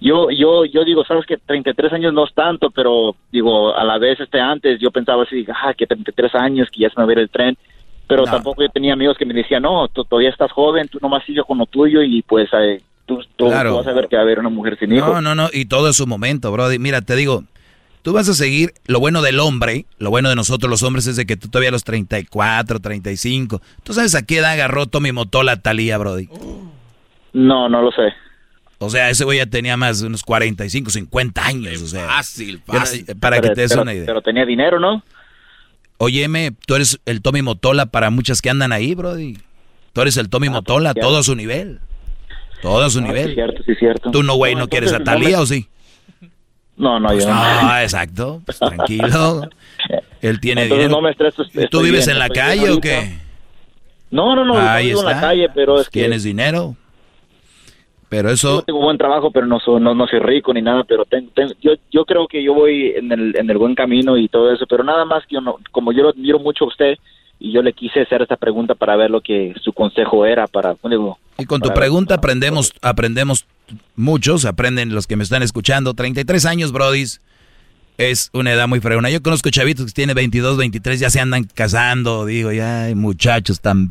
yo 0.01 0.29
yo 0.31 0.65
yo 0.65 0.83
digo 0.85 1.03
sabes 1.05 1.25
que 1.25 1.37
33 1.37 1.93
años 1.93 2.13
no 2.13 2.25
es 2.25 2.33
tanto 2.33 2.69
pero 2.71 3.15
digo 3.31 3.75
a 3.75 3.83
la 3.83 3.97
vez 3.97 4.19
este 4.19 4.39
antes 4.39 4.79
yo 4.79 4.91
pensaba 4.91 5.23
así 5.23 5.45
ah 5.49 5.73
que 5.73 5.85
33 5.87 6.33
años 6.35 6.69
que 6.71 6.81
ya 6.81 6.89
se 6.89 6.95
me 6.99 7.05
va 7.05 7.09
a 7.09 7.13
ir 7.13 7.19
el 7.19 7.29
tren 7.29 7.57
pero 8.07 8.23
No. 8.25 8.31
tampoco 8.31 8.61
yo 8.63 8.69
tenía 8.69 8.93
amigos 8.93 9.17
que 9.17 9.25
me 9.25 9.33
decían 9.33 9.63
no 9.63 9.87
tú 9.89 10.03
todavía 10.05 10.29
estás 10.29 10.51
joven 10.51 10.87
tú 10.87 10.97
nomás 11.01 11.23
sigue 11.25 11.41
con 11.45 11.57
lo 11.57 11.65
tuyo 11.65 12.01
y 12.01 12.21
pues 12.21 12.49
eh, 12.53 12.81
tú, 13.05 13.19
tú, 13.35 13.47
Claro. 13.47 13.71
tú 13.71 13.77
vas 13.77 13.87
a 13.87 13.93
ver 13.93 14.07
que 14.07 14.15
va 14.15 14.21
a 14.21 14.25
haber 14.25 14.39
una 14.39 14.49
mujer 14.49 14.77
sin 14.79 14.93
hijos 14.93 15.09
No, 15.09 15.21
no, 15.21 15.35
no, 15.35 15.49
y 15.51 15.65
todo 15.65 15.89
es 15.89 15.95
su 15.97 16.07
momento, 16.07 16.51
Brody. 16.51 16.79
Mira, 16.79 17.01
te 17.01 17.15
digo, 17.15 17.43
tú 18.01 18.13
vas 18.13 18.27
a 18.29 18.33
seguir, 18.33 18.71
lo 18.85 18.99
bueno 19.01 19.21
del 19.21 19.39
hombre, 19.39 19.85
lo 19.99 20.09
bueno 20.09 20.29
de 20.29 20.35
nosotros 20.35 20.69
los 20.69 20.83
hombres 20.83 21.07
es 21.07 21.15
de 21.17 21.25
que 21.25 21.35
tú 21.37 21.49
todavía 21.49 21.69
a 21.69 21.71
los 21.73 21.83
34, 21.83 22.79
35. 22.79 23.61
¿Tú 23.83 23.93
sabes 23.93 24.15
a 24.15 24.25
qué 24.25 24.37
edad 24.37 24.51
agarró 24.51 24.85
Tommy 24.87 25.11
Motola 25.11 25.61
Talía, 25.61 25.97
Brody? 25.97 26.29
no 27.33 27.69
no 27.69 27.81
lo 27.81 27.91
sé 27.91 28.13
O 28.79 28.89
sea, 28.91 29.09
ese 29.09 29.23
güey 29.23 29.39
ya 29.39 29.45
tenía 29.47 29.75
más 29.75 30.01
de 30.01 30.07
unos 30.07 30.21
45, 30.23 30.91
50 30.91 31.45
años, 31.45 31.81
o 31.81 31.87
sea. 31.87 32.05
Fácil, 32.07 32.57
Yo 32.67 32.73
no- 32.73 32.79
fácil. 32.79 33.05
para 33.19 33.37
que 33.37 33.41
Pero- 33.43 33.53
te 33.55 33.61
des 33.61 33.71
pero- 33.71 33.81
una 33.81 33.93
idea. 33.93 34.05
pero 34.05 34.21
tenía 34.21 34.45
dinero 34.45 34.79
no 34.79 35.03
Óyeme, 35.99 36.51
tú 36.67 36.75
eres 36.75 36.99
el 37.07 37.23
Tommy 37.23 37.41
Motola 37.41 37.87
para 37.87 38.11
muchas 38.11 38.41
que 38.43 38.51
andan 38.51 38.71
ahí, 38.71 38.93
Brody. 38.93 39.35
Tú 39.93 40.01
eres 40.01 40.15
el 40.17 40.29
Tommy 40.29 40.47
Motola, 40.49 40.93
cierto. 40.93 41.07
todo 41.09 41.17
a 41.19 41.23
su 41.23 41.35
nivel. 41.35 41.79
Todo 42.61 42.83
a 42.83 42.89
su 42.91 42.99
Ah, 42.99 43.01
sí, 43.01 43.07
nivel. 43.07 43.33
cierto 43.33 43.63
sí 43.63 43.73
cierto 43.75 44.11
Tú 44.11 44.21
no, 44.21 44.35
güey, 44.35 44.53
no, 44.53 44.61
entonces, 44.65 44.71
quieres 44.89 44.93
a 44.93 44.99
no 44.99 45.05
Talía 45.05 45.37
me- 45.37 45.43
o 45.43 45.45
sí? 45.47 45.67
no 46.77 46.99
no 46.99 47.07
Pues 47.09 47.23
yo 47.25 47.33
no, 47.33 47.79
exacto. 47.79 48.41
Pues 48.45 48.59
tranquilo. 48.59 49.49
Él 50.21 50.39
tiene 50.39 50.63
Entonces 50.63 50.85
dinero. 50.85 51.01
no 51.01 51.01
me 51.01 51.11
estreso, 51.11 51.43
¿Y 51.51 51.67
¿Tú 51.67 51.81
vives 51.81 52.05
bien, 52.05 52.15
en 52.17 52.19
la 52.19 52.29
calle 52.29 52.69
o 52.69 52.79
qué? 52.79 53.17
no 54.11 54.35
no 54.35 54.45
no 54.45 54.57
Ahí 54.59 54.85
no 54.85 54.89
vivo 54.89 54.99
en 55.01 55.05
la 55.07 55.11
está. 55.13 55.27
calle 55.29 55.49
pero 55.55 55.79
es 55.81 55.89
que 55.89 55.99
Tienes 55.99 56.21
dinero. 56.23 56.75
Pero 58.09 58.29
Yo 58.29 58.33
eso, 58.35 58.61
tengo 58.61 58.79
buen 58.81 58.97
trabajo, 58.97 59.31
pero 59.31 59.45
no 59.45 59.59
soy, 59.59 59.81
no, 59.81 59.93
no 59.93 60.07
soy 60.07 60.19
rico 60.19 60.53
ni 60.53 60.61
nada, 60.61 60.83
pero 60.85 61.03
tengo, 61.05 61.29
tengo- 61.35 61.53
yo, 61.61 61.71
yo 61.91 62.05
creo 62.05 62.27
que 62.27 62.41
yo 62.41 62.53
voy 62.53 62.93
en 62.95 63.11
el, 63.11 63.35
en 63.35 63.49
el 63.49 63.57
buen 63.57 63.75
camino 63.75 64.17
y 64.17 64.29
todo 64.29 64.51
eso, 64.53 64.65
pero 64.67 64.83
nada 64.83 65.03
más 65.05 65.25
que 65.27 65.35
yo 65.35 65.41
no, 65.41 65.57
como 65.71 65.91
yo 65.91 66.03
lo 66.03 66.09
admiro 66.09 66.39
mucho 66.39 66.63
a 66.63 66.67
usted 66.69 66.95
y 67.39 67.51
yo 67.51 67.61
le 67.61 67.73
quise 67.73 68.01
hacer 68.01 68.21
esta 68.21 68.37
pregunta 68.37 68.75
para 68.75 68.95
ver 68.95 69.11
lo 69.11 69.19
que 69.21 69.53
su 69.61 69.73
consejo 69.73 70.25
era 70.25 70.47
para, 70.47 70.75
digo, 70.89 71.17
y 71.37 71.45
con 71.45 71.59
tu 71.61 71.67
ver- 71.69 71.75
pregunta 71.75 72.15
aprendemos, 72.15 72.73
aprendemos 72.81 73.45
muchos, 73.95 74.45
aprenden 74.45 74.95
los 74.95 75.05
que 75.05 75.15
me 75.17 75.23
están 75.23 75.43
escuchando. 75.43 75.93
33 75.93 76.45
años, 76.45 76.71
brodis, 76.71 77.21
es 77.97 78.29
una 78.33 78.53
edad 78.53 78.67
muy 78.67 78.79
fregona. 78.79 79.09
Yo 79.09 79.21
conozco 79.21 79.49
chavitos 79.49 79.85
que 79.87 79.91
tienen 79.91 80.15
22, 80.15 80.57
23, 80.57 80.99
ya 80.99 81.09
se 81.09 81.19
andan 81.19 81.43
casando, 81.43 82.25
digo, 82.25 82.51
ya 82.51 82.83
hay 82.85 82.95
muchachos 82.95 83.59
tan, 83.59 83.87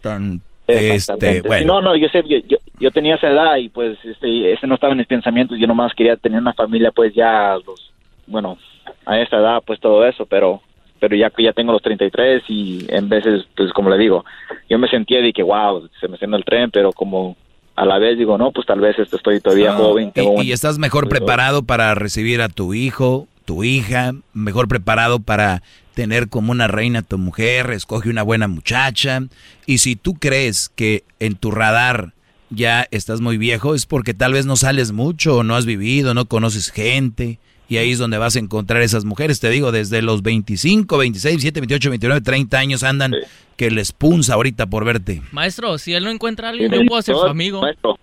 tan, 0.00 0.40
este, 0.68 1.40
bueno. 1.42 1.66
No, 1.66 1.80
no, 1.80 1.96
yo 1.96 2.08
sé, 2.08 2.22
yo, 2.28 2.38
yo, 2.46 2.58
yo 2.78 2.90
tenía 2.90 3.16
esa 3.16 3.28
edad 3.28 3.56
y 3.56 3.68
pues 3.68 3.98
este, 4.04 4.52
ese 4.52 4.66
no 4.66 4.74
estaba 4.74 4.92
en 4.92 4.98
mis 4.98 5.06
pensamientos, 5.06 5.58
yo 5.58 5.66
nomás 5.66 5.94
quería 5.94 6.16
tener 6.16 6.40
una 6.40 6.52
familia 6.52 6.90
pues 6.92 7.14
ya, 7.14 7.54
a 7.54 7.56
los, 7.56 7.92
bueno, 8.26 8.58
a 9.06 9.18
esa 9.20 9.38
edad 9.38 9.62
pues 9.66 9.80
todo 9.80 10.06
eso, 10.06 10.26
pero 10.26 10.62
pero 11.00 11.14
ya 11.14 11.30
que 11.30 11.44
ya 11.44 11.52
tengo 11.52 11.72
los 11.72 11.82
33 11.82 12.42
y 12.48 12.86
en 12.88 13.08
veces 13.08 13.44
pues 13.56 13.72
como 13.72 13.88
le 13.88 13.98
digo, 13.98 14.24
yo 14.68 14.78
me 14.78 14.88
sentía 14.88 15.20
de 15.20 15.32
que 15.32 15.42
wow, 15.42 15.88
se 16.00 16.08
me 16.08 16.16
yendo 16.18 16.36
el 16.36 16.44
tren, 16.44 16.70
pero 16.70 16.92
como 16.92 17.36
a 17.76 17.84
la 17.84 17.98
vez 17.98 18.18
digo, 18.18 18.36
no, 18.36 18.50
pues 18.50 18.66
tal 18.66 18.80
vez 18.80 18.98
este, 18.98 19.16
estoy 19.16 19.40
todavía 19.40 19.72
No, 19.72 19.78
joven. 19.78 20.12
y 20.42 20.50
estás 20.50 20.78
mejor 20.78 21.08
preparado 21.08 21.62
para 21.62 21.94
recibir 21.94 22.42
a 22.42 22.48
tu 22.48 22.74
hijo, 22.74 23.28
tu 23.44 23.62
hija, 23.62 24.12
mejor 24.34 24.66
preparado 24.66 25.20
para 25.20 25.62
tener 25.98 26.28
como 26.28 26.52
una 26.52 26.68
reina 26.68 27.00
a 27.00 27.02
tu 27.02 27.18
mujer, 27.18 27.72
escoge 27.72 28.08
una 28.08 28.22
buena 28.22 28.46
muchacha. 28.46 29.24
Y 29.66 29.78
si 29.78 29.96
tú 29.96 30.14
crees 30.14 30.70
que 30.76 31.02
en 31.18 31.34
tu 31.34 31.50
radar 31.50 32.12
ya 32.50 32.86
estás 32.92 33.20
muy 33.20 33.36
viejo, 33.36 33.74
es 33.74 33.84
porque 33.84 34.14
tal 34.14 34.32
vez 34.32 34.46
no 34.46 34.54
sales 34.54 34.92
mucho, 34.92 35.38
o 35.38 35.42
no 35.42 35.56
has 35.56 35.66
vivido, 35.66 36.14
no 36.14 36.26
conoces 36.26 36.70
gente. 36.70 37.40
Y 37.68 37.78
ahí 37.78 37.90
es 37.90 37.98
donde 37.98 38.16
vas 38.16 38.36
a 38.36 38.38
encontrar 38.38 38.80
esas 38.80 39.04
mujeres, 39.04 39.40
te 39.40 39.50
digo, 39.50 39.72
desde 39.72 40.00
los 40.00 40.22
25, 40.22 40.98
26, 40.98 41.32
27, 41.32 41.60
28, 41.62 41.90
29, 41.90 42.20
30 42.20 42.58
años 42.58 42.84
andan 42.84 43.16
que 43.56 43.72
les 43.72 43.90
punza 43.90 44.34
ahorita 44.34 44.66
por 44.66 44.84
verte. 44.84 45.20
Maestro, 45.32 45.78
si 45.78 45.94
él 45.94 46.04
no 46.04 46.10
encuentra 46.10 46.46
a 46.46 46.50
alguien, 46.52 46.70
yo 46.70 46.86
puedo 46.86 47.02
ser 47.02 47.16
su 47.16 47.26
amigo. 47.26 47.60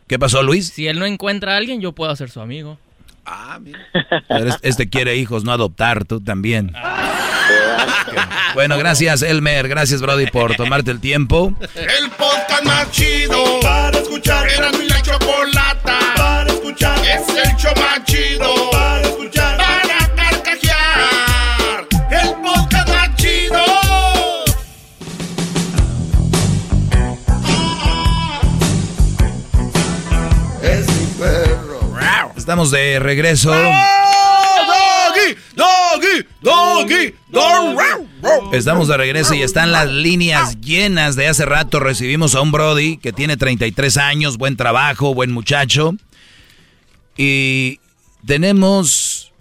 ¿Qué 0.08 0.20
pasó, 0.20 0.44
Luis? 0.44 0.68
Si 0.68 0.86
él 0.86 1.00
no 1.00 1.06
encuentra 1.06 1.54
a 1.54 1.58
alguien, 1.58 1.80
yo 1.80 1.94
puedo 1.94 2.14
ser 2.18 2.30
su 2.30 2.42
amigo. 2.42 2.78
Pero 4.28 4.50
este- 4.50 4.70
Este 4.70 4.90
quiere 4.90 5.16
hijos, 5.18 5.44
no 5.44 5.52
adoptar, 5.52 6.06
tú 6.06 6.22
también. 6.22 6.74
Bueno, 8.54 8.78
gracias 8.78 9.22
Elmer, 9.22 9.68
gracias 9.68 10.02
Brody 10.02 10.28
por 10.28 10.56
tomarte 10.56 10.90
el 10.90 11.02
tiempo. 11.02 11.54
El 11.76 12.10
podcast 12.12 12.64
más 12.64 12.90
chido 12.92 13.60
para 13.62 13.98
escuchar. 14.00 14.48
Era 14.50 14.72
mi 14.72 14.88
la 14.88 15.02
chocolata 15.02 16.00
para 16.16 16.50
escuchar. 16.52 16.98
Es 17.06 17.28
el 17.30 17.56
show 17.58 17.74
más 17.76 18.04
chido 18.06 18.72
para 18.72 19.02
escuchar. 19.02 19.55
Estamos 32.46 32.70
de 32.70 33.00
regreso. 33.00 33.50
Doggy, 35.56 36.28
doggy, 36.44 37.16
doggy. 37.32 38.56
Estamos 38.56 38.88
de 38.88 38.98
regreso 38.98 39.34
y 39.34 39.42
están 39.42 39.72
las 39.72 39.90
líneas 39.90 40.62
llenas 40.62 41.16
de 41.16 41.28
hace 41.28 41.44
rato. 41.46 41.80
Recibimos 41.80 42.36
a 42.36 42.42
un 42.42 42.52
Brody 42.52 42.98
que 42.98 43.12
tiene 43.12 43.36
33 43.36 43.98
años, 43.98 44.38
buen 44.38 44.58
trabajo, 44.58 45.16
buen 45.16 45.32
muchacho. 45.32 45.96
Y 47.18 47.80
tenemos 48.24 49.34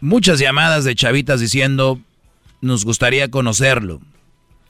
muchas 0.00 0.38
llamadas 0.38 0.84
de 0.84 0.94
chavitas 0.94 1.38
diciendo, 1.38 2.00
nos 2.62 2.86
gustaría 2.86 3.30
conocerlo. 3.30 4.00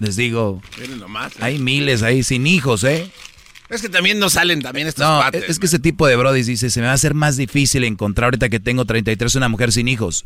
Les 0.01 0.17
digo, 0.17 0.61
nomás. 0.99 1.33
hay 1.39 1.61
miles 1.61 2.03
ahí 2.03 2.25
sin 2.25 2.49
hijos, 2.49 2.83
¿eh? 2.83 3.09
Es 3.69 3.83
que 3.83 3.89
también 3.89 4.19
no 4.19 4.31
salen 4.31 4.63
también 4.63 4.87
estos 4.87 5.05
No, 5.05 5.19
cuates, 5.19 5.49
es, 5.49 5.59
que 5.59 5.67
ese 5.67 5.79
tipo 5.79 6.07
de 6.07 6.17
brodis 6.17 6.47
dice, 6.47 6.71
se 6.71 6.81
me 6.81 6.87
va 6.87 6.93
a 6.93 6.95
hacer 6.95 7.15
más 7.15 7.37
difícil 7.37 7.85
encontrar 7.85 8.27
ahorita 8.27 8.49
que 8.49 8.61
tengo 8.61 8.85
33 8.85 9.35
una 9.35 9.49
mujer 9.49 9.73
sin 9.73 9.89
hijos. 9.89 10.25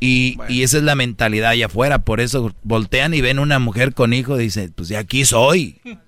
Y, 0.00 0.38
y 0.48 0.62
esa 0.62 0.78
es 0.78 0.82
la 0.82 0.94
mentalidad 0.94 1.50
allá 1.50 1.66
afuera, 1.66 2.04
por 2.04 2.20
eso 2.20 2.54
voltean 2.62 3.12
y 3.14 3.20
ven 3.20 3.38
una 3.38 3.58
mujer 3.58 3.92
con 3.94 4.12
hijos 4.14 4.40
y 4.40 4.44
dicen, 4.44 4.72
pues 4.74 4.88
de 4.88 4.96
aquí 4.96 5.24
soy. 5.24 5.80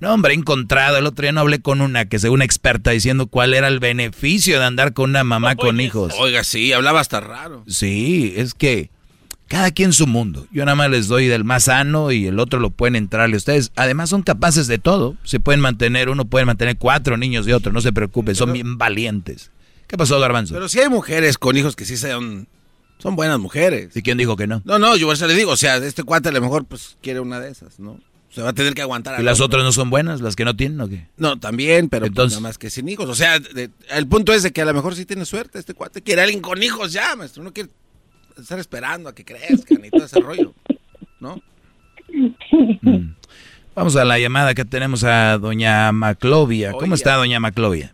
No, 0.00 0.14
hombre, 0.14 0.32
he 0.32 0.36
encontrado. 0.36 0.96
El 0.96 1.06
otro 1.06 1.22
día 1.22 1.32
no 1.32 1.40
hablé 1.40 1.58
con 1.60 1.80
una 1.80 2.04
que 2.08 2.20
según 2.20 2.40
experta 2.40 2.92
diciendo 2.92 3.26
cuál 3.26 3.52
era 3.52 3.66
el 3.66 3.80
beneficio 3.80 4.60
de 4.60 4.64
andar 4.64 4.92
con 4.92 5.10
una 5.10 5.24
mamá 5.24 5.56
con 5.56 5.80
hijos. 5.80 6.14
Oiga, 6.18 6.44
sí, 6.44 6.72
hablaba 6.72 7.00
hasta 7.00 7.18
raro. 7.18 7.64
Sí, 7.66 8.32
es 8.36 8.54
que 8.54 8.90
cada 9.48 9.70
quien 9.70 9.92
su 9.92 10.06
mundo. 10.06 10.46
Yo 10.52 10.64
nada 10.64 10.76
más 10.76 10.90
les 10.90 11.08
doy 11.08 11.26
del 11.26 11.42
más 11.44 11.64
sano 11.64 12.12
y 12.12 12.26
el 12.26 12.38
otro 12.38 12.60
lo 12.60 12.70
pueden 12.70 12.96
entrarle 12.96 13.36
ustedes. 13.36 13.72
Además 13.76 14.10
son 14.10 14.22
capaces 14.22 14.66
de 14.66 14.78
todo. 14.78 15.16
Se 15.24 15.40
pueden 15.40 15.60
mantener, 15.60 16.08
uno 16.10 16.24
puede 16.26 16.44
mantener 16.44 16.76
cuatro 16.76 17.16
niños 17.16 17.46
de 17.46 17.54
otro, 17.54 17.72
no 17.72 17.80
se 17.80 17.92
preocupe, 17.92 18.34
son 18.34 18.52
bien 18.52 18.78
valientes. 18.78 19.50
¿Qué 19.86 19.96
pasó, 19.96 20.20
Garbanzo? 20.20 20.54
Pero 20.54 20.68
si 20.68 20.80
hay 20.80 20.88
mujeres 20.88 21.38
con 21.38 21.56
hijos 21.56 21.74
que 21.74 21.86
sí 21.86 21.96
son, 21.96 22.46
son 22.98 23.16
buenas 23.16 23.38
mujeres. 23.38 23.96
¿Y 23.96 24.02
quién 24.02 24.18
dijo 24.18 24.36
que 24.36 24.46
no? 24.46 24.60
No, 24.66 24.78
no, 24.78 24.96
yo 24.96 25.10
eso 25.12 25.26
le 25.26 25.34
digo, 25.34 25.52
o 25.52 25.56
sea, 25.56 25.78
este 25.78 26.02
cuate 26.02 26.28
a 26.28 26.32
lo 26.32 26.40
mejor 26.42 26.66
pues 26.66 26.96
quiere 27.02 27.20
una 27.20 27.40
de 27.40 27.50
esas, 27.50 27.80
¿no? 27.80 27.98
Se 28.30 28.42
va 28.42 28.50
a 28.50 28.52
tener 28.52 28.74
que 28.74 28.82
aguantar. 28.82 29.18
¿Y 29.18 29.22
las 29.24 29.40
otras 29.40 29.64
no 29.64 29.72
son 29.72 29.88
buenas, 29.88 30.20
las 30.20 30.36
que 30.36 30.44
no 30.44 30.54
tienen 30.54 30.78
o 30.82 30.88
qué? 30.88 31.08
No, 31.16 31.38
también, 31.40 31.88
pero 31.88 32.02
pues, 32.02 32.10
Entonces- 32.10 32.38
nada 32.38 32.48
más 32.50 32.58
que 32.58 32.68
sin 32.68 32.86
hijos. 32.90 33.08
O 33.08 33.14
sea, 33.14 33.38
de- 33.40 33.70
el 33.90 34.06
punto 34.06 34.34
es 34.34 34.42
de 34.42 34.52
que 34.52 34.60
a 34.60 34.66
lo 34.66 34.74
mejor 34.74 34.94
sí 34.94 35.06
tiene 35.06 35.24
suerte 35.24 35.58
este 35.58 35.72
cuate. 35.72 36.02
Quiere 36.02 36.20
alguien 36.20 36.42
con 36.42 36.62
hijos 36.62 36.92
ya, 36.92 37.16
maestro. 37.16 37.42
No 37.42 37.54
quiere 37.54 37.70
estar 38.42 38.58
esperando 38.58 39.08
a 39.08 39.14
que 39.14 39.24
crezcan 39.24 39.84
y 39.84 39.90
todo 39.90 40.04
ese 40.04 40.20
rollo, 40.20 40.52
¿no? 41.20 41.40
Vamos 43.74 43.96
a 43.96 44.04
la 44.04 44.18
llamada 44.18 44.54
que 44.54 44.64
tenemos 44.64 45.04
a 45.04 45.38
doña 45.38 45.92
Maclovia. 45.92 46.72
¿Cómo 46.72 46.94
está 46.94 47.14
doña 47.14 47.38
Maclovia? 47.40 47.92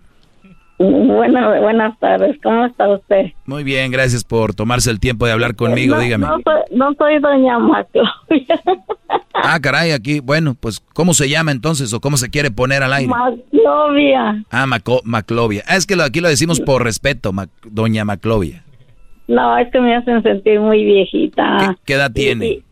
Bueno, 0.78 1.60
buenas 1.60 1.96
tardes, 2.00 2.36
¿cómo 2.42 2.66
está 2.66 2.88
usted? 2.88 3.26
Muy 3.46 3.62
bien, 3.62 3.92
gracias 3.92 4.24
por 4.24 4.54
tomarse 4.54 4.90
el 4.90 4.98
tiempo 4.98 5.24
de 5.24 5.30
hablar 5.32 5.54
conmigo, 5.54 5.94
no, 5.94 6.00
dígame. 6.00 6.26
No 6.26 6.34
soy, 6.42 6.76
no 6.76 6.94
soy 6.98 7.18
doña 7.20 7.58
Maclovia. 7.58 8.60
Ah, 9.46 9.60
caray, 9.60 9.90
aquí, 9.90 10.20
bueno, 10.20 10.54
pues, 10.54 10.80
¿cómo 10.94 11.12
se 11.12 11.28
llama 11.28 11.50
entonces 11.52 11.92
o 11.92 12.00
cómo 12.00 12.16
se 12.16 12.30
quiere 12.30 12.50
poner 12.50 12.82
al 12.82 12.92
aire? 12.94 13.08
Maclovia. 13.08 14.42
Ah, 14.50 14.64
Maco- 14.66 15.02
Maclovia. 15.04 15.62
Ah, 15.66 15.76
es 15.76 15.86
que 15.86 15.96
lo- 15.96 16.02
aquí 16.04 16.20
lo 16.20 16.28
decimos 16.28 16.60
por 16.60 16.82
respeto, 16.82 17.32
Mac- 17.32 17.50
doña 17.64 18.04
Maclovia. 18.04 18.63
No, 19.26 19.56
es 19.58 19.70
que 19.72 19.80
me 19.80 19.96
hacen 19.96 20.22
sentir 20.22 20.60
muy 20.60 20.84
viejita. 20.84 21.76
¿Qué 21.84 21.94
edad 21.94 22.10
tiene? 22.12 22.46
Y- 22.46 22.64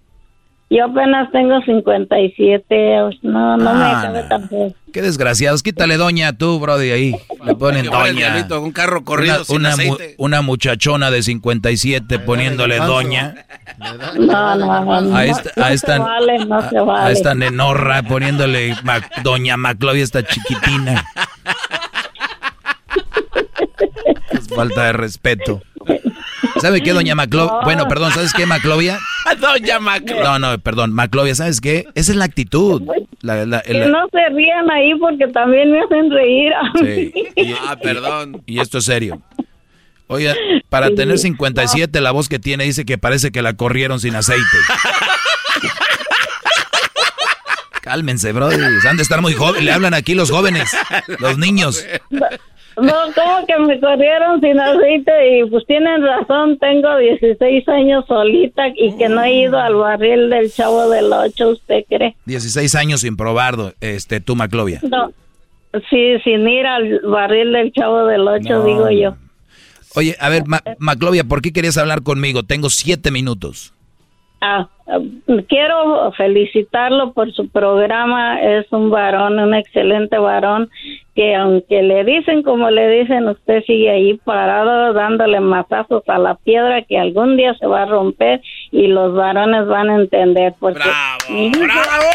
Yo 0.71 0.87
apenas 0.87 1.31
tengo 1.33 1.61
57, 1.61 2.97
no, 3.23 3.57
no 3.59 3.75
me 3.75 3.85
Ah, 3.85 4.01
cabe 4.05 4.23
no. 4.23 4.29
tampoco. 4.29 4.75
Qué 4.91 5.03
desgraciados. 5.03 5.63
Quítale 5.63 5.99
doña 5.99 6.33
tú, 6.33 6.59
brody, 6.61 6.91
ahí. 6.91 7.15
Le 7.45 7.55
ponen 7.57 7.85
doña. 7.87 8.47
un 8.59 8.73
carro 8.73 9.05
corrido 9.05 9.37
Una, 9.37 9.45
sin 9.45 9.57
una 9.57 9.69
mu- 9.71 9.95
aceite. 9.95 10.15
una 10.17 10.41
muchachona 10.41 11.11
de 11.11 11.23
57 11.23 12.19
poniéndole 12.21 12.77
doña. 12.79 13.45
No, 14.19 14.55
no, 14.57 14.57
no, 14.57 14.95
A 14.95 15.01
no, 15.03 15.21
esta, 15.21 15.51
no 15.57 15.63
a 15.65 15.69
se 15.69 15.75
esta, 15.75 15.99
vale, 15.99 16.39
no 16.47 16.69
se 16.71 16.81
vale. 16.81 17.07
a 17.09 17.11
esta 17.11 17.35
nenorra 17.35 18.03
poniéndole 18.03 18.75
Mac- 18.83 19.23
doña 19.23 19.59
Maclovia, 19.59 20.03
esta 20.03 20.23
chiquitina. 20.23 21.05
Es 24.31 24.49
falta 24.49 24.85
de 24.85 24.93
respeto. 24.95 25.63
¿Sabe 26.61 26.83
qué, 26.83 26.93
doña 26.93 27.15
Maclovia? 27.15 27.61
Bueno, 27.65 27.87
perdón, 27.89 28.13
¿sabes 28.13 28.33
qué, 28.33 28.47
Maclovia? 28.47 28.99
Doña 29.41 29.79
Maclovia. 29.79 30.25
No, 30.25 30.39
no, 30.39 30.59
perdón, 30.59 30.93
Maclovia, 30.93 31.35
¿sabes 31.35 31.61
qué? 31.61 31.87
Esa 31.95 32.13
es 32.13 32.17
la 32.17 32.25
actitud. 32.25 32.83
La- 33.21 33.47
la- 33.47 33.61
Que 33.63 33.83
el- 33.85 33.93
no 33.93 34.07
se 34.11 34.35
rían 34.35 34.71
ahí 34.71 34.95
porque 34.99 35.27
también 35.29 35.71
me 35.71 35.81
hacen 35.81 36.11
reír 36.11 36.53
a 36.53 36.79
Sí. 36.79 37.13
mí. 37.37 37.55
Ah, 37.67 37.77
perdón. 37.81 38.43
Y 38.47 38.61
esto 38.61 38.79
es 38.79 38.85
serio. 38.85 39.21
Oye, 40.09 40.35
para 40.69 40.89
Sí. 40.89 40.95
tener 40.97 41.19
57, 41.19 42.01
la 42.01 42.11
voz 42.11 42.29
que 42.29 42.39
tiene 42.39 42.65
dice 42.65 42.85
que 42.85 42.99
parece 42.99 43.31
que 43.33 43.43
la 43.43 43.55
corrieron 43.55 44.01
sin 44.01 44.15
aceite. 44.17 44.43
Cálmense, 47.81 48.33
bro. 48.33 48.49
Han 48.49 48.97
de 48.97 49.03
estar 49.03 49.21
muy 49.21 49.35
jóvenes. 49.35 49.65
Le 49.65 49.73
hablan 49.73 49.95
aquí 49.95 50.15
los 50.15 50.31
jóvenes, 50.31 50.71
los 51.19 51.37
niños. 51.39 51.85
No, 52.77 52.93
como 53.15 53.47
que 53.47 53.59
me 53.59 53.79
corrieron 53.81 54.41
sin 54.41 54.59
aceite 54.59 55.39
y 55.39 55.45
pues 55.51 55.67
tienen 55.67 56.03
razón, 56.03 56.59
tengo 56.59 56.97
16 56.97 57.69
años 57.69 58.05
solita 58.09 58.69
y 58.75 58.97
que 58.97 59.09
no 59.09 59.23
he 59.23 59.35
ido 59.43 59.59
al 59.59 59.75
barril 59.75 60.31
del 60.31 60.51
chavo 60.51 60.89
del 60.89 61.13
8, 61.13 61.49
¿usted 61.51 61.85
cree? 61.89 62.17
16 62.25 62.75
años 62.75 63.03
sin 63.03 63.17
probarlo, 63.17 63.73
este, 63.81 64.21
tú, 64.21 64.37
Maclovia. 64.37 64.81
No, 64.83 65.13
sí, 65.91 66.19
sin 66.25 66.49
ir 66.49 66.67
al 66.67 67.01
barril 67.01 67.53
del 67.53 67.73
chavo 67.73 68.07
del 68.07 68.27
8, 68.27 68.49
No. 68.49 68.65
digo 68.65 68.91
yo. 68.91 69.17
Oye, 69.95 70.17
a 70.21 70.31
ver, 70.31 70.45
Ma- 70.47 70.63
Maclovia, 70.79 71.25
¿por 71.25 71.43
qué 71.43 71.53
querías 71.53 71.77
hablar 71.77 72.03
conmigo? 72.03 72.43
Tengo 72.43 72.71
siete 72.71 73.11
minutos. 73.11 73.75
Ah, 74.45 74.67
quiero 75.49 76.11
felicitarlo 76.17 77.13
por 77.13 77.33
su 77.33 77.49
programa. 77.49 78.43
Es 78.43 78.67
un 78.73 78.91
varón, 78.91 79.39
un 79.39 79.55
excelente 79.55 80.19
varón, 80.19 80.69
que 81.15 81.37
aunque 81.37 81.81
le 81.83 82.03
dicen 82.03 82.43
como 82.43 82.69
le 82.69 82.89
dicen, 82.89 83.29
usted 83.29 83.63
sigue 83.65 83.89
ahí 83.91 84.15
parado 84.25 84.93
dándole 84.95 85.39
mazazos 85.39 86.03
a 86.09 86.19
la 86.19 86.35
piedra 86.35 86.83
que 86.83 86.99
algún 86.99 87.37
día 87.37 87.55
se 87.55 87.69
va 87.69 87.83
a 87.83 87.87
romper 87.87 88.41
y 88.73 88.89
los 88.89 89.15
varones 89.15 89.65
van 89.69 89.91
a 89.91 89.95
entender. 89.95 90.55
Porque 90.59 90.83
hijo- 91.29 91.61
¡Bravo! 91.61 92.11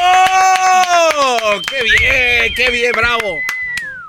¡Qué 1.69 1.83
bien! 1.83 2.53
¡Qué 2.55 2.71
bien! 2.71 2.91
¡Bravo! 2.93 3.33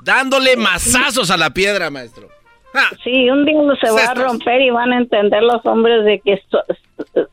Dándole 0.04 0.56
mazazos 0.56 1.30
a 1.30 1.36
la 1.36 1.50
piedra, 1.50 1.90
maestro. 1.90 2.28
Sí, 3.04 3.30
un 3.30 3.44
día 3.44 3.58
se 3.80 3.90
va 3.90 4.04
a 4.10 4.14
romper 4.14 4.60
y 4.60 4.70
van 4.70 4.92
a 4.92 4.98
entender 4.98 5.42
los 5.42 5.64
hombres 5.66 6.04
de 6.04 6.20
que 6.20 6.34
esto- 6.34 6.62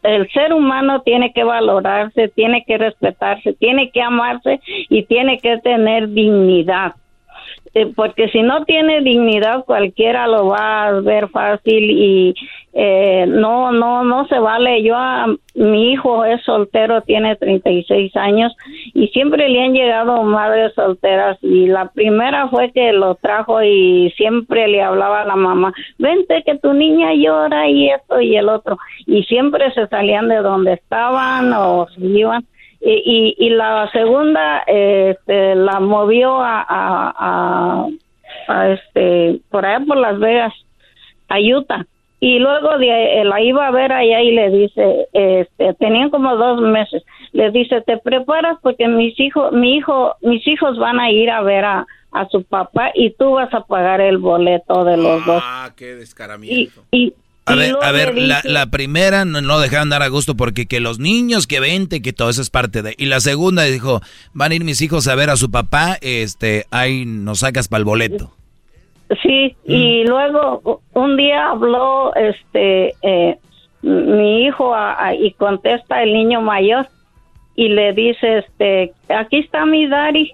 el 0.03 0.30
ser 0.31 0.53
humano 0.53 1.01
tiene 1.01 1.33
que 1.33 1.43
valorarse, 1.43 2.30
tiene 2.30 2.64
que 2.65 2.77
respetarse, 2.77 3.53
tiene 3.53 3.89
que 3.91 4.01
amarse 4.01 4.59
y 4.89 5.03
tiene 5.03 5.39
que 5.39 5.57
tener 5.59 6.09
dignidad. 6.09 6.93
Eh, 7.73 7.91
porque 7.95 8.30
si 8.30 8.41
no 8.41 8.64
tiene 8.64 9.01
dignidad 9.01 9.65
cualquiera 9.65 10.27
lo 10.27 10.47
va 10.47 10.88
a 10.88 10.91
ver 11.01 11.27
fácil 11.30 11.91
y 11.91 12.35
eh, 12.77 13.25
no 13.25 13.71
no 13.71 14.03
no 14.03 14.27
se 14.27 14.37
vale. 14.37 14.83
Yo 14.83 14.97
a, 14.97 15.27
mi 15.53 15.93
hijo 15.93 16.25
es 16.25 16.43
soltero 16.43 17.01
tiene 17.03 17.37
36 17.37 18.13
años 18.17 18.53
y 18.93 19.07
siempre 19.07 19.47
le 19.47 19.63
han 19.63 19.73
llegado 19.73 20.21
madres 20.23 20.73
solteras 20.73 21.37
y 21.41 21.67
la 21.67 21.87
primera 21.87 22.49
fue 22.49 22.73
que 22.73 22.91
lo 22.91 23.15
trajo 23.15 23.63
y 23.63 24.13
siempre 24.17 24.67
le 24.67 24.81
hablaba 24.81 25.21
a 25.21 25.25
la 25.25 25.37
mamá 25.37 25.73
vente 25.97 26.43
que 26.45 26.57
tu 26.57 26.73
niña 26.73 27.13
llora 27.13 27.69
y 27.69 27.91
esto 27.91 28.19
y 28.19 28.35
el 28.35 28.49
otro. 28.49 28.77
Y 29.05 29.23
siempre 29.23 29.71
se 29.71 29.87
salían 29.87 30.27
de 30.27 30.37
donde 30.37 30.73
estaban 30.73 31.53
o 31.53 31.87
se 31.95 32.01
iban. 32.01 32.45
Y, 32.81 33.35
y, 33.39 33.45
y 33.45 33.49
la 33.51 33.89
segunda 33.93 34.63
este, 34.67 35.55
la 35.55 35.79
movió 35.79 36.41
a, 36.41 36.59
a, 36.59 37.13
a, 37.17 37.87
a, 38.49 38.69
este 38.69 39.39
por 39.49 39.65
allá 39.65 39.85
por 39.85 39.95
Las 39.95 40.19
Vegas 40.19 40.53
a 41.29 41.39
Utah 41.39 41.85
y 42.25 42.39
luego 42.39 42.79
de, 42.79 43.23
la 43.23 43.39
iba 43.39 43.67
a 43.67 43.71
ver 43.71 43.91
allá 43.91 44.19
y 44.23 44.31
le 44.31 44.49
dice 44.49 45.07
este 45.13 45.75
tenían 45.75 46.09
como 46.09 46.35
dos 46.35 46.59
meses 46.59 47.03
le 47.33 47.51
dice 47.51 47.81
te 47.81 47.97
preparas 47.99 48.57
porque 48.63 48.87
mis 48.87 49.19
hijos 49.19 49.51
mi 49.51 49.75
hijo 49.75 50.15
mis 50.21 50.45
hijos 50.47 50.79
van 50.79 50.99
a 50.99 51.11
ir 51.11 51.29
a 51.29 51.43
ver 51.43 51.63
a, 51.65 51.85
a 52.11 52.27
su 52.29 52.43
papá 52.43 52.89
y 52.95 53.11
tú 53.11 53.33
vas 53.33 53.53
a 53.53 53.61
pagar 53.61 54.01
el 54.01 54.17
boleto 54.17 54.83
de 54.85 54.97
los 54.97 55.23
dos 55.23 55.43
Ah, 55.45 55.71
qué 55.75 55.93
descaramiento. 55.95 56.83
y, 56.91 56.97
y 56.97 57.13
A 57.45 57.53
y 57.53 57.57
ver, 57.59 57.75
a 57.83 57.91
ver, 57.91 58.15
la, 58.17 58.65
primera 58.71 59.23
no, 59.23 59.41
no 59.41 59.59
dejaron 59.59 59.91
dar 59.91 60.01
a 60.01 60.07
gusto 60.07 60.35
porque 60.35 60.65
que 60.65 60.79
los 60.79 60.97
niños 60.97 61.45
que 61.45 61.59
vente, 61.59 62.01
que 62.01 62.11
todo 62.11 62.31
eso 62.31 62.41
es 62.41 62.49
parte 62.49 62.81
de... 62.81 62.95
Y 62.97 63.05
la 63.05 63.19
segunda 63.19 63.65
dijo, 63.65 64.01
van 64.33 64.51
a 64.51 64.55
ir 64.55 64.63
mis 64.63 64.81
hijos 64.81 65.07
a 65.07 65.13
ver 65.13 65.29
a 65.29 65.35
su 65.35 65.51
papá, 65.51 65.99
este, 66.01 66.65
ahí 66.71 67.05
nos 67.05 67.41
sacas 67.41 67.67
para 67.67 67.79
el 67.81 67.85
boleto. 67.85 68.31
Sí, 69.22 69.56
y 69.66 70.03
luego 70.08 70.61
u- 70.64 71.00
un 71.00 71.16
día 71.16 71.50
habló 71.51 72.14
este 72.16 72.93
eh, 73.03 73.38
mi 73.84 74.45
hijo 74.45 74.74
a- 74.74 75.06
a- 75.08 75.14
y 75.16 75.32
contesta 75.34 76.01
el 76.01 76.11
niño 76.14 76.42
mayor 76.42 76.88
y 77.56 77.67
le 77.69 77.93
dice 77.93 78.40
este 78.40 78.93
aquí 79.09 79.38
está 79.40 79.66
mi 79.66 79.85
daddy 79.88 80.32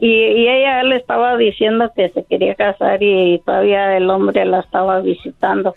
y, 0.00 0.06
y 0.08 0.48
ella 0.48 0.82
le 0.84 0.96
estaba 0.96 1.36
diciendo 1.36 1.90
que 1.94 2.08
se 2.10 2.24
quería 2.24 2.54
casar 2.54 3.02
y 3.02 3.40
todavía 3.44 3.96
el 3.96 4.08
hombre 4.10 4.44
la 4.44 4.60
estaba 4.60 5.00
visitando. 5.00 5.74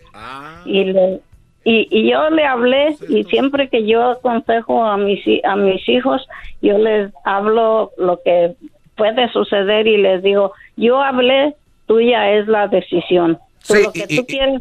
Y 0.66 0.85
le 0.85 1.19
y, 1.64 1.88
y 1.92 2.10
yo 2.11 2.30
le 2.32 2.43
hablé 2.43 2.95
y 3.10 3.24
siempre 3.26 3.69
que 3.69 3.85
yo 3.85 4.03
aconsejo 4.11 4.84
a 4.84 4.98
mis 4.98 5.22
a 5.43 5.56
mis 5.56 5.88
hijos 5.90 6.27
yo 6.61 6.77
les 6.80 7.11
hablo 7.24 7.92
lo 7.98 8.19
que 8.24 8.53
puede 8.95 9.30
suceder 9.30 9.88
y 9.88 9.98
les 9.98 10.24
digo 10.24 10.53
yo 10.76 11.00
hablé 11.01 11.53
tuya 11.92 12.32
es 12.40 12.48
la 12.48 12.70
decisión 12.70 13.38
Sí, 13.64 13.76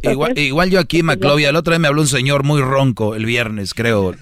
igual, 0.02 0.38
igual, 0.38 0.70
yo 0.70 0.78
aquí, 0.78 1.02
Maclovia, 1.02 1.48
el 1.48 1.56
otro 1.56 1.72
día 1.72 1.78
me 1.78 1.88
habló 1.88 2.02
un 2.02 2.06
señor 2.06 2.44
muy 2.44 2.60
ronco 2.60 3.14
el 3.14 3.24
viernes, 3.24 3.72
creo. 3.72 4.14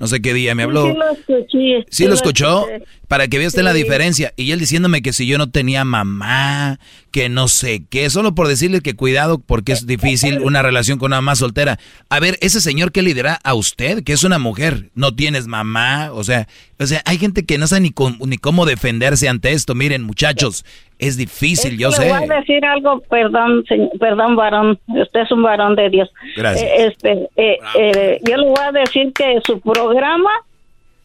No 0.00 0.06
sé 0.06 0.22
qué 0.22 0.32
día 0.32 0.54
me 0.54 0.62
habló. 0.62 0.86
Sí, 0.86 0.94
lo 0.94 1.10
escuché. 1.12 1.84
¿Sí 1.90 2.06
lo 2.06 2.14
escuchó? 2.14 2.66
Para 3.08 3.28
que 3.28 3.38
veas 3.38 3.54
la 3.54 3.74
diferencia. 3.74 4.32
Y 4.36 4.52
él 4.52 4.58
diciéndome 4.58 5.02
que 5.02 5.12
si 5.12 5.26
yo 5.26 5.36
no 5.36 5.50
tenía 5.50 5.84
mamá, 5.84 6.80
que 7.10 7.28
no 7.28 7.46
sé 7.46 7.84
qué, 7.88 8.08
solo 8.08 8.34
por 8.34 8.48
decirle 8.48 8.80
que 8.80 8.96
cuidado 8.96 9.38
porque 9.38 9.72
es 9.72 9.86
difícil 9.86 10.40
una 10.40 10.62
relación 10.62 10.98
con 10.98 11.10
una 11.10 11.18
mamá 11.20 11.36
soltera. 11.36 11.78
A 12.08 12.18
ver, 12.18 12.38
ese 12.40 12.60
señor 12.60 12.90
que 12.90 13.02
lidera 13.02 13.38
a 13.44 13.54
usted, 13.54 14.02
que 14.02 14.14
es 14.14 14.24
una 14.24 14.38
mujer, 14.38 14.90
no 14.94 15.14
tienes 15.14 15.46
mamá, 15.46 16.10
o 16.12 16.24
sea, 16.24 16.48
o 16.80 16.86
sea, 16.86 17.02
hay 17.04 17.18
gente 17.18 17.44
que 17.44 17.58
no 17.58 17.66
sabe 17.66 17.82
ni, 17.82 17.94
ni 18.26 18.38
cómo 18.38 18.66
defenderse 18.66 19.28
ante 19.28 19.52
esto. 19.52 19.74
Miren, 19.74 20.02
muchachos, 20.02 20.64
es 21.02 21.16
difícil, 21.16 21.76
yo 21.76 21.90
sé. 21.90 22.08
Voy 22.08 22.30
a 22.30 22.36
decir 22.36 22.64
algo, 22.64 23.00
perdón, 23.10 23.64
perdón, 23.98 24.36
varón. 24.36 24.78
Usted 24.86 25.20
es 25.20 25.32
un 25.32 25.42
varón 25.42 25.74
de 25.74 25.90
Dios. 25.90 26.08
Gracias. 26.36 26.70
Eh, 26.70 26.86
este, 26.86 27.28
eh, 27.36 27.58
eh, 27.76 28.20
yo 28.22 28.36
le 28.36 28.46
voy 28.46 28.62
a 28.64 28.70
decir 28.70 29.12
que 29.12 29.40
su 29.44 29.60
programa 29.60 30.30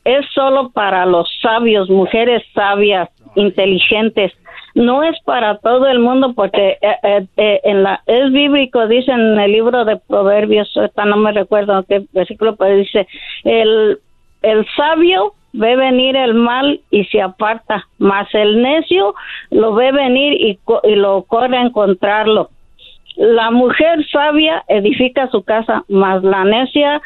es 0.06 0.24
solo 0.36 0.70
para 0.70 1.08
los 1.08 1.28
sabios, 1.42 1.90
mujeres 1.90 2.44
sabias, 2.54 3.10
inteligentes. 3.36 4.34
No 4.76 5.04
es 5.04 5.20
para 5.26 5.58
todo 5.58 5.88
el 5.88 5.98
mundo 5.98 6.34
porque 6.36 6.78
en 7.36 7.82
la 7.82 8.04
es 8.06 8.32
bíblico 8.32 8.88
dice 8.88 9.12
en 9.12 9.40
el 9.40 9.52
libro 9.52 9.84
de 9.84 9.98
Proverbios, 9.98 10.72
no 10.96 11.18
me 11.18 11.32
recuerdo 11.32 11.84
qué 11.90 12.06
versículo, 12.14 12.56
pero 12.56 12.78
dice 12.78 13.08
el 13.44 14.00
el 14.44 14.68
sabio 14.76 15.34
ve 15.54 15.76
venir 15.76 16.16
el 16.16 16.34
mal 16.34 16.82
y 16.92 17.06
se 17.06 17.22
aparta, 17.22 17.88
mas 17.98 18.28
el 18.34 18.62
necio 18.62 19.16
lo 19.50 19.74
ve 19.74 19.92
venir 19.92 20.34
y, 20.34 20.60
y 20.84 20.96
lo 20.96 21.24
corre 21.24 21.58
a 21.58 21.62
encontrarlo. 21.62 22.52
La 23.16 23.50
mujer 23.50 24.06
sabia 24.12 24.64
edifica 24.68 25.28
su 25.32 25.44
casa, 25.44 25.84
mas 25.88 26.24
la 26.24 26.44
necia, 26.44 27.02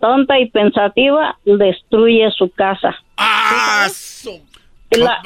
tonta 0.00 0.40
y 0.40 0.50
pensativa, 0.50 1.38
destruye 1.44 2.28
su 2.32 2.50
casa. 2.50 2.96
¡Ah! 3.16 3.86
La, 4.90 5.20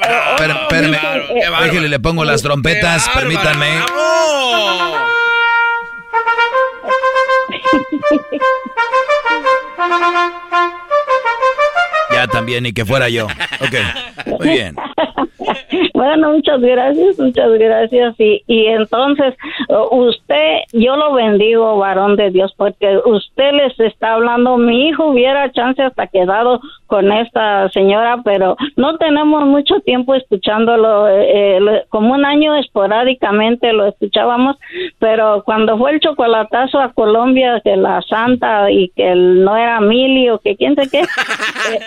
le 1.87 1.99
pongo 1.99 2.25
las 2.25 2.41
trompetas, 2.41 3.07
permítanme. 3.09 3.67
Ya 12.19 12.27
también, 12.27 12.65
y 12.65 12.73
que 12.73 12.83
fuera 12.83 13.07
yo. 13.07 13.27
Ok, 13.61 14.37
muy 14.39 14.49
bien. 14.49 14.75
Bueno, 15.93 16.31
muchas 16.31 16.61
gracias, 16.61 17.19
muchas 17.19 17.51
gracias. 17.51 18.15
Y, 18.19 18.41
y 18.47 18.67
entonces, 18.67 19.35
usted, 19.91 20.59
yo 20.71 20.95
lo 20.95 21.13
bendigo, 21.13 21.77
varón 21.77 22.15
de 22.15 22.31
Dios, 22.31 22.53
porque 22.55 22.99
usted 23.05 23.51
les 23.51 23.79
está 23.79 24.13
hablando. 24.13 24.57
Mi 24.57 24.87
hijo 24.87 25.07
hubiera 25.07 25.51
chance 25.51 25.81
hasta 25.81 26.07
quedado 26.07 26.61
con 26.87 27.11
esta 27.11 27.69
señora, 27.69 28.21
pero 28.23 28.55
no 28.75 28.97
tenemos 28.97 29.45
mucho 29.45 29.79
tiempo 29.81 30.15
escuchándolo. 30.15 31.07
Eh, 31.09 31.83
como 31.89 32.13
un 32.13 32.25
año 32.25 32.55
esporádicamente 32.55 33.73
lo 33.73 33.85
escuchábamos, 33.85 34.57
pero 34.99 35.43
cuando 35.45 35.77
fue 35.77 35.91
el 35.91 35.99
chocolatazo 35.99 36.79
a 36.79 36.93
Colombia, 36.93 37.61
que 37.63 37.75
la 37.75 38.01
santa 38.03 38.71
y 38.71 38.89
que 38.95 39.13
no 39.15 39.55
era 39.55 39.77
Emilio, 39.77 40.39
que 40.39 40.55
quién 40.55 40.75
sé 40.75 40.89
qué, 40.89 41.01
eh, 41.71 41.79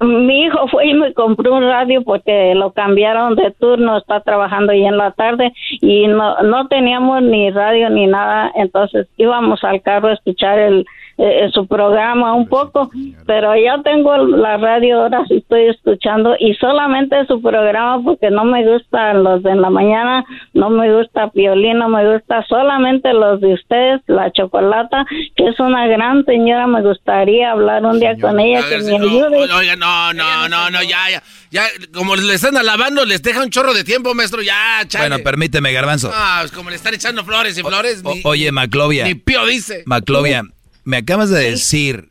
mi 0.00 0.44
hijo 0.44 0.68
fue 0.68 0.86
y 0.86 0.94
me 0.94 1.12
compró 1.12 1.54
un 1.54 1.62
radio 1.62 2.02
porque 2.02 2.54
lo 2.54 2.72
cambiaron 2.72 3.34
de 3.34 3.50
turno, 3.52 3.98
está 3.98 4.20
trabajando 4.20 4.72
ahí 4.72 4.84
en 4.84 4.96
la 4.96 5.12
tarde 5.12 5.52
y 5.80 6.06
no, 6.06 6.40
no 6.42 6.68
teníamos 6.68 7.22
ni 7.22 7.50
radio 7.50 7.90
ni 7.90 8.06
nada, 8.06 8.50
entonces 8.54 9.08
íbamos 9.16 9.62
al 9.64 9.82
carro 9.82 10.08
a 10.08 10.14
escuchar 10.14 10.58
el, 10.58 10.86
eh, 11.18 11.50
su 11.52 11.66
programa 11.66 12.32
un 12.32 12.48
poco, 12.48 12.90
pero 13.26 13.52
ya 13.56 13.82
tengo 13.82 14.16
la 14.16 14.56
radio 14.56 15.02
ahora 15.02 15.24
sí 15.26 15.38
estoy 15.38 15.66
escuchando 15.66 16.36
y 16.38 16.54
solamente 16.54 17.26
su 17.26 17.42
programa 17.42 18.00
porque 18.04 18.30
no 18.30 18.44
me 18.44 18.64
gustan 18.64 19.24
los 19.24 19.42
de 19.42 19.56
la 19.56 19.68
mañana, 19.68 20.24
no 20.54 20.70
me 20.70 20.94
gusta 20.94 21.28
Piolín, 21.30 21.78
no 21.78 21.88
me 21.88 22.12
gusta 22.12 22.44
solamente 22.48 23.12
los 23.12 23.40
de 23.40 23.54
ustedes, 23.54 24.00
la 24.06 24.30
Chocolata, 24.30 25.04
que 25.34 25.48
es 25.48 25.58
una 25.58 25.88
gran 25.88 26.24
señora, 26.24 26.68
me 26.68 26.82
gustaría 26.82 27.50
hablar 27.50 27.84
un 27.84 27.98
día 27.98 28.16
con 28.20 28.38
ella 28.38 28.62
que 28.68 28.78
me 28.78 28.94
ayude. 28.94 29.52
Oiga, 29.52 29.74
no, 29.74 30.14
no, 30.14 30.48
no, 30.48 30.70
no, 30.70 30.82
ya, 30.84 31.10
ya, 31.10 31.22
ya, 31.50 31.64
como 31.92 32.14
le 32.14 32.34
están 32.34 32.56
alabando, 32.56 33.04
les 33.04 33.22
deja 33.22 33.42
un 33.42 33.50
chorro 33.50 33.74
de 33.74 33.82
tiempo, 33.82 34.14
maestro, 34.14 34.40
ya, 34.40 34.84
chale. 34.86 35.08
Bueno, 35.08 35.24
permíteme, 35.24 35.72
Garbanzo. 35.72 36.12
Ah, 36.14 36.38
pues 36.42 36.52
como 36.52 36.70
le 36.70 36.76
están 36.76 36.94
echando 36.94 37.24
flores 37.24 37.58
y 37.58 37.62
flores. 37.62 38.04
oye, 38.22 38.52
Maclovia. 38.52 39.04
Ni 39.04 39.16
pío 39.16 39.44
dice. 39.46 39.82
Maclovia 39.84 40.44
me 40.88 40.96
acabas 40.96 41.28
de 41.28 41.50
decir 41.50 42.08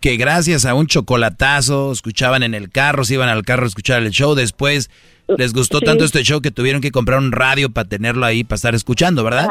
que 0.00 0.16
gracias 0.16 0.64
a 0.64 0.72
un 0.72 0.86
chocolatazo 0.86 1.92
escuchaban 1.92 2.42
en 2.42 2.54
el 2.54 2.70
carro, 2.70 3.04
se 3.04 3.12
iban 3.12 3.28
al 3.28 3.42
carro 3.42 3.64
a 3.64 3.66
escuchar 3.66 4.02
el 4.02 4.10
show, 4.10 4.34
después 4.34 4.88
les 5.36 5.52
gustó 5.52 5.82
tanto 5.82 6.06
este 6.06 6.22
show 6.22 6.40
que 6.40 6.50
tuvieron 6.50 6.80
que 6.80 6.92
comprar 6.92 7.18
un 7.18 7.30
radio 7.30 7.68
para 7.68 7.86
tenerlo 7.86 8.24
ahí, 8.24 8.42
para 8.42 8.56
estar 8.56 8.74
escuchando, 8.74 9.22
¿verdad? 9.22 9.48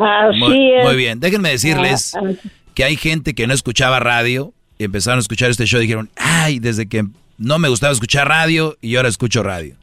Ah, 0.00 0.30
muy, 0.36 0.72
muy, 0.82 0.96
bien, 0.96 1.20
déjenme 1.20 1.50
decirles 1.50 2.16
ah, 2.16 2.22
ah. 2.24 2.48
que 2.74 2.82
hay 2.82 2.96
gente 2.96 3.34
que 3.34 3.46
no 3.46 3.54
escuchaba 3.54 4.00
radio 4.00 4.52
y 4.78 4.84
empezaron 4.84 5.18
a 5.18 5.20
escuchar 5.20 5.52
este 5.52 5.66
show 5.66 5.78
y 5.78 5.82
dijeron, 5.82 6.10
ay, 6.16 6.58
desde 6.58 6.88
que 6.88 7.06
no 7.38 7.60
me 7.60 7.68
gustaba 7.68 7.92
escuchar 7.92 8.26
radio 8.26 8.76
y 8.80 8.96
ahora 8.96 9.08
escucho 9.08 9.44
radio. 9.44 9.76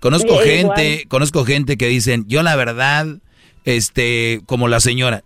Conozco 0.00 0.36
gente, 0.40 1.04
conozco 1.06 1.44
gente 1.44 1.76
que 1.76 1.86
dicen, 1.86 2.24
yo 2.26 2.42
la 2.42 2.56
verdad, 2.56 3.06
este, 3.64 4.40
como 4.46 4.66
la 4.66 4.80
señora, 4.80 5.22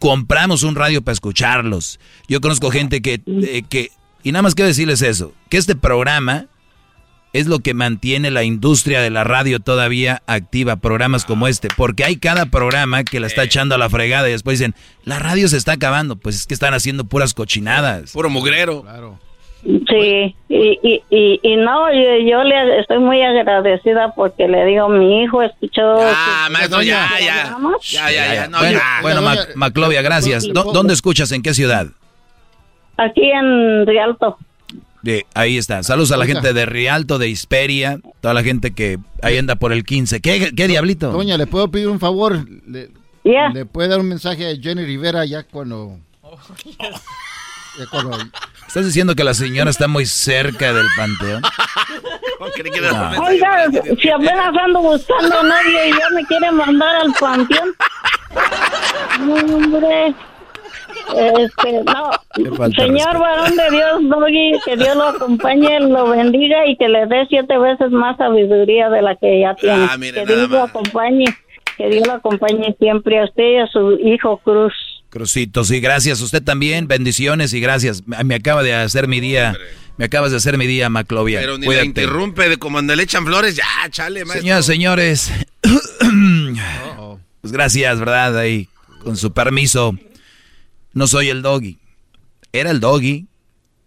compramos 0.00 0.64
un 0.64 0.74
radio 0.74 1.02
para 1.02 1.12
escucharlos. 1.12 2.00
Yo 2.26 2.40
conozco 2.40 2.72
gente 2.72 3.02
que, 3.02 3.20
eh, 3.26 3.62
que, 3.68 3.92
y 4.24 4.32
nada 4.32 4.42
más 4.42 4.56
quiero 4.56 4.66
decirles 4.66 5.02
eso, 5.02 5.32
que 5.48 5.58
este 5.58 5.76
programa 5.76 6.46
es 7.32 7.46
lo 7.46 7.60
que 7.60 7.74
mantiene 7.74 8.32
la 8.32 8.42
industria 8.42 9.00
de 9.00 9.10
la 9.10 9.22
radio 9.22 9.60
todavía 9.60 10.22
activa, 10.26 10.76
programas 10.76 11.24
como 11.24 11.46
este, 11.46 11.68
porque 11.76 12.04
hay 12.04 12.16
cada 12.16 12.46
programa 12.46 13.04
que 13.04 13.20
la 13.20 13.28
está 13.28 13.44
echando 13.44 13.76
a 13.76 13.78
la 13.78 13.88
fregada 13.88 14.28
y 14.28 14.32
después 14.32 14.58
dicen, 14.58 14.74
la 15.04 15.20
radio 15.20 15.46
se 15.48 15.56
está 15.56 15.72
acabando, 15.72 16.16
pues 16.16 16.34
es 16.34 16.46
que 16.46 16.54
están 16.54 16.74
haciendo 16.74 17.04
puras 17.04 17.34
cochinadas. 17.34 18.12
Puro 18.12 18.30
mugrero. 18.30 18.82
Claro. 18.82 19.20
Sí, 19.62 20.34
y, 20.48 21.02
y, 21.10 21.40
y, 21.42 21.56
no, 21.56 21.92
yo, 21.92 22.42
le 22.44 22.80
estoy 22.80 22.98
muy 22.98 23.20
agradecida 23.22 24.14
porque 24.14 24.48
le 24.48 24.64
digo, 24.64 24.88
mi 24.88 25.22
hijo 25.22 25.42
escuchó... 25.42 25.96
Ah, 26.00 26.48
maestro, 26.50 26.80
ya, 26.80 27.08
ya, 27.20 27.56
ya, 27.82 28.10
ya, 28.10 28.34
ya, 28.34 28.48
no, 28.48 28.58
bueno, 28.58 28.80
Bueno, 29.02 29.22
Maclovia, 29.56 30.00
gracias. 30.00 30.46
¿Dónde 30.52 30.94
escuchas? 30.94 31.30
¿En 31.32 31.42
qué 31.42 31.52
ciudad? 31.52 31.88
Aquí 32.96 33.30
en 33.30 33.86
Rialto. 33.86 34.38
ahí 35.34 35.58
está. 35.58 35.82
Saludos 35.82 36.12
a 36.12 36.16
la 36.16 36.24
gente 36.24 36.54
de 36.54 36.64
Rialto, 36.64 37.18
de 37.18 37.28
Hisperia, 37.28 37.98
toda 38.22 38.32
la 38.32 38.42
gente 38.42 38.72
que 38.72 38.98
ahí 39.22 39.36
anda 39.36 39.56
por 39.56 39.74
el 39.74 39.84
15. 39.84 40.20
¿Qué, 40.20 40.52
qué 40.56 40.68
diablito? 40.68 41.12
Doña, 41.12 41.36
¿le 41.36 41.46
puedo 41.46 41.70
pedir 41.70 41.88
un 41.88 42.00
favor? 42.00 42.46
¿Le, 42.66 42.88
¿le 43.24 43.66
puede 43.66 43.88
dar 43.90 44.00
un 44.00 44.08
mensaje 44.08 44.50
a 44.50 44.56
Jenny 44.56 44.86
Rivera 44.86 45.26
ya 45.26 45.42
cuando... 45.42 45.98
Ya 47.78 47.86
cuando 47.90 48.18
¿Estás 48.70 48.86
diciendo 48.86 49.16
que 49.16 49.24
la 49.24 49.34
señora 49.34 49.68
está 49.68 49.88
muy 49.88 50.06
cerca 50.06 50.72
del 50.72 50.86
panteón? 50.96 51.42
Oiga, 53.20 53.66
si 54.00 54.08
apenas 54.08 54.56
ando 54.56 54.80
buscando 54.80 55.40
a 55.40 55.42
nadie 55.42 55.88
y 55.88 55.90
ya 55.90 56.08
me 56.14 56.24
quiere 56.26 56.52
mandar 56.52 56.94
al 56.94 57.12
panteón. 57.14 57.74
hombre. 59.28 60.14
Este, 61.16 61.82
no. 61.82 62.70
Señor 62.76 63.18
varón 63.18 63.56
de 63.56 63.70
Dios, 63.72 64.08
Doggy, 64.08 64.52
que 64.64 64.76
Dios 64.76 64.94
lo 64.94 65.08
acompañe, 65.08 65.80
lo 65.80 66.10
bendiga 66.10 66.64
y 66.68 66.76
que 66.76 66.88
le 66.88 67.06
dé 67.06 67.26
siete 67.28 67.58
veces 67.58 67.90
más 67.90 68.18
sabiduría 68.18 68.88
de 68.88 69.02
la 69.02 69.16
que 69.16 69.40
ya 69.40 69.56
tiene. 69.56 69.88
Ah, 69.90 69.96
que 69.98 70.26
Dios 70.26 70.48
lo 70.48 70.62
acompañe, 70.62 71.24
que 71.76 71.88
Dios 71.88 72.06
lo 72.06 72.12
acompañe 72.12 72.76
siempre 72.78 73.18
a 73.18 73.24
usted 73.24 73.42
y 73.42 73.56
a 73.56 73.66
su 73.66 73.94
hijo 73.94 74.36
Cruz. 74.44 74.89
Crucito, 75.10 75.64
sí, 75.64 75.80
gracias. 75.80 76.20
Usted 76.20 76.42
también, 76.42 76.86
bendiciones 76.86 77.52
y 77.52 77.60
gracias. 77.60 78.04
Me 78.06 78.36
acaba 78.36 78.62
de 78.62 78.74
hacer 78.74 79.08
mi 79.08 79.18
día. 79.20 79.56
Me 79.96 80.04
acabas 80.06 80.30
de 80.30 80.36
hacer 80.36 80.56
mi 80.56 80.66
día, 80.66 80.88
Maclovia. 80.88 81.40
Pero 81.40 81.58
ni 81.58 81.66
la 81.66 81.84
interrumpe 81.84 82.48
de 82.48 82.56
como 82.56 82.80
le 82.80 83.02
echan 83.02 83.26
flores, 83.26 83.56
ya, 83.56 83.66
chale, 83.90 84.24
maestro. 84.24 84.40
Señoras, 84.40 84.66
señores. 84.66 85.32
pues 87.40 87.52
gracias, 87.52 87.98
¿verdad? 87.98 88.38
Ahí, 88.38 88.68
con 89.02 89.16
su 89.16 89.32
permiso. 89.32 89.94
No 90.92 91.06
soy 91.06 91.28
el 91.28 91.42
doggy. 91.42 91.78
Era 92.52 92.70
el 92.70 92.80
doggy. 92.80 93.26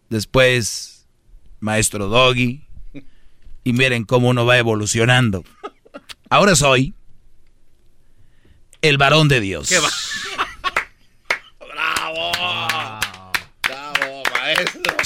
Después, 0.09 1.05
maestro 1.61 2.09
doggy. 2.09 2.67
Y 3.63 3.73
miren 3.73 4.03
cómo 4.03 4.27
uno 4.27 4.45
va 4.45 4.57
evolucionando. 4.57 5.45
Ahora 6.29 6.55
soy 6.55 6.93
el 8.81 8.97
varón 8.97 9.29
de 9.29 9.39
Dios. 9.39 9.69
¿Qué 9.69 9.79
va? 9.79 9.89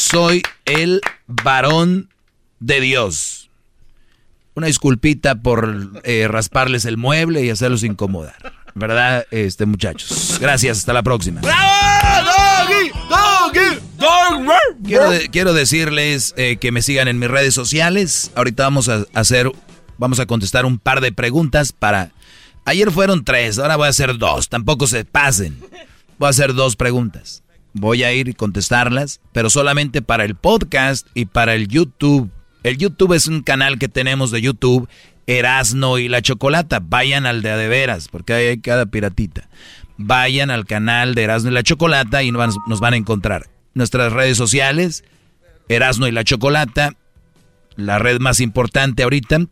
Soy 0.10 0.42
el 0.64 1.02
varón 1.27 2.08
de 2.61 2.80
Dios. 2.80 3.50
Una 4.56 4.68
disculpita 4.68 5.36
por 5.36 6.02
eh, 6.06 6.30
rasparles 6.30 6.86
el 6.86 6.95
mueble 6.95 7.44
y 7.44 7.50
hacerlos 7.50 7.84
incomodar. 7.84 8.53
¿Verdad, 8.74 9.26
este 9.32 9.66
muchachos? 9.66 10.38
Gracias, 10.40 10.77
hasta 10.77 10.94
la 10.94 11.03
próxima. 11.03 11.42
¡Bravo! 11.42 12.32
¡Doggy! 13.10 13.80
¡Doggy! 14.00 14.84
Quiero, 14.86 15.10
quiero 15.30 15.53
decirles 15.53 16.34
eh, 16.38 16.56
que 16.56 16.72
me 16.72 16.82
sigan 16.82 17.10
en 17.10 17.19
mis 17.19 17.30
redes 17.30 17.53
sociales. 17.53 18.32
Ahorita 18.34 18.64
vamos 18.64 18.88
a 18.88 19.03
hacer, 19.14 19.52
vamos 19.98 20.22
a 20.22 20.26
contestar 20.26 20.66
un 20.66 20.80
par 20.80 21.02
de 21.02 21.11
preguntas 21.11 21.74
para... 21.74 22.11
Ayer 22.64 22.92
fueron 22.92 23.26
tres, 23.26 23.60
ahora 23.60 23.76
voy 23.76 23.88
a 23.88 23.90
hacer 23.90 24.18
dos. 24.18 24.48
Tampoco 24.48 24.88
se 24.88 25.03
pasen. 25.03 25.60
Voy 26.18 26.27
a 26.27 26.30
hacer 26.30 26.53
dos 26.53 26.77
preguntas. 26.77 27.44
Voy 27.80 28.04
a 28.04 28.12
ir 28.12 28.28
y 28.28 28.34
contestarlas, 28.34 29.22
pero 29.34 29.52
solamente 29.52 30.02
para 30.02 30.26
el 30.26 30.36
podcast 30.36 31.08
y 31.14 31.26
para 31.26 31.54
el 31.54 31.68
YouTube. 31.68 32.32
El 32.64 32.78
YouTube 32.78 33.14
es 33.14 33.28
un 33.28 33.44
canal 33.44 33.78
que 33.78 33.88
tenemos 33.88 34.32
de 34.32 34.42
YouTube 34.42 34.90
Erasno 35.28 36.00
y 36.00 36.08
la 36.08 36.24
Chocolata. 36.24 36.80
Vayan 36.82 37.28
al 37.28 37.44
de 37.44 37.56
de 37.56 37.68
veras, 37.68 38.08
porque 38.08 38.34
hay 38.34 38.60
cada 38.60 38.88
piratita. 38.88 39.48
Vayan 39.98 40.50
al 40.50 40.66
canal 40.66 41.14
de 41.14 41.24
Erasno 41.24 41.52
y 41.52 41.54
la 41.54 41.62
Chocolata 41.62 42.24
y 42.24 42.32
nos, 42.32 42.80
van 42.80 42.94
a 42.94 42.98
encontrar. 42.98 43.48
Nuestras 43.76 44.12
redes 44.12 44.38
sociales, 44.38 45.04
Erasno 45.70 46.08
y 46.08 46.12
la 46.12 46.24
Chocolata, 46.24 46.96
la 47.76 48.00
red 48.00 48.20
más 48.20 48.40
importante 48.40 49.04
ahorita, 49.04 49.46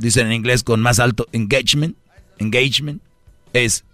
dicen 0.00 0.26
en 0.26 0.32
inglés 0.32 0.64
con 0.64 0.80
más 0.80 0.98
alto 0.98 1.28
engagement, 1.30 1.96
engagement, 2.38 3.00
es 3.52 3.84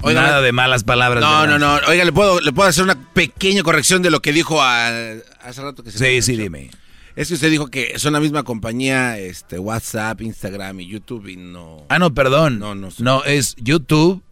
Nada 0.03 0.41
de 0.41 0.51
malas 0.51 0.83
palabras. 0.83 1.21
No, 1.21 1.45
no, 1.45 1.59
no. 1.59 1.79
Oiga, 1.87 2.03
¿le 2.05 2.11
puedo, 2.11 2.39
¿le 2.39 2.51
puedo 2.53 2.67
hacer 2.67 2.83
una 2.83 3.13
pequeña 3.13 3.61
corrección 3.61 4.01
de 4.01 4.09
lo 4.09 4.19
que 4.23 4.33
dijo 4.33 4.59
hace 4.59 5.21
rato 5.57 5.83
que 5.83 5.91
se 5.91 5.99
Sí, 5.99 6.23
sí, 6.23 6.35
dime. 6.35 6.71
Es 7.15 7.27
que 7.27 7.35
usted 7.35 7.51
dijo 7.51 7.67
que 7.67 7.99
son 7.99 8.13
la 8.13 8.19
misma 8.19 8.41
compañía, 8.41 9.19
este, 9.19 9.59
WhatsApp, 9.59 10.21
Instagram 10.21 10.79
y 10.79 10.87
YouTube 10.87 11.27
y 11.27 11.35
no... 11.35 11.85
Ah, 11.89 11.99
no, 11.99 12.15
perdón. 12.15 12.57
No, 12.57 12.73
no. 12.73 12.89
No, 12.97 13.23
es 13.25 13.55
YouTube. 13.57 14.23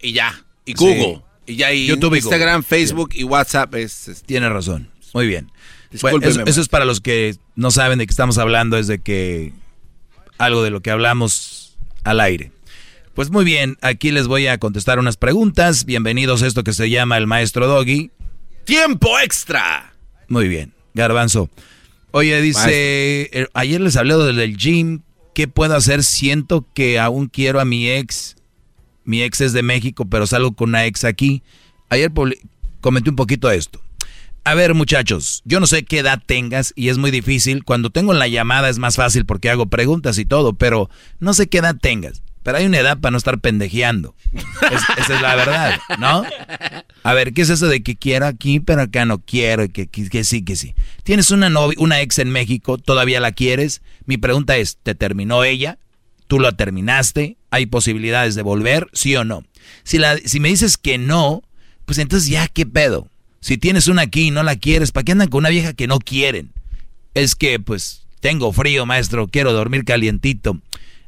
Y 0.00 0.12
ya. 0.12 0.44
Y 0.66 0.74
Google. 0.74 1.24
Y 1.46 1.56
ya, 1.56 1.72
y 1.72 1.86
YouTube 1.86 2.14
Instagram, 2.14 2.62
Facebook 2.62 3.10
y 3.14 3.24
WhatsApp 3.24 3.74
es... 3.74 4.22
Tiene 4.26 4.48
razón. 4.48 4.90
Muy 5.12 5.26
bien. 5.26 5.50
Bueno, 6.00 6.20
eso, 6.22 6.42
eso, 6.46 6.60
es 6.60 6.68
para 6.68 6.84
los 6.84 7.00
que 7.00 7.36
no 7.54 7.70
saben 7.70 7.98
de 7.98 8.06
qué 8.06 8.10
estamos 8.10 8.38
hablando, 8.38 8.78
es 8.78 8.86
de 8.86 9.00
que 9.00 9.52
algo 10.38 10.62
de 10.62 10.70
lo 10.70 10.80
que 10.80 10.90
hablamos 10.90 11.76
al 12.04 12.20
aire. 12.20 12.50
Pues 13.14 13.30
muy 13.30 13.44
bien, 13.44 13.76
aquí 13.82 14.10
les 14.10 14.26
voy 14.26 14.46
a 14.46 14.56
contestar 14.56 14.98
unas 14.98 15.18
preguntas. 15.18 15.84
Bienvenidos 15.84 16.42
a 16.42 16.46
esto 16.46 16.64
que 16.64 16.72
se 16.72 16.88
llama 16.88 17.18
el 17.18 17.26
maestro 17.26 17.66
Doggy. 17.66 18.10
¡Tiempo 18.64 19.18
extra! 19.18 19.92
Muy 20.28 20.48
bien, 20.48 20.72
Garbanzo. 20.94 21.50
Oye, 22.12 22.40
dice, 22.40 23.28
eh, 23.32 23.48
ayer 23.52 23.80
les 23.80 23.96
hablé 23.96 24.14
del 24.16 24.56
gym. 24.56 25.02
¿Qué 25.34 25.48
puedo 25.48 25.74
hacer? 25.74 26.04
Siento 26.04 26.66
que 26.74 26.98
aún 26.98 27.26
quiero 27.26 27.60
a 27.60 27.64
mi 27.64 27.90
ex. 27.90 28.36
Mi 29.04 29.22
ex 29.22 29.40
es 29.40 29.52
de 29.52 29.62
México, 29.62 30.06
pero 30.06 30.26
salgo 30.26 30.52
con 30.52 30.70
una 30.70 30.86
ex 30.86 31.04
aquí. 31.04 31.42
Ayer 31.88 32.10
comenté 32.80 33.10
un 33.10 33.16
poquito 33.16 33.50
esto. 33.50 33.80
A 34.44 34.54
ver, 34.54 34.74
muchachos, 34.74 35.40
yo 35.44 35.60
no 35.60 35.66
sé 35.66 35.84
qué 35.84 36.00
edad 36.00 36.20
tengas 36.24 36.72
y 36.74 36.88
es 36.88 36.98
muy 36.98 37.12
difícil. 37.12 37.64
Cuando 37.64 37.90
tengo 37.90 38.12
la 38.12 38.26
llamada 38.26 38.68
es 38.68 38.78
más 38.78 38.96
fácil 38.96 39.24
porque 39.24 39.50
hago 39.50 39.66
preguntas 39.66 40.18
y 40.18 40.24
todo, 40.24 40.54
pero 40.54 40.90
no 41.20 41.32
sé 41.32 41.46
qué 41.46 41.58
edad 41.58 41.76
tengas. 41.80 42.22
Pero 42.42 42.58
hay 42.58 42.66
una 42.66 42.78
edad 42.78 42.98
para 42.98 43.12
no 43.12 43.18
estar 43.18 43.38
pendejeando. 43.38 44.16
esa 44.32 45.14
es 45.14 45.22
la 45.22 45.36
verdad, 45.36 45.78
¿no? 46.00 46.24
A 47.04 47.14
ver, 47.14 47.32
¿qué 47.32 47.42
es 47.42 47.50
eso 47.50 47.68
de 47.68 47.84
que 47.84 47.94
quiero 47.94 48.26
aquí, 48.26 48.58
pero 48.58 48.82
acá 48.82 49.04
no 49.04 49.20
quiero? 49.20 49.68
Que, 49.68 49.86
que, 49.86 50.24
sí, 50.24 50.44
que 50.44 50.56
sí. 50.56 50.74
Tienes 51.04 51.30
una 51.30 51.48
novia, 51.48 51.76
una 51.78 52.00
ex 52.00 52.18
en 52.18 52.30
México, 52.30 52.78
¿todavía 52.78 53.20
la 53.20 53.30
quieres? 53.30 53.80
Mi 54.06 54.16
pregunta 54.16 54.56
es, 54.56 54.76
¿te 54.82 54.96
terminó 54.96 55.44
ella? 55.44 55.78
¿Tú 56.32 56.40
la 56.40 56.52
terminaste? 56.52 57.36
¿Hay 57.50 57.66
posibilidades 57.66 58.34
de 58.34 58.40
volver? 58.40 58.88
¿Sí 58.94 59.14
o 59.16 59.22
no? 59.22 59.44
Si, 59.82 59.98
la, 59.98 60.16
si 60.16 60.40
me 60.40 60.48
dices 60.48 60.78
que 60.78 60.96
no, 60.96 61.42
pues 61.84 61.98
entonces 61.98 62.30
ya, 62.30 62.48
¿qué 62.48 62.64
pedo? 62.64 63.06
Si 63.40 63.58
tienes 63.58 63.86
una 63.86 64.00
aquí 64.00 64.28
y 64.28 64.30
no 64.30 64.42
la 64.42 64.56
quieres, 64.56 64.92
¿para 64.92 65.04
qué 65.04 65.12
andan 65.12 65.28
con 65.28 65.40
una 65.40 65.50
vieja 65.50 65.74
que 65.74 65.86
no 65.86 65.98
quieren? 65.98 66.54
Es 67.12 67.34
que, 67.34 67.60
pues, 67.60 68.06
tengo 68.20 68.50
frío, 68.54 68.86
maestro, 68.86 69.28
quiero 69.28 69.52
dormir 69.52 69.84
calientito. 69.84 70.58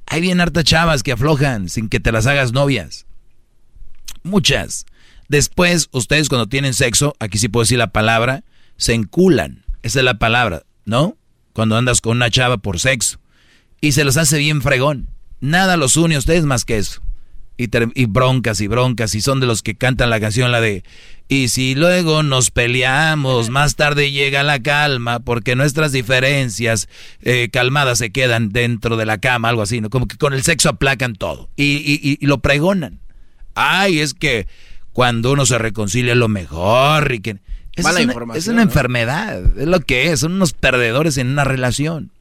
Hay 0.04 0.20
bien 0.20 0.42
hartas 0.42 0.64
chavas 0.64 1.02
que 1.02 1.12
aflojan 1.12 1.70
sin 1.70 1.88
que 1.88 2.00
te 2.00 2.12
las 2.12 2.26
hagas 2.26 2.52
novias. 2.52 3.06
Muchas. 4.24 4.84
Después, 5.30 5.88
ustedes 5.92 6.28
cuando 6.28 6.48
tienen 6.48 6.74
sexo, 6.74 7.16
aquí 7.18 7.38
sí 7.38 7.48
puedo 7.48 7.64
decir 7.64 7.78
la 7.78 7.92
palabra, 7.92 8.44
se 8.76 8.92
enculan. 8.92 9.64
Esa 9.82 10.00
es 10.00 10.04
la 10.04 10.18
palabra, 10.18 10.64
¿no? 10.84 11.16
Cuando 11.54 11.78
andas 11.78 12.02
con 12.02 12.18
una 12.18 12.28
chava 12.28 12.58
por 12.58 12.78
sexo. 12.78 13.20
Y 13.80 13.92
se 13.92 14.04
los 14.04 14.18
hace 14.18 14.36
bien 14.36 14.60
fregón. 14.60 15.14
Nada 15.44 15.76
los 15.76 15.97
une 15.97 16.14
a 16.14 16.18
ustedes 16.18 16.44
más 16.44 16.64
que 16.64 16.78
eso. 16.78 17.02
Y, 17.56 17.68
y, 17.94 18.06
broncas 18.06 18.60
y 18.60 18.66
broncas 18.66 19.14
y 19.14 19.20
son 19.20 19.39
de 19.39 19.47
los 19.47 19.62
que 19.62 19.76
cantan 19.76 20.10
la 20.10 20.18
canción 20.18 20.50
la 20.50 20.60
de 20.60 20.82
y 21.28 21.48
si 21.48 21.74
luego 21.74 22.23
nos 22.23 22.50
peleamos, 22.50 23.48
más 23.48 23.76
tarde 23.76 24.10
llega 24.10 24.42
la 24.42 24.60
calma, 24.60 25.20
porque 25.20 25.56
nuestras 25.56 25.92
diferencias 25.92 26.89
eh, 27.23 27.48
calmadas 27.50 27.98
se 27.98 28.10
quedan 28.10 28.50
dentro 28.50 28.97
de 28.97 29.06
la 29.06 29.18
cama, 29.18 29.48
algo 29.48 29.62
así, 29.62 29.81
¿no? 29.81 29.89
Como 29.89 30.06
que 30.06 30.18
con 30.18 30.34
el 30.34 30.42
sexo 30.42 30.68
aplacan 30.68 31.14
todo 31.14 31.48
y, 31.56 32.18
y, 32.20 32.26
lo 32.26 32.39
pregonan. 32.39 33.00
Ay, 33.55 34.00
es 34.00 34.12
que 34.12 34.47
cuando 34.92 35.32
uno 35.32 35.47
se 35.47 35.56
reconcilia 35.58 36.12
es 36.12 36.18
lo 36.18 36.28
mejor 36.28 37.12
y 37.12 37.20
que... 37.20 37.39
Es, 37.74 37.86
una, 37.86 38.34
es 38.34 38.47
una 38.47 38.62
enfermedad, 38.62 39.58
es 39.58 39.66
lo 39.66 39.81
que 39.81 40.12
es, 40.12 40.20
son 40.20 40.32
unos 40.32 40.52
perdedores 40.52 41.16
en 41.16 41.28
una 41.28 41.44
relación. 41.44 42.12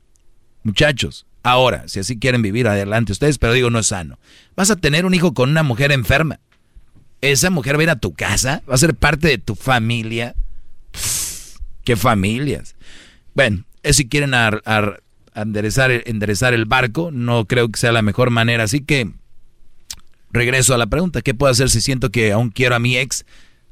Muchachos, 0.63 1.25
ahora, 1.43 1.87
si 1.87 1.99
así 1.99 2.17
quieren 2.17 2.41
vivir 2.41 2.67
adelante 2.67 3.11
ustedes, 3.11 3.37
pero 3.37 3.53
digo, 3.53 3.69
no 3.69 3.79
es 3.79 3.87
sano. 3.87 4.17
Vas 4.55 4.71
a 4.71 4.75
tener 4.75 5.05
un 5.05 5.13
hijo 5.13 5.33
con 5.33 5.49
una 5.49 5.63
mujer 5.63 5.91
enferma 5.91 6.39
esa 7.23 7.49
mujer 7.49 7.77
va 7.77 7.79
a 7.79 7.83
ir 7.83 7.89
a 7.89 7.95
tu 7.95 8.13
casa, 8.13 8.61
va 8.69 8.75
a 8.75 8.77
ser 8.77 8.95
parte 8.95 9.29
de 9.29 9.37
tu 9.37 9.55
familia. 9.55 10.35
¿Qué 11.85 11.95
familias? 11.95 12.75
Bueno, 13.33 13.63
es 13.81 13.95
si 13.95 14.09
quieren 14.09 14.33
enderezar, 15.33 16.03
enderezar 16.05 16.53
el 16.53 16.65
barco, 16.65 17.11
no 17.11 17.45
creo 17.45 17.69
que 17.69 17.79
sea 17.79 17.93
la 17.93 18.01
mejor 18.01 18.29
manera. 18.29 18.65
Así 18.65 18.81
que 18.81 19.09
regreso 20.31 20.73
a 20.73 20.77
la 20.77 20.87
pregunta, 20.87 21.21
¿qué 21.21 21.33
puedo 21.33 21.49
hacer 21.49 21.69
si 21.69 21.79
siento 21.79 22.11
que 22.11 22.33
aún 22.33 22.49
quiero 22.49 22.75
a 22.75 22.79
mi 22.79 22.97
ex 22.97 23.25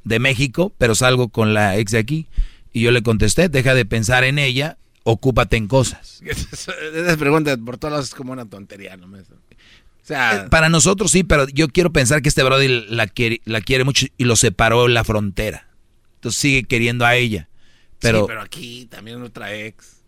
de 0.06 0.20
México, 0.20 0.74
pero 0.78 0.96
salgo 0.96 1.28
con 1.28 1.54
la 1.54 1.78
ex 1.78 1.92
de 1.92 2.00
aquí? 2.00 2.28
Y 2.72 2.82
yo 2.82 2.92
le 2.92 3.04
contesté, 3.04 3.50
deja 3.50 3.74
de 3.74 3.84
pensar 3.84 4.24
en 4.24 4.40
ella, 4.40 4.78
ocúpate 5.04 5.58
en 5.58 5.68
cosas. 5.68 6.22
Esa 6.94 7.18
pregunta 7.18 7.56
por 7.58 7.78
todas 7.78 8.06
es 8.06 8.16
como 8.16 8.34
una 8.34 8.46
tontería, 8.46 8.98
¿no? 8.98 9.08
Eh, 9.18 10.48
para 10.50 10.70
nosotros 10.70 11.12
sí, 11.12 11.24
pero 11.24 11.48
yo 11.48 11.70
quiero 11.70 11.94
pensar 11.94 12.22
que 12.22 12.30
este 12.30 12.44
Brody 12.44 12.86
la 12.90 13.08
quiere, 13.08 13.42
la 13.46 13.62
quiere 13.62 13.84
mucho 13.84 14.08
y 14.18 14.26
lo 14.26 14.36
separó 14.36 14.88
en 14.88 14.94
la 14.94 15.04
frontera. 15.04 15.68
Entonces 16.16 16.40
sigue 16.40 16.64
queriendo 16.64 17.06
a 17.06 17.16
ella. 17.16 17.48
Pero, 18.00 18.22
sí, 18.22 18.26
pero 18.28 18.42
aquí 18.42 18.88
también 18.90 19.22
otra 19.22 19.56
ex. 19.56 20.02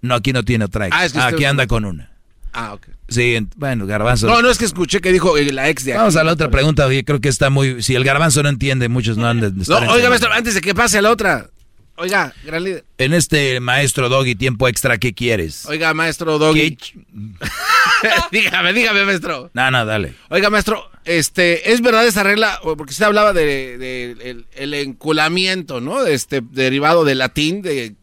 No, 0.00 0.14
aquí 0.14 0.32
no 0.32 0.42
tiene 0.42 0.64
otra 0.64 0.86
ex. 0.86 1.16
Ah, 1.16 1.28
aquí 1.28 1.44
anda 1.44 1.66
con 1.66 1.84
una. 1.84 2.10
Ah, 2.52 2.74
ok. 2.74 2.86
Sí, 3.08 3.36
bueno, 3.56 3.86
Garbanzo. 3.86 4.26
No, 4.26 4.40
no 4.40 4.48
es 4.48 4.58
que 4.58 4.64
escuché 4.64 5.00
que 5.00 5.12
dijo 5.12 5.36
eh, 5.36 5.52
la 5.52 5.68
ex 5.68 5.84
de 5.84 5.92
aquí. 5.92 5.98
Vamos 5.98 6.16
a 6.16 6.24
la 6.24 6.32
otra 6.32 6.50
pregunta, 6.50 6.86
oye, 6.86 7.04
creo 7.04 7.20
que 7.20 7.28
está 7.28 7.50
muy... 7.50 7.82
Si 7.82 7.94
el 7.94 8.04
Garbanzo 8.04 8.42
no 8.42 8.48
entiende, 8.48 8.88
muchos 8.88 9.16
no 9.16 9.32
No, 9.34 9.50
oiga, 9.90 10.08
maestro, 10.08 10.32
antes 10.32 10.54
de 10.54 10.60
que 10.60 10.74
pase 10.74 10.98
a 10.98 11.02
la 11.02 11.10
otra. 11.10 11.50
Oiga, 11.96 12.34
gran 12.44 12.64
líder. 12.64 12.84
En 12.98 13.14
este 13.14 13.60
maestro 13.60 14.08
Doggy 14.08 14.34
tiempo 14.34 14.66
extra, 14.66 14.98
¿qué 14.98 15.14
quieres? 15.14 15.64
Oiga, 15.66 15.94
maestro 15.94 16.38
Doggy. 16.38 16.76
dígame, 18.32 18.72
dígame, 18.72 19.04
maestro. 19.04 19.50
No, 19.54 19.70
no, 19.70 19.86
dale. 19.86 20.14
Oiga, 20.28 20.50
maestro, 20.50 20.90
este, 21.04 21.72
¿es 21.72 21.82
verdad 21.82 22.04
esa 22.04 22.24
regla? 22.24 22.58
Porque 22.62 22.90
usted 22.90 23.04
hablaba 23.04 23.32
de, 23.32 23.78
de 23.78 24.44
el, 24.54 24.74
enculamiento, 24.74 25.80
¿no? 25.80 26.04
Este, 26.04 26.40
derivado 26.40 27.04
del 27.04 27.18
latín, 27.18 27.62
de 27.62 27.94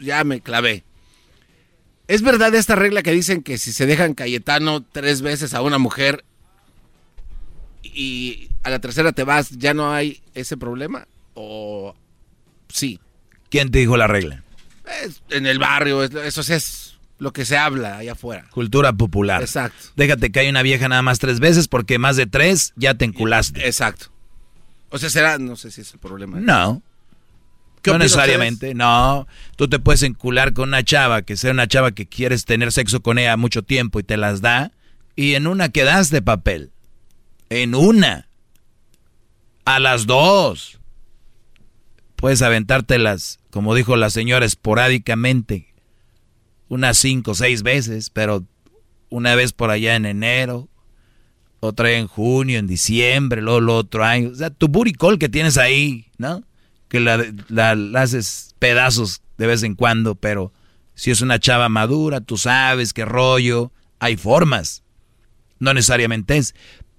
ya 0.00 0.24
me 0.24 0.40
clavé. 0.40 0.84
¿Es 2.08 2.22
verdad 2.22 2.54
esta 2.54 2.74
regla 2.74 3.02
que 3.02 3.12
dicen 3.12 3.42
que 3.42 3.58
si 3.58 3.72
se 3.72 3.84
dejan 3.84 4.14
Cayetano 4.14 4.82
tres 4.82 5.20
veces 5.20 5.52
a 5.52 5.60
una 5.60 5.78
mujer 5.78 6.24
y 7.82 8.48
a 8.62 8.70
la 8.70 8.78
tercera 8.78 9.12
te 9.12 9.24
vas, 9.24 9.50
ya 9.50 9.74
no 9.74 9.92
hay 9.92 10.22
ese 10.34 10.56
problema? 10.56 11.06
¿O 11.34 11.94
sí? 12.68 13.00
¿Quién 13.50 13.70
te 13.70 13.78
dijo 13.78 13.96
la 13.96 14.06
regla? 14.06 14.42
en 15.30 15.46
el 15.46 15.58
barrio, 15.58 16.04
eso 16.04 16.40
es 16.40 16.96
lo 17.18 17.32
que 17.32 17.44
se 17.44 17.56
habla 17.56 17.98
allá 17.98 18.12
afuera. 18.12 18.46
Cultura 18.50 18.92
popular. 18.92 19.42
Exacto. 19.42 19.88
Déjate 19.96 20.30
que 20.30 20.40
hay 20.40 20.48
una 20.48 20.62
vieja 20.62 20.88
nada 20.88 21.02
más 21.02 21.18
tres 21.18 21.40
veces 21.40 21.68
porque 21.68 21.98
más 21.98 22.16
de 22.16 22.26
tres 22.26 22.72
ya 22.76 22.94
te 22.94 23.04
enculaste. 23.04 23.66
Exacto. 23.66 24.06
O 24.90 24.98
sea, 24.98 25.10
será, 25.10 25.38
no 25.38 25.56
sé 25.56 25.70
si 25.70 25.80
es 25.80 25.92
el 25.92 25.98
problema. 25.98 26.38
No. 26.40 26.82
No 27.84 27.98
necesariamente, 27.98 28.74
no. 28.74 29.28
Tú 29.56 29.68
te 29.68 29.78
puedes 29.78 30.02
encular 30.02 30.52
con 30.52 30.70
una 30.70 30.82
chava, 30.82 31.22
que 31.22 31.36
sea 31.36 31.52
una 31.52 31.68
chava 31.68 31.92
que 31.92 32.06
quieres 32.06 32.44
tener 32.44 32.72
sexo 32.72 33.00
con 33.00 33.18
ella 33.18 33.36
mucho 33.36 33.62
tiempo 33.62 34.00
y 34.00 34.02
te 34.02 34.16
las 34.16 34.40
da, 34.40 34.72
y 35.14 35.34
en 35.34 35.46
una 35.46 35.68
quedas 35.68 36.10
de 36.10 36.20
papel. 36.20 36.72
En 37.48 37.76
una. 37.76 38.28
A 39.64 39.78
las 39.78 40.06
dos. 40.06 40.80
Puedes 42.16 42.42
aventártelas, 42.42 43.38
como 43.50 43.74
dijo 43.74 43.96
la 43.96 44.10
señora, 44.10 44.46
esporádicamente. 44.46 45.74
Unas 46.68 46.98
cinco 46.98 47.32
o 47.32 47.34
seis 47.34 47.62
veces, 47.62 48.10
pero 48.10 48.44
una 49.08 49.34
vez 49.34 49.52
por 49.52 49.70
allá 49.70 49.94
en 49.94 50.06
enero, 50.06 50.68
otra 51.60 51.92
en 51.92 52.08
junio, 52.08 52.58
en 52.58 52.66
diciembre, 52.66 53.40
luego 53.40 53.58
el 53.58 53.68
otro 53.68 54.04
año. 54.04 54.30
O 54.30 54.34
sea, 54.34 54.50
tu 54.50 54.68
buricol 54.68 55.18
que 55.18 55.28
tienes 55.28 55.58
ahí, 55.58 56.06
¿no? 56.18 56.42
que 56.88 57.00
la, 57.00 57.24
la, 57.48 58.00
haces 58.00 58.54
pedazos 58.58 59.22
de 59.38 59.46
vez 59.46 59.62
en 59.62 59.74
cuando, 59.74 60.14
pero 60.14 60.52
si 60.94 61.10
es 61.10 61.20
una 61.20 61.38
chava 61.38 61.68
madura, 61.68 62.20
tú 62.20 62.36
sabes 62.36 62.92
qué 62.92 63.04
rollo, 63.04 63.72
hay 63.98 64.16
formas. 64.16 64.82
No 65.58 65.74
necesariamente 65.74 66.36
es. 66.36 66.54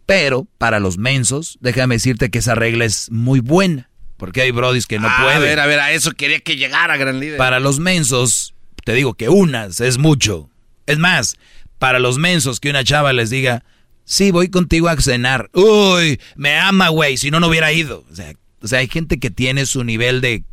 Pero 0.05 0.47
para 0.57 0.79
los 0.79 0.97
mensos, 0.97 1.57
déjame 1.61 1.95
decirte 1.95 2.29
que 2.29 2.39
esa 2.39 2.55
regla 2.55 2.85
es 2.85 3.11
muy 3.11 3.39
buena. 3.39 3.89
Porque 4.17 4.41
hay 4.41 4.51
brodis 4.51 4.87
que 4.87 4.99
no 4.99 5.07
ah, 5.07 5.19
pueden. 5.21 5.37
A 5.37 5.39
ver, 5.39 5.59
a 5.59 5.65
ver, 5.67 5.79
a 5.79 5.91
eso 5.91 6.11
quería 6.11 6.39
que 6.39 6.57
llegara, 6.57 6.97
gran 6.97 7.19
líder. 7.19 7.37
Para 7.37 7.59
los 7.59 7.79
mensos, 7.79 8.55
te 8.83 8.93
digo 8.93 9.13
que 9.13 9.29
unas 9.29 9.79
es 9.79 9.97
mucho. 9.97 10.49
Es 10.87 10.97
más, 10.97 11.37
para 11.77 11.99
los 11.99 12.17
mensos 12.17 12.59
que 12.59 12.69
una 12.69 12.83
chava 12.83 13.13
les 13.13 13.29
diga, 13.29 13.63
sí, 14.03 14.31
voy 14.31 14.49
contigo 14.49 14.89
a 14.89 14.99
cenar. 14.99 15.49
Uy, 15.53 16.19
me 16.35 16.57
ama, 16.57 16.89
güey, 16.89 17.17
si 17.17 17.29
no, 17.29 17.39
no 17.39 17.47
hubiera 17.47 17.71
ido. 17.71 18.05
O 18.11 18.15
sea, 18.15 18.33
o 18.61 18.67
sea, 18.67 18.79
hay 18.79 18.87
gente 18.87 19.19
que 19.19 19.29
tiene 19.29 19.65
su 19.65 19.83
nivel 19.83 20.21
de, 20.21 20.43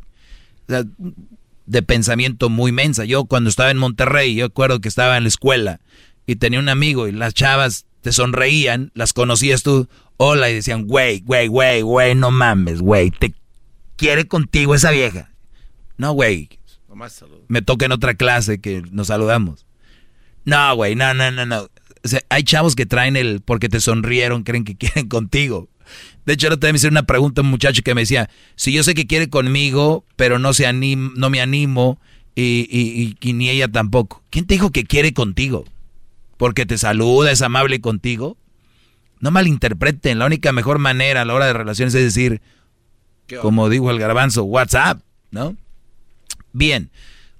de 1.66 1.82
pensamiento 1.82 2.50
muy 2.50 2.72
mensa. 2.72 3.04
Yo 3.04 3.24
cuando 3.24 3.48
estaba 3.48 3.70
en 3.70 3.78
Monterrey, 3.78 4.34
yo 4.34 4.46
recuerdo 4.46 4.80
que 4.80 4.88
estaba 4.88 5.16
en 5.16 5.24
la 5.24 5.28
escuela 5.28 5.80
y 6.26 6.36
tenía 6.36 6.58
un 6.58 6.68
amigo 6.68 7.08
y 7.08 7.12
las 7.12 7.34
chavas 7.34 7.86
te 8.02 8.12
sonreían, 8.12 8.90
las 8.94 9.14
conocías 9.14 9.62
tú, 9.62 9.88
hola, 10.18 10.50
y 10.50 10.54
decían, 10.54 10.86
güey, 10.86 11.20
güey, 11.20 11.48
güey, 11.48 11.80
güey, 11.80 12.14
no 12.14 12.30
mames, 12.30 12.80
güey, 12.80 13.10
te 13.10 13.32
quiere 13.96 14.26
contigo 14.26 14.74
esa 14.74 14.90
vieja. 14.90 15.30
No, 15.96 16.12
güey. 16.12 16.48
Me 17.48 17.62
toca 17.62 17.86
en 17.86 17.92
otra 17.92 18.14
clase 18.14 18.60
que 18.60 18.82
nos 18.90 19.08
saludamos. 19.08 19.66
No, 20.44 20.76
güey, 20.76 20.94
no, 20.94 21.14
no, 21.14 21.30
no, 21.30 21.46
no. 21.46 21.68
O 22.04 22.08
sea, 22.08 22.20
hay 22.28 22.44
chavos 22.44 22.76
que 22.76 22.86
traen 22.86 23.16
el 23.16 23.40
porque 23.40 23.68
te 23.68 23.80
sonrieron, 23.80 24.42
creen 24.42 24.64
que 24.64 24.76
quieren 24.76 25.08
contigo. 25.08 25.68
De 26.24 26.34
hecho, 26.34 26.46
ahora 26.46 26.56
también 26.56 26.74
me 26.74 26.78
hizo 26.78 26.88
una 26.88 27.02
pregunta 27.02 27.42
un 27.42 27.48
muchacho 27.48 27.82
que 27.82 27.94
me 27.94 28.02
decía, 28.02 28.30
si 28.56 28.72
yo 28.72 28.82
sé 28.82 28.94
que 28.94 29.06
quiere 29.06 29.28
conmigo, 29.28 30.04
pero 30.16 30.38
no, 30.38 30.54
se 30.54 30.66
anim, 30.66 31.12
no 31.16 31.28
me 31.30 31.40
animo 31.40 32.00
y, 32.34 33.16
y, 33.20 33.32
ni 33.32 33.50
ella 33.50 33.68
tampoco. 33.68 34.22
¿Quién 34.30 34.46
te 34.46 34.54
dijo 34.54 34.70
que 34.70 34.84
quiere 34.84 35.12
contigo? 35.12 35.64
¿Porque 36.36 36.66
te 36.66 36.78
saluda, 36.78 37.30
es 37.30 37.42
amable 37.42 37.80
contigo? 37.80 38.38
No 39.20 39.30
malinterpreten, 39.30 40.18
la 40.18 40.26
única 40.26 40.52
mejor 40.52 40.78
manera 40.78 41.22
a 41.22 41.24
la 41.24 41.34
hora 41.34 41.46
de 41.46 41.52
relaciones 41.52 41.94
es 41.94 42.02
decir, 42.02 42.40
como 43.40 43.68
dijo 43.68 43.90
el 43.90 43.98
garbanzo, 43.98 44.44
WhatsApp, 44.44 45.00
¿no? 45.30 45.56
Bien, 46.52 46.90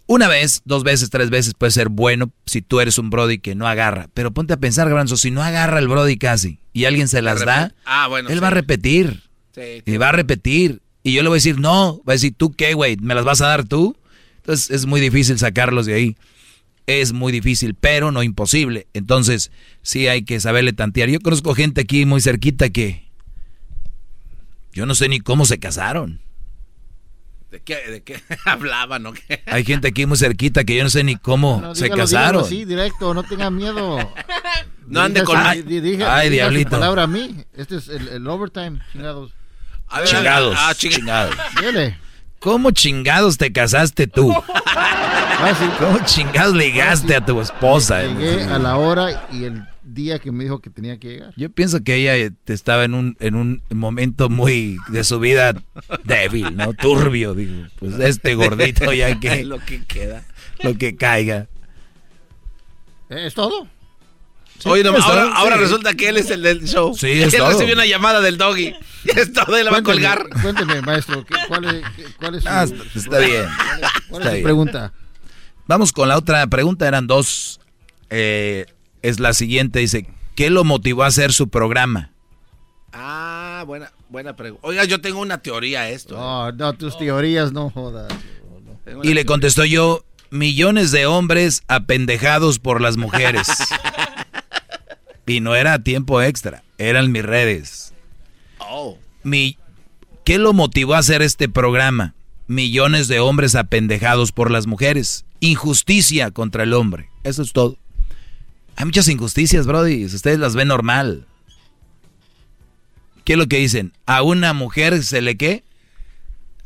una 0.07 0.29
vez, 0.29 0.63
dos 0.65 0.85
veces, 0.85 1.09
tres 1.09 1.31
veces 1.31 1.55
puede 1.55 1.73
ser 1.73 1.89
bueno 1.89 2.31
si 2.45 2.61
tú 2.61 2.81
eres 2.81 2.99
un 2.99 3.09
Brody 3.11 3.39
que 3.39 3.55
no 3.55 3.67
agarra. 3.67 4.09
Pero 4.13 4.33
ponte 4.33 4.53
a 4.53 4.59
pensar, 4.59 4.89
Granzo, 4.91 5.17
si 5.17 5.31
no 5.31 5.43
agarra 5.43 5.79
el 5.79 5.89
Brody 5.89 6.19
casi 6.19 6.59
y 6.73 6.85
alguien 6.85 7.09
se 7.09 7.23
las 7.23 7.45
da, 7.45 7.75
ah, 7.87 8.09
bueno, 8.09 8.29
él 8.29 8.43
va 8.43 8.49
a 8.49 8.51
repetir. 8.51 9.23
y 9.57 9.97
va 9.97 10.11
a 10.11 10.13
repetir. 10.13 10.83
Y 11.03 11.13
yo 11.13 11.23
le 11.23 11.29
voy 11.29 11.37
a 11.37 11.39
decir, 11.39 11.59
no, 11.59 12.03
va 12.07 12.13
a 12.13 12.17
decir, 12.17 12.35
¿tú 12.37 12.53
qué, 12.53 12.75
güey? 12.75 12.97
¿Me 12.97 13.15
las 13.15 13.25
vas 13.25 13.41
a 13.41 13.47
dar 13.47 13.65
tú? 13.65 13.97
Entonces 14.37 14.71
es 14.71 14.87
muy 14.87 15.01
difícil 15.01 15.39
sacarlos 15.39 15.87
de 15.87 15.95
ahí. 15.95 16.17
Es 16.87 17.15
muy 17.15 17.33
difícil, 17.33 17.75
pero 17.75 18.13
no 18.13 18.23
imposible. 18.23 18.89
Entonces 18.93 19.51
sí 19.81 20.07
hay 20.07 20.25
que 20.25 20.39
saberle 20.39 20.75
tantear. 20.75 21.09
Yo 21.09 21.21
conozco 21.21 21.55
gente 21.55 21.81
aquí 21.81 22.05
muy 22.05 22.21
cerquita 22.21 22.69
que 22.69 23.04
yo 24.75 24.87
no 24.87 24.95
sé 24.95 25.09
ni 25.09 25.21
cómo 25.21 25.47
se 25.47 25.59
casaron. 25.59 26.21
¿De 27.51 27.63
qué, 27.63 27.77
de 27.89 28.03
qué 28.03 28.21
hablaban 28.45 29.07
o 29.07 29.13
qué? 29.13 29.43
Hay 29.47 29.65
gente 29.65 29.89
aquí 29.89 30.07
muy 30.07 30.19
cerquita 30.19 30.65
que 30.65 30.77
yo 30.77 30.83
no 30.83 30.91
sé 30.91 31.05
ni 31.05 31.15
cómo 31.15 31.75
se 31.75 31.89
casaron. 31.89 32.45
Sí, 32.45 32.65
directo, 32.65 33.15
no 33.15 33.23
tengan 33.23 33.55
miedo. 33.55 33.99
no 34.89 35.01
ande 35.01 35.23
con... 35.23 35.37
Ay, 35.39 35.65
ay 36.05 36.31
diablito. 36.31 36.71
palabra 36.71 37.05
a 37.05 37.07
mí. 37.07 37.45
Este 37.57 37.77
es 37.77 37.89
el, 37.89 38.27
overtime, 38.27 38.81
chingados. 38.93 39.33
chingados. 40.05 40.57
Ah, 40.59 40.75
chingados. 40.75 41.37
¿Cómo 42.41 42.73
chingados 42.73 43.39
te 43.39 43.53
casaste 43.53 44.07
tú? 44.07 44.35
Ah, 45.37 45.53
¿Cómo 45.79 45.99
chingados 46.07 46.55
ligaste 46.55 47.17
a 47.17 47.25
tu 47.25 47.39
esposa? 47.41 48.03
Llegué 48.03 48.45
a 48.45 48.59
la 48.59 48.77
hora 48.77 49.29
y 49.31 49.45
el 49.45 49.67
día 49.95 50.19
que 50.19 50.33
me 50.33 50.45
dijo 50.45 50.61
que 50.61 50.71
tenía 50.71 50.99
que 50.99 51.09
llegar. 51.09 51.33
Yo 51.37 51.51
pienso 51.51 51.83
que 51.83 51.95
ella 51.95 52.31
estaba 52.47 52.85
en 52.85 52.95
un, 52.95 53.17
en 53.21 53.35
un 53.35 53.63
momento 53.71 54.29
muy 54.29 54.79
de 54.89 55.05
su 55.05 55.19
vida 55.21 55.55
débil, 56.05 56.57
¿no? 56.57 56.75
Turbio, 56.75 57.35
digo. 57.35 57.67
Pues 57.79 57.99
este 58.01 58.35
gordito 58.35 58.93
ya 58.93 59.19
que... 59.19 59.45
lo 59.45 59.59
que 59.59 59.85
queda. 59.85 60.25
Lo 60.63 60.77
que 60.77 60.97
caiga. 60.97 61.49
¿Es 63.09 63.35
todo? 63.35 63.69
Oye, 64.67 64.83
ahora, 64.87 65.57
resulta 65.57 65.95
que 65.95 66.09
él 66.09 66.17
es 66.17 66.31
el 66.31 66.43
del 66.43 66.67
show. 66.67 66.95
Sí, 66.97 67.07
es 67.23 67.35
él 67.35 67.41
todo. 67.41 67.51
recibió 67.51 67.75
una 67.75 67.87
llamada 67.87 68.21
del 68.21 68.39
doggy. 68.39 68.75
Es 69.05 69.35
todo, 69.35 69.55
él 69.59 69.67
la 69.67 69.71
va 69.71 69.79
a 69.79 69.83
colgar. 69.83 70.27
Cuénteme, 70.41 70.81
maestro, 70.81 71.27
¿cuál 71.47 71.67
es, 71.67 71.85
cuál 72.17 72.37
es 72.37 72.43
su, 72.43 72.49
ah, 72.49 72.65
está 72.95 73.19
bien. 73.19 73.47
¿Cuál 74.09 74.27
es 74.27 74.37
su 74.39 74.43
pregunta? 74.43 74.95
Vamos 75.67 75.93
con 75.93 76.09
la 76.09 76.17
otra 76.17 76.47
pregunta. 76.47 76.89
Eran 76.89 77.07
dos 77.07 77.61
eh, 78.09 78.65
es 79.05 79.21
la 79.21 79.35
siguiente. 79.35 79.81
Dice, 79.81 80.07
¿qué 80.35 80.51
lo 80.51 80.65
motivó 80.65 81.05
a 81.05 81.09
hacer 81.09 81.33
su 81.33 81.49
programa? 81.49 82.11
Ah, 82.93 83.65
buena, 83.67 83.93
buena 84.09 84.35
pregunta. 84.35 84.67
Oiga, 84.67 84.85
yo 84.85 85.01
tengo 85.01 85.21
una 85.21 85.39
teoría 85.39 85.83
a 85.83 85.91
esto. 85.91 86.17
No, 86.17 86.51
no, 86.53 86.73
tus 86.73 86.97
teorías 86.97 87.53
no 87.53 87.69
jodas. 87.71 88.13
Y 89.03 89.13
le 89.13 89.27
contestó 89.27 89.65
yo, 89.65 90.05
millones 90.31 90.91
de 90.91 91.05
hombres 91.05 91.63
apendejados 91.69 92.59
por 92.59 92.81
las 92.81 92.97
mujeres. 92.97 93.47
y 95.27 95.41
no 95.41 95.55
era 95.55 95.83
tiempo 95.83 96.23
extra, 96.23 96.65
eran 96.79 97.13
mis 97.13 97.25
redes. 97.25 97.93
Oh. 98.59 98.99
Mi, 99.23 99.59
¿Qué 100.25 100.39
lo 100.39 100.55
motivó 100.55 100.95
a 100.95 100.99
hacer 100.99 101.21
este 101.21 101.51
programa? 101.51 102.15
Millones 102.47 103.09
de 103.09 103.21
hombres 103.21 103.55
apendejados 103.55 104.33
por 104.33 104.51
las 104.51 104.67
mujeres. 104.67 105.27
Injusticia 105.41 106.31
contra 106.31 106.63
el 106.63 106.73
hombre. 106.73 107.11
Eso 107.23 107.43
es 107.43 107.53
todo. 107.53 107.77
Hay 108.77 108.85
muchas 108.85 109.09
injusticias, 109.09 109.67
Brody. 109.67 110.05
Ustedes 110.05 110.39
las 110.39 110.55
ven 110.55 110.69
normal. 110.69 111.27
¿Qué 113.25 113.35
es 113.35 113.39
lo 113.39 113.47
que 113.47 113.59
dicen? 113.59 113.93
¿A 114.07 114.23
una 114.23 114.53
mujer 114.53 115.03
se 115.03 115.23
le 115.23 115.37
qué? 115.37 115.65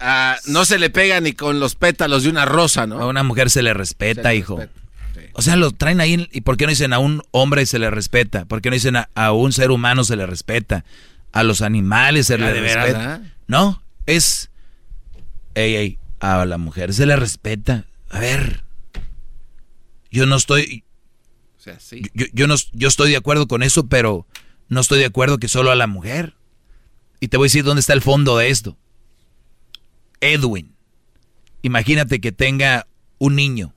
Ah, 0.01 0.37
no 0.47 0.65
se 0.65 0.79
le 0.79 0.91
pega 0.91 1.21
ni 1.21 1.33
con 1.33 1.61
los 1.61 1.75
pétalos 1.75 2.23
de 2.23 2.31
una 2.31 2.45
rosa, 2.45 2.87
¿no? 2.87 3.01
A 3.01 3.07
una 3.07 3.23
mujer 3.23 3.51
se 3.51 3.63
le 3.63 3.75
respeta, 3.75 4.35
hijo. 4.35 4.61
O 5.33 5.43
sea, 5.43 5.57
lo 5.57 5.71
traen 5.71 6.01
ahí. 6.01 6.29
¿Y 6.33 6.41
por 6.41 6.57
qué 6.57 6.65
no 6.65 6.71
dicen 6.71 6.93
a 6.93 6.99
un 6.99 7.23
hombre 7.31 7.67
se 7.67 7.79
le 7.79 7.91
respeta? 7.91 8.45
¿Por 8.45 8.61
qué 8.61 8.71
no 8.71 8.75
dicen 8.75 8.97
a, 8.97 9.33
un 9.33 9.53
ser 9.53 9.71
humano 9.71 10.05
se 10.05 10.17
le 10.17 10.27
respeta? 10.27 10.85
A 11.33 11.43
los 11.43 11.63
animales 11.63 12.27
se 12.27 12.39
le 12.39 12.53
respeta. 12.53 13.15
¿ah? 13.15 13.21
No, 13.47 13.83
es. 14.07 14.51
Ey, 15.55 15.77
ey, 15.77 15.99
a 16.21 16.45
la 16.45 16.59
mujer 16.59 16.93
se 16.95 17.07
le 17.07 17.17
respeta. 17.17 17.85
A 18.11 18.19
ver. 18.19 18.65
Yo 20.11 20.27
no 20.27 20.37
estoy 20.37 20.85
yo, 22.15 22.27
yo, 22.33 22.47
no, 22.47 22.55
yo 22.73 22.89
estoy 22.89 23.11
de 23.11 23.17
acuerdo 23.17 23.49
con 23.49 23.63
eso, 23.63 23.89
pero 23.89 24.27
no 24.69 24.81
estoy 24.81 24.99
de 24.99 25.07
acuerdo 25.07 25.39
que 25.39 25.49
solo 25.49 25.71
a 25.71 25.77
la 25.77 25.87
mujer. 25.87 26.35
Y 27.21 27.29
te 27.29 27.37
voy 27.37 27.47
a 27.47 27.49
decir 27.49 27.65
dónde 27.65 27.81
está 27.81 27.93
el 27.93 28.03
fondo 28.03 28.37
de 28.37 28.51
esto. 28.51 28.77
Edwin, 30.21 30.75
imagínate 31.63 32.21
que 32.21 32.33
tenga 32.33 32.87
un 33.19 33.37
niño, 33.37 33.75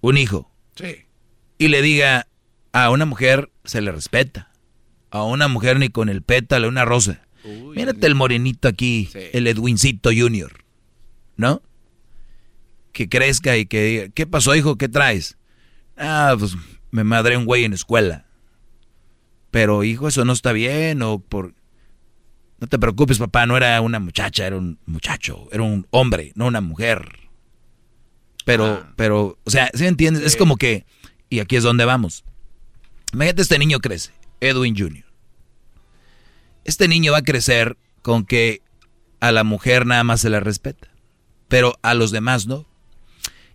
un 0.00 0.18
hijo, 0.18 0.50
sí. 0.74 1.06
y 1.58 1.68
le 1.68 1.82
diga 1.82 2.26
a 2.72 2.90
una 2.90 3.04
mujer 3.04 3.50
se 3.64 3.80
le 3.80 3.92
respeta, 3.92 4.50
a 5.10 5.24
una 5.24 5.48
mujer 5.48 5.78
ni 5.78 5.88
con 5.88 6.08
el 6.08 6.22
pétalo, 6.22 6.68
una 6.68 6.84
rosa. 6.84 7.26
Mírate 7.44 8.06
el 8.06 8.14
morenito 8.14 8.68
aquí, 8.68 9.08
el 9.14 9.46
Edwincito 9.46 10.10
Junior, 10.14 10.64
¿no? 11.36 11.62
Que 12.92 13.08
crezca 13.08 13.56
y 13.56 13.66
que 13.66 13.82
diga, 13.82 14.08
¿qué 14.10 14.26
pasó 14.26 14.54
hijo? 14.54 14.76
¿Qué 14.76 14.88
traes? 14.88 15.38
Ah, 15.96 16.34
pues 16.38 16.56
me 16.90 17.04
madré 17.04 17.36
un 17.36 17.46
güey 17.46 17.64
en 17.64 17.72
escuela. 17.72 18.26
Pero 19.50 19.84
hijo, 19.84 20.08
eso 20.08 20.24
no 20.24 20.32
está 20.32 20.52
bien 20.52 21.02
o 21.02 21.18
por... 21.18 21.54
No 22.58 22.68
te 22.68 22.78
preocupes, 22.78 23.18
papá, 23.18 23.44
no 23.44 23.56
era 23.56 23.80
una 23.80 23.98
muchacha, 23.98 24.46
era 24.46 24.56
un 24.56 24.78
muchacho, 24.86 25.48
era 25.50 25.62
un 25.62 25.86
hombre, 25.90 26.32
no 26.36 26.46
una 26.46 26.60
mujer. 26.60 27.18
Pero, 28.44 28.66
ah. 28.66 28.92
pero, 28.96 29.38
o 29.44 29.50
sea, 29.50 29.70
¿sí 29.74 29.86
entiendes? 29.86 30.24
Es 30.24 30.36
como 30.36 30.56
que, 30.56 30.86
y 31.28 31.40
aquí 31.40 31.56
es 31.56 31.64
donde 31.64 31.84
vamos. 31.84 32.24
Imagínate, 33.12 33.42
este 33.42 33.58
niño 33.58 33.80
crece, 33.80 34.12
Edwin 34.40 34.76
Jr. 34.76 35.04
Este 36.64 36.88
niño 36.88 37.12
va 37.12 37.18
a 37.18 37.22
crecer 37.22 37.76
con 38.00 38.24
que 38.24 38.62
a 39.20 39.32
la 39.32 39.44
mujer 39.44 39.84
nada 39.84 40.04
más 40.04 40.20
se 40.20 40.30
le 40.30 40.40
respeta, 40.40 40.88
pero 41.48 41.78
a 41.82 41.94
los 41.94 42.10
demás 42.10 42.46
no. 42.46 42.66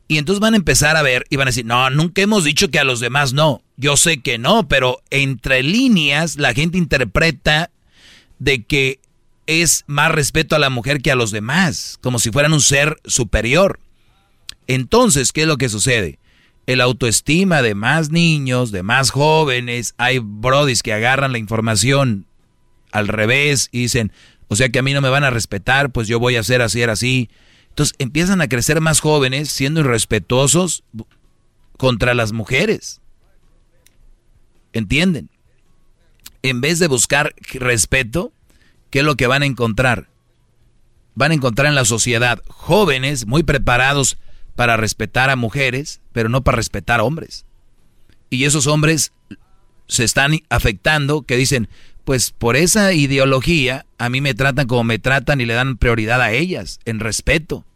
Y 0.08 0.18
entonces 0.18 0.40
van 0.40 0.53
a 0.53 0.58
empezar 0.58 0.95
a 0.95 1.02
ver 1.02 1.26
y 1.30 1.36
van 1.36 1.48
a 1.48 1.52
decir, 1.52 1.66
no, 1.66 1.90
nunca 1.90 2.22
hemos 2.22 2.44
dicho 2.44 2.69
que 2.69 2.80
a 2.80 2.86
los 2.86 3.00
demás 3.00 3.34
no. 3.34 3.61
Yo 3.76 3.98
sé 3.98 4.22
que 4.22 4.38
no, 4.38 4.68
pero 4.68 5.02
entre 5.10 5.64
líneas 5.64 6.38
la 6.38 6.53
gente 6.53 6.77
interpreta 6.77 7.72
de 8.40 8.64
que 8.64 9.00
es 9.48 9.84
más 9.88 10.11
respeto 10.11 10.56
a 10.56 10.60
la 10.60 10.69
mujer 10.69 11.02
que 11.02 11.11
a 11.11 11.16
los 11.16 11.32
demás, 11.32 11.98
como 12.02 12.19
si 12.19 12.32
fueran 12.32 12.53
un 12.53 12.61
ser 12.61 13.00
superior. 13.06 13.80
Entonces, 14.68 15.32
¿qué 15.32 15.42
es 15.42 15.48
lo 15.48 15.58
que 15.58 15.69
sucede? 15.69 16.19
El 16.68 16.82
autoestima 16.82 17.61
de 17.61 17.76
más 17.76 18.10
niños, 18.10 18.72
de 18.72 18.84
más 18.84 19.10
jóvenes, 19.10 19.94
hay 19.98 20.19
brodis 20.19 20.84
que 20.84 20.94
agarran 20.94 21.32
la 21.32 21.38
información 21.38 22.26
al 22.92 23.08
revés 23.08 23.69
y 23.72 23.80
dicen, 23.80 24.11
o 24.50 24.56
sea 24.56 24.69
que 24.69 24.80
a 24.80 24.82
mí 24.82 24.94
no 24.94 25.02
me 25.02 25.10
van 25.10 25.24
a 25.24 25.30
respetar, 25.30 25.92
pues 25.92 26.08
yo 26.08 26.19
voy 26.19 26.36
a 26.36 26.42
hacer 26.42 26.61
así, 26.61 26.84
así. 26.84 27.30
Entonces 27.78 27.96
empiezan 28.00 28.42
a 28.42 28.48
crecer 28.48 28.82
más 28.82 29.02
jóvenes 29.02 29.52
siendo 29.52 29.82
irrespetuosos 29.82 30.84
contra 31.78 32.16
las 32.16 32.32
mujeres. 32.32 33.02
¿Entienden? 34.74 35.30
En 36.42 36.60
vez 36.60 36.80
de 36.80 36.88
buscar 36.88 37.36
respeto, 37.54 38.34
¿qué 38.90 39.02
es 39.02 39.06
lo 39.06 39.16
que 39.16 39.28
van 39.28 39.44
a 39.44 39.46
encontrar? 39.46 40.10
Van 41.14 41.30
a 41.30 41.36
encontrar 41.36 41.68
en 41.68 41.76
la 41.76 41.86
sociedad 41.86 42.42
jóvenes 42.48 43.28
muy 43.28 43.44
preparados 43.44 44.18
para 44.56 44.76
respetar 44.76 45.30
a 45.30 45.36
mujeres, 45.36 46.02
pero 46.14 46.30
no 46.30 46.44
para 46.44 46.56
respetar 46.56 47.00
a 47.00 47.04
hombres. 47.04 47.46
Y 48.32 48.46
esos 48.46 48.66
hombres 48.66 49.14
se 49.88 50.04
están 50.04 50.40
afectando 50.50 51.22
que 51.22 51.38
dicen, 51.38 51.70
pues 52.06 52.32
por 52.32 52.56
esa 52.56 52.94
ideología 52.94 53.86
a 54.00 54.10
mí 54.10 54.20
me 54.20 54.34
tratan 54.34 54.66
como 54.66 54.84
me 54.84 54.98
tratan 54.98 55.42
y 55.42 55.46
le 55.46 55.54
dan 55.54 55.78
prioridad 55.78 56.24
a 56.24 56.32
ellas, 56.32 56.80
en 56.86 57.00
respeto. 57.00 57.67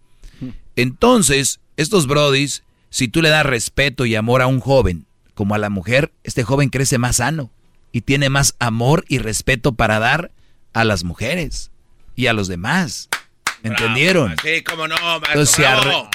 Entonces, 0.75 1.59
estos 1.77 2.07
brodis, 2.07 2.63
si 2.89 3.07
tú 3.07 3.21
le 3.21 3.29
das 3.29 3.45
respeto 3.45 4.05
y 4.05 4.15
amor 4.15 4.41
a 4.41 4.47
un 4.47 4.59
joven 4.59 5.05
como 5.33 5.55
a 5.55 5.57
la 5.57 5.69
mujer, 5.69 6.11
este 6.23 6.43
joven 6.43 6.69
crece 6.69 6.97
más 6.97 7.17
sano 7.17 7.49
y 7.91 8.01
tiene 8.01 8.29
más 8.29 8.55
amor 8.59 9.05
y 9.07 9.17
respeto 9.17 9.73
para 9.73 9.99
dar 9.99 10.31
a 10.73 10.83
las 10.83 11.03
mujeres 11.03 11.71
y 12.15 12.27
a 12.27 12.33
los 12.33 12.47
demás. 12.47 13.09
¿Entendieron? 13.63 14.35
sí, 14.43 14.63
cómo 14.63 14.87
no, 14.87 14.95
maestro, 15.19 16.09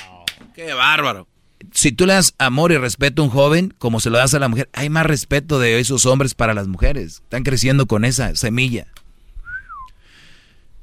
Qué 0.54 0.72
bárbaro. 0.72 1.28
Si 1.72 1.92
tú 1.92 2.06
le 2.06 2.14
das 2.14 2.34
amor 2.38 2.72
y 2.72 2.78
respeto 2.78 3.22
a 3.22 3.24
un 3.24 3.30
joven, 3.30 3.74
como 3.78 4.00
se 4.00 4.10
lo 4.10 4.18
das 4.18 4.34
a 4.34 4.38
la 4.38 4.48
mujer, 4.48 4.68
hay 4.72 4.88
más 4.88 5.06
respeto 5.06 5.58
de 5.58 5.78
esos 5.78 6.06
hombres 6.06 6.34
para 6.34 6.54
las 6.54 6.66
mujeres. 6.66 7.22
Están 7.24 7.42
creciendo 7.42 7.86
con 7.86 8.04
esa 8.04 8.34
semilla. 8.36 8.86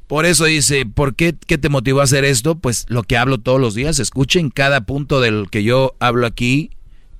Por 0.08 0.26
eso 0.26 0.46
dice, 0.46 0.86
¿por 0.86 1.16
qué, 1.16 1.36
qué 1.48 1.58
te 1.58 1.70
motivó 1.70 2.02
a 2.02 2.04
hacer 2.04 2.26
esto? 2.26 2.56
Pues 2.56 2.86
lo 2.90 3.04
que 3.04 3.18
hablo 3.18 3.40
todos 3.40 3.60
los 3.60 3.74
días. 3.74 4.00
Escuchen 4.00 4.50
cada 4.50 4.82
punto 4.82 5.22
del 5.22 5.50
que 5.50 5.64
yo 5.64 5.96
hablo 6.00 6.28
aquí 6.28 6.72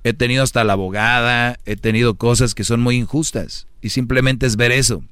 he 0.04 0.12
tenido 0.12 0.42
hasta 0.42 0.62
la 0.64 0.74
abogada, 0.74 1.58
he 1.64 1.76
tenido 1.76 2.14
cosas 2.16 2.54
que 2.54 2.62
son 2.62 2.80
muy 2.80 2.96
injustas 2.96 3.66
y 3.80 3.88
simplemente 3.88 4.46
es 4.46 4.56
ver 4.56 4.70
eso. 4.70 5.02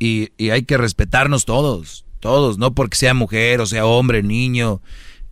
Y, 0.00 0.30
hay 0.50 0.62
que 0.64 0.76
respetarnos 0.76 1.44
todos, 1.44 2.04
todos, 2.20 2.58
no 2.58 2.74
porque 2.74 2.96
sea 2.96 3.14
mujer 3.14 3.60
o 3.60 3.66
sea 3.66 3.86
hombre, 3.86 4.22
niño, 4.22 4.82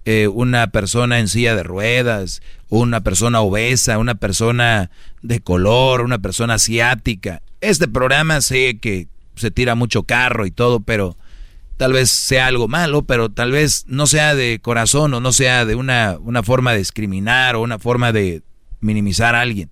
eh, 0.05 0.29
una 0.29 0.69
persona 0.69 1.19
en 1.19 1.29
silla 1.29 1.57
de 1.57 1.65
ruedas, 1.65 2.41
una 2.69 3.03
persona 3.03 3.41
obesa, 3.41 3.99
una 3.99 4.15
persona 4.15 4.91
de 5.23 5.41
color, 5.41 6.03
una 6.03 6.21
persona 6.21 6.55
asiática. 6.55 7.43
Este 7.61 7.89
programa 7.89 8.41
sé 8.41 8.79
que 8.79 9.09
se 9.37 9.51
tira 9.51 9.75
mucho 9.75 10.03
carro 10.03 10.47
y 10.47 10.51
todo, 10.51 10.81
pero 10.81 11.17
tal 11.77 11.93
vez 11.93 12.11
sea 12.11 12.47
algo 12.47 12.69
malo, 12.69 13.03
pero 13.03 13.31
tal 13.31 13.53
vez 13.53 13.85
no 13.87 14.07
sea 14.07 14.35
de 14.35 14.59
corazón 14.61 15.15
o 15.15 15.21
no 15.21 15.33
sea 15.33 15.65
de 15.65 15.75
una, 15.75 16.17
una 16.21 16.43
forma 16.43 16.73
de 16.73 16.79
discriminar 16.79 17.55
o 17.57 17.63
una 17.63 17.79
forma 17.79 18.13
de 18.13 18.43
minimizar 18.81 19.35
a 19.35 19.43
alguien. 19.43 19.71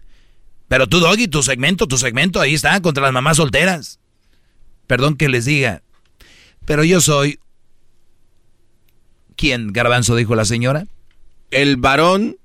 Pero 0.69 0.87
tú, 0.87 1.01
Doggy, 1.01 1.29
tu 1.29 1.43
segmento, 1.43 1.87
tu 1.87 1.99
segmento, 1.99 2.41
ahí 2.41 2.55
está, 2.55 2.81
contra 2.81 3.03
las 3.03 3.13
mamás 3.13 3.37
solteras. 3.37 3.99
Perdón 4.87 5.17
que 5.17 5.29
les 5.29 5.45
diga, 5.45 5.83
pero 6.65 6.85
yo 6.85 7.01
soy... 7.01 7.39
¿Quién, 9.37 9.73
Garbanzo, 9.73 10.15
dijo 10.15 10.37
la 10.37 10.45
señora? 10.45 10.87
El 11.51 11.77
varón 11.77 12.37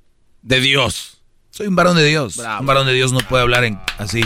de 0.42 0.60
Dios. 0.60 1.22
Soy 1.52 1.68
un 1.68 1.76
varón 1.76 1.96
de 1.96 2.06
Dios. 2.06 2.38
Un 2.38 2.66
varón 2.66 2.88
de 2.88 2.94
Dios 2.94 3.12
no 3.12 3.20
puede 3.20 3.44
hablar 3.44 3.64
en, 3.64 3.80
así. 3.98 4.24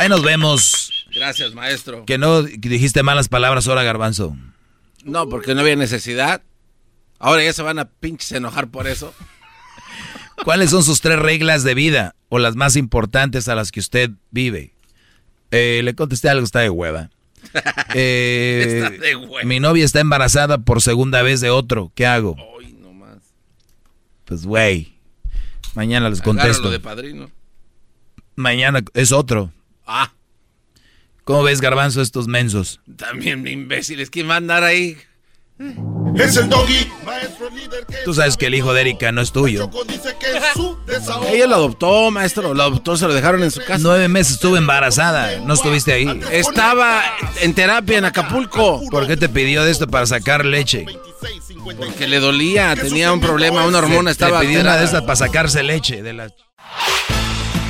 Ahí 0.00 0.08
nos 0.08 0.22
vemos. 0.22 0.90
Gracias, 1.14 1.52
maestro. 1.52 2.06
Que 2.06 2.16
no 2.16 2.42
dijiste 2.42 3.02
malas 3.02 3.28
palabras 3.28 3.68
ahora, 3.68 3.82
Garbanzo. 3.82 4.34
No, 5.04 5.28
porque 5.28 5.54
no 5.54 5.60
había 5.60 5.76
necesidad. 5.76 6.40
Ahora 7.18 7.44
ya 7.44 7.52
se 7.52 7.60
van 7.60 7.78
a 7.78 7.84
pinches 7.84 8.32
enojar 8.32 8.68
por 8.68 8.86
eso. 8.86 9.12
¿Cuáles 10.42 10.70
son 10.70 10.84
sus 10.84 11.02
tres 11.02 11.18
reglas 11.18 11.64
de 11.64 11.74
vida 11.74 12.14
o 12.30 12.38
las 12.38 12.56
más 12.56 12.76
importantes 12.76 13.46
a 13.48 13.54
las 13.54 13.70
que 13.72 13.80
usted 13.80 14.12
vive? 14.30 14.72
Eh, 15.50 15.82
le 15.84 15.94
contesté 15.94 16.30
algo, 16.30 16.44
está 16.44 16.60
de 16.60 16.70
hueva. 16.70 17.10
Eh, 17.94 18.80
está 18.84 18.90
de 18.90 19.16
hueva. 19.16 19.44
Mi 19.44 19.60
novia 19.60 19.84
está 19.84 20.00
embarazada 20.00 20.56
por 20.56 20.80
segunda 20.80 21.20
vez 21.20 21.42
de 21.42 21.50
otro. 21.50 21.92
¿Qué 21.94 22.06
hago? 22.06 22.36
no 22.78 22.94
más. 22.94 23.18
Pues, 24.24 24.46
güey. 24.46 24.94
Mañana 25.74 26.08
les 26.08 26.22
contesto. 26.22 26.70
de 26.70 26.80
padrino. 26.80 27.30
Mañana 28.34 28.82
es 28.94 29.12
otro. 29.12 29.52
Ah. 29.92 30.12
¿Cómo 31.24 31.42
ves, 31.42 31.60
Garbanzo, 31.60 32.00
estos 32.00 32.28
mensos? 32.28 32.80
También 32.96 33.44
imbéciles. 33.48 34.08
¿Quién 34.08 34.30
va 34.30 34.34
a 34.34 34.36
andar 34.36 34.62
ahí? 34.62 34.96
Es 36.14 36.36
el 36.36 36.48
doggy, 36.48 36.88
maestro 37.04 37.50
líder. 37.50 37.86
Tú 38.04 38.14
sabes 38.14 38.36
que 38.36 38.46
el 38.46 38.54
hijo 38.54 38.72
de 38.72 38.82
Erika 38.82 39.10
no 39.10 39.20
es 39.20 39.32
tuyo. 39.32 39.68
Ella 41.28 41.46
lo 41.48 41.56
adoptó, 41.56 42.12
maestro. 42.12 42.54
Lo 42.54 42.62
adoptó, 42.62 42.96
se 42.96 43.08
lo 43.08 43.14
dejaron 43.14 43.42
en 43.42 43.50
su 43.50 43.60
casa. 43.60 43.80
Nueve 43.80 44.06
meses 44.06 44.34
estuvo 44.34 44.56
embarazada. 44.56 45.40
¿No 45.40 45.54
estuviste 45.54 45.92
ahí? 45.92 46.20
Estaba 46.30 47.02
en 47.40 47.52
terapia 47.54 47.98
en 47.98 48.04
Acapulco. 48.04 48.80
¿Por 48.90 49.08
qué 49.08 49.16
te 49.16 49.28
pidió 49.28 49.64
de 49.64 49.72
esto 49.72 49.88
para 49.88 50.06
sacar 50.06 50.44
leche? 50.44 50.86
Porque 51.76 52.06
le 52.06 52.20
dolía, 52.20 52.76
tenía 52.76 53.12
un 53.12 53.20
problema, 53.20 53.66
una 53.66 53.78
hormona 53.78 54.12
estaba. 54.12 54.40
Le 54.40 54.46
pidió 54.46 54.60
una 54.60 54.76
de 54.76 54.84
estas 54.84 55.02
para 55.02 55.16
sacarse 55.16 55.64
leche 55.64 56.00
de 56.00 56.12
la. 56.12 56.32